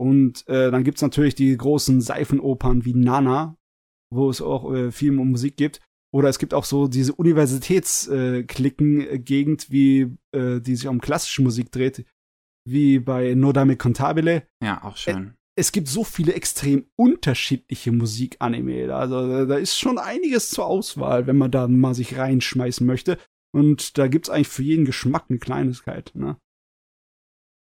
Und 0.00 0.46
äh, 0.48 0.70
dann 0.70 0.84
gibt's 0.84 1.02
natürlich 1.02 1.34
die 1.34 1.56
großen 1.56 2.00
Seifenopern 2.00 2.84
wie 2.84 2.94
Nana, 2.94 3.56
wo 4.10 4.30
es 4.30 4.40
auch 4.40 4.72
äh, 4.72 4.92
viel 4.92 5.18
um 5.18 5.30
Musik 5.30 5.56
gibt. 5.56 5.80
Oder 6.14 6.28
es 6.28 6.38
gibt 6.38 6.54
auch 6.54 6.64
so 6.64 6.86
diese 6.88 7.14
Universitätsklicken-Gegend, 7.14 9.64
äh, 9.64 9.72
wie 9.72 10.16
äh, 10.32 10.60
die 10.60 10.76
sich 10.76 10.88
um 10.88 11.00
klassische 11.00 11.42
Musik 11.42 11.70
dreht, 11.70 12.06
wie 12.66 12.98
bei 12.98 13.34
Nodame 13.34 13.76
Contabile. 13.76 14.48
Ja, 14.62 14.82
auch 14.84 14.96
schön. 14.96 15.34
Es 15.56 15.72
gibt 15.72 15.88
so 15.88 16.04
viele 16.04 16.34
extrem 16.34 16.86
unterschiedliche 16.96 17.90
Musikanime. 17.90 18.94
Also 18.94 19.44
da 19.44 19.56
ist 19.56 19.76
schon 19.76 19.98
einiges 19.98 20.50
zur 20.50 20.66
Auswahl, 20.66 21.26
wenn 21.26 21.36
man 21.36 21.50
da 21.50 21.66
mal 21.66 21.94
sich 21.94 22.16
reinschmeißen 22.16 22.86
möchte. 22.86 23.18
Und 23.52 23.98
da 23.98 24.06
gibt's 24.06 24.30
eigentlich 24.30 24.48
für 24.48 24.62
jeden 24.62 24.84
Geschmack 24.84 25.24
eine 25.28 25.40
Kleinigkeit. 25.40 26.12
Ne? 26.14 26.36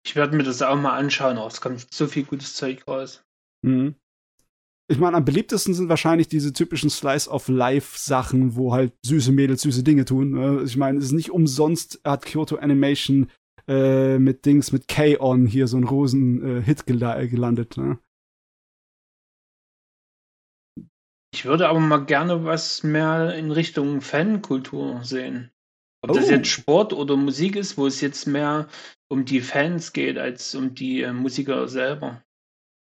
Ich 0.06 0.16
werde 0.16 0.36
mir 0.36 0.44
das 0.44 0.62
auch 0.62 0.76
mal 0.76 0.98
anschauen. 0.98 1.38
Oh, 1.38 1.48
es 1.48 1.62
kommt 1.62 1.88
so 1.94 2.08
viel 2.08 2.24
gutes 2.24 2.56
Zeug 2.56 2.88
raus. 2.88 3.24
Mhm. 3.64 3.96
Ich 4.92 4.98
meine, 4.98 5.16
am 5.16 5.26
beliebtesten 5.26 5.74
sind 5.74 5.88
wahrscheinlich 5.88 6.28
diese 6.28 6.52
typischen 6.52 6.90
Slice 6.90 7.30
of 7.30 7.48
Life 7.48 7.98
Sachen, 7.98 8.56
wo 8.56 8.74
halt 8.74 8.94
süße 9.06 9.32
Mädels 9.32 9.62
süße 9.62 9.84
Dinge 9.84 10.04
tun. 10.04 10.32
Ne? 10.32 10.64
Ich 10.66 10.76
meine, 10.76 10.98
es 10.98 11.06
ist 11.06 11.12
nicht 11.14 11.32
umsonst 11.32 12.02
hat 12.04 12.26
Kyoto 12.26 12.58
Animation 12.58 13.32
äh, 13.68 14.20
mit 14.20 14.46
Dings 14.46 14.74
mit 14.74 14.90
K-On 14.90 15.46
hier 15.46 15.68
so 15.68 15.78
einen 15.78 15.88
Rosen-Hit 15.88 16.86
gel 16.88 17.28
gelandet. 17.30 17.78
Ne? 17.78 18.00
Ich 21.34 21.46
würde 21.46 21.70
aber 21.70 21.80
mal 21.80 22.06
gerne 22.06 22.44
was 22.44 22.84
mehr 22.84 23.34
in 23.36 23.52
Richtung 23.52 24.02
Fankultur 24.02 25.04
sehen. 25.06 25.52
Ob 26.04 26.12
oh. 26.12 26.14
das 26.14 26.30
jetzt 26.30 26.48
Sport 26.48 26.94
oder 26.94 27.16
Musik 27.16 27.56
ist, 27.56 27.78
wo 27.78 27.88
es 27.88 28.02
jetzt 28.02 28.26
mehr 28.28 28.68
um 29.08 29.26
die 29.26 29.42
Fans 29.42 29.94
geht, 29.94 30.18
als 30.18 30.56
um 30.56 30.74
die 30.74 31.02
äh, 31.02 31.14
Musiker 31.14 31.68
selber. 31.68 32.24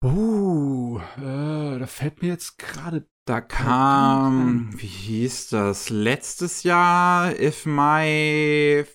Uh, 0.03 0.99
äh, 1.17 1.79
da 1.79 1.85
fällt 1.85 2.21
mir 2.21 2.29
jetzt 2.29 2.57
gerade 2.57 3.05
Da 3.29 3.41
kam, 3.41 4.71
wie 4.75 4.87
hieß 4.87 5.49
das, 5.49 5.91
letztes 5.91 6.63
Jahr, 6.63 7.39
if 7.39 7.63
my 7.67 8.85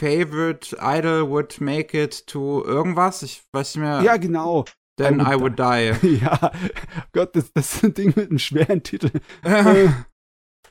favorite 0.00 0.74
idol 0.80 1.28
would 1.28 1.60
make 1.60 1.92
it 1.92 2.26
to 2.28 2.64
irgendwas, 2.64 3.22
ich 3.22 3.42
weiß 3.52 3.74
nicht 3.74 3.84
mehr. 3.84 4.00
Ja, 4.00 4.16
genau. 4.16 4.64
Then 4.96 5.20
I 5.20 5.38
would, 5.38 5.60
I 5.60 5.90
would 5.92 6.02
die. 6.02 6.18
Ja, 6.24 6.50
Gott, 7.12 7.36
das, 7.36 7.52
das 7.52 7.74
ist 7.74 7.84
ein 7.84 7.92
Ding 7.92 8.14
mit 8.16 8.30
einem 8.30 8.38
schweren 8.38 8.82
Titel. 8.82 9.10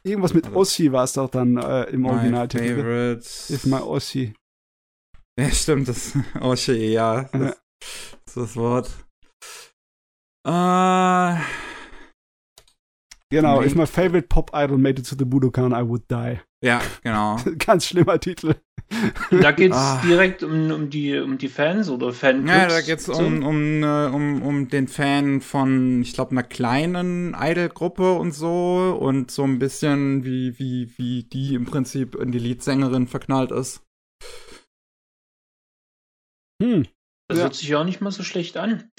irgendwas 0.08 0.34
mit 0.34 0.54
Ossi 0.54 0.92
war 0.92 1.04
es 1.04 1.14
doch 1.14 1.30
dann 1.30 1.58
äh, 1.58 1.84
im 1.86 2.06
Originaltitel. 2.06 3.20
If 3.50 3.66
my 3.66 3.80
Ossi. 3.80 4.34
Ja, 5.40 5.52
stimmt, 5.52 5.88
das 5.88 6.14
Ossi, 6.42 6.74
ja. 6.74 7.24
Das, 7.32 7.42
das 7.42 7.58
ist 8.26 8.38
das 8.38 8.56
Wort. 8.56 8.90
Äh. 10.48 11.42
Genau, 13.30 13.62
if 13.62 13.76
my 13.76 13.86
favorite 13.86 14.28
pop 14.30 14.52
idol 14.54 14.78
made 14.78 15.00
it 15.00 15.08
to 15.08 15.16
the 15.18 15.26
Budokan, 15.26 15.74
I 15.74 15.88
would 15.88 16.10
die. 16.10 16.40
Ja, 16.64 16.82
genau. 17.04 17.38
Ganz 17.58 17.86
schlimmer 17.86 18.20
Titel. 18.20 18.56
Da 19.32 19.52
geht 19.52 19.72
es 19.72 19.78
ah. 19.78 20.02
direkt 20.02 20.44
um, 20.44 20.72
um, 20.72 20.90
die, 20.90 21.18
um 21.18 21.38
die 21.38 21.50
Fans 21.50 21.90
oder 21.90 22.14
Fanclubs? 22.14 22.50
Ja, 22.50 22.68
da 22.68 22.82
geht 22.82 23.00
es 23.00 23.10
um, 23.10 23.44
um, 23.44 23.84
äh, 23.84 24.08
um, 24.08 24.42
um 24.42 24.70
den 24.70 24.88
Fan 24.88 25.42
von, 25.42 26.02
ich 26.02 26.14
glaube, 26.14 26.32
einer 26.32 26.44
kleinen 26.44 27.36
Idol-Gruppe 27.38 28.14
und 28.14 28.32
so 28.32 28.98
und 29.00 29.32
so 29.32 29.44
ein 29.44 29.60
bisschen, 29.60 30.24
wie, 30.24 30.58
wie, 30.60 30.98
wie 30.98 31.24
die 31.24 31.56
im 31.56 31.66
Prinzip 31.66 32.16
in 32.16 32.32
die 32.32 32.40
Leadsängerin 32.40 33.08
verknallt 33.08 33.52
ist. 33.52 33.84
Hm. 36.62 36.88
Das 37.30 37.38
ja. 37.38 37.44
hört 37.44 37.56
sich 37.56 37.68
ja 37.68 37.80
auch 37.82 37.86
nicht 37.86 38.02
mal 38.02 38.12
so 38.12 38.24
schlecht 38.24 38.58
an. 38.58 38.90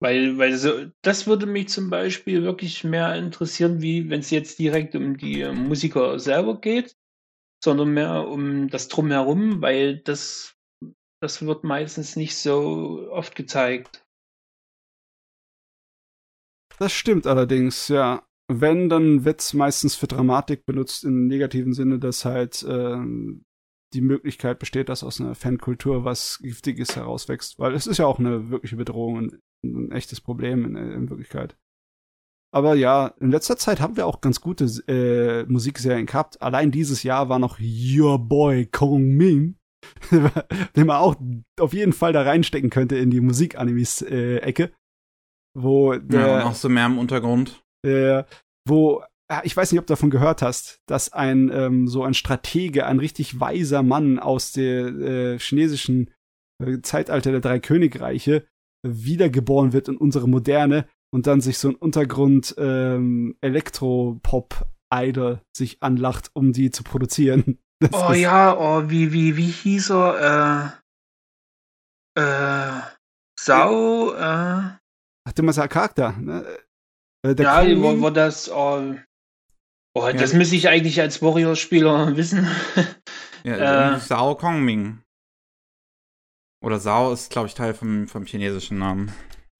Weil, 0.00 0.36
weil 0.36 0.56
so, 0.56 0.86
das 1.02 1.28
würde 1.28 1.46
mich 1.46 1.68
zum 1.68 1.88
Beispiel 1.88 2.42
wirklich 2.42 2.82
mehr 2.82 3.14
interessieren, 3.14 3.82
wie 3.82 4.10
wenn 4.10 4.18
es 4.18 4.30
jetzt 4.30 4.58
direkt 4.58 4.96
um 4.96 5.16
die 5.16 5.44
Musiker 5.44 6.18
selber 6.18 6.60
geht, 6.60 6.96
sondern 7.62 7.94
mehr 7.94 8.26
um 8.28 8.68
das 8.68 8.88
Drumherum, 8.88 9.62
weil 9.62 9.98
das, 9.98 10.56
das 11.20 11.44
wird 11.44 11.64
meistens 11.64 12.16
nicht 12.16 12.36
so 12.36 13.08
oft 13.10 13.34
gezeigt. 13.34 14.04
Das 16.78 16.92
stimmt 16.92 17.26
allerdings, 17.26 17.88
ja. 17.88 18.26
Wenn, 18.48 18.88
dann 18.88 19.24
wird 19.24 19.40
es 19.40 19.54
meistens 19.54 19.94
für 19.94 20.08
Dramatik 20.08 20.66
benutzt 20.66 21.04
im 21.04 21.26
negativen 21.26 21.72
Sinne, 21.72 21.98
dass 21.98 22.24
halt 22.24 22.62
äh, 22.64 22.98
die 23.94 24.00
Möglichkeit 24.00 24.58
besteht, 24.58 24.88
dass 24.88 25.04
aus 25.04 25.20
einer 25.20 25.34
Fankultur 25.34 26.04
was 26.04 26.38
Giftiges 26.40 26.96
herauswächst, 26.96 27.58
weil 27.58 27.74
es 27.74 27.86
ist 27.86 27.98
ja 27.98 28.06
auch 28.06 28.18
eine 28.18 28.50
wirkliche 28.50 28.76
Bedrohung 28.76 29.32
ein 29.64 29.92
echtes 29.92 30.20
Problem 30.20 30.64
in, 30.64 30.76
in 30.76 31.10
Wirklichkeit. 31.10 31.56
Aber 32.54 32.74
ja, 32.74 33.14
in 33.18 33.30
letzter 33.30 33.56
Zeit 33.56 33.80
haben 33.80 33.96
wir 33.96 34.06
auch 34.06 34.20
ganz 34.20 34.40
gute 34.40 34.64
äh, 34.86 35.50
Musikserien 35.50 36.06
gehabt. 36.06 36.42
Allein 36.42 36.70
dieses 36.70 37.02
Jahr 37.02 37.28
war 37.30 37.38
noch 37.38 37.58
Your 37.60 38.18
Boy 38.18 38.66
Kong 38.66 39.02
Min, 39.02 39.56
den 40.76 40.86
man 40.86 40.96
auch 40.96 41.16
auf 41.58 41.72
jeden 41.72 41.94
Fall 41.94 42.12
da 42.12 42.22
reinstecken 42.22 42.68
könnte 42.68 42.96
in 42.96 43.10
die 43.10 43.22
Musik-Animes-Ecke. 43.22 44.64
Äh, 44.64 44.70
wo 45.54 45.94
der, 45.94 46.26
ja, 46.26 46.44
noch 46.44 46.54
so 46.54 46.68
mehr 46.68 46.86
im 46.86 46.98
Untergrund. 46.98 47.62
Äh, 47.86 48.24
wo, 48.66 49.02
ich 49.44 49.56
weiß 49.56 49.72
nicht, 49.72 49.80
ob 49.80 49.86
du 49.86 49.92
davon 49.92 50.10
gehört 50.10 50.42
hast, 50.42 50.80
dass 50.86 51.12
ein 51.12 51.50
ähm, 51.52 51.88
so 51.88 52.04
ein 52.04 52.14
Stratege, 52.14 52.86
ein 52.86 52.98
richtig 52.98 53.40
weiser 53.40 53.82
Mann 53.82 54.18
aus 54.18 54.52
der 54.52 54.86
äh, 54.86 55.38
chinesischen 55.38 56.10
äh, 56.62 56.80
Zeitalter 56.82 57.32
der 57.32 57.40
drei 57.40 57.60
Königreiche 57.60 58.46
wiedergeboren 58.86 59.72
wird 59.72 59.88
in 59.88 59.96
unsere 59.96 60.28
Moderne 60.28 60.86
und 61.12 61.26
dann 61.26 61.40
sich 61.40 61.58
so 61.58 61.68
ein 61.68 61.74
Untergrund 61.74 62.54
ähm, 62.58 63.36
Elektropop-Idol 63.42 65.40
sich 65.54 65.82
anlacht, 65.82 66.30
um 66.32 66.52
die 66.52 66.70
zu 66.70 66.82
produzieren. 66.82 67.58
Das 67.82 68.10
oh 68.10 68.12
ja, 68.12 68.56
oh, 68.56 68.88
wie, 68.90 69.12
wie, 69.12 69.36
wie 69.36 69.50
hieß 69.50 69.90
er? 69.90 70.78
Äh, 72.14 72.20
äh, 72.20 72.80
Sau, 73.36 74.12
äh. 74.12 74.20
Ach, 74.20 75.32
der 75.36 75.68
Charakter, 75.68 76.12
ne? 76.12 76.46
Äh, 77.26 77.34
der 77.34 77.44
ja, 77.44 77.82
wo, 77.82 78.00
wo 78.00 78.10
das, 78.10 78.48
oh, 78.48 78.94
oh 79.94 80.06
ja. 80.06 80.12
das 80.12 80.32
müsste 80.32 80.54
ich 80.54 80.68
eigentlich 80.68 81.00
als 81.00 81.22
Warrior-Spieler 81.22 82.16
wissen. 82.16 82.46
ja, 83.42 83.96
äh, 83.96 83.98
Sao 83.98 84.36
Kongming. 84.36 85.02
Oder 86.64 86.78
Sao 86.78 87.12
ist, 87.12 87.32
glaube 87.32 87.48
ich, 87.48 87.54
Teil 87.54 87.74
vom, 87.74 88.06
vom 88.06 88.26
chinesischen 88.26 88.78
Namen. 88.78 89.12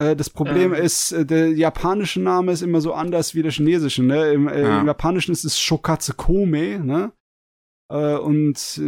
Äh, 0.02 0.16
das 0.16 0.30
Problem 0.30 0.74
ähm. 0.74 0.82
ist, 0.82 1.12
äh, 1.12 1.24
der 1.24 1.52
japanische 1.52 2.20
Name 2.20 2.52
ist 2.52 2.62
immer 2.62 2.80
so 2.80 2.92
anders 2.92 3.34
wie 3.34 3.42
der 3.42 3.52
chinesische. 3.52 4.02
Ne? 4.02 4.32
Im, 4.32 4.48
äh, 4.48 4.62
ja. 4.62 4.80
Im, 4.80 4.86
Japanischen 4.86 5.32
ist 5.32 5.44
es 5.44 5.58
Shokatsu 5.58 6.14
Kome. 6.14 6.80
Ne? 6.80 7.12
Äh, 7.90 8.16
und 8.16 8.80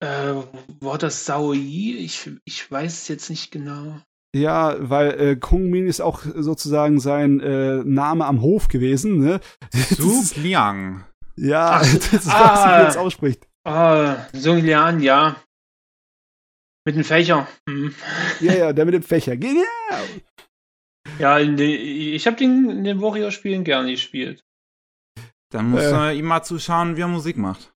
äh, 0.00 0.34
war 0.80 0.98
das 0.98 1.24
Saoi? 1.24 1.96
Ich, 1.98 2.30
ich 2.44 2.70
weiß 2.70 2.92
es 2.92 3.08
jetzt 3.08 3.30
nicht 3.30 3.50
genau. 3.50 4.00
Ja, 4.34 4.76
weil 4.78 5.20
äh, 5.20 5.36
Kung 5.36 5.70
Min 5.70 5.86
ist 5.86 6.00
auch 6.00 6.22
sozusagen 6.34 7.00
sein 7.00 7.40
äh, 7.40 7.82
Name 7.84 8.26
am 8.26 8.42
Hof 8.42 8.68
gewesen. 8.68 9.18
Ne? 9.18 9.40
Su 9.72 10.22
Liang. 10.36 11.04
Ja, 11.36 11.80
Ach, 11.80 11.80
das 11.94 12.12
ist, 12.12 12.28
ah, 12.28 12.52
was 12.52 12.64
ich 12.64 12.86
jetzt 12.86 12.98
ausspricht. 12.98 13.48
Ah, 13.64 14.16
Sung 14.32 14.58
Liang, 14.58 15.00
ja. 15.00 15.36
Mit 16.86 16.94
dem 16.94 17.04
Fächer. 17.04 17.48
Hm. 17.68 17.92
Ja, 18.40 18.54
ja, 18.54 18.72
der 18.72 18.84
mit 18.84 18.94
dem 18.94 19.02
Fächer. 19.02 19.36
Genau. 19.36 19.60
Ja, 21.18 21.38
ich 21.38 22.26
habe 22.26 22.36
den 22.36 22.70
in 22.70 22.84
den 22.84 23.00
Warrior-Spielen 23.00 23.64
gerne 23.64 23.90
gespielt. 23.90 24.44
Dann 25.52 25.70
muss 25.70 25.82
äh, 25.82 26.16
ihm 26.16 26.26
mal 26.26 26.42
zuschauen, 26.42 26.96
wie 26.96 27.00
er 27.00 27.08
Musik 27.08 27.36
macht. 27.36 27.72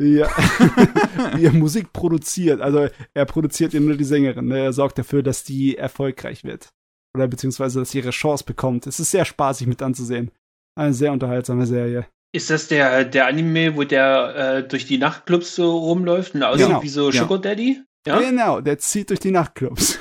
Ja, 0.00 0.28
wie 1.36 1.44
er 1.44 1.52
Musik 1.52 1.92
produziert. 1.92 2.60
Also 2.60 2.88
er 3.14 3.24
produziert 3.24 3.72
ja 3.72 3.80
nur 3.80 3.96
die 3.96 4.04
Sängerin. 4.04 4.48
Ne? 4.48 4.58
Er 4.58 4.72
sorgt 4.72 4.98
dafür, 4.98 5.22
dass 5.22 5.44
die 5.44 5.78
erfolgreich 5.78 6.44
wird. 6.44 6.68
Oder 7.16 7.28
beziehungsweise, 7.28 7.78
dass 7.78 7.92
sie 7.92 7.98
ihre 7.98 8.10
Chance 8.10 8.44
bekommt. 8.44 8.86
Es 8.86 9.00
ist 9.00 9.12
sehr 9.12 9.24
spaßig 9.24 9.66
mit 9.68 9.80
anzusehen. 9.80 10.30
Eine 10.76 10.92
sehr 10.92 11.12
unterhaltsame 11.12 11.66
Serie. 11.66 12.06
Ist 12.34 12.50
das 12.50 12.68
der, 12.68 13.04
der 13.04 13.26
Anime, 13.26 13.76
wo 13.76 13.84
der 13.84 14.34
äh, 14.36 14.68
durch 14.68 14.86
die 14.86 14.98
Nachtclubs 14.98 15.54
so 15.54 15.78
rumläuft 15.78 16.34
und 16.34 16.42
aussieht 16.42 16.66
genau. 16.66 16.82
wie 16.82 16.88
so 16.88 17.10
Sugar 17.12 17.38
ja. 17.38 17.38
Daddy? 17.38 17.84
Ja? 18.06 18.20
Genau, 18.20 18.60
der 18.60 18.78
zieht 18.78 19.10
durch 19.10 19.20
die 19.20 19.30
Nachtclubs. 19.30 19.98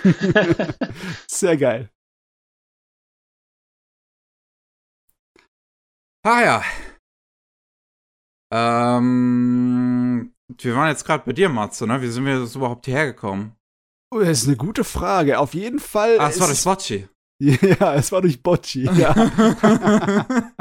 Sehr 1.28 1.58
geil. 1.58 1.90
Ah 6.26 6.42
ja. 6.42 6.64
Ähm, 8.54 10.34
wir 10.62 10.76
waren 10.76 10.90
jetzt 10.90 11.06
gerade 11.06 11.24
bei 11.26 11.34
dir, 11.34 11.50
Matze, 11.50 11.88
ne? 11.88 12.02
Wie 12.02 12.08
sind 12.08 12.26
wir 12.26 12.40
jetzt 12.40 12.56
überhaupt 12.56 12.86
hierher 12.86 13.08
gekommen? 13.08 13.56
Oh, 14.14 14.20
das 14.20 14.42
ist 14.42 14.48
eine 14.48 14.58
gute 14.58 14.84
Frage. 14.84 15.40
Auf 15.40 15.54
jeden 15.54 15.80
Fall. 15.80 16.20
Ah, 16.20 16.30
es 16.30 16.40
war 16.40 16.48
durch 16.48 16.64
Bocci. 16.64 17.08
Ja, 17.40 17.96
es 17.96 18.12
war 18.14 18.22
durch 18.22 18.42
Bocci, 18.42 18.84
ja. 18.84 19.14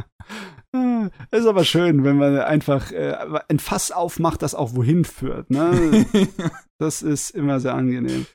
ist 1.31 1.47
aber 1.47 1.65
schön, 1.65 2.05
wenn 2.05 2.17
man 2.17 2.39
einfach 2.39 2.93
äh, 2.93 3.17
ein 3.49 3.59
Fass 3.59 3.91
aufmacht, 3.91 4.43
das 4.43 4.55
auch 4.55 4.75
wohin 4.75 5.05
führt. 5.05 5.51
Ne? 5.51 6.07
das 6.79 7.03
ist 7.03 7.31
immer 7.31 7.61
sehr 7.61 7.75
angenehm. 7.75 8.27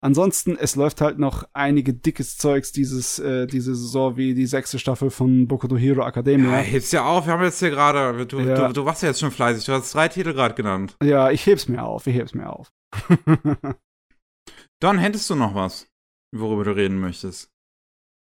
Ansonsten, 0.00 0.56
es 0.56 0.76
läuft 0.76 1.00
halt 1.00 1.18
noch 1.18 1.48
einige 1.52 1.92
dickes 1.92 2.36
Zeugs 2.36 2.70
dieses, 2.70 3.18
äh, 3.18 3.48
diese 3.48 3.74
Saison, 3.74 4.16
wie 4.16 4.32
die 4.32 4.46
sechste 4.46 4.78
Staffel 4.78 5.10
von 5.10 5.48
Boku 5.48 5.66
no 5.66 5.76
Hero 5.76 6.06
Academia. 6.06 6.52
Ja, 6.52 6.58
heb's 6.58 6.92
ja 6.92 7.04
auf, 7.04 7.26
wir 7.26 7.32
haben 7.32 7.42
jetzt 7.42 7.58
hier 7.58 7.70
gerade, 7.70 8.24
du, 8.24 8.38
ja. 8.38 8.68
du, 8.68 8.74
du, 8.74 8.84
warst 8.84 9.02
ja 9.02 9.08
jetzt 9.08 9.18
schon 9.18 9.32
fleißig, 9.32 9.64
du 9.64 9.72
hast 9.72 9.92
drei 9.92 10.06
Titel 10.06 10.34
gerade 10.34 10.54
genannt. 10.54 10.96
Ja, 11.02 11.32
ich 11.32 11.44
heb's 11.46 11.66
mir 11.66 11.82
auf, 11.82 12.06
ich 12.06 12.14
heb's 12.14 12.32
mir 12.32 12.48
auf. 12.48 12.70
Don, 14.80 14.98
hättest 14.98 15.28
du 15.30 15.34
noch 15.34 15.56
was, 15.56 15.88
worüber 16.32 16.62
du 16.62 16.76
reden 16.76 17.00
möchtest? 17.00 17.50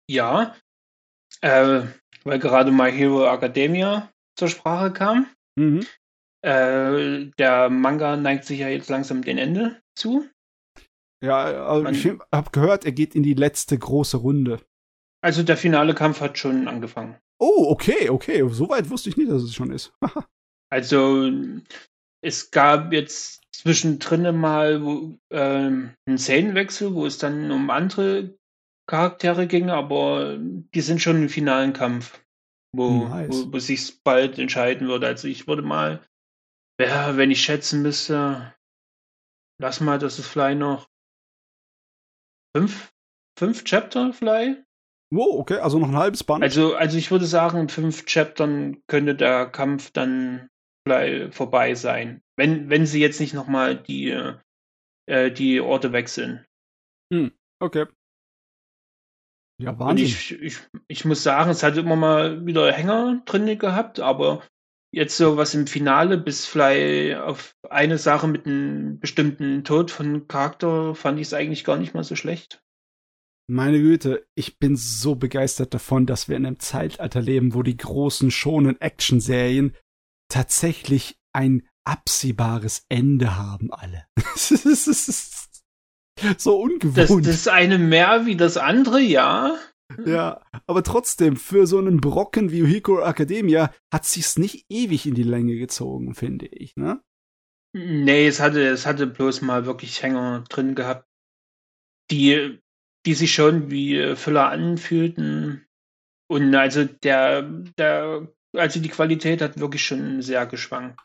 Ja, 0.09 0.55
äh, 1.41 1.81
weil 2.29 2.39
gerade 2.39 2.71
My 2.71 2.91
Hero 2.91 3.25
Academia 3.25 4.11
zur 4.37 4.49
Sprache 4.49 4.93
kam. 4.93 5.27
Mhm. 5.55 5.85
Äh, 6.41 7.31
der 7.37 7.69
Manga 7.69 8.15
neigt 8.15 8.45
sich 8.45 8.59
ja 8.59 8.69
jetzt 8.69 8.89
langsam 8.89 9.23
dem 9.23 9.37
Ende 9.37 9.81
zu. 9.95 10.27
Ja, 11.21 11.67
also 11.67 11.87
ich 11.89 12.17
habe 12.31 12.51
gehört, 12.51 12.85
er 12.85 12.91
geht 12.91 13.15
in 13.15 13.23
die 13.23 13.33
letzte 13.33 13.77
große 13.77 14.17
Runde. 14.17 14.61
Also 15.21 15.43
der 15.43 15.57
finale 15.57 15.93
Kampf 15.93 16.21
hat 16.21 16.37
schon 16.37 16.67
angefangen. 16.67 17.17
Oh, 17.39 17.65
okay, 17.69 18.09
okay. 18.09 18.47
Soweit 18.49 18.89
wusste 18.89 19.09
ich 19.09 19.17
nicht, 19.17 19.31
dass 19.31 19.43
es 19.43 19.53
schon 19.53 19.71
ist. 19.71 19.91
also 20.69 21.29
es 22.21 22.51
gab 22.51 22.93
jetzt 22.93 23.41
zwischendrin 23.51 24.37
mal 24.37 25.17
ähm, 25.31 25.93
einen 26.05 26.17
Szenenwechsel, 26.17 26.93
wo 26.93 27.05
es 27.05 27.17
dann 27.17 27.51
um 27.51 27.69
andere 27.69 28.37
Charaktere 28.89 29.45
ging, 29.45 29.69
aber 29.69 30.37
die 30.39 30.81
sind 30.81 30.99
schon 30.99 31.21
im 31.21 31.29
finalen 31.29 31.73
Kampf, 31.73 32.25
wo, 32.75 33.07
nice. 33.07 33.45
wo, 33.45 33.53
wo 33.53 33.59
sich 33.59 34.01
bald 34.03 34.39
entscheiden 34.39 34.87
würde. 34.87 35.05
Also 35.05 35.27
ich 35.27 35.47
würde 35.47 35.61
mal, 35.61 36.03
ja, 36.81 37.15
wenn 37.15 37.29
ich 37.29 37.43
schätzen 37.43 37.83
müsste, 37.83 38.55
lass 39.61 39.79
mal, 39.79 39.99
das 39.99 40.17
ist 40.17 40.27
vielleicht 40.27 40.57
noch 40.57 40.89
fünf, 42.57 42.91
fünf 43.37 43.63
Chapter 43.63 44.11
vielleicht. 44.11 44.63
Wow, 45.13 45.39
okay, 45.39 45.57
also 45.57 45.77
noch 45.77 45.89
ein 45.89 45.97
halbes 45.97 46.23
Band. 46.23 46.43
Also, 46.43 46.75
also 46.75 46.97
ich 46.97 47.11
würde 47.11 47.25
sagen, 47.25 47.59
in 47.59 47.69
fünf 47.69 48.05
Chaptern 48.05 48.81
könnte 48.87 49.13
der 49.13 49.45
Kampf 49.45 49.91
dann 49.91 50.49
vorbei 51.29 51.75
sein. 51.75 52.23
Wenn, 52.35 52.71
wenn 52.71 52.87
sie 52.87 52.99
jetzt 52.99 53.19
nicht 53.19 53.35
nochmal 53.35 53.75
die, 53.75 54.09
äh, 55.07 55.31
die 55.31 55.59
Orte 55.61 55.93
wechseln. 55.93 56.43
Hm, 57.13 57.31
okay. 57.59 57.85
Ja, 59.59 59.77
Wahnsinn. 59.77 60.05
Und 60.05 60.11
ich, 60.11 60.41
ich, 60.41 60.57
ich 60.87 61.05
muss 61.05 61.21
sagen, 61.21 61.51
es 61.51 61.63
hat 61.63 61.77
immer 61.77 61.95
mal 61.95 62.45
wieder 62.45 62.71
Hänger 62.71 63.21
drin 63.25 63.59
gehabt, 63.59 63.99
aber 63.99 64.41
jetzt 64.91 65.17
so 65.17 65.37
was 65.37 65.53
im 65.53 65.67
Finale 65.67 66.17
bis 66.17 66.45
vielleicht 66.45 67.17
auf 67.17 67.55
eine 67.69 67.97
Sache 67.97 68.27
mit 68.27 68.45
einem 68.45 68.99
bestimmten 68.99 69.63
Tod 69.63 69.91
von 69.91 70.27
Charakter 70.27 70.95
fand 70.95 71.19
ich 71.19 71.27
es 71.27 71.33
eigentlich 71.33 71.63
gar 71.63 71.77
nicht 71.77 71.93
mal 71.93 72.03
so 72.03 72.15
schlecht. 72.15 72.61
Meine 73.47 73.79
Güte, 73.79 74.27
ich 74.35 74.59
bin 74.59 74.75
so 74.75 75.15
begeistert 75.15 75.73
davon, 75.73 76.05
dass 76.05 76.29
wir 76.29 76.37
in 76.37 76.45
einem 76.45 76.59
Zeitalter 76.59 77.19
leben, 77.19 77.53
wo 77.53 77.63
die 77.63 77.77
großen 77.77 78.29
schonen 78.31 78.79
Action-Serien 78.79 79.75
tatsächlich 80.29 81.17
ein 81.33 81.67
absehbares 81.83 82.85
Ende 82.89 83.37
haben, 83.37 83.73
alle. 83.73 84.05
so 86.37 86.59
ungewohnt. 86.59 87.25
Das, 87.25 87.43
das 87.43 87.47
eine 87.47 87.77
mehr 87.77 88.25
wie 88.25 88.35
das 88.35 88.57
andere, 88.57 88.99
ja. 88.99 89.57
Ja, 90.05 90.41
aber 90.67 90.83
trotzdem, 90.83 91.35
für 91.35 91.65
so 91.65 91.79
einen 91.79 91.99
Brocken 91.99 92.51
wie 92.51 92.65
Hiko 92.65 92.99
Academia 93.01 93.73
hat 93.91 94.05
sich's 94.05 94.37
nicht 94.37 94.65
ewig 94.69 95.07
in 95.07 95.15
die 95.15 95.23
Länge 95.23 95.55
gezogen, 95.55 96.13
finde 96.13 96.45
ich, 96.45 96.75
ne? 96.75 97.01
Nee, 97.73 98.27
es 98.27 98.39
hatte, 98.39 98.67
es 98.67 98.85
hatte 98.85 99.07
bloß 99.07 99.41
mal 99.41 99.65
wirklich 99.65 100.01
Hänger 100.01 100.43
drin 100.49 100.75
gehabt, 100.75 101.07
die, 102.11 102.59
die 103.05 103.13
sich 103.13 103.33
schon 103.33 103.69
wie 103.71 104.15
Füller 104.15 104.49
anfühlten. 104.49 105.67
Und 106.27 106.53
also 106.55 106.85
der, 106.85 107.43
der, 107.77 108.27
also 108.55 108.79
die 108.79 108.89
Qualität 108.89 109.41
hat 109.41 109.59
wirklich 109.59 109.83
schon 109.83 110.21
sehr 110.21 110.45
geschwankt. 110.45 110.99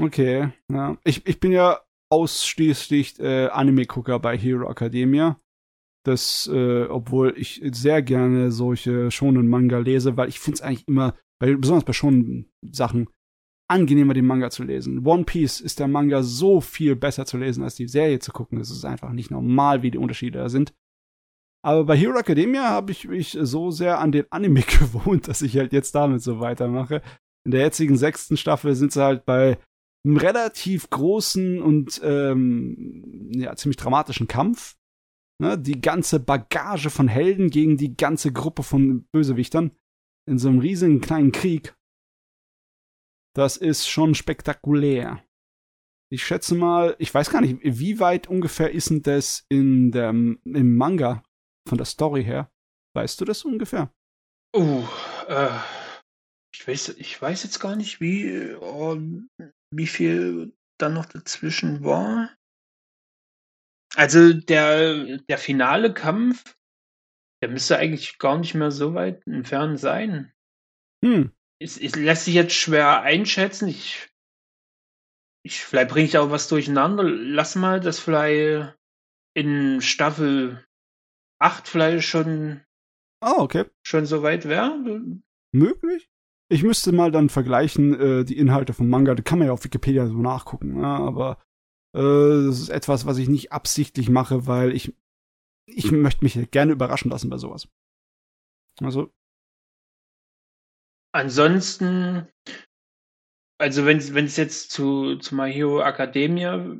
Okay, 0.00 0.52
ja. 0.70 0.96
Ich, 1.04 1.26
ich 1.26 1.38
bin 1.38 1.52
ja 1.52 1.80
ausschließlich 2.12 3.18
äh, 3.20 3.46
Anime-Gucker 3.46 4.18
bei 4.18 4.36
Hero 4.36 4.70
Academia. 4.70 5.40
Das, 6.04 6.46
äh, 6.52 6.84
obwohl 6.84 7.32
ich 7.38 7.62
sehr 7.72 8.02
gerne 8.02 8.52
solche 8.52 9.10
schonen 9.10 9.48
Manga 9.48 9.78
lese, 9.78 10.16
weil 10.16 10.28
ich 10.28 10.38
finde 10.38 10.56
es 10.56 10.60
eigentlich 10.60 10.86
immer, 10.88 11.14
bei, 11.40 11.54
besonders 11.54 11.84
bei 11.84 11.94
schonen 11.94 12.52
Sachen, 12.60 13.08
angenehmer, 13.70 14.12
den 14.12 14.26
Manga 14.26 14.50
zu 14.50 14.62
lesen. 14.62 15.06
One 15.06 15.24
Piece 15.24 15.60
ist 15.60 15.80
der 15.80 15.88
Manga 15.88 16.22
so 16.22 16.60
viel 16.60 16.96
besser 16.96 17.24
zu 17.24 17.38
lesen, 17.38 17.64
als 17.64 17.76
die 17.76 17.88
Serie 17.88 18.18
zu 18.18 18.30
gucken. 18.30 18.60
Es 18.60 18.70
ist 18.70 18.84
einfach 18.84 19.12
nicht 19.12 19.30
normal, 19.30 19.82
wie 19.82 19.90
die 19.90 19.98
Unterschiede 19.98 20.40
da 20.40 20.48
sind. 20.50 20.74
Aber 21.64 21.84
bei 21.84 21.96
Hero 21.96 22.18
Academia 22.18 22.68
habe 22.68 22.92
ich 22.92 23.08
mich 23.08 23.38
so 23.40 23.70
sehr 23.70 24.00
an 24.00 24.12
den 24.12 24.26
Anime 24.30 24.60
gewohnt, 24.80 25.28
dass 25.28 25.40
ich 25.40 25.56
halt 25.56 25.72
jetzt 25.72 25.94
damit 25.94 26.20
so 26.20 26.40
weitermache. 26.40 27.00
In 27.46 27.52
der 27.52 27.62
jetzigen 27.62 27.96
sechsten 27.96 28.36
Staffel 28.36 28.74
sind 28.74 28.92
sie 28.92 29.02
halt 29.02 29.24
bei 29.24 29.56
einem 30.04 30.16
relativ 30.16 30.90
großen 30.90 31.62
und 31.62 32.00
ähm, 32.02 33.30
ja, 33.34 33.54
ziemlich 33.56 33.76
dramatischen 33.76 34.28
Kampf. 34.28 34.76
Ne? 35.40 35.58
Die 35.58 35.80
ganze 35.80 36.20
Bagage 36.20 36.90
von 36.90 37.08
Helden 37.08 37.50
gegen 37.50 37.76
die 37.76 37.96
ganze 37.96 38.32
Gruppe 38.32 38.62
von 38.62 39.04
Bösewichtern 39.12 39.72
in 40.28 40.38
so 40.38 40.48
einem 40.48 40.60
riesigen 40.60 41.00
kleinen 41.00 41.32
Krieg. 41.32 41.76
Das 43.34 43.56
ist 43.56 43.88
schon 43.88 44.14
spektakulär. 44.14 45.24
Ich 46.10 46.24
schätze 46.24 46.54
mal, 46.54 46.94
ich 46.98 47.12
weiß 47.14 47.30
gar 47.30 47.40
nicht, 47.40 47.58
wie 47.62 47.98
weit 47.98 48.28
ungefähr 48.28 48.70
ist 48.72 48.90
denn 48.90 49.02
das 49.02 49.46
in 49.48 49.90
der, 49.92 50.10
im 50.10 50.76
Manga 50.76 51.22
von 51.66 51.78
der 51.78 51.86
Story 51.86 52.22
her? 52.22 52.52
Weißt 52.94 53.20
du 53.20 53.24
das 53.24 53.44
ungefähr? 53.44 53.90
Oh, 54.52 54.84
äh, 55.28 55.48
ich 56.54 56.68
weiß, 56.68 56.90
ich 56.98 57.20
weiß 57.20 57.44
jetzt 57.44 57.60
gar 57.60 57.76
nicht, 57.76 58.02
wie, 58.02 58.54
oh, 58.60 58.98
wie 59.72 59.86
viel 59.86 60.54
dann 60.78 60.94
noch 60.94 61.06
dazwischen 61.06 61.82
war. 61.84 62.30
Also 63.94 64.32
der, 64.32 65.18
der 65.18 65.38
finale 65.38 65.92
Kampf, 65.92 66.56
der 67.42 67.50
müsste 67.50 67.76
eigentlich 67.76 68.18
gar 68.18 68.38
nicht 68.38 68.54
mehr 68.54 68.70
so 68.70 68.94
weit 68.94 69.26
entfernt 69.26 69.78
sein. 69.78 70.32
Hm. 71.04 71.32
Es, 71.60 71.78
es 71.78 71.96
lässt 71.96 72.24
sich 72.24 72.34
jetzt 72.34 72.54
schwer 72.54 73.02
einschätzen. 73.02 73.68
Ich, 73.68 74.08
ich 75.44 75.60
vielleicht 75.64 75.90
bringe 75.90 76.06
ich 76.06 76.18
auch 76.18 76.30
was 76.30 76.48
durcheinander. 76.48 77.02
Lass 77.04 77.54
mal 77.54 77.80
das 77.80 77.98
vielleicht 77.98 78.76
in 79.34 79.80
Staffel 79.80 80.64
8 81.40 81.66
vielleicht 81.68 82.06
schon, 82.06 82.62
Ah, 83.20 83.36
okay. 83.38 83.64
schon 83.86 84.06
so 84.06 84.22
weit 84.22 84.48
wäre. 84.48 84.78
Möglich? 85.52 86.11
Ich 86.52 86.62
müsste 86.62 86.92
mal 86.92 87.10
dann 87.10 87.30
vergleichen, 87.30 87.98
äh, 87.98 88.24
die 88.26 88.36
Inhalte 88.36 88.74
vom 88.74 88.90
Manga. 88.90 89.14
Da 89.14 89.22
kann 89.22 89.38
man 89.38 89.46
ja 89.46 89.54
auf 89.54 89.64
Wikipedia 89.64 90.06
so 90.06 90.18
nachgucken. 90.18 90.82
Ja, 90.82 90.98
ne? 90.98 91.06
aber 91.06 91.42
äh, 91.94 92.46
das 92.46 92.60
ist 92.60 92.68
etwas, 92.68 93.06
was 93.06 93.16
ich 93.16 93.30
nicht 93.30 93.52
absichtlich 93.52 94.10
mache, 94.10 94.46
weil 94.46 94.72
ich, 94.72 94.94
ich 95.64 95.90
möchte 95.92 96.22
mich 96.22 96.50
gerne 96.50 96.72
überraschen 96.72 97.10
lassen 97.10 97.30
bei 97.30 97.38
sowas. 97.38 97.68
Also. 98.82 99.10
Ansonsten, 101.14 102.28
also 103.58 103.86
wenn 103.86 103.96
es 103.96 104.36
jetzt 104.36 104.72
zu, 104.72 105.16
zu 105.16 105.34
My 105.34 105.50
Hero 105.50 105.80
Academia 105.80 106.76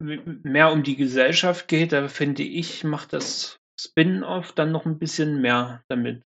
mehr 0.00 0.72
um 0.72 0.82
die 0.82 0.96
Gesellschaft 0.96 1.68
geht, 1.68 1.92
da 1.92 2.08
finde 2.08 2.42
ich, 2.42 2.82
macht 2.82 3.12
das 3.12 3.60
Spin-off 3.78 4.50
dann 4.50 4.72
noch 4.72 4.86
ein 4.86 4.98
bisschen 4.98 5.40
mehr 5.40 5.84
damit. 5.88 6.24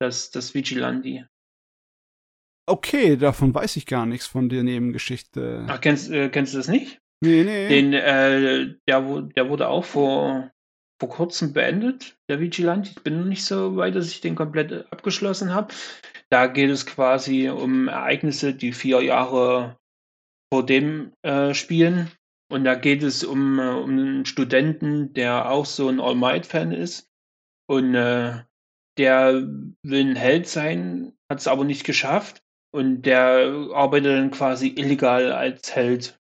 Das, 0.00 0.30
das 0.30 0.54
Vigilandi. 0.54 1.24
Okay, 2.66 3.16
davon 3.16 3.54
weiß 3.54 3.76
ich 3.76 3.86
gar 3.86 4.06
nichts 4.06 4.26
von 4.26 4.48
der 4.48 4.64
Nebengeschichte. 4.64 5.64
Ach, 5.68 5.80
kennst, 5.80 6.10
äh, 6.10 6.28
kennst 6.28 6.52
du 6.52 6.58
das 6.58 6.68
nicht? 6.68 7.00
Nee, 7.20 7.44
nee. 7.44 7.68
Den, 7.68 7.92
äh, 7.92 8.74
der, 8.88 9.00
der 9.22 9.48
wurde 9.48 9.68
auch 9.68 9.84
vor, 9.84 10.50
vor 11.00 11.08
kurzem 11.08 11.52
beendet, 11.52 12.18
der 12.28 12.40
Vigilante. 12.40 12.90
Ich 12.90 13.02
bin 13.02 13.20
noch 13.20 13.26
nicht 13.26 13.44
so 13.44 13.76
weit, 13.76 13.94
dass 13.94 14.10
ich 14.10 14.20
den 14.20 14.34
komplett 14.34 14.92
abgeschlossen 14.92 15.54
habe. 15.54 15.72
Da 16.28 16.48
geht 16.48 16.70
es 16.70 16.86
quasi 16.86 17.48
um 17.48 17.86
Ereignisse, 17.88 18.52
die 18.52 18.72
vier 18.72 19.00
Jahre 19.00 19.78
vor 20.52 20.66
dem 20.66 21.12
äh, 21.22 21.54
spielen. 21.54 22.10
Und 22.50 22.64
da 22.64 22.74
geht 22.74 23.02
es 23.02 23.24
um, 23.24 23.58
äh, 23.58 23.68
um 23.68 23.90
einen 23.90 24.26
Studenten, 24.26 25.14
der 25.14 25.50
auch 25.50 25.66
so 25.66 25.88
ein 25.88 26.00
All 26.00 26.16
Might-Fan 26.16 26.72
ist. 26.72 27.08
Und 27.68 27.94
äh, 27.94 28.42
der 28.98 29.34
will 29.82 30.10
ein 30.10 30.16
Held 30.16 30.48
sein, 30.48 31.12
hat 31.30 31.38
es 31.38 31.48
aber 31.48 31.64
nicht 31.64 31.84
geschafft. 31.84 32.42
Und 32.76 33.06
der 33.06 33.70
arbeitet 33.72 34.12
dann 34.12 34.30
quasi 34.30 34.68
illegal 34.68 35.32
als 35.32 35.74
Held 35.74 36.20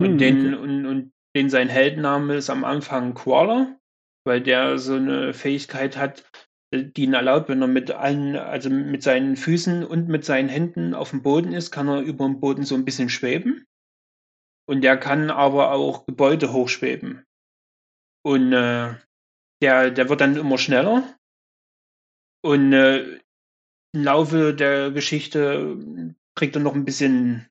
und, 0.00 0.10
hm, 0.10 0.18
den, 0.18 0.54
okay. 0.54 0.62
und, 0.62 0.86
und 0.86 1.12
den 1.34 1.50
sein 1.50 1.68
Heldenname 1.68 2.36
ist 2.36 2.48
am 2.48 2.62
Anfang 2.62 3.14
Crawler, 3.14 3.76
weil 4.24 4.40
der 4.40 4.78
so 4.78 4.94
eine 4.94 5.34
Fähigkeit 5.34 5.96
hat, 5.96 6.30
die 6.72 7.02
ihn 7.02 7.14
erlaubt, 7.14 7.48
wenn 7.48 7.60
er 7.60 7.66
mit 7.66 7.90
allen, 7.90 8.36
also 8.36 8.70
mit 8.70 9.02
seinen 9.02 9.36
Füßen 9.36 9.84
und 9.84 10.06
mit 10.08 10.24
seinen 10.24 10.48
Händen 10.48 10.94
auf 10.94 11.10
dem 11.10 11.22
Boden 11.22 11.52
ist, 11.52 11.72
kann 11.72 11.88
er 11.88 12.02
über 12.02 12.24
dem 12.24 12.38
Boden 12.38 12.62
so 12.62 12.76
ein 12.76 12.84
bisschen 12.84 13.08
schweben. 13.08 13.66
Und 14.68 14.82
der 14.82 14.96
kann 14.96 15.28
aber 15.28 15.72
auch 15.72 16.06
Gebäude 16.06 16.52
hochschweben. 16.52 17.24
Und 18.22 18.52
äh, 18.52 18.94
der, 19.60 19.90
der 19.90 20.08
wird 20.08 20.20
dann 20.20 20.36
immer 20.36 20.56
schneller. 20.56 21.02
Und 22.42 22.72
äh, 22.72 23.19
im 23.92 24.04
Laufe 24.04 24.54
der 24.54 24.90
Geschichte 24.90 26.14
kriegt 26.34 26.56
er 26.56 26.62
noch 26.62 26.74
ein 26.74 26.84
bisschen 26.84 27.46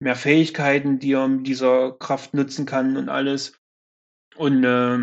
mehr 0.00 0.16
Fähigkeiten, 0.16 0.98
die 0.98 1.12
er 1.12 1.28
mit 1.28 1.46
dieser 1.46 1.92
Kraft 1.92 2.34
nutzen 2.34 2.66
kann 2.66 2.96
und 2.96 3.08
alles. 3.08 3.58
Und 4.36 4.64
äh, 4.64 4.98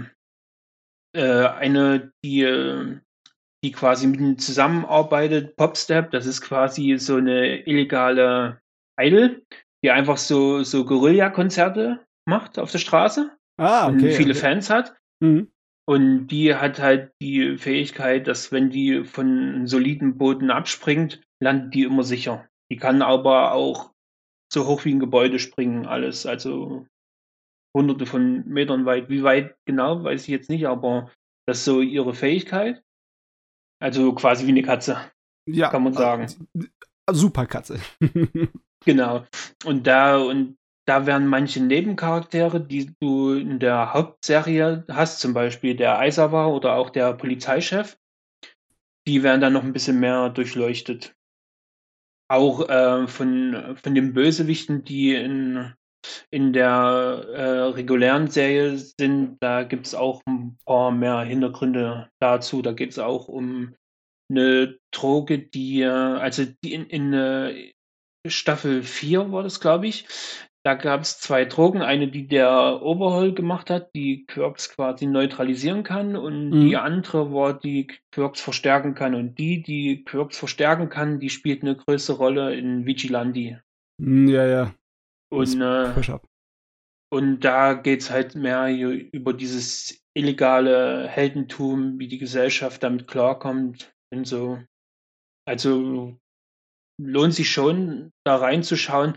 äh, 1.15 1.47
eine, 1.47 2.11
die, 2.23 2.99
die 3.63 3.71
quasi 3.71 4.07
mit 4.07 4.19
ihm 4.19 4.37
zusammenarbeitet, 4.37 5.55
Popstep, 5.55 6.11
das 6.11 6.25
ist 6.25 6.41
quasi 6.41 6.97
so 6.97 7.15
eine 7.15 7.65
illegale 7.65 8.61
Idol, 8.99 9.43
die 9.83 9.91
einfach 9.91 10.17
so, 10.17 10.63
so 10.63 10.85
Guerilla-Konzerte 10.85 12.05
macht 12.25 12.59
auf 12.59 12.71
der 12.71 12.79
Straße 12.79 13.31
ah, 13.57 13.87
okay, 13.87 13.93
und 13.93 14.13
viele 14.13 14.31
okay. 14.31 14.39
Fans 14.39 14.69
hat. 14.69 14.95
Mhm. 15.21 15.51
Und 15.89 16.27
die 16.27 16.53
hat 16.53 16.77
halt 16.77 17.13
die 17.19 17.57
Fähigkeit, 17.57 18.27
dass 18.27 18.51
wenn 18.51 18.69
die 18.69 19.03
von 19.05 19.65
soliden 19.65 20.19
Boden 20.19 20.51
abspringt, 20.51 21.19
landet 21.41 21.73
die 21.73 21.81
immer 21.81 22.03
sicher. 22.03 22.47
Die 22.71 22.77
kann 22.77 23.01
aber 23.01 23.53
auch 23.53 23.91
so 24.53 24.67
hoch 24.67 24.85
wie 24.85 24.93
ein 24.93 24.99
Gebäude 24.99 25.39
springen, 25.39 25.87
alles. 25.87 26.27
Also 26.27 26.85
hunderte 27.75 28.05
von 28.05 28.47
Metern 28.47 28.85
weit. 28.85 29.09
Wie 29.09 29.23
weit 29.23 29.57
genau, 29.65 30.03
weiß 30.03 30.21
ich 30.21 30.27
jetzt 30.27 30.51
nicht, 30.51 30.67
aber 30.67 31.11
das 31.47 31.57
ist 31.57 31.65
so 31.65 31.81
ihre 31.81 32.13
Fähigkeit. 32.13 32.83
Also 33.81 34.13
quasi 34.13 34.45
wie 34.45 34.51
eine 34.51 34.61
Katze. 34.61 35.11
Ja. 35.47 35.71
Kann 35.71 35.85
man 35.85 35.93
sagen. 35.93 36.27
Äh, 36.53 37.13
super 37.13 37.47
Katze. 37.47 37.79
genau. 38.85 39.25
Und 39.65 39.87
da, 39.87 40.19
und 40.19 40.58
da 40.89 41.05
werden 41.05 41.27
manche 41.27 41.61
Nebencharaktere, 41.61 42.59
die 42.59 42.95
du 42.99 43.33
in 43.33 43.59
der 43.59 43.93
Hauptserie 43.93 44.85
hast, 44.89 45.19
zum 45.19 45.35
Beispiel 45.35 45.75
der 45.75 45.99
Eisawa 45.99 46.47
oder 46.47 46.77
auch 46.77 46.89
der 46.89 47.13
Polizeichef, 47.13 47.95
die 49.07 49.21
werden 49.21 49.39
dann 49.39 49.53
noch 49.53 49.63
ein 49.63 49.71
bisschen 49.71 49.99
mehr 49.99 50.29
durchleuchtet. 50.29 51.15
Auch 52.27 52.67
äh, 52.67 53.07
von, 53.07 53.77
von 53.77 53.93
den 53.93 54.13
Bösewichten, 54.13 54.83
die 54.83 55.13
in, 55.13 55.75
in 56.31 56.53
der 56.53 57.23
äh, 57.35 57.59
regulären 57.69 58.27
Serie 58.27 58.75
sind, 58.79 59.37
da 59.41 59.61
gibt 59.61 59.85
es 59.85 59.93
auch 59.93 60.23
ein 60.25 60.57
paar 60.65 60.89
mehr 60.89 61.21
Hintergründe 61.21 62.09
dazu. 62.19 62.63
Da 62.63 62.71
geht 62.71 62.89
es 62.89 62.97
auch 62.97 63.27
um 63.27 63.75
eine 64.31 64.79
Droge, 64.89 65.37
die, 65.37 65.81
äh, 65.81 65.87
also 65.87 66.45
die 66.63 66.73
in, 66.73 66.87
in 66.87 67.13
äh, 67.13 67.73
Staffel 68.27 68.83
4 68.83 69.31
war 69.31 69.43
das, 69.43 69.59
glaube 69.59 69.87
ich. 69.87 70.07
Da 70.65 70.73
gab 70.73 71.01
es 71.01 71.19
zwei 71.19 71.45
Drogen, 71.45 71.81
eine, 71.81 72.09
die 72.09 72.27
der 72.27 72.81
Overhaul 72.81 73.33
gemacht 73.33 73.69
hat, 73.69 73.95
die 73.95 74.25
Quirks 74.25 74.69
quasi 74.75 75.05
neutralisieren 75.05 75.83
kann 75.83 76.17
und 76.17 76.49
Mhm. 76.49 76.67
die 76.67 76.75
andere 76.77 77.33
war, 77.33 77.57
die 77.57 77.87
Quirks 78.11 78.41
verstärken 78.41 78.93
kann. 78.93 79.15
Und 79.15 79.35
die, 79.39 79.61
die 79.63 80.03
Quirks 80.03 80.37
verstärken 80.37 80.89
kann, 80.89 81.19
die 81.19 81.29
spielt 81.29 81.61
eine 81.63 81.77
größere 81.77 82.17
Rolle 82.17 82.55
in 82.55 82.85
Vigilante. 82.85 83.63
Hm, 84.01 84.27
Ja, 84.27 84.45
ja. 84.45 84.75
Das 85.31 85.53
Und, 85.55 85.61
äh, 85.61 85.93
Push 85.93 86.09
up. 86.09 86.25
und 87.11 87.39
da 87.41 87.73
geht's 87.73 88.09
halt 88.11 88.35
mehr 88.35 88.67
über 89.13 89.33
dieses 89.33 90.01
illegale 90.13 91.07
Heldentum, 91.07 91.99
wie 91.99 92.07
die 92.09 92.17
Gesellschaft 92.17 92.83
damit 92.83 93.07
klarkommt 93.07 93.93
und 94.13 94.25
so. 94.27 94.59
Also 95.47 96.17
lohnt 97.01 97.33
sich 97.33 97.49
schon, 97.49 98.11
da 98.25 98.35
reinzuschauen. 98.35 99.13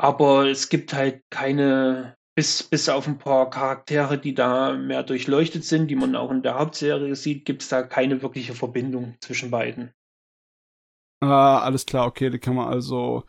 Aber 0.00 0.46
es 0.46 0.68
gibt 0.68 0.94
halt 0.94 1.22
keine, 1.28 2.16
bis, 2.36 2.62
bis 2.62 2.88
auf 2.88 3.08
ein 3.08 3.18
paar 3.18 3.50
Charaktere, 3.50 4.16
die 4.16 4.34
da 4.34 4.72
mehr 4.72 5.02
durchleuchtet 5.02 5.64
sind, 5.64 5.88
die 5.88 5.96
man 5.96 6.14
auch 6.14 6.30
in 6.30 6.42
der 6.42 6.58
Hauptserie 6.58 7.16
sieht, 7.16 7.44
gibt 7.44 7.62
es 7.62 7.68
da 7.68 7.82
keine 7.82 8.22
wirkliche 8.22 8.54
Verbindung 8.54 9.16
zwischen 9.20 9.50
beiden. 9.50 9.92
Ah, 11.20 11.58
alles 11.58 11.84
klar, 11.84 12.06
okay, 12.06 12.30
da 12.30 12.38
kann 12.38 12.54
man 12.54 12.68
also, 12.68 13.24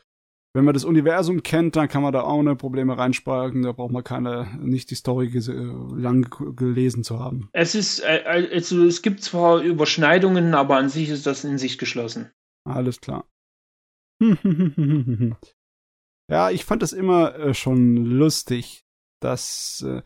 wenn 0.54 0.64
man 0.64 0.76
das 0.76 0.86
Universum 0.86 1.42
kennt, 1.42 1.76
dann 1.76 1.88
kann 1.88 2.04
man 2.04 2.14
da 2.14 2.24
ohne 2.24 2.56
Probleme 2.56 2.96
reinspalten, 2.96 3.64
da 3.64 3.72
braucht 3.72 3.92
man 3.92 4.04
keine, 4.04 4.60
nicht 4.62 4.92
die 4.92 4.96
Story 4.96 5.26
äh, 5.36 6.00
lang 6.00 6.30
gelesen 6.56 7.04
zu 7.04 7.18
haben. 7.18 7.50
Es 7.52 7.74
ist, 7.74 8.02
äh, 8.02 8.24
also 8.28 8.86
es 8.86 9.02
gibt 9.02 9.24
zwar 9.24 9.62
Überschneidungen, 9.62 10.54
aber 10.54 10.78
an 10.78 10.90
sich 10.90 11.10
ist 11.10 11.26
das 11.26 11.44
in 11.44 11.58
sich 11.58 11.80
geschlossen. 11.80 12.30
Alles 12.64 13.02
klar. 13.02 13.26
ja, 16.30 16.52
ich 16.52 16.64
fand 16.66 16.82
das 16.82 16.94
immer 16.94 17.36
äh, 17.36 17.54
schon 17.54 17.96
lustig, 17.98 18.86
dass 19.20 19.84
äh, 19.88 20.02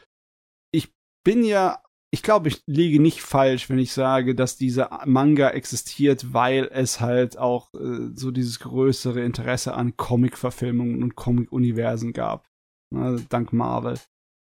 ich 0.71 0.93
bin 1.23 1.43
ja, 1.43 1.83
ich 2.11 2.23
glaube, 2.23 2.47
ich 2.47 2.63
liege 2.65 3.01
nicht 3.01 3.21
falsch, 3.21 3.69
wenn 3.69 3.79
ich 3.79 3.91
sage, 3.91 4.35
dass 4.35 4.55
dieser 4.55 5.01
Manga 5.05 5.49
existiert, 5.49 6.33
weil 6.33 6.69
es 6.71 7.01
halt 7.01 7.37
auch 7.37 7.73
äh, 7.73 8.09
so 8.15 8.31
dieses 8.31 8.59
größere 8.59 9.21
Interesse 9.21 9.73
an 9.73 9.97
Comic-Verfilmungen 9.97 11.03
und 11.03 11.15
Comic-Universen 11.15 12.13
gab. 12.13 12.47
Ne, 12.93 13.25
dank 13.29 13.51
Marvel. 13.51 13.99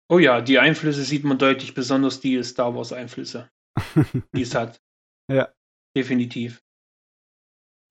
Oh 0.09 0.19
ja, 0.19 0.41
die 0.41 0.59
Einflüsse 0.59 1.03
sieht 1.03 1.23
man 1.23 1.37
deutlich, 1.37 1.73
besonders 1.73 2.19
die 2.19 2.43
Star 2.43 2.75
Wars 2.75 2.91
Einflüsse, 2.91 3.49
die 4.35 4.41
es 4.41 4.55
hat. 4.55 4.81
Ja. 5.31 5.53
Definitiv. 5.95 6.61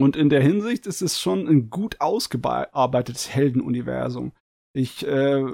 Und 0.01 0.17
in 0.17 0.31
der 0.31 0.41
Hinsicht 0.41 0.87
ist 0.87 1.03
es 1.03 1.21
schon 1.21 1.47
ein 1.47 1.69
gut 1.69 2.01
ausgearbeitetes 2.01 3.29
Heldenuniversum. 3.29 4.33
Ich 4.73 5.07
äh, 5.07 5.45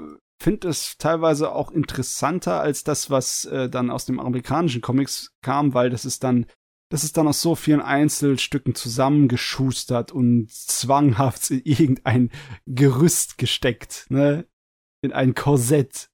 finde 0.41 0.69
es 0.69 0.97
teilweise 0.97 1.51
auch 1.51 1.69
interessanter 1.69 2.61
als 2.61 2.85
das, 2.85 3.09
was 3.09 3.43
äh, 3.43 3.69
dann 3.69 3.91
aus 3.91 4.05
dem 4.05 4.21
amerikanischen 4.21 4.79
Comics 4.81 5.33
kam, 5.41 5.73
weil 5.73 5.89
das 5.89 6.05
ist 6.05 6.23
dann, 6.23 6.45
das 6.89 7.03
ist 7.03 7.17
dann 7.17 7.27
aus 7.27 7.41
so 7.41 7.55
vielen 7.55 7.81
Einzelstücken 7.81 8.73
zusammengeschustert 8.73 10.13
und 10.13 10.49
zwanghaft 10.49 11.51
in 11.51 11.61
irgendein 11.65 12.31
Gerüst 12.65 13.37
gesteckt, 13.37 14.05
ne? 14.07 14.47
In 15.01 15.11
ein 15.11 15.35
Korsett. 15.35 16.09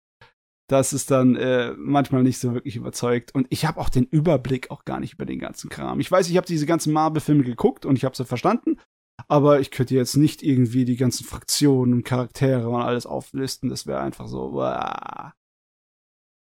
Das 0.73 0.91
ist 0.91 1.11
dann 1.11 1.35
äh, 1.35 1.75
manchmal 1.77 2.23
nicht 2.23 2.39
so 2.39 2.55
wirklich 2.55 2.75
überzeugt. 2.75 3.35
Und 3.35 3.45
ich 3.51 3.67
habe 3.67 3.79
auch 3.79 3.89
den 3.89 4.05
Überblick 4.05 4.71
auch 4.71 4.85
gar 4.85 4.99
nicht 4.99 5.13
über 5.13 5.25
den 5.27 5.37
ganzen 5.37 5.69
Kram. 5.69 5.99
Ich 5.99 6.09
weiß, 6.09 6.27
ich 6.31 6.35
habe 6.35 6.47
diese 6.47 6.65
ganzen 6.65 6.91
Marvel-Filme 6.93 7.43
geguckt 7.43 7.85
und 7.85 7.95
ich 7.95 8.05
habe 8.05 8.15
sie 8.15 8.25
verstanden, 8.25 8.79
aber 9.27 9.59
ich 9.59 9.69
könnte 9.69 9.93
jetzt 9.93 10.17
nicht 10.17 10.41
irgendwie 10.41 10.83
die 10.83 10.95
ganzen 10.95 11.27
Fraktionen 11.27 11.93
und 11.93 12.03
Charaktere 12.05 12.67
und 12.67 12.81
alles 12.81 13.05
auflisten. 13.05 13.69
Das 13.69 13.85
wäre 13.85 14.01
einfach 14.01 14.27
so. 14.27 14.49
Uah. 14.49 15.35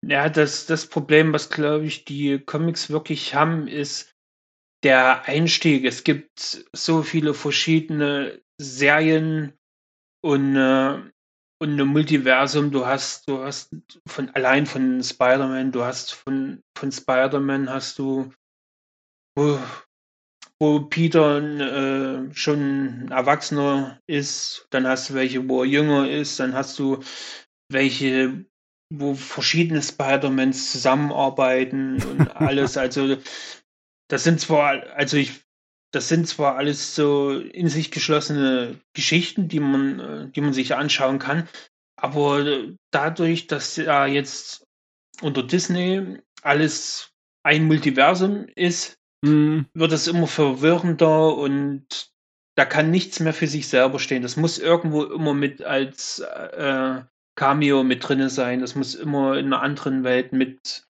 Ja, 0.07 0.29
das, 0.29 0.67
das 0.67 0.87
Problem, 0.87 1.33
was 1.33 1.49
glaube 1.49 1.87
ich 1.87 2.05
die 2.05 2.41
Comics 2.41 2.91
wirklich 2.91 3.35
haben, 3.35 3.69
ist 3.69 4.15
der 4.83 5.25
Einstieg. 5.25 5.87
Es 5.87 6.05
gibt 6.05 6.67
so 6.75 7.03
viele 7.03 7.33
verschiedene 7.33 8.43
Serien 8.61 9.55
und, 10.23 10.57
äh, 10.57 11.11
und 11.61 11.79
ein 11.79 11.87
Multiversum. 11.87 12.71
Du 12.71 12.87
hast, 12.87 13.29
du 13.29 13.43
hast 13.45 13.71
von 14.07 14.31
allein 14.31 14.67
von 14.67 15.03
Spider-Man, 15.03 15.73
du 15.73 15.85
hast 15.85 16.13
von, 16.13 16.63
von 16.77 16.91
Spider-Man 16.91 17.69
hast 17.69 17.99
du, 17.99 18.33
wo, 19.37 19.59
wo 20.59 20.81
Peter 20.81 21.39
äh, 21.41 22.35
schon 22.35 23.07
ein 23.07 23.11
Erwachsener 23.11 24.01
ist, 24.07 24.67
dann 24.71 24.87
hast 24.87 25.11
du 25.11 25.15
welche, 25.15 25.49
wo 25.49 25.63
er 25.63 25.69
jünger 25.69 26.11
ist, 26.11 26.41
dann 26.41 26.55
hast 26.55 26.79
du 26.79 27.03
welche, 27.71 28.45
wo 28.93 29.15
verschiedene 29.15 29.83
Spider-Mans 29.83 30.73
zusammenarbeiten 30.73 32.03
und 32.03 32.29
alles. 32.37 32.77
Also 32.77 33.19
das 34.09 34.25
sind 34.25 34.41
zwar, 34.41 34.83
also 34.97 35.19
ich, 35.19 35.45
das 35.93 36.09
sind 36.09 36.29
zwar 36.29 36.57
alles 36.57 36.95
so 36.95 37.33
in 37.33 37.69
sich 37.69 37.91
geschlossene 37.91 38.81
Geschichten, 38.95 39.49
die 39.49 39.61
man, 39.61 40.01
äh, 40.01 40.29
die 40.31 40.41
man 40.41 40.53
sich 40.53 40.75
anschauen 40.75 41.19
kann, 41.19 41.49
aber 41.97 42.45
dadurch, 42.91 43.47
dass 43.47 43.77
ja 43.77 44.07
jetzt 44.07 44.65
unter 45.21 45.43
Disney 45.43 46.19
alles 46.43 47.11
ein 47.43 47.65
Multiversum 47.65 48.47
ist, 48.55 49.01
Mm, 49.23 49.67
wird 49.75 49.93
es 49.93 50.07
immer 50.07 50.27
verwirrender 50.27 51.37
und 51.37 52.11
da 52.57 52.65
kann 52.65 52.91
nichts 52.91 53.21
mehr 53.21 53.35
für 53.35 53.47
sich 53.47 53.69
selber 53.69 53.99
stehen. 53.99 54.23
Das 54.23 54.37
muss 54.37 54.59
irgendwo 54.59 55.05
immer 55.05 55.35
mit 55.35 55.63
als 55.63 56.21
äh, 56.21 57.03
Cameo 57.37 57.83
mit 57.85 58.07
drinne 58.09 58.31
sein. 58.31 58.61
Das 58.61 58.75
muss 58.75 58.95
immer 58.95 59.39
in 59.39 59.47
einer 59.47 59.63
anderen 59.63 60.05
Welt 60.05 60.33
mit 60.33 60.87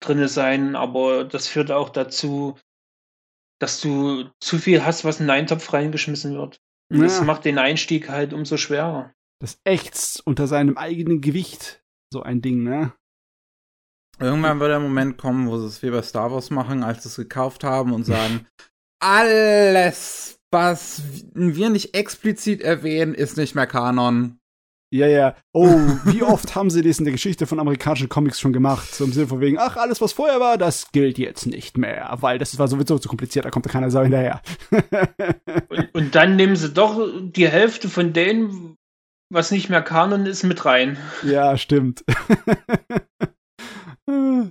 drinne 0.00 0.28
sein. 0.28 0.76
Aber 0.76 1.24
das 1.24 1.48
führt 1.48 1.70
auch 1.70 1.90
dazu, 1.90 2.58
dass 3.62 3.80
du 3.80 4.28
zu 4.40 4.58
viel 4.58 4.84
hast, 4.84 5.04
was 5.04 5.20
in 5.20 5.30
einen 5.30 5.40
Eintopf 5.42 5.72
reingeschmissen 5.72 6.34
wird. 6.34 6.60
Und 6.92 7.00
Das 7.00 7.18
ja, 7.18 7.24
macht 7.24 7.44
den 7.44 7.58
Einstieg 7.58 8.08
halt 8.08 8.32
umso 8.32 8.56
schwerer. 8.56 9.12
das 9.40 9.58
ächzt 9.64 10.26
unter 10.26 10.46
seinem 10.46 10.76
eigenen 10.76 11.20
Gewicht. 11.20 11.82
So 12.12 12.22
ein 12.22 12.42
Ding, 12.42 12.64
ne? 12.64 12.92
Irgendwann 14.18 14.60
wird 14.60 14.70
der 14.70 14.80
Moment 14.80 15.16
kommen, 15.16 15.48
wo 15.48 15.58
sie 15.58 15.66
es 15.66 15.82
wie 15.82 15.90
bei 15.90 16.02
Star 16.02 16.30
Wars 16.30 16.50
machen, 16.50 16.82
als 16.82 17.04
sie 17.04 17.08
es 17.08 17.16
gekauft 17.16 17.64
haben 17.64 17.92
und 17.92 18.04
sagen, 18.04 18.46
alles, 19.00 20.38
was 20.50 21.02
wir 21.32 21.70
nicht 21.70 21.94
explizit 21.94 22.60
erwähnen, 22.60 23.14
ist 23.14 23.36
nicht 23.36 23.54
mehr 23.54 23.66
Kanon. 23.66 24.38
Ja, 24.92 25.06
ja. 25.06 25.34
Oh, 25.54 25.70
wie 26.04 26.22
oft 26.22 26.54
haben 26.54 26.68
sie 26.68 26.82
das 26.82 26.98
in 26.98 27.06
der 27.06 27.12
Geschichte 27.12 27.46
von 27.46 27.58
amerikanischen 27.58 28.10
Comics 28.10 28.38
schon 28.38 28.52
gemacht? 28.52 28.94
So 28.94 29.04
im 29.04 29.12
Sinne 29.12 29.26
von 29.26 29.40
wegen, 29.40 29.58
ach, 29.58 29.78
alles, 29.78 30.02
was 30.02 30.12
vorher 30.12 30.38
war, 30.38 30.58
das 30.58 30.92
gilt 30.92 31.16
jetzt 31.16 31.46
nicht 31.46 31.78
mehr, 31.78 32.14
weil 32.20 32.36
das 32.38 32.58
war 32.58 32.68
sowieso 32.68 32.98
zu 32.98 33.08
kompliziert, 33.08 33.46
da 33.46 33.50
kommt 33.50 33.64
da 33.64 33.70
keiner 33.70 33.90
Sau 33.90 34.02
hinterher. 34.02 34.42
Und, 35.70 35.94
und 35.94 36.14
dann 36.14 36.36
nehmen 36.36 36.56
sie 36.56 36.68
doch 36.74 37.00
die 37.22 37.48
Hälfte 37.48 37.88
von 37.88 38.12
denen, 38.12 38.76
was 39.30 39.50
nicht 39.50 39.70
mehr 39.70 39.80
Kanon 39.80 40.26
ist, 40.26 40.42
mit 40.42 40.66
rein. 40.66 40.98
ja, 41.22 41.56
stimmt. 41.56 42.04
oh 44.06 44.44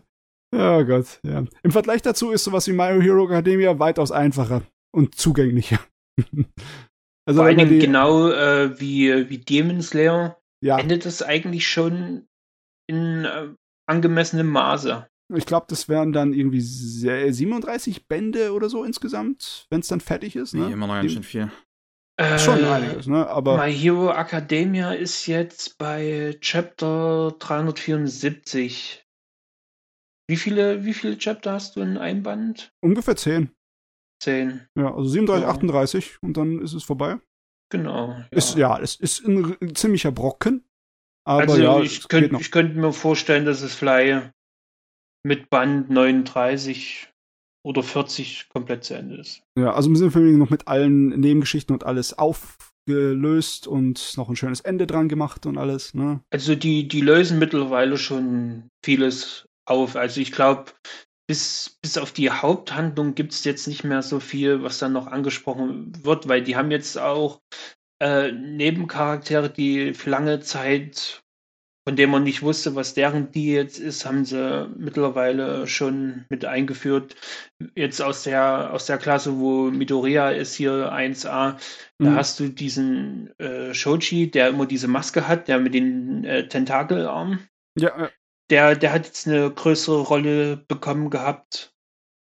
Gott, 0.52 1.20
ja. 1.24 1.44
Im 1.62 1.72
Vergleich 1.72 2.02
dazu 2.02 2.32
ist 2.32 2.46
sowas 2.46 2.68
wie 2.68 2.74
My 2.74 3.00
Hero 3.00 3.26
Academia 3.26 3.78
weitaus 3.78 4.12
einfacher 4.12 4.64
und 4.92 5.14
zugänglicher. 5.14 5.80
also, 7.32 7.40
Vor 7.40 7.48
allen 7.48 7.58
Dingen 7.58 7.80
die, 7.80 7.86
genau 7.86 8.30
äh, 8.30 8.80
wie, 8.80 9.30
wie 9.30 9.38
Demon 9.40 9.82
Slayer 9.82 10.38
ja, 10.62 10.78
endet 10.80 11.06
das 11.06 11.24
eigentlich 11.24 11.68
schon 11.68 12.28
in 12.88 13.26
äh, 13.26 13.50
angemessenem 13.88 14.48
Maße. 14.48 15.08
ich 15.34 15.46
glaube, 15.46 15.66
das 15.70 15.90
wären 15.90 16.14
dann 16.14 16.34
irgendwie 16.34 16.62
se- 16.62 17.32
37 17.34 18.08
Bände 18.08 18.54
oder 18.54 18.70
so 18.70 18.84
insgesamt, 18.84 19.68
wenn 19.70 19.80
es 19.82 19.88
dann 19.88 20.02
fertig 20.02 20.36
ist, 20.36 20.54
Nee, 20.54 20.62
ne? 20.62 20.74
immer 20.74 20.88
noch 20.88 20.94
ganz 20.96 21.12
schön 21.12 21.24
viel. 21.24 21.52
Äh, 22.18 22.38
Schon 22.38 22.64
einiges, 22.66 23.08
ne? 23.08 23.26
Aber 23.28 23.58
My 23.58 23.74
Hero 23.74 24.12
Academia 24.12 24.92
ist 24.94 25.26
jetzt 25.28 25.78
bei 25.78 26.38
Chapter 26.42 27.34
374. 27.40 29.04
Wie 30.30 30.38
viele, 30.38 30.86
wie 30.86 30.94
viele 30.94 31.18
Chapter 31.18 31.54
hast 31.54 31.76
du 31.76 31.82
in 31.82 31.98
einem 31.98 32.24
Band? 32.24 32.72
ungefähr 32.84 33.16
10. 34.22 34.50
Zehn. 34.50 34.68
Ja, 34.78 34.94
also 34.94 35.10
37, 35.10 35.44
Ja. 35.44 35.50
38 35.54 36.18
und 36.22 36.38
dann 36.38 36.60
ist 36.62 36.74
es 36.74 36.84
vorbei. 36.84 37.20
Genau. 37.72 38.10
Ja. 38.10 38.28
Ist, 38.32 38.56
ja, 38.56 38.80
es 38.80 38.96
ist 38.96 39.26
ein, 39.26 39.58
r- 39.60 39.74
ziemlicher 39.74 40.12
Brocken. 40.12 40.64
Aber 41.26 41.42
also 41.42 41.62
ja, 41.62 41.80
ich 41.82 42.08
könnte 42.08 42.80
mir 42.80 42.94
vorstellen, 42.94 43.46
dass 43.46 43.62
es 43.62 43.76
vielleicht 43.76 44.32
mit 45.24 45.50
Band 45.50 45.90
39 45.90 47.10
oder 47.64 47.84
40 47.84 48.50
komplett 48.50 48.84
zu 48.84 48.96
Ende 48.96 49.18
ist. 49.18 49.44
Ja, 49.58 49.74
also 49.74 49.94
sind 49.94 50.16
wir 50.16 50.22
noch 50.38 50.50
mit 50.50 50.68
allen 50.68 51.10
Nebengeschichten 51.20 51.74
und 51.76 51.86
alles 51.86 52.18
aufgelöst 52.18 53.68
und 53.68 54.18
noch 54.18 54.30
ein 54.30 54.36
schönes 54.36 54.62
Ende 54.62 54.88
dran 54.88 55.10
gemacht 55.10 55.46
und 55.46 55.58
alles, 55.60 55.94
ne? 55.94 56.22
Also 56.32 56.56
die, 56.56 56.88
die 56.88 57.02
lösen 57.02 57.38
mittlerweile 57.40 57.98
schon 57.98 58.68
vieles 58.84 59.46
auf. 59.68 59.96
Also 59.96 60.22
ich 60.22 60.32
glaube, 60.32 60.72
bis, 61.32 61.78
bis 61.82 61.98
auf 61.98 62.12
die 62.12 62.30
Haupthandlung 62.30 63.16
gibt 63.16 63.32
es 63.32 63.46
jetzt 63.46 63.66
nicht 63.66 63.86
mehr 63.86 64.02
so 64.02 64.20
viel, 64.20 64.64
was 64.64 64.80
dann 64.80 64.92
noch 64.92 65.08
angesprochen 65.08 65.94
wird, 66.04 66.28
weil 66.28 66.44
die 66.44 66.58
haben 66.58 66.72
jetzt 66.72 66.98
auch 66.98 67.40
äh, 68.02 68.34
Nebencharaktere, 68.34 69.50
die 69.50 69.94
für 69.94 70.10
lange 70.10 70.42
Zeit 70.42 71.24
von 71.88 71.96
dem 71.96 72.10
man 72.10 72.24
nicht 72.24 72.44
wusste, 72.44 72.76
was 72.76 72.96
deren 72.96 73.32
die 73.32 73.54
jetzt 73.54 73.80
ist, 73.80 74.06
haben 74.06 74.26
sie 74.26 74.70
mittlerweile 74.78 75.68
schon 75.68 76.26
mit 76.28 76.44
eingeführt. 76.44 77.16
Jetzt 77.76 78.02
aus 78.02 78.24
der, 78.24 78.74
aus 78.74 78.86
der 78.88 78.98
Klasse, 78.98 79.40
wo 79.40 79.72
Midoriya 79.72 80.32
ist, 80.32 80.54
hier 80.54 80.92
1a, 80.92 81.54
mhm. 81.98 82.06
da 82.06 82.16
hast 82.16 82.42
du 82.42 82.50
diesen 82.50 83.34
äh, 83.40 83.74
Shoji, 83.74 84.30
der 84.30 84.50
immer 84.50 84.66
diese 84.66 84.90
Maske 84.90 85.30
hat, 85.30 85.48
der 85.48 85.60
mit 85.60 85.74
den 85.74 86.26
äh, 86.26 86.48
Tentakelarmen. 86.50 87.48
Ja, 87.80 87.98
ja. 87.98 88.10
Der, 88.52 88.76
der 88.76 88.92
hat 88.92 89.06
jetzt 89.06 89.28
eine 89.28 89.50
größere 89.50 90.02
Rolle 90.02 90.58
bekommen 90.58 91.10
gehabt, 91.10 91.74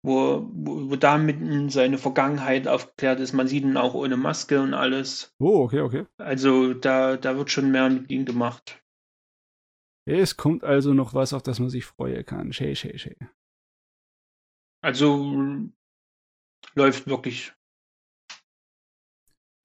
wo, 0.02 0.49
wo, 0.52 0.91
wo 0.91 0.97
damit 0.97 1.73
seine 1.73 1.99
Vergangenheit 1.99 2.68
aufgeklärt 2.68 3.18
ist. 3.18 3.33
Man 3.33 3.49
sieht 3.49 3.65
ihn 3.65 3.76
auch 3.76 3.94
ohne 3.94 4.17
Maske 4.17 4.62
und 4.62 4.73
alles. 4.73 5.34
Oh, 5.41 5.65
okay, 5.65 5.81
okay. 5.81 6.07
Also 6.18 6.73
da, 6.73 7.17
da 7.17 7.36
wird 7.36 7.50
schon 7.50 7.73
mehr 7.73 7.91
mit 7.91 8.10
ihm 8.10 8.25
gemacht. 8.25 8.81
Es 10.09 10.36
kommt 10.36 10.65
also 10.65 10.94
noch 10.94 11.15
was, 11.15 11.33
auf 11.33 11.42
das 11.42 11.59
man 11.59 11.68
sich 11.68 11.84
freuen 11.84 12.25
kann. 12.25 12.52
Schä, 12.52 12.75
schä, 12.75 12.97
schä. 12.97 13.17
Also 14.83 15.34
läuft 16.75 17.07
wirklich. 17.07 17.52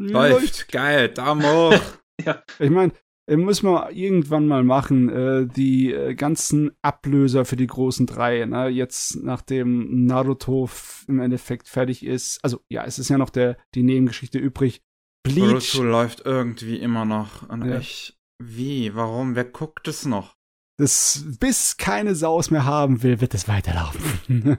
Läuft, 0.01 0.41
läuft. 0.41 0.71
geil, 0.71 1.09
Daumen 1.09 1.45
hoch. 1.45 1.79
ja. 2.25 2.43
Ich 2.59 2.69
meine, 2.69 2.91
muss 3.27 3.63
man 3.63 3.91
irgendwann 3.93 4.47
mal 4.47 4.63
machen, 4.63 5.09
äh, 5.09 5.47
die 5.47 5.91
äh, 5.91 6.13
ganzen 6.13 6.71
Ablöser 6.81 7.45
für 7.45 7.55
die 7.55 7.67
großen 7.67 8.05
drei. 8.05 8.45
Ne? 8.45 8.67
Jetzt, 8.67 9.23
nachdem 9.23 10.05
Naruto 10.05 10.69
im 11.07 11.19
Endeffekt 11.19 11.67
fertig 11.67 12.05
ist, 12.05 12.39
also 12.43 12.61
ja, 12.69 12.83
es 12.85 12.99
ist 12.99 13.09
ja 13.09 13.17
noch 13.17 13.31
der, 13.31 13.57
die 13.73 13.83
Nebengeschichte 13.83 14.37
übrig. 14.37 14.83
Bleach. 15.23 15.73
Naruto 15.75 15.83
läuft 15.83 16.21
irgendwie 16.25 16.77
immer 16.77 17.05
noch. 17.05 17.49
Und 17.49 17.65
ja. 17.65 17.79
ich, 17.79 18.15
wie? 18.37 18.93
Warum? 18.93 19.35
Wer 19.35 19.45
guckt 19.45 19.87
es 19.87 20.05
noch? 20.05 20.35
Das, 20.77 21.23
bis 21.39 21.77
keine 21.77 22.15
Saus 22.15 22.51
mehr 22.51 22.65
haben 22.65 23.01
will, 23.01 23.21
wird 23.21 23.33
es 23.33 23.47
weiterlaufen. 23.47 24.57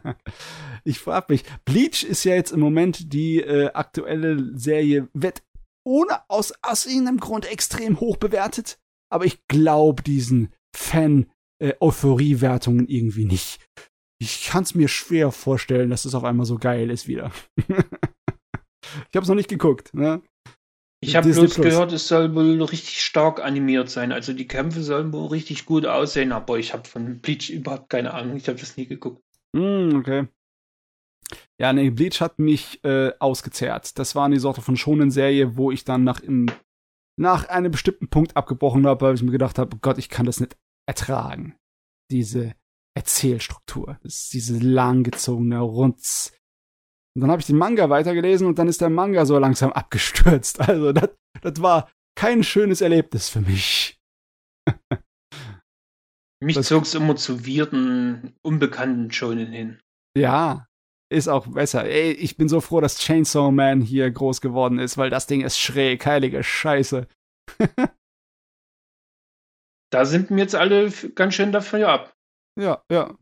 ich 0.85 0.99
frage 0.99 1.27
mich, 1.29 1.45
Bleach 1.67 2.05
ist 2.05 2.25
ja 2.25 2.35
jetzt 2.35 2.53
im 2.53 2.61
Moment 2.61 3.13
die 3.13 3.41
äh, 3.41 3.71
aktuelle 3.73 4.59
Serie, 4.59 5.09
wird 5.13 5.43
ohne 5.87 6.29
aus, 6.29 6.53
aus 6.63 6.87
irgendeinem 6.87 7.21
Grund 7.21 7.49
extrem 7.51 7.99
hoch 8.01 8.17
bewertet, 8.17 8.81
aber 9.11 9.25
ich 9.25 9.47
glaube 9.47 10.03
diesen 10.03 10.53
Fan-Euphorie-Wertungen 10.75 12.89
irgendwie 12.89 13.25
nicht. 13.25 13.65
Ich 14.19 14.47
kann 14.47 14.65
es 14.65 14.75
mir 14.75 14.89
schwer 14.89 15.31
vorstellen, 15.31 15.91
dass 15.91 16.05
es 16.05 16.15
auf 16.15 16.25
einmal 16.25 16.47
so 16.47 16.59
geil 16.59 16.91
ist 16.91 17.07
wieder. 17.07 17.31
ich 17.59 17.69
habe 19.15 19.23
es 19.23 19.29
noch 19.29 19.37
nicht 19.37 19.49
geguckt. 19.49 19.95
Ne? 19.95 20.21
Ich 21.01 21.15
habe 21.15 21.31
bloß 21.31 21.55
Plus. 21.55 21.67
gehört, 21.67 21.93
es 21.93 22.09
soll 22.09 22.35
wohl 22.35 22.61
richtig 22.63 23.01
stark 23.03 23.41
animiert 23.41 23.89
sein. 23.91 24.11
Also 24.11 24.33
die 24.33 24.49
Kämpfe 24.49 24.83
sollen 24.83 25.13
wohl 25.13 25.29
richtig 25.29 25.67
gut 25.67 25.87
aussehen, 25.87 26.33
aber 26.33 26.59
ich 26.59 26.73
habe 26.73 26.89
von 26.89 27.21
Bleach 27.21 27.51
überhaupt 27.51 27.91
keine 27.91 28.15
Ahnung. 28.15 28.37
Ich 28.37 28.49
habe 28.49 28.59
das 28.59 28.77
nie 28.77 28.87
geguckt. 28.87 29.23
Mm, 29.53 29.95
okay. 29.95 30.27
Ja, 31.61 31.73
nee, 31.73 31.91
Bleach 31.91 32.21
hat 32.21 32.39
mich 32.39 32.85
äh, 32.85 33.13
ausgezehrt. 33.19 33.99
Das 33.99 34.15
war 34.15 34.27
eine 34.27 34.41
Sorte 34.41 34.61
von 34.61 34.77
schonen 34.77 35.11
Serie, 35.11 35.57
wo 35.57 35.71
ich 35.71 35.85
dann 35.85 36.05
nach, 36.05 36.21
im, 36.21 36.47
nach 37.19 37.49
einem 37.49 37.73
bestimmten 37.73 38.09
Punkt 38.09 38.37
abgebrochen 38.37 38.87
habe, 38.87 39.07
weil 39.07 39.15
ich 39.15 39.23
mir 39.23 39.33
gedacht 39.33 39.59
habe, 39.59 39.79
Gott, 39.79 39.99
ich 39.99 40.11
kann 40.11 40.27
das 40.27 40.41
nicht 40.41 40.57
ertragen. 40.87 41.57
Diese 42.11 42.55
Erzählstruktur. 42.95 43.99
Diese 44.05 44.59
langgezogene 44.59 45.61
Runz 45.61 46.37
und 47.17 47.23
dann 47.23 47.31
habe 47.31 47.41
ich 47.41 47.47
den 47.47 47.57
Manga 47.57 47.89
weitergelesen 47.89 48.47
und 48.47 48.59
dann 48.59 48.69
ist 48.69 48.83
der 48.83 48.91
Manga 48.91 49.25
so 49.25 49.39
langsam 49.39 49.73
abgestürzt. 49.73 50.61
Also 50.69 50.93
das, 50.93 51.09
das 51.41 51.63
war 51.63 51.91
kein 52.15 52.45
schönes 52.45 52.83
Erlebnis 52.83 53.31
für 53.31 53.41
mich. 53.41 53.99
mich 56.41 56.61
zog 56.63 56.83
es 56.83 56.95
immer 56.95 57.17
zu 57.17 57.47
weirden, 57.47 58.35
unbekannten 58.43 59.11
Shonen 59.11 59.51
hin. 59.51 59.81
Ja, 60.15 60.69
ist 61.09 61.29
auch 61.29 61.47
besser. 61.47 61.85
Ey, 61.85 62.13
ich 62.13 62.37
bin 62.37 62.49
so 62.49 62.61
froh, 62.61 62.81
dass 62.81 62.99
Chainsaw 62.99 63.51
Man 63.53 63.81
hier 63.81 64.11
groß 64.11 64.41
geworden 64.41 64.79
ist, 64.79 64.99
weil 64.99 65.11
das 65.11 65.27
Ding 65.27 65.43
ist 65.43 65.59
schräg, 65.59 66.05
heilige 66.05 66.43
Scheiße. 66.43 67.07
da 69.93 70.05
sind 70.05 70.31
mir 70.31 70.43
jetzt 70.43 70.55
alle 70.55 70.91
ganz 71.15 71.35
schön 71.35 71.53
dafür 71.53 71.89
ab. 71.89 72.17
Ja, 72.59 72.83
ja. 72.91 73.17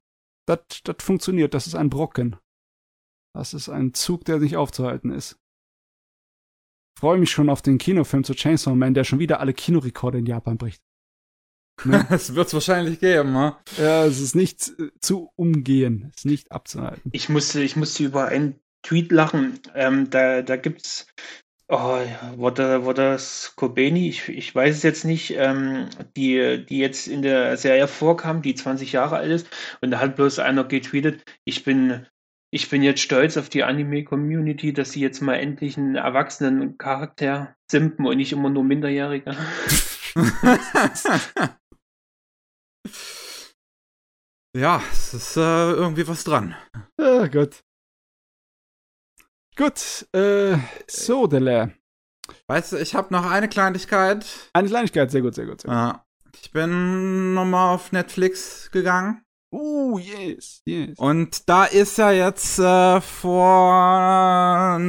Das 0.47 0.61
funktioniert, 0.99 1.55
das 1.55 1.67
ist 1.67 1.75
ein 1.75 1.91
Brocken. 1.91 2.37
Das 3.35 3.55
ist 3.55 3.69
ein 3.69 3.95
Zug, 3.95 4.25
der 4.25 4.39
nicht 4.39 4.57
aufzuhalten 4.57 5.11
ist. 5.11 5.39
Ich 6.97 7.01
freue 7.01 7.19
mich 7.19 7.31
schon 7.31 7.51
auf 7.51 7.63
den 7.63 7.79
Kinofilm 7.79 8.25
zu 8.25 8.35
Chainsaw 8.35 8.75
Man, 8.77 8.95
der 8.95 9.05
schon 9.05 9.19
wieder 9.19 9.41
alle 9.41 9.53
Kinorekorde 9.53 10.19
in 10.19 10.27
Japan 10.27 10.59
bricht. 10.59 10.83
Ne? 11.85 12.07
Es 12.11 12.35
wird 12.35 12.47
es 12.47 12.55
wahrscheinlich 12.55 13.01
geben, 13.01 13.33
ne? 13.33 13.57
Ja, 13.79 14.05
es 14.05 14.21
ist 14.21 14.37
nicht 14.37 14.73
zu 15.01 15.31
umgehen, 15.37 16.11
es 16.13 16.21
ist 16.21 16.27
nicht 16.27 16.53
abzuhalten. 16.53 17.11
Ich 17.13 17.29
musste, 17.29 17.63
ich 17.63 17.77
musste 17.77 18.05
über 18.05 18.27
einen 18.27 18.61
Tweet 18.83 19.11
lachen. 19.11 19.59
Ähm, 19.75 20.11
da, 20.11 20.43
da 20.43 20.57
gibt's 20.57 21.07
Oh, 21.67 21.97
ja, 21.97 22.35
war, 22.37 22.53
da, 22.53 22.85
war 22.85 22.93
das 22.93 23.55
Kobeni? 23.57 24.09
Ich, 24.11 24.29
ich 24.29 24.55
weiß 24.55 24.77
es 24.77 24.83
jetzt 24.83 25.05
nicht, 25.07 25.35
ähm, 25.37 25.89
die, 26.15 26.65
die 26.67 26.79
jetzt 26.79 27.09
in 27.09 27.23
der 27.23 27.57
Serie 27.57 27.89
vorkam, 27.89 28.43
die 28.43 28.55
20 28.55 28.93
Jahre 28.93 29.17
alt 29.17 29.31
ist. 29.31 29.49
Und 29.81 29.91
da 29.91 29.99
hat 29.99 30.15
bloß 30.15 30.41
einer 30.41 30.65
getweetet, 30.65 31.23
ich 31.45 31.65
bin 31.65 32.07
ich 32.55 32.71
bin 32.71 32.85
jetzt 32.85 33.01
stolz 33.01 33.37
auf 33.37 33.49
die 33.49 33.65
Anime-Community, 33.65 34.73
dass 34.73 34.93
sie 34.93 35.01
jetzt 35.01 35.21
mal 35.21 35.35
endlich 35.35 35.77
einen 35.77 35.97
erwachsenen 35.97 36.79
Charakter 36.79 37.57
simpen 37.69 38.07
und 38.07 38.17
nicht 38.19 38.33
immer 38.33 38.49
nur 38.49 38.63
Minderjährige. 38.63 39.37
ja, 44.55 44.83
es 44.93 45.15
ist 45.15 45.37
äh, 45.37 45.73
irgendwie 45.73 46.07
was 46.07 46.25
dran. 46.25 46.55
Ja, 46.99 47.27
gut. 47.27 47.63
Gut, 49.57 50.09
äh, 50.13 50.59
so, 50.89 51.27
Dele. 51.27 51.75
Weißt 52.49 52.73
du, 52.73 52.77
ich 52.77 52.95
habe 52.95 53.13
noch 53.13 53.31
eine 53.31 53.49
Kleinigkeit. 53.49 54.27
Eine 54.53 54.69
Kleinigkeit, 54.69 55.11
sehr 55.11 55.23
gut, 55.23 55.35
sehr 55.35 55.47
gut. 55.47 55.61
Sehr 55.61 55.71
gut. 55.71 55.77
Ja, 55.77 56.05
ich 56.41 56.51
bin 56.51 57.35
nochmal 57.35 57.75
auf 57.75 57.93
Netflix 57.93 58.71
gegangen 58.71 59.25
Oh, 59.57 59.99
yes, 59.99 60.63
yes. 60.67 60.99
Und 60.99 61.49
da 61.49 61.67
ist 61.67 61.97
ja 61.97 62.11
jetzt 62.11 62.59
äh, 62.59 63.01
vor. 63.01 64.81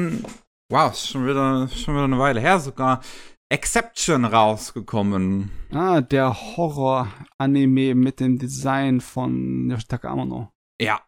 Wow, 0.72 0.96
schon 0.96 1.28
wieder, 1.28 1.68
schon 1.68 1.94
wieder 1.94 2.06
eine 2.06 2.18
Weile 2.18 2.40
her 2.40 2.60
sogar. 2.60 3.02
Exception 3.50 4.26
rausgekommen. 4.26 5.52
Ah, 5.72 6.02
der 6.02 6.34
Horror-Anime 6.34 7.96
mit 7.96 8.20
dem 8.20 8.40
Design 8.40 9.02
von 9.02 9.70
Yoshitaka 9.70 10.10
Amano. 10.10 10.52
Ja. 10.82 11.02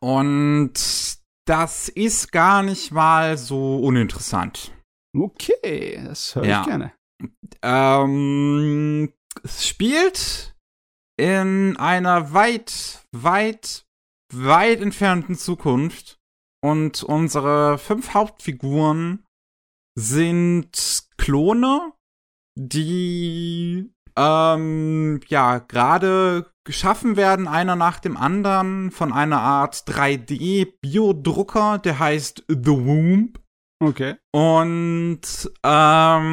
Und 0.00 0.72
das 1.46 1.88
ist 1.88 2.32
gar 2.32 2.62
nicht 2.62 2.92
mal 2.92 3.36
so 3.36 3.78
uninteressant. 3.78 4.72
Okay, 5.16 6.00
das 6.04 6.34
höre 6.34 6.44
ja. 6.44 6.60
ich 6.60 6.66
gerne. 6.66 6.92
Ähm, 7.62 9.12
es 9.42 9.66
spielt 9.66 10.56
in 11.18 11.76
einer 11.76 12.32
weit, 12.32 13.04
weit, 13.12 13.84
weit 14.32 14.80
entfernten 14.80 15.36
Zukunft. 15.36 16.18
Und 16.62 17.02
unsere 17.02 17.78
fünf 17.78 18.12
Hauptfiguren 18.12 19.26
sind 20.00 21.04
Klone, 21.18 21.92
die 22.58 23.92
ähm, 24.16 25.20
ja 25.28 25.58
gerade 25.58 26.50
geschaffen 26.64 27.16
werden, 27.16 27.46
einer 27.48 27.76
nach 27.76 28.00
dem 28.00 28.16
anderen, 28.16 28.90
von 28.90 29.12
einer 29.12 29.40
Art 29.40 29.76
3D-Biodrucker, 29.86 31.78
der 31.78 31.98
heißt 31.98 32.44
The 32.48 32.86
Womb. 32.86 33.38
Okay. 33.82 34.16
Und 34.32 35.20
ähm, 35.64 36.26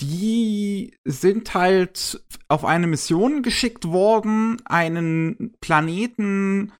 die 0.00 0.96
sind 1.04 1.54
halt 1.54 2.24
auf 2.48 2.64
eine 2.64 2.86
Mission 2.86 3.42
geschickt 3.42 3.86
worden, 3.86 4.60
einen 4.66 5.54
Planeten 5.60 6.72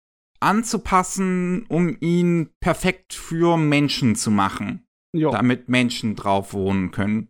anzupassen, 0.44 1.66
um 1.68 1.96
ihn 2.00 2.50
perfekt 2.60 3.14
für 3.14 3.56
Menschen 3.56 4.16
zu 4.16 4.30
machen. 4.30 4.86
Jo. 5.12 5.30
Damit 5.30 5.68
Menschen 5.68 6.16
drauf 6.16 6.52
wohnen 6.52 6.90
können. 6.90 7.28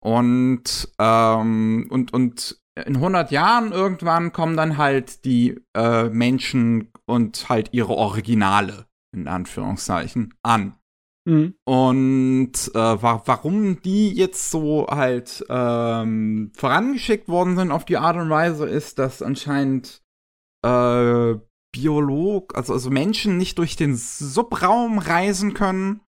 Und, 0.00 0.92
ähm, 0.98 1.86
und, 1.90 2.12
und 2.12 2.60
in 2.86 2.96
100 2.96 3.30
Jahren 3.30 3.72
irgendwann 3.72 4.32
kommen 4.32 4.56
dann 4.56 4.78
halt 4.78 5.24
die 5.24 5.60
äh, 5.76 6.08
Menschen 6.08 6.92
und 7.06 7.48
halt 7.48 7.70
ihre 7.72 7.94
Originale, 7.94 8.86
in 9.14 9.26
Anführungszeichen, 9.26 10.34
an. 10.42 10.78
Mhm. 11.24 11.54
Und 11.64 12.52
äh, 12.74 13.02
wa 13.02 13.22
warum 13.26 13.82
die 13.82 14.12
jetzt 14.14 14.50
so 14.50 14.86
halt 14.88 15.44
ähm, 15.48 16.52
vorangeschickt 16.56 17.28
worden 17.28 17.56
sind 17.56 17.70
auf 17.70 17.84
die 17.84 17.98
Art 17.98 18.16
und 18.16 18.30
Weise, 18.30 18.66
ist, 18.66 18.98
dass 18.98 19.22
anscheinend 19.22 20.02
äh, 20.64 21.34
Biolog, 21.72 22.56
also, 22.56 22.72
also 22.72 22.90
Menschen 22.90 23.36
nicht 23.36 23.58
durch 23.58 23.76
den 23.76 23.96
Subraum 23.96 24.98
reisen 24.98 25.54
können 25.54 26.00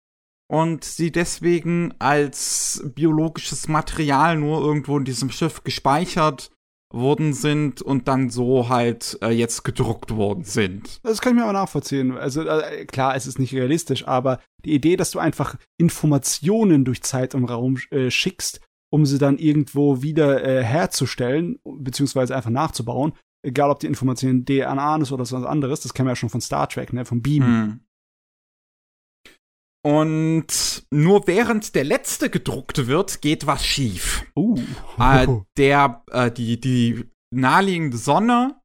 und 0.51 0.85
sie 0.85 1.13
deswegen 1.13 1.95
als 1.99 2.83
biologisches 2.95 3.69
Material 3.69 4.37
nur 4.37 4.61
irgendwo 4.61 4.99
in 4.99 5.05
diesem 5.05 5.31
Schiff 5.31 5.63
gespeichert 5.63 6.51
worden 6.93 7.33
sind 7.35 7.83
und 7.83 8.09
dann 8.09 8.31
so 8.31 8.69
halt 8.69 9.17
äh, 9.23 9.31
jetzt 9.31 9.63
gedruckt 9.63 10.17
worden 10.17 10.43
sind. 10.43 11.01
Das 11.05 11.21
kann 11.21 11.35
ich 11.35 11.41
mir 11.41 11.49
auch 11.49 11.53
nachvollziehen. 11.53 12.17
Also 12.19 12.43
äh, 12.43 12.85
klar, 12.87 13.15
es 13.15 13.29
ist 13.29 13.39
nicht 13.39 13.55
realistisch, 13.55 14.09
aber 14.09 14.41
die 14.65 14.75
Idee, 14.75 14.97
dass 14.97 15.13
du 15.13 15.21
einfach 15.21 15.57
Informationen 15.79 16.85
durch 16.85 17.03
Zeit 17.03 17.35
und 17.37 17.45
Raum 17.45 17.79
äh, 17.91 18.11
schickst, 18.11 18.61
um 18.93 19.07
sie 19.07 19.19
dann 19.19 19.39
irgendwo 19.39 20.03
wieder 20.03 20.45
äh, 20.45 20.65
herzustellen, 20.65 21.61
beziehungsweise 21.65 22.35
einfach 22.35 22.51
nachzubauen, 22.51 23.13
egal 23.43 23.71
ob 23.71 23.81
die 23.81 23.87
Information 23.87 24.45
DNA 24.45 24.97
ist 24.97 25.13
oder 25.13 25.23
was 25.23 25.33
anderes, 25.33 25.81
das 25.81 25.95
kennen 25.95 26.07
wir 26.07 26.13
ja 26.13 26.17
schon 26.17 26.29
von 26.29 26.41
Star 26.41 26.69
Trek, 26.69 26.93
ne, 26.93 27.05
vom 27.05 27.23
Beam. 27.23 27.45
Hm. 27.45 27.81
Und 29.83 30.87
nur 30.91 31.27
während 31.27 31.75
der 31.75 31.85
letzte 31.85 32.29
gedruckt 32.29 32.87
wird, 32.87 33.23
geht 33.23 33.47
was 33.47 33.65
schief. 33.65 34.27
Uh. 34.37 34.59
Äh, 34.99 35.27
der, 35.57 36.03
äh, 36.11 36.31
die, 36.31 36.61
die 36.61 37.11
naheliegende 37.35 37.97
Sonne 37.97 38.61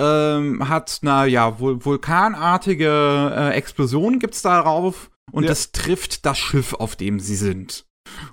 ähm, 0.00 0.68
hat 0.68 0.98
eine 1.02 1.28
ja 1.28 1.58
vul 1.58 1.84
vulkanartige 1.84 3.32
äh, 3.34 3.50
Explosion 3.54 4.18
gibt's 4.18 4.42
darauf 4.42 5.10
und 5.32 5.44
ja. 5.44 5.48
das 5.48 5.72
trifft 5.72 6.26
das 6.26 6.38
Schiff, 6.38 6.74
auf 6.74 6.96
dem 6.96 7.20
sie 7.20 7.36
sind. 7.36 7.86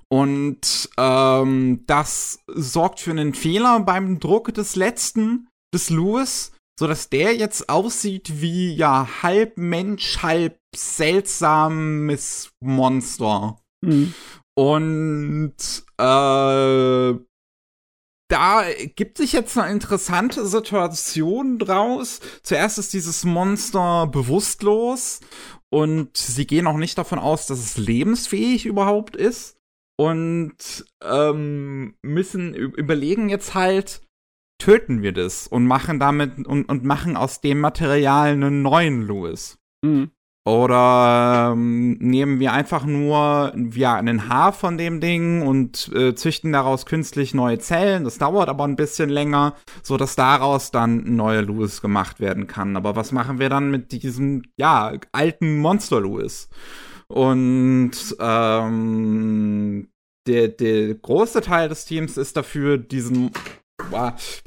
Und 0.07 0.89
ähm, 0.97 1.83
das 1.87 2.39
sorgt 2.47 2.99
für 2.99 3.11
einen 3.11 3.33
Fehler 3.33 3.79
beim 3.79 4.19
Druck 4.19 4.53
des 4.53 4.75
letzten, 4.75 5.47
des 5.73 5.89
Lewis, 5.89 6.51
so 6.79 6.87
dass 6.87 7.09
der 7.09 7.35
jetzt 7.35 7.69
aussieht 7.69 8.41
wie 8.41 8.73
ja 8.73 9.07
halb 9.21 9.57
Mensch, 9.57 10.21
halb 10.21 10.57
seltsames 10.75 12.51
Monster. 12.61 13.57
Mhm. 13.81 14.13
Und 14.55 15.55
äh, 15.97 17.13
da 18.33 18.63
gibt 18.95 19.17
sich 19.17 19.33
jetzt 19.33 19.57
eine 19.57 19.71
interessante 19.71 20.47
Situation 20.47 21.59
draus. 21.59 22.19
Zuerst 22.41 22.77
ist 22.79 22.93
dieses 22.93 23.25
Monster 23.25 24.07
bewusstlos 24.07 25.19
und 25.71 26.17
sie 26.17 26.47
gehen 26.47 26.67
auch 26.67 26.77
nicht 26.77 26.97
davon 26.97 27.19
aus, 27.19 27.45
dass 27.47 27.59
es 27.59 27.77
lebensfähig 27.77 28.65
überhaupt 28.65 29.15
ist 29.15 29.57
und 29.99 30.85
ähm, 31.03 31.95
müssen 32.01 32.55
überlegen 32.55 33.29
jetzt 33.29 33.53
halt, 33.53 34.01
töten 34.63 35.01
wir 35.01 35.11
das 35.11 35.45
und 35.45 35.67
machen 35.67 35.99
damit 35.99 36.47
und, 36.47 36.63
und 36.69 36.85
machen 36.85 37.17
aus 37.17 37.41
dem 37.41 37.59
Material 37.59 38.29
einen 38.29 38.61
neuen 38.61 39.05
Louis. 39.05 39.57
Mhm. 39.83 40.11
Oder 40.45 41.51
ähm, 41.53 41.97
nehmen 41.99 42.39
wir 42.39 42.53
einfach 42.53 42.85
nur 42.85 43.53
ja, 43.73 43.95
einen 43.95 44.29
Haar 44.29 44.53
von 44.53 44.77
dem 44.77 45.01
Ding 45.01 45.41
und 45.41 45.91
äh, 45.93 46.15
züchten 46.15 46.53
daraus 46.53 46.85
künstlich 46.85 47.33
neue 47.33 47.59
Zellen. 47.59 48.05
Das 48.05 48.19
dauert 48.19 48.47
aber 48.47 48.63
ein 48.63 48.77
bisschen 48.77 49.09
länger, 49.09 49.55
so 49.83 49.97
dass 49.97 50.15
daraus 50.15 50.71
dann 50.71 51.05
ein 51.05 51.15
neuer 51.17 51.41
Louis 51.41 51.81
gemacht 51.81 52.21
werden 52.21 52.47
kann. 52.47 52.77
Aber 52.77 52.95
was 52.95 53.11
machen 53.11 53.39
wir 53.39 53.49
dann 53.49 53.69
mit 53.69 53.91
diesem 53.91 54.43
ja 54.57 54.93
alten 55.11 55.57
Monster 55.57 55.99
Louis? 55.99 56.47
Und 57.07 57.91
ähm, 58.19 59.89
der, 60.25 60.47
der 60.47 60.95
große 60.95 61.41
Teil 61.41 61.67
des 61.67 61.83
Teams 61.83 62.15
ist 62.15 62.37
dafür, 62.37 62.77
diesen 62.77 63.31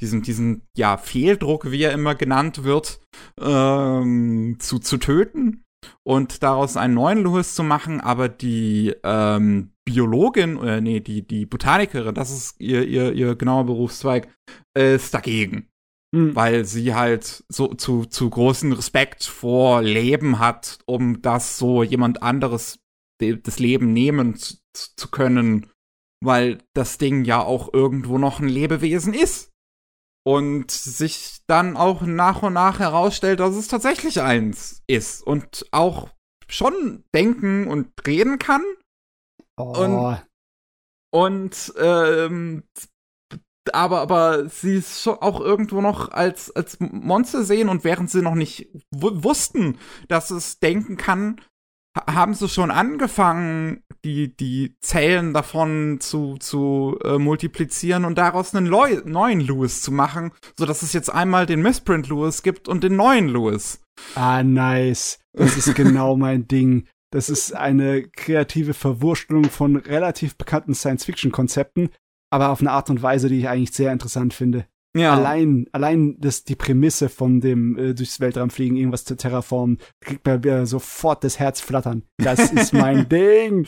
diesen, 0.01 0.23
diesen, 0.23 0.63
ja, 0.77 0.97
Fehldruck, 0.97 1.71
wie 1.71 1.83
er 1.83 1.93
immer 1.93 2.15
genannt 2.15 2.65
wird, 2.65 3.01
ähm, 3.41 4.57
zu, 4.59 4.79
zu 4.79 4.97
töten 4.99 5.65
und 6.05 6.43
daraus 6.43 6.77
einen 6.77 6.95
neuen 6.95 7.23
Lewis 7.23 7.55
zu 7.55 7.63
machen, 7.63 8.01
aber 8.01 8.29
die 8.29 8.95
ähm, 9.03 9.73
Biologin, 9.85 10.57
oder 10.57 10.81
nee, 10.81 11.01
die, 11.01 11.27
die 11.27 11.47
Botanikerin, 11.47 12.15
das 12.15 12.31
ist 12.31 12.61
ihr, 12.61 12.87
ihr, 12.87 13.13
ihr 13.13 13.37
genauer 13.37 13.67
Berufszweig, 13.67 14.29
ist 14.77 15.15
dagegen. 15.15 15.69
Mhm. 16.13 16.35
Weil 16.35 16.65
sie 16.65 16.95
halt 16.95 17.45
so 17.49 17.75
zu, 17.75 18.05
zu 18.05 18.31
großen 18.31 18.73
Respekt 18.73 19.25
vor 19.25 19.83
Leben 19.83 20.39
hat, 20.39 20.79
um 20.87 21.23
das 21.23 21.59
so 21.59 21.83
jemand 21.83 22.23
anderes 22.23 22.79
das 23.19 23.59
Leben 23.59 23.93
nehmen 23.93 24.37
zu, 24.37 24.57
zu 24.75 25.09
können, 25.09 25.71
weil 26.23 26.59
das 26.75 26.99
Ding 26.99 27.25
ja 27.25 27.43
auch 27.43 27.73
irgendwo 27.73 28.19
noch 28.19 28.41
ein 28.41 28.49
Lebewesen 28.49 29.15
ist. 29.15 29.53
Und 30.25 30.73
sich 30.73 31.43
dann 31.47 31.77
auch 31.77 32.03
nach 32.03 32.43
und 32.43 32.55
nach 32.55 32.81
herausstellt, 32.81 33.39
dass 33.39 33.55
es 33.55 33.69
tatsächlich 33.69 34.21
eins 34.21 34.83
ist 34.89 35.25
und 35.25 35.67
auch 35.71 36.09
schon 36.49 37.05
denken 37.15 37.69
und 37.69 37.93
reden 38.05 38.41
kann. 38.41 38.65
Oh. 39.57 39.73
Und, 39.79 40.27
und 41.13 41.75
ähm, 41.79 42.65
aber, 43.73 44.01
aber 44.01 44.49
sie 44.49 44.77
es 44.77 45.03
schon 45.03 45.19
auch 45.19 45.41
irgendwo 45.41 45.81
noch 45.81 46.11
als, 46.11 46.55
als 46.55 46.79
Monster 46.81 47.45
sehen 47.45 47.69
und 47.69 47.85
während 47.85 48.11
sie 48.11 48.23
noch 48.23 48.35
nicht 48.35 48.69
wussten, 48.93 49.79
dass 50.09 50.31
es 50.31 50.59
denken 50.59 50.97
kann, 50.97 51.41
haben 52.09 52.35
sie 52.35 52.49
schon 52.49 52.71
angefangen, 52.71 53.83
die, 54.07 54.37
die 54.37 54.77
Zellen 54.81 55.35
davon 55.35 55.99
zu, 56.01 56.37
zu 56.39 56.97
äh, 57.03 57.19
multiplizieren 57.19 58.05
und 58.05 58.17
daraus 58.17 58.55
einen 58.55 58.67
Leu 58.67 59.01
neuen 59.05 59.41
Lewis 59.41 59.83
zu 59.83 59.91
machen, 59.91 60.31
sodass 60.57 60.83
es 60.83 60.93
jetzt 60.93 61.13
einmal 61.13 61.45
den 61.45 61.61
Missprint 61.61 62.09
Lewis 62.09 62.43
gibt 62.43 62.69
und 62.69 62.85
den 62.85 62.95
neuen 62.95 63.29
Lewis. 63.29 63.81
Ah, 64.15 64.45
nice. 64.45 65.19
Das 65.33 65.57
ist 65.57 65.75
genau 65.75 66.17
mein 66.17 66.47
Ding. 66.47 66.87
Das 67.13 67.29
ist 67.29 67.55
eine 67.55 68.09
kreative 68.09 68.75
Verwurstelung 68.75 69.45
von 69.45 69.77
relativ 69.77 70.37
bekannten 70.37 70.75
Science-Fiction-Konzepten, 70.75 71.91
aber 72.31 72.51
auf 72.51 72.61
eine 72.61 72.71
Art 72.71 72.91
und 72.91 73.03
Weise, 73.03 73.29
die 73.29 73.41
ich 73.41 73.49
eigentlich 73.49 73.73
sehr 73.73 73.93
interessant 73.93 74.35
finde. 74.35 74.67
Ja. 74.97 75.15
Allein, 75.15 75.67
allein 75.73 76.17
das, 76.19 76.45
die 76.45 76.57
Prämisse 76.57 77.09
von 77.09 77.41
dem 77.41 77.79
äh, 77.79 77.95
durchs 77.95 78.21
Weltraum 78.21 78.51
fliegen, 78.51 78.77
irgendwas 78.77 79.05
zu 79.05 79.17
terraformen, 79.17 79.79
kriegt 80.01 80.23
bei 80.23 80.39
mir 80.39 80.67
sofort 80.67 81.25
das 81.25 81.39
Herz 81.39 81.61
flattern. 81.61 82.03
Das 82.19 82.53
ist 82.53 82.73
mein 82.73 83.09
Ding. 83.09 83.67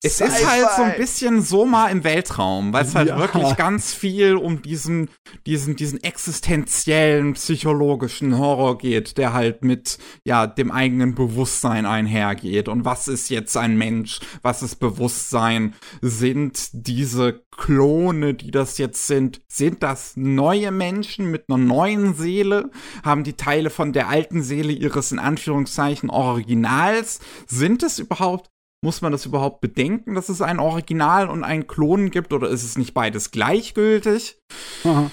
Es 0.00 0.20
ist 0.20 0.46
halt 0.46 0.68
so 0.76 0.82
ein 0.82 0.96
bisschen 0.96 1.42
Soma 1.42 1.88
im 1.88 2.04
Weltraum, 2.04 2.72
weil 2.72 2.84
es 2.84 2.94
halt 2.94 3.08
ja. 3.08 3.18
wirklich 3.18 3.56
ganz 3.56 3.92
viel 3.92 4.36
um 4.36 4.62
diesen, 4.62 5.10
diesen, 5.44 5.74
diesen 5.74 6.00
existenziellen 6.04 7.32
psychologischen 7.34 8.38
Horror 8.38 8.78
geht, 8.78 9.18
der 9.18 9.32
halt 9.32 9.64
mit, 9.64 9.98
ja, 10.22 10.46
dem 10.46 10.70
eigenen 10.70 11.16
Bewusstsein 11.16 11.84
einhergeht. 11.84 12.68
Und 12.68 12.84
was 12.84 13.08
ist 13.08 13.28
jetzt 13.28 13.56
ein 13.56 13.76
Mensch? 13.76 14.20
Was 14.42 14.62
ist 14.62 14.76
Bewusstsein? 14.76 15.74
Sind 16.00 16.68
diese 16.72 17.42
Klone, 17.50 18.34
die 18.34 18.52
das 18.52 18.78
jetzt 18.78 19.08
sind, 19.08 19.40
sind 19.48 19.82
das 19.82 20.12
neue 20.16 20.70
Menschen 20.70 21.28
mit 21.28 21.46
einer 21.48 21.58
neuen 21.58 22.14
Seele? 22.14 22.70
Haben 23.02 23.24
die 23.24 23.32
Teile 23.32 23.68
von 23.68 23.92
der 23.92 24.08
alten 24.08 24.42
Seele 24.42 24.72
ihres 24.72 25.10
in 25.10 25.18
Anführungszeichen 25.18 26.08
Originals? 26.08 27.18
Sind 27.48 27.82
es 27.82 27.98
überhaupt 27.98 28.48
muss 28.82 29.00
man 29.00 29.12
das 29.12 29.26
überhaupt 29.26 29.60
bedenken, 29.60 30.14
dass 30.14 30.28
es 30.28 30.40
ein 30.40 30.60
Original 30.60 31.28
und 31.28 31.44
einen 31.44 31.66
Klon 31.66 32.10
gibt 32.10 32.32
oder 32.32 32.48
ist 32.48 32.64
es 32.64 32.78
nicht 32.78 32.94
beides 32.94 33.30
gleichgültig? 33.30 34.38
Aha. 34.84 35.10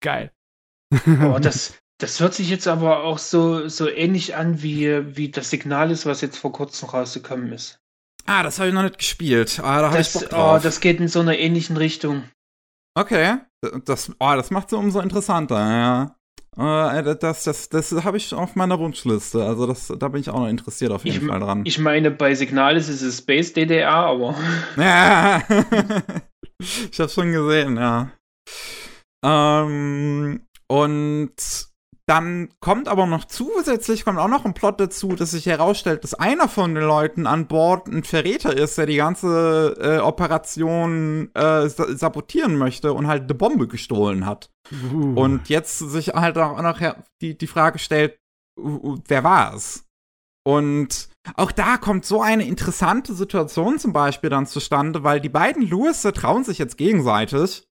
Geil. 0.00 0.32
oh, 1.06 1.38
das, 1.40 1.74
das 1.98 2.20
hört 2.20 2.34
sich 2.34 2.50
jetzt 2.50 2.68
aber 2.68 3.04
auch 3.04 3.18
so, 3.18 3.68
so 3.68 3.88
ähnlich 3.88 4.36
an, 4.36 4.62
wie, 4.62 5.16
wie 5.16 5.30
das 5.30 5.50
Signal 5.50 5.90
ist, 5.90 6.06
was 6.06 6.20
jetzt 6.20 6.38
vor 6.38 6.52
kurzem 6.52 6.88
rausgekommen 6.88 7.52
ist. 7.52 7.78
Ah, 8.26 8.42
das 8.42 8.58
habe 8.58 8.68
ich 8.68 8.74
noch 8.74 8.82
nicht 8.82 8.98
gespielt. 8.98 9.60
Ah, 9.62 9.82
da 9.82 9.90
das, 9.90 10.14
ich 10.14 10.32
Oh, 10.32 10.58
das 10.62 10.80
geht 10.80 11.00
in 11.00 11.08
so 11.08 11.20
einer 11.20 11.38
ähnlichen 11.38 11.76
Richtung. 11.76 12.24
Okay. 12.94 13.38
Das, 13.84 14.10
oh, 14.18 14.34
das 14.34 14.50
macht 14.50 14.68
es 14.68 14.72
umso 14.74 15.00
interessanter, 15.00 15.56
ja. 15.58 16.16
Äh, 16.56 17.16
das 17.16 17.44
das, 17.44 17.68
das 17.68 17.92
habe 18.04 18.16
ich 18.16 18.32
auf 18.32 18.54
meiner 18.54 18.78
Wunschliste. 18.78 19.44
Also 19.44 19.66
das, 19.66 19.92
da 19.98 20.08
bin 20.08 20.20
ich 20.20 20.30
auch 20.30 20.40
noch 20.40 20.48
interessiert 20.48 20.92
auf 20.92 21.04
jeden 21.04 21.24
ich, 21.24 21.28
Fall 21.28 21.40
dran. 21.40 21.62
Ich 21.64 21.78
meine, 21.78 22.10
bei 22.10 22.34
Signalis 22.34 22.88
ist 22.88 23.02
es 23.02 23.18
Space 23.18 23.52
DDR, 23.52 23.92
aber. 23.92 24.34
Ja. 24.76 25.42
ich 26.90 27.00
habe 27.00 27.10
schon 27.10 27.32
gesehen, 27.32 27.76
ja. 27.76 28.10
Ähm, 29.24 30.46
und 30.68 31.34
dann 32.06 32.50
kommt 32.60 32.88
aber 32.88 33.06
noch 33.06 33.24
zusätzlich, 33.24 34.04
kommt 34.04 34.18
auch 34.18 34.28
noch 34.28 34.44
ein 34.44 34.52
Plot 34.52 34.78
dazu, 34.78 35.14
dass 35.14 35.30
sich 35.30 35.46
herausstellt, 35.46 36.04
dass 36.04 36.12
einer 36.12 36.48
von 36.48 36.74
den 36.74 36.84
Leuten 36.84 37.26
an 37.26 37.46
Bord 37.46 37.88
ein 37.88 38.04
Verräter 38.04 38.54
ist, 38.54 38.76
der 38.76 38.86
die 38.86 38.96
ganze 38.96 39.74
äh, 39.80 39.98
Operation 40.00 41.34
äh, 41.34 41.68
sabotieren 41.68 42.58
möchte 42.58 42.92
und 42.92 43.06
halt 43.06 43.22
eine 43.22 43.34
Bombe 43.34 43.68
gestohlen 43.68 44.26
hat. 44.26 44.50
Uh. 44.92 45.14
Und 45.14 45.48
jetzt 45.48 45.78
sich 45.78 46.08
halt 46.08 46.36
auch 46.36 46.60
noch 46.60 46.78
die, 47.22 47.38
die 47.38 47.46
Frage 47.46 47.78
stellt, 47.78 48.18
wer 48.56 49.24
war 49.24 49.54
es? 49.54 49.86
Und 50.46 51.08
auch 51.36 51.52
da 51.52 51.78
kommt 51.78 52.04
so 52.04 52.20
eine 52.20 52.46
interessante 52.46 53.14
Situation 53.14 53.78
zum 53.78 53.94
Beispiel 53.94 54.28
dann 54.28 54.46
zustande, 54.46 55.04
weil 55.04 55.22
die 55.22 55.30
beiden 55.30 55.62
Lewis 55.62 56.02
trauen 56.02 56.44
sich 56.44 56.58
jetzt 56.58 56.76
gegenseitig 56.76 57.66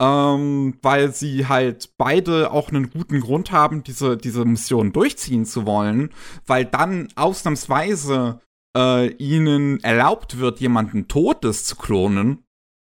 ähm, 0.00 0.78
weil 0.82 1.12
sie 1.12 1.46
halt 1.46 1.94
beide 1.96 2.50
auch 2.50 2.70
einen 2.70 2.90
guten 2.90 3.20
Grund 3.20 3.52
haben, 3.52 3.84
diese, 3.84 4.16
diese 4.16 4.44
Mission 4.44 4.92
durchziehen 4.92 5.44
zu 5.44 5.66
wollen, 5.66 6.10
weil 6.46 6.64
dann 6.64 7.08
ausnahmsweise 7.16 8.40
äh, 8.76 9.08
ihnen 9.14 9.82
erlaubt 9.82 10.38
wird, 10.38 10.60
jemanden 10.60 11.08
Totes 11.08 11.64
zu 11.64 11.76
klonen, 11.76 12.44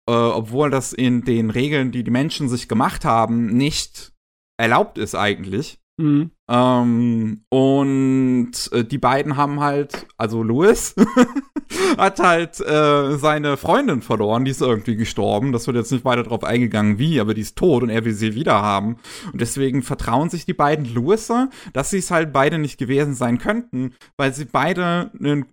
äh, 0.07 0.13
obwohl 0.13 0.69
das 0.69 0.93
in 0.93 1.23
den 1.23 1.49
Regeln, 1.49 1.91
die 1.91 2.03
die 2.03 2.11
Menschen 2.11 2.49
sich 2.49 2.67
gemacht 2.67 3.05
haben, 3.05 3.47
nicht 3.47 4.13
erlaubt 4.57 4.97
ist 4.97 5.15
eigentlich. 5.15 5.79
Mhm. 5.97 6.31
Ähm, 6.49 7.45
und 7.49 8.51
äh, 8.71 8.83
die 8.83 8.97
beiden 8.97 9.37
haben 9.37 9.59
halt, 9.59 10.07
also 10.17 10.43
Louis 10.43 10.95
hat 11.97 12.19
halt 12.19 12.59
äh, 12.59 13.17
seine 13.17 13.57
Freundin 13.57 14.01
verloren, 14.01 14.45
die 14.45 14.51
ist 14.51 14.61
irgendwie 14.61 14.95
gestorben. 14.95 15.51
Das 15.51 15.67
wird 15.67 15.77
jetzt 15.77 15.91
nicht 15.91 16.05
weiter 16.05 16.23
drauf 16.23 16.43
eingegangen, 16.43 16.99
wie, 16.99 17.19
aber 17.19 17.33
die 17.33 17.41
ist 17.41 17.57
tot 17.57 17.83
und 17.83 17.89
er 17.89 18.05
will 18.05 18.13
sie 18.13 18.35
wieder 18.35 18.61
haben. 18.61 18.97
Und 19.31 19.41
deswegen 19.41 19.81
vertrauen 19.83 20.29
sich 20.29 20.45
die 20.45 20.53
beiden 20.53 20.93
Louis, 20.93 21.31
dass 21.73 21.89
sie 21.89 21.97
es 21.97 22.11
halt 22.11 22.33
beide 22.33 22.57
nicht 22.57 22.77
gewesen 22.77 23.13
sein 23.13 23.37
könnten, 23.37 23.93
weil 24.17 24.33
sie 24.33 24.45
beide 24.45 25.11
einen 25.19 25.45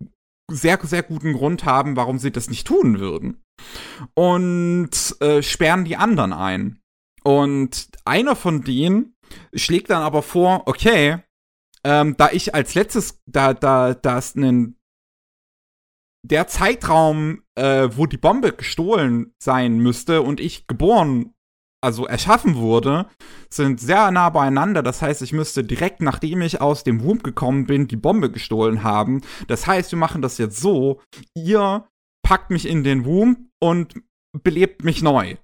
sehr, 0.51 0.79
sehr 0.83 1.03
guten 1.03 1.33
Grund 1.33 1.65
haben, 1.65 1.97
warum 1.97 2.19
sie 2.19 2.31
das 2.31 2.51
nicht 2.51 2.67
tun 2.67 3.01
würden. 3.01 3.43
Und 4.15 4.91
äh, 5.21 5.43
sperren 5.43 5.85
die 5.85 5.97
anderen 5.97 6.33
ein. 6.33 6.79
Und 7.23 7.89
einer 8.05 8.37
von 8.37 8.63
denen 8.63 9.15
schlägt 9.55 9.91
dann 9.91 10.03
aber 10.03 10.23
vor, 10.23 10.65
okay, 10.67 11.19
ähm, 11.85 12.17
da 12.17 12.31
ich 12.33 12.55
als 12.55 12.75
letztes, 12.75 13.21
da, 13.27 13.55
da, 13.55 13.95
da 13.95 14.19
ist 14.19 14.37
ein 14.37 14.77
der 16.23 16.47
Zeitraum, 16.47 17.43
äh, 17.57 17.89
wo 17.93 18.07
die 18.07 18.17
Bombe 18.17 18.53
gestohlen 18.53 19.35
sein 19.43 19.79
müsste 19.79 20.23
und 20.23 20.41
ich 20.41 20.67
geboren, 20.67 21.35
also 21.83 22.07
erschaffen 22.07 22.57
wurde, 22.57 23.07
sind 23.51 23.81
sehr 23.81 24.11
nah 24.13 24.31
beieinander. 24.31 24.83
Das 24.85 25.03
heißt, 25.03 25.21
ich 25.23 25.33
müsste 25.33 25.65
direkt 25.65 26.01
nachdem 26.01 26.41
ich 26.43 26.61
aus 26.61 26.85
dem 26.85 27.03
Womb 27.03 27.25
gekommen 27.25 27.67
bin, 27.67 27.89
die 27.89 27.97
Bombe 27.97 28.31
gestohlen 28.31 28.85
haben. 28.85 29.23
Das 29.49 29.67
heißt, 29.67 29.91
wir 29.91 29.99
machen 29.99 30.23
das 30.23 30.39
jetzt 30.39 30.61
so, 30.61 31.01
ihr 31.35 31.85
packt 32.25 32.51
mich 32.51 32.67
in 32.69 32.85
den 32.85 33.05
Womb 33.05 33.49
und 33.61 33.95
belebt 34.45 34.85
mich 34.85 35.03
neu. 35.03 35.37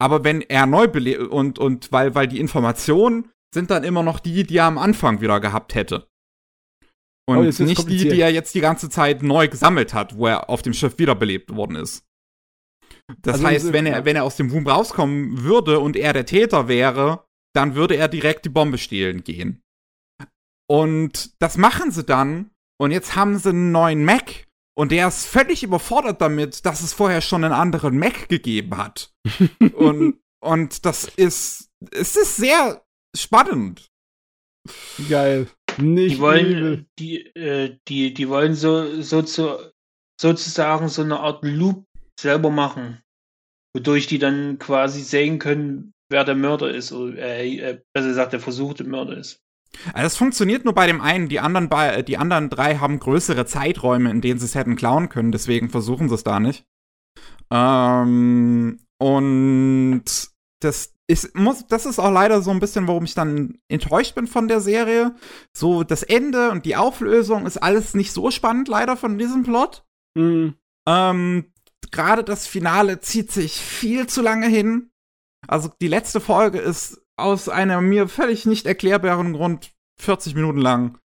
Aber 0.00 0.24
wenn 0.24 0.42
er 0.42 0.66
neu 0.66 0.88
belebt 0.88 1.22
und, 1.28 1.58
und 1.60 1.92
weil, 1.92 2.14
weil 2.14 2.26
die 2.26 2.40
Informationen 2.40 3.30
sind 3.54 3.70
dann 3.70 3.84
immer 3.84 4.02
noch 4.02 4.18
die, 4.18 4.44
die 4.44 4.56
er 4.56 4.64
am 4.64 4.78
Anfang 4.78 5.20
wieder 5.20 5.40
gehabt 5.40 5.74
hätte. 5.74 6.07
Und 7.28 7.36
oh, 7.36 7.62
nicht 7.62 7.88
die, 7.90 8.08
die 8.08 8.20
er 8.22 8.32
jetzt 8.32 8.54
die 8.54 8.62
ganze 8.62 8.88
Zeit 8.88 9.22
neu 9.22 9.48
gesammelt 9.48 9.92
hat, 9.92 10.16
wo 10.16 10.28
er 10.28 10.48
auf 10.48 10.62
dem 10.62 10.72
Schiff 10.72 10.98
wiederbelebt 10.98 11.54
worden 11.54 11.76
ist. 11.76 12.02
Das 13.20 13.34
also 13.34 13.46
heißt, 13.46 13.72
wenn 13.74 13.84
er, 13.84 14.06
wenn 14.06 14.16
er 14.16 14.24
aus 14.24 14.36
dem 14.36 14.50
Wump 14.50 14.66
rauskommen 14.66 15.42
würde 15.42 15.78
und 15.78 15.94
er 15.94 16.14
der 16.14 16.24
Täter 16.24 16.68
wäre, 16.68 17.26
dann 17.54 17.74
würde 17.74 17.96
er 17.96 18.08
direkt 18.08 18.46
die 18.46 18.48
Bombe 18.48 18.78
stehlen 18.78 19.24
gehen. 19.24 19.60
Und 20.70 21.34
das 21.42 21.58
machen 21.58 21.90
sie 21.90 22.02
dann. 22.02 22.50
Und 22.80 22.92
jetzt 22.92 23.14
haben 23.14 23.36
sie 23.36 23.50
einen 23.50 23.72
neuen 23.72 24.06
Mac. 24.06 24.46
Und 24.74 24.90
der 24.90 25.08
ist 25.08 25.26
völlig 25.26 25.62
überfordert 25.62 26.22
damit, 26.22 26.64
dass 26.64 26.80
es 26.80 26.94
vorher 26.94 27.20
schon 27.20 27.44
einen 27.44 27.52
anderen 27.52 27.98
Mac 27.98 28.30
gegeben 28.30 28.78
hat. 28.78 29.12
und, 29.74 30.18
und 30.40 30.86
das 30.86 31.04
ist, 31.04 31.68
es 31.90 32.16
ist 32.16 32.36
sehr 32.36 32.82
spannend. 33.14 33.90
Geil. 35.10 35.48
Nicht 35.78 36.16
die 36.16 36.20
wollen, 36.20 36.86
die, 36.98 37.26
äh, 37.36 37.76
die, 37.88 38.14
die 38.14 38.28
wollen 38.28 38.54
so, 38.54 39.00
so 39.00 39.22
zu, 39.22 39.72
sozusagen 40.20 40.88
so 40.88 41.02
eine 41.02 41.20
Art 41.20 41.44
Loop 41.44 41.84
selber 42.18 42.50
machen, 42.50 43.00
wodurch 43.74 44.06
die 44.06 44.18
dann 44.18 44.58
quasi 44.58 45.02
sehen 45.02 45.38
können, 45.38 45.92
wer 46.10 46.24
der 46.24 46.34
Mörder 46.34 46.70
ist, 46.70 46.92
oder 46.92 47.16
äh, 47.18 47.56
äh, 47.56 47.80
besser 47.92 48.08
gesagt, 48.08 48.32
der 48.32 48.40
versuchte 48.40 48.84
Mörder 48.84 49.16
ist. 49.16 49.40
Also 49.92 50.02
das 50.02 50.16
funktioniert 50.16 50.64
nur 50.64 50.74
bei 50.74 50.86
dem 50.86 51.00
einen. 51.00 51.28
Die 51.28 51.40
anderen, 51.40 51.68
bei, 51.68 52.02
die 52.02 52.16
anderen 52.16 52.48
drei 52.50 52.76
haben 52.76 52.98
größere 52.98 53.46
Zeiträume, 53.46 54.10
in 54.10 54.20
denen 54.20 54.38
sie 54.38 54.46
es 54.46 54.54
hätten 54.54 54.76
klauen 54.76 55.08
können. 55.08 55.30
Deswegen 55.30 55.68
versuchen 55.70 56.08
sie 56.08 56.14
es 56.14 56.24
da 56.24 56.40
nicht. 56.40 56.64
Ähm, 57.50 58.80
und 58.98 60.04
das 60.60 60.94
ist, 61.08 61.34
muss, 61.34 61.66
das 61.66 61.86
ist 61.86 61.98
auch 61.98 62.12
leider 62.12 62.42
so 62.42 62.50
ein 62.50 62.60
bisschen, 62.60 62.86
warum 62.86 63.04
ich 63.04 63.14
dann 63.14 63.58
enttäuscht 63.68 64.14
bin 64.14 64.26
von 64.26 64.46
der 64.46 64.60
Serie. 64.60 65.14
So, 65.56 65.82
das 65.82 66.02
Ende 66.02 66.50
und 66.50 66.66
die 66.66 66.76
Auflösung 66.76 67.46
ist 67.46 67.56
alles 67.56 67.94
nicht 67.94 68.12
so 68.12 68.30
spannend, 68.30 68.68
leider, 68.68 68.96
von 68.96 69.18
diesem 69.18 69.42
Plot. 69.42 69.84
Mhm. 70.14 70.54
Ähm, 70.86 71.52
Gerade 71.90 72.24
das 72.24 72.46
Finale 72.46 73.00
zieht 73.00 73.32
sich 73.32 73.54
viel 73.54 74.06
zu 74.06 74.20
lange 74.20 74.48
hin. 74.48 74.90
Also, 75.46 75.70
die 75.80 75.88
letzte 75.88 76.20
Folge 76.20 76.58
ist 76.58 77.00
aus 77.16 77.48
einem 77.48 77.88
mir 77.88 78.08
völlig 78.08 78.44
nicht 78.44 78.66
erklärbaren 78.66 79.32
Grund 79.32 79.72
40 80.00 80.34
Minuten 80.34 80.60
lang. 80.60 80.98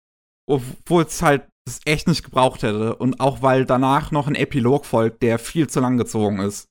Obwohl 0.48 1.04
es 1.04 1.22
halt 1.22 1.46
das 1.64 1.80
echt 1.84 2.08
nicht 2.08 2.24
gebraucht 2.24 2.64
hätte. 2.64 2.96
Und 2.96 3.20
auch 3.20 3.42
weil 3.42 3.66
danach 3.66 4.10
noch 4.10 4.26
ein 4.26 4.34
Epilog 4.34 4.84
folgt, 4.84 5.22
der 5.22 5.38
viel 5.38 5.68
zu 5.68 5.78
lang 5.78 5.96
gezogen 5.96 6.40
ist. 6.40 6.68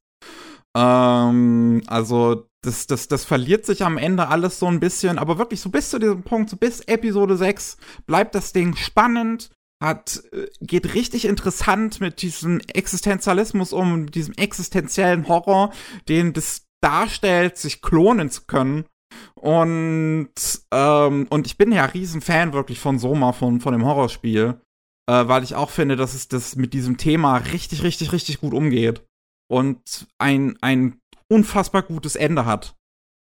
Ähm, 0.76 1.82
also 1.88 2.51
das, 2.64 2.86
das, 2.88 3.08
das 3.08 3.26
verliert 3.26 3.66
sich 3.66 3.84
am 3.84 3.98
Ende 3.98 4.28
alles 4.28 4.60
so 4.60 4.68
ein 4.68 4.80
bisschen, 4.80 5.18
aber 5.18 5.38
wirklich 5.38 5.62
so 5.62 5.70
bis 5.70 5.90
zu 5.90 6.00
diesem 6.00 6.24
Punkt, 6.24 6.50
so 6.50 6.58
bis 6.58 6.82
Episode 6.82 7.36
6 7.36 7.78
bleibt 8.06 8.36
das 8.36 8.54
Ding 8.54 8.76
spannend, 8.76 9.50
hat, 9.82 10.24
äh, 10.32 10.48
geht 10.62 10.94
richtig 10.94 11.26
interessant 11.26 12.00
mit 12.02 12.22
diesem 12.22 12.62
Existenzialismus 12.74 13.74
um, 13.74 14.12
diesem 14.12 14.36
existenziellen 14.36 15.28
Horror, 15.28 15.74
den 16.08 16.34
das 16.34 16.68
darstellt, 16.82 17.58
sich 17.58 17.82
klonen 17.82 18.30
zu 18.30 18.44
können. 18.46 18.86
Und, 19.36 20.32
ähm, 20.72 21.28
und 21.30 21.48
ich 21.48 21.58
bin 21.58 21.72
ja 21.72 21.86
riesen 21.86 22.22
Fan 22.22 22.54
wirklich 22.54 22.80
von 22.80 23.00
Soma, 23.00 23.34
von, 23.34 23.60
von 23.60 23.74
dem 23.74 23.86
Horrorspiel, 23.86 24.62
äh, 25.10 25.28
weil 25.28 25.44
ich 25.44 25.56
auch 25.56 25.72
finde, 25.72 25.96
dass 25.96 26.14
es 26.14 26.28
das 26.28 26.56
mit 26.56 26.74
diesem 26.74 26.98
Thema 26.98 27.38
richtig, 27.38 27.84
richtig, 27.84 28.14
richtig 28.14 28.40
gut 28.40 28.54
umgeht 28.54 29.04
und 29.50 30.08
ein, 30.18 30.58
ein 30.62 31.02
unfassbar 31.32 31.84
gutes 31.84 32.16
Ende 32.16 32.46
hat. 32.46 32.76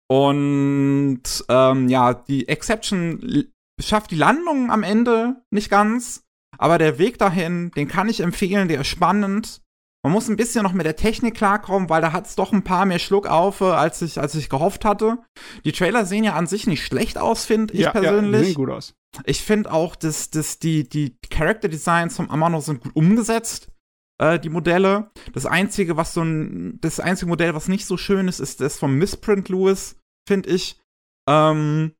Und 0.09 1.23
ähm, 1.49 1.89
ja, 1.89 2.15
die 2.15 2.47
Exception 2.49 3.49
schafft 3.81 4.11
die 4.11 4.17
Landung 4.17 4.71
am 4.71 4.83
Ende 4.83 5.43
nicht 5.51 5.71
ganz, 5.71 6.25
aber 6.59 6.79
der 6.79 6.99
Weg 6.99 7.19
dahin, 7.19 7.71
den 7.73 7.89
kann 7.89 8.09
ich 8.09 8.21
empfehlen, 8.21 8.69
der 8.69 8.83
ist 8.83 8.87
spannend. 8.87 9.63
Man 10.05 10.13
muss 10.13 10.29
ein 10.29 10.37
bisschen 10.37 10.63
noch 10.63 10.73
mit 10.73 10.87
der 10.87 10.95
Technik 10.95 11.35
klarkommen, 11.35 11.91
weil 11.91 12.01
da 12.01 12.13
hat 12.13 12.27
es 12.27 12.37
doch 12.37 12.53
ein 12.53 12.63
paar 12.63 12.87
mehr 12.87 13.01
Schluckaufe, 13.01 13.75
als 13.75 14.01
ich, 14.03 14.21
als 14.21 14.37
ich 14.37 14.49
gehofft 14.49 14.85
hatte. 14.85 15.19
Die 15.65 15.73
Trailer 15.73 16.07
sehen 16.07 16.23
ja 16.23 16.35
an 16.35 16.47
sich 16.47 16.69
nicht 16.69 16.85
schlecht 16.85 17.19
aus, 17.19 17.45
finde 17.45 17.75
ich 17.75 17.81
ja, 17.81 17.91
persönlich. 17.91 18.41
Ja, 18.41 18.47
sehen 18.47 18.55
gut 18.55 18.71
aus. 18.71 18.95
Ich 19.25 19.43
finde 19.43 19.73
auch, 19.73 19.97
dass, 19.97 20.31
dass 20.31 20.61
die, 20.61 20.89
die 20.89 21.17
Character 21.29 21.69
Designs 21.69 22.15
vom 22.15 22.31
Amano 22.31 22.61
sind 22.61 22.83
gut 22.83 22.95
umgesetzt 22.95 23.69
äh, 24.19 24.39
die 24.39 24.49
Modelle. 24.49 25.11
Das 25.33 25.47
einzige, 25.47 25.97
was 25.97 26.15
so 26.15 26.23
ein, 26.23 26.79
das 26.81 27.01
einzige 27.01 27.29
Modell, 27.29 27.55
was 27.55 27.69
nicht 27.69 27.87
so 27.87 27.97
schön 27.97 28.29
ist, 28.29 28.41
ist 28.41 28.61
das 28.61 28.79
vom 28.79 28.95
Missprint 28.97 29.49
Lewis, 29.49 29.97
finde 30.29 30.51
ich. 30.51 30.81
Ähm, 31.29 31.93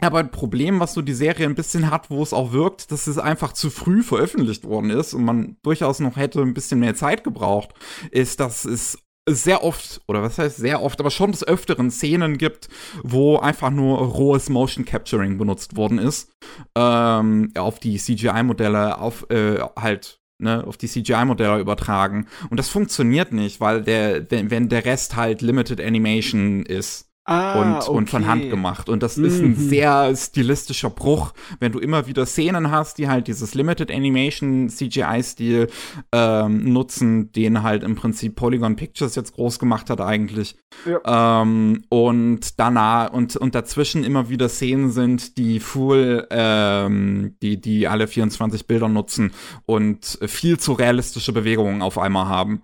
aber 0.00 0.18
ein 0.18 0.32
Problem, 0.32 0.80
was 0.80 0.94
so 0.94 1.02
die 1.02 1.14
Serie 1.14 1.46
ein 1.46 1.54
bisschen 1.54 1.90
hat, 1.90 2.10
wo 2.10 2.22
es 2.22 2.32
auch 2.32 2.52
wirkt, 2.52 2.90
dass 2.90 3.06
es 3.06 3.18
einfach 3.18 3.52
zu 3.52 3.70
früh 3.70 4.02
veröffentlicht 4.02 4.64
worden 4.64 4.90
ist 4.90 5.14
und 5.14 5.24
man 5.24 5.56
durchaus 5.62 6.00
noch 6.00 6.16
hätte 6.16 6.40
ein 6.42 6.54
bisschen 6.54 6.80
mehr 6.80 6.96
Zeit 6.96 7.22
gebraucht, 7.22 7.70
ist, 8.10 8.40
dass 8.40 8.64
es 8.64 8.98
sehr 9.28 9.62
oft, 9.62 10.00
oder 10.08 10.22
was 10.22 10.38
heißt 10.38 10.56
sehr 10.56 10.82
oft, 10.82 10.98
aber 10.98 11.10
schon 11.10 11.30
des 11.30 11.46
Öfteren 11.46 11.92
Szenen 11.92 12.38
gibt, 12.38 12.68
wo 13.04 13.38
einfach 13.38 13.70
nur 13.70 13.98
rohes 13.98 14.48
Motion 14.48 14.84
Capturing 14.84 15.38
benutzt 15.38 15.76
worden 15.76 15.98
ist. 15.98 16.32
Ähm, 16.76 17.52
auf 17.56 17.78
die 17.78 17.98
CGI-Modelle, 17.98 18.98
auf 18.98 19.30
äh, 19.30 19.60
halt 19.78 20.21
ne, 20.38 20.66
auf 20.66 20.76
die 20.76 20.88
CGI-Modelle 20.88 21.60
übertragen. 21.60 22.26
Und 22.50 22.58
das 22.58 22.68
funktioniert 22.68 23.32
nicht, 23.32 23.60
weil 23.60 23.82
der, 23.82 24.30
wenn, 24.30 24.68
der 24.68 24.84
Rest 24.84 25.16
halt 25.16 25.42
Limited 25.42 25.80
Animation 25.80 26.64
ist. 26.64 27.11
Ah, 27.24 27.60
und, 27.60 27.76
okay. 27.76 27.90
und 27.90 28.10
von 28.10 28.26
Hand 28.26 28.50
gemacht. 28.50 28.88
Und 28.88 29.00
das 29.02 29.16
mhm. 29.16 29.24
ist 29.24 29.38
ein 29.40 29.50
mhm. 29.50 29.54
sehr 29.54 30.16
stilistischer 30.16 30.90
Bruch, 30.90 31.32
wenn 31.60 31.70
du 31.70 31.78
immer 31.78 32.08
wieder 32.08 32.26
Szenen 32.26 32.72
hast, 32.72 32.98
die 32.98 33.08
halt 33.08 33.28
dieses 33.28 33.54
Limited 33.54 33.92
Animation 33.92 34.68
CGI-Stil 34.68 35.68
ähm, 36.10 36.72
nutzen, 36.72 37.30
den 37.30 37.62
halt 37.62 37.84
im 37.84 37.94
Prinzip 37.94 38.34
Polygon 38.34 38.74
Pictures 38.74 39.14
jetzt 39.14 39.34
groß 39.34 39.60
gemacht 39.60 39.88
hat 39.88 40.00
eigentlich. 40.00 40.56
Ja. 40.84 41.42
Ähm, 41.42 41.84
und 41.90 42.58
danach 42.58 43.12
und, 43.12 43.36
und 43.36 43.54
dazwischen 43.54 44.02
immer 44.02 44.28
wieder 44.28 44.48
Szenen 44.48 44.90
sind, 44.90 45.38
die 45.38 45.60
full, 45.60 46.26
ähm, 46.30 47.36
die, 47.40 47.60
die 47.60 47.86
alle 47.86 48.08
24 48.08 48.66
Bilder 48.66 48.88
nutzen 48.88 49.30
und 49.64 50.18
viel 50.26 50.58
zu 50.58 50.72
realistische 50.72 51.32
Bewegungen 51.32 51.82
auf 51.82 51.98
einmal 51.98 52.26
haben. 52.26 52.62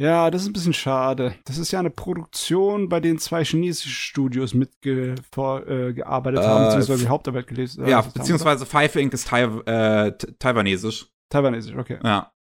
Ja, 0.00 0.30
das 0.30 0.42
ist 0.42 0.48
ein 0.48 0.54
bisschen 0.54 0.72
schade. 0.72 1.34
Das 1.44 1.58
ist 1.58 1.72
ja 1.72 1.78
eine 1.78 1.90
Produktion, 1.90 2.88
bei 2.88 3.00
denen 3.00 3.18
zwei 3.18 3.44
chinesische 3.44 3.90
Studios 3.90 4.54
mitgearbeitet 4.54 6.40
äh, 6.40 6.46
haben, 6.46 6.64
beziehungsweise 6.64 7.02
die 7.02 7.08
Hauptarbeit 7.08 7.46
gelesen 7.46 7.82
haben. 7.82 7.90
Ja, 7.90 8.00
beziehungsweise 8.00 8.64
haben, 8.64 8.70
Five 8.70 8.96
Inc. 8.96 9.12
ist 9.12 9.28
tai 9.28 9.42
äh, 9.42 10.12
taiwanesisch. 10.38 11.06
Taiwanesisch, 11.28 11.76
okay. 11.76 11.98
Ja. 12.02 12.32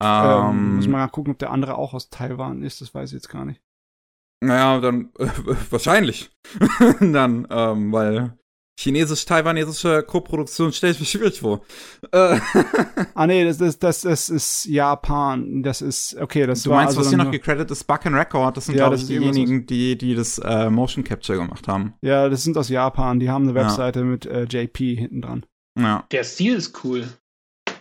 Ähm, 0.00 0.50
ähm, 0.50 0.76
muss 0.76 0.86
man 0.86 1.00
mal 1.00 1.08
gucken, 1.08 1.32
ob 1.32 1.40
der 1.40 1.50
andere 1.50 1.76
auch 1.76 1.94
aus 1.94 2.10
Taiwan 2.10 2.62
ist, 2.62 2.80
das 2.80 2.94
weiß 2.94 3.10
ich 3.10 3.14
jetzt 3.14 3.28
gar 3.28 3.44
nicht. 3.44 3.60
Naja, 4.40 4.78
dann 4.78 5.10
äh, 5.18 5.26
wahrscheinlich. 5.70 6.30
dann, 7.00 7.48
ähm, 7.50 7.92
weil 7.92 8.38
Chinesisch-taiwanesische 8.78 10.02
Koproduktion 10.02 10.72
stelle 10.72 10.92
ich 10.92 11.00
mir 11.00 11.06
schwierig 11.06 11.40
vor. 11.40 11.62
Äh. 12.12 12.38
ah 13.14 13.26
nee, 13.26 13.44
das, 13.44 13.58
das, 13.58 13.78
das, 13.78 14.02
das 14.02 14.28
ist 14.28 14.66
Japan. 14.66 15.62
Das 15.62 15.80
ist, 15.80 16.16
okay, 16.20 16.46
das 16.46 16.62
Du 16.62 16.70
meinst, 16.70 16.96
also 16.96 17.00
was 17.00 17.08
hier 17.08 17.18
noch 17.18 17.30
gecredited 17.30 17.70
ist, 17.70 17.84
Buck 17.84 18.04
and 18.06 18.16
Record, 18.16 18.56
das 18.56 18.66
sind, 18.66 18.76
ja, 18.76 18.84
glaube 18.84 18.96
ich, 18.96 19.06
diejenigen, 19.06 19.66
die, 19.66 19.96
die 19.96 20.14
das 20.14 20.38
äh, 20.38 20.68
Motion 20.68 21.04
Capture 21.04 21.38
gemacht 21.38 21.68
haben. 21.68 21.94
Ja, 22.02 22.28
das 22.28 22.44
sind 22.44 22.56
aus 22.58 22.68
Japan, 22.68 23.18
die 23.18 23.30
haben 23.30 23.44
eine 23.44 23.54
Webseite 23.54 24.00
ja. 24.00 24.04
mit 24.04 24.26
äh, 24.26 24.44
JP 24.44 24.96
hinten 24.96 25.22
dran. 25.22 25.46
Ja. 25.78 26.04
Der 26.10 26.24
Stil 26.24 26.56
ist 26.56 26.84
cool. 26.84 27.06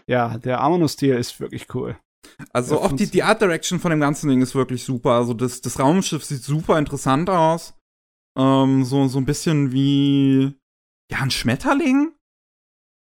Ja, 0.08 0.38
der 0.38 0.62
Amano-Stil 0.62 1.16
ist 1.16 1.40
wirklich 1.40 1.74
cool. 1.74 1.98
Also 2.52 2.82
auch 2.82 2.92
die, 2.92 3.08
die 3.08 3.24
Art 3.24 3.42
Direction 3.42 3.80
von 3.80 3.92
dem 3.92 4.00
ganzen 4.00 4.30
Ding 4.30 4.42
ist 4.42 4.56
wirklich 4.56 4.84
super. 4.84 5.12
Also 5.12 5.34
das, 5.34 5.62
das 5.62 5.80
Raumschiff 5.80 6.24
sieht 6.24 6.44
super 6.44 6.78
interessant 6.78 7.30
aus. 7.30 7.74
Ähm, 8.38 8.84
so, 8.84 9.08
so 9.08 9.20
ein 9.20 9.26
bisschen 9.26 9.72
wie 9.72 10.54
ja, 11.12 11.20
ein 11.20 11.32
Schmetterling? 11.32 12.12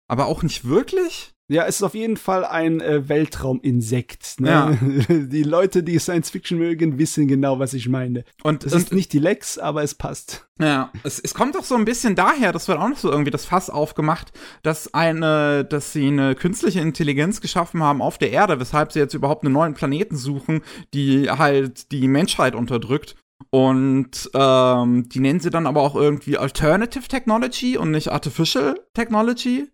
Aber 0.08 0.26
auch 0.26 0.42
nicht 0.42 0.64
wirklich? 0.64 1.34
Ja, 1.50 1.66
es 1.66 1.76
ist 1.76 1.82
auf 1.82 1.94
jeden 1.94 2.16
Fall 2.16 2.44
ein 2.44 2.80
äh, 2.80 3.08
Weltrauminsekt. 3.08 4.40
Ne? 4.40 4.48
Ja. 4.48 4.70
Die 5.08 5.42
Leute, 5.42 5.82
die 5.82 5.98
Science 5.98 6.30
Fiction 6.30 6.58
mögen, 6.58 6.96
wissen 6.96 7.26
genau, 7.26 7.58
was 7.58 7.74
ich 7.74 7.88
meine. 7.88 8.24
Und 8.44 8.64
es 8.64 8.72
ist 8.72 8.92
nicht 8.92 9.12
die 9.12 9.18
Lex, 9.18 9.58
aber 9.58 9.82
es 9.82 9.96
passt. 9.96 10.48
Ja, 10.60 10.92
es, 11.02 11.18
es 11.18 11.34
kommt 11.34 11.56
doch 11.56 11.64
so 11.64 11.74
ein 11.74 11.84
bisschen 11.84 12.14
daher, 12.14 12.52
das 12.52 12.68
wird 12.68 12.78
auch 12.78 12.88
noch 12.88 12.98
so 12.98 13.10
irgendwie 13.10 13.32
das 13.32 13.46
Fass 13.46 13.68
aufgemacht, 13.68 14.30
dass 14.62 14.94
eine, 14.94 15.64
dass 15.64 15.92
sie 15.92 16.06
eine 16.06 16.36
künstliche 16.36 16.80
Intelligenz 16.80 17.40
geschaffen 17.40 17.82
haben 17.82 18.00
auf 18.00 18.16
der 18.16 18.30
Erde, 18.30 18.60
weshalb 18.60 18.92
sie 18.92 19.00
jetzt 19.00 19.14
überhaupt 19.14 19.44
einen 19.44 19.54
neuen 19.54 19.74
Planeten 19.74 20.16
suchen, 20.16 20.62
die 20.94 21.30
halt 21.30 21.90
die 21.90 22.06
Menschheit 22.06 22.54
unterdrückt. 22.54 23.16
Und 23.52 24.30
ähm, 24.32 25.08
die 25.08 25.20
nennen 25.20 25.40
sie 25.40 25.50
dann 25.50 25.66
aber 25.66 25.82
auch 25.82 25.96
irgendwie 25.96 26.38
Alternative 26.38 27.08
Technology 27.08 27.76
und 27.76 27.90
nicht 27.90 28.12
Artificial 28.12 28.80
Technology, 28.94 29.68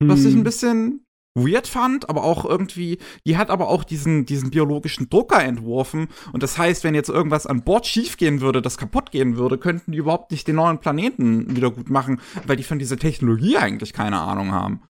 was 0.00 0.20
hm. 0.20 0.28
ich 0.28 0.34
ein 0.34 0.44
bisschen 0.44 1.06
weird 1.34 1.66
fand, 1.66 2.10
aber 2.10 2.24
auch 2.24 2.44
irgendwie, 2.44 2.98
die 3.26 3.36
hat 3.36 3.50
aber 3.50 3.68
auch 3.68 3.84
diesen, 3.84 4.26
diesen 4.26 4.50
biologischen 4.50 5.08
Drucker 5.08 5.42
entworfen. 5.42 6.08
Und 6.32 6.42
das 6.42 6.58
heißt, 6.58 6.84
wenn 6.84 6.94
jetzt 6.94 7.08
irgendwas 7.08 7.46
an 7.46 7.62
Bord 7.62 7.86
schiefgehen 7.86 8.40
würde, 8.40 8.60
das 8.60 8.76
kaputt 8.76 9.10
gehen 9.10 9.36
würde, 9.36 9.58
könnten 9.58 9.92
die 9.92 9.98
überhaupt 9.98 10.30
nicht 10.30 10.46
den 10.46 10.56
neuen 10.56 10.78
Planeten 10.78 11.56
wieder 11.56 11.70
gut 11.70 11.88
machen, 11.88 12.20
weil 12.46 12.56
die 12.56 12.64
von 12.64 12.78
dieser 12.78 12.98
Technologie 12.98 13.56
eigentlich 13.56 13.92
keine 13.92 14.20
Ahnung 14.20 14.52
haben. 14.52 14.82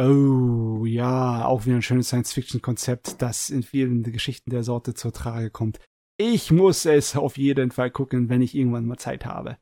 Oh, 0.00 0.84
ja, 0.84 1.44
auch 1.44 1.66
wieder 1.66 1.76
ein 1.76 1.82
schönes 1.82 2.08
Science-Fiction-Konzept, 2.08 3.20
das 3.22 3.50
in 3.50 3.62
vielen 3.62 4.02
Geschichten 4.02 4.50
der 4.50 4.64
Sorte 4.64 4.94
zur 4.94 5.12
Trage 5.12 5.50
kommt. 5.50 5.78
Ich 6.18 6.50
muss 6.50 6.84
es 6.84 7.16
auf 7.16 7.36
jeden 7.36 7.70
Fall 7.70 7.90
gucken, 7.90 8.28
wenn 8.28 8.42
ich 8.42 8.54
irgendwann 8.54 8.86
mal 8.86 8.98
Zeit 8.98 9.24
habe. 9.24 9.58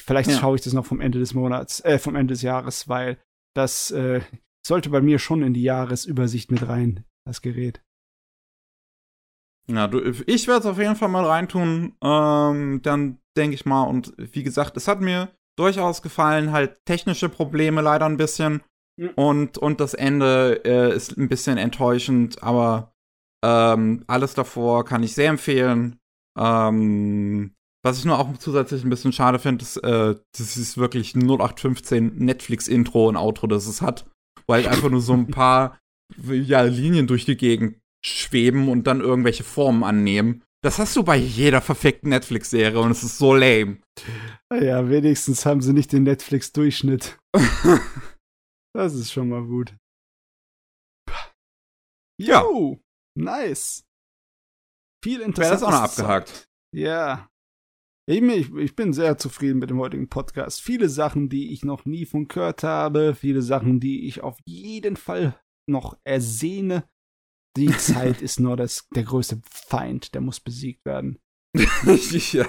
Vielleicht 0.00 0.30
ja. 0.30 0.38
schaue 0.38 0.56
ich 0.56 0.62
das 0.62 0.72
noch 0.72 0.86
vom 0.86 1.00
Ende 1.00 1.18
des 1.18 1.34
Monats, 1.34 1.80
äh, 1.84 1.98
vom 1.98 2.14
Ende 2.14 2.34
des 2.34 2.42
Jahres, 2.42 2.88
weil 2.88 3.18
das 3.54 3.90
äh, 3.90 4.20
sollte 4.64 4.90
bei 4.90 5.00
mir 5.00 5.18
schon 5.18 5.42
in 5.42 5.54
die 5.54 5.62
Jahresübersicht 5.62 6.50
mit 6.52 6.68
rein, 6.68 7.04
das 7.26 7.42
Gerät. 7.42 7.82
Ja, 9.68 9.88
du, 9.88 10.00
ich 10.26 10.46
werde 10.46 10.60
es 10.60 10.66
auf 10.66 10.78
jeden 10.78 10.96
Fall 10.96 11.08
mal 11.08 11.24
reintun. 11.24 11.96
Ähm, 12.02 12.80
dann 12.82 13.18
denke 13.36 13.54
ich 13.54 13.66
mal, 13.66 13.82
und 13.82 14.14
wie 14.16 14.42
gesagt, 14.42 14.76
es 14.76 14.86
hat 14.86 15.00
mir 15.00 15.30
durchaus 15.58 16.02
gefallen, 16.02 16.52
halt 16.52 16.84
technische 16.84 17.28
Probleme 17.28 17.80
leider 17.80 18.06
ein 18.06 18.16
bisschen. 18.16 18.62
Ja. 18.98 19.10
Und, 19.16 19.58
und 19.58 19.80
das 19.80 19.94
Ende 19.94 20.62
äh, 20.64 20.94
ist 20.94 21.16
ein 21.16 21.28
bisschen 21.28 21.58
enttäuschend, 21.58 22.42
aber 22.42 22.94
ähm, 23.44 24.04
alles 24.06 24.34
davor 24.34 24.84
kann 24.84 25.02
ich 25.02 25.14
sehr 25.14 25.30
empfehlen. 25.30 25.98
Ähm, 26.38 27.52
was 27.84 27.98
ich 27.98 28.04
nur 28.04 28.18
auch 28.18 28.36
zusätzlich 28.38 28.82
ein 28.84 28.90
bisschen 28.90 29.12
schade 29.12 29.38
finde, 29.38 29.62
ist, 29.62 29.76
äh, 29.78 30.16
das 30.36 30.56
ist 30.56 30.76
wirklich 30.76 31.14
0815 31.14 32.16
Netflix-Intro 32.16 33.08
und 33.08 33.16
Outro, 33.16 33.46
das 33.46 33.66
es 33.66 33.80
hat. 33.80 34.10
Weil 34.46 34.66
einfach 34.66 34.90
nur 34.90 35.00
so 35.00 35.12
ein 35.12 35.26
paar 35.30 35.78
ja, 36.26 36.62
Linien 36.62 37.06
durch 37.06 37.24
die 37.24 37.36
Gegend 37.36 37.78
schweben 38.04 38.68
und 38.68 38.86
dann 38.86 39.00
irgendwelche 39.00 39.44
Formen 39.44 39.84
annehmen. 39.84 40.42
Das 40.64 40.78
hast 40.78 40.96
du 40.96 41.04
bei 41.04 41.16
jeder 41.16 41.60
verfickten 41.60 42.10
Netflix-Serie 42.10 42.80
und 42.80 42.90
es 42.90 43.04
ist 43.04 43.18
so 43.18 43.34
lame. 43.34 43.78
Ja, 44.52 44.88
wenigstens 44.88 45.46
haben 45.46 45.60
sie 45.60 45.72
nicht 45.72 45.92
den 45.92 46.02
Netflix-Durchschnitt. 46.02 47.18
das 48.74 48.94
ist 48.94 49.12
schon 49.12 49.28
mal 49.28 49.44
gut. 49.44 49.76
Ja. 52.20 52.44
Nice. 53.16 53.84
Viel 55.02 55.20
interessant. 55.20 55.54
Das 55.54 55.62
ist 55.62 55.66
auch 55.66 55.70
noch 55.70 55.82
abgehakt. 55.82 56.48
Ja. 56.74 57.28
Ich, 58.08 58.22
ich 58.22 58.76
bin 58.76 58.92
sehr 58.92 59.18
zufrieden 59.18 59.58
mit 59.58 59.70
dem 59.70 59.80
heutigen 59.80 60.08
Podcast. 60.08 60.60
Viele 60.60 60.88
Sachen, 60.88 61.28
die 61.28 61.52
ich 61.52 61.64
noch 61.64 61.86
nie 61.86 62.06
von 62.06 62.28
gehört 62.28 62.62
habe, 62.62 63.14
viele 63.14 63.42
Sachen, 63.42 63.80
die 63.80 64.06
ich 64.06 64.22
auf 64.22 64.38
jeden 64.44 64.96
Fall 64.96 65.40
noch 65.68 65.98
ersehne. 66.04 66.84
Die 67.56 67.66
Zeit 67.78 68.22
ist 68.22 68.38
nur 68.38 68.56
das, 68.56 68.86
der 68.94 69.02
größte 69.02 69.40
Feind, 69.50 70.14
der 70.14 70.20
muss 70.20 70.38
besiegt 70.38 70.84
werden. 70.84 71.18
ja. 71.56 72.46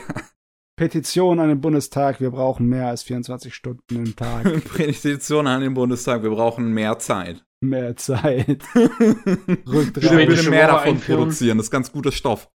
Petition 0.77 1.39
an 1.39 1.49
den 1.49 1.61
Bundestag, 1.61 2.19
wir 2.19 2.29
brauchen 2.29 2.67
mehr 2.67 2.89
als 2.89 3.01
24 3.01 3.55
Stunden 3.55 3.95
im 3.95 4.15
Tag. 4.15 4.43
Petition 4.75 5.47
an 5.47 5.61
den 5.61 5.73
Bundestag, 5.73 6.21
wir 6.21 6.29
brauchen 6.29 6.71
mehr 6.71 6.99
Zeit. 6.99 7.46
Mehr 7.61 7.95
Zeit. 7.97 8.63
Rückt 8.75 9.93
bitte, 9.93 10.15
bitte 10.15 10.49
mehr 10.49 10.67
davon 10.67 10.89
einführen. 10.89 11.19
produzieren, 11.21 11.57
das 11.57 11.67
ist 11.67 11.71
ganz 11.71 11.91
guter 11.91 12.11
Stoff. 12.11 12.51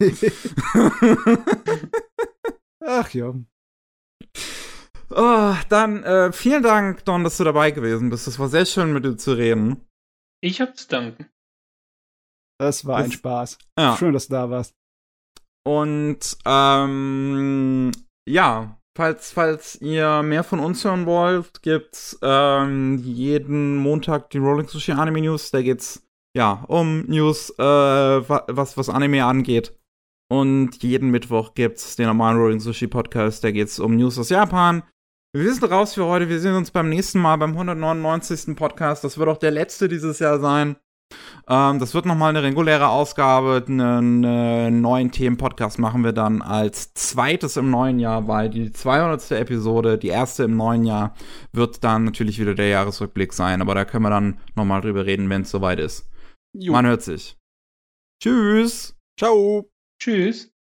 Ach 2.86 3.10
ja. 3.10 3.34
Oh, 5.10 5.54
dann 5.68 6.02
äh, 6.04 6.32
vielen 6.32 6.62
Dank, 6.62 7.04
Don, 7.04 7.24
dass 7.24 7.36
du 7.36 7.44
dabei 7.44 7.70
gewesen 7.72 8.10
bist. 8.10 8.26
Es 8.26 8.38
war 8.38 8.48
sehr 8.48 8.66
schön, 8.66 8.92
mit 8.92 9.04
dir 9.04 9.16
zu 9.16 9.32
reden. 9.32 9.86
Ich 10.40 10.60
hab 10.60 10.76
zu 10.76 10.88
danken. 10.88 11.28
Das 12.58 12.84
war 12.84 12.98
das, 12.98 13.06
ein 13.06 13.12
Spaß. 13.12 13.58
Ja. 13.78 13.96
Schön, 13.96 14.12
dass 14.12 14.28
du 14.28 14.34
da 14.34 14.50
warst. 14.50 14.74
Und 15.66 16.36
ähm, 16.44 17.90
ja, 18.28 18.80
falls, 18.96 19.32
falls 19.32 19.80
ihr 19.80 20.22
mehr 20.22 20.44
von 20.44 20.60
uns 20.60 20.84
hören 20.84 21.06
wollt, 21.06 21.62
gibt's 21.62 22.18
ähm, 22.22 22.98
jeden 22.98 23.76
Montag 23.76 24.30
die 24.30 24.38
Rolling 24.38 24.68
Sushi 24.68 24.92
Anime 24.92 25.20
News. 25.20 25.50
Da 25.50 25.62
geht's 25.62 26.06
ja 26.36 26.64
um 26.68 27.04
News, 27.06 27.50
äh, 27.58 27.62
was, 27.62 28.76
was 28.76 28.88
Anime 28.88 29.24
angeht. 29.24 29.72
Und 30.30 30.82
jeden 30.82 31.10
Mittwoch 31.10 31.54
gibt's 31.54 31.96
den 31.96 32.06
normalen 32.06 32.38
Rolling 32.38 32.60
Sushi 32.60 32.86
Podcast. 32.86 33.44
Da 33.44 33.50
geht's 33.50 33.78
um 33.78 33.96
News 33.96 34.18
aus 34.18 34.30
Japan. 34.30 34.82
Wir 35.36 35.52
sind 35.52 35.68
raus 35.70 35.94
für 35.94 36.06
heute. 36.06 36.28
Wir 36.28 36.40
sehen 36.40 36.54
uns 36.54 36.70
beim 36.70 36.88
nächsten 36.88 37.18
Mal 37.18 37.36
beim 37.36 37.52
199. 37.52 38.56
Podcast. 38.56 39.04
Das 39.04 39.18
wird 39.18 39.28
auch 39.28 39.36
der 39.36 39.50
letzte 39.50 39.88
dieses 39.88 40.20
Jahr 40.20 40.38
sein. 40.38 40.76
Ähm, 41.48 41.78
das 41.78 41.94
wird 41.94 42.06
nochmal 42.06 42.30
eine 42.30 42.42
reguläre 42.42 42.88
Ausgabe. 42.88 43.64
Einen, 43.66 44.24
einen 44.24 44.80
neuen 44.80 45.10
Themenpodcast 45.10 45.78
machen 45.78 46.04
wir 46.04 46.12
dann 46.12 46.42
als 46.42 46.94
zweites 46.94 47.56
im 47.56 47.70
neuen 47.70 47.98
Jahr, 47.98 48.28
weil 48.28 48.50
die 48.50 48.72
200. 48.72 49.32
Episode, 49.32 49.98
die 49.98 50.08
erste 50.08 50.44
im 50.44 50.56
neuen 50.56 50.84
Jahr, 50.84 51.14
wird 51.52 51.84
dann 51.84 52.04
natürlich 52.04 52.38
wieder 52.38 52.54
der 52.54 52.68
Jahresrückblick 52.68 53.32
sein. 53.32 53.60
Aber 53.60 53.74
da 53.74 53.84
können 53.84 54.04
wir 54.04 54.10
dann 54.10 54.38
nochmal 54.54 54.80
drüber 54.80 55.04
reden, 55.06 55.28
wenn 55.28 55.42
es 55.42 55.50
soweit 55.50 55.80
ist. 55.80 56.08
Jo. 56.54 56.72
Man 56.72 56.86
hört 56.86 57.02
sich. 57.02 57.36
Tschüss. 58.22 58.96
Ciao. 59.18 59.68
Tschüss. 60.00 60.53